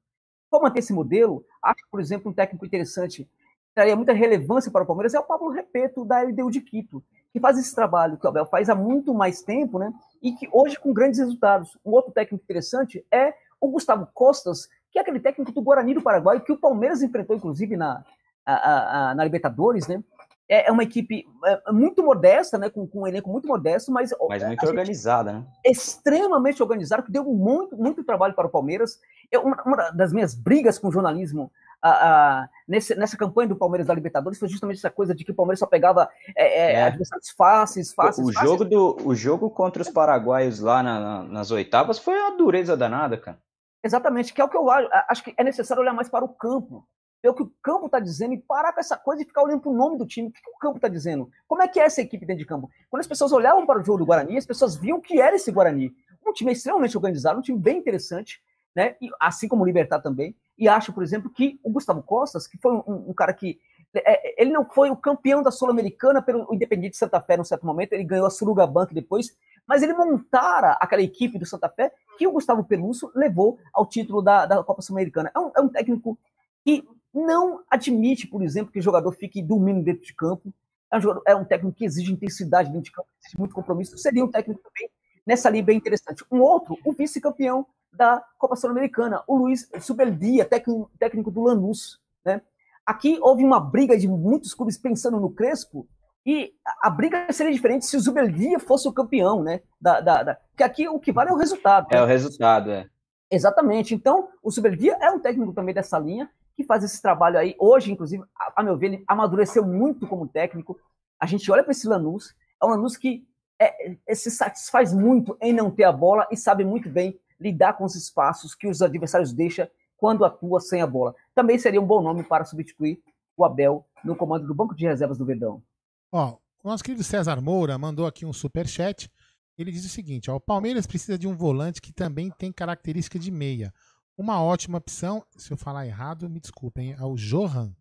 Vou 0.50 0.62
manter 0.62 0.80
esse 0.80 0.92
modelo. 0.92 1.44
Acho, 1.62 1.84
por 1.90 2.00
exemplo, 2.00 2.30
um 2.30 2.34
técnico 2.34 2.66
interessante, 2.66 3.28
traria 3.74 3.96
muita 3.96 4.12
relevância 4.12 4.70
para 4.70 4.82
o 4.84 4.86
Palmeiras, 4.86 5.14
é 5.14 5.18
o 5.18 5.24
Pablo 5.24 5.50
Repeto, 5.50 6.04
da 6.04 6.22
LDU 6.22 6.50
de 6.50 6.60
Quito, 6.60 7.02
que 7.32 7.40
faz 7.40 7.58
esse 7.58 7.74
trabalho 7.74 8.18
que 8.18 8.26
o 8.26 8.28
Abel 8.28 8.46
faz 8.46 8.68
há 8.68 8.74
muito 8.74 9.14
mais 9.14 9.42
tempo, 9.42 9.78
né? 9.78 9.92
E 10.20 10.32
que 10.32 10.48
hoje 10.52 10.78
com 10.78 10.92
grandes 10.92 11.20
resultados. 11.20 11.78
Um 11.84 11.92
outro 11.92 12.12
técnico 12.12 12.42
interessante 12.42 13.04
é 13.10 13.34
o 13.60 13.68
Gustavo 13.68 14.08
Costas, 14.12 14.68
que 14.90 14.98
é 14.98 15.02
aquele 15.02 15.20
técnico 15.20 15.52
do 15.52 15.62
Guarani 15.62 15.94
do 15.94 16.02
Paraguai, 16.02 16.40
que 16.40 16.52
o 16.52 16.58
Palmeiras 16.58 17.02
enfrentou, 17.02 17.36
inclusive, 17.36 17.76
na, 17.76 18.04
a, 18.44 19.10
a, 19.10 19.14
na 19.14 19.24
Libertadores, 19.24 19.86
né? 19.86 20.02
É, 20.48 20.68
é 20.68 20.72
uma 20.72 20.82
equipe 20.82 21.24
é, 21.44 21.72
muito 21.72 22.02
modesta, 22.02 22.58
né? 22.58 22.68
Com, 22.68 22.86
com, 22.86 23.02
um 23.02 23.06
elenco 23.06 23.30
muito 23.30 23.46
modesto, 23.46 23.92
mas. 23.92 24.10
Mas 24.28 24.44
muito 24.44 24.66
organizada, 24.66 25.32
né? 25.32 25.46
Extremamente 25.64 26.60
organizada, 26.60 27.02
que 27.02 27.12
deu 27.12 27.24
muito, 27.24 27.76
muito 27.76 28.02
trabalho 28.02 28.34
para 28.34 28.48
o 28.48 28.50
Palmeiras. 28.50 28.98
Eu, 29.30 29.42
uma, 29.42 29.62
uma 29.64 29.90
das 29.90 30.12
minhas 30.12 30.34
brigas 30.34 30.78
com 30.78 30.88
o 30.88 30.92
jornalismo 30.92 31.52
a, 31.82 31.90
a, 31.90 32.48
nesse, 32.68 32.94
nessa 32.94 33.16
campanha 33.16 33.48
do 33.48 33.56
Palmeiras 33.56 33.86
da 33.86 33.94
Libertadores 33.94 34.38
foi 34.38 34.48
justamente 34.48 34.78
essa 34.78 34.90
coisa 34.90 35.14
de 35.14 35.24
que 35.24 35.30
o 35.30 35.34
Palmeiras 35.34 35.58
só 35.58 35.66
pegava 35.66 36.10
é, 36.36 36.44
é, 36.44 36.72
é. 36.74 36.82
adversários 36.84 37.30
fáceis, 37.30 37.92
fáceis. 37.92 38.26
O, 38.26 38.32
fáceis. 38.32 38.50
Jogo 38.50 38.64
do, 38.64 38.96
o 39.04 39.14
jogo 39.14 39.50
contra 39.50 39.82
os 39.82 39.88
paraguaios 39.88 40.60
lá 40.60 40.82
na, 40.82 41.00
na, 41.00 41.22
nas 41.24 41.50
oitavas 41.50 41.98
foi 41.98 42.18
uma 42.18 42.36
dureza 42.36 42.76
danada, 42.76 43.16
cara. 43.16 43.38
Exatamente, 43.82 44.32
que 44.32 44.40
é 44.40 44.44
o 44.44 44.48
que 44.48 44.56
eu 44.56 44.70
acho. 44.70 44.88
Acho 45.08 45.24
que 45.24 45.34
é 45.36 45.44
necessário 45.44 45.82
olhar 45.82 45.92
mais 45.92 46.08
para 46.08 46.24
o 46.24 46.28
campo. 46.28 46.86
Ver 47.22 47.28
o 47.28 47.34
que 47.34 47.42
o 47.42 47.52
campo 47.62 47.86
está 47.86 48.00
dizendo 48.00 48.32
e 48.32 48.38
parar 48.38 48.72
com 48.72 48.80
essa 48.80 48.96
coisa 48.96 49.22
de 49.22 49.28
ficar 49.28 49.42
olhando 49.42 49.60
para 49.60 49.70
o 49.70 49.76
nome 49.76 49.98
do 49.98 50.06
time. 50.06 50.28
O 50.28 50.32
que, 50.32 50.40
que 50.40 50.50
o 50.50 50.58
campo 50.58 50.76
está 50.76 50.88
dizendo? 50.88 51.30
Como 51.46 51.62
é 51.62 51.68
que 51.68 51.78
é 51.78 51.84
essa 51.84 52.00
equipe 52.00 52.24
dentro 52.24 52.40
de 52.40 52.46
campo? 52.46 52.70
Quando 52.88 53.00
as 53.00 53.06
pessoas 53.06 53.32
olhavam 53.32 53.66
para 53.66 53.80
o 53.80 53.84
jogo 53.84 53.98
do 53.98 54.06
Guarani, 54.06 54.38
as 54.38 54.46
pessoas 54.46 54.76
viam 54.76 54.98
o 54.98 55.02
que 55.02 55.20
era 55.20 55.36
esse 55.36 55.52
Guarani. 55.52 55.92
Um 56.26 56.32
time 56.32 56.52
extremamente 56.52 56.96
organizado, 56.96 57.38
um 57.38 57.42
time 57.42 57.58
bem 57.58 57.78
interessante, 57.78 58.40
né? 58.74 58.96
E, 59.00 59.10
assim 59.20 59.48
como 59.48 59.62
o 59.62 59.66
Libertar 59.66 60.00
também. 60.00 60.34
E 60.56 60.68
acho, 60.68 60.92
por 60.92 61.02
exemplo, 61.02 61.30
que 61.30 61.58
o 61.62 61.70
Gustavo 61.70 62.02
Costas, 62.02 62.46
que 62.46 62.58
foi 62.58 62.72
um, 62.72 63.10
um 63.10 63.14
cara 63.14 63.34
que 63.34 63.58
é, 63.94 64.40
ele 64.40 64.52
não 64.52 64.64
foi 64.64 64.90
o 64.90 64.96
campeão 64.96 65.42
da 65.42 65.50
Sul-Americana 65.50 66.22
pelo 66.22 66.46
Independiente 66.54 66.92
de 66.92 66.98
Santa 66.98 67.20
Fé 67.20 67.36
num 67.36 67.44
certo 67.44 67.66
momento, 67.66 67.92
ele 67.92 68.04
ganhou 68.04 68.26
a 68.26 68.30
Suruga 68.30 68.66
Bank 68.66 68.94
depois, 68.94 69.36
mas 69.70 69.84
ele 69.84 69.94
montara 69.94 70.72
aquela 70.80 71.00
equipe 71.00 71.38
do 71.38 71.46
Santa 71.46 71.68
Fé 71.68 71.92
que 72.18 72.26
o 72.26 72.32
Gustavo 72.32 72.64
Peluso 72.64 73.12
levou 73.14 73.56
ao 73.72 73.86
título 73.86 74.20
da, 74.20 74.44
da 74.44 74.64
Copa 74.64 74.82
Sul-Americana. 74.82 75.30
É 75.32 75.38
um, 75.38 75.52
é 75.56 75.60
um 75.60 75.68
técnico 75.68 76.18
que 76.64 76.84
não 77.14 77.62
admite, 77.70 78.26
por 78.26 78.42
exemplo, 78.42 78.72
que 78.72 78.80
o 78.80 78.82
jogador 78.82 79.12
fique 79.12 79.40
dormindo 79.40 79.84
dentro 79.84 80.02
de 80.02 80.12
campo. 80.12 80.52
É 80.90 80.98
um, 80.98 81.00
jogador, 81.00 81.22
é 81.24 81.36
um 81.36 81.44
técnico 81.44 81.78
que 81.78 81.84
exige 81.84 82.12
intensidade 82.12 82.68
dentro 82.68 82.86
de 82.86 82.90
campo, 82.90 83.06
exige 83.22 83.38
muito 83.38 83.54
compromisso. 83.54 83.96
Seria 83.96 84.24
um 84.24 84.28
técnico 84.28 84.60
também 84.60 84.90
nessa 85.24 85.48
linha 85.48 85.62
bem 85.62 85.76
interessante. 85.76 86.24
Um 86.32 86.40
outro, 86.40 86.76
o 86.84 86.92
vice-campeão 86.92 87.64
da 87.92 88.20
Copa 88.38 88.56
Sul-Americana, 88.56 89.22
o 89.28 89.36
Luiz 89.36 89.70
Subeldia, 89.80 90.44
técnico, 90.44 90.90
técnico 90.98 91.30
do 91.30 91.42
Lanús. 91.44 92.00
Né? 92.24 92.42
Aqui 92.84 93.20
houve 93.22 93.44
uma 93.44 93.60
briga 93.60 93.96
de 93.96 94.08
muitos 94.08 94.52
clubes 94.52 94.76
pensando 94.76 95.20
no 95.20 95.30
Crespo, 95.30 95.86
e 96.24 96.52
a 96.82 96.90
briga 96.90 97.32
seria 97.32 97.52
diferente 97.52 97.86
se 97.86 97.96
o 97.96 98.00
Zubeldia 98.00 98.58
fosse 98.58 98.86
o 98.86 98.92
campeão, 98.92 99.42
né? 99.42 99.60
Da, 99.80 100.00
da, 100.00 100.22
da... 100.22 100.34
Porque 100.34 100.62
aqui 100.62 100.88
o 100.88 100.98
que 100.98 101.12
vale 101.12 101.30
é 101.30 101.32
o 101.32 101.36
resultado. 101.36 101.86
É 101.90 101.96
né? 101.96 102.02
o 102.02 102.06
resultado, 102.06 102.70
é. 102.70 102.86
Exatamente. 103.30 103.94
Então, 103.94 104.28
o 104.42 104.50
Zubeldia 104.50 104.96
é 105.00 105.10
um 105.10 105.18
técnico 105.18 105.52
também 105.52 105.74
dessa 105.74 105.98
linha, 105.98 106.28
que 106.56 106.64
faz 106.64 106.84
esse 106.84 107.00
trabalho 107.00 107.38
aí. 107.38 107.54
Hoje, 107.58 107.92
inclusive, 107.92 108.24
a, 108.38 108.60
a 108.60 108.62
meu 108.62 108.76
ver, 108.76 108.86
ele 108.86 109.04
amadureceu 109.06 109.64
muito 109.64 110.06
como 110.06 110.28
técnico. 110.28 110.78
A 111.18 111.26
gente 111.26 111.50
olha 111.50 111.62
para 111.62 111.72
esse 111.72 111.88
Lanús, 111.88 112.34
é 112.60 112.66
um 112.66 112.70
Lanús 112.70 112.96
que 112.96 113.26
é, 113.58 113.96
é, 114.06 114.14
se 114.14 114.30
satisfaz 114.30 114.92
muito 114.92 115.36
em 115.40 115.52
não 115.52 115.70
ter 115.70 115.84
a 115.84 115.92
bola 115.92 116.26
e 116.30 116.36
sabe 116.36 116.64
muito 116.64 116.88
bem 116.88 117.18
lidar 117.38 117.74
com 117.74 117.84
os 117.84 117.94
espaços 117.94 118.54
que 118.54 118.66
os 118.66 118.82
adversários 118.82 119.32
deixam 119.32 119.66
quando 119.96 120.24
atua 120.24 120.60
sem 120.60 120.82
a 120.82 120.86
bola. 120.86 121.14
Também 121.34 121.58
seria 121.58 121.80
um 121.80 121.86
bom 121.86 122.02
nome 122.02 122.22
para 122.22 122.44
substituir 122.44 123.02
o 123.36 123.44
Abel 123.44 123.86
no 124.04 124.16
comando 124.16 124.46
do 124.46 124.54
banco 124.54 124.74
de 124.74 124.86
reservas 124.86 125.18
do 125.18 125.24
Verdão. 125.24 125.62
Ó, 126.12 126.36
o 126.62 126.68
nosso 126.68 126.82
querido 126.84 127.04
César 127.04 127.40
Moura 127.40 127.78
mandou 127.78 128.06
aqui 128.06 128.26
um 128.26 128.32
super 128.32 128.66
chat. 128.66 129.10
Ele 129.56 129.70
diz 129.70 129.84
o 129.84 129.88
seguinte: 129.88 130.30
ó, 130.30 130.36
o 130.36 130.40
Palmeiras 130.40 130.86
precisa 130.86 131.18
de 131.18 131.28
um 131.28 131.36
volante 131.36 131.80
que 131.80 131.92
também 131.92 132.30
tem 132.30 132.52
característica 132.52 133.18
de 133.18 133.30
meia. 133.30 133.72
Uma 134.16 134.42
ótima 134.42 134.78
opção, 134.78 135.24
se 135.36 135.52
eu 135.52 135.56
falar 135.56 135.86
errado, 135.86 136.28
me 136.28 136.40
desculpem, 136.40 136.92
é 136.92 137.02
o 137.02 137.14
Johan 137.14 137.74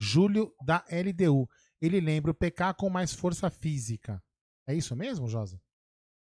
Júlio 0.00 0.52
da 0.64 0.84
LDU. 0.90 1.48
Ele 1.80 2.00
lembra 2.00 2.30
o 2.30 2.34
PK 2.34 2.74
com 2.74 2.90
mais 2.90 3.12
força 3.12 3.50
física. 3.50 4.22
É 4.66 4.74
isso 4.74 4.96
mesmo, 4.96 5.28
Josa? 5.28 5.60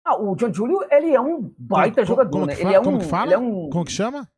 Ah, 0.05 0.17
o 0.17 0.37
John 0.37 0.53
Júlio, 0.53 0.87
ele 0.91 1.13
é 1.13 1.21
um 1.21 1.53
baita 1.59 1.97
como, 1.97 2.07
jogador, 2.07 2.31
como 2.31 2.47
né? 2.47 2.55
Fala, 2.55 2.69
ele 2.69 2.75
é 2.75 2.81
um, 2.81 2.85
como 2.85 2.99
que 2.99 3.05
fala? 3.05 3.33
É 3.35 3.39
um... 3.39 3.71
Como 3.71 3.85
que 3.85 3.93
chama? 3.93 4.31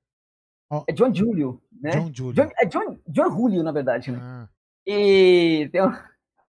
É 0.89 0.93
John 0.93 1.15
Júlio, 1.15 1.63
né? 1.81 1.91
John 1.91 2.11
Júlio. 2.13 2.35
John, 2.35 2.51
é 2.57 2.67
John, 2.67 2.99
John 3.09 3.31
Julio, 3.31 3.63
na 3.63 3.73
verdade, 3.73 4.11
né? 4.11 4.19
Ah. 4.21 4.49
E 4.87 5.69
tem 5.71 5.83
um... 5.83 5.93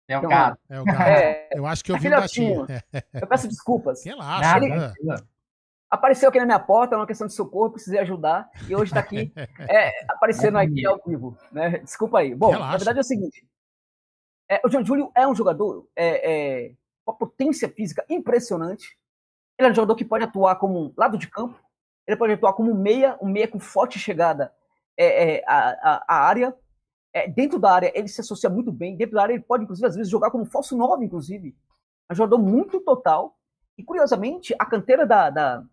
É 0.07 0.17
o 0.17 0.21
gato. 0.21 0.59
É 0.69 0.79
o 0.79 0.85
gato. 0.85 1.01
É, 1.01 1.49
eu 1.53 1.65
acho 1.65 1.83
que 1.83 1.91
eu 1.91 1.95
é 1.95 1.99
vi 1.99 2.07
um 2.07 2.11
gatinho. 2.11 2.65
Eu 3.13 3.27
peço 3.27 3.47
desculpas. 3.47 4.03
Relaxa. 4.05 4.57
Ele- 4.57 4.69
né? 4.69 5.17
Apareceu 5.89 6.27
aqui 6.27 6.37
na 6.39 6.45
minha 6.45 6.59
porta, 6.59 6.95
é 6.95 6.97
uma 6.97 7.07
questão 7.07 7.27
de 7.27 7.33
socorro, 7.33 7.69
precisei 7.71 7.97
ajudar, 7.99 8.49
e 8.67 8.75
hoje 8.75 8.91
está 8.91 8.99
aqui 8.99 9.31
é, 9.69 9.91
aparecendo 10.09 10.57
aqui 10.57 10.85
ao 10.85 11.01
vivo. 11.05 11.37
Né? 11.51 11.79
Desculpa 11.79 12.19
aí. 12.19 12.35
Bom, 12.35 12.49
Relaxa. 12.51 12.71
na 12.71 12.77
verdade 12.77 12.97
é 12.97 13.01
o 13.01 13.05
seguinte: 13.05 13.47
é, 14.49 14.61
o 14.65 14.69
João 14.69 14.83
Júlio 14.85 15.11
é 15.15 15.25
um 15.27 15.33
jogador 15.35 15.87
é, 15.95 16.65
é, 16.65 16.69
com 17.05 17.11
uma 17.11 17.17
potência 17.17 17.69
física 17.69 18.05
impressionante. 18.09 18.97
Ele 19.57 19.69
é 19.69 19.71
um 19.71 19.75
jogador 19.75 19.95
que 19.95 20.03
pode 20.05 20.25
atuar 20.25 20.55
como 20.57 20.77
um 20.77 20.93
lado 20.97 21.17
de 21.17 21.27
campo, 21.29 21.57
ele 22.05 22.17
pode 22.17 22.33
atuar 22.33 22.53
como 22.53 22.69
um 22.71 22.75
meia, 22.75 23.17
um 23.21 23.27
meia 23.29 23.47
com 23.47 23.59
forte 23.59 23.97
chegada 23.97 24.53
é, 24.97 25.35
é, 25.37 25.43
à, 25.47 25.69
à- 25.69 26.05
à 26.07 26.15
área. 26.27 26.53
É, 27.13 27.27
dentro 27.27 27.57
da 27.59 27.71
área, 27.71 27.91
ele 27.95 28.07
se 28.07 28.21
associa 28.21 28.49
muito 28.49 28.71
bem. 28.71 28.95
Dentro 28.95 29.15
da 29.15 29.23
área, 29.23 29.33
ele 29.33 29.43
pode, 29.43 29.63
inclusive, 29.63 29.87
às 29.87 29.95
vezes, 29.95 30.11
jogar 30.11 30.31
como 30.31 30.45
falso 30.45 30.77
9, 30.77 31.05
inclusive. 31.05 31.55
Um 32.11 32.15
jogador 32.15 32.37
muito 32.37 32.79
total. 32.81 33.37
E, 33.77 33.83
curiosamente, 33.83 34.55
a 34.57 34.65
canteira 34.65 35.05
da, 35.05 35.29
da 35.29 35.63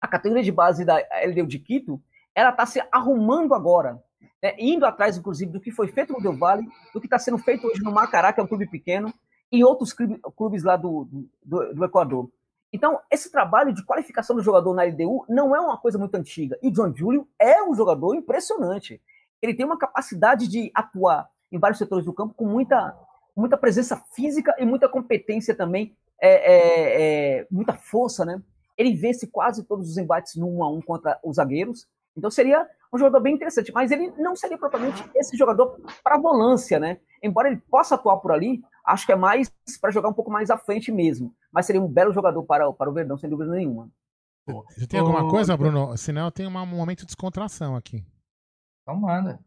a 0.00 0.08
categoria 0.08 0.42
de 0.42 0.52
base 0.52 0.84
da 0.84 0.98
LDU 1.24 1.46
de 1.46 1.58
Quito, 1.58 2.00
ela 2.34 2.50
está 2.50 2.66
se 2.66 2.82
arrumando 2.92 3.54
agora, 3.54 4.02
né, 4.42 4.54
indo 4.58 4.84
atrás, 4.84 5.16
inclusive, 5.16 5.50
do 5.50 5.60
que 5.60 5.70
foi 5.70 5.88
feito 5.88 6.12
no 6.12 6.20
Del 6.20 6.36
Valle, 6.36 6.68
do 6.92 7.00
que 7.00 7.06
está 7.06 7.18
sendo 7.18 7.38
feito 7.38 7.66
hoje 7.66 7.82
no 7.82 7.90
Macará, 7.90 8.32
que 8.32 8.40
é 8.40 8.42
um 8.42 8.46
clube 8.46 8.66
pequeno, 8.66 9.12
e 9.50 9.64
outros 9.64 9.92
clube- 9.92 10.20
clubes 10.36 10.62
lá 10.62 10.76
do, 10.76 11.08
do, 11.42 11.74
do 11.74 11.84
Equador. 11.84 12.28
Então, 12.72 13.00
esse 13.10 13.30
trabalho 13.30 13.72
de 13.72 13.84
qualificação 13.84 14.34
do 14.34 14.42
jogador 14.42 14.74
na 14.74 14.82
LDU 14.82 15.24
não 15.28 15.54
é 15.54 15.60
uma 15.60 15.78
coisa 15.78 15.96
muito 15.96 16.16
antiga. 16.16 16.58
E 16.60 16.68
o 16.68 16.72
John 16.72 16.92
Júlio 16.94 17.28
é 17.38 17.62
um 17.62 17.74
jogador 17.74 18.14
impressionante. 18.14 19.00
Ele 19.44 19.54
tem 19.54 19.66
uma 19.66 19.78
capacidade 19.78 20.48
de 20.48 20.70
atuar 20.74 21.28
em 21.52 21.58
vários 21.58 21.78
setores 21.78 22.04
do 22.04 22.12
campo 22.12 22.34
com 22.34 22.46
muita, 22.46 22.96
muita 23.36 23.56
presença 23.56 23.96
física 24.14 24.54
e 24.58 24.64
muita 24.64 24.88
competência 24.88 25.54
também, 25.54 25.94
é, 26.20 26.28
é, 26.28 27.02
é, 27.40 27.46
muita 27.50 27.74
força, 27.74 28.24
né? 28.24 28.42
Ele 28.76 28.94
vence 28.94 29.26
quase 29.26 29.62
todos 29.64 29.88
os 29.88 29.98
embates 29.98 30.34
no 30.34 30.48
1 30.48 30.64
a 30.64 30.70
1 30.72 30.82
contra 30.82 31.20
os 31.22 31.36
zagueiros. 31.36 31.86
Então 32.16 32.30
seria 32.30 32.66
um 32.92 32.98
jogador 32.98 33.20
bem 33.20 33.34
interessante, 33.34 33.72
mas 33.72 33.90
ele 33.90 34.12
não 34.18 34.34
seria 34.34 34.58
propriamente 34.58 35.04
esse 35.14 35.36
jogador 35.36 35.78
para 36.02 36.18
volância, 36.18 36.78
né? 36.78 36.98
Embora 37.22 37.48
ele 37.48 37.60
possa 37.70 37.94
atuar 37.94 38.16
por 38.18 38.32
ali, 38.32 38.62
Acho 38.84 39.06
que 39.06 39.12
é 39.12 39.16
mais 39.16 39.50
para 39.80 39.90
jogar 39.90 40.10
um 40.10 40.12
pouco 40.12 40.30
mais 40.30 40.50
à 40.50 40.58
frente 40.58 40.92
mesmo. 40.92 41.34
Mas 41.50 41.64
seria 41.64 41.80
um 41.80 41.88
belo 41.88 42.12
jogador 42.12 42.42
para, 42.42 42.70
para 42.72 42.90
o 42.90 42.92
Verdão, 42.92 43.16
sem 43.16 43.30
dúvida 43.30 43.50
nenhuma. 43.50 43.88
Você 44.46 44.86
tem 44.86 45.00
alguma 45.00 45.26
coisa, 45.26 45.56
Bruno? 45.56 45.96
Senão 45.96 46.26
eu 46.26 46.30
tenho 46.30 46.50
um 46.50 46.66
momento 46.66 47.00
de 47.00 47.06
descontração 47.06 47.74
aqui. 47.74 48.04
Então 48.84 49.00
manda. 49.00 49.40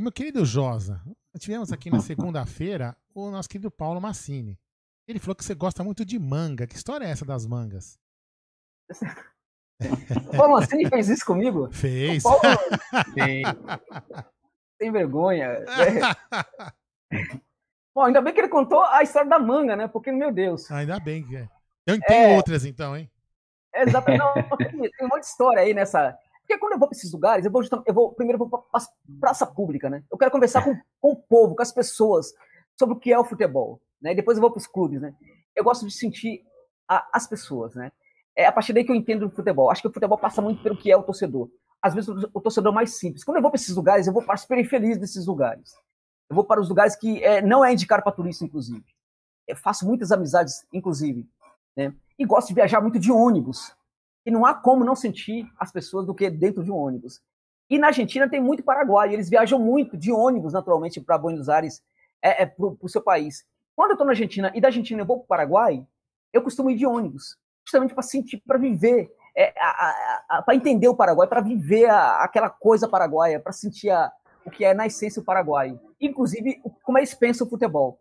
Meu 0.00 0.10
querido 0.10 0.44
Josa, 0.44 1.00
tivemos 1.38 1.72
aqui 1.72 1.90
na 1.90 2.00
segunda-feira 2.00 2.96
o 3.14 3.30
nosso 3.30 3.48
querido 3.48 3.70
Paulo 3.70 4.00
Massini. 4.00 4.58
Ele 5.06 5.20
falou 5.20 5.36
que 5.36 5.44
você 5.44 5.54
gosta 5.54 5.84
muito 5.84 6.04
de 6.04 6.18
manga. 6.18 6.66
Que 6.66 6.74
história 6.74 7.06
é 7.06 7.10
essa 7.10 7.24
das 7.24 7.46
mangas? 7.46 7.98
O 9.80 10.36
Paulo 10.36 10.54
Massini 10.54 10.88
fez 10.88 11.08
isso 11.08 11.24
comigo? 11.24 11.70
Fez. 11.72 12.22
Paulo... 12.22 12.40
Sem 14.82 14.90
vergonha. 14.90 15.64
Bom, 17.94 18.02
ainda 18.02 18.20
bem 18.20 18.34
que 18.34 18.40
ele 18.40 18.48
contou 18.48 18.84
a 18.84 19.02
história 19.02 19.28
da 19.28 19.38
manga, 19.38 19.76
né? 19.76 19.86
Porque, 19.86 20.10
meu 20.10 20.32
Deus. 20.32 20.68
Ainda 20.70 20.98
bem 20.98 21.24
que 21.24 21.36
é. 21.36 21.48
Eu 21.86 22.00
tenho 22.00 22.32
é... 22.32 22.36
outras 22.36 22.64
então, 22.64 22.96
hein? 22.96 23.08
Exatamente. 23.74 24.20
Não, 24.20 24.34
tem, 24.56 24.68
tem 24.68 25.06
um 25.06 25.08
monte 25.08 25.20
de 25.20 25.26
história 25.26 25.62
aí 25.62 25.72
nessa. 25.72 26.18
Porque 26.50 26.58
quando 26.58 26.72
eu 26.72 26.78
vou 26.80 26.88
para 26.88 26.96
esses 26.96 27.12
lugares, 27.12 27.44
eu 27.44 27.52
vou, 27.52 27.62
eu 27.86 27.94
vou 27.94 28.12
primeiro 28.12 28.42
eu 28.42 28.48
vou 28.48 28.58
para 28.58 28.84
praça 29.20 29.46
pública, 29.46 29.88
né? 29.88 30.02
Eu 30.10 30.18
quero 30.18 30.32
conversar 30.32 30.64
com, 30.64 30.74
com 31.00 31.12
o 31.12 31.16
povo, 31.16 31.54
com 31.54 31.62
as 31.62 31.70
pessoas, 31.70 32.34
sobre 32.76 32.96
o 32.96 32.98
que 32.98 33.12
é 33.12 33.16
o 33.16 33.24
futebol. 33.24 33.80
Né? 34.02 34.16
Depois 34.16 34.36
eu 34.36 34.40
vou 34.40 34.50
para 34.50 34.58
os 34.58 34.66
clubes, 34.66 35.00
né? 35.00 35.14
Eu 35.54 35.62
gosto 35.62 35.86
de 35.86 35.92
sentir 35.92 36.42
a, 36.88 37.08
as 37.12 37.28
pessoas, 37.28 37.76
né? 37.76 37.92
É 38.34 38.46
a 38.46 38.52
partir 38.52 38.72
daí 38.72 38.82
que 38.82 38.90
eu 38.90 38.96
entendo 38.96 39.28
do 39.28 39.30
futebol. 39.30 39.70
Acho 39.70 39.82
que 39.82 39.86
o 39.86 39.92
futebol 39.92 40.18
passa 40.18 40.42
muito 40.42 40.60
pelo 40.60 40.76
que 40.76 40.90
é 40.90 40.96
o 40.96 41.04
torcedor. 41.04 41.48
Às 41.80 41.94
vezes 41.94 42.08
o, 42.08 42.30
o 42.34 42.40
torcedor 42.40 42.72
é 42.72 42.74
mais 42.74 42.98
simples. 42.98 43.22
Quando 43.22 43.36
eu 43.36 43.42
vou 43.42 43.50
para 43.52 43.60
esses 43.60 43.76
lugares, 43.76 44.08
eu 44.08 44.12
vou 44.12 44.24
para 44.24 44.34
as 44.34 44.44
periferias 44.44 44.98
desses 44.98 45.26
lugares. 45.26 45.72
Eu 46.28 46.34
vou 46.34 46.44
para 46.44 46.60
os 46.60 46.68
lugares 46.68 46.96
que 46.96 47.22
é, 47.22 47.40
não 47.40 47.64
é 47.64 47.72
indicado 47.72 48.02
para 48.02 48.10
turista, 48.10 48.44
inclusive. 48.44 48.84
Eu 49.46 49.54
faço 49.54 49.86
muitas 49.86 50.10
amizades, 50.10 50.66
inclusive. 50.72 51.28
Né? 51.76 51.94
E 52.18 52.26
gosto 52.26 52.48
de 52.48 52.54
viajar 52.54 52.80
muito 52.80 52.98
de 52.98 53.12
ônibus. 53.12 53.72
E 54.30 54.32
não 54.32 54.46
há 54.46 54.54
como 54.54 54.84
não 54.84 54.94
sentir 54.94 55.44
as 55.58 55.72
pessoas 55.72 56.06
do 56.06 56.14
que 56.14 56.30
dentro 56.30 56.62
de 56.62 56.70
um 56.70 56.76
ônibus. 56.76 57.20
E 57.68 57.80
na 57.80 57.88
Argentina 57.88 58.30
tem 58.30 58.40
muito 58.40 58.62
Paraguai. 58.62 59.12
Eles 59.12 59.28
viajam 59.28 59.58
muito 59.58 59.96
de 59.96 60.12
ônibus, 60.12 60.52
naturalmente, 60.52 61.00
para 61.00 61.18
Buenos 61.18 61.48
Aires, 61.48 61.82
é, 62.22 62.44
é, 62.44 62.46
para 62.46 62.64
o 62.80 62.88
seu 62.88 63.02
país. 63.02 63.44
Quando 63.74 63.90
eu 63.90 63.94
estou 63.94 64.06
na 64.06 64.12
Argentina 64.12 64.52
e 64.54 64.60
da 64.60 64.68
Argentina 64.68 65.00
eu 65.00 65.04
vou 65.04 65.16
para 65.16 65.24
o 65.24 65.26
Paraguai, 65.26 65.84
eu 66.32 66.42
costumo 66.42 66.70
ir 66.70 66.76
de 66.76 66.86
ônibus, 66.86 67.36
justamente 67.64 67.92
para 67.92 68.04
sentir, 68.04 68.40
para 68.46 68.56
viver, 68.56 69.12
é, 69.36 69.52
para 70.44 70.54
entender 70.54 70.86
o 70.86 70.94
Paraguai, 70.94 71.26
para 71.26 71.40
viver 71.40 71.86
a, 71.86 72.22
aquela 72.22 72.48
coisa 72.48 72.88
paraguaia, 72.88 73.40
para 73.40 73.52
sentir 73.52 73.90
a, 73.90 74.12
o 74.44 74.50
que 74.52 74.64
é 74.64 74.72
na 74.72 74.86
essência 74.86 75.20
o 75.20 75.24
Paraguai. 75.24 75.76
Inclusive, 76.00 76.62
como 76.84 76.98
eles 76.98 77.14
pensam 77.14 77.48
o 77.48 77.50
futebol. 77.50 77.98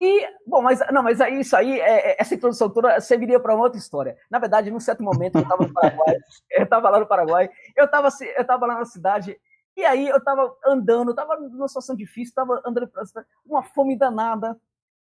E, 0.00 0.26
bom, 0.46 0.60
mas 0.60 0.80
não, 0.92 1.02
mas 1.02 1.20
aí, 1.20 1.40
isso 1.40 1.56
aí, 1.56 1.80
é, 1.80 2.10
é 2.10 2.16
essa 2.18 2.34
introdução 2.34 2.68
toda 2.68 3.00
serviria 3.00 3.40
para 3.40 3.54
uma 3.54 3.64
outra 3.64 3.78
história. 3.78 4.16
Na 4.30 4.38
verdade, 4.38 4.70
num 4.70 4.80
certo 4.80 5.02
momento, 5.02 5.36
eu 5.36 5.42
estava 5.42 5.66
no 5.66 5.72
Paraguai, 5.72 6.16
eu 6.50 6.64
estava 6.64 6.90
lá 6.90 7.00
no 7.00 7.06
Paraguai, 7.06 7.50
eu 7.74 7.86
estava 7.86 8.08
eu 8.36 8.46
tava 8.46 8.66
lá 8.66 8.78
na 8.78 8.84
cidade, 8.84 9.40
e 9.76 9.84
aí 9.84 10.08
eu 10.08 10.16
estava 10.16 10.54
andando, 10.66 11.10
estava 11.10 11.36
numa 11.38 11.68
situação 11.68 11.94
difícil, 11.94 12.30
estava 12.30 12.62
andando 12.64 12.88
para 12.88 13.24
uma 13.44 13.62
fome 13.62 13.96
danada, 13.96 14.58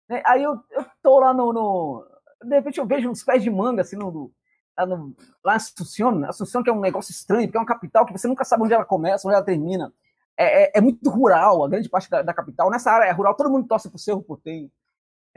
né? 0.08 0.22
Aí 0.26 0.42
eu, 0.42 0.62
tô 1.02 1.20
lá 1.20 1.34
no, 1.34 1.52
no, 1.52 2.06
De 2.42 2.54
repente 2.56 2.78
eu 2.78 2.86
vejo 2.86 3.10
uns 3.10 3.22
pés 3.22 3.42
de 3.42 3.50
manga, 3.50 3.82
assim, 3.82 3.96
no, 3.96 4.32
lá, 4.76 4.86
no, 4.86 5.16
lá 5.44 5.52
em 5.54 5.56
Assunção, 5.56 6.24
Assunção 6.24 6.62
que 6.62 6.70
é 6.70 6.72
um 6.72 6.80
negócio 6.80 7.12
estranho, 7.12 7.46
porque 7.46 7.56
é 7.56 7.60
uma 7.60 7.66
capital 7.66 8.06
que 8.06 8.12
você 8.12 8.28
nunca 8.28 8.44
sabe 8.44 8.62
onde 8.62 8.74
ela 8.74 8.84
começa, 8.84 9.26
onde 9.26 9.36
ela 9.36 9.44
termina. 9.44 9.92
É, 10.36 10.64
é, 10.64 10.72
é 10.76 10.80
muito 10.80 11.10
rural, 11.10 11.64
a 11.64 11.68
grande 11.68 11.88
parte 11.88 12.08
da, 12.08 12.22
da, 12.22 12.32
capital. 12.32 12.70
Nessa 12.70 12.92
área 12.92 13.06
é 13.06 13.12
rural, 13.12 13.34
todo 13.34 13.50
mundo 13.50 13.66
torce 13.66 13.88
pro 13.88 13.98
Cerro 13.98 14.22
Porteio. 14.22 14.70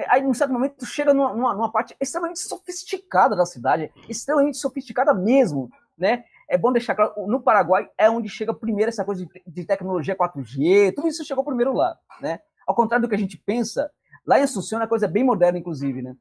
É, 0.02 0.06
aí, 0.10 0.22
num 0.22 0.34
certo 0.34 0.54
momento, 0.54 0.86
chega 0.86 1.14
numa, 1.14 1.54
numa, 1.54 1.72
parte 1.72 1.96
extremamente 2.00 2.40
sofisticada 2.40 3.36
da 3.36 3.46
cidade, 3.46 3.92
extremamente 4.08 4.58
sofisticada 4.58 5.14
mesmo, 5.14 5.70
né? 5.98 6.24
É 6.50 6.58
bom 6.58 6.72
deixar 6.72 6.96
claro, 6.96 7.14
no 7.28 7.42
Paraguai 7.42 7.90
é 7.98 8.10
onde 8.10 8.28
chega 8.28 8.54
primeiro 8.54 8.90
essa 8.90 9.06
coisa 9.06 9.26
de, 9.26 9.44
de 9.46 9.66
tecnologia 9.66 10.16
4G, 10.16 10.94
tudo 10.94 11.08
isso 11.08 11.24
chegou 11.24 11.44
primeiro 11.44 11.74
lá, 11.74 11.98
né? 12.20 12.40
Ao 12.68 12.76
contrário 12.76 13.06
do 13.06 13.10
que 13.10 13.16
a 13.16 13.18
gente 13.20 13.38
pensa, 13.38 13.90
Lá 14.26 14.40
em 14.40 14.44
Assunção 14.44 14.82
é 14.82 14.88
coisa 14.88 15.08
bem 15.08 15.24
moderna, 15.24 15.58
inclusive, 15.58 16.02
né? 16.02 16.16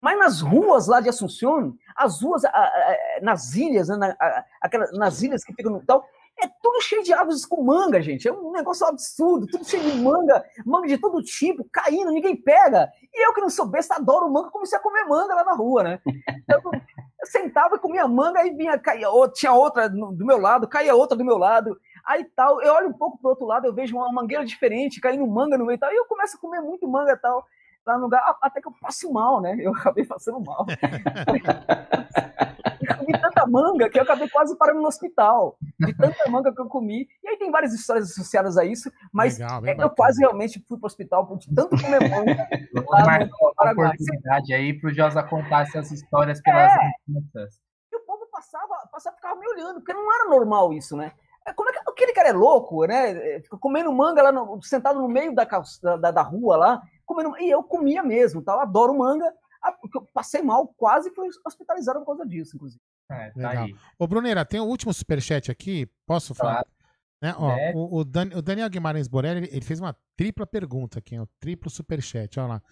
Mas 0.00 0.18
nas 0.18 0.40
ruas 0.40 0.86
lá 0.86 1.00
de 1.00 1.08
Assunção, 1.08 1.74
as 1.94 2.22
ruas, 2.22 2.44
a, 2.44 2.48
a, 2.48 2.96
nas 3.22 3.54
ilhas, 3.54 3.88
né, 3.88 3.96
na, 3.96 4.44
aquelas, 4.60 4.92
nas 4.92 5.22
ilhas 5.22 5.42
que 5.42 5.54
ficam 5.54 5.72
no 5.72 5.80
tal, 5.84 6.04
é 6.38 6.48
tudo 6.62 6.82
cheio 6.82 7.02
de 7.02 7.12
árvores 7.12 7.46
com 7.46 7.62
manga, 7.62 8.00
gente. 8.02 8.28
É 8.28 8.32
um 8.32 8.52
negócio 8.52 8.86
absurdo, 8.86 9.46
tudo 9.46 9.64
cheio 9.64 9.82
de 9.82 9.98
manga, 9.98 10.44
manga 10.64 10.86
de 10.86 10.98
todo 10.98 11.22
tipo, 11.22 11.66
caindo, 11.72 12.10
ninguém 12.10 12.36
pega. 12.36 12.90
E 13.12 13.26
eu 13.26 13.32
que 13.32 13.40
não 13.40 13.48
sou 13.48 13.66
besta, 13.66 13.96
adoro 13.96 14.30
manga, 14.30 14.50
comecei 14.50 14.78
a 14.78 14.82
comer 14.82 15.04
manga 15.04 15.34
lá 15.34 15.44
na 15.44 15.54
rua, 15.54 15.82
né? 15.82 16.00
Eu, 16.06 16.60
eu 16.72 17.26
sentava 17.26 17.76
e 17.76 17.78
comia 17.78 18.06
manga, 18.06 18.40
aí 18.40 18.54
vinha, 18.54 18.78
caía, 18.78 19.08
tinha 19.34 19.52
outra 19.52 19.88
do 19.88 20.26
meu 20.26 20.38
lado, 20.38 20.68
caía 20.68 20.94
outra 20.94 21.16
do 21.16 21.24
meu 21.24 21.38
lado. 21.38 21.78
Aí 22.06 22.24
tal, 22.36 22.60
eu 22.62 22.72
olho 22.74 22.88
um 22.88 22.92
pouco 22.92 23.18
pro 23.18 23.30
outro 23.30 23.46
lado, 23.46 23.66
eu 23.66 23.74
vejo 23.74 23.96
uma 23.96 24.12
mangueira 24.12 24.44
diferente, 24.44 25.00
caindo 25.00 25.26
manga 25.26 25.58
no 25.58 25.64
meio 25.66 25.76
e 25.76 25.78
tal, 25.78 25.92
e 25.92 25.96
eu 25.96 26.04
começo 26.04 26.36
a 26.36 26.40
comer 26.40 26.60
muito 26.60 26.86
manga 26.86 27.12
e 27.12 27.16
tal, 27.16 27.44
lá 27.84 27.96
no 27.96 28.04
lugar, 28.04 28.36
até 28.42 28.60
que 28.60 28.68
eu 28.68 28.74
passo 28.80 29.12
mal, 29.12 29.40
né? 29.40 29.56
Eu 29.58 29.72
acabei 29.74 30.04
passando 30.04 30.40
mal. 30.40 30.66
eu 32.80 32.96
comi 32.98 33.12
tanta 33.20 33.35
manga 33.46 33.88
que 33.88 33.98
eu 33.98 34.02
acabei 34.02 34.28
quase 34.28 34.56
parando 34.56 34.80
no 34.80 34.88
hospital, 34.88 35.56
de 35.78 35.94
tanta 35.94 36.30
manga 36.30 36.52
que 36.52 36.60
eu 36.60 36.66
comi. 36.66 37.06
E 37.22 37.28
aí 37.28 37.36
tem 37.36 37.50
várias 37.50 37.72
histórias 37.72 38.10
associadas 38.10 38.56
a 38.56 38.64
isso, 38.64 38.90
mas 39.12 39.38
Legal, 39.38 39.64
é, 39.66 39.76
eu 39.78 39.90
quase 39.90 40.20
realmente 40.20 40.64
fui 40.68 40.78
pro 40.78 40.86
hospital 40.86 41.36
de 41.36 41.54
tanto 41.54 41.80
comer 41.80 42.08
manga. 42.08 42.48
lá 42.88 43.18
no 43.18 43.54
Paraguai. 43.54 43.88
oportunidade 43.88 44.54
aí 44.54 44.78
pro 44.78 44.92
Josa 44.92 45.22
contar 45.22 45.62
essas 45.62 45.90
histórias 45.90 46.40
pelas 46.40 46.72
é. 46.72 47.48
E 47.92 47.96
o 47.96 48.00
povo 48.00 48.26
passava, 48.30 48.88
passava, 48.90 49.16
ficava 49.16 49.38
me 49.38 49.48
olhando, 49.48 49.80
porque 49.80 49.92
não 49.92 50.12
era 50.14 50.28
normal 50.28 50.72
isso, 50.72 50.96
né? 50.96 51.12
É, 51.46 51.52
como 51.52 51.68
é 51.70 51.72
que 51.72 51.78
aquele 51.86 52.12
cara 52.12 52.30
é 52.30 52.32
louco, 52.32 52.84
né? 52.86 53.40
Fica 53.40 53.56
comendo 53.56 53.92
manga 53.92 54.20
lá, 54.20 54.32
no, 54.32 54.60
sentado 54.62 55.00
no 55.00 55.08
meio 55.08 55.32
da, 55.32 55.44
da, 55.96 56.10
da, 56.10 56.22
rua 56.22 56.56
lá, 56.56 56.82
comendo. 57.04 57.38
E 57.38 57.48
eu 57.48 57.62
comia 57.62 58.02
mesmo, 58.02 58.42
tá? 58.42 58.52
Eu 58.52 58.60
adoro 58.60 58.98
manga. 58.98 59.32
Eu 59.94 60.02
passei 60.12 60.42
mal, 60.42 60.68
quase 60.76 61.10
fui 61.14 61.28
hospitalizado 61.44 62.00
por 62.00 62.06
causa 62.06 62.26
disso, 62.26 62.56
inclusive. 62.56 62.80
É, 63.10 63.30
tá 63.30 63.48
Legal. 63.48 63.64
Aí. 63.64 63.76
Ô, 63.98 64.06
Bruneira, 64.06 64.44
tem 64.44 64.60
o 64.60 64.64
último 64.64 64.92
superchat 64.92 65.50
aqui. 65.50 65.88
Posso 66.06 66.34
falar? 66.34 66.64
Claro. 66.64 66.68
Né? 67.22 67.34
Ó, 67.38 67.50
é. 67.50 67.72
o, 67.74 67.98
o, 67.98 68.04
Dan, 68.04 68.28
o, 68.34 68.42
Daniel 68.42 68.68
Guimarães 68.68 69.08
Borelli 69.08 69.48
ele 69.50 69.64
fez 69.64 69.80
uma 69.80 69.96
tripla 70.16 70.46
pergunta 70.46 70.98
aqui, 70.98 71.18
o 71.18 71.28
triplo 71.40 71.70
superchat. 71.70 72.38
Olha 72.38 72.48
lá. 72.48 72.62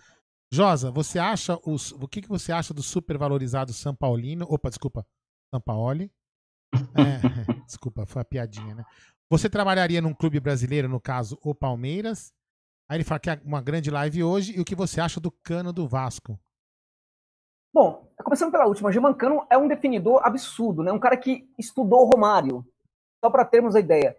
Josa, 0.53 0.91
você 0.91 1.19
acha 1.19 1.59
os, 1.65 1.93
o 1.93 2.07
que, 2.07 2.23
que 2.23 2.29
você 2.29 2.53
acha 2.53 2.73
do 2.73 2.83
supervalorizado 2.83 3.73
São 3.73 3.95
Paulino? 3.95 4.47
Opa, 4.49 4.69
desculpa, 4.69 5.07
São 5.53 5.61
Paoli. 5.61 6.13
É, 6.73 6.75
desculpa, 7.67 8.07
foi 8.07 8.23
a 8.23 8.25
piadinha, 8.25 8.75
né? 8.75 8.85
Você 9.31 9.49
trabalharia 9.49 10.01
num 10.01 10.15
clube 10.15 10.39
brasileiro, 10.39 10.89
no 10.89 11.01
caso, 11.01 11.39
o 11.43 11.55
Palmeiras. 11.55 12.33
Aí 12.89 12.99
ele 12.99 13.05
fala 13.05 13.19
que 13.19 13.31
é 13.31 13.41
uma 13.45 13.63
grande 13.63 13.91
live 13.91 14.23
hoje. 14.23 14.57
E 14.57 14.61
o 14.61 14.65
que 14.65 14.75
você 14.75 15.01
acha 15.01 15.19
do 15.19 15.31
Cano 15.31 15.73
do 15.73 15.89
Vasco? 15.89 16.39
Bom, 17.75 18.09
começando 18.23 18.53
pela 18.53 18.67
última, 18.67 18.93
Gilman 18.93 19.13
Cano 19.15 19.45
é 19.51 19.59
um 19.59 19.67
definidor 19.67 20.25
absurdo, 20.25 20.85
né? 20.85 20.93
Um 20.93 20.99
cara 21.01 21.17
que 21.17 21.49
estudou 21.59 22.05
Romário. 22.05 22.65
Só 23.23 23.29
para 23.29 23.45
termos 23.45 23.75
a 23.75 23.81
ideia. 23.81 24.17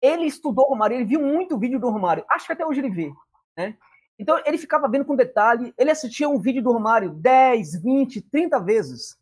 Ele 0.00 0.24
estudou 0.24 0.66
Romário, 0.66 0.96
ele 0.96 1.04
viu 1.04 1.20
muito 1.20 1.58
vídeo 1.58 1.78
do 1.78 1.90
Romário. 1.90 2.24
Acho 2.30 2.46
que 2.46 2.52
até 2.54 2.64
hoje 2.64 2.80
ele 2.80 2.90
vê, 2.90 3.12
né? 3.56 3.76
Então 4.18 4.40
ele 4.46 4.56
ficava 4.56 4.88
vendo 4.88 5.04
com 5.04 5.14
detalhe, 5.14 5.74
ele 5.76 5.90
assistia 5.90 6.28
um 6.28 6.38
vídeo 6.38 6.62
do 6.62 6.72
Romário 6.72 7.10
10, 7.10 7.82
20, 7.82 8.22
30 8.22 8.58
vezes. 8.60 9.18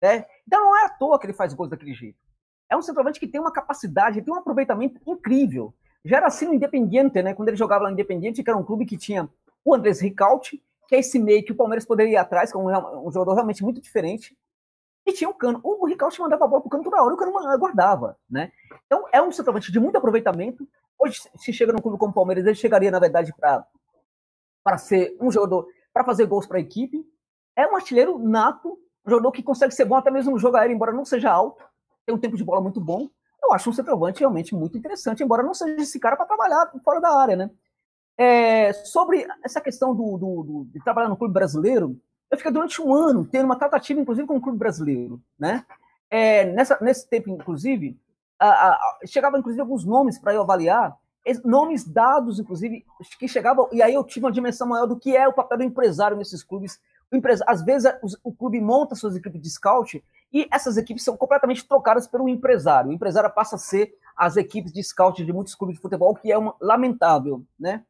Né? 0.00 0.24
Então 0.46 0.64
não 0.64 0.76
é 0.76 0.86
à 0.86 0.88
toa 0.88 1.18
que 1.18 1.26
ele 1.26 1.32
faz 1.32 1.52
gols 1.52 1.68
daquele 1.68 1.92
jeito 1.92 2.26
é 2.68 2.76
um 2.76 2.82
centroavante 2.82 3.20
que 3.20 3.28
tem 3.28 3.40
uma 3.40 3.52
capacidade, 3.52 4.22
tem 4.22 4.32
um 4.32 4.36
aproveitamento 4.36 5.00
incrível. 5.06 5.74
Já 6.04 6.18
era 6.18 6.26
assim 6.26 6.46
no 6.46 6.54
Independiente, 6.54 7.22
né? 7.22 7.34
Quando 7.34 7.48
ele 7.48 7.56
jogava 7.56 7.84
lá 7.84 7.90
no 7.90 7.94
Independiente, 7.94 8.42
que 8.42 8.50
era 8.50 8.58
um 8.58 8.64
clube 8.64 8.86
que 8.86 8.96
tinha 8.96 9.28
o 9.64 9.74
Andrés 9.74 10.00
Ricaute, 10.00 10.62
que 10.88 10.94
é 10.94 10.98
esse 10.98 11.18
meio 11.18 11.44
que 11.44 11.52
o 11.52 11.56
Palmeiras 11.56 11.84
poderia 11.84 12.12
ir 12.12 12.16
atrás, 12.16 12.50
que 12.50 12.56
é 12.56 12.60
um, 12.60 13.06
um 13.06 13.10
jogador 13.10 13.34
realmente 13.34 13.62
muito 13.62 13.80
diferente. 13.80 14.36
E 15.04 15.12
tinha 15.12 15.30
o 15.30 15.34
Cano. 15.34 15.60
O 15.62 15.86
Ricaute 15.86 16.20
mandava 16.20 16.44
a 16.44 16.48
bola 16.48 16.60
pro 16.60 16.70
Cano 16.70 16.84
toda 16.84 17.02
hora, 17.02 17.14
o 17.14 17.16
Cano 17.16 17.32
guardava, 17.58 18.18
né? 18.28 18.50
Então 18.86 19.04
é 19.12 19.22
um 19.22 19.30
centroavante 19.30 19.70
de 19.70 19.78
muito 19.78 19.96
aproveitamento. 19.96 20.66
Hoje, 20.98 21.20
se 21.36 21.52
chega 21.52 21.72
num 21.72 21.78
clube 21.78 21.98
como 21.98 22.10
o 22.10 22.14
Palmeiras, 22.14 22.44
ele 22.44 22.54
chegaria, 22.54 22.90
na 22.90 22.98
verdade, 22.98 23.32
para 23.38 24.78
ser 24.78 25.16
um 25.20 25.30
jogador, 25.30 25.68
para 25.92 26.04
fazer 26.04 26.26
gols 26.26 26.46
para 26.46 26.58
a 26.58 26.60
equipe. 26.60 27.06
É 27.54 27.66
um 27.66 27.76
artilheiro 27.76 28.18
nato, 28.18 28.78
um 29.06 29.10
jogador 29.10 29.32
que 29.32 29.42
consegue 29.42 29.74
ser 29.74 29.84
bom 29.84 29.96
até 29.96 30.10
mesmo 30.10 30.32
no 30.32 30.38
jogo 30.38 30.56
aéreo, 30.56 30.74
embora 30.74 30.92
não 30.92 31.04
seja 31.04 31.30
alto 31.30 31.62
tem 32.06 32.14
um 32.14 32.18
tempo 32.18 32.36
de 32.36 32.44
bola 32.44 32.60
muito 32.60 32.80
bom. 32.80 33.10
Eu 33.42 33.52
acho 33.52 33.68
um 33.68 33.72
centroavante 33.72 34.20
realmente 34.20 34.54
muito 34.54 34.78
interessante, 34.78 35.22
embora 35.22 35.42
não 35.42 35.52
seja 35.52 35.82
esse 35.82 35.98
cara 35.98 36.16
para 36.16 36.24
trabalhar 36.24 36.70
fora 36.82 37.00
da 37.00 37.12
área, 37.20 37.36
né? 37.36 37.50
É, 38.18 38.72
sobre 38.72 39.26
essa 39.44 39.60
questão 39.60 39.94
do, 39.94 40.16
do, 40.16 40.42
do, 40.42 40.64
de 40.72 40.82
trabalhar 40.82 41.08
no 41.08 41.16
clube 41.16 41.34
brasileiro, 41.34 42.00
eu 42.30 42.36
fiquei 42.36 42.50
durante 42.50 42.80
um 42.80 42.92
ano 42.94 43.24
tendo 43.24 43.44
uma 43.44 43.58
tratativa, 43.58 44.00
inclusive, 44.00 44.26
com 44.26 44.36
o 44.36 44.40
clube 44.40 44.58
brasileiro, 44.58 45.20
né? 45.38 45.64
É, 46.10 46.44
nessa, 46.52 46.78
nesse 46.80 47.08
tempo, 47.08 47.30
inclusive, 47.30 47.98
a, 48.38 48.48
a, 48.48 48.98
chegava, 49.04 49.38
inclusive, 49.38 49.60
alguns 49.60 49.84
nomes 49.84 50.18
para 50.18 50.34
eu 50.34 50.42
avaliar. 50.42 50.96
nomes 51.44 51.84
dados, 51.84 52.38
inclusive, 52.38 52.84
que 53.18 53.28
chegavam, 53.28 53.68
e 53.72 53.82
aí 53.82 53.94
eu 53.94 54.04
tive 54.04 54.24
uma 54.24 54.32
dimensão 54.32 54.66
maior 54.66 54.86
do 54.86 54.98
que 54.98 55.16
é 55.16 55.28
o 55.28 55.32
papel 55.32 55.58
do 55.58 55.64
empresário 55.64 56.16
nesses 56.16 56.42
clubes. 56.42 56.80
O 57.12 57.16
empresário, 57.16 57.52
às 57.52 57.62
vezes 57.64 57.92
o, 58.02 58.30
o 58.30 58.32
clube 58.32 58.60
monta 58.60 58.94
suas 58.94 59.14
equipes 59.14 59.40
de 59.40 59.50
scout 59.50 60.02
e 60.32 60.48
essas 60.50 60.76
equipes 60.76 61.04
são 61.04 61.16
completamente 61.16 61.66
trocadas 61.66 62.06
pelo 62.06 62.28
empresário. 62.28 62.90
O 62.90 62.92
empresário 62.92 63.30
passa 63.30 63.56
a 63.56 63.58
ser 63.58 63.94
as 64.16 64.36
equipes 64.36 64.72
de 64.72 64.82
scout 64.82 65.24
de 65.24 65.32
muitos 65.32 65.54
clubes 65.54 65.76
de 65.76 65.82
futebol, 65.82 66.14
que 66.14 66.32
é 66.32 66.38
uma, 66.38 66.54
lamentável, 66.60 67.44
né? 67.58 67.84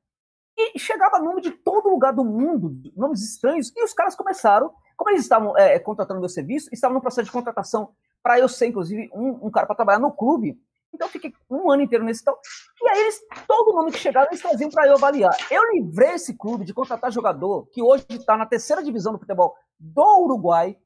E 0.57 0.78
chegava 0.78 1.19
nome 1.19 1.43
de 1.43 1.51
todo 1.51 1.91
lugar 1.91 2.12
do 2.12 2.24
mundo, 2.24 2.74
nomes 2.97 3.23
estranhos, 3.23 3.70
e 3.77 3.85
os 3.85 3.93
caras 3.93 4.15
começaram, 4.15 4.73
como 4.97 5.11
eles 5.11 5.23
estavam 5.23 5.57
é, 5.57 5.78
contratando 5.78 6.20
meu 6.20 6.28
serviço, 6.28 6.70
estavam 6.73 6.95
no 6.95 7.01
processo 7.01 7.27
de 7.27 7.33
contratação 7.33 7.91
para 8.23 8.39
eu 8.39 8.49
ser, 8.49 8.69
inclusive, 8.69 9.11
um, 9.15 9.47
um 9.47 9.51
cara 9.51 9.66
para 9.66 9.77
trabalhar 9.77 9.99
no 9.99 10.11
clube. 10.11 10.59
Então, 10.93 11.09
eu 11.09 11.12
fiquei 11.12 11.33
um 11.51 11.70
ano 11.70 11.83
inteiro 11.83 12.05
nesse 12.05 12.24
tal. 12.24 12.39
E 12.81 12.89
aí, 12.89 13.01
eles, 13.01 13.20
todo 13.47 13.74
nome 13.74 13.93
que 13.93 13.99
chegava, 13.99 14.28
eles 14.31 14.41
traziam 14.41 14.70
para 14.70 14.87
eu 14.87 14.95
avaliar. 14.95 15.37
Eu 15.51 15.62
livrei 15.74 16.12
esse 16.12 16.35
clube 16.35 16.65
de 16.65 16.73
contratar 16.73 17.12
jogador 17.12 17.66
que 17.66 17.83
hoje 17.83 18.07
está 18.11 18.37
na 18.37 18.47
terceira 18.47 18.83
divisão 18.83 19.12
do 19.12 19.19
futebol 19.19 19.55
do 19.78 20.23
Uruguai, 20.24 20.77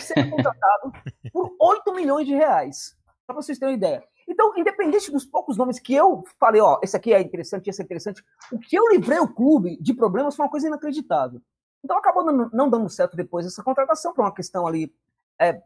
ser 0.00 0.28
contratado 0.28 0.92
por 1.32 1.54
8 1.60 1.94
milhões 1.94 2.26
de 2.26 2.34
reais. 2.34 2.96
Só 3.24 3.32
para 3.32 3.36
vocês 3.36 3.58
terem 3.58 3.74
uma 3.74 3.78
ideia. 3.78 4.04
Então, 4.28 4.56
independente 4.56 5.10
dos 5.10 5.24
poucos 5.24 5.56
nomes 5.56 5.78
que 5.78 5.94
eu 5.94 6.24
falei, 6.38 6.60
ó, 6.60 6.78
esse 6.82 6.96
aqui 6.96 7.12
é 7.12 7.20
interessante, 7.20 7.68
esse 7.68 7.80
é 7.80 7.84
interessante, 7.84 8.24
o 8.50 8.58
que 8.58 8.76
eu 8.76 8.88
livrei 8.88 9.18
o 9.18 9.28
clube 9.28 9.76
de 9.80 9.92
problemas 9.92 10.34
foi 10.34 10.44
uma 10.44 10.50
coisa 10.50 10.66
inacreditável. 10.66 11.40
Então, 11.84 11.98
acabou 11.98 12.24
não, 12.24 12.70
dando 12.70 12.88
certo 12.88 13.16
depois 13.16 13.46
essa 13.46 13.62
contratação, 13.62 14.14
por 14.14 14.22
uma 14.22 14.34
questão 14.34 14.66
ali, 14.66 14.92
é, 15.38 15.62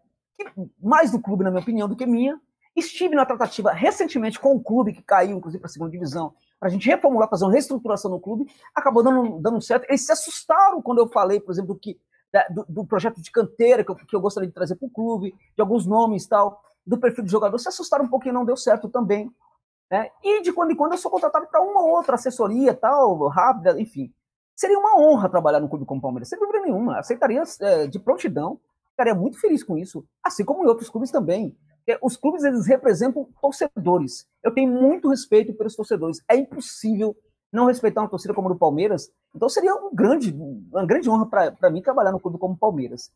mais 0.83 1.13
do 1.13 1.21
clube, 1.21 1.45
na 1.45 1.51
minha 1.51 1.63
opinião, 1.63 1.89
do 1.89 1.97
que 1.97 2.07
minha. 2.07 2.41
Estive 2.75 3.15
na 3.15 3.27
tratativa 3.27 3.73
recentemente 3.73 4.39
com 4.39 4.55
o 4.55 4.63
clube, 4.63 4.93
que 4.93 5.03
caiu, 5.03 5.37
inclusive, 5.37 5.61
para 5.61 5.69
a 5.69 5.73
segunda 5.73 5.91
divisão, 5.91 6.35
para 6.59 6.69
a 6.69 6.73
gente 6.73 6.89
reformular, 6.89 7.29
fazer 7.29 7.45
uma 7.45 7.53
reestruturação 7.53 8.11
no 8.11 8.21
clube, 8.21 8.51
acabou 8.75 9.03
dando, 9.03 9.41
dando 9.41 9.61
certo. 9.61 9.85
Eles 9.89 10.05
se 10.05 10.13
assustaram 10.13 10.83
quando 10.83 10.99
eu 10.99 11.09
falei, 11.09 11.41
por 11.41 11.53
exemplo, 11.53 11.75
do, 11.75 11.81
que, 11.81 11.99
do, 12.51 12.65
do 12.69 12.85
projeto 12.85 13.21
de 13.21 13.31
canteira 13.31 13.85
que 13.85 13.91
eu, 13.91 13.97
que 13.97 14.15
eu 14.15 14.21
gostaria 14.21 14.49
de 14.49 14.55
trazer 14.55 14.77
para 14.77 14.87
o 14.87 14.91
clube, 14.91 15.35
de 15.57 15.61
alguns 15.61 15.87
nomes 15.87 16.25
e 16.25 16.29
tal 16.29 16.63
do 16.89 16.99
perfil 16.99 17.25
do 17.25 17.31
jogador 17.31 17.59
se 17.59 17.69
assustaram 17.69 18.07
um 18.07 18.09
pouquinho, 18.09 18.35
não 18.35 18.45
deu 18.45 18.57
certo 18.57 18.89
também. 18.89 19.31
Né? 19.91 20.11
E 20.23 20.43
de 20.43 20.53
quando 20.53 20.71
em 20.71 20.77
quando 20.77 20.93
eu 20.93 20.99
sou 20.99 21.11
contratado 21.11 21.47
para 21.47 21.61
uma 21.61 21.83
outra 21.83 22.15
assessoria, 22.15 22.75
tal, 22.75 23.29
rápida, 23.29 23.81
enfim. 23.81 24.13
Seria 24.57 24.79
uma 24.79 24.99
honra 24.99 25.29
trabalhar 25.29 25.61
no 25.61 25.69
clube 25.69 25.85
como 25.85 26.01
Palmeiras, 26.01 26.29
sem 26.29 26.39
dúvida 26.39 26.61
nenhuma. 26.61 26.99
Aceitaria 26.99 27.43
é, 27.61 27.87
de 27.87 27.99
prontidão, 27.99 28.59
ficaria 28.91 29.15
muito 29.15 29.39
feliz 29.41 29.63
com 29.63 29.79
isso, 29.79 30.05
assim 30.25 30.45
como 30.45 30.65
em 30.65 30.67
outros 30.67 30.91
clubes 30.91 31.11
também. 31.11 31.57
Os 32.03 32.17
clubes 32.19 32.45
eles 32.45 32.67
representam 32.67 33.27
torcedores. 33.41 34.27
Eu 34.43 34.53
tenho 34.53 34.71
muito 34.71 35.09
respeito 35.09 35.55
pelos 35.55 35.75
torcedores. 35.75 36.23
É 36.29 36.37
impossível 36.37 37.17
não 37.51 37.67
respeitar 37.67 38.03
uma 38.03 38.11
torcida 38.11 38.35
como 38.35 38.49
a 38.49 38.53
do 38.53 38.59
Palmeiras. 38.59 39.11
Então 39.35 39.49
seria 39.49 39.75
um 39.75 39.95
grande, 39.95 40.35
uma 40.71 40.85
grande 40.85 41.09
honra 41.09 41.27
para 41.27 41.71
mim 41.71 41.81
trabalhar 41.81 42.13
no 42.13 42.21
clube 42.21 42.37
como 42.37 42.59
Palmeiras. 42.59 43.11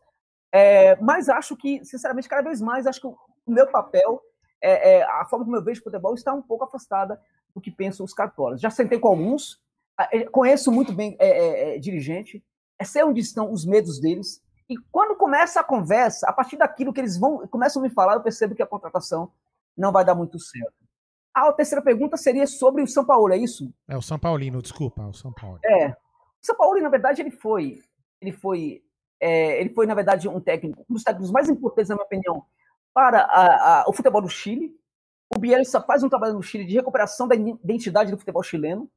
É, 0.51 0.97
mas 1.03 1.29
acho 1.29 1.55
que, 1.55 1.85
sinceramente, 1.85 2.29
cada 2.29 2.43
vez 2.43 2.63
mais, 2.63 2.87
acho 2.87 3.01
que 3.01 3.07
o 3.07 3.17
meu 3.47 3.67
papel, 3.67 4.21
é, 4.61 4.99
é, 4.99 5.03
a 5.03 5.25
forma 5.25 5.45
como 5.45 5.57
eu 5.57 5.65
vejo 5.65 5.83
futebol, 5.83 6.15
está 6.15 6.33
um 6.33 6.43
pouco 6.43 6.65
afastada 6.65 7.21
do 7.55 7.61
que 7.61 7.71
pensam 7.71 8.05
os 8.05 8.15
cartórios. 8.15 8.61
Já 8.61 8.71
sentei 8.71 8.99
com 8.99 9.09
alguns, 9.09 9.61
é, 9.99 10.25
conheço 10.25 10.71
muito 10.71 10.93
bem 10.93 11.17
é, 11.19 11.75
é, 11.75 11.79
dirigente, 11.79 12.45
sei 12.85 13.05
onde 13.05 13.21
estão 13.21 13.53
os 13.53 13.65
medos 13.65 14.01
deles, 14.01 14.43
e 14.69 14.77
quando 14.91 15.17
começa 15.17 15.61
a 15.61 15.65
conversa, 15.65 16.29
a 16.29 16.33
partir 16.33 16.57
daquilo 16.57 16.93
que 16.93 17.01
eles 17.01 17.17
vão 17.17 17.47
começam 17.49 17.81
a 17.81 17.85
me 17.85 17.91
falar, 17.91 18.15
eu 18.15 18.23
percebo 18.23 18.55
que 18.55 18.63
a 18.63 18.67
contratação 18.67 19.31
não 19.77 19.93
vai 19.93 20.05
dar 20.05 20.15
muito 20.15 20.39
certo. 20.39 20.75
A 21.35 21.53
terceira 21.53 21.83
pergunta 21.83 22.17
seria 22.17 22.47
sobre 22.47 22.83
o 22.83 22.87
São 22.87 23.05
Paulo, 23.05 23.33
é 23.33 23.37
isso? 23.37 23.73
É 23.89 23.97
o 23.97 24.03
São 24.03 24.19
Paulino, 24.19 24.61
desculpa, 24.61 25.03
o 25.07 25.15
São 25.15 25.33
Paulo. 25.33 25.59
É. 25.65 25.89
O 25.91 25.97
São 26.43 26.57
Paulo, 26.57 26.81
na 26.81 26.89
verdade, 26.89 27.23
ele 27.23 27.31
foi, 27.31 27.81
ele 28.21 28.33
foi 28.33 28.83
é, 29.23 29.61
ele 29.61 29.71
foi, 29.71 29.87
na 29.87 29.95
verdade, 29.95 30.29
um 30.29 30.41
técnico, 30.41 30.85
um 30.91 30.95
dos 30.95 31.05
técnicos 31.05 31.31
mais 31.31 31.49
importantes, 31.49 31.89
na 31.89 31.95
minha 31.95 32.05
opinião, 32.05 32.45
para 32.95 33.21
a, 33.23 33.81
a, 33.81 33.85
o 33.89 33.93
futebol 33.93 34.21
do 34.21 34.29
Chile. 34.29 34.75
O 35.35 35.39
Bielsa 35.39 35.81
faz 35.81 36.03
um 36.03 36.09
trabalho 36.09 36.35
no 36.35 36.43
Chile 36.43 36.65
de 36.65 36.75
recuperação 36.75 37.27
da 37.27 37.35
identidade 37.35 38.11
do 38.11 38.19
futebol 38.19 38.43
chileno. 38.43 38.89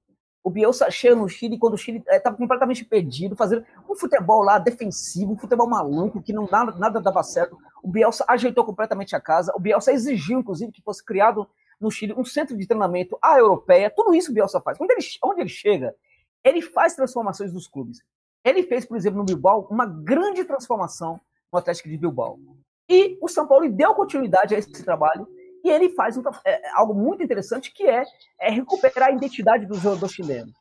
O 0.43 0.49
Bielsa 0.51 0.91
chega 0.91 1.15
no 1.15 1.27
Chile 1.27 1.57
quando 1.57 1.73
o 1.73 1.77
Chile 1.77 2.03
estava 2.07 2.35
é, 2.35 2.37
completamente 2.37 2.85
perdido, 2.85 3.35
fazendo 3.35 3.65
um 3.89 3.95
futebol 3.95 4.43
lá 4.43 4.59
defensivo, 4.59 5.33
um 5.33 5.37
futebol 5.37 5.67
maluco, 5.67 6.21
que 6.21 6.31
não 6.31 6.47
nada, 6.51 6.71
nada 6.73 7.01
dava 7.01 7.23
certo. 7.23 7.57
O 7.81 7.87
Bielsa 7.87 8.23
ajeitou 8.27 8.63
completamente 8.63 9.15
a 9.15 9.19
casa. 9.19 9.51
O 9.55 9.59
Bielsa 9.59 9.91
exigiu, 9.91 10.39
inclusive, 10.39 10.71
que 10.71 10.83
fosse 10.83 11.03
criado 11.03 11.47
no 11.79 11.89
Chile 11.89 12.13
um 12.15 12.23
centro 12.23 12.55
de 12.55 12.67
treinamento 12.67 13.17
à 13.21 13.39
europeia. 13.39 13.89
Tudo 13.89 14.13
isso 14.13 14.29
o 14.29 14.33
Bielsa 14.33 14.61
faz. 14.61 14.77
Quando 14.77 14.91
ele, 14.91 15.01
onde 15.23 15.41
ele 15.41 15.49
chega, 15.49 15.95
ele 16.43 16.61
faz 16.61 16.95
transformações 16.95 17.51
dos 17.51 17.67
clubes. 17.67 18.03
Ele 18.43 18.61
fez, 18.61 18.85
por 18.85 18.95
exemplo, 18.95 19.17
no 19.17 19.25
Bilbao, 19.25 19.67
uma 19.71 19.87
grande 19.87 20.43
transformação 20.43 21.19
no 21.51 21.57
Atlético 21.57 21.89
de 21.89 21.97
Bilbao. 21.97 22.39
E 22.87 23.17
o 23.21 23.27
São 23.27 23.47
Paulo 23.47 23.69
deu 23.71 23.93
continuidade 23.93 24.53
a 24.53 24.57
esse 24.57 24.83
trabalho 24.83 25.27
e 25.63 25.69
ele 25.69 25.89
faz 25.89 26.17
um, 26.17 26.23
é, 26.45 26.69
algo 26.73 26.93
muito 26.93 27.23
interessante 27.23 27.73
que 27.73 27.83
é, 27.83 28.03
é, 28.39 28.51
recuperar 28.51 29.09
a 29.09 29.11
identidade 29.11 29.65
do 29.65 29.75
jogador 29.75 30.07
chileno. 30.07 30.51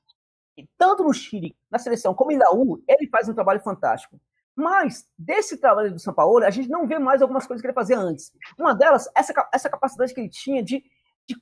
E 0.57 0.67
tanto 0.79 1.03
no 1.03 1.13
Chile, 1.13 1.55
na 1.71 1.79
seleção, 1.79 2.15
como 2.15 2.33
em 2.33 2.39
Laú, 2.39 2.83
ele 2.89 3.09
faz 3.09 3.29
um 3.29 3.35
trabalho 3.35 3.61
fantástico. 3.61 4.19
Mas, 4.57 5.05
desse 5.19 5.59
trabalho 5.59 5.93
do 5.93 5.99
São 5.99 6.15
Paulo, 6.15 6.45
a 6.45 6.51
gente 6.51 6.69
não 6.69 6.87
vê 6.87 6.99
mais 6.99 7.21
algumas 7.21 7.47
coisas 7.47 7.61
que 7.61 7.67
ele 7.67 7.75
fazia 7.75 7.99
antes. 7.99 8.33
Uma 8.57 8.73
delas, 8.73 9.09
essa, 9.15 9.35
essa 9.53 9.69
capacidade 9.69 10.15
que 10.15 10.21
ele 10.21 10.31
tinha 10.31 10.63
de, 10.63 10.83
de, 11.29 11.37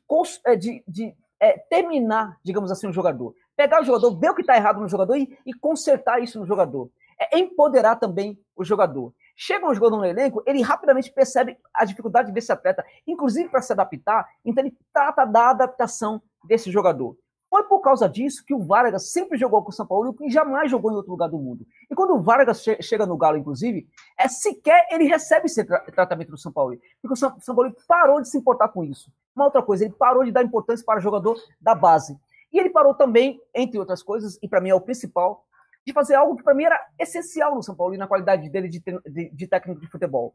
é, 0.47 0.57
de, 0.57 0.83
de 0.89 1.15
é, 1.39 1.59
terminar, 1.59 2.39
digamos 2.43 2.73
assim, 2.73 2.89
um 2.89 2.93
jogador 2.93 3.35
pegar 3.57 3.81
o 3.81 3.85
jogador, 3.85 4.19
ver 4.19 4.31
o 4.31 4.35
que 4.35 4.41
está 4.41 4.57
errado 4.57 4.81
no 4.81 4.89
jogador 4.89 5.17
e, 5.17 5.39
e, 5.47 5.53
consertar 5.55 6.21
isso 6.21 6.39
no 6.39 6.47
jogador. 6.47 6.91
É 7.19 7.39
empoderar 7.39 7.97
também 7.97 8.39
o 8.57 8.65
jogador. 8.65 9.13
Chega 9.37 9.69
um 9.69 9.75
jogador 9.75 9.97
no 9.97 10.05
elenco, 10.05 10.43
ele 10.47 10.63
rapidamente 10.63 11.11
percebe 11.13 11.57
a 11.73 11.85
dificuldade 11.85 12.33
desse 12.33 12.53
atleta, 12.53 12.85
inclusive 13.07 13.49
para 13.49 13.63
se 13.63 13.73
adaptar, 13.73 14.27
então 14.45 14.65
ele 14.65 14.77
trata 14.93 15.25
da 15.25 15.51
adaptação 15.51 16.23
desse 16.45 16.71
jogador. 16.71 17.17
Foi 17.53 17.65
por 17.65 17.81
causa 17.81 18.09
disso 18.09 18.43
que 18.47 18.55
o 18.55 18.65
Vargas 18.65 19.13
sempre 19.13 19.37
jogou 19.37 19.63
com 19.63 19.69
o 19.69 19.73
São 19.73 19.87
Paulo 19.87 20.17
e 20.23 20.31
jamais 20.31 20.71
jogou 20.71 20.91
em 20.91 20.95
outro 20.95 21.11
lugar 21.11 21.29
do 21.29 21.37
mundo. 21.37 21.67
E 21.91 21.95
quando 21.95 22.15
o 22.15 22.23
Vargas 22.23 22.63
che 22.63 22.83
chega 22.83 23.05
no 23.05 23.15
Galo, 23.15 23.37
inclusive, 23.37 23.87
é 24.19 24.27
sequer 24.27 24.87
ele 24.91 25.05
recebe 25.05 25.45
esse 25.45 25.63
tra 25.63 25.81
tratamento 25.81 26.31
do 26.31 26.39
São 26.39 26.51
Paulo. 26.51 26.79
Porque 27.03 27.13
o 27.13 27.17
São, 27.17 27.39
São 27.41 27.55
Paulo 27.55 27.77
parou 27.87 28.23
de 28.23 28.29
se 28.31 28.39
importar 28.39 28.69
com 28.69 28.83
isso. 28.83 29.13
Uma 29.37 29.45
outra 29.45 29.63
coisa, 29.63 29.85
ele 29.85 29.93
parou 29.93 30.25
de 30.25 30.33
dar 30.33 30.43
importância 30.43 30.83
para 30.83 30.99
o 30.99 31.03
jogador 31.03 31.37
da 31.61 31.75
base. 31.75 32.19
E 32.51 32.59
ele 32.59 32.71
parou 32.71 32.95
também, 32.95 33.39
entre 33.55 33.79
outras 33.79 34.03
coisas, 34.03 34.39
e 34.43 34.49
para 34.49 34.61
mim 34.61 34.71
é 34.71 34.75
o 34.75 34.81
principal, 34.81 35.45
de 35.87 35.93
fazer 35.93 36.15
algo 36.15 36.37
que 36.37 36.43
para 36.43 36.55
mim 36.55 36.65
era 36.65 36.81
essencial 36.99 37.55
no 37.55 37.63
São 37.63 37.75
Paulo 37.75 37.95
e 37.95 37.99
na 37.99 38.07
qualidade 38.07 38.49
dele 38.49 38.69
de, 38.69 38.81
de, 38.81 39.31
de 39.31 39.47
técnico 39.49 39.81
de 39.81 39.89
futebol. 39.89 40.35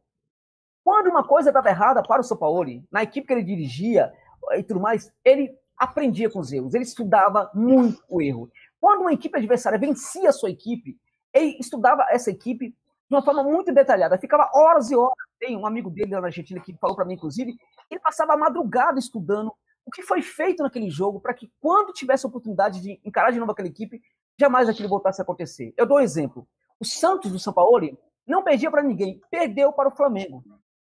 Quando 0.84 1.10
uma 1.10 1.26
coisa 1.26 1.49
estava 1.49 1.69
errada 1.69 2.02
para 2.02 2.22
o 2.22 2.24
São 2.24 2.38
Paulo, 2.38 2.65
na 2.91 3.03
equipe 3.03 3.28
que 3.28 3.34
ele 3.34 3.44
dirigia 3.44 4.11
e 4.57 4.64
tudo 4.64 4.80
mais, 4.80 5.11
ele 5.24 5.53
aprendia 5.78 6.30
com 6.30 6.40
os 6.40 6.52
erros, 6.52 6.74
ele 6.74 6.84
estudava 6.84 7.52
muito 7.53 8.02
o 8.10 8.22
erro. 8.22 8.49
Quando 8.80 9.02
uma 9.02 9.14
equipe 9.14 9.38
adversária 9.38 9.78
vencia 9.78 10.30
a 10.30 10.34
sua 10.34 10.49
equipe, 10.49 10.98
ele 11.34 11.57
estudava 11.60 12.06
essa 12.10 12.32
equipe 12.32 12.69
de 12.69 13.15
uma 13.15 13.24
forma 13.24 13.44
muito 13.44 13.74
detalhada, 13.74 14.18
ficava 14.18 14.49
horas 14.53 14.91
e 14.91 14.95
horas. 14.95 15.15
Tem 15.40 15.56
um 15.56 15.65
amigo 15.65 15.90
dele 15.90 16.15
lá 16.15 16.22
na 16.22 16.28
Argentina 16.28 16.60
que 16.60 16.76
falou 16.78 16.95
para 16.95 17.06
mim, 17.06 17.14
inclusive, 17.14 17.56
ele 17.90 17.99
passava 17.99 18.34
a 18.34 18.38
madrugada 18.38 18.99
estudando 18.99 19.53
o 19.86 19.91
que 19.91 20.02
foi 20.02 20.22
feito 20.22 20.64
naquele 20.64 20.90
jogo 20.90 21.22
para 21.22 21.34
que, 21.34 21.49
quando 21.61 21.94
tivesse 21.94 22.26
a 22.26 22.30
oportunidade 22.30 22.82
de 22.82 22.99
encarar 23.06 23.32
de 23.32 23.40
novo 23.40 23.52
aquela 23.52 23.68
equipe, 23.68 24.02
jamais 24.39 24.69
aquilo 24.69 24.89
voltasse 24.89 25.22
a 25.22 25.23
acontecer. 25.23 25.73
Eu 25.76 25.85
dou 25.85 25.97
um 25.97 26.01
exemplo. 26.01 26.47
O 26.80 26.85
Santos 26.85 27.31
do 27.31 27.39
São 27.39 27.53
Paulo 27.53 27.97
não 28.26 28.43
perdia 28.43 28.69
para 28.69 28.84
ninguém, 28.84 29.19
perdeu 29.31 29.72
para 29.73 29.89
o 29.89 29.95
Flamengo. 29.95 30.43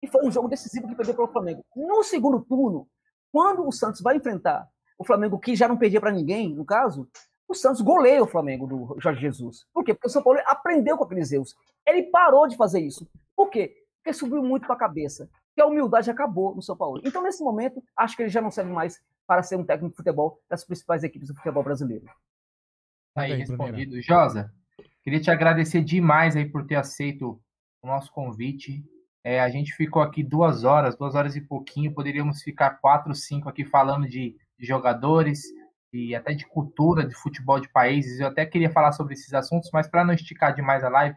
E 0.02 0.06
foi 0.06 0.24
um 0.26 0.30
jogo 0.30 0.48
decisivo 0.48 0.88
que 0.88 0.94
perdeu 0.94 1.14
para 1.14 1.24
o 1.24 1.32
Flamengo. 1.32 1.64
No 1.74 2.02
segundo 2.02 2.40
turno, 2.40 2.88
quando 3.32 3.66
o 3.66 3.72
Santos 3.72 4.00
vai 4.00 4.16
enfrentar 4.16 4.68
o 4.98 5.04
Flamengo, 5.04 5.38
que 5.38 5.54
já 5.54 5.68
não 5.68 5.76
perdia 5.76 6.00
para 6.00 6.12
ninguém, 6.12 6.54
no 6.54 6.64
caso, 6.64 7.08
o 7.48 7.54
Santos 7.54 7.80
goleia 7.80 8.22
o 8.22 8.26
Flamengo 8.26 8.66
do 8.66 8.96
Jorge 9.00 9.20
Jesus. 9.20 9.66
Por 9.72 9.84
quê? 9.84 9.94
Porque 9.94 10.08
o 10.08 10.10
São 10.10 10.22
Paulo 10.22 10.40
aprendeu 10.46 10.96
com 10.96 11.04
aqueles 11.04 11.32
erros. 11.32 11.56
Ele 11.86 12.04
parou 12.04 12.46
de 12.46 12.56
fazer 12.56 12.80
isso. 12.80 13.08
Por 13.34 13.50
quê? 13.50 13.74
Porque 13.96 14.12
subiu 14.12 14.42
muito 14.42 14.66
para 14.66 14.74
a 14.74 14.78
cabeça 14.78 15.28
que 15.54 15.60
a 15.60 15.66
humildade 15.66 16.10
acabou 16.10 16.54
no 16.54 16.62
São 16.62 16.76
Paulo. 16.76 17.00
Então, 17.04 17.22
nesse 17.22 17.42
momento, 17.42 17.82
acho 17.96 18.16
que 18.16 18.22
ele 18.22 18.30
já 18.30 18.40
não 18.40 18.50
serve 18.50 18.72
mais 18.72 19.00
para 19.26 19.42
ser 19.42 19.56
um 19.56 19.64
técnico 19.64 19.90
de 19.90 19.96
futebol 19.96 20.40
das 20.48 20.64
principais 20.64 21.02
equipes 21.02 21.28
do 21.28 21.34
futebol 21.34 21.62
brasileiro. 21.62 22.06
Tá 23.14 23.22
aí, 23.22 23.34
respondido. 23.34 24.00
Josa, 24.00 24.52
queria 25.02 25.20
te 25.20 25.30
agradecer 25.30 25.82
demais 25.82 26.36
aí 26.36 26.44
por 26.44 26.66
ter 26.66 26.76
aceito 26.76 27.40
o 27.82 27.86
nosso 27.86 28.12
convite. 28.12 28.84
É, 29.22 29.40
a 29.40 29.48
gente 29.50 29.72
ficou 29.74 30.00
aqui 30.00 30.22
duas 30.22 30.64
horas, 30.64 30.96
duas 30.96 31.14
horas 31.14 31.36
e 31.36 31.40
pouquinho, 31.40 31.92
poderíamos 31.92 32.42
ficar 32.42 32.70
quatro, 32.80 33.14
cinco 33.14 33.48
aqui 33.48 33.64
falando 33.64 34.08
de, 34.08 34.36
de 34.58 34.66
jogadores, 34.66 35.42
e 35.92 36.14
até 36.14 36.32
de 36.32 36.46
cultura, 36.46 37.06
de 37.06 37.14
futebol 37.14 37.60
de 37.60 37.68
países. 37.68 38.20
Eu 38.20 38.28
até 38.28 38.46
queria 38.46 38.70
falar 38.70 38.92
sobre 38.92 39.14
esses 39.14 39.32
assuntos, 39.34 39.70
mas 39.72 39.88
para 39.88 40.04
não 40.04 40.14
esticar 40.14 40.54
demais 40.54 40.84
a 40.84 40.88
live, 40.88 41.16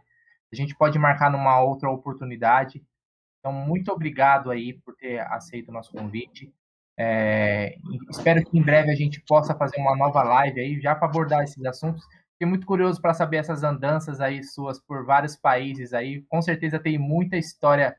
a 0.52 0.56
gente 0.56 0.76
pode 0.76 0.98
marcar 0.98 1.32
numa 1.32 1.62
outra 1.62 1.90
oportunidade. 1.90 2.84
Então, 3.40 3.52
muito 3.52 3.92
obrigado 3.92 4.50
aí 4.50 4.74
por 4.74 4.96
ter 4.96 5.20
aceito 5.20 5.70
o 5.70 5.72
nosso 5.72 5.92
convite. 5.92 6.54
É, 6.98 7.76
espero 8.10 8.44
que 8.44 8.58
em 8.58 8.62
breve 8.62 8.92
a 8.92 8.96
gente 8.96 9.22
possa 9.22 9.56
fazer 9.56 9.78
uma 9.78 9.96
nova 9.96 10.24
live 10.24 10.60
aí, 10.60 10.82
já 10.82 10.96
para 10.96 11.08
abordar 11.08 11.44
esses 11.44 11.64
assuntos. 11.66 12.04
Fiquei 12.34 12.48
muito 12.48 12.66
curioso 12.66 13.02
para 13.02 13.14
saber 13.14 13.38
essas 13.38 13.64
andanças 13.64 14.20
aí 14.20 14.44
suas 14.44 14.80
por 14.80 15.06
vários 15.06 15.36
países 15.36 15.94
aí. 15.94 16.22
Com 16.24 16.42
certeza 16.42 16.80
tem 16.80 16.98
muita 16.98 17.38
história 17.38 17.96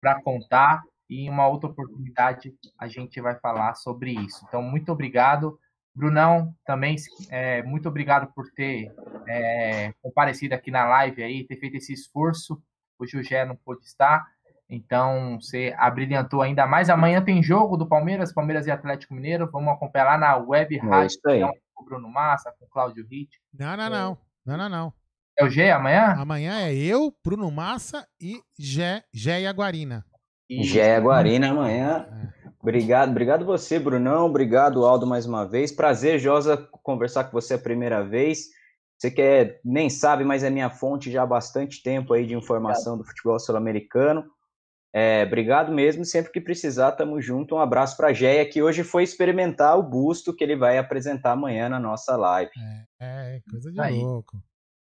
para 0.00 0.20
contar 0.22 0.82
e 1.08 1.26
em 1.26 1.30
uma 1.30 1.46
outra 1.46 1.68
oportunidade 1.68 2.54
a 2.78 2.88
gente 2.88 3.20
vai 3.20 3.34
falar 3.38 3.74
sobre 3.74 4.12
isso. 4.12 4.44
Então, 4.48 4.62
muito 4.62 4.90
obrigado. 4.90 5.58
Brunão, 5.94 6.54
também 6.64 6.96
é, 7.28 7.62
muito 7.62 7.88
obrigado 7.88 8.32
por 8.34 8.50
ter 8.52 8.90
é, 9.28 9.92
comparecido 10.00 10.54
aqui 10.54 10.70
na 10.70 10.86
live 10.86 11.22
aí, 11.22 11.46
ter 11.46 11.56
feito 11.56 11.76
esse 11.76 11.92
esforço. 11.92 12.62
O 12.98 13.06
Jugé 13.06 13.44
não 13.44 13.56
pôde 13.56 13.84
estar, 13.84 14.26
então 14.74 15.38
você 15.38 15.74
abrilhantou 15.76 16.40
ainda 16.40 16.66
mais. 16.66 16.88
Amanhã 16.88 17.22
tem 17.22 17.42
jogo 17.42 17.76
do 17.76 17.86
Palmeiras, 17.86 18.32
Palmeiras 18.32 18.66
e 18.66 18.70
Atlético 18.70 19.12
Mineiro. 19.14 19.48
Vamos 19.52 19.72
acompanhar 19.74 20.04
lá 20.04 20.18
na 20.18 20.36
web 20.38 20.76
É 20.76 20.80
rádio 20.80 21.06
isso 21.08 21.20
aí. 21.28 21.40
com 21.74 21.82
o 21.82 21.84
Bruno 21.84 22.08
Massa, 22.08 22.52
com 22.58 22.64
o 22.64 22.68
Cláudio 22.68 23.06
Ritt. 23.08 23.38
Não, 23.52 23.76
não, 23.76 23.90
não. 23.90 24.18
Não, 24.46 24.56
não, 24.56 24.68
não. 24.68 24.92
É 25.38 25.44
o 25.44 25.50
G 25.50 25.70
amanhã? 25.70 26.14
Amanhã 26.18 26.60
é 26.60 26.74
eu, 26.74 27.14
Bruno 27.24 27.50
Massa 27.50 28.06
e 28.20 28.40
Gé, 28.58 29.02
Gé 29.14 29.46
Aguarina. 29.46 30.04
E- 30.48 30.62
Gé 30.64 30.98
Guarina 31.00 31.50
amanhã. 31.50 32.06
Obrigado, 32.60 33.10
obrigado 33.10 33.44
você, 33.44 33.78
Brunão. 33.78 34.26
Obrigado, 34.26 34.84
Aldo, 34.86 35.06
mais 35.06 35.26
uma 35.26 35.44
vez. 35.46 35.72
Prazer, 35.72 36.18
Josa, 36.18 36.56
conversar 36.82 37.24
com 37.24 37.32
você 37.32 37.54
a 37.54 37.58
primeira 37.58 38.02
vez. 38.04 38.46
Você 38.96 39.10
que 39.10 39.20
é, 39.20 39.58
nem 39.64 39.90
sabe, 39.90 40.22
mas 40.22 40.44
é 40.44 40.50
minha 40.50 40.70
fonte 40.70 41.10
já 41.10 41.22
há 41.22 41.26
bastante 41.26 41.82
tempo 41.82 42.12
aí 42.14 42.24
de 42.24 42.34
informação 42.34 42.96
do 42.96 43.02
futebol 43.04 43.36
sul-americano. 43.40 44.24
É, 44.94 45.24
obrigado 45.26 45.72
mesmo. 45.72 46.04
Sempre 46.04 46.32
que 46.32 46.40
precisar, 46.40 46.92
tamo 46.92 47.20
junto. 47.20 47.54
Um 47.54 47.60
abraço 47.60 47.96
para 47.96 48.12
Géia, 48.12 48.48
que 48.48 48.62
hoje 48.62 48.84
foi 48.84 49.02
experimentar 49.02 49.78
o 49.78 49.82
busto 49.82 50.34
que 50.34 50.44
ele 50.44 50.54
vai 50.54 50.76
apresentar 50.76 51.32
amanhã 51.32 51.68
na 51.68 51.80
nossa 51.80 52.16
live. 52.16 52.50
É, 53.00 53.36
é 53.36 53.40
coisa 53.50 53.72
de 53.72 53.80
Aí. 53.80 53.98
louco. 53.98 54.36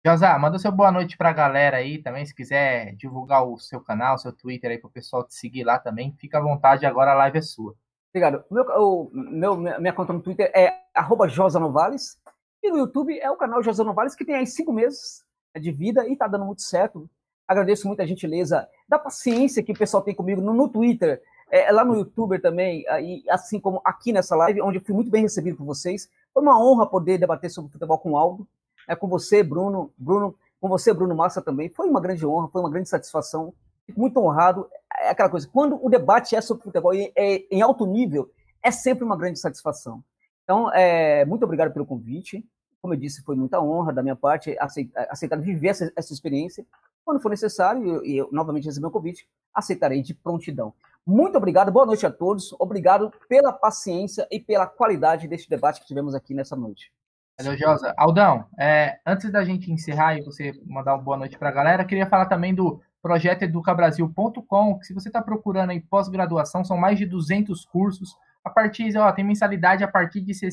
Josá, 0.05 0.37
manda 0.37 0.59
seu 0.59 0.71
boa 0.71 0.91
noite 0.91 1.15
pra 1.15 1.31
galera 1.31 1.77
aí 1.77 1.97
também. 2.01 2.25
Se 2.25 2.35
quiser 2.35 2.93
divulgar 2.95 3.47
o 3.47 3.57
seu 3.57 3.79
canal, 3.79 4.17
seu 4.17 4.33
Twitter 4.33 4.71
aí 4.71 4.77
pro 4.77 4.89
pessoal 4.89 5.23
te 5.23 5.33
seguir 5.33 5.63
lá 5.63 5.79
também, 5.79 6.13
fica 6.19 6.39
à 6.39 6.41
vontade, 6.41 6.85
agora 6.85 7.11
a 7.11 7.15
live 7.15 7.37
é 7.37 7.41
sua. 7.41 7.73
Obrigado. 8.09 8.43
Meu, 8.51 8.63
o, 8.63 9.09
meu, 9.13 9.57
minha 9.57 9.79
minha 9.79 9.93
conta 9.93 10.11
no 10.11 10.21
Twitter 10.21 10.51
é 10.53 10.73
arroba 10.93 11.27
Josa 11.29 11.59
Novales. 11.59 12.19
E 12.61 12.69
no 12.69 12.79
YouTube 12.79 13.17
é 13.17 13.29
o 13.31 13.37
canal 13.37 13.63
Josa 13.63 13.83
Novales, 13.83 14.15
que 14.15 14.25
tem 14.25 14.35
aí 14.35 14.45
cinco 14.45 14.73
meses 14.73 15.23
de 15.59 15.71
vida 15.71 16.07
e 16.07 16.17
tá 16.17 16.27
dando 16.27 16.45
muito 16.45 16.63
certo. 16.63 17.09
Agradeço 17.47 17.87
muito 17.87 18.01
a 18.01 18.05
gentileza 18.05 18.67
da 18.87 18.97
paciência 18.97 19.63
que 19.63 19.71
o 19.71 19.77
pessoal 19.77 20.03
tem 20.03 20.15
comigo 20.15 20.41
no, 20.41 20.53
no 20.53 20.69
Twitter, 20.69 21.21
é, 21.51 21.71
lá 21.71 21.85
no 21.85 21.95
YouTube 21.95 22.39
também, 22.39 22.83
e 23.01 23.23
assim 23.29 23.59
como 23.59 23.79
aqui 23.85 24.11
nessa 24.11 24.35
live, 24.35 24.61
onde 24.61 24.77
eu 24.77 24.81
fui 24.81 24.95
muito 24.95 25.11
bem 25.11 25.21
recebido 25.21 25.57
por 25.57 25.65
vocês. 25.65 26.09
Foi 26.33 26.41
uma 26.41 26.59
honra 26.59 26.87
poder 26.87 27.19
debater 27.19 27.49
sobre 27.51 27.71
futebol 27.71 27.99
com 27.99 28.13
o 28.13 28.17
Aldo, 28.17 28.47
é, 28.87 28.95
com 28.95 29.07
você, 29.07 29.43
Bruno, 29.43 29.93
Bruno, 29.97 30.35
com 30.59 30.67
você, 30.67 30.93
Bruno 30.93 31.15
Massa 31.15 31.41
também. 31.41 31.69
Foi 31.69 31.87
uma 31.87 32.01
grande 32.01 32.25
honra, 32.25 32.47
foi 32.47 32.61
uma 32.61 32.71
grande 32.71 32.89
satisfação. 32.89 33.53
Fico 33.85 33.99
muito 33.99 34.19
honrado. 34.19 34.67
É 34.99 35.09
aquela 35.09 35.29
coisa, 35.29 35.47
quando 35.51 35.77
o 35.83 35.89
debate 35.89 36.35
é 36.35 36.41
sobre 36.41 36.63
futebol 36.63 36.93
e 36.93 37.11
é 37.15 37.43
em 37.51 37.61
alto 37.61 37.85
nível, 37.85 38.31
é 38.61 38.71
sempre 38.71 39.03
uma 39.03 39.17
grande 39.17 39.39
satisfação. 39.39 40.03
Então, 40.43 40.71
é, 40.73 41.23
muito 41.25 41.43
obrigado 41.43 41.71
pelo 41.71 41.85
convite. 41.85 42.43
Como 42.83 42.93
eu 42.93 42.99
disse, 42.99 43.23
foi 43.23 43.37
muita 43.37 43.61
honra 43.61 43.93
da 43.93 44.03
minha 44.03 44.15
parte 44.15 44.57
aceitar, 44.59 45.39
viver 45.39 45.69
essa, 45.69 45.89
essa 45.95 46.11
experiência. 46.11 46.65
Quando 47.05 47.21
for 47.21 47.29
necessário, 47.29 47.81
e 48.05 48.17
eu, 48.17 48.25
eu 48.25 48.29
novamente 48.29 48.65
receber 48.65 48.87
o 48.87 48.91
convite, 48.91 49.25
aceitarei 49.55 50.01
de 50.01 50.13
prontidão. 50.13 50.73
Muito 51.07 51.37
obrigado, 51.37 51.71
boa 51.71 51.85
noite 51.85 52.05
a 52.05 52.11
todos. 52.11 52.53
Obrigado 52.59 53.09
pela 53.29 53.53
paciência 53.53 54.27
e 54.29 54.37
pela 54.37 54.67
qualidade 54.67 55.29
deste 55.29 55.49
debate 55.49 55.79
que 55.79 55.87
tivemos 55.87 56.13
aqui 56.13 56.33
nessa 56.33 56.57
noite. 56.57 56.91
Valeu, 57.39 57.57
Josa. 57.57 57.93
Aldão, 57.95 58.47
é, 58.59 58.99
antes 59.07 59.31
da 59.31 59.45
gente 59.45 59.71
encerrar 59.71 60.17
e 60.17 60.21
você 60.21 60.51
mandar 60.65 60.95
uma 60.95 61.01
boa 61.01 61.15
noite 61.15 61.39
para 61.39 61.47
a 61.47 61.53
galera, 61.53 61.85
queria 61.85 62.05
falar 62.05 62.25
também 62.25 62.53
do 62.53 62.81
projeto 63.01 63.43
educabrasil.com, 63.43 64.79
que 64.79 64.85
se 64.85 64.93
você 64.93 65.07
está 65.07 65.21
procurando 65.21 65.69
aí 65.69 65.79
pós-graduação, 65.79 66.65
são 66.65 66.75
mais 66.75 66.97
de 66.97 67.05
200 67.05 67.63
cursos. 67.63 68.13
A 68.43 68.49
partir, 68.49 68.97
ó, 68.97 69.09
tem 69.13 69.23
mensalidade 69.23 69.85
a 69.85 69.87
partir 69.87 70.19
de 70.19 70.33
R$ 70.33 70.51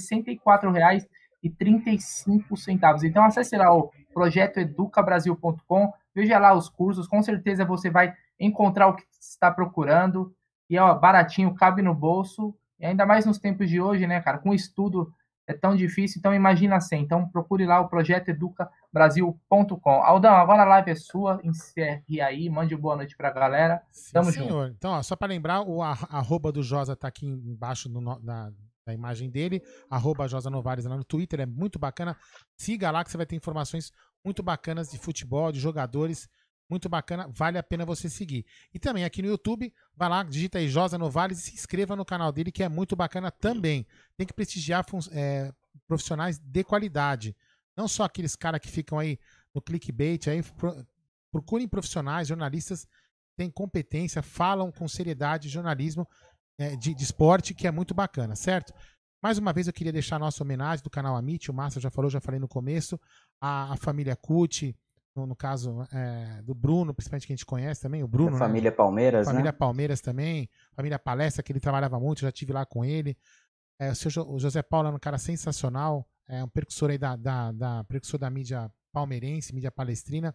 64,35. 1.44 3.04
Então 3.04 3.24
acesse 3.24 3.56
lá 3.56 3.72
o 3.74 3.90
projeto 4.12 4.58
educabrasil.com, 4.58 5.92
veja 6.14 6.38
lá 6.38 6.54
os 6.54 6.68
cursos, 6.68 7.06
com 7.06 7.22
certeza 7.22 7.64
você 7.64 7.90
vai 7.90 8.14
encontrar 8.38 8.88
o 8.88 8.94
que 8.96 9.04
está 9.20 9.50
procurando. 9.50 10.34
E 10.68 10.78
ó, 10.78 10.94
baratinho, 10.94 11.54
cabe 11.54 11.82
no 11.82 11.94
bolso. 11.94 12.54
E 12.78 12.86
ainda 12.86 13.04
mais 13.04 13.26
nos 13.26 13.38
tempos 13.38 13.68
de 13.68 13.80
hoje, 13.80 14.06
né, 14.06 14.20
cara? 14.20 14.38
Com 14.38 14.54
estudo 14.54 15.12
é 15.46 15.52
tão 15.52 15.74
difícil, 15.74 16.18
então 16.18 16.32
imagina 16.32 16.80
sem. 16.80 17.02
Então 17.02 17.28
procure 17.28 17.66
lá 17.66 17.80
o 17.80 17.88
projeto 17.88 18.28
educabrasil.com. 18.28 19.90
Aldão, 20.02 20.34
agora 20.34 20.62
a 20.62 20.66
live 20.66 20.92
é 20.92 20.94
sua, 20.94 21.40
encerre 21.42 22.20
aí, 22.20 22.48
mande 22.48 22.74
boa 22.76 22.96
noite 22.96 23.16
pra 23.16 23.30
galera. 23.30 23.82
Sim, 23.90 24.12
Tamo 24.12 24.30
senhor. 24.30 24.72
Então, 24.76 24.92
ó, 24.92 25.02
só 25.02 25.16
para 25.16 25.28
lembrar, 25.28 25.62
o 25.62 25.82
ar- 25.82 26.06
arroba 26.08 26.52
do 26.52 26.62
Josa 26.62 26.94
tá 26.96 27.08
aqui 27.08 27.26
embaixo 27.26 27.88
no- 27.88 28.00
na, 28.22 28.50
da 28.86 28.94
imagem 28.94 29.30
dele, 29.30 29.62
arroba 29.88 30.26
Josa 30.26 30.50
Novares 30.50 30.84
lá 30.84 30.96
no 30.96 31.04
Twitter, 31.04 31.40
é 31.40 31.46
muito 31.46 31.78
bacana. 31.78 32.16
Siga 32.56 32.90
lá 32.90 33.04
que 33.04 33.10
você 33.10 33.16
vai 33.16 33.26
ter 33.26 33.36
informações 33.36 33.92
muito 34.24 34.42
bacanas 34.42 34.90
de 34.90 34.98
futebol, 34.98 35.52
de 35.52 35.60
jogadores, 35.60 36.28
muito 36.68 36.88
bacana, 36.88 37.28
vale 37.28 37.58
a 37.58 37.62
pena 37.62 37.84
você 37.84 38.08
seguir. 38.08 38.46
E 38.72 38.78
também 38.78 39.04
aqui 39.04 39.20
no 39.22 39.28
YouTube, 39.28 39.74
vai 39.96 40.08
lá, 40.08 40.22
digita 40.22 40.58
aí 40.58 40.68
Josa 40.68 40.96
Novales 40.96 41.40
e 41.40 41.42
se 41.42 41.54
inscreva 41.54 41.96
no 41.96 42.04
canal 42.04 42.30
dele, 42.30 42.52
que 42.52 42.62
é 42.62 42.68
muito 42.68 42.94
bacana 42.94 43.30
também. 43.30 43.84
Tem 44.16 44.26
que 44.26 44.32
prestigiar 44.32 44.86
é, 45.10 45.52
profissionais 45.88 46.38
de 46.38 46.62
qualidade. 46.62 47.36
Não 47.76 47.88
só 47.88 48.04
aqueles 48.04 48.36
caras 48.36 48.60
que 48.60 48.68
ficam 48.68 48.98
aí 48.98 49.18
no 49.52 49.60
clickbait, 49.60 50.28
aí 50.28 50.42
pro- 50.42 50.86
procurem 51.32 51.66
profissionais, 51.66 52.28
jornalistas 52.28 52.84
que 52.84 53.36
têm 53.36 53.50
competência, 53.50 54.22
falam 54.22 54.70
com 54.70 54.86
seriedade, 54.86 55.48
jornalismo 55.48 56.06
é, 56.60 56.76
de, 56.76 56.94
de 56.94 57.02
esporte, 57.02 57.54
que 57.54 57.66
é 57.66 57.70
muito 57.70 57.94
bacana, 57.94 58.36
certo? 58.36 58.72
Mais 59.22 59.36
uma 59.38 59.52
vez 59.52 59.66
eu 59.66 59.72
queria 59.72 59.92
deixar 59.92 60.16
a 60.16 60.18
nossa 60.18 60.42
homenagem 60.42 60.82
do 60.82 60.90
canal 60.90 61.16
Amit, 61.16 61.50
o 61.50 61.54
Márcio 61.54 61.80
já 61.80 61.90
falou, 61.90 62.10
já 62.10 62.20
falei 62.20 62.38
no 62.38 62.46
começo, 62.48 62.98
a, 63.40 63.72
a 63.72 63.76
família 63.76 64.14
Cuti, 64.16 64.76
no, 65.16 65.26
no 65.26 65.34
caso 65.34 65.82
é, 65.92 66.40
do 66.42 66.54
Bruno, 66.54 66.94
principalmente 66.94 67.26
que 67.26 67.32
a 67.32 67.36
gente 67.36 67.44
conhece 67.46 67.80
também, 67.82 68.02
o 68.02 68.08
Bruno, 68.08 68.30
Da 68.32 68.38
né? 68.38 68.46
família 68.46 68.72
Palmeiras, 68.72 69.26
Família 69.26 69.52
né? 69.52 69.58
Palmeiras 69.58 70.00
também, 70.00 70.48
família 70.74 70.98
Palestra, 70.98 71.42
que 71.42 71.50
ele 71.52 71.60
trabalhava 71.60 71.98
muito, 71.98 72.22
eu 72.24 72.28
já 72.28 72.32
tive 72.32 72.52
lá 72.52 72.64
com 72.64 72.84
ele. 72.84 73.16
É, 73.80 73.90
o, 73.90 73.94
seu 73.94 74.10
Jo- 74.10 74.26
o 74.30 74.38
José 74.38 74.62
Paulo 74.62 74.88
é 74.88 74.90
um 74.92 74.98
cara 74.98 75.18
sensacional, 75.18 76.06
é 76.28 76.44
um 76.44 76.48
percussor 76.48 76.90
aí 76.90 76.98
da, 76.98 77.16
da, 77.16 77.50
da- 77.52 77.84
percussor 77.84 78.20
da 78.20 78.30
mídia 78.30 78.70
palmeirense, 78.92 79.54
mídia 79.54 79.70
palestrina. 79.70 80.34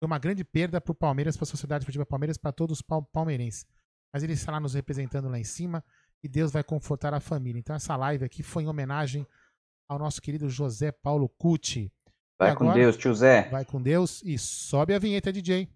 Foi 0.00 0.06
uma 0.06 0.18
grande 0.18 0.44
perda 0.44 0.80
para 0.80 0.92
o 0.92 0.94
Palmeiras, 0.94 1.36
para 1.36 1.44
a 1.44 1.46
Sociedade 1.46 1.84
Futebol 1.84 2.06
Palmeiras, 2.06 2.36
para 2.38 2.52
todos 2.52 2.78
os 2.78 2.82
pal- 2.82 3.04
palmeirenses. 3.12 3.64
Mas 4.12 4.22
ele 4.22 4.32
está 4.32 4.52
lá 4.52 4.60
nos 4.60 4.74
representando 4.74 5.28
lá 5.28 5.38
em 5.38 5.44
cima 5.44 5.84
e 6.22 6.28
Deus 6.28 6.50
vai 6.50 6.64
confortar 6.64 7.12
a 7.14 7.20
família. 7.20 7.58
Então 7.58 7.76
essa 7.76 7.94
live 7.96 8.24
aqui 8.24 8.42
foi 8.42 8.62
em 8.64 8.66
homenagem 8.66 9.26
ao 9.88 9.98
nosso 9.98 10.20
querido 10.20 10.48
José 10.48 10.90
Paulo 10.92 11.28
Cuti. 11.28 11.92
Vai 12.38 12.52
E 12.52 12.56
com 12.56 12.64
agora- 12.64 12.78
Deus, 12.78 12.96
tio 12.96 13.14
Zé. 13.14 13.48
Vai 13.50 13.64
com 13.64 13.80
Deus 13.82 14.22
e 14.24 14.38
sobe 14.38 14.94
a 14.94 14.98
vinheta, 14.98 15.32
DJ. 15.32 15.68